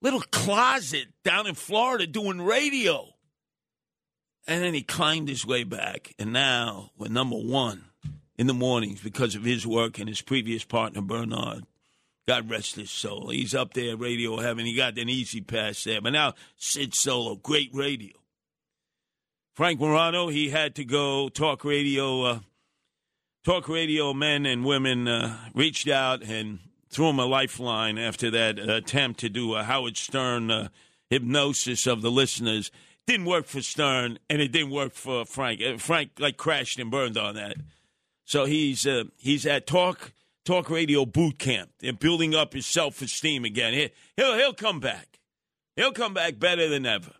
little 0.00 0.22
closet 0.32 1.08
down 1.22 1.46
in 1.46 1.54
Florida 1.54 2.06
doing 2.06 2.40
radio. 2.40 3.14
And 4.46 4.64
then 4.64 4.72
he 4.72 4.82
climbed 4.82 5.28
his 5.28 5.46
way 5.46 5.64
back, 5.64 6.14
and 6.18 6.32
now 6.32 6.92
we're 6.96 7.08
number 7.08 7.36
one 7.36 7.84
in 8.38 8.46
the 8.46 8.54
mornings 8.54 9.02
because 9.02 9.34
of 9.34 9.44
his 9.44 9.66
work 9.66 9.98
and 9.98 10.08
his 10.08 10.22
previous 10.22 10.64
partner 10.64 11.02
Bernard. 11.02 11.66
God 12.30 12.48
rest 12.48 12.76
his 12.76 12.92
soul. 12.92 13.30
He's 13.30 13.56
up 13.56 13.74
there, 13.74 13.96
radio 13.96 14.38
heaven. 14.38 14.64
He 14.64 14.76
got 14.76 14.96
an 14.98 15.08
easy 15.08 15.40
pass 15.40 15.82
there. 15.82 16.00
But 16.00 16.12
now 16.12 16.34
Sid 16.58 16.94
Solo, 16.94 17.34
great 17.34 17.70
radio. 17.74 18.12
Frank 19.56 19.80
Morano, 19.80 20.28
he 20.28 20.50
had 20.50 20.76
to 20.76 20.84
go 20.84 21.28
talk 21.28 21.64
radio. 21.64 22.22
Uh, 22.22 22.38
talk 23.44 23.68
radio 23.68 24.14
men 24.14 24.46
and 24.46 24.64
women 24.64 25.08
uh, 25.08 25.38
reached 25.54 25.88
out 25.88 26.22
and 26.22 26.60
threw 26.88 27.08
him 27.08 27.18
a 27.18 27.26
lifeline 27.26 27.98
after 27.98 28.30
that 28.30 28.60
attempt 28.60 29.18
to 29.18 29.28
do 29.28 29.56
a 29.56 29.64
Howard 29.64 29.96
Stern 29.96 30.52
uh, 30.52 30.68
hypnosis 31.08 31.84
of 31.88 32.00
the 32.00 32.12
listeners. 32.12 32.70
Didn't 33.08 33.26
work 33.26 33.46
for 33.46 33.60
Stern, 33.60 34.20
and 34.28 34.40
it 34.40 34.52
didn't 34.52 34.70
work 34.70 34.92
for 34.92 35.24
Frank. 35.24 35.60
Uh, 35.60 35.78
Frank 35.78 36.12
like 36.20 36.36
crashed 36.36 36.78
and 36.78 36.92
burned 36.92 37.18
on 37.18 37.34
that. 37.34 37.56
So 38.24 38.44
he's 38.44 38.86
uh, 38.86 39.06
he's 39.18 39.46
at 39.46 39.66
talk 39.66 40.12
talk 40.50 40.68
radio 40.68 41.06
boot 41.06 41.38
camp 41.38 41.70
and 41.80 41.98
building 41.98 42.34
up 42.34 42.54
his 42.54 42.66
self 42.66 43.00
esteem 43.00 43.44
again. 43.44 43.72
He, 43.72 43.90
he'll 44.16 44.36
he'll 44.36 44.54
come 44.54 44.80
back. 44.80 45.20
He'll 45.76 45.92
come 45.92 46.12
back 46.12 46.38
better 46.38 46.68
than 46.68 46.86
ever. 46.86 47.12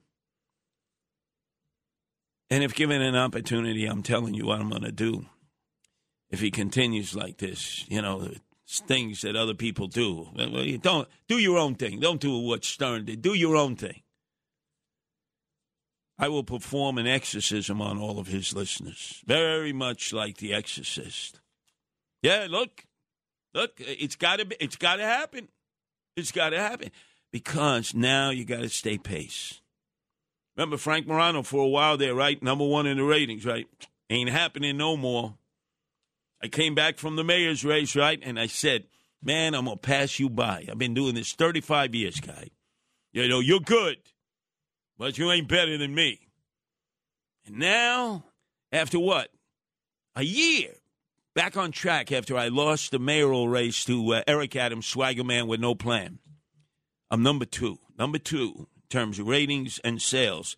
And 2.50 2.64
if 2.64 2.74
given 2.74 3.00
an 3.00 3.14
opportunity, 3.14 3.86
I'm 3.86 4.02
telling 4.02 4.34
you 4.34 4.46
what 4.46 4.60
I'm 4.60 4.68
going 4.68 4.82
to 4.82 4.90
do. 4.90 5.26
If 6.30 6.40
he 6.40 6.50
continues 6.50 7.14
like 7.14 7.38
this, 7.38 7.84
you 7.88 8.02
know, 8.02 8.32
things 8.66 9.20
that 9.20 9.36
other 9.36 9.54
people 9.54 9.86
do. 9.86 10.28
Well, 10.34 10.64
you 10.64 10.78
don't 10.78 11.08
do 11.28 11.38
your 11.38 11.58
own 11.58 11.76
thing. 11.76 12.00
Don't 12.00 12.20
do 12.20 12.36
what 12.38 12.64
Stern 12.64 13.04
did. 13.04 13.22
Do 13.22 13.34
your 13.34 13.54
own 13.54 13.76
thing. 13.76 14.02
I 16.18 16.28
will 16.28 16.44
perform 16.44 16.98
an 16.98 17.06
exorcism 17.06 17.80
on 17.80 17.98
all 17.98 18.18
of 18.18 18.26
his 18.26 18.52
listeners, 18.52 19.22
very 19.24 19.72
much 19.72 20.12
like 20.12 20.36
The 20.36 20.52
Exorcist. 20.52 21.40
Yeah, 22.22 22.46
look, 22.50 22.84
look, 23.54 23.72
it's 23.78 24.16
got 24.16 24.38
to 24.38 24.62
it's 24.62 24.76
got 24.76 24.96
to 24.96 25.04
happen. 25.04 25.48
It's 26.16 26.32
got 26.32 26.50
to 26.50 26.58
happen 26.58 26.90
because 27.32 27.94
now 27.94 28.30
you 28.30 28.44
got 28.44 28.60
to 28.60 28.68
stay 28.68 28.98
pace. 28.98 29.60
Remember 30.56 30.76
Frank 30.76 31.06
Morano 31.06 31.42
for 31.42 31.64
a 31.64 31.68
while 31.68 31.96
there, 31.96 32.14
right? 32.14 32.42
Number 32.42 32.66
one 32.66 32.86
in 32.86 32.98
the 32.98 33.04
ratings, 33.04 33.46
right? 33.46 33.66
Ain't 34.10 34.30
happening 34.30 34.76
no 34.76 34.96
more. 34.96 35.36
I 36.42 36.48
came 36.48 36.74
back 36.74 36.98
from 36.98 37.16
the 37.16 37.24
mayor's 37.24 37.64
race, 37.64 37.94
right? 37.94 38.18
And 38.22 38.38
I 38.38 38.46
said, 38.46 38.84
man, 39.22 39.54
I'm 39.54 39.66
going 39.66 39.78
to 39.78 39.80
pass 39.80 40.18
you 40.18 40.28
by. 40.28 40.66
I've 40.70 40.78
been 40.78 40.94
doing 40.94 41.14
this 41.14 41.32
35 41.32 41.94
years, 41.94 42.20
guy. 42.20 42.48
You 43.12 43.28
know, 43.28 43.40
you're 43.40 43.60
good, 43.60 43.98
but 44.98 45.18
you 45.18 45.30
ain't 45.30 45.48
better 45.48 45.76
than 45.76 45.94
me. 45.94 46.20
And 47.46 47.58
now, 47.58 48.24
after 48.72 48.98
what? 48.98 49.30
A 50.16 50.22
year. 50.22 50.79
Back 51.32 51.56
on 51.56 51.70
track 51.70 52.10
after 52.10 52.36
I 52.36 52.48
lost 52.48 52.90
the 52.90 52.98
mayoral 52.98 53.48
race 53.48 53.84
to 53.84 54.14
uh, 54.14 54.22
Eric 54.26 54.56
Adams, 54.56 54.86
swagger 54.86 55.22
man 55.22 55.46
with 55.46 55.60
no 55.60 55.76
plan. 55.76 56.18
I'm 57.08 57.22
number 57.22 57.44
two. 57.44 57.78
Number 57.96 58.18
two 58.18 58.66
in 58.66 58.88
terms 58.88 59.20
of 59.20 59.28
ratings 59.28 59.78
and 59.84 60.02
sales 60.02 60.56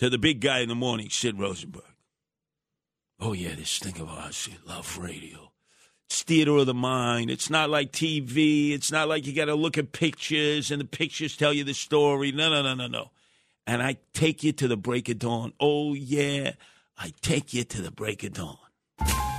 to 0.00 0.10
the 0.10 0.18
big 0.18 0.40
guy 0.40 0.60
in 0.60 0.68
the 0.68 0.74
morning, 0.74 1.10
Sid 1.10 1.38
Rosenberg. 1.38 1.84
Oh, 3.20 3.32
yeah, 3.32 3.54
this 3.54 3.78
thing 3.78 4.00
of 4.00 4.08
ours, 4.08 4.48
love 4.66 4.98
radio. 4.98 5.52
It's 6.06 6.22
theater 6.22 6.56
of 6.56 6.66
the 6.66 6.74
mind. 6.74 7.30
It's 7.30 7.50
not 7.50 7.70
like 7.70 7.92
TV. 7.92 8.72
It's 8.72 8.90
not 8.90 9.08
like 9.08 9.26
you 9.26 9.32
got 9.32 9.44
to 9.44 9.54
look 9.54 9.78
at 9.78 9.92
pictures 9.92 10.72
and 10.72 10.80
the 10.80 10.86
pictures 10.86 11.36
tell 11.36 11.52
you 11.52 11.62
the 11.62 11.74
story. 11.74 12.32
No, 12.32 12.50
no, 12.50 12.62
no, 12.62 12.74
no, 12.74 12.86
no. 12.88 13.10
And 13.66 13.80
I 13.82 13.98
take 14.12 14.42
you 14.42 14.52
to 14.52 14.66
the 14.66 14.76
break 14.76 15.08
of 15.08 15.20
dawn. 15.20 15.52
Oh, 15.60 15.94
yeah, 15.94 16.52
I 16.96 17.12
take 17.20 17.54
you 17.54 17.62
to 17.62 17.82
the 17.82 17.90
break 17.92 18.24
of 18.24 18.32
dawn. 18.32 18.56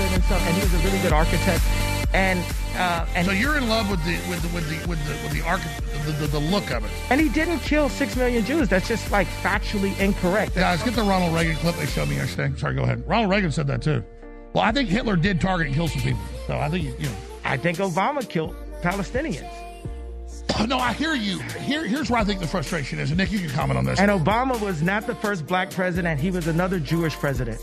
A 0.00 0.02
really 0.04 0.10
cool 0.10 0.14
outfit 0.14 0.14
and 0.14 0.24
stuff, 0.24 0.46
and 0.46 0.54
he 0.56 0.62
was 0.62 0.74
a 0.74 0.78
really 0.86 1.00
good 1.02 1.12
architect. 1.12 1.64
And 2.14 2.44
uh, 2.76 3.06
and 3.14 3.26
so 3.26 3.32
you're 3.32 3.56
in 3.56 3.68
love 3.68 3.90
with 3.90 4.02
the 4.04 4.12
with 4.30 4.40
the 4.42 4.48
with 4.54 4.68
the 4.68 4.88
with 4.88 5.04
the 5.06 5.12
with 5.24 5.32
the, 5.32 5.42
archi- 5.42 5.68
the, 6.06 6.12
the, 6.12 6.26
the 6.28 6.38
look 6.38 6.70
of 6.70 6.84
it. 6.84 6.90
and 7.10 7.20
he 7.20 7.28
didn't 7.28 7.58
kill 7.60 7.88
six 7.88 8.14
million 8.14 8.44
Jews. 8.44 8.68
That's 8.68 8.86
just 8.86 9.10
like 9.10 9.26
factually 9.26 9.98
incorrect. 9.98 10.54
Guys, 10.54 10.82
get 10.82 10.94
the 10.94 11.02
Ronald 11.02 11.34
Reagan 11.34 11.56
clip 11.56 11.74
they 11.76 11.86
showed 11.86 12.08
me 12.08 12.16
yesterday. 12.16 12.56
Sorry, 12.56 12.74
go 12.74 12.82
ahead. 12.82 13.02
Ronald 13.08 13.30
Reagan 13.30 13.50
said 13.50 13.66
that 13.66 13.82
too. 13.82 14.04
Well, 14.52 14.62
I 14.62 14.70
think 14.70 14.88
Hitler 14.88 15.16
did 15.16 15.40
target 15.40 15.66
and 15.68 15.74
kill 15.74 15.88
some 15.88 16.02
people. 16.02 16.22
So 16.46 16.56
I 16.56 16.68
think 16.68 16.84
you 17.00 17.06
know. 17.06 17.16
I 17.44 17.56
think 17.56 17.78
Obama 17.78 18.28
killed 18.28 18.54
Palestinians. 18.82 19.50
No, 20.68 20.78
I 20.78 20.92
hear 20.92 21.14
you. 21.14 21.40
Here, 21.40 21.84
here's 21.84 22.10
where 22.10 22.20
I 22.20 22.24
think 22.24 22.38
the 22.40 22.46
frustration 22.46 22.98
is, 22.98 23.10
and 23.10 23.18
Nick, 23.18 23.32
you 23.32 23.38
can 23.40 23.50
comment 23.50 23.76
on 23.76 23.84
this. 23.84 23.98
And 23.98 24.10
Obama 24.10 24.58
was 24.60 24.82
not 24.82 25.06
the 25.06 25.14
first 25.16 25.46
black 25.46 25.70
president. 25.70 26.20
He 26.20 26.30
was 26.30 26.46
another 26.46 26.78
Jewish 26.78 27.14
president. 27.14 27.60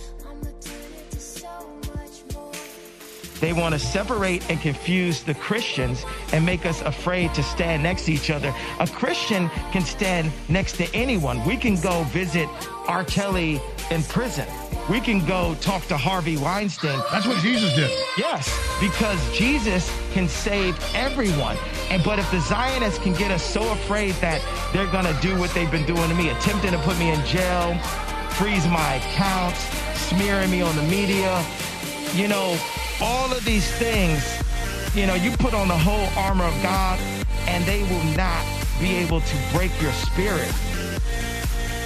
They 3.41 3.53
want 3.53 3.73
to 3.73 3.79
separate 3.79 4.47
and 4.49 4.61
confuse 4.61 5.23
the 5.23 5.33
Christians 5.33 6.05
and 6.31 6.45
make 6.45 6.65
us 6.65 6.81
afraid 6.83 7.33
to 7.33 7.41
stand 7.41 7.81
next 7.81 8.05
to 8.05 8.13
each 8.13 8.29
other. 8.29 8.53
A 8.79 8.87
Christian 8.87 9.49
can 9.71 9.81
stand 9.81 10.31
next 10.47 10.73
to 10.73 10.85
anyone. 10.93 11.43
We 11.43 11.57
can 11.57 11.75
go 11.81 12.03
visit 12.03 12.47
R. 12.87 13.03
Kelly 13.03 13.59
in 13.89 14.03
prison. 14.03 14.47
We 14.89 14.99
can 14.99 15.25
go 15.25 15.55
talk 15.55 15.85
to 15.87 15.97
Harvey 15.97 16.37
Weinstein. 16.37 16.99
That's 17.11 17.25
what 17.25 17.41
Jesus 17.41 17.73
did. 17.73 17.89
Yes, 18.17 18.47
because 18.79 19.19
Jesus 19.37 19.91
can 20.13 20.27
save 20.27 20.77
everyone. 20.93 21.57
And 21.89 22.03
but 22.03 22.19
if 22.19 22.29
the 22.29 22.41
Zionists 22.41 22.99
can 22.99 23.13
get 23.13 23.31
us 23.31 23.43
so 23.43 23.71
afraid 23.71 24.13
that 24.15 24.41
they're 24.71 24.91
gonna 24.91 25.17
do 25.19 25.37
what 25.39 25.49
they've 25.51 25.71
been 25.71 25.85
doing 25.85 26.09
to 26.09 26.15
me, 26.15 26.29
attempting 26.29 26.71
to 26.71 26.79
put 26.79 26.97
me 26.99 27.09
in 27.09 27.25
jail, 27.25 27.77
freeze 28.31 28.67
my 28.67 28.95
accounts, 28.95 29.59
smearing 30.09 30.51
me 30.51 30.61
on 30.61 30.75
the 30.75 30.83
media, 30.83 31.43
you 32.13 32.27
know, 32.27 32.57
all 33.01 33.31
of 33.31 33.43
these 33.43 33.69
things, 33.73 34.23
you 34.95 35.07
know, 35.07 35.15
you 35.15 35.31
put 35.38 35.53
on 35.53 35.67
the 35.67 35.77
whole 35.77 36.07
armor 36.15 36.45
of 36.45 36.63
God 36.63 36.99
and 37.47 37.65
they 37.65 37.83
will 37.83 38.03
not 38.15 38.45
be 38.80 38.95
able 38.95 39.21
to 39.21 39.38
break 39.53 39.71
your 39.81 39.91
spirit. 39.93 40.51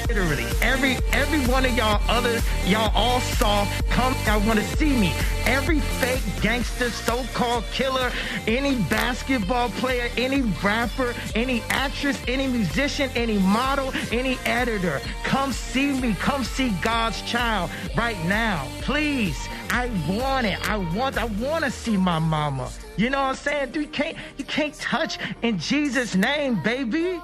Literally, 0.08 0.46
every 0.62 0.98
every 1.14 1.40
one 1.52 1.66
of 1.66 1.76
y'all 1.76 2.02
other 2.08 2.40
y'all 2.66 2.92
all 2.96 3.20
saw 3.20 3.68
come. 3.90 4.16
I 4.28 4.38
want 4.46 4.60
to 4.60 4.66
see 4.78 4.96
me. 4.96 5.14
Every 5.46 5.80
fake 5.80 6.22
gangster, 6.42 6.90
so-called 6.90 7.64
killer, 7.72 8.12
any 8.48 8.76
basketball 8.90 9.70
player, 9.70 10.10
any 10.18 10.42
rapper, 10.64 11.14
any 11.34 11.62
actress, 11.70 12.20
any 12.28 12.48
musician, 12.48 13.10
any 13.16 13.38
model, 13.40 13.92
any 14.12 14.38
editor, 14.46 15.02
come 15.24 15.52
see 15.52 16.00
me. 16.00 16.14
Come 16.20 16.44
see 16.44 16.70
God's 16.82 17.22
child 17.24 17.72
right 17.96 18.18
now, 18.26 18.68
please. 18.82 19.38
I 19.72 19.90
want 20.08 20.46
it. 20.46 20.60
I 20.70 20.78
want. 20.78 21.18
I 21.18 21.26
want 21.26 21.64
to 21.64 21.72
see 21.72 21.98
my 21.98 22.20
mama. 22.20 22.70
You 22.98 23.10
know 23.10 23.22
what 23.22 23.30
I'm 23.30 23.36
saying? 23.36 23.72
Dude, 23.72 23.84
you 23.84 23.90
can't. 23.90 24.18
You 24.38 24.46
can't 24.46 24.74
touch 24.76 25.18
in 25.42 25.58
Jesus' 25.58 26.16
name, 26.16 26.62
baby. 26.64 27.20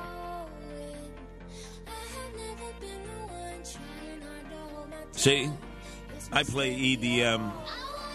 See, 5.22 5.52
I 6.32 6.42
play 6.42 6.74
EDM, 6.74 7.52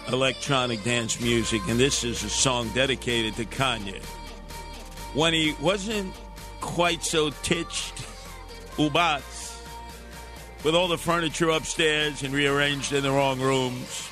electronic 0.08 0.82
dance 0.82 1.20
music, 1.20 1.62
and 1.68 1.78
this 1.78 2.02
is 2.02 2.24
a 2.24 2.28
song 2.28 2.68
dedicated 2.70 3.36
to 3.36 3.44
Kanye. 3.44 4.02
When 5.14 5.32
he 5.32 5.54
wasn't 5.60 6.12
quite 6.60 7.04
so 7.04 7.30
titched, 7.44 7.94
ubats, 8.76 9.56
with 10.64 10.74
all 10.74 10.88
the 10.88 10.98
furniture 10.98 11.50
upstairs 11.50 12.24
and 12.24 12.34
rearranged 12.34 12.92
in 12.92 13.04
the 13.04 13.12
wrong 13.12 13.38
rooms, 13.38 14.08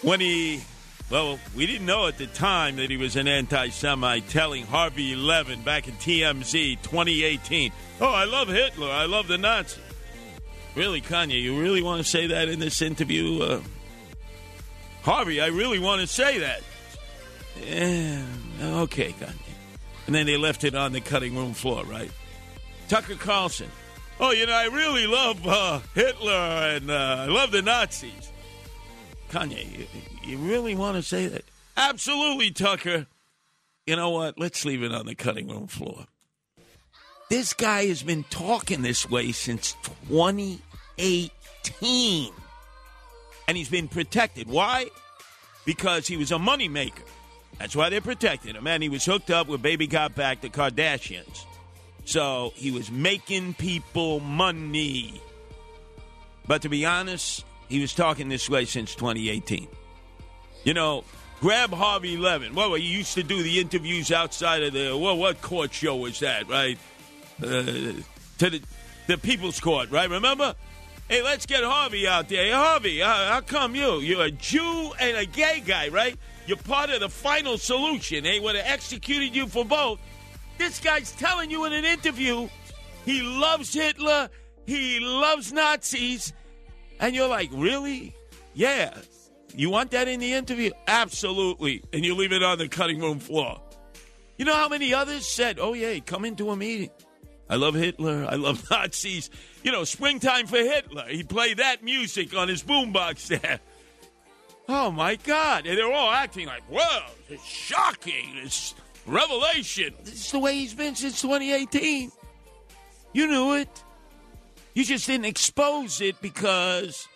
when 0.00 0.20
he, 0.20 0.62
well, 1.10 1.38
we 1.54 1.66
didn't 1.66 1.84
know 1.84 2.06
at 2.06 2.16
the 2.16 2.28
time 2.28 2.76
that 2.76 2.88
he 2.88 2.96
was 2.96 3.16
an 3.16 3.28
anti 3.28 3.68
Semite, 3.68 4.26
telling 4.30 4.64
Harvey 4.64 5.14
Levin 5.14 5.60
back 5.60 5.86
in 5.86 5.92
TMZ 5.96 6.80
2018, 6.80 7.72
Oh, 8.00 8.06
I 8.06 8.24
love 8.24 8.48
Hitler. 8.48 8.88
I 8.88 9.04
love 9.04 9.28
the 9.28 9.36
Nazis. 9.36 9.83
Really, 10.74 11.00
Kanye, 11.00 11.40
you 11.40 11.60
really 11.60 11.82
want 11.82 12.02
to 12.02 12.08
say 12.08 12.26
that 12.28 12.48
in 12.48 12.58
this 12.58 12.82
interview? 12.82 13.42
Uh, 13.42 13.60
Harvey, 15.02 15.40
I 15.40 15.46
really 15.46 15.78
want 15.78 16.00
to 16.00 16.06
say 16.06 16.38
that. 16.38 16.62
Yeah, 17.64 18.24
okay, 18.80 19.12
Kanye. 19.12 19.34
And 20.06 20.14
then 20.14 20.26
they 20.26 20.36
left 20.36 20.64
it 20.64 20.74
on 20.74 20.92
the 20.92 21.00
cutting 21.00 21.36
room 21.36 21.54
floor, 21.54 21.84
right? 21.84 22.10
Tucker 22.88 23.14
Carlson. 23.14 23.68
Oh, 24.20 24.32
you 24.32 24.46
know, 24.46 24.52
I 24.52 24.66
really 24.66 25.06
love 25.06 25.46
uh, 25.46 25.80
Hitler 25.94 26.32
and 26.32 26.90
uh, 26.90 27.16
I 27.20 27.26
love 27.26 27.50
the 27.52 27.62
Nazis. 27.62 28.32
Kanye, 29.30 29.78
you, 29.78 29.86
you 30.24 30.38
really 30.38 30.74
want 30.74 30.96
to 30.96 31.02
say 31.02 31.26
that? 31.26 31.44
Absolutely, 31.76 32.50
Tucker. 32.50 33.06
You 33.86 33.96
know 33.96 34.10
what? 34.10 34.38
Let's 34.38 34.64
leave 34.64 34.82
it 34.82 34.92
on 34.92 35.06
the 35.06 35.14
cutting 35.14 35.48
room 35.48 35.66
floor. 35.66 36.06
This 37.28 37.54
guy 37.54 37.86
has 37.86 38.02
been 38.02 38.24
talking 38.24 38.82
this 38.82 39.08
way 39.08 39.32
since 39.32 39.76
2018. 40.08 42.32
And 43.46 43.56
he's 43.56 43.68
been 43.68 43.88
protected. 43.88 44.48
Why? 44.48 44.88
Because 45.64 46.06
he 46.06 46.16
was 46.16 46.32
a 46.32 46.36
moneymaker. 46.36 47.02
That's 47.58 47.76
why 47.76 47.88
they're 47.88 48.00
protecting 48.00 48.54
him. 48.54 48.66
And 48.66 48.82
he 48.82 48.88
was 48.88 49.04
hooked 49.04 49.30
up 49.30 49.48
with 49.48 49.62
Baby 49.62 49.86
Got 49.86 50.14
Back, 50.14 50.40
the 50.40 50.48
Kardashians. 50.48 51.44
So 52.04 52.52
he 52.54 52.70
was 52.70 52.90
making 52.90 53.54
people 53.54 54.20
money. 54.20 55.20
But 56.46 56.62
to 56.62 56.68
be 56.68 56.84
honest, 56.84 57.44
he 57.68 57.80
was 57.80 57.94
talking 57.94 58.28
this 58.28 58.50
way 58.50 58.66
since 58.66 58.94
2018. 58.94 59.68
You 60.64 60.74
know, 60.74 61.04
grab 61.40 61.70
Harvey 61.70 62.16
Levin. 62.16 62.54
Well, 62.54 62.74
he 62.74 62.82
used 62.82 63.14
to 63.14 63.22
do 63.22 63.42
the 63.42 63.60
interviews 63.60 64.12
outside 64.12 64.62
of 64.62 64.74
the, 64.74 64.96
well, 64.96 65.16
what 65.16 65.40
court 65.40 65.72
show 65.72 65.96
was 65.96 66.20
that, 66.20 66.48
right? 66.48 66.78
Uh, 67.42 67.92
to 68.38 68.50
the, 68.50 68.62
the 69.06 69.18
People's 69.18 69.60
Court, 69.60 69.90
right? 69.90 70.08
Remember? 70.08 70.54
Hey, 71.08 71.22
let's 71.22 71.46
get 71.46 71.62
Harvey 71.64 72.06
out 72.06 72.28
there. 72.28 72.44
Hey, 72.44 72.50
Harvey, 72.50 73.00
how, 73.00 73.26
how 73.26 73.40
come 73.40 73.74
you? 73.74 73.98
You're 74.00 74.24
a 74.24 74.30
Jew 74.30 74.92
and 74.98 75.16
a 75.16 75.26
gay 75.26 75.62
guy, 75.64 75.88
right? 75.88 76.16
You're 76.46 76.56
part 76.56 76.90
of 76.90 77.00
the 77.00 77.08
final 77.08 77.58
solution. 77.58 78.24
They 78.24 78.40
would 78.40 78.56
have 78.56 78.66
executed 78.66 79.34
you 79.34 79.46
for 79.46 79.64
both. 79.64 79.98
This 80.58 80.80
guy's 80.80 81.12
telling 81.12 81.50
you 81.50 81.64
in 81.64 81.72
an 81.72 81.84
interview 81.84 82.48
he 83.04 83.20
loves 83.20 83.74
Hitler, 83.74 84.30
he 84.66 84.98
loves 85.00 85.52
Nazis, 85.52 86.32
and 87.00 87.14
you're 87.14 87.28
like, 87.28 87.50
really? 87.52 88.14
Yeah. 88.54 88.96
You 89.54 89.70
want 89.70 89.90
that 89.90 90.08
in 90.08 90.20
the 90.20 90.32
interview? 90.32 90.70
Absolutely. 90.86 91.82
And 91.92 92.04
you 92.04 92.14
leave 92.14 92.32
it 92.32 92.42
on 92.42 92.58
the 92.58 92.68
cutting 92.68 93.00
room 93.00 93.18
floor. 93.18 93.60
You 94.38 94.44
know 94.44 94.54
how 94.54 94.68
many 94.68 94.94
others 94.94 95.26
said, 95.26 95.58
oh, 95.60 95.74
yeah, 95.74 95.98
come 96.00 96.24
into 96.24 96.50
a 96.50 96.56
meeting. 96.56 96.90
I 97.48 97.56
love 97.56 97.74
Hitler. 97.74 98.26
I 98.28 98.36
love 98.36 98.66
Nazis. 98.70 99.30
You 99.62 99.72
know, 99.72 99.84
springtime 99.84 100.46
for 100.46 100.56
Hitler. 100.56 101.06
He 101.08 101.22
played 101.22 101.58
that 101.58 101.82
music 101.82 102.36
on 102.36 102.48
his 102.48 102.62
boombox 102.62 103.26
there. 103.28 103.60
Oh 104.66 104.90
my 104.90 105.16
God! 105.16 105.66
And 105.66 105.76
they're 105.76 105.92
all 105.92 106.10
acting 106.10 106.46
like, 106.46 106.62
"Whoa, 106.70 107.04
it's 107.28 107.44
shocking. 107.44 108.30
It's 108.36 108.74
revelation." 109.04 109.92
This 110.04 110.14
is 110.14 110.32
the 110.32 110.38
way 110.38 110.54
he's 110.54 110.72
been 110.72 110.94
since 110.94 111.20
2018. 111.20 112.10
You 113.12 113.26
knew 113.26 113.52
it. 113.56 113.84
You 114.72 114.82
just 114.82 115.06
didn't 115.06 115.26
expose 115.26 116.00
it 116.00 116.18
because 116.22 117.06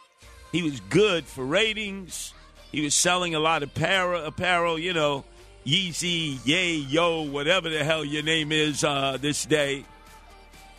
he 0.52 0.62
was 0.62 0.78
good 0.90 1.24
for 1.24 1.42
ratings. 1.42 2.34
He 2.70 2.82
was 2.82 2.94
selling 2.94 3.34
a 3.34 3.40
lot 3.40 3.62
of 3.62 3.74
para, 3.74 4.26
apparel, 4.26 4.78
you 4.78 4.92
know, 4.92 5.24
Yeezy, 5.64 6.38
Yay, 6.44 6.74
Yo, 6.74 7.22
whatever 7.22 7.70
the 7.70 7.82
hell 7.82 8.04
your 8.04 8.22
name 8.22 8.52
is 8.52 8.84
uh, 8.84 9.16
this 9.18 9.46
day. 9.46 9.86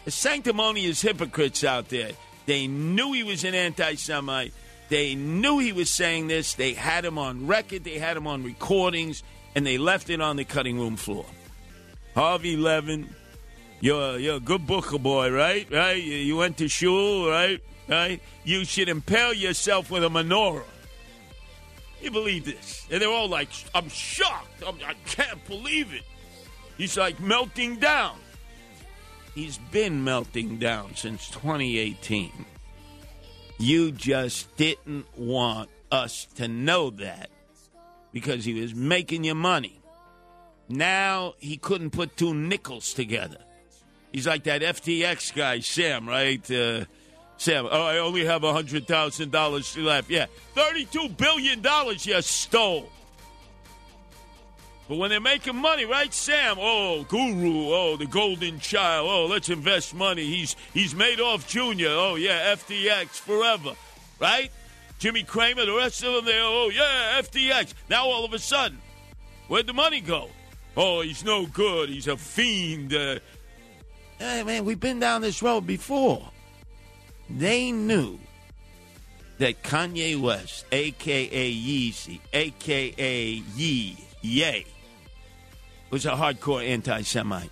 The 0.09 0.13
sanctimonious 0.13 1.03
hypocrites 1.03 1.63
out 1.63 1.89
there. 1.89 2.09
They 2.47 2.65
knew 2.65 3.13
he 3.13 3.21
was 3.21 3.43
an 3.43 3.53
anti 3.53 3.93
Semite. 3.93 4.53
They 4.89 5.13
knew 5.13 5.59
he 5.59 5.71
was 5.71 5.91
saying 5.91 6.29
this. 6.29 6.55
They 6.55 6.73
had 6.73 7.05
him 7.05 7.19
on 7.19 7.45
record. 7.45 7.83
They 7.83 7.99
had 7.99 8.17
him 8.17 8.25
on 8.25 8.43
recordings, 8.43 9.21
and 9.53 9.67
they 9.67 9.77
left 9.77 10.09
it 10.09 10.19
on 10.19 10.35
the 10.35 10.45
cutting 10.45 10.79
room 10.79 10.95
floor. 10.95 11.27
Harvey 12.15 12.57
Levin, 12.57 13.13
you're 13.81 14.17
you're 14.17 14.37
a 14.37 14.39
good 14.39 14.65
booker 14.65 14.97
boy, 14.97 15.29
right? 15.29 15.71
Right? 15.71 16.01
You, 16.01 16.37
went 16.37 16.57
to 16.57 16.67
shul, 16.67 17.29
right? 17.29 17.61
Right? 17.87 18.19
You 18.43 18.65
should 18.65 18.89
impale 18.89 19.33
yourself 19.33 19.91
with 19.91 20.03
a 20.03 20.09
menorah. 20.09 20.63
You 22.01 22.09
believe 22.09 22.45
this? 22.45 22.87
And 22.89 22.99
they're 22.99 23.11
all 23.11 23.29
like, 23.29 23.49
"I'm 23.75 23.89
shocked. 23.89 24.63
I'm, 24.65 24.79
I 24.83 24.95
can't 25.05 25.45
believe 25.45 25.93
it." 25.93 26.01
He's 26.79 26.97
like 26.97 27.19
melting 27.19 27.75
down. 27.75 28.17
He's 29.35 29.57
been 29.71 30.03
melting 30.03 30.57
down 30.57 30.95
since 30.95 31.29
2018. 31.29 32.45
You 33.57 33.91
just 33.91 34.55
didn't 34.55 35.05
want 35.17 35.69
us 35.91 36.27
to 36.35 36.47
know 36.47 36.89
that 36.91 37.29
because 38.11 38.45
he 38.45 38.59
was 38.59 38.73
making 38.73 39.23
you 39.23 39.35
money. 39.35 39.81
Now 40.67 41.33
he 41.39 41.57
couldn't 41.57 41.91
put 41.91 42.15
two 42.15 42.33
nickels 42.33 42.93
together. 42.93 43.39
He's 44.11 44.27
like 44.27 44.43
that 44.43 44.61
FTX 44.61 45.35
guy, 45.35 45.59
Sam, 45.59 46.07
right? 46.07 46.49
Uh, 46.49 46.85
Sam, 47.37 47.67
oh, 47.69 47.85
I 47.85 47.99
only 47.99 48.25
have 48.25 48.41
$100,000 48.41 49.85
left. 49.85 50.09
Yeah, 50.09 50.25
$32 50.55 51.15
billion 51.15 51.63
you 52.01 52.21
stole. 52.21 52.89
But 54.89 54.97
when 54.97 55.11
they're 55.11 55.21
making 55.21 55.55
money, 55.55 55.85
right, 55.85 56.11
Sam? 56.11 56.57
Oh, 56.59 57.03
Guru. 57.03 57.69
Oh, 57.71 57.95
the 57.95 58.07
golden 58.07 58.59
child. 58.59 59.07
Oh, 59.07 59.27
let's 59.27 59.47
invest 59.47 59.93
money. 59.93 60.25
He's 60.25 60.55
he's 60.73 60.95
Madoff 60.95 61.47
Jr. 61.47 61.89
Oh, 61.89 62.15
yeah, 62.15 62.55
FTX 62.55 63.09
forever, 63.09 63.75
right? 64.19 64.51
Jimmy 64.97 65.23
Cramer, 65.23 65.65
the 65.65 65.73
rest 65.73 66.03
of 66.03 66.13
them, 66.13 66.25
they 66.25 66.39
oh 66.41 66.69
yeah, 66.73 67.21
FTX. 67.21 67.73
Now 67.89 68.05
all 68.05 68.25
of 68.25 68.33
a 68.33 68.39
sudden, 68.39 68.79
where'd 69.47 69.65
the 69.65 69.73
money 69.73 70.01
go? 70.01 70.27
Oh, 70.75 71.01
he's 71.01 71.23
no 71.23 71.45
good. 71.45 71.89
He's 71.89 72.07
a 72.07 72.17
fiend. 72.17 72.93
Uh, 72.93 73.19
hey 74.17 74.43
man, 74.43 74.65
we've 74.65 74.79
been 74.79 74.99
down 74.99 75.21
this 75.21 75.41
road 75.41 75.65
before. 75.65 76.29
They 77.29 77.71
knew 77.71 78.19
that 79.37 79.63
Kanye 79.63 80.19
West, 80.19 80.65
aka 80.71 81.53
Yeezy, 81.53 82.19
aka 82.33 83.43
Yee, 83.55 83.97
Yay, 84.21 84.65
was 85.91 86.05
a 86.05 86.11
hardcore 86.11 86.65
anti 86.65 87.01
Semite. 87.01 87.51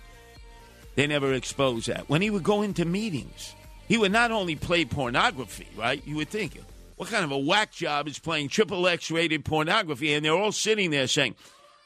They 0.94 1.06
never 1.06 1.32
exposed 1.32 1.88
that. 1.88 2.08
When 2.08 2.22
he 2.22 2.30
would 2.30 2.42
go 2.42 2.62
into 2.62 2.84
meetings, 2.84 3.54
he 3.86 3.96
would 3.96 4.12
not 4.12 4.32
only 4.32 4.56
play 4.56 4.84
pornography, 4.84 5.68
right? 5.76 6.02
You 6.04 6.16
would 6.16 6.28
think, 6.28 6.60
what 6.96 7.08
kind 7.08 7.24
of 7.24 7.30
a 7.30 7.38
whack 7.38 7.72
job 7.72 8.08
is 8.08 8.18
playing 8.18 8.48
triple 8.48 8.86
X 8.88 9.10
rated 9.10 9.44
pornography? 9.44 10.12
And 10.14 10.24
they're 10.24 10.32
all 10.32 10.52
sitting 10.52 10.90
there 10.90 11.06
saying, 11.06 11.36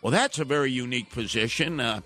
well, 0.00 0.10
that's 0.10 0.38
a 0.38 0.44
very 0.44 0.72
unique 0.72 1.10
position. 1.10 1.78
Uh, 1.78 2.00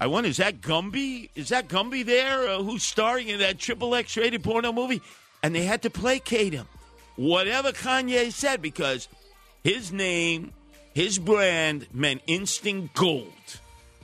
I 0.00 0.06
wonder, 0.06 0.30
is 0.30 0.36
that 0.36 0.60
Gumby? 0.60 1.30
Is 1.34 1.48
that 1.48 1.68
Gumby 1.68 2.04
there 2.04 2.48
uh, 2.48 2.62
who's 2.62 2.82
starring 2.82 3.28
in 3.28 3.40
that 3.40 3.58
triple 3.58 3.94
X 3.94 4.16
rated 4.16 4.44
porno 4.44 4.72
movie? 4.72 5.02
And 5.42 5.54
they 5.54 5.62
had 5.62 5.82
to 5.82 5.90
placate 5.90 6.52
him. 6.52 6.66
Whatever 7.16 7.72
Kanye 7.72 8.32
said, 8.32 8.62
because 8.62 9.08
his 9.64 9.90
name, 9.90 10.52
his 10.94 11.18
brand 11.18 11.86
meant 11.92 12.22
instant 12.26 12.94
gold 12.94 13.32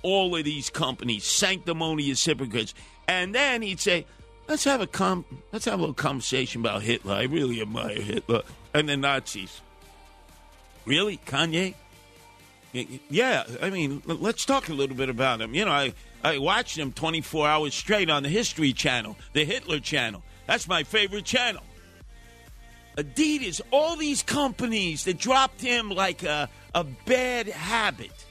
all 0.02 0.34
of 0.36 0.44
these 0.44 0.70
companies, 0.70 1.24
sanctimonious 1.24 2.24
hypocrites. 2.24 2.74
And 3.08 3.34
then 3.34 3.62
he'd 3.62 3.80
say, 3.80 4.06
let's 4.48 4.64
have 4.64 4.80
a 4.80 4.86
com- 4.86 5.24
let's 5.52 5.64
have 5.64 5.78
a 5.78 5.82
little 5.82 5.94
conversation 5.94 6.60
about 6.60 6.82
Hitler. 6.82 7.14
I 7.14 7.22
really 7.24 7.60
admire 7.60 8.00
Hitler 8.00 8.42
and 8.74 8.88
the 8.88 8.96
Nazis. 8.96 9.60
Really, 10.84 11.18
Kanye? 11.18 11.74
Yeah, 13.10 13.44
I 13.60 13.70
mean, 13.70 14.02
let's 14.06 14.46
talk 14.46 14.68
a 14.68 14.72
little 14.72 14.96
bit 14.96 15.10
about 15.10 15.40
him. 15.40 15.54
You 15.54 15.66
know, 15.66 15.70
I, 15.70 15.92
I 16.24 16.38
watched 16.38 16.78
him 16.78 16.92
24 16.92 17.46
hours 17.46 17.74
straight 17.74 18.08
on 18.08 18.22
the 18.22 18.30
History 18.30 18.72
Channel, 18.72 19.16
the 19.34 19.44
Hitler 19.44 19.78
Channel. 19.78 20.22
That's 20.46 20.66
my 20.66 20.82
favorite 20.82 21.24
channel. 21.24 21.62
Adidas, 22.96 23.60
all 23.70 23.96
these 23.96 24.22
companies 24.22 25.04
that 25.04 25.18
dropped 25.18 25.60
him 25.60 25.90
like 25.90 26.22
a, 26.22 26.48
a 26.74 26.84
bad 26.84 27.48
habit 27.48 28.21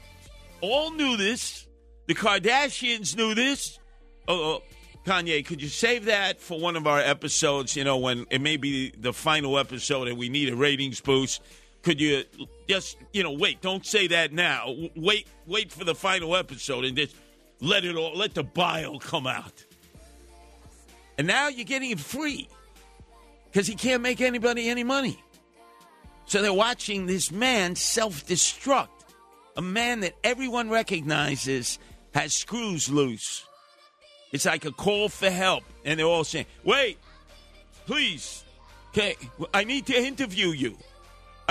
all 0.62 0.92
knew 0.92 1.18
this. 1.18 1.68
The 2.08 2.16
Kardashians 2.16 3.16
knew 3.16 3.36
this. 3.36 3.80
Oh, 4.28 4.56
oh, 4.56 4.64
Kanye, 5.06 5.46
could 5.46 5.62
you 5.62 5.68
save 5.68 6.06
that 6.06 6.40
for 6.40 6.60
one 6.60 6.76
of 6.76 6.86
our 6.88 7.00
episodes? 7.00 7.76
You 7.76 7.84
know, 7.84 7.98
when 7.98 8.26
it 8.30 8.42
may 8.42 8.58
be 8.58 8.92
the 8.98 9.14
final 9.14 9.58
episode 9.58 10.08
and 10.08 10.18
we 10.18 10.30
need 10.30 10.50
a 10.50 10.56
ratings 10.56 11.02
boost. 11.02 11.42
Could 11.82 12.00
you 12.00 12.24
just, 12.70 12.98
you 13.12 13.24
know, 13.24 13.32
wait? 13.32 13.62
Don't 13.62 13.86
say 13.86 14.08
that 14.08 14.32
now. 14.32 14.76
Wait, 14.96 15.28
wait 15.48 15.72
for 15.72 15.84
the 15.84 15.96
final 15.96 16.36
episode 16.36 16.86
and 16.86 16.96
just 16.96 17.16
let 17.60 17.86
it 17.86 17.96
all, 17.96 18.16
let 18.16 18.36
the 18.36 18.44
bile 18.44 19.00
come 19.00 19.26
out. 19.26 19.66
And 21.18 21.28
now 21.28 21.48
you're 21.48 21.66
getting 21.66 21.92
it 21.92 22.00
free 22.00 22.48
because 23.52 23.68
he 23.68 23.76
can't 23.76 24.04
make 24.04 24.22
anybody 24.22 24.70
any 24.70 24.84
money. 24.84 25.20
So 26.26 26.42
they're 26.42 26.54
watching 26.54 27.08
this 27.08 27.32
man 27.32 27.76
self 27.76 28.26
destruct. 28.26 28.88
A 29.62 29.64
man 29.64 30.00
that 30.00 30.16
everyone 30.24 30.72
recognizes 30.72 31.78
has 32.16 32.34
screws 32.34 32.90
loose. 32.90 33.46
It's 34.32 34.48
like 34.48 34.66
a 34.66 34.72
call 34.72 35.08
for 35.08 35.30
help. 35.30 35.64
And 35.86 36.00
they're 36.00 36.08
all 36.08 36.24
saying, 36.24 36.48
wait, 36.64 36.98
please, 37.86 38.44
okay, 38.90 39.14
I 39.54 39.64
need 39.64 39.86
to 39.86 39.96
interview 39.96 40.48
you. 40.48 40.78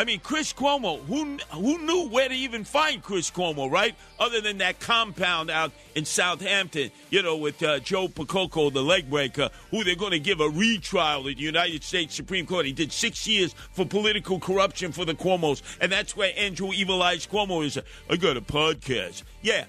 I 0.00 0.04
mean, 0.04 0.20
Chris 0.20 0.54
Cuomo, 0.54 1.04
who 1.04 1.36
who 1.52 1.76
knew 1.84 2.08
where 2.08 2.26
to 2.26 2.34
even 2.34 2.64
find 2.64 3.02
Chris 3.02 3.30
Cuomo, 3.30 3.70
right? 3.70 3.94
Other 4.18 4.40
than 4.40 4.56
that 4.56 4.80
compound 4.80 5.50
out 5.50 5.72
in 5.94 6.06
Southampton, 6.06 6.90
you 7.10 7.22
know, 7.22 7.36
with 7.36 7.62
uh, 7.62 7.80
Joe 7.80 8.08
Percoco, 8.08 8.72
the 8.72 8.82
leg 8.82 9.10
breaker, 9.10 9.50
who 9.70 9.84
they're 9.84 9.96
going 9.96 10.12
to 10.12 10.18
give 10.18 10.40
a 10.40 10.48
retrial 10.48 11.28
at 11.28 11.36
the 11.36 11.42
United 11.42 11.84
States 11.84 12.14
Supreme 12.14 12.46
Court. 12.46 12.64
He 12.64 12.72
did 12.72 12.92
six 12.92 13.26
years 13.28 13.54
for 13.72 13.84
political 13.84 14.40
corruption 14.40 14.90
for 14.90 15.04
the 15.04 15.12
Cuomos, 15.12 15.60
and 15.82 15.92
that's 15.92 16.16
where 16.16 16.32
Andrew 16.34 16.72
Evil 16.72 17.02
Eyes 17.02 17.26
Cuomo 17.26 17.62
is. 17.62 17.78
I 18.08 18.16
got 18.16 18.38
a 18.38 18.40
podcast. 18.40 19.22
Yeah, 19.42 19.66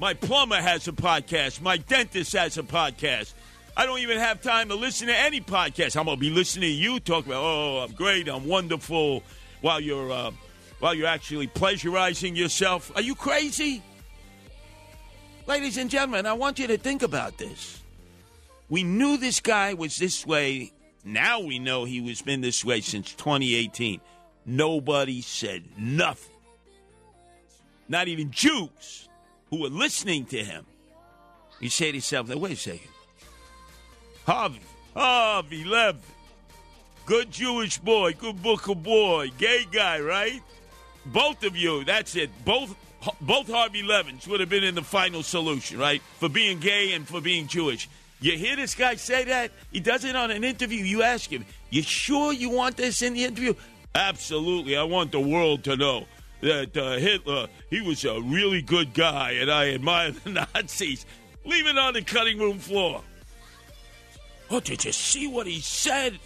my 0.00 0.12
plumber 0.12 0.56
has 0.56 0.88
a 0.88 0.92
podcast. 0.92 1.60
My 1.60 1.76
dentist 1.76 2.32
has 2.32 2.58
a 2.58 2.64
podcast. 2.64 3.32
I 3.76 3.86
don't 3.86 4.00
even 4.00 4.18
have 4.18 4.42
time 4.42 4.70
to 4.70 4.74
listen 4.74 5.06
to 5.06 5.16
any 5.16 5.40
podcast. 5.40 5.96
I'm 5.96 6.06
going 6.06 6.16
to 6.16 6.20
be 6.20 6.30
listening 6.30 6.68
to 6.68 6.74
you 6.74 6.98
talk 6.98 7.26
about, 7.26 7.44
oh, 7.44 7.86
I'm 7.88 7.92
great, 7.92 8.26
I'm 8.26 8.44
wonderful 8.44 9.22
while 9.60 9.80
you're 9.80 10.10
uh, 10.10 10.30
while 10.80 10.94
you're 10.94 11.06
actually 11.06 11.48
pleasurizing 11.48 12.36
yourself. 12.36 12.92
Are 12.94 13.02
you 13.02 13.14
crazy? 13.14 13.82
Ladies 15.46 15.78
and 15.78 15.88
gentlemen, 15.88 16.26
I 16.26 16.34
want 16.34 16.58
you 16.58 16.66
to 16.66 16.78
think 16.78 17.02
about 17.02 17.38
this. 17.38 17.82
We 18.68 18.82
knew 18.82 19.16
this 19.16 19.40
guy 19.40 19.74
was 19.74 19.98
this 19.98 20.26
way. 20.26 20.72
Now 21.04 21.40
we 21.40 21.58
know 21.58 21.84
he 21.84 22.00
was 22.00 22.20
been 22.20 22.42
this 22.42 22.64
way 22.64 22.82
since 22.82 23.14
2018. 23.14 24.00
Nobody 24.44 25.22
said 25.22 25.64
nothing. 25.78 26.34
Not 27.88 28.08
even 28.08 28.30
Jews 28.30 29.08
who 29.50 29.60
were 29.62 29.68
listening 29.68 30.26
to 30.26 30.44
him. 30.44 30.66
You 31.60 31.70
say 31.70 31.90
to 31.90 31.96
yourself, 31.96 32.28
wait 32.28 32.52
a 32.52 32.56
second. 32.56 32.88
Harvey, 34.26 34.60
Harvey 34.94 35.64
Levin, 35.64 36.02
good 37.08 37.30
Jewish 37.30 37.78
boy, 37.78 38.12
good 38.12 38.42
Booker 38.42 38.74
boy, 38.74 39.30
gay 39.38 39.64
guy, 39.72 39.98
right? 39.98 40.42
Both 41.06 41.42
of 41.42 41.56
you, 41.56 41.82
that's 41.84 42.14
it. 42.14 42.30
Both 42.44 42.76
both 43.22 43.48
Harvey 43.50 43.82
Levins 43.82 44.28
would 44.28 44.40
have 44.40 44.50
been 44.50 44.64
in 44.64 44.74
the 44.74 44.82
final 44.82 45.22
solution, 45.22 45.78
right? 45.78 46.02
For 46.18 46.28
being 46.28 46.58
gay 46.58 46.92
and 46.92 47.08
for 47.08 47.22
being 47.22 47.46
Jewish. 47.46 47.88
You 48.20 48.36
hear 48.36 48.56
this 48.56 48.74
guy 48.74 48.96
say 48.96 49.24
that? 49.24 49.52
He 49.72 49.80
does 49.80 50.04
it 50.04 50.16
on 50.16 50.30
an 50.30 50.44
interview. 50.44 50.84
You 50.84 51.02
ask 51.02 51.30
him, 51.30 51.46
You 51.70 51.80
sure 51.82 52.32
you 52.32 52.50
want 52.50 52.76
this 52.76 53.00
in 53.00 53.14
the 53.14 53.24
interview? 53.24 53.54
Absolutely. 53.94 54.76
I 54.76 54.82
want 54.82 55.12
the 55.12 55.20
world 55.20 55.64
to 55.64 55.76
know 55.76 56.04
that 56.42 56.76
uh, 56.76 56.96
Hitler, 56.98 57.46
he 57.70 57.80
was 57.80 58.04
a 58.04 58.20
really 58.20 58.60
good 58.60 58.92
guy 58.92 59.30
and 59.32 59.50
I 59.50 59.70
admire 59.70 60.10
the 60.10 60.30
Nazis. 60.54 61.06
Leave 61.46 61.66
it 61.66 61.78
on 61.78 61.94
the 61.94 62.02
cutting 62.02 62.38
room 62.38 62.58
floor. 62.58 63.00
Oh, 64.50 64.60
did 64.60 64.84
you 64.84 64.92
see 64.92 65.26
what 65.26 65.46
he 65.46 65.60
said? 65.60 66.18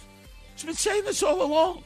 He's 0.63 0.67
been 0.67 0.75
saying 0.75 1.03
this 1.03 1.21
all 1.21 1.41
along. 1.43 1.83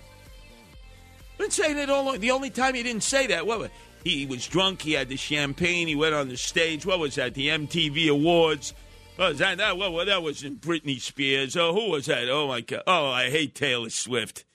Been 1.39 1.49
saying 1.49 1.79
it 1.79 1.89
all 1.89 2.03
along. 2.03 2.19
The 2.19 2.29
only 2.29 2.51
time 2.51 2.75
he 2.75 2.83
didn't 2.83 3.01
say 3.01 3.25
that, 3.25 3.47
what? 3.47 3.57
was, 3.57 3.69
He 4.03 4.27
was 4.27 4.45
drunk. 4.45 4.83
He 4.83 4.93
had 4.93 5.09
the 5.09 5.17
champagne. 5.17 5.87
He 5.87 5.95
went 5.95 6.13
on 6.13 6.29
the 6.29 6.37
stage. 6.37 6.85
What 6.85 6.99
was 6.99 7.15
that? 7.15 7.33
The 7.33 7.47
MTV 7.47 8.07
Awards. 8.09 8.75
What 9.15 9.29
was 9.29 9.39
that? 9.39 9.57
That, 9.57 9.79
well, 9.79 10.05
that 10.05 10.21
wasn't 10.21 10.61
Britney 10.61 11.01
Spears. 11.01 11.57
Oh, 11.57 11.73
who 11.73 11.89
was 11.89 12.05
that? 12.05 12.29
Oh 12.29 12.47
my 12.47 12.61
God. 12.61 12.83
Oh, 12.85 13.07
I 13.07 13.31
hate 13.31 13.55
Taylor 13.55 13.89
Swift. 13.89 14.45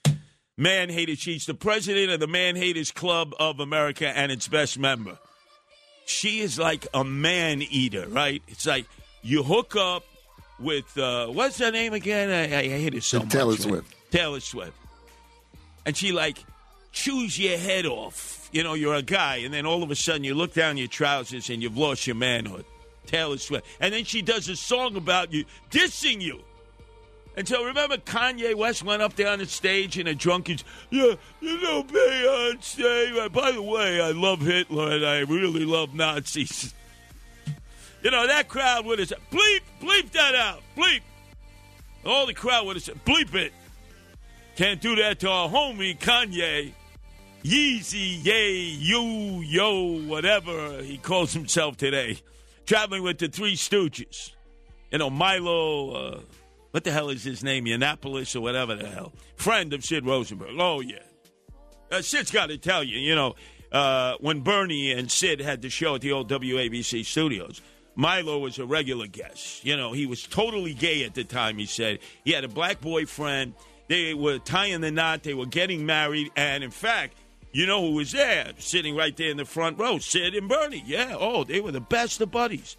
Man 0.56 0.88
hater. 0.88 1.16
She's 1.16 1.44
the 1.44 1.54
president 1.54 2.12
of 2.12 2.20
the 2.20 2.28
Man 2.28 2.54
Haters 2.54 2.92
Club 2.92 3.34
of 3.40 3.58
America 3.58 4.06
and 4.06 4.30
its 4.30 4.46
best 4.46 4.78
member. 4.78 5.18
She 6.06 6.38
is 6.38 6.60
like 6.60 6.86
a 6.94 7.02
man 7.02 7.60
eater, 7.62 8.06
right? 8.08 8.40
It's 8.46 8.66
like 8.66 8.86
you 9.22 9.42
hook 9.42 9.74
up 9.74 10.04
with 10.60 10.96
uh, 10.96 11.26
what's 11.26 11.58
her 11.58 11.72
name 11.72 11.92
again? 11.92 12.30
I, 12.30 12.60
I 12.60 12.68
hate 12.68 12.94
it 12.94 13.02
so 13.02 13.18
much. 13.18 13.30
Taylor. 13.30 13.56
Swift. 13.56 13.96
Taylor 14.12 14.40
Swift. 14.40 14.76
And 15.84 15.96
she 15.96 16.12
like 16.12 16.38
chews 16.92 17.38
your 17.38 17.58
head 17.58 17.86
off. 17.86 18.48
You 18.52 18.62
know, 18.62 18.74
you're 18.74 18.94
a 18.94 19.02
guy, 19.02 19.36
and 19.36 19.52
then 19.52 19.66
all 19.66 19.82
of 19.82 19.90
a 19.90 19.96
sudden 19.96 20.24
you 20.24 20.34
look 20.34 20.52
down 20.52 20.76
your 20.76 20.86
trousers 20.86 21.50
and 21.50 21.62
you've 21.62 21.76
lost 21.76 22.06
your 22.06 22.16
manhood. 22.16 22.66
Taylor 23.06 23.38
Swift. 23.38 23.66
And 23.80 23.92
then 23.92 24.04
she 24.04 24.22
does 24.22 24.48
a 24.48 24.54
song 24.54 24.94
about 24.96 25.32
you, 25.32 25.44
dissing 25.70 26.20
you. 26.20 26.42
And 27.34 27.48
so 27.48 27.64
remember 27.64 27.96
Kanye 27.96 28.54
West 28.54 28.84
went 28.84 29.00
up 29.00 29.16
there 29.16 29.28
on 29.28 29.38
the 29.38 29.46
stage 29.46 29.98
in 29.98 30.06
a 30.06 30.14
drunken, 30.14 30.58
yeah, 30.90 31.14
you 31.40 31.60
know, 31.62 31.82
Beyonce. 31.82 33.32
By 33.32 33.52
the 33.52 33.62
way, 33.62 34.02
I 34.02 34.10
love 34.10 34.42
Hitler 34.42 34.92
and 34.92 35.06
I 35.06 35.20
really 35.20 35.64
love 35.64 35.94
Nazis. 35.94 36.74
You 38.02 38.10
know, 38.10 38.26
that 38.26 38.48
crowd 38.48 38.84
would 38.84 38.98
have 38.98 39.08
said, 39.08 39.18
bleep, 39.30 39.60
bleep 39.80 40.10
that 40.12 40.34
out, 40.34 40.60
bleep. 40.76 41.00
All 42.04 42.26
the 42.26 42.34
crowd 42.34 42.66
would 42.66 42.76
have 42.76 42.82
said, 42.82 43.02
bleep 43.06 43.34
it. 43.34 43.52
Can't 44.56 44.80
do 44.80 44.96
that 44.96 45.18
to 45.20 45.30
our 45.30 45.48
homie 45.48 45.98
Kanye. 45.98 46.72
Yeezy, 47.42 48.24
yay, 48.24 48.52
you, 48.54 49.40
yo, 49.40 50.00
whatever 50.02 50.82
he 50.82 50.98
calls 50.98 51.32
himself 51.32 51.76
today. 51.76 52.18
Traveling 52.66 53.02
with 53.02 53.18
the 53.18 53.28
Three 53.28 53.56
Stooges. 53.56 54.32
You 54.90 54.98
know, 54.98 55.10
Milo, 55.10 55.90
uh, 55.90 56.20
what 56.70 56.84
the 56.84 56.92
hell 56.92 57.08
is 57.08 57.24
his 57.24 57.42
name? 57.42 57.64
Yiannopoulos 57.64 58.36
or 58.36 58.42
whatever 58.42 58.76
the 58.76 58.86
hell. 58.86 59.12
Friend 59.36 59.72
of 59.72 59.84
Sid 59.84 60.06
Rosenberg. 60.06 60.50
Oh, 60.58 60.80
yeah. 60.80 60.98
Uh, 61.90 62.02
Sid's 62.02 62.30
got 62.30 62.46
to 62.46 62.58
tell 62.58 62.84
you, 62.84 62.98
you 62.98 63.14
know, 63.14 63.34
uh, 63.72 64.14
when 64.20 64.40
Bernie 64.40 64.92
and 64.92 65.10
Sid 65.10 65.40
had 65.40 65.62
the 65.62 65.70
show 65.70 65.96
at 65.96 66.02
the 66.02 66.12
old 66.12 66.30
WABC 66.30 67.04
studios, 67.04 67.60
Milo 67.94 68.38
was 68.38 68.58
a 68.58 68.66
regular 68.66 69.06
guest. 69.06 69.64
You 69.64 69.76
know, 69.76 69.92
he 69.92 70.06
was 70.06 70.22
totally 70.26 70.74
gay 70.74 71.04
at 71.04 71.14
the 71.14 71.24
time, 71.24 71.58
he 71.58 71.66
said. 71.66 71.98
He 72.24 72.32
had 72.32 72.44
a 72.44 72.48
black 72.48 72.80
boyfriend. 72.80 73.54
They 73.92 74.14
were 74.14 74.38
tying 74.38 74.80
the 74.80 74.90
knot. 74.90 75.22
They 75.22 75.34
were 75.34 75.44
getting 75.44 75.84
married. 75.84 76.30
And 76.34 76.64
in 76.64 76.70
fact, 76.70 77.14
you 77.52 77.66
know 77.66 77.82
who 77.86 77.92
was 77.92 78.12
there? 78.12 78.52
Sitting 78.58 78.96
right 78.96 79.14
there 79.14 79.28
in 79.28 79.36
the 79.36 79.44
front 79.44 79.78
row, 79.78 79.98
Sid 79.98 80.34
and 80.34 80.48
Bernie. 80.48 80.82
Yeah, 80.86 81.14
oh, 81.18 81.44
they 81.44 81.60
were 81.60 81.72
the 81.72 81.80
best 81.82 82.18
of 82.22 82.30
buddies. 82.30 82.78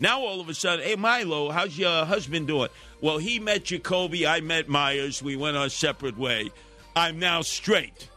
Now 0.00 0.22
all 0.22 0.40
of 0.40 0.48
a 0.48 0.54
sudden, 0.54 0.82
hey, 0.82 0.96
Milo, 0.96 1.50
how's 1.50 1.76
your 1.76 2.06
husband 2.06 2.46
doing? 2.46 2.70
Well, 3.02 3.18
he 3.18 3.38
met 3.40 3.64
Jacoby. 3.64 4.26
I 4.26 4.40
met 4.40 4.66
Meyers. 4.66 5.22
We 5.22 5.36
went 5.36 5.58
our 5.58 5.68
separate 5.68 6.16
way. 6.16 6.50
I'm 6.96 7.18
now 7.18 7.42
straight. 7.42 8.08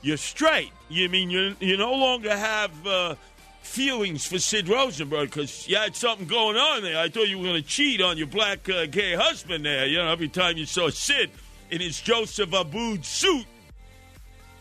You're 0.00 0.16
straight. 0.16 0.72
You 0.88 1.10
mean 1.10 1.28
you 1.28 1.56
you 1.60 1.76
no 1.76 1.92
longer 1.92 2.34
have 2.34 2.86
uh, 2.86 3.16
feelings 3.60 4.24
for 4.24 4.38
Sid 4.38 4.66
Rosenberg 4.66 5.28
because 5.28 5.68
you 5.68 5.76
had 5.76 5.94
something 5.94 6.26
going 6.26 6.56
on 6.56 6.80
there. 6.80 6.98
I 6.98 7.10
thought 7.10 7.28
you 7.28 7.36
were 7.36 7.44
going 7.44 7.62
to 7.62 7.68
cheat 7.68 8.00
on 8.00 8.16
your 8.16 8.28
black 8.28 8.66
uh, 8.70 8.86
gay 8.86 9.14
husband 9.14 9.66
there. 9.66 9.84
You 9.84 9.98
know, 9.98 10.10
every 10.10 10.28
time 10.28 10.56
you 10.56 10.64
saw 10.64 10.88
Sid 10.88 11.30
in 11.70 11.80
his 11.80 12.00
Joseph 12.00 12.52
Abboud 12.52 13.04
suit. 13.04 13.46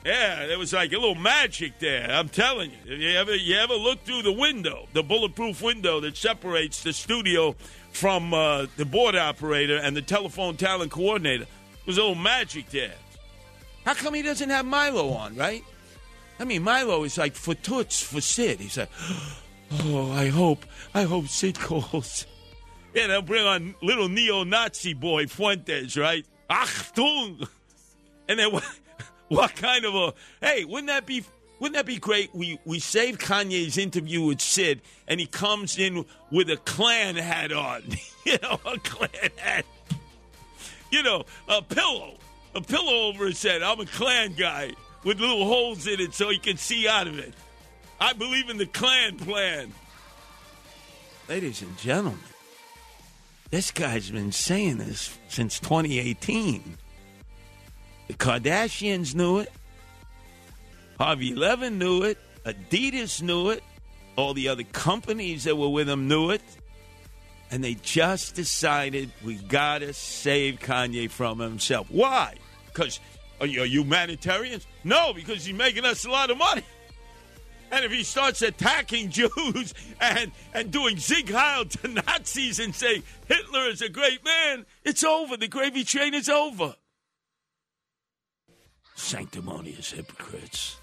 Yeah, 0.06 0.48
there 0.48 0.58
was 0.58 0.72
like 0.72 0.94
a 0.94 0.98
little 0.98 1.16
magic 1.16 1.78
there. 1.80 2.10
I'm 2.10 2.30
telling 2.30 2.72
you. 2.72 2.78
If 2.94 3.00
You 3.00 3.18
ever 3.18 3.36
you 3.36 3.56
ever 3.58 3.74
look 3.74 4.04
through 4.06 4.22
the 4.22 4.32
window, 4.32 4.88
the 4.94 5.04
bulletproof 5.04 5.62
window 5.62 6.00
that 6.00 6.16
separates 6.16 6.84
the 6.84 6.94
studio 6.94 7.56
from 7.92 8.34
uh, 8.34 8.68
the 8.78 8.86
board 8.86 9.16
operator 9.16 9.78
and 9.78 9.96
the 9.96 10.02
telephone 10.02 10.56
talent 10.56 10.92
coordinator? 10.92 11.46
There's 11.86 11.98
a 11.98 12.02
little 12.02 12.16
magic 12.16 12.70
there. 12.70 12.94
How 13.86 13.94
come 13.94 14.14
he 14.14 14.22
doesn't 14.22 14.50
have 14.50 14.66
Milo 14.66 15.10
on, 15.10 15.36
right? 15.36 15.64
I 16.40 16.46
mean, 16.46 16.64
Milo 16.64 17.04
is 17.04 17.18
like 17.18 17.36
for 17.36 17.54
toots 17.54 18.02
for 18.02 18.22
Sid. 18.22 18.60
He's 18.62 18.78
like, 18.78 18.90
oh, 19.84 20.12
I 20.12 20.28
hope, 20.28 20.66
I 20.94 21.04
hope 21.04 21.28
Sid 21.28 21.60
calls. 21.60 22.26
Yeah, 22.94 23.08
they'll 23.08 23.22
bring 23.22 23.46
on 23.46 23.76
little 23.82 24.08
neo-Nazi 24.08 24.94
boy 24.94 25.28
Fuentes, 25.28 25.98
right? 25.98 26.26
Achtung! 26.50 27.48
And 28.28 28.40
then 28.40 28.52
what, 28.52 28.64
what 29.28 29.56
kind 29.56 29.86
of 29.86 29.96
a 29.96 30.14
hey? 30.42 30.66
Wouldn't 30.66 30.88
that 30.88 31.06
be 31.06 31.24
wouldn't 31.60 31.76
that 31.76 31.86
be 31.86 31.98
great? 31.98 32.34
We 32.34 32.60
we 32.66 32.80
save 32.80 33.18
Kanye's 33.18 33.78
interview 33.78 34.24
with 34.24 34.42
Sid, 34.42 34.82
and 35.08 35.20
he 35.20 35.26
comes 35.26 35.78
in 35.78 36.06
with 36.32 36.50
a 36.50 36.58
Klan 36.58 37.16
hat 37.16 37.52
on. 37.52 37.84
you 38.26 38.38
know, 38.42 38.60
a 38.66 38.78
Klan 38.80 39.32
hat. 39.38 39.66
You 40.92 41.04
know, 41.04 41.26
a 41.48 41.62
pillow, 41.62 42.16
a 42.56 42.62
pillow 42.62 43.10
over 43.10 43.28
his 43.28 43.42
head. 43.44 43.62
I'm 43.62 43.80
a 43.80 43.86
Klan 43.86 44.34
guy 44.34 44.72
with 45.04 45.20
little 45.20 45.46
holes 45.46 45.86
in 45.86 46.00
it 46.00 46.14
so 46.14 46.30
he 46.30 46.40
can 46.40 46.58
see 46.58 46.88
out 46.88 47.08
of 47.08 47.20
it. 47.20 47.34
I 48.00 48.14
believe 48.14 48.50
in 48.50 48.58
the 48.58 48.66
Klan 48.66 49.18
plan. 49.18 49.74
Ladies 51.28 51.62
and 51.62 51.78
gentlemen, 51.78 52.18
this 53.52 53.72
guy's 53.72 54.12
been 54.12 54.32
saying 54.32 54.78
this 54.78 55.18
since 55.28 55.60
2018. 55.60 56.78
The 58.08 58.14
Kardashians 58.14 59.16
knew 59.16 59.40
it. 59.40 59.52
Harvey 60.98 61.34
Levin 61.34 61.78
knew 61.78 62.04
it. 62.04 62.18
Adidas 62.46 63.22
knew 63.22 63.50
it. 63.50 63.64
All 64.16 64.34
the 64.34 64.50
other 64.50 64.64
companies 64.64 65.46
that 65.46 65.56
were 65.56 65.70
with 65.70 65.90
him 65.90 66.08
knew 66.08 66.32
it. 66.32 66.42
And 67.52 67.64
they 67.64 67.76
just 67.76 68.36
decided 68.36 69.12
we 69.24 69.36
got 69.36 69.80
to 69.80 69.94
save 69.94 70.60
Kanye 70.60 71.10
from 71.10 71.40
himself. 71.40 71.88
Why? 71.90 72.36
Because 72.68 73.00
Are 73.42 73.48
you, 73.48 73.64
humanitarians? 73.64 74.68
No, 74.84 75.14
because 75.14 75.46
he's 75.46 75.56
making 75.56 75.86
us 75.86 76.06
a 76.06 76.10
lot 76.10 76.30
of 76.30 76.38
money. 76.38 76.64
And 77.72 77.86
if 77.86 77.92
he 77.92 78.04
starts 78.04 78.42
attacking 78.42 79.10
Jews 79.12 79.74
and, 80.00 80.32
and 80.54 80.72
doing 80.72 80.98
Sieg 80.98 81.32
Heil 81.32 81.66
to 81.66 81.88
Nazis 81.88 82.60
and 82.60 82.74
say 82.74 83.04
Hitler 83.28 83.68
is 83.70 83.82
a 83.82 83.90
great 83.90 84.24
man, 84.24 84.66
it's 84.84 85.04
over. 85.04 85.38
The 85.38 85.48
gravy 85.48 85.84
train 85.84 86.14
is 86.14 86.30
over. 86.30 86.76
Sanctimonious 88.96 89.92
hypocrites. 89.92 90.78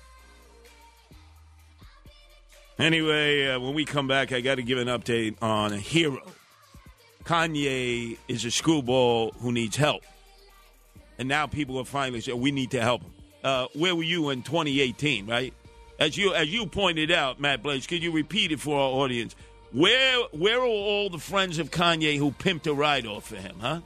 Anyway, 2.79 3.47
uh, 3.47 3.59
when 3.59 3.75
we 3.75 3.85
come 3.85 4.07
back, 4.07 4.33
I 4.33 4.41
got 4.41 4.57
to 4.57 4.63
give 4.63 4.79
an 4.79 4.89
update 4.89 5.37
on 5.43 5.73
a 5.73 5.79
hero. 5.79 6.21
Kanye 7.25 8.19
is 8.29 8.45
a 8.45 8.51
screwball 8.51 9.33
who 9.39 9.51
needs 9.51 9.77
help. 9.77 10.03
And 11.19 11.29
now 11.29 11.47
people 11.47 11.79
are 11.79 11.85
finally 11.85 12.21
saying, 12.21 12.41
we 12.41 12.53
need 12.53 12.71
to 12.73 12.81
help 12.81 13.03
him. 13.03 13.13
Uh, 13.43 13.67
where 13.75 13.95
were 13.95 14.03
you 14.03 14.31
in 14.31 14.43
2018, 14.43 15.27
right? 15.27 15.55
As 15.99 16.17
you 16.17 16.35
as 16.35 16.53
you 16.53 16.67
pointed 16.67 17.11
out, 17.11 17.41
Matt 17.41 17.63
Blaze, 17.63 17.87
could 17.87 18.03
you 18.03 18.13
repeat 18.13 18.53
it 18.53 18.61
for 18.61 18.79
our 18.79 18.91
audience? 19.03 19.35
Where 19.73 20.21
where 20.33 20.61
are 20.61 20.67
all 20.67 21.11
the 21.11 21.19
friends 21.19 21.59
of 21.59 21.71
Kanye 21.71 22.19
who 22.19 22.33
pimped 22.33 22.67
a 22.67 22.75
ride 22.75 23.07
off 23.07 23.29
for 23.29 23.37
him, 23.37 23.57
huh? 23.61 23.81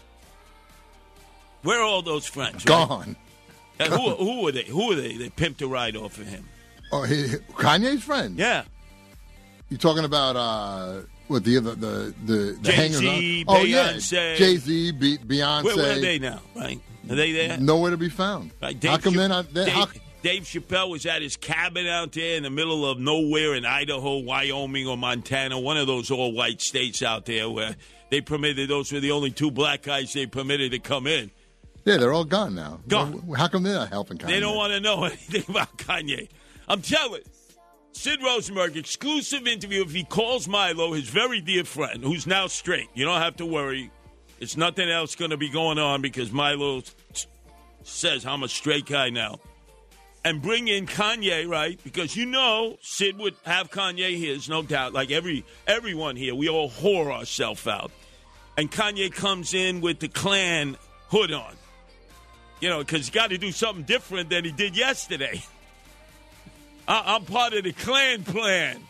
Where 1.63 1.81
are 1.81 1.85
all 1.85 2.03
those 2.03 2.27
friends? 2.27 2.57
right? 2.57 2.89
Gone. 2.89 3.17
Uh, 3.79 3.85
who, 3.87 4.15
who 4.17 4.49
are 4.49 4.53
they? 4.53 4.65
Who 4.65 4.93
are 4.93 4.95
they? 4.95 5.17
They 5.17 5.31
pimped 5.31 5.63
a 5.63 5.67
ride 5.67 5.97
off 5.97 6.15
for 6.15 6.25
him. 6.25 6.47
Oh, 6.93 7.03
he, 7.03 7.25
Kanye's 7.55 8.03
friend. 8.03 8.39
Yeah. 8.39 8.65
You 9.69 9.77
talking 9.77 10.05
about 10.05 10.37
uh, 10.37 11.03
what 11.29 11.45
the 11.45 11.55
the 11.61 11.61
the 11.61 12.15
the, 12.27 12.35
the 12.35 12.59
Jay-Z, 12.63 13.07
hangers 13.07 13.47
on? 13.47 13.57
Oh 13.57 13.65
yeah, 13.65 13.93
Jay 13.93 14.57
Z, 14.57 14.93
Beyonce. 14.93 15.65
Where, 15.65 15.77
where 15.77 15.97
are 15.97 16.01
they 16.01 16.19
now? 16.19 16.41
Right? 16.57 16.81
Are 17.09 17.15
they 17.15 17.33
there? 17.33 17.59
Nowhere 17.59 17.93
to 17.93 17.97
be 17.97 18.09
found. 18.09 18.51
Right, 18.61 18.83
how 18.83 18.99
come 18.99 19.15
Chap- 19.15 19.19
they're 19.19 19.29
not? 19.29 19.55
They're, 19.55 19.67
Dave, 19.67 19.75
how, 19.75 19.87
Dave 20.23 20.43
Chappelle 20.43 20.91
was 20.91 21.07
at 21.07 21.23
his 21.23 21.37
cabin 21.37 21.87
out 21.87 22.13
there 22.13 22.37
in 22.37 22.43
the 22.43 22.51
middle 22.51 22.85
of 22.89 22.99
nowhere 22.99 23.55
in 23.55 23.65
Idaho, 23.65 24.19
Wyoming, 24.19 24.87
or 24.87 24.97
Montana, 24.99 25.59
one 25.59 25.79
of 25.79 25.87
those 25.87 26.11
all 26.11 26.33
white 26.33 26.61
states 26.61 27.03
out 27.03 27.25
there 27.25 27.49
where 27.49 27.75
they 28.11 28.21
permitted 28.21 28.69
those 28.69 28.93
were 28.93 29.01
the 29.01 29.13
only 29.13 29.31
two 29.31 29.51
black 29.51 29.83
guys 29.83 30.13
they 30.13 30.27
permitted 30.27 30.73
to 30.73 30.79
come 30.79 31.07
in. 31.07 31.31
yeah, 31.87 31.97
they're 31.97 32.13
all 32.13 32.25
gone 32.25 32.55
now. 32.55 32.81
Gone. 32.87 33.33
How 33.35 33.49
come 33.49 33.63
they're 33.63 33.75
not 33.75 33.89
helping 33.89 34.19
Kanye? 34.19 34.27
They 34.27 34.41
don't 34.41 34.57
want 34.57 34.73
to 34.75 34.81
know 34.81 35.05
anything 35.05 35.45
about 35.49 35.77
Kanye. 35.79 36.29
I'm 36.69 36.83
telling. 36.83 37.23
Sid 37.93 38.23
Rosenberg, 38.23 38.77
exclusive 38.77 39.47
interview. 39.47 39.83
If 39.83 39.93
he 39.93 40.05
calls 40.05 40.47
Milo, 40.47 40.93
his 40.93 41.09
very 41.09 41.41
dear 41.41 41.65
friend, 41.65 42.05
who's 42.05 42.27
now 42.27 42.47
straight, 42.47 42.89
you 42.95 43.05
don't 43.05 43.21
have 43.21 43.37
to 43.37 43.47
worry. 43.47 43.91
It's 44.39 44.57
nothing 44.57 44.89
else 44.89 45.15
going 45.17 45.33
to 45.33 45.37
be 45.37 45.49
going 45.49 45.79
on 45.79 46.01
because 46.03 46.31
Milo 46.31 46.83
says 47.83 48.25
I'm 48.27 48.43
a 48.43 48.49
straight 48.49 48.87
guy 48.87 49.11
now. 49.11 49.39
And 50.23 50.43
bring 50.43 50.69
in 50.69 50.87
Kanye, 50.87 51.49
right? 51.49 51.81
Because 51.83 52.15
you 52.15 52.27
know 52.27 52.77
Sid 52.83 53.17
would 53.19 53.35
have 53.45 53.71
Kanye 53.71 54.17
here, 54.17 54.33
there's 54.33 54.51
no 54.51 54.63
doubt. 54.63 54.93
Like 54.93 55.11
every 55.11 55.45
everyone 55.67 56.17
here, 56.17 56.35
we 56.35 56.49
all 56.49 56.71
whore 56.71 57.11
ourselves 57.11 57.67
out. 57.67 57.91
And 58.57 58.71
Kanye 58.71 59.13
comes 59.13 59.55
in 59.55 59.81
with 59.81 60.01
the 60.01 60.09
Klan 60.09 60.77
hood 61.09 61.33
on. 61.33 61.55
You 62.61 62.69
know, 62.69 62.81
because 62.81 63.07
he 63.07 63.13
got 63.13 63.31
to 63.31 63.39
do 63.39 63.51
something 63.53 63.85
different 63.85 64.29
than 64.29 64.45
he 64.45 64.53
did 64.53 64.77
yesterday. 64.77 65.43
I, 66.89 67.15
I'm 67.15 67.25
part 67.25 67.55
of 67.55 67.65
the 67.65 67.73
Klan 67.73 68.23
plan. 68.23 68.83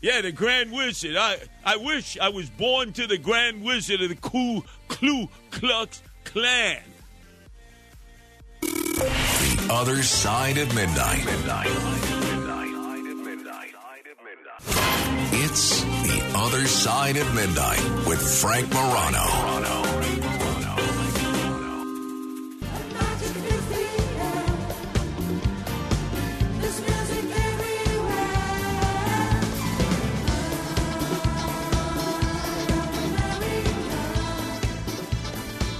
Yeah, 0.00 0.20
the 0.20 0.32
Grand 0.32 0.72
Wizard. 0.72 1.16
I, 1.16 1.38
I 1.64 1.76
wish 1.76 2.18
I 2.18 2.28
was 2.28 2.48
born 2.48 2.92
to 2.94 3.06
the 3.06 3.18
Grand 3.18 3.62
Wizard 3.62 4.00
of 4.00 4.08
the 4.08 4.16
Ku 4.16 4.62
Klux 5.50 6.02
Klan. 6.24 6.82
The 9.66 9.72
other 9.72 10.02
side 10.04 10.58
of 10.58 10.72
midnight. 10.76 11.24
It's 15.32 15.80
the 15.82 16.32
other 16.36 16.66
side 16.68 17.16
of 17.16 17.34
midnight 17.34 18.06
with 18.06 18.22
Frank 18.40 18.72
Morano. 18.72 19.26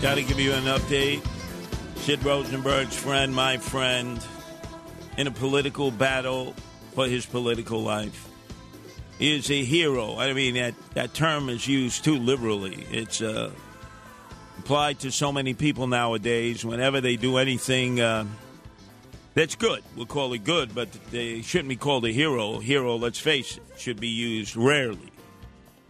Got 0.03 0.17
to 0.17 0.23
give 0.25 0.41
you 0.41 0.53
an 0.55 0.65
update. 0.65 1.36
Sid 2.07 2.23
Rosenberg's 2.23 2.95
friend, 2.95 3.35
my 3.35 3.57
friend, 3.57 4.25
in 5.17 5.27
a 5.27 5.33
political 5.33 5.91
battle 5.91 6.55
for 6.95 7.09
his 7.09 7.27
political 7.27 7.83
life. 7.83 8.29
He 9.19 9.35
is 9.35 9.51
a 9.51 9.65
hero. 9.65 10.17
I 10.17 10.33
mean, 10.33 10.55
that, 10.55 10.75
that 10.95 11.15
term 11.15 11.49
is 11.49 11.67
used 11.67 12.05
too 12.05 12.17
liberally. 12.17 12.87
It's 12.93 13.21
uh, 13.21 13.51
applied 14.57 15.01
to 15.01 15.11
so 15.11 15.33
many 15.33 15.53
people 15.53 15.89
nowadays. 15.89 16.65
Whenever 16.65 17.01
they 17.01 17.17
do 17.17 17.39
anything 17.39 17.99
uh, 18.01 18.25
that's 19.35 19.57
good, 19.57 19.83
we'll 19.97 20.07
call 20.07 20.33
it 20.33 20.45
good, 20.45 20.77
but 20.77 20.93
they 21.11 21.43
shouldn't 21.43 21.71
be 21.71 21.75
called 21.75 22.05
a 22.05 22.13
hero. 22.13 22.61
Hero, 22.61 22.95
let's 22.95 23.19
face 23.19 23.57
it, 23.57 23.65
should 23.79 23.99
be 23.99 24.07
used 24.07 24.55
rarely. 24.55 25.11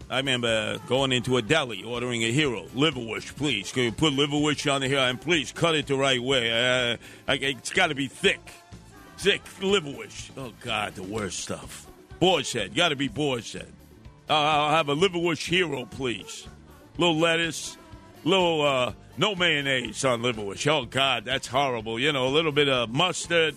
I 0.08 0.18
remember 0.18 0.78
going 0.86 1.10
into 1.10 1.36
a 1.36 1.42
deli, 1.42 1.82
ordering 1.82 2.22
a 2.22 2.30
hero, 2.30 2.66
liverwurst, 2.74 3.34
please. 3.36 3.72
Can 3.72 3.84
you 3.84 3.92
put 3.92 4.12
liverwurst 4.12 4.72
on 4.72 4.80
the 4.80 4.88
hero, 4.88 5.02
And 5.02 5.20
please 5.20 5.50
cut 5.50 5.74
it 5.74 5.88
the 5.88 5.96
right 5.96 6.22
way. 6.22 6.50
Uh, 6.50 6.96
I, 7.26 7.34
it's 7.34 7.72
got 7.72 7.88
to 7.88 7.96
be 7.96 8.06
thick. 8.06 8.40
Thick 9.18 9.42
liverwurst. 9.60 10.30
Oh, 10.36 10.52
God, 10.60 10.94
the 10.94 11.02
worst 11.02 11.40
stuff. 11.40 11.86
Boar's 12.20 12.52
head. 12.52 12.74
Got 12.74 12.90
to 12.90 12.96
be 12.96 13.08
boar's 13.08 13.52
head. 13.52 13.72
Uh, 14.30 14.34
I'll 14.34 14.70
have 14.70 14.88
a 14.88 14.94
liverwurst 14.94 15.48
hero, 15.48 15.86
please. 15.86 16.46
Little 16.98 17.18
lettuce, 17.18 17.76
little, 18.24 18.62
uh, 18.62 18.92
no 19.18 19.34
mayonnaise 19.34 20.04
on 20.04 20.22
liverwurst. 20.22 20.66
Oh, 20.68 20.84
God, 20.84 21.24
that's 21.24 21.48
horrible. 21.48 21.98
You 21.98 22.12
know, 22.12 22.28
a 22.28 22.30
little 22.30 22.52
bit 22.52 22.68
of 22.68 22.90
mustard. 22.90 23.56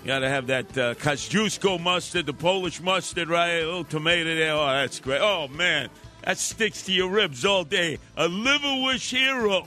You 0.00 0.06
got 0.06 0.20
to 0.20 0.28
have 0.28 0.46
that 0.46 0.78
uh, 0.78 0.94
Kosciuszko 0.94 1.80
mustard, 1.80 2.26
the 2.26 2.32
Polish 2.32 2.80
mustard, 2.80 3.28
right? 3.28 3.62
A 3.62 3.66
little 3.66 3.84
tomato 3.84 4.34
there. 4.34 4.52
Oh, 4.52 4.66
that's 4.66 5.00
great. 5.00 5.20
Oh, 5.20 5.48
man. 5.48 5.90
That 6.22 6.38
sticks 6.38 6.82
to 6.82 6.92
your 6.92 7.10
ribs 7.10 7.44
all 7.44 7.64
day. 7.64 7.98
A 8.16 8.28
liverwurst 8.28 9.10
hero 9.10 9.66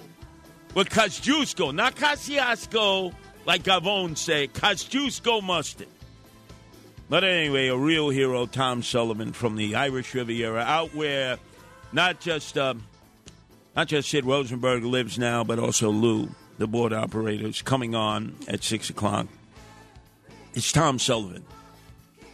with 0.73 0.89
Kosciuszko, 0.89 1.73
not 1.73 1.95
Kosciuszko, 1.95 3.13
like 3.45 3.63
Gavone 3.63 4.17
say. 4.17 4.47
Kosciuszko 4.47 5.43
mustard. 5.43 5.87
But 7.09 7.25
anyway, 7.25 7.67
a 7.67 7.75
real 7.75 8.09
hero, 8.09 8.45
Tom 8.45 8.83
Sullivan 8.83 9.33
from 9.33 9.57
the 9.57 9.75
Irish 9.75 10.13
Riviera, 10.15 10.61
out 10.61 10.95
where 10.95 11.37
not 11.91 12.21
just 12.21 12.57
um, 12.57 12.83
not 13.75 13.87
just 13.87 14.09
Sid 14.09 14.25
Rosenberg 14.25 14.85
lives 14.85 15.19
now, 15.19 15.43
but 15.43 15.59
also 15.59 15.89
Lou, 15.89 16.29
the 16.57 16.67
board 16.67 16.93
operator, 16.93 17.47
is 17.47 17.61
coming 17.61 17.95
on 17.95 18.37
at 18.47 18.63
six 18.63 18.89
o'clock. 18.89 19.27
It's 20.53 20.73
Tom 20.73 20.99
Sullivan. 20.99 21.45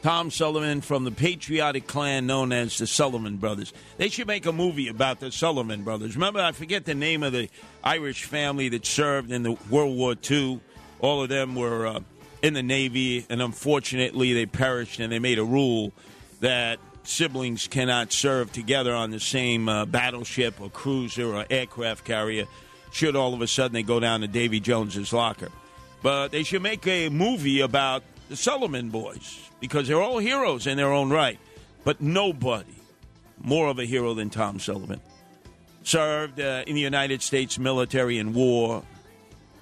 Tom 0.01 0.31
Sullivan 0.31 0.81
from 0.81 1.03
the 1.03 1.11
patriotic 1.11 1.85
clan 1.85 2.25
known 2.25 2.51
as 2.51 2.79
the 2.79 2.87
Sullivan 2.87 3.37
Brothers. 3.37 3.73
They 3.97 4.09
should 4.09 4.25
make 4.25 4.47
a 4.47 4.51
movie 4.51 4.87
about 4.87 5.19
the 5.19 5.31
Sullivan 5.31 5.83
Brothers. 5.83 6.15
Remember, 6.15 6.39
I 6.39 6.51
forget 6.51 6.85
the 6.85 6.95
name 6.95 7.21
of 7.21 7.31
the 7.33 7.49
Irish 7.83 8.23
family 8.23 8.69
that 8.69 8.87
served 8.87 9.31
in 9.31 9.43
the 9.43 9.51
World 9.69 9.95
War 9.95 10.15
II. 10.29 10.61
All 10.99 11.21
of 11.21 11.29
them 11.29 11.55
were 11.55 11.85
uh, 11.85 11.99
in 12.41 12.55
the 12.55 12.63
Navy, 12.63 13.25
and 13.29 13.39
unfortunately, 13.39 14.33
they 14.33 14.47
perished. 14.47 14.99
And 14.99 15.11
they 15.11 15.19
made 15.19 15.37
a 15.37 15.43
rule 15.43 15.91
that 16.39 16.79
siblings 17.03 17.67
cannot 17.67 18.11
serve 18.11 18.51
together 18.51 18.95
on 18.95 19.11
the 19.11 19.19
same 19.19 19.69
uh, 19.69 19.85
battleship 19.85 20.59
or 20.59 20.71
cruiser 20.71 21.35
or 21.35 21.45
aircraft 21.51 22.03
carrier. 22.03 22.45
Should 22.91 23.15
all 23.15 23.35
of 23.35 23.41
a 23.41 23.47
sudden 23.47 23.73
they 23.73 23.83
go 23.83 23.99
down 23.99 24.21
to 24.21 24.27
Davy 24.27 24.59
Jones's 24.59 25.13
locker. 25.13 25.51
But 26.07 26.31
they 26.31 26.43
should 26.43 26.61
make 26.61 26.87
a 26.87 27.09
movie 27.09 27.59
about 27.59 28.01
the 28.29 28.37
Sullivan 28.37 28.87
boys 28.91 29.41
because 29.59 29.89
they're 29.89 30.01
all 30.01 30.19
heroes 30.19 30.65
in 30.65 30.77
their 30.77 30.93
own 30.93 31.09
right. 31.09 31.37
But 31.83 31.99
nobody 31.99 32.75
more 33.41 33.67
of 33.67 33.77
a 33.77 33.83
hero 33.83 34.13
than 34.13 34.29
Tom 34.29 34.57
Sullivan. 34.57 35.01
Served 35.83 36.39
uh, 36.39 36.63
in 36.65 36.75
the 36.75 36.81
United 36.81 37.21
States 37.21 37.59
military 37.59 38.19
in 38.19 38.33
war 38.33 38.83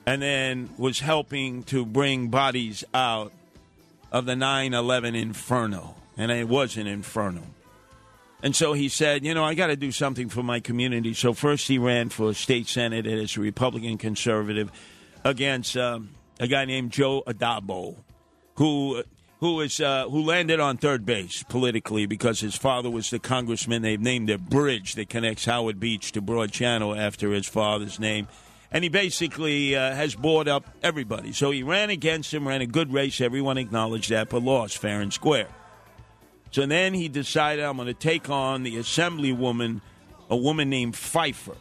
and 0.05 0.21
then 0.21 0.69
was 0.77 0.99
helping 0.99 1.63
to 1.63 1.83
bring 1.83 2.27
bodies 2.27 2.83
out 2.93 3.31
of 4.11 4.27
the 4.27 4.35
9 4.35 4.75
11 4.75 5.15
inferno. 5.15 5.95
And 6.15 6.31
it 6.31 6.47
was 6.47 6.77
an 6.77 6.85
inferno. 6.85 7.41
And 8.43 8.55
so 8.55 8.73
he 8.73 8.87
said, 8.87 9.25
you 9.25 9.33
know, 9.33 9.43
I 9.43 9.55
got 9.55 9.67
to 9.67 9.75
do 9.75 9.91
something 9.91 10.29
for 10.29 10.43
my 10.43 10.59
community. 10.59 11.15
So 11.15 11.33
first 11.33 11.67
he 11.67 11.79
ran 11.79 12.09
for 12.09 12.35
state 12.35 12.67
senate 12.67 13.07
as 13.07 13.35
a 13.35 13.39
Republican 13.39 13.97
conservative 13.97 14.71
against 15.23 15.75
um, 15.75 16.11
a 16.39 16.47
guy 16.47 16.65
named 16.65 16.91
Joe 16.91 17.23
Addabbo, 17.27 17.95
who 18.55 19.03
who 19.39 19.61
is 19.61 19.79
uh, 19.79 20.07
who 20.09 20.21
landed 20.23 20.59
on 20.59 20.77
third 20.77 21.05
base 21.05 21.43
politically 21.43 22.05
because 22.05 22.39
his 22.39 22.55
father 22.55 22.89
was 22.89 23.09
the 23.09 23.19
congressman. 23.19 23.81
They've 23.81 23.99
named 23.99 24.29
a 24.29 24.37
bridge 24.37 24.95
that 24.95 25.09
connects 25.09 25.45
Howard 25.45 25.79
Beach 25.79 26.11
to 26.13 26.21
Broad 26.21 26.51
Channel 26.51 26.95
after 26.95 27.31
his 27.31 27.47
father's 27.47 27.99
name. 27.99 28.27
And 28.71 28.83
he 28.83 28.89
basically 28.89 29.75
uh, 29.75 29.95
has 29.95 30.15
bought 30.15 30.47
up 30.47 30.65
everybody. 30.83 31.31
So 31.31 31.51
he 31.51 31.63
ran 31.63 31.89
against 31.89 32.33
him, 32.33 32.47
ran 32.47 32.61
a 32.61 32.65
good 32.65 32.91
race. 32.91 33.21
Everyone 33.21 33.57
acknowledged 33.57 34.09
that, 34.09 34.29
but 34.29 34.41
lost 34.41 34.79
fair 34.79 34.99
and 35.01 35.13
square. 35.13 35.47
So 36.51 36.65
then 36.65 36.93
he 36.93 37.07
decided, 37.07 37.63
I'm 37.63 37.77
going 37.77 37.87
to 37.87 37.93
take 37.93 38.29
on 38.29 38.63
the 38.63 38.77
assemblywoman, 38.77 39.81
a 40.29 40.35
woman 40.35 40.69
named 40.69 40.95
Pheffer. 40.95 41.55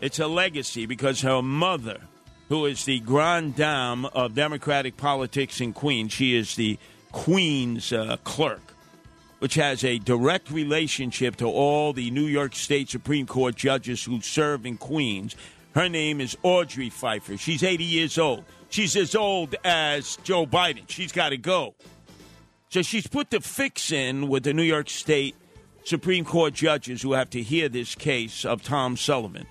It's 0.00 0.18
a 0.18 0.26
legacy 0.26 0.86
because 0.86 1.20
her 1.20 1.42
mother, 1.42 2.00
who 2.48 2.66
is 2.66 2.84
the 2.84 3.00
grande 3.00 3.56
dame 3.56 4.04
of 4.06 4.34
Democratic 4.34 4.96
politics 4.96 5.60
in 5.60 5.72
Queens, 5.72 6.12
she 6.12 6.36
is 6.36 6.56
the 6.56 6.78
Queen's 7.12 7.92
uh, 7.92 8.16
clerk, 8.24 8.74
which 9.38 9.54
has 9.54 9.84
a 9.84 9.98
direct 9.98 10.50
relationship 10.50 11.36
to 11.36 11.46
all 11.46 11.92
the 11.92 12.10
New 12.10 12.26
York 12.26 12.54
State 12.54 12.90
Supreme 12.90 13.26
Court 13.26 13.54
judges 13.54 14.04
who 14.04 14.20
serve 14.20 14.66
in 14.66 14.76
Queens. 14.76 15.36
Her 15.74 15.88
name 15.88 16.20
is 16.20 16.36
Audrey 16.42 16.90
Pheffer. 16.90 17.38
She's 17.38 17.62
80 17.62 17.84
years 17.84 18.18
old. 18.18 18.44
She's 18.68 18.96
as 18.96 19.14
old 19.14 19.54
as 19.64 20.16
Joe 20.24 20.46
Biden. 20.46 20.88
She's 20.88 21.12
got 21.12 21.30
to 21.30 21.36
go. 21.36 21.74
So 22.68 22.82
she's 22.82 23.06
put 23.06 23.30
the 23.30 23.40
fix 23.40 23.92
in 23.92 24.28
with 24.28 24.42
the 24.42 24.52
New 24.52 24.62
York 24.64 24.90
State 24.90 25.36
Supreme 25.84 26.24
Court 26.24 26.54
judges 26.54 27.02
who 27.02 27.12
have 27.12 27.30
to 27.30 27.42
hear 27.42 27.68
this 27.68 27.94
case 27.94 28.44
of 28.44 28.62
Tom 28.62 28.96
Sullivan 28.96 29.46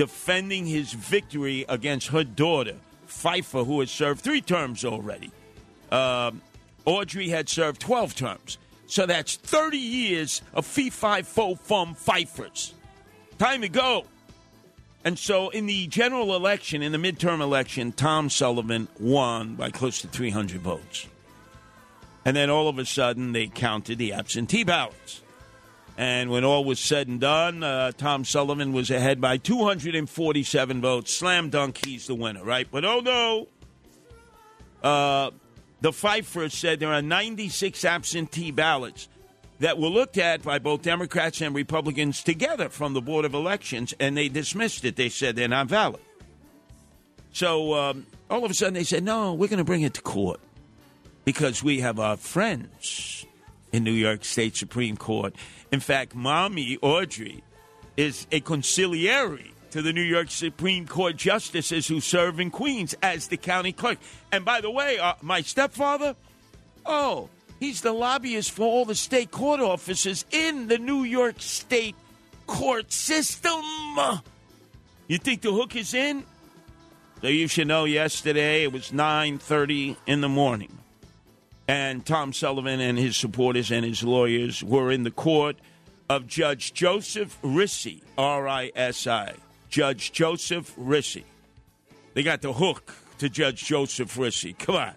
defending 0.00 0.64
his 0.64 0.94
victory 0.94 1.66
against 1.68 2.06
her 2.06 2.24
daughter, 2.24 2.74
Pheffer, 3.06 3.66
who 3.66 3.80
has 3.80 3.90
served 3.90 4.22
three 4.22 4.40
terms 4.40 4.82
already. 4.82 5.30
Um, 5.92 6.40
Audrey 6.86 7.28
had 7.28 7.50
served 7.50 7.82
12 7.82 8.14
terms. 8.14 8.56
So 8.86 9.04
that's 9.04 9.36
30 9.36 9.76
years 9.76 10.40
of 10.54 10.64
fee 10.64 10.88
fi 10.88 11.20
fo 11.20 11.54
fum 11.54 11.94
Pheffers. 11.94 12.72
Time 13.36 13.60
to 13.60 13.68
go. 13.68 14.06
And 15.04 15.18
so 15.18 15.50
in 15.50 15.66
the 15.66 15.86
general 15.88 16.34
election, 16.34 16.80
in 16.80 16.92
the 16.92 16.98
midterm 16.98 17.42
election, 17.42 17.92
Tom 17.92 18.30
Sullivan 18.30 18.88
won 18.98 19.54
by 19.54 19.68
close 19.68 20.00
to 20.00 20.08
300 20.08 20.62
votes. 20.62 21.08
And 22.24 22.34
then 22.34 22.48
all 22.48 22.68
of 22.68 22.78
a 22.78 22.86
sudden, 22.86 23.32
they 23.32 23.48
counted 23.48 23.98
the 23.98 24.14
absentee 24.14 24.64
ballots. 24.64 25.20
And 25.96 26.30
when 26.30 26.44
all 26.44 26.64
was 26.64 26.80
said 26.80 27.08
and 27.08 27.20
done, 27.20 27.62
uh, 27.62 27.92
Tom 27.92 28.24
Sullivan 28.24 28.72
was 28.72 28.90
ahead 28.90 29.20
by 29.20 29.36
247 29.36 30.80
votes. 30.80 31.14
Slam 31.14 31.50
dunk, 31.50 31.84
he's 31.84 32.06
the 32.06 32.14
winner, 32.14 32.42
right? 32.42 32.66
But 32.70 32.84
oh 32.84 33.00
no. 33.00 33.48
Uh, 34.82 35.30
the 35.80 35.90
Pheffer 35.90 36.50
said 36.50 36.80
there 36.80 36.92
are 36.92 37.02
96 37.02 37.84
absentee 37.84 38.50
ballots 38.50 39.08
that 39.60 39.78
were 39.78 39.88
looked 39.88 40.16
at 40.16 40.42
by 40.42 40.58
both 40.58 40.82
Democrats 40.82 41.40
and 41.42 41.54
Republicans 41.54 42.22
together 42.22 42.68
from 42.70 42.94
the 42.94 43.02
Board 43.02 43.26
of 43.26 43.34
Elections, 43.34 43.94
and 44.00 44.16
they 44.16 44.28
dismissed 44.28 44.84
it. 44.84 44.96
They 44.96 45.10
said 45.10 45.36
they're 45.36 45.48
not 45.48 45.66
valid. 45.68 46.00
So 47.32 47.74
um, 47.74 48.06
all 48.28 48.44
of 48.44 48.50
a 48.50 48.54
sudden, 48.54 48.74
they 48.74 48.84
said, 48.84 49.04
no, 49.04 49.34
we're 49.34 49.48
going 49.48 49.58
to 49.58 49.64
bring 49.64 49.82
it 49.82 49.94
to 49.94 50.02
court 50.02 50.40
because 51.24 51.62
we 51.62 51.80
have 51.80 52.00
our 52.00 52.16
friends 52.16 53.19
in 53.72 53.84
New 53.84 53.92
York 53.92 54.24
State 54.24 54.56
Supreme 54.56 54.96
Court. 54.96 55.34
In 55.70 55.80
fact, 55.80 56.14
Mommy 56.14 56.78
Audrey 56.82 57.42
is 57.96 58.26
a 58.32 58.40
consigliere 58.40 59.52
to 59.70 59.82
the 59.82 59.92
New 59.92 60.02
York 60.02 60.30
Supreme 60.30 60.86
Court 60.86 61.16
justices 61.16 61.86
who 61.86 62.00
serve 62.00 62.40
in 62.40 62.50
Queens 62.50 62.94
as 63.02 63.28
the 63.28 63.36
county 63.36 63.72
clerk. 63.72 63.98
And 64.32 64.44
by 64.44 64.60
the 64.60 64.70
way, 64.70 64.98
uh, 64.98 65.14
my 65.22 65.42
stepfather, 65.42 66.16
oh, 66.84 67.28
he's 67.60 67.80
the 67.80 67.92
lobbyist 67.92 68.50
for 68.50 68.64
all 68.64 68.84
the 68.84 68.94
state 68.94 69.30
court 69.30 69.60
officers 69.60 70.24
in 70.30 70.66
the 70.68 70.78
New 70.78 71.04
York 71.04 71.36
State 71.38 71.94
court 72.46 72.92
system. 72.92 73.62
You 75.06 75.18
think 75.18 75.42
the 75.42 75.52
hook 75.52 75.76
is 75.76 75.94
in? 75.94 76.24
So 77.20 77.28
you 77.28 77.48
should 77.48 77.68
know 77.68 77.84
yesterday 77.84 78.64
it 78.64 78.72
was 78.72 78.92
9:30 78.92 79.96
in 80.06 80.20
the 80.20 80.28
morning. 80.28 80.79
And 81.70 82.04
Tom 82.04 82.32
Sullivan 82.32 82.80
and 82.80 82.98
his 82.98 83.16
supporters 83.16 83.70
and 83.70 83.84
his 83.84 84.02
lawyers 84.02 84.60
were 84.60 84.90
in 84.90 85.04
the 85.04 85.10
court 85.12 85.54
of 86.08 86.26
Judge 86.26 86.74
Joseph 86.74 87.38
Risi, 87.42 88.02
R 88.18 88.48
I 88.48 88.72
S 88.74 89.06
I. 89.06 89.34
Judge 89.68 90.10
Joseph 90.10 90.74
Risi. 90.74 91.22
They 92.14 92.24
got 92.24 92.42
the 92.42 92.52
hook 92.52 92.92
to 93.18 93.28
Judge 93.28 93.64
Joseph 93.64 94.16
Risi. 94.16 94.58
Come 94.58 94.74
on. 94.74 94.94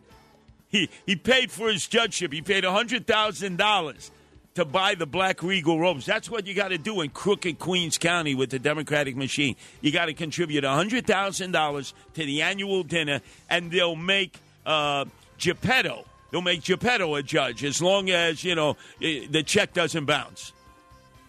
He, 0.68 0.90
he 1.06 1.16
paid 1.16 1.52
for 1.52 1.70
his 1.70 1.88
judgeship. 1.88 2.34
He 2.34 2.42
paid 2.42 2.64
$100,000 2.64 4.10
to 4.56 4.66
buy 4.66 4.96
the 4.96 5.06
Black 5.06 5.44
Regal 5.44 5.80
robes. 5.80 6.08
That's 6.08 6.28
what 6.28 6.48
you 6.48 6.56
got 6.56 6.70
to 6.70 6.80
do 6.80 7.02
in 7.02 7.12
crooked 7.12 7.60
Queens 7.60 8.00
County 8.00 8.34
with 8.34 8.50
the 8.50 8.58
Democratic 8.58 9.16
machine. 9.16 9.56
You 9.82 9.92
got 9.92 10.06
to 10.06 10.16
contribute 10.16 10.64
$100,000 10.64 11.94
to 12.16 12.26
the 12.26 12.42
annual 12.42 12.82
dinner, 12.82 13.22
and 13.48 13.70
they'll 13.70 13.96
make 13.96 14.40
uh, 14.66 15.06
Geppetto. 15.38 16.06
They'll 16.34 16.42
make 16.42 16.64
Geppetto 16.64 17.14
a 17.14 17.22
judge 17.22 17.64
as 17.64 17.80
long 17.80 18.10
as, 18.10 18.44
you 18.44 18.56
know, 18.56 18.76
eh, 19.00 19.28
the 19.30 19.44
check 19.44 19.72
doesn't 19.72 20.06
bounce. 20.06 20.52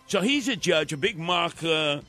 So 0.06 0.22
he's 0.22 0.48
a 0.48 0.56
judge, 0.56 0.94
a 0.94 0.96
big 0.96 1.18
mark. 1.18 1.62
Uh, 1.62 2.00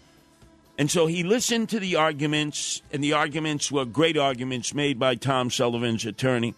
and 0.78 0.90
so 0.90 1.06
he 1.06 1.24
listened 1.24 1.68
to 1.70 1.80
the 1.82 1.98
arguments, 1.98 2.82
and 2.94 3.04
the 3.04 3.12
arguments 3.12 3.70
were 3.70 3.84
great 3.84 4.18
arguments 4.18 4.74
made 4.74 4.98
by 4.98 5.16
Tom 5.16 5.50
Sullivan's 5.50 6.06
attorney. 6.06 6.56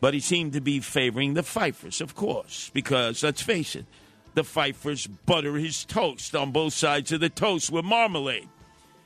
But 0.00 0.14
he 0.14 0.20
seemed 0.20 0.52
to 0.52 0.60
be 0.60 0.78
favoring 0.78 1.34
the 1.34 1.42
Pheffers, 1.42 2.00
of 2.00 2.14
course, 2.14 2.70
because 2.72 3.24
let's 3.24 3.42
face 3.42 3.74
it, 3.74 3.86
the 4.34 4.42
Pheffers 4.42 5.08
butter 5.26 5.54
his 5.54 5.84
toast 5.84 6.36
on 6.36 6.52
both 6.52 6.74
sides 6.74 7.10
of 7.10 7.18
the 7.18 7.28
toast 7.28 7.72
with 7.72 7.84
marmalade. 7.84 8.48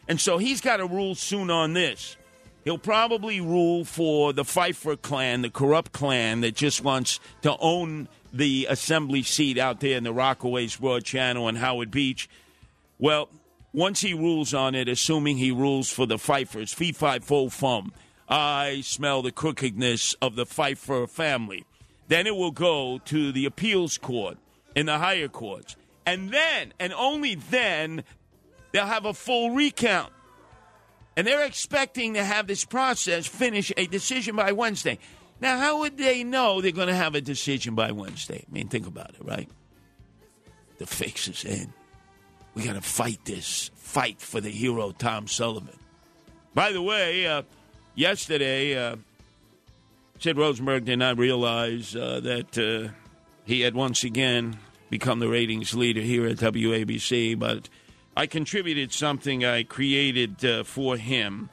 And 0.09 0.21
so 0.21 0.37
he's 0.37 0.61
got 0.61 0.77
to 0.77 0.85
rule 0.85 1.15
soon 1.15 1.51
on 1.51 1.73
this. 1.73 2.19
He'll 2.65 2.79
probably 2.79 3.41
rule 3.41 3.85
for 3.85 4.33
the 4.33 4.43
Pheffer 4.43 5.01
clan, 5.01 5.43
the 5.43 5.51
corrupt 5.51 5.93
clan 5.93 6.43
that 6.43 6.55
just 6.55 6.85
wants 6.85 7.19
to 7.43 7.57
own 7.59 8.09
the 8.33 8.67
assembly 8.69 9.23
seat 9.23 9.59
out 9.59 9.81
there 9.81 9.97
in 9.97 10.05
the 10.05 10.13
Rockaways 10.13 10.79
Broad 10.79 11.05
Channel 11.05 11.49
and 11.49 11.59
Howard 11.59 11.91
Beach. 11.91 12.29
Well, 12.99 13.29
once 13.73 14.01
he 14.01 14.13
rules 14.13 14.53
on 14.53 14.75
it, 14.75 14.89
assuming 14.89 15.39
he 15.39 15.51
rules 15.51 15.91
for 15.91 16.07
the 16.07 16.17
Pheffers, 16.17 16.75
fee 16.75 16.93
fi 16.93 17.19
fo 17.21 17.49
fum, 17.49 17.93
I 18.29 18.83
smell 18.83 19.23
the 19.23 19.33
crookedness 19.33 20.15
of 20.21 20.37
the 20.37 20.45
Pheffer 20.45 21.09
family. 21.09 21.65
Then 22.09 22.27
it 22.27 22.37
will 22.37 22.51
go 22.51 22.99
to 23.07 23.33
the 23.33 23.47
appeals 23.47 23.97
court 23.97 24.37
in 24.75 24.87
the 24.87 24.99
higher 24.99 25.29
courts. 25.29 25.77
And 26.05 26.31
then, 26.31 26.73
and 26.79 26.93
only 26.93 27.37
then, 27.37 28.05
they'll 28.73 28.87
have 28.87 29.05
a 29.05 29.15
full 29.15 29.53
recount. 29.53 30.13
And 31.21 31.27
they're 31.27 31.45
expecting 31.45 32.15
to 32.15 32.25
have 32.25 32.47
this 32.47 32.65
process 32.65 33.27
finish 33.27 33.71
a 33.77 33.87
decision 33.87 34.37
by 34.37 34.53
Wednesday. 34.53 34.99
Now, 35.39 35.59
how 35.59 35.81
would 35.81 35.99
they 35.99 36.25
know 36.25 36.63
they're 36.63 36.73
going 36.73 36.89
to 36.89 36.95
have 36.95 37.15
a 37.15 37.21
decision 37.21 37.75
by 37.75 37.93
Wednesday? 37.93 38.47
I 38.49 38.51
mean, 38.51 38.69
think 38.69 38.87
about 38.87 39.11
it, 39.11 39.23
right? 39.23 39.47
The 40.79 40.87
fix 40.87 41.29
is 41.29 41.45
in. 41.45 41.75
We 42.55 42.65
got 42.65 42.73
to 42.73 42.81
fight 42.81 43.23
this. 43.27 43.71
Fight 43.75 44.19
for 44.19 44.41
the 44.41 44.49
hero, 44.49 44.93
Tom 44.93 45.27
Sullivan. 45.27 45.79
By 46.55 46.73
the 46.73 46.81
way, 46.81 47.27
uh, 47.27 47.43
yesterday, 47.95 48.79
uh, 48.79 48.97
Sid 50.21 50.39
Rosenberg 50.39 50.87
did 50.87 51.01
not 51.01 51.19
realize 51.19 51.95
uh, 51.95 52.21
that 52.21 52.57
uh, 52.57 52.95
he 53.45 53.61
had 53.61 53.75
once 53.75 54.05
again 54.05 54.57
become 54.89 55.19
the 55.19 55.29
ratings 55.29 55.75
leader 55.75 56.01
here 56.01 56.27
at 56.27 56.39
WABC, 56.39 57.39
but 57.39 57.69
I 58.21 58.27
contributed 58.27 58.93
something 58.93 59.47
I 59.47 59.63
created 59.63 60.45
uh, 60.45 60.63
for 60.63 60.99
him 60.99 61.49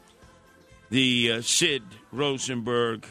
the 0.89 1.31
uh, 1.31 1.41
Sid 1.41 1.81
Rosenberg 2.11 3.07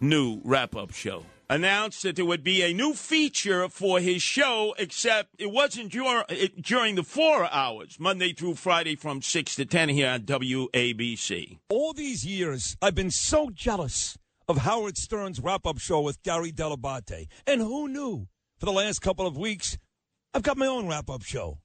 new 0.00 0.40
wrap 0.42 0.74
up 0.74 0.92
show. 0.92 1.24
Announced 1.48 2.02
that 2.02 2.16
there 2.16 2.24
would 2.24 2.42
be 2.42 2.60
a 2.62 2.74
new 2.74 2.92
feature 2.94 3.68
for 3.68 4.00
his 4.00 4.20
show, 4.20 4.74
except 4.80 5.28
it 5.38 5.52
wasn't 5.52 5.92
dur- 5.92 6.24
it, 6.28 6.60
during 6.60 6.96
the 6.96 7.04
four 7.04 7.48
hours, 7.52 8.00
Monday 8.00 8.32
through 8.32 8.56
Friday 8.56 8.96
from 8.96 9.22
6 9.22 9.54
to 9.54 9.64
10 9.64 9.88
here 9.90 10.10
on 10.10 10.22
WABC. 10.22 11.58
All 11.68 11.92
these 11.92 12.26
years, 12.26 12.76
I've 12.82 12.96
been 12.96 13.12
so 13.12 13.48
jealous 13.50 14.18
of 14.48 14.56
Howard 14.58 14.96
Stern's 14.96 15.38
wrap 15.38 15.68
up 15.68 15.78
show 15.78 16.00
with 16.00 16.20
Gary 16.24 16.50
Dell'Abate. 16.50 17.28
And 17.46 17.60
who 17.60 17.86
knew? 17.86 18.26
For 18.58 18.66
the 18.66 18.72
last 18.72 19.02
couple 19.02 19.28
of 19.28 19.36
weeks, 19.38 19.78
I've 20.34 20.42
got 20.42 20.56
my 20.56 20.66
own 20.66 20.88
wrap 20.88 21.08
up 21.08 21.22
show. 21.22 21.58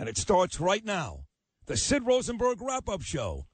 And 0.00 0.08
it 0.08 0.16
starts 0.16 0.58
right 0.58 0.82
now. 0.82 1.24
The 1.66 1.76
Sid 1.76 2.06
Rosenberg 2.06 2.62
wrap 2.62 2.88
up 2.88 3.02
show 3.02 3.44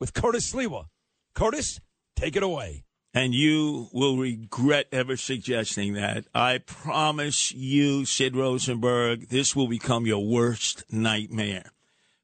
with 0.00 0.12
Curtis 0.12 0.52
Sliwa. 0.52 0.86
Curtis, 1.32 1.78
take 2.16 2.34
it 2.34 2.42
away. 2.42 2.82
And 3.14 3.32
you 3.32 3.86
will 3.92 4.16
regret 4.16 4.88
ever 4.90 5.16
suggesting 5.16 5.92
that. 5.92 6.24
I 6.34 6.58
promise 6.58 7.52
you, 7.52 8.04
Sid 8.04 8.34
Rosenberg, 8.34 9.28
this 9.28 9.54
will 9.54 9.68
become 9.68 10.04
your 10.04 10.26
worst 10.26 10.82
nightmare. 10.90 11.70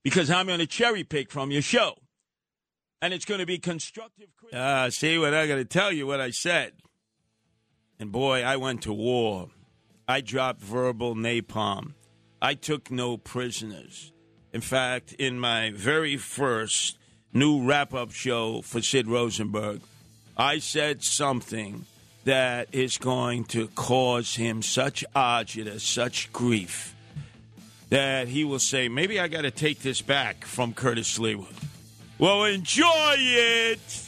Because 0.02 0.28
I'm 0.28 0.48
going 0.48 0.58
to 0.58 0.66
cherry 0.66 1.04
pick 1.04 1.30
from 1.30 1.52
your 1.52 1.62
show. 1.62 1.98
And 3.00 3.14
it's 3.14 3.24
going 3.24 3.38
to 3.38 3.46
be 3.46 3.58
constructive. 3.58 4.26
Ah, 4.52 4.88
see 4.88 5.18
what 5.18 5.34
I 5.34 5.46
got 5.46 5.54
to 5.54 5.64
tell 5.64 5.92
you, 5.92 6.04
what 6.04 6.20
I 6.20 6.30
said. 6.30 6.72
And 8.00 8.10
boy, 8.10 8.42
I 8.42 8.56
went 8.56 8.82
to 8.82 8.92
war. 8.92 9.50
I 10.08 10.20
dropped 10.20 10.62
verbal 10.62 11.14
napalm. 11.14 11.92
I 12.40 12.54
took 12.54 12.90
no 12.90 13.16
prisoners. 13.16 14.12
In 14.52 14.60
fact, 14.60 15.12
in 15.14 15.38
my 15.38 15.70
very 15.70 16.16
first 16.16 16.98
new 17.32 17.64
wrap 17.64 17.92
up 17.92 18.12
show 18.12 18.62
for 18.62 18.80
Sid 18.80 19.08
Rosenberg, 19.08 19.80
I 20.36 20.58
said 20.58 21.02
something 21.02 21.84
that 22.24 22.68
is 22.72 22.98
going 22.98 23.44
to 23.44 23.68
cause 23.68 24.36
him 24.36 24.62
such 24.62 25.04
agita, 25.16 25.80
such 25.80 26.32
grief, 26.32 26.94
that 27.88 28.28
he 28.28 28.44
will 28.44 28.58
say, 28.58 28.88
maybe 28.88 29.18
I 29.18 29.28
got 29.28 29.42
to 29.42 29.50
take 29.50 29.80
this 29.80 30.00
back 30.00 30.44
from 30.44 30.74
Curtis 30.74 31.18
Sliwa. 31.18 31.46
Well, 32.18 32.44
enjoy 32.44 33.14
it. 33.16 34.07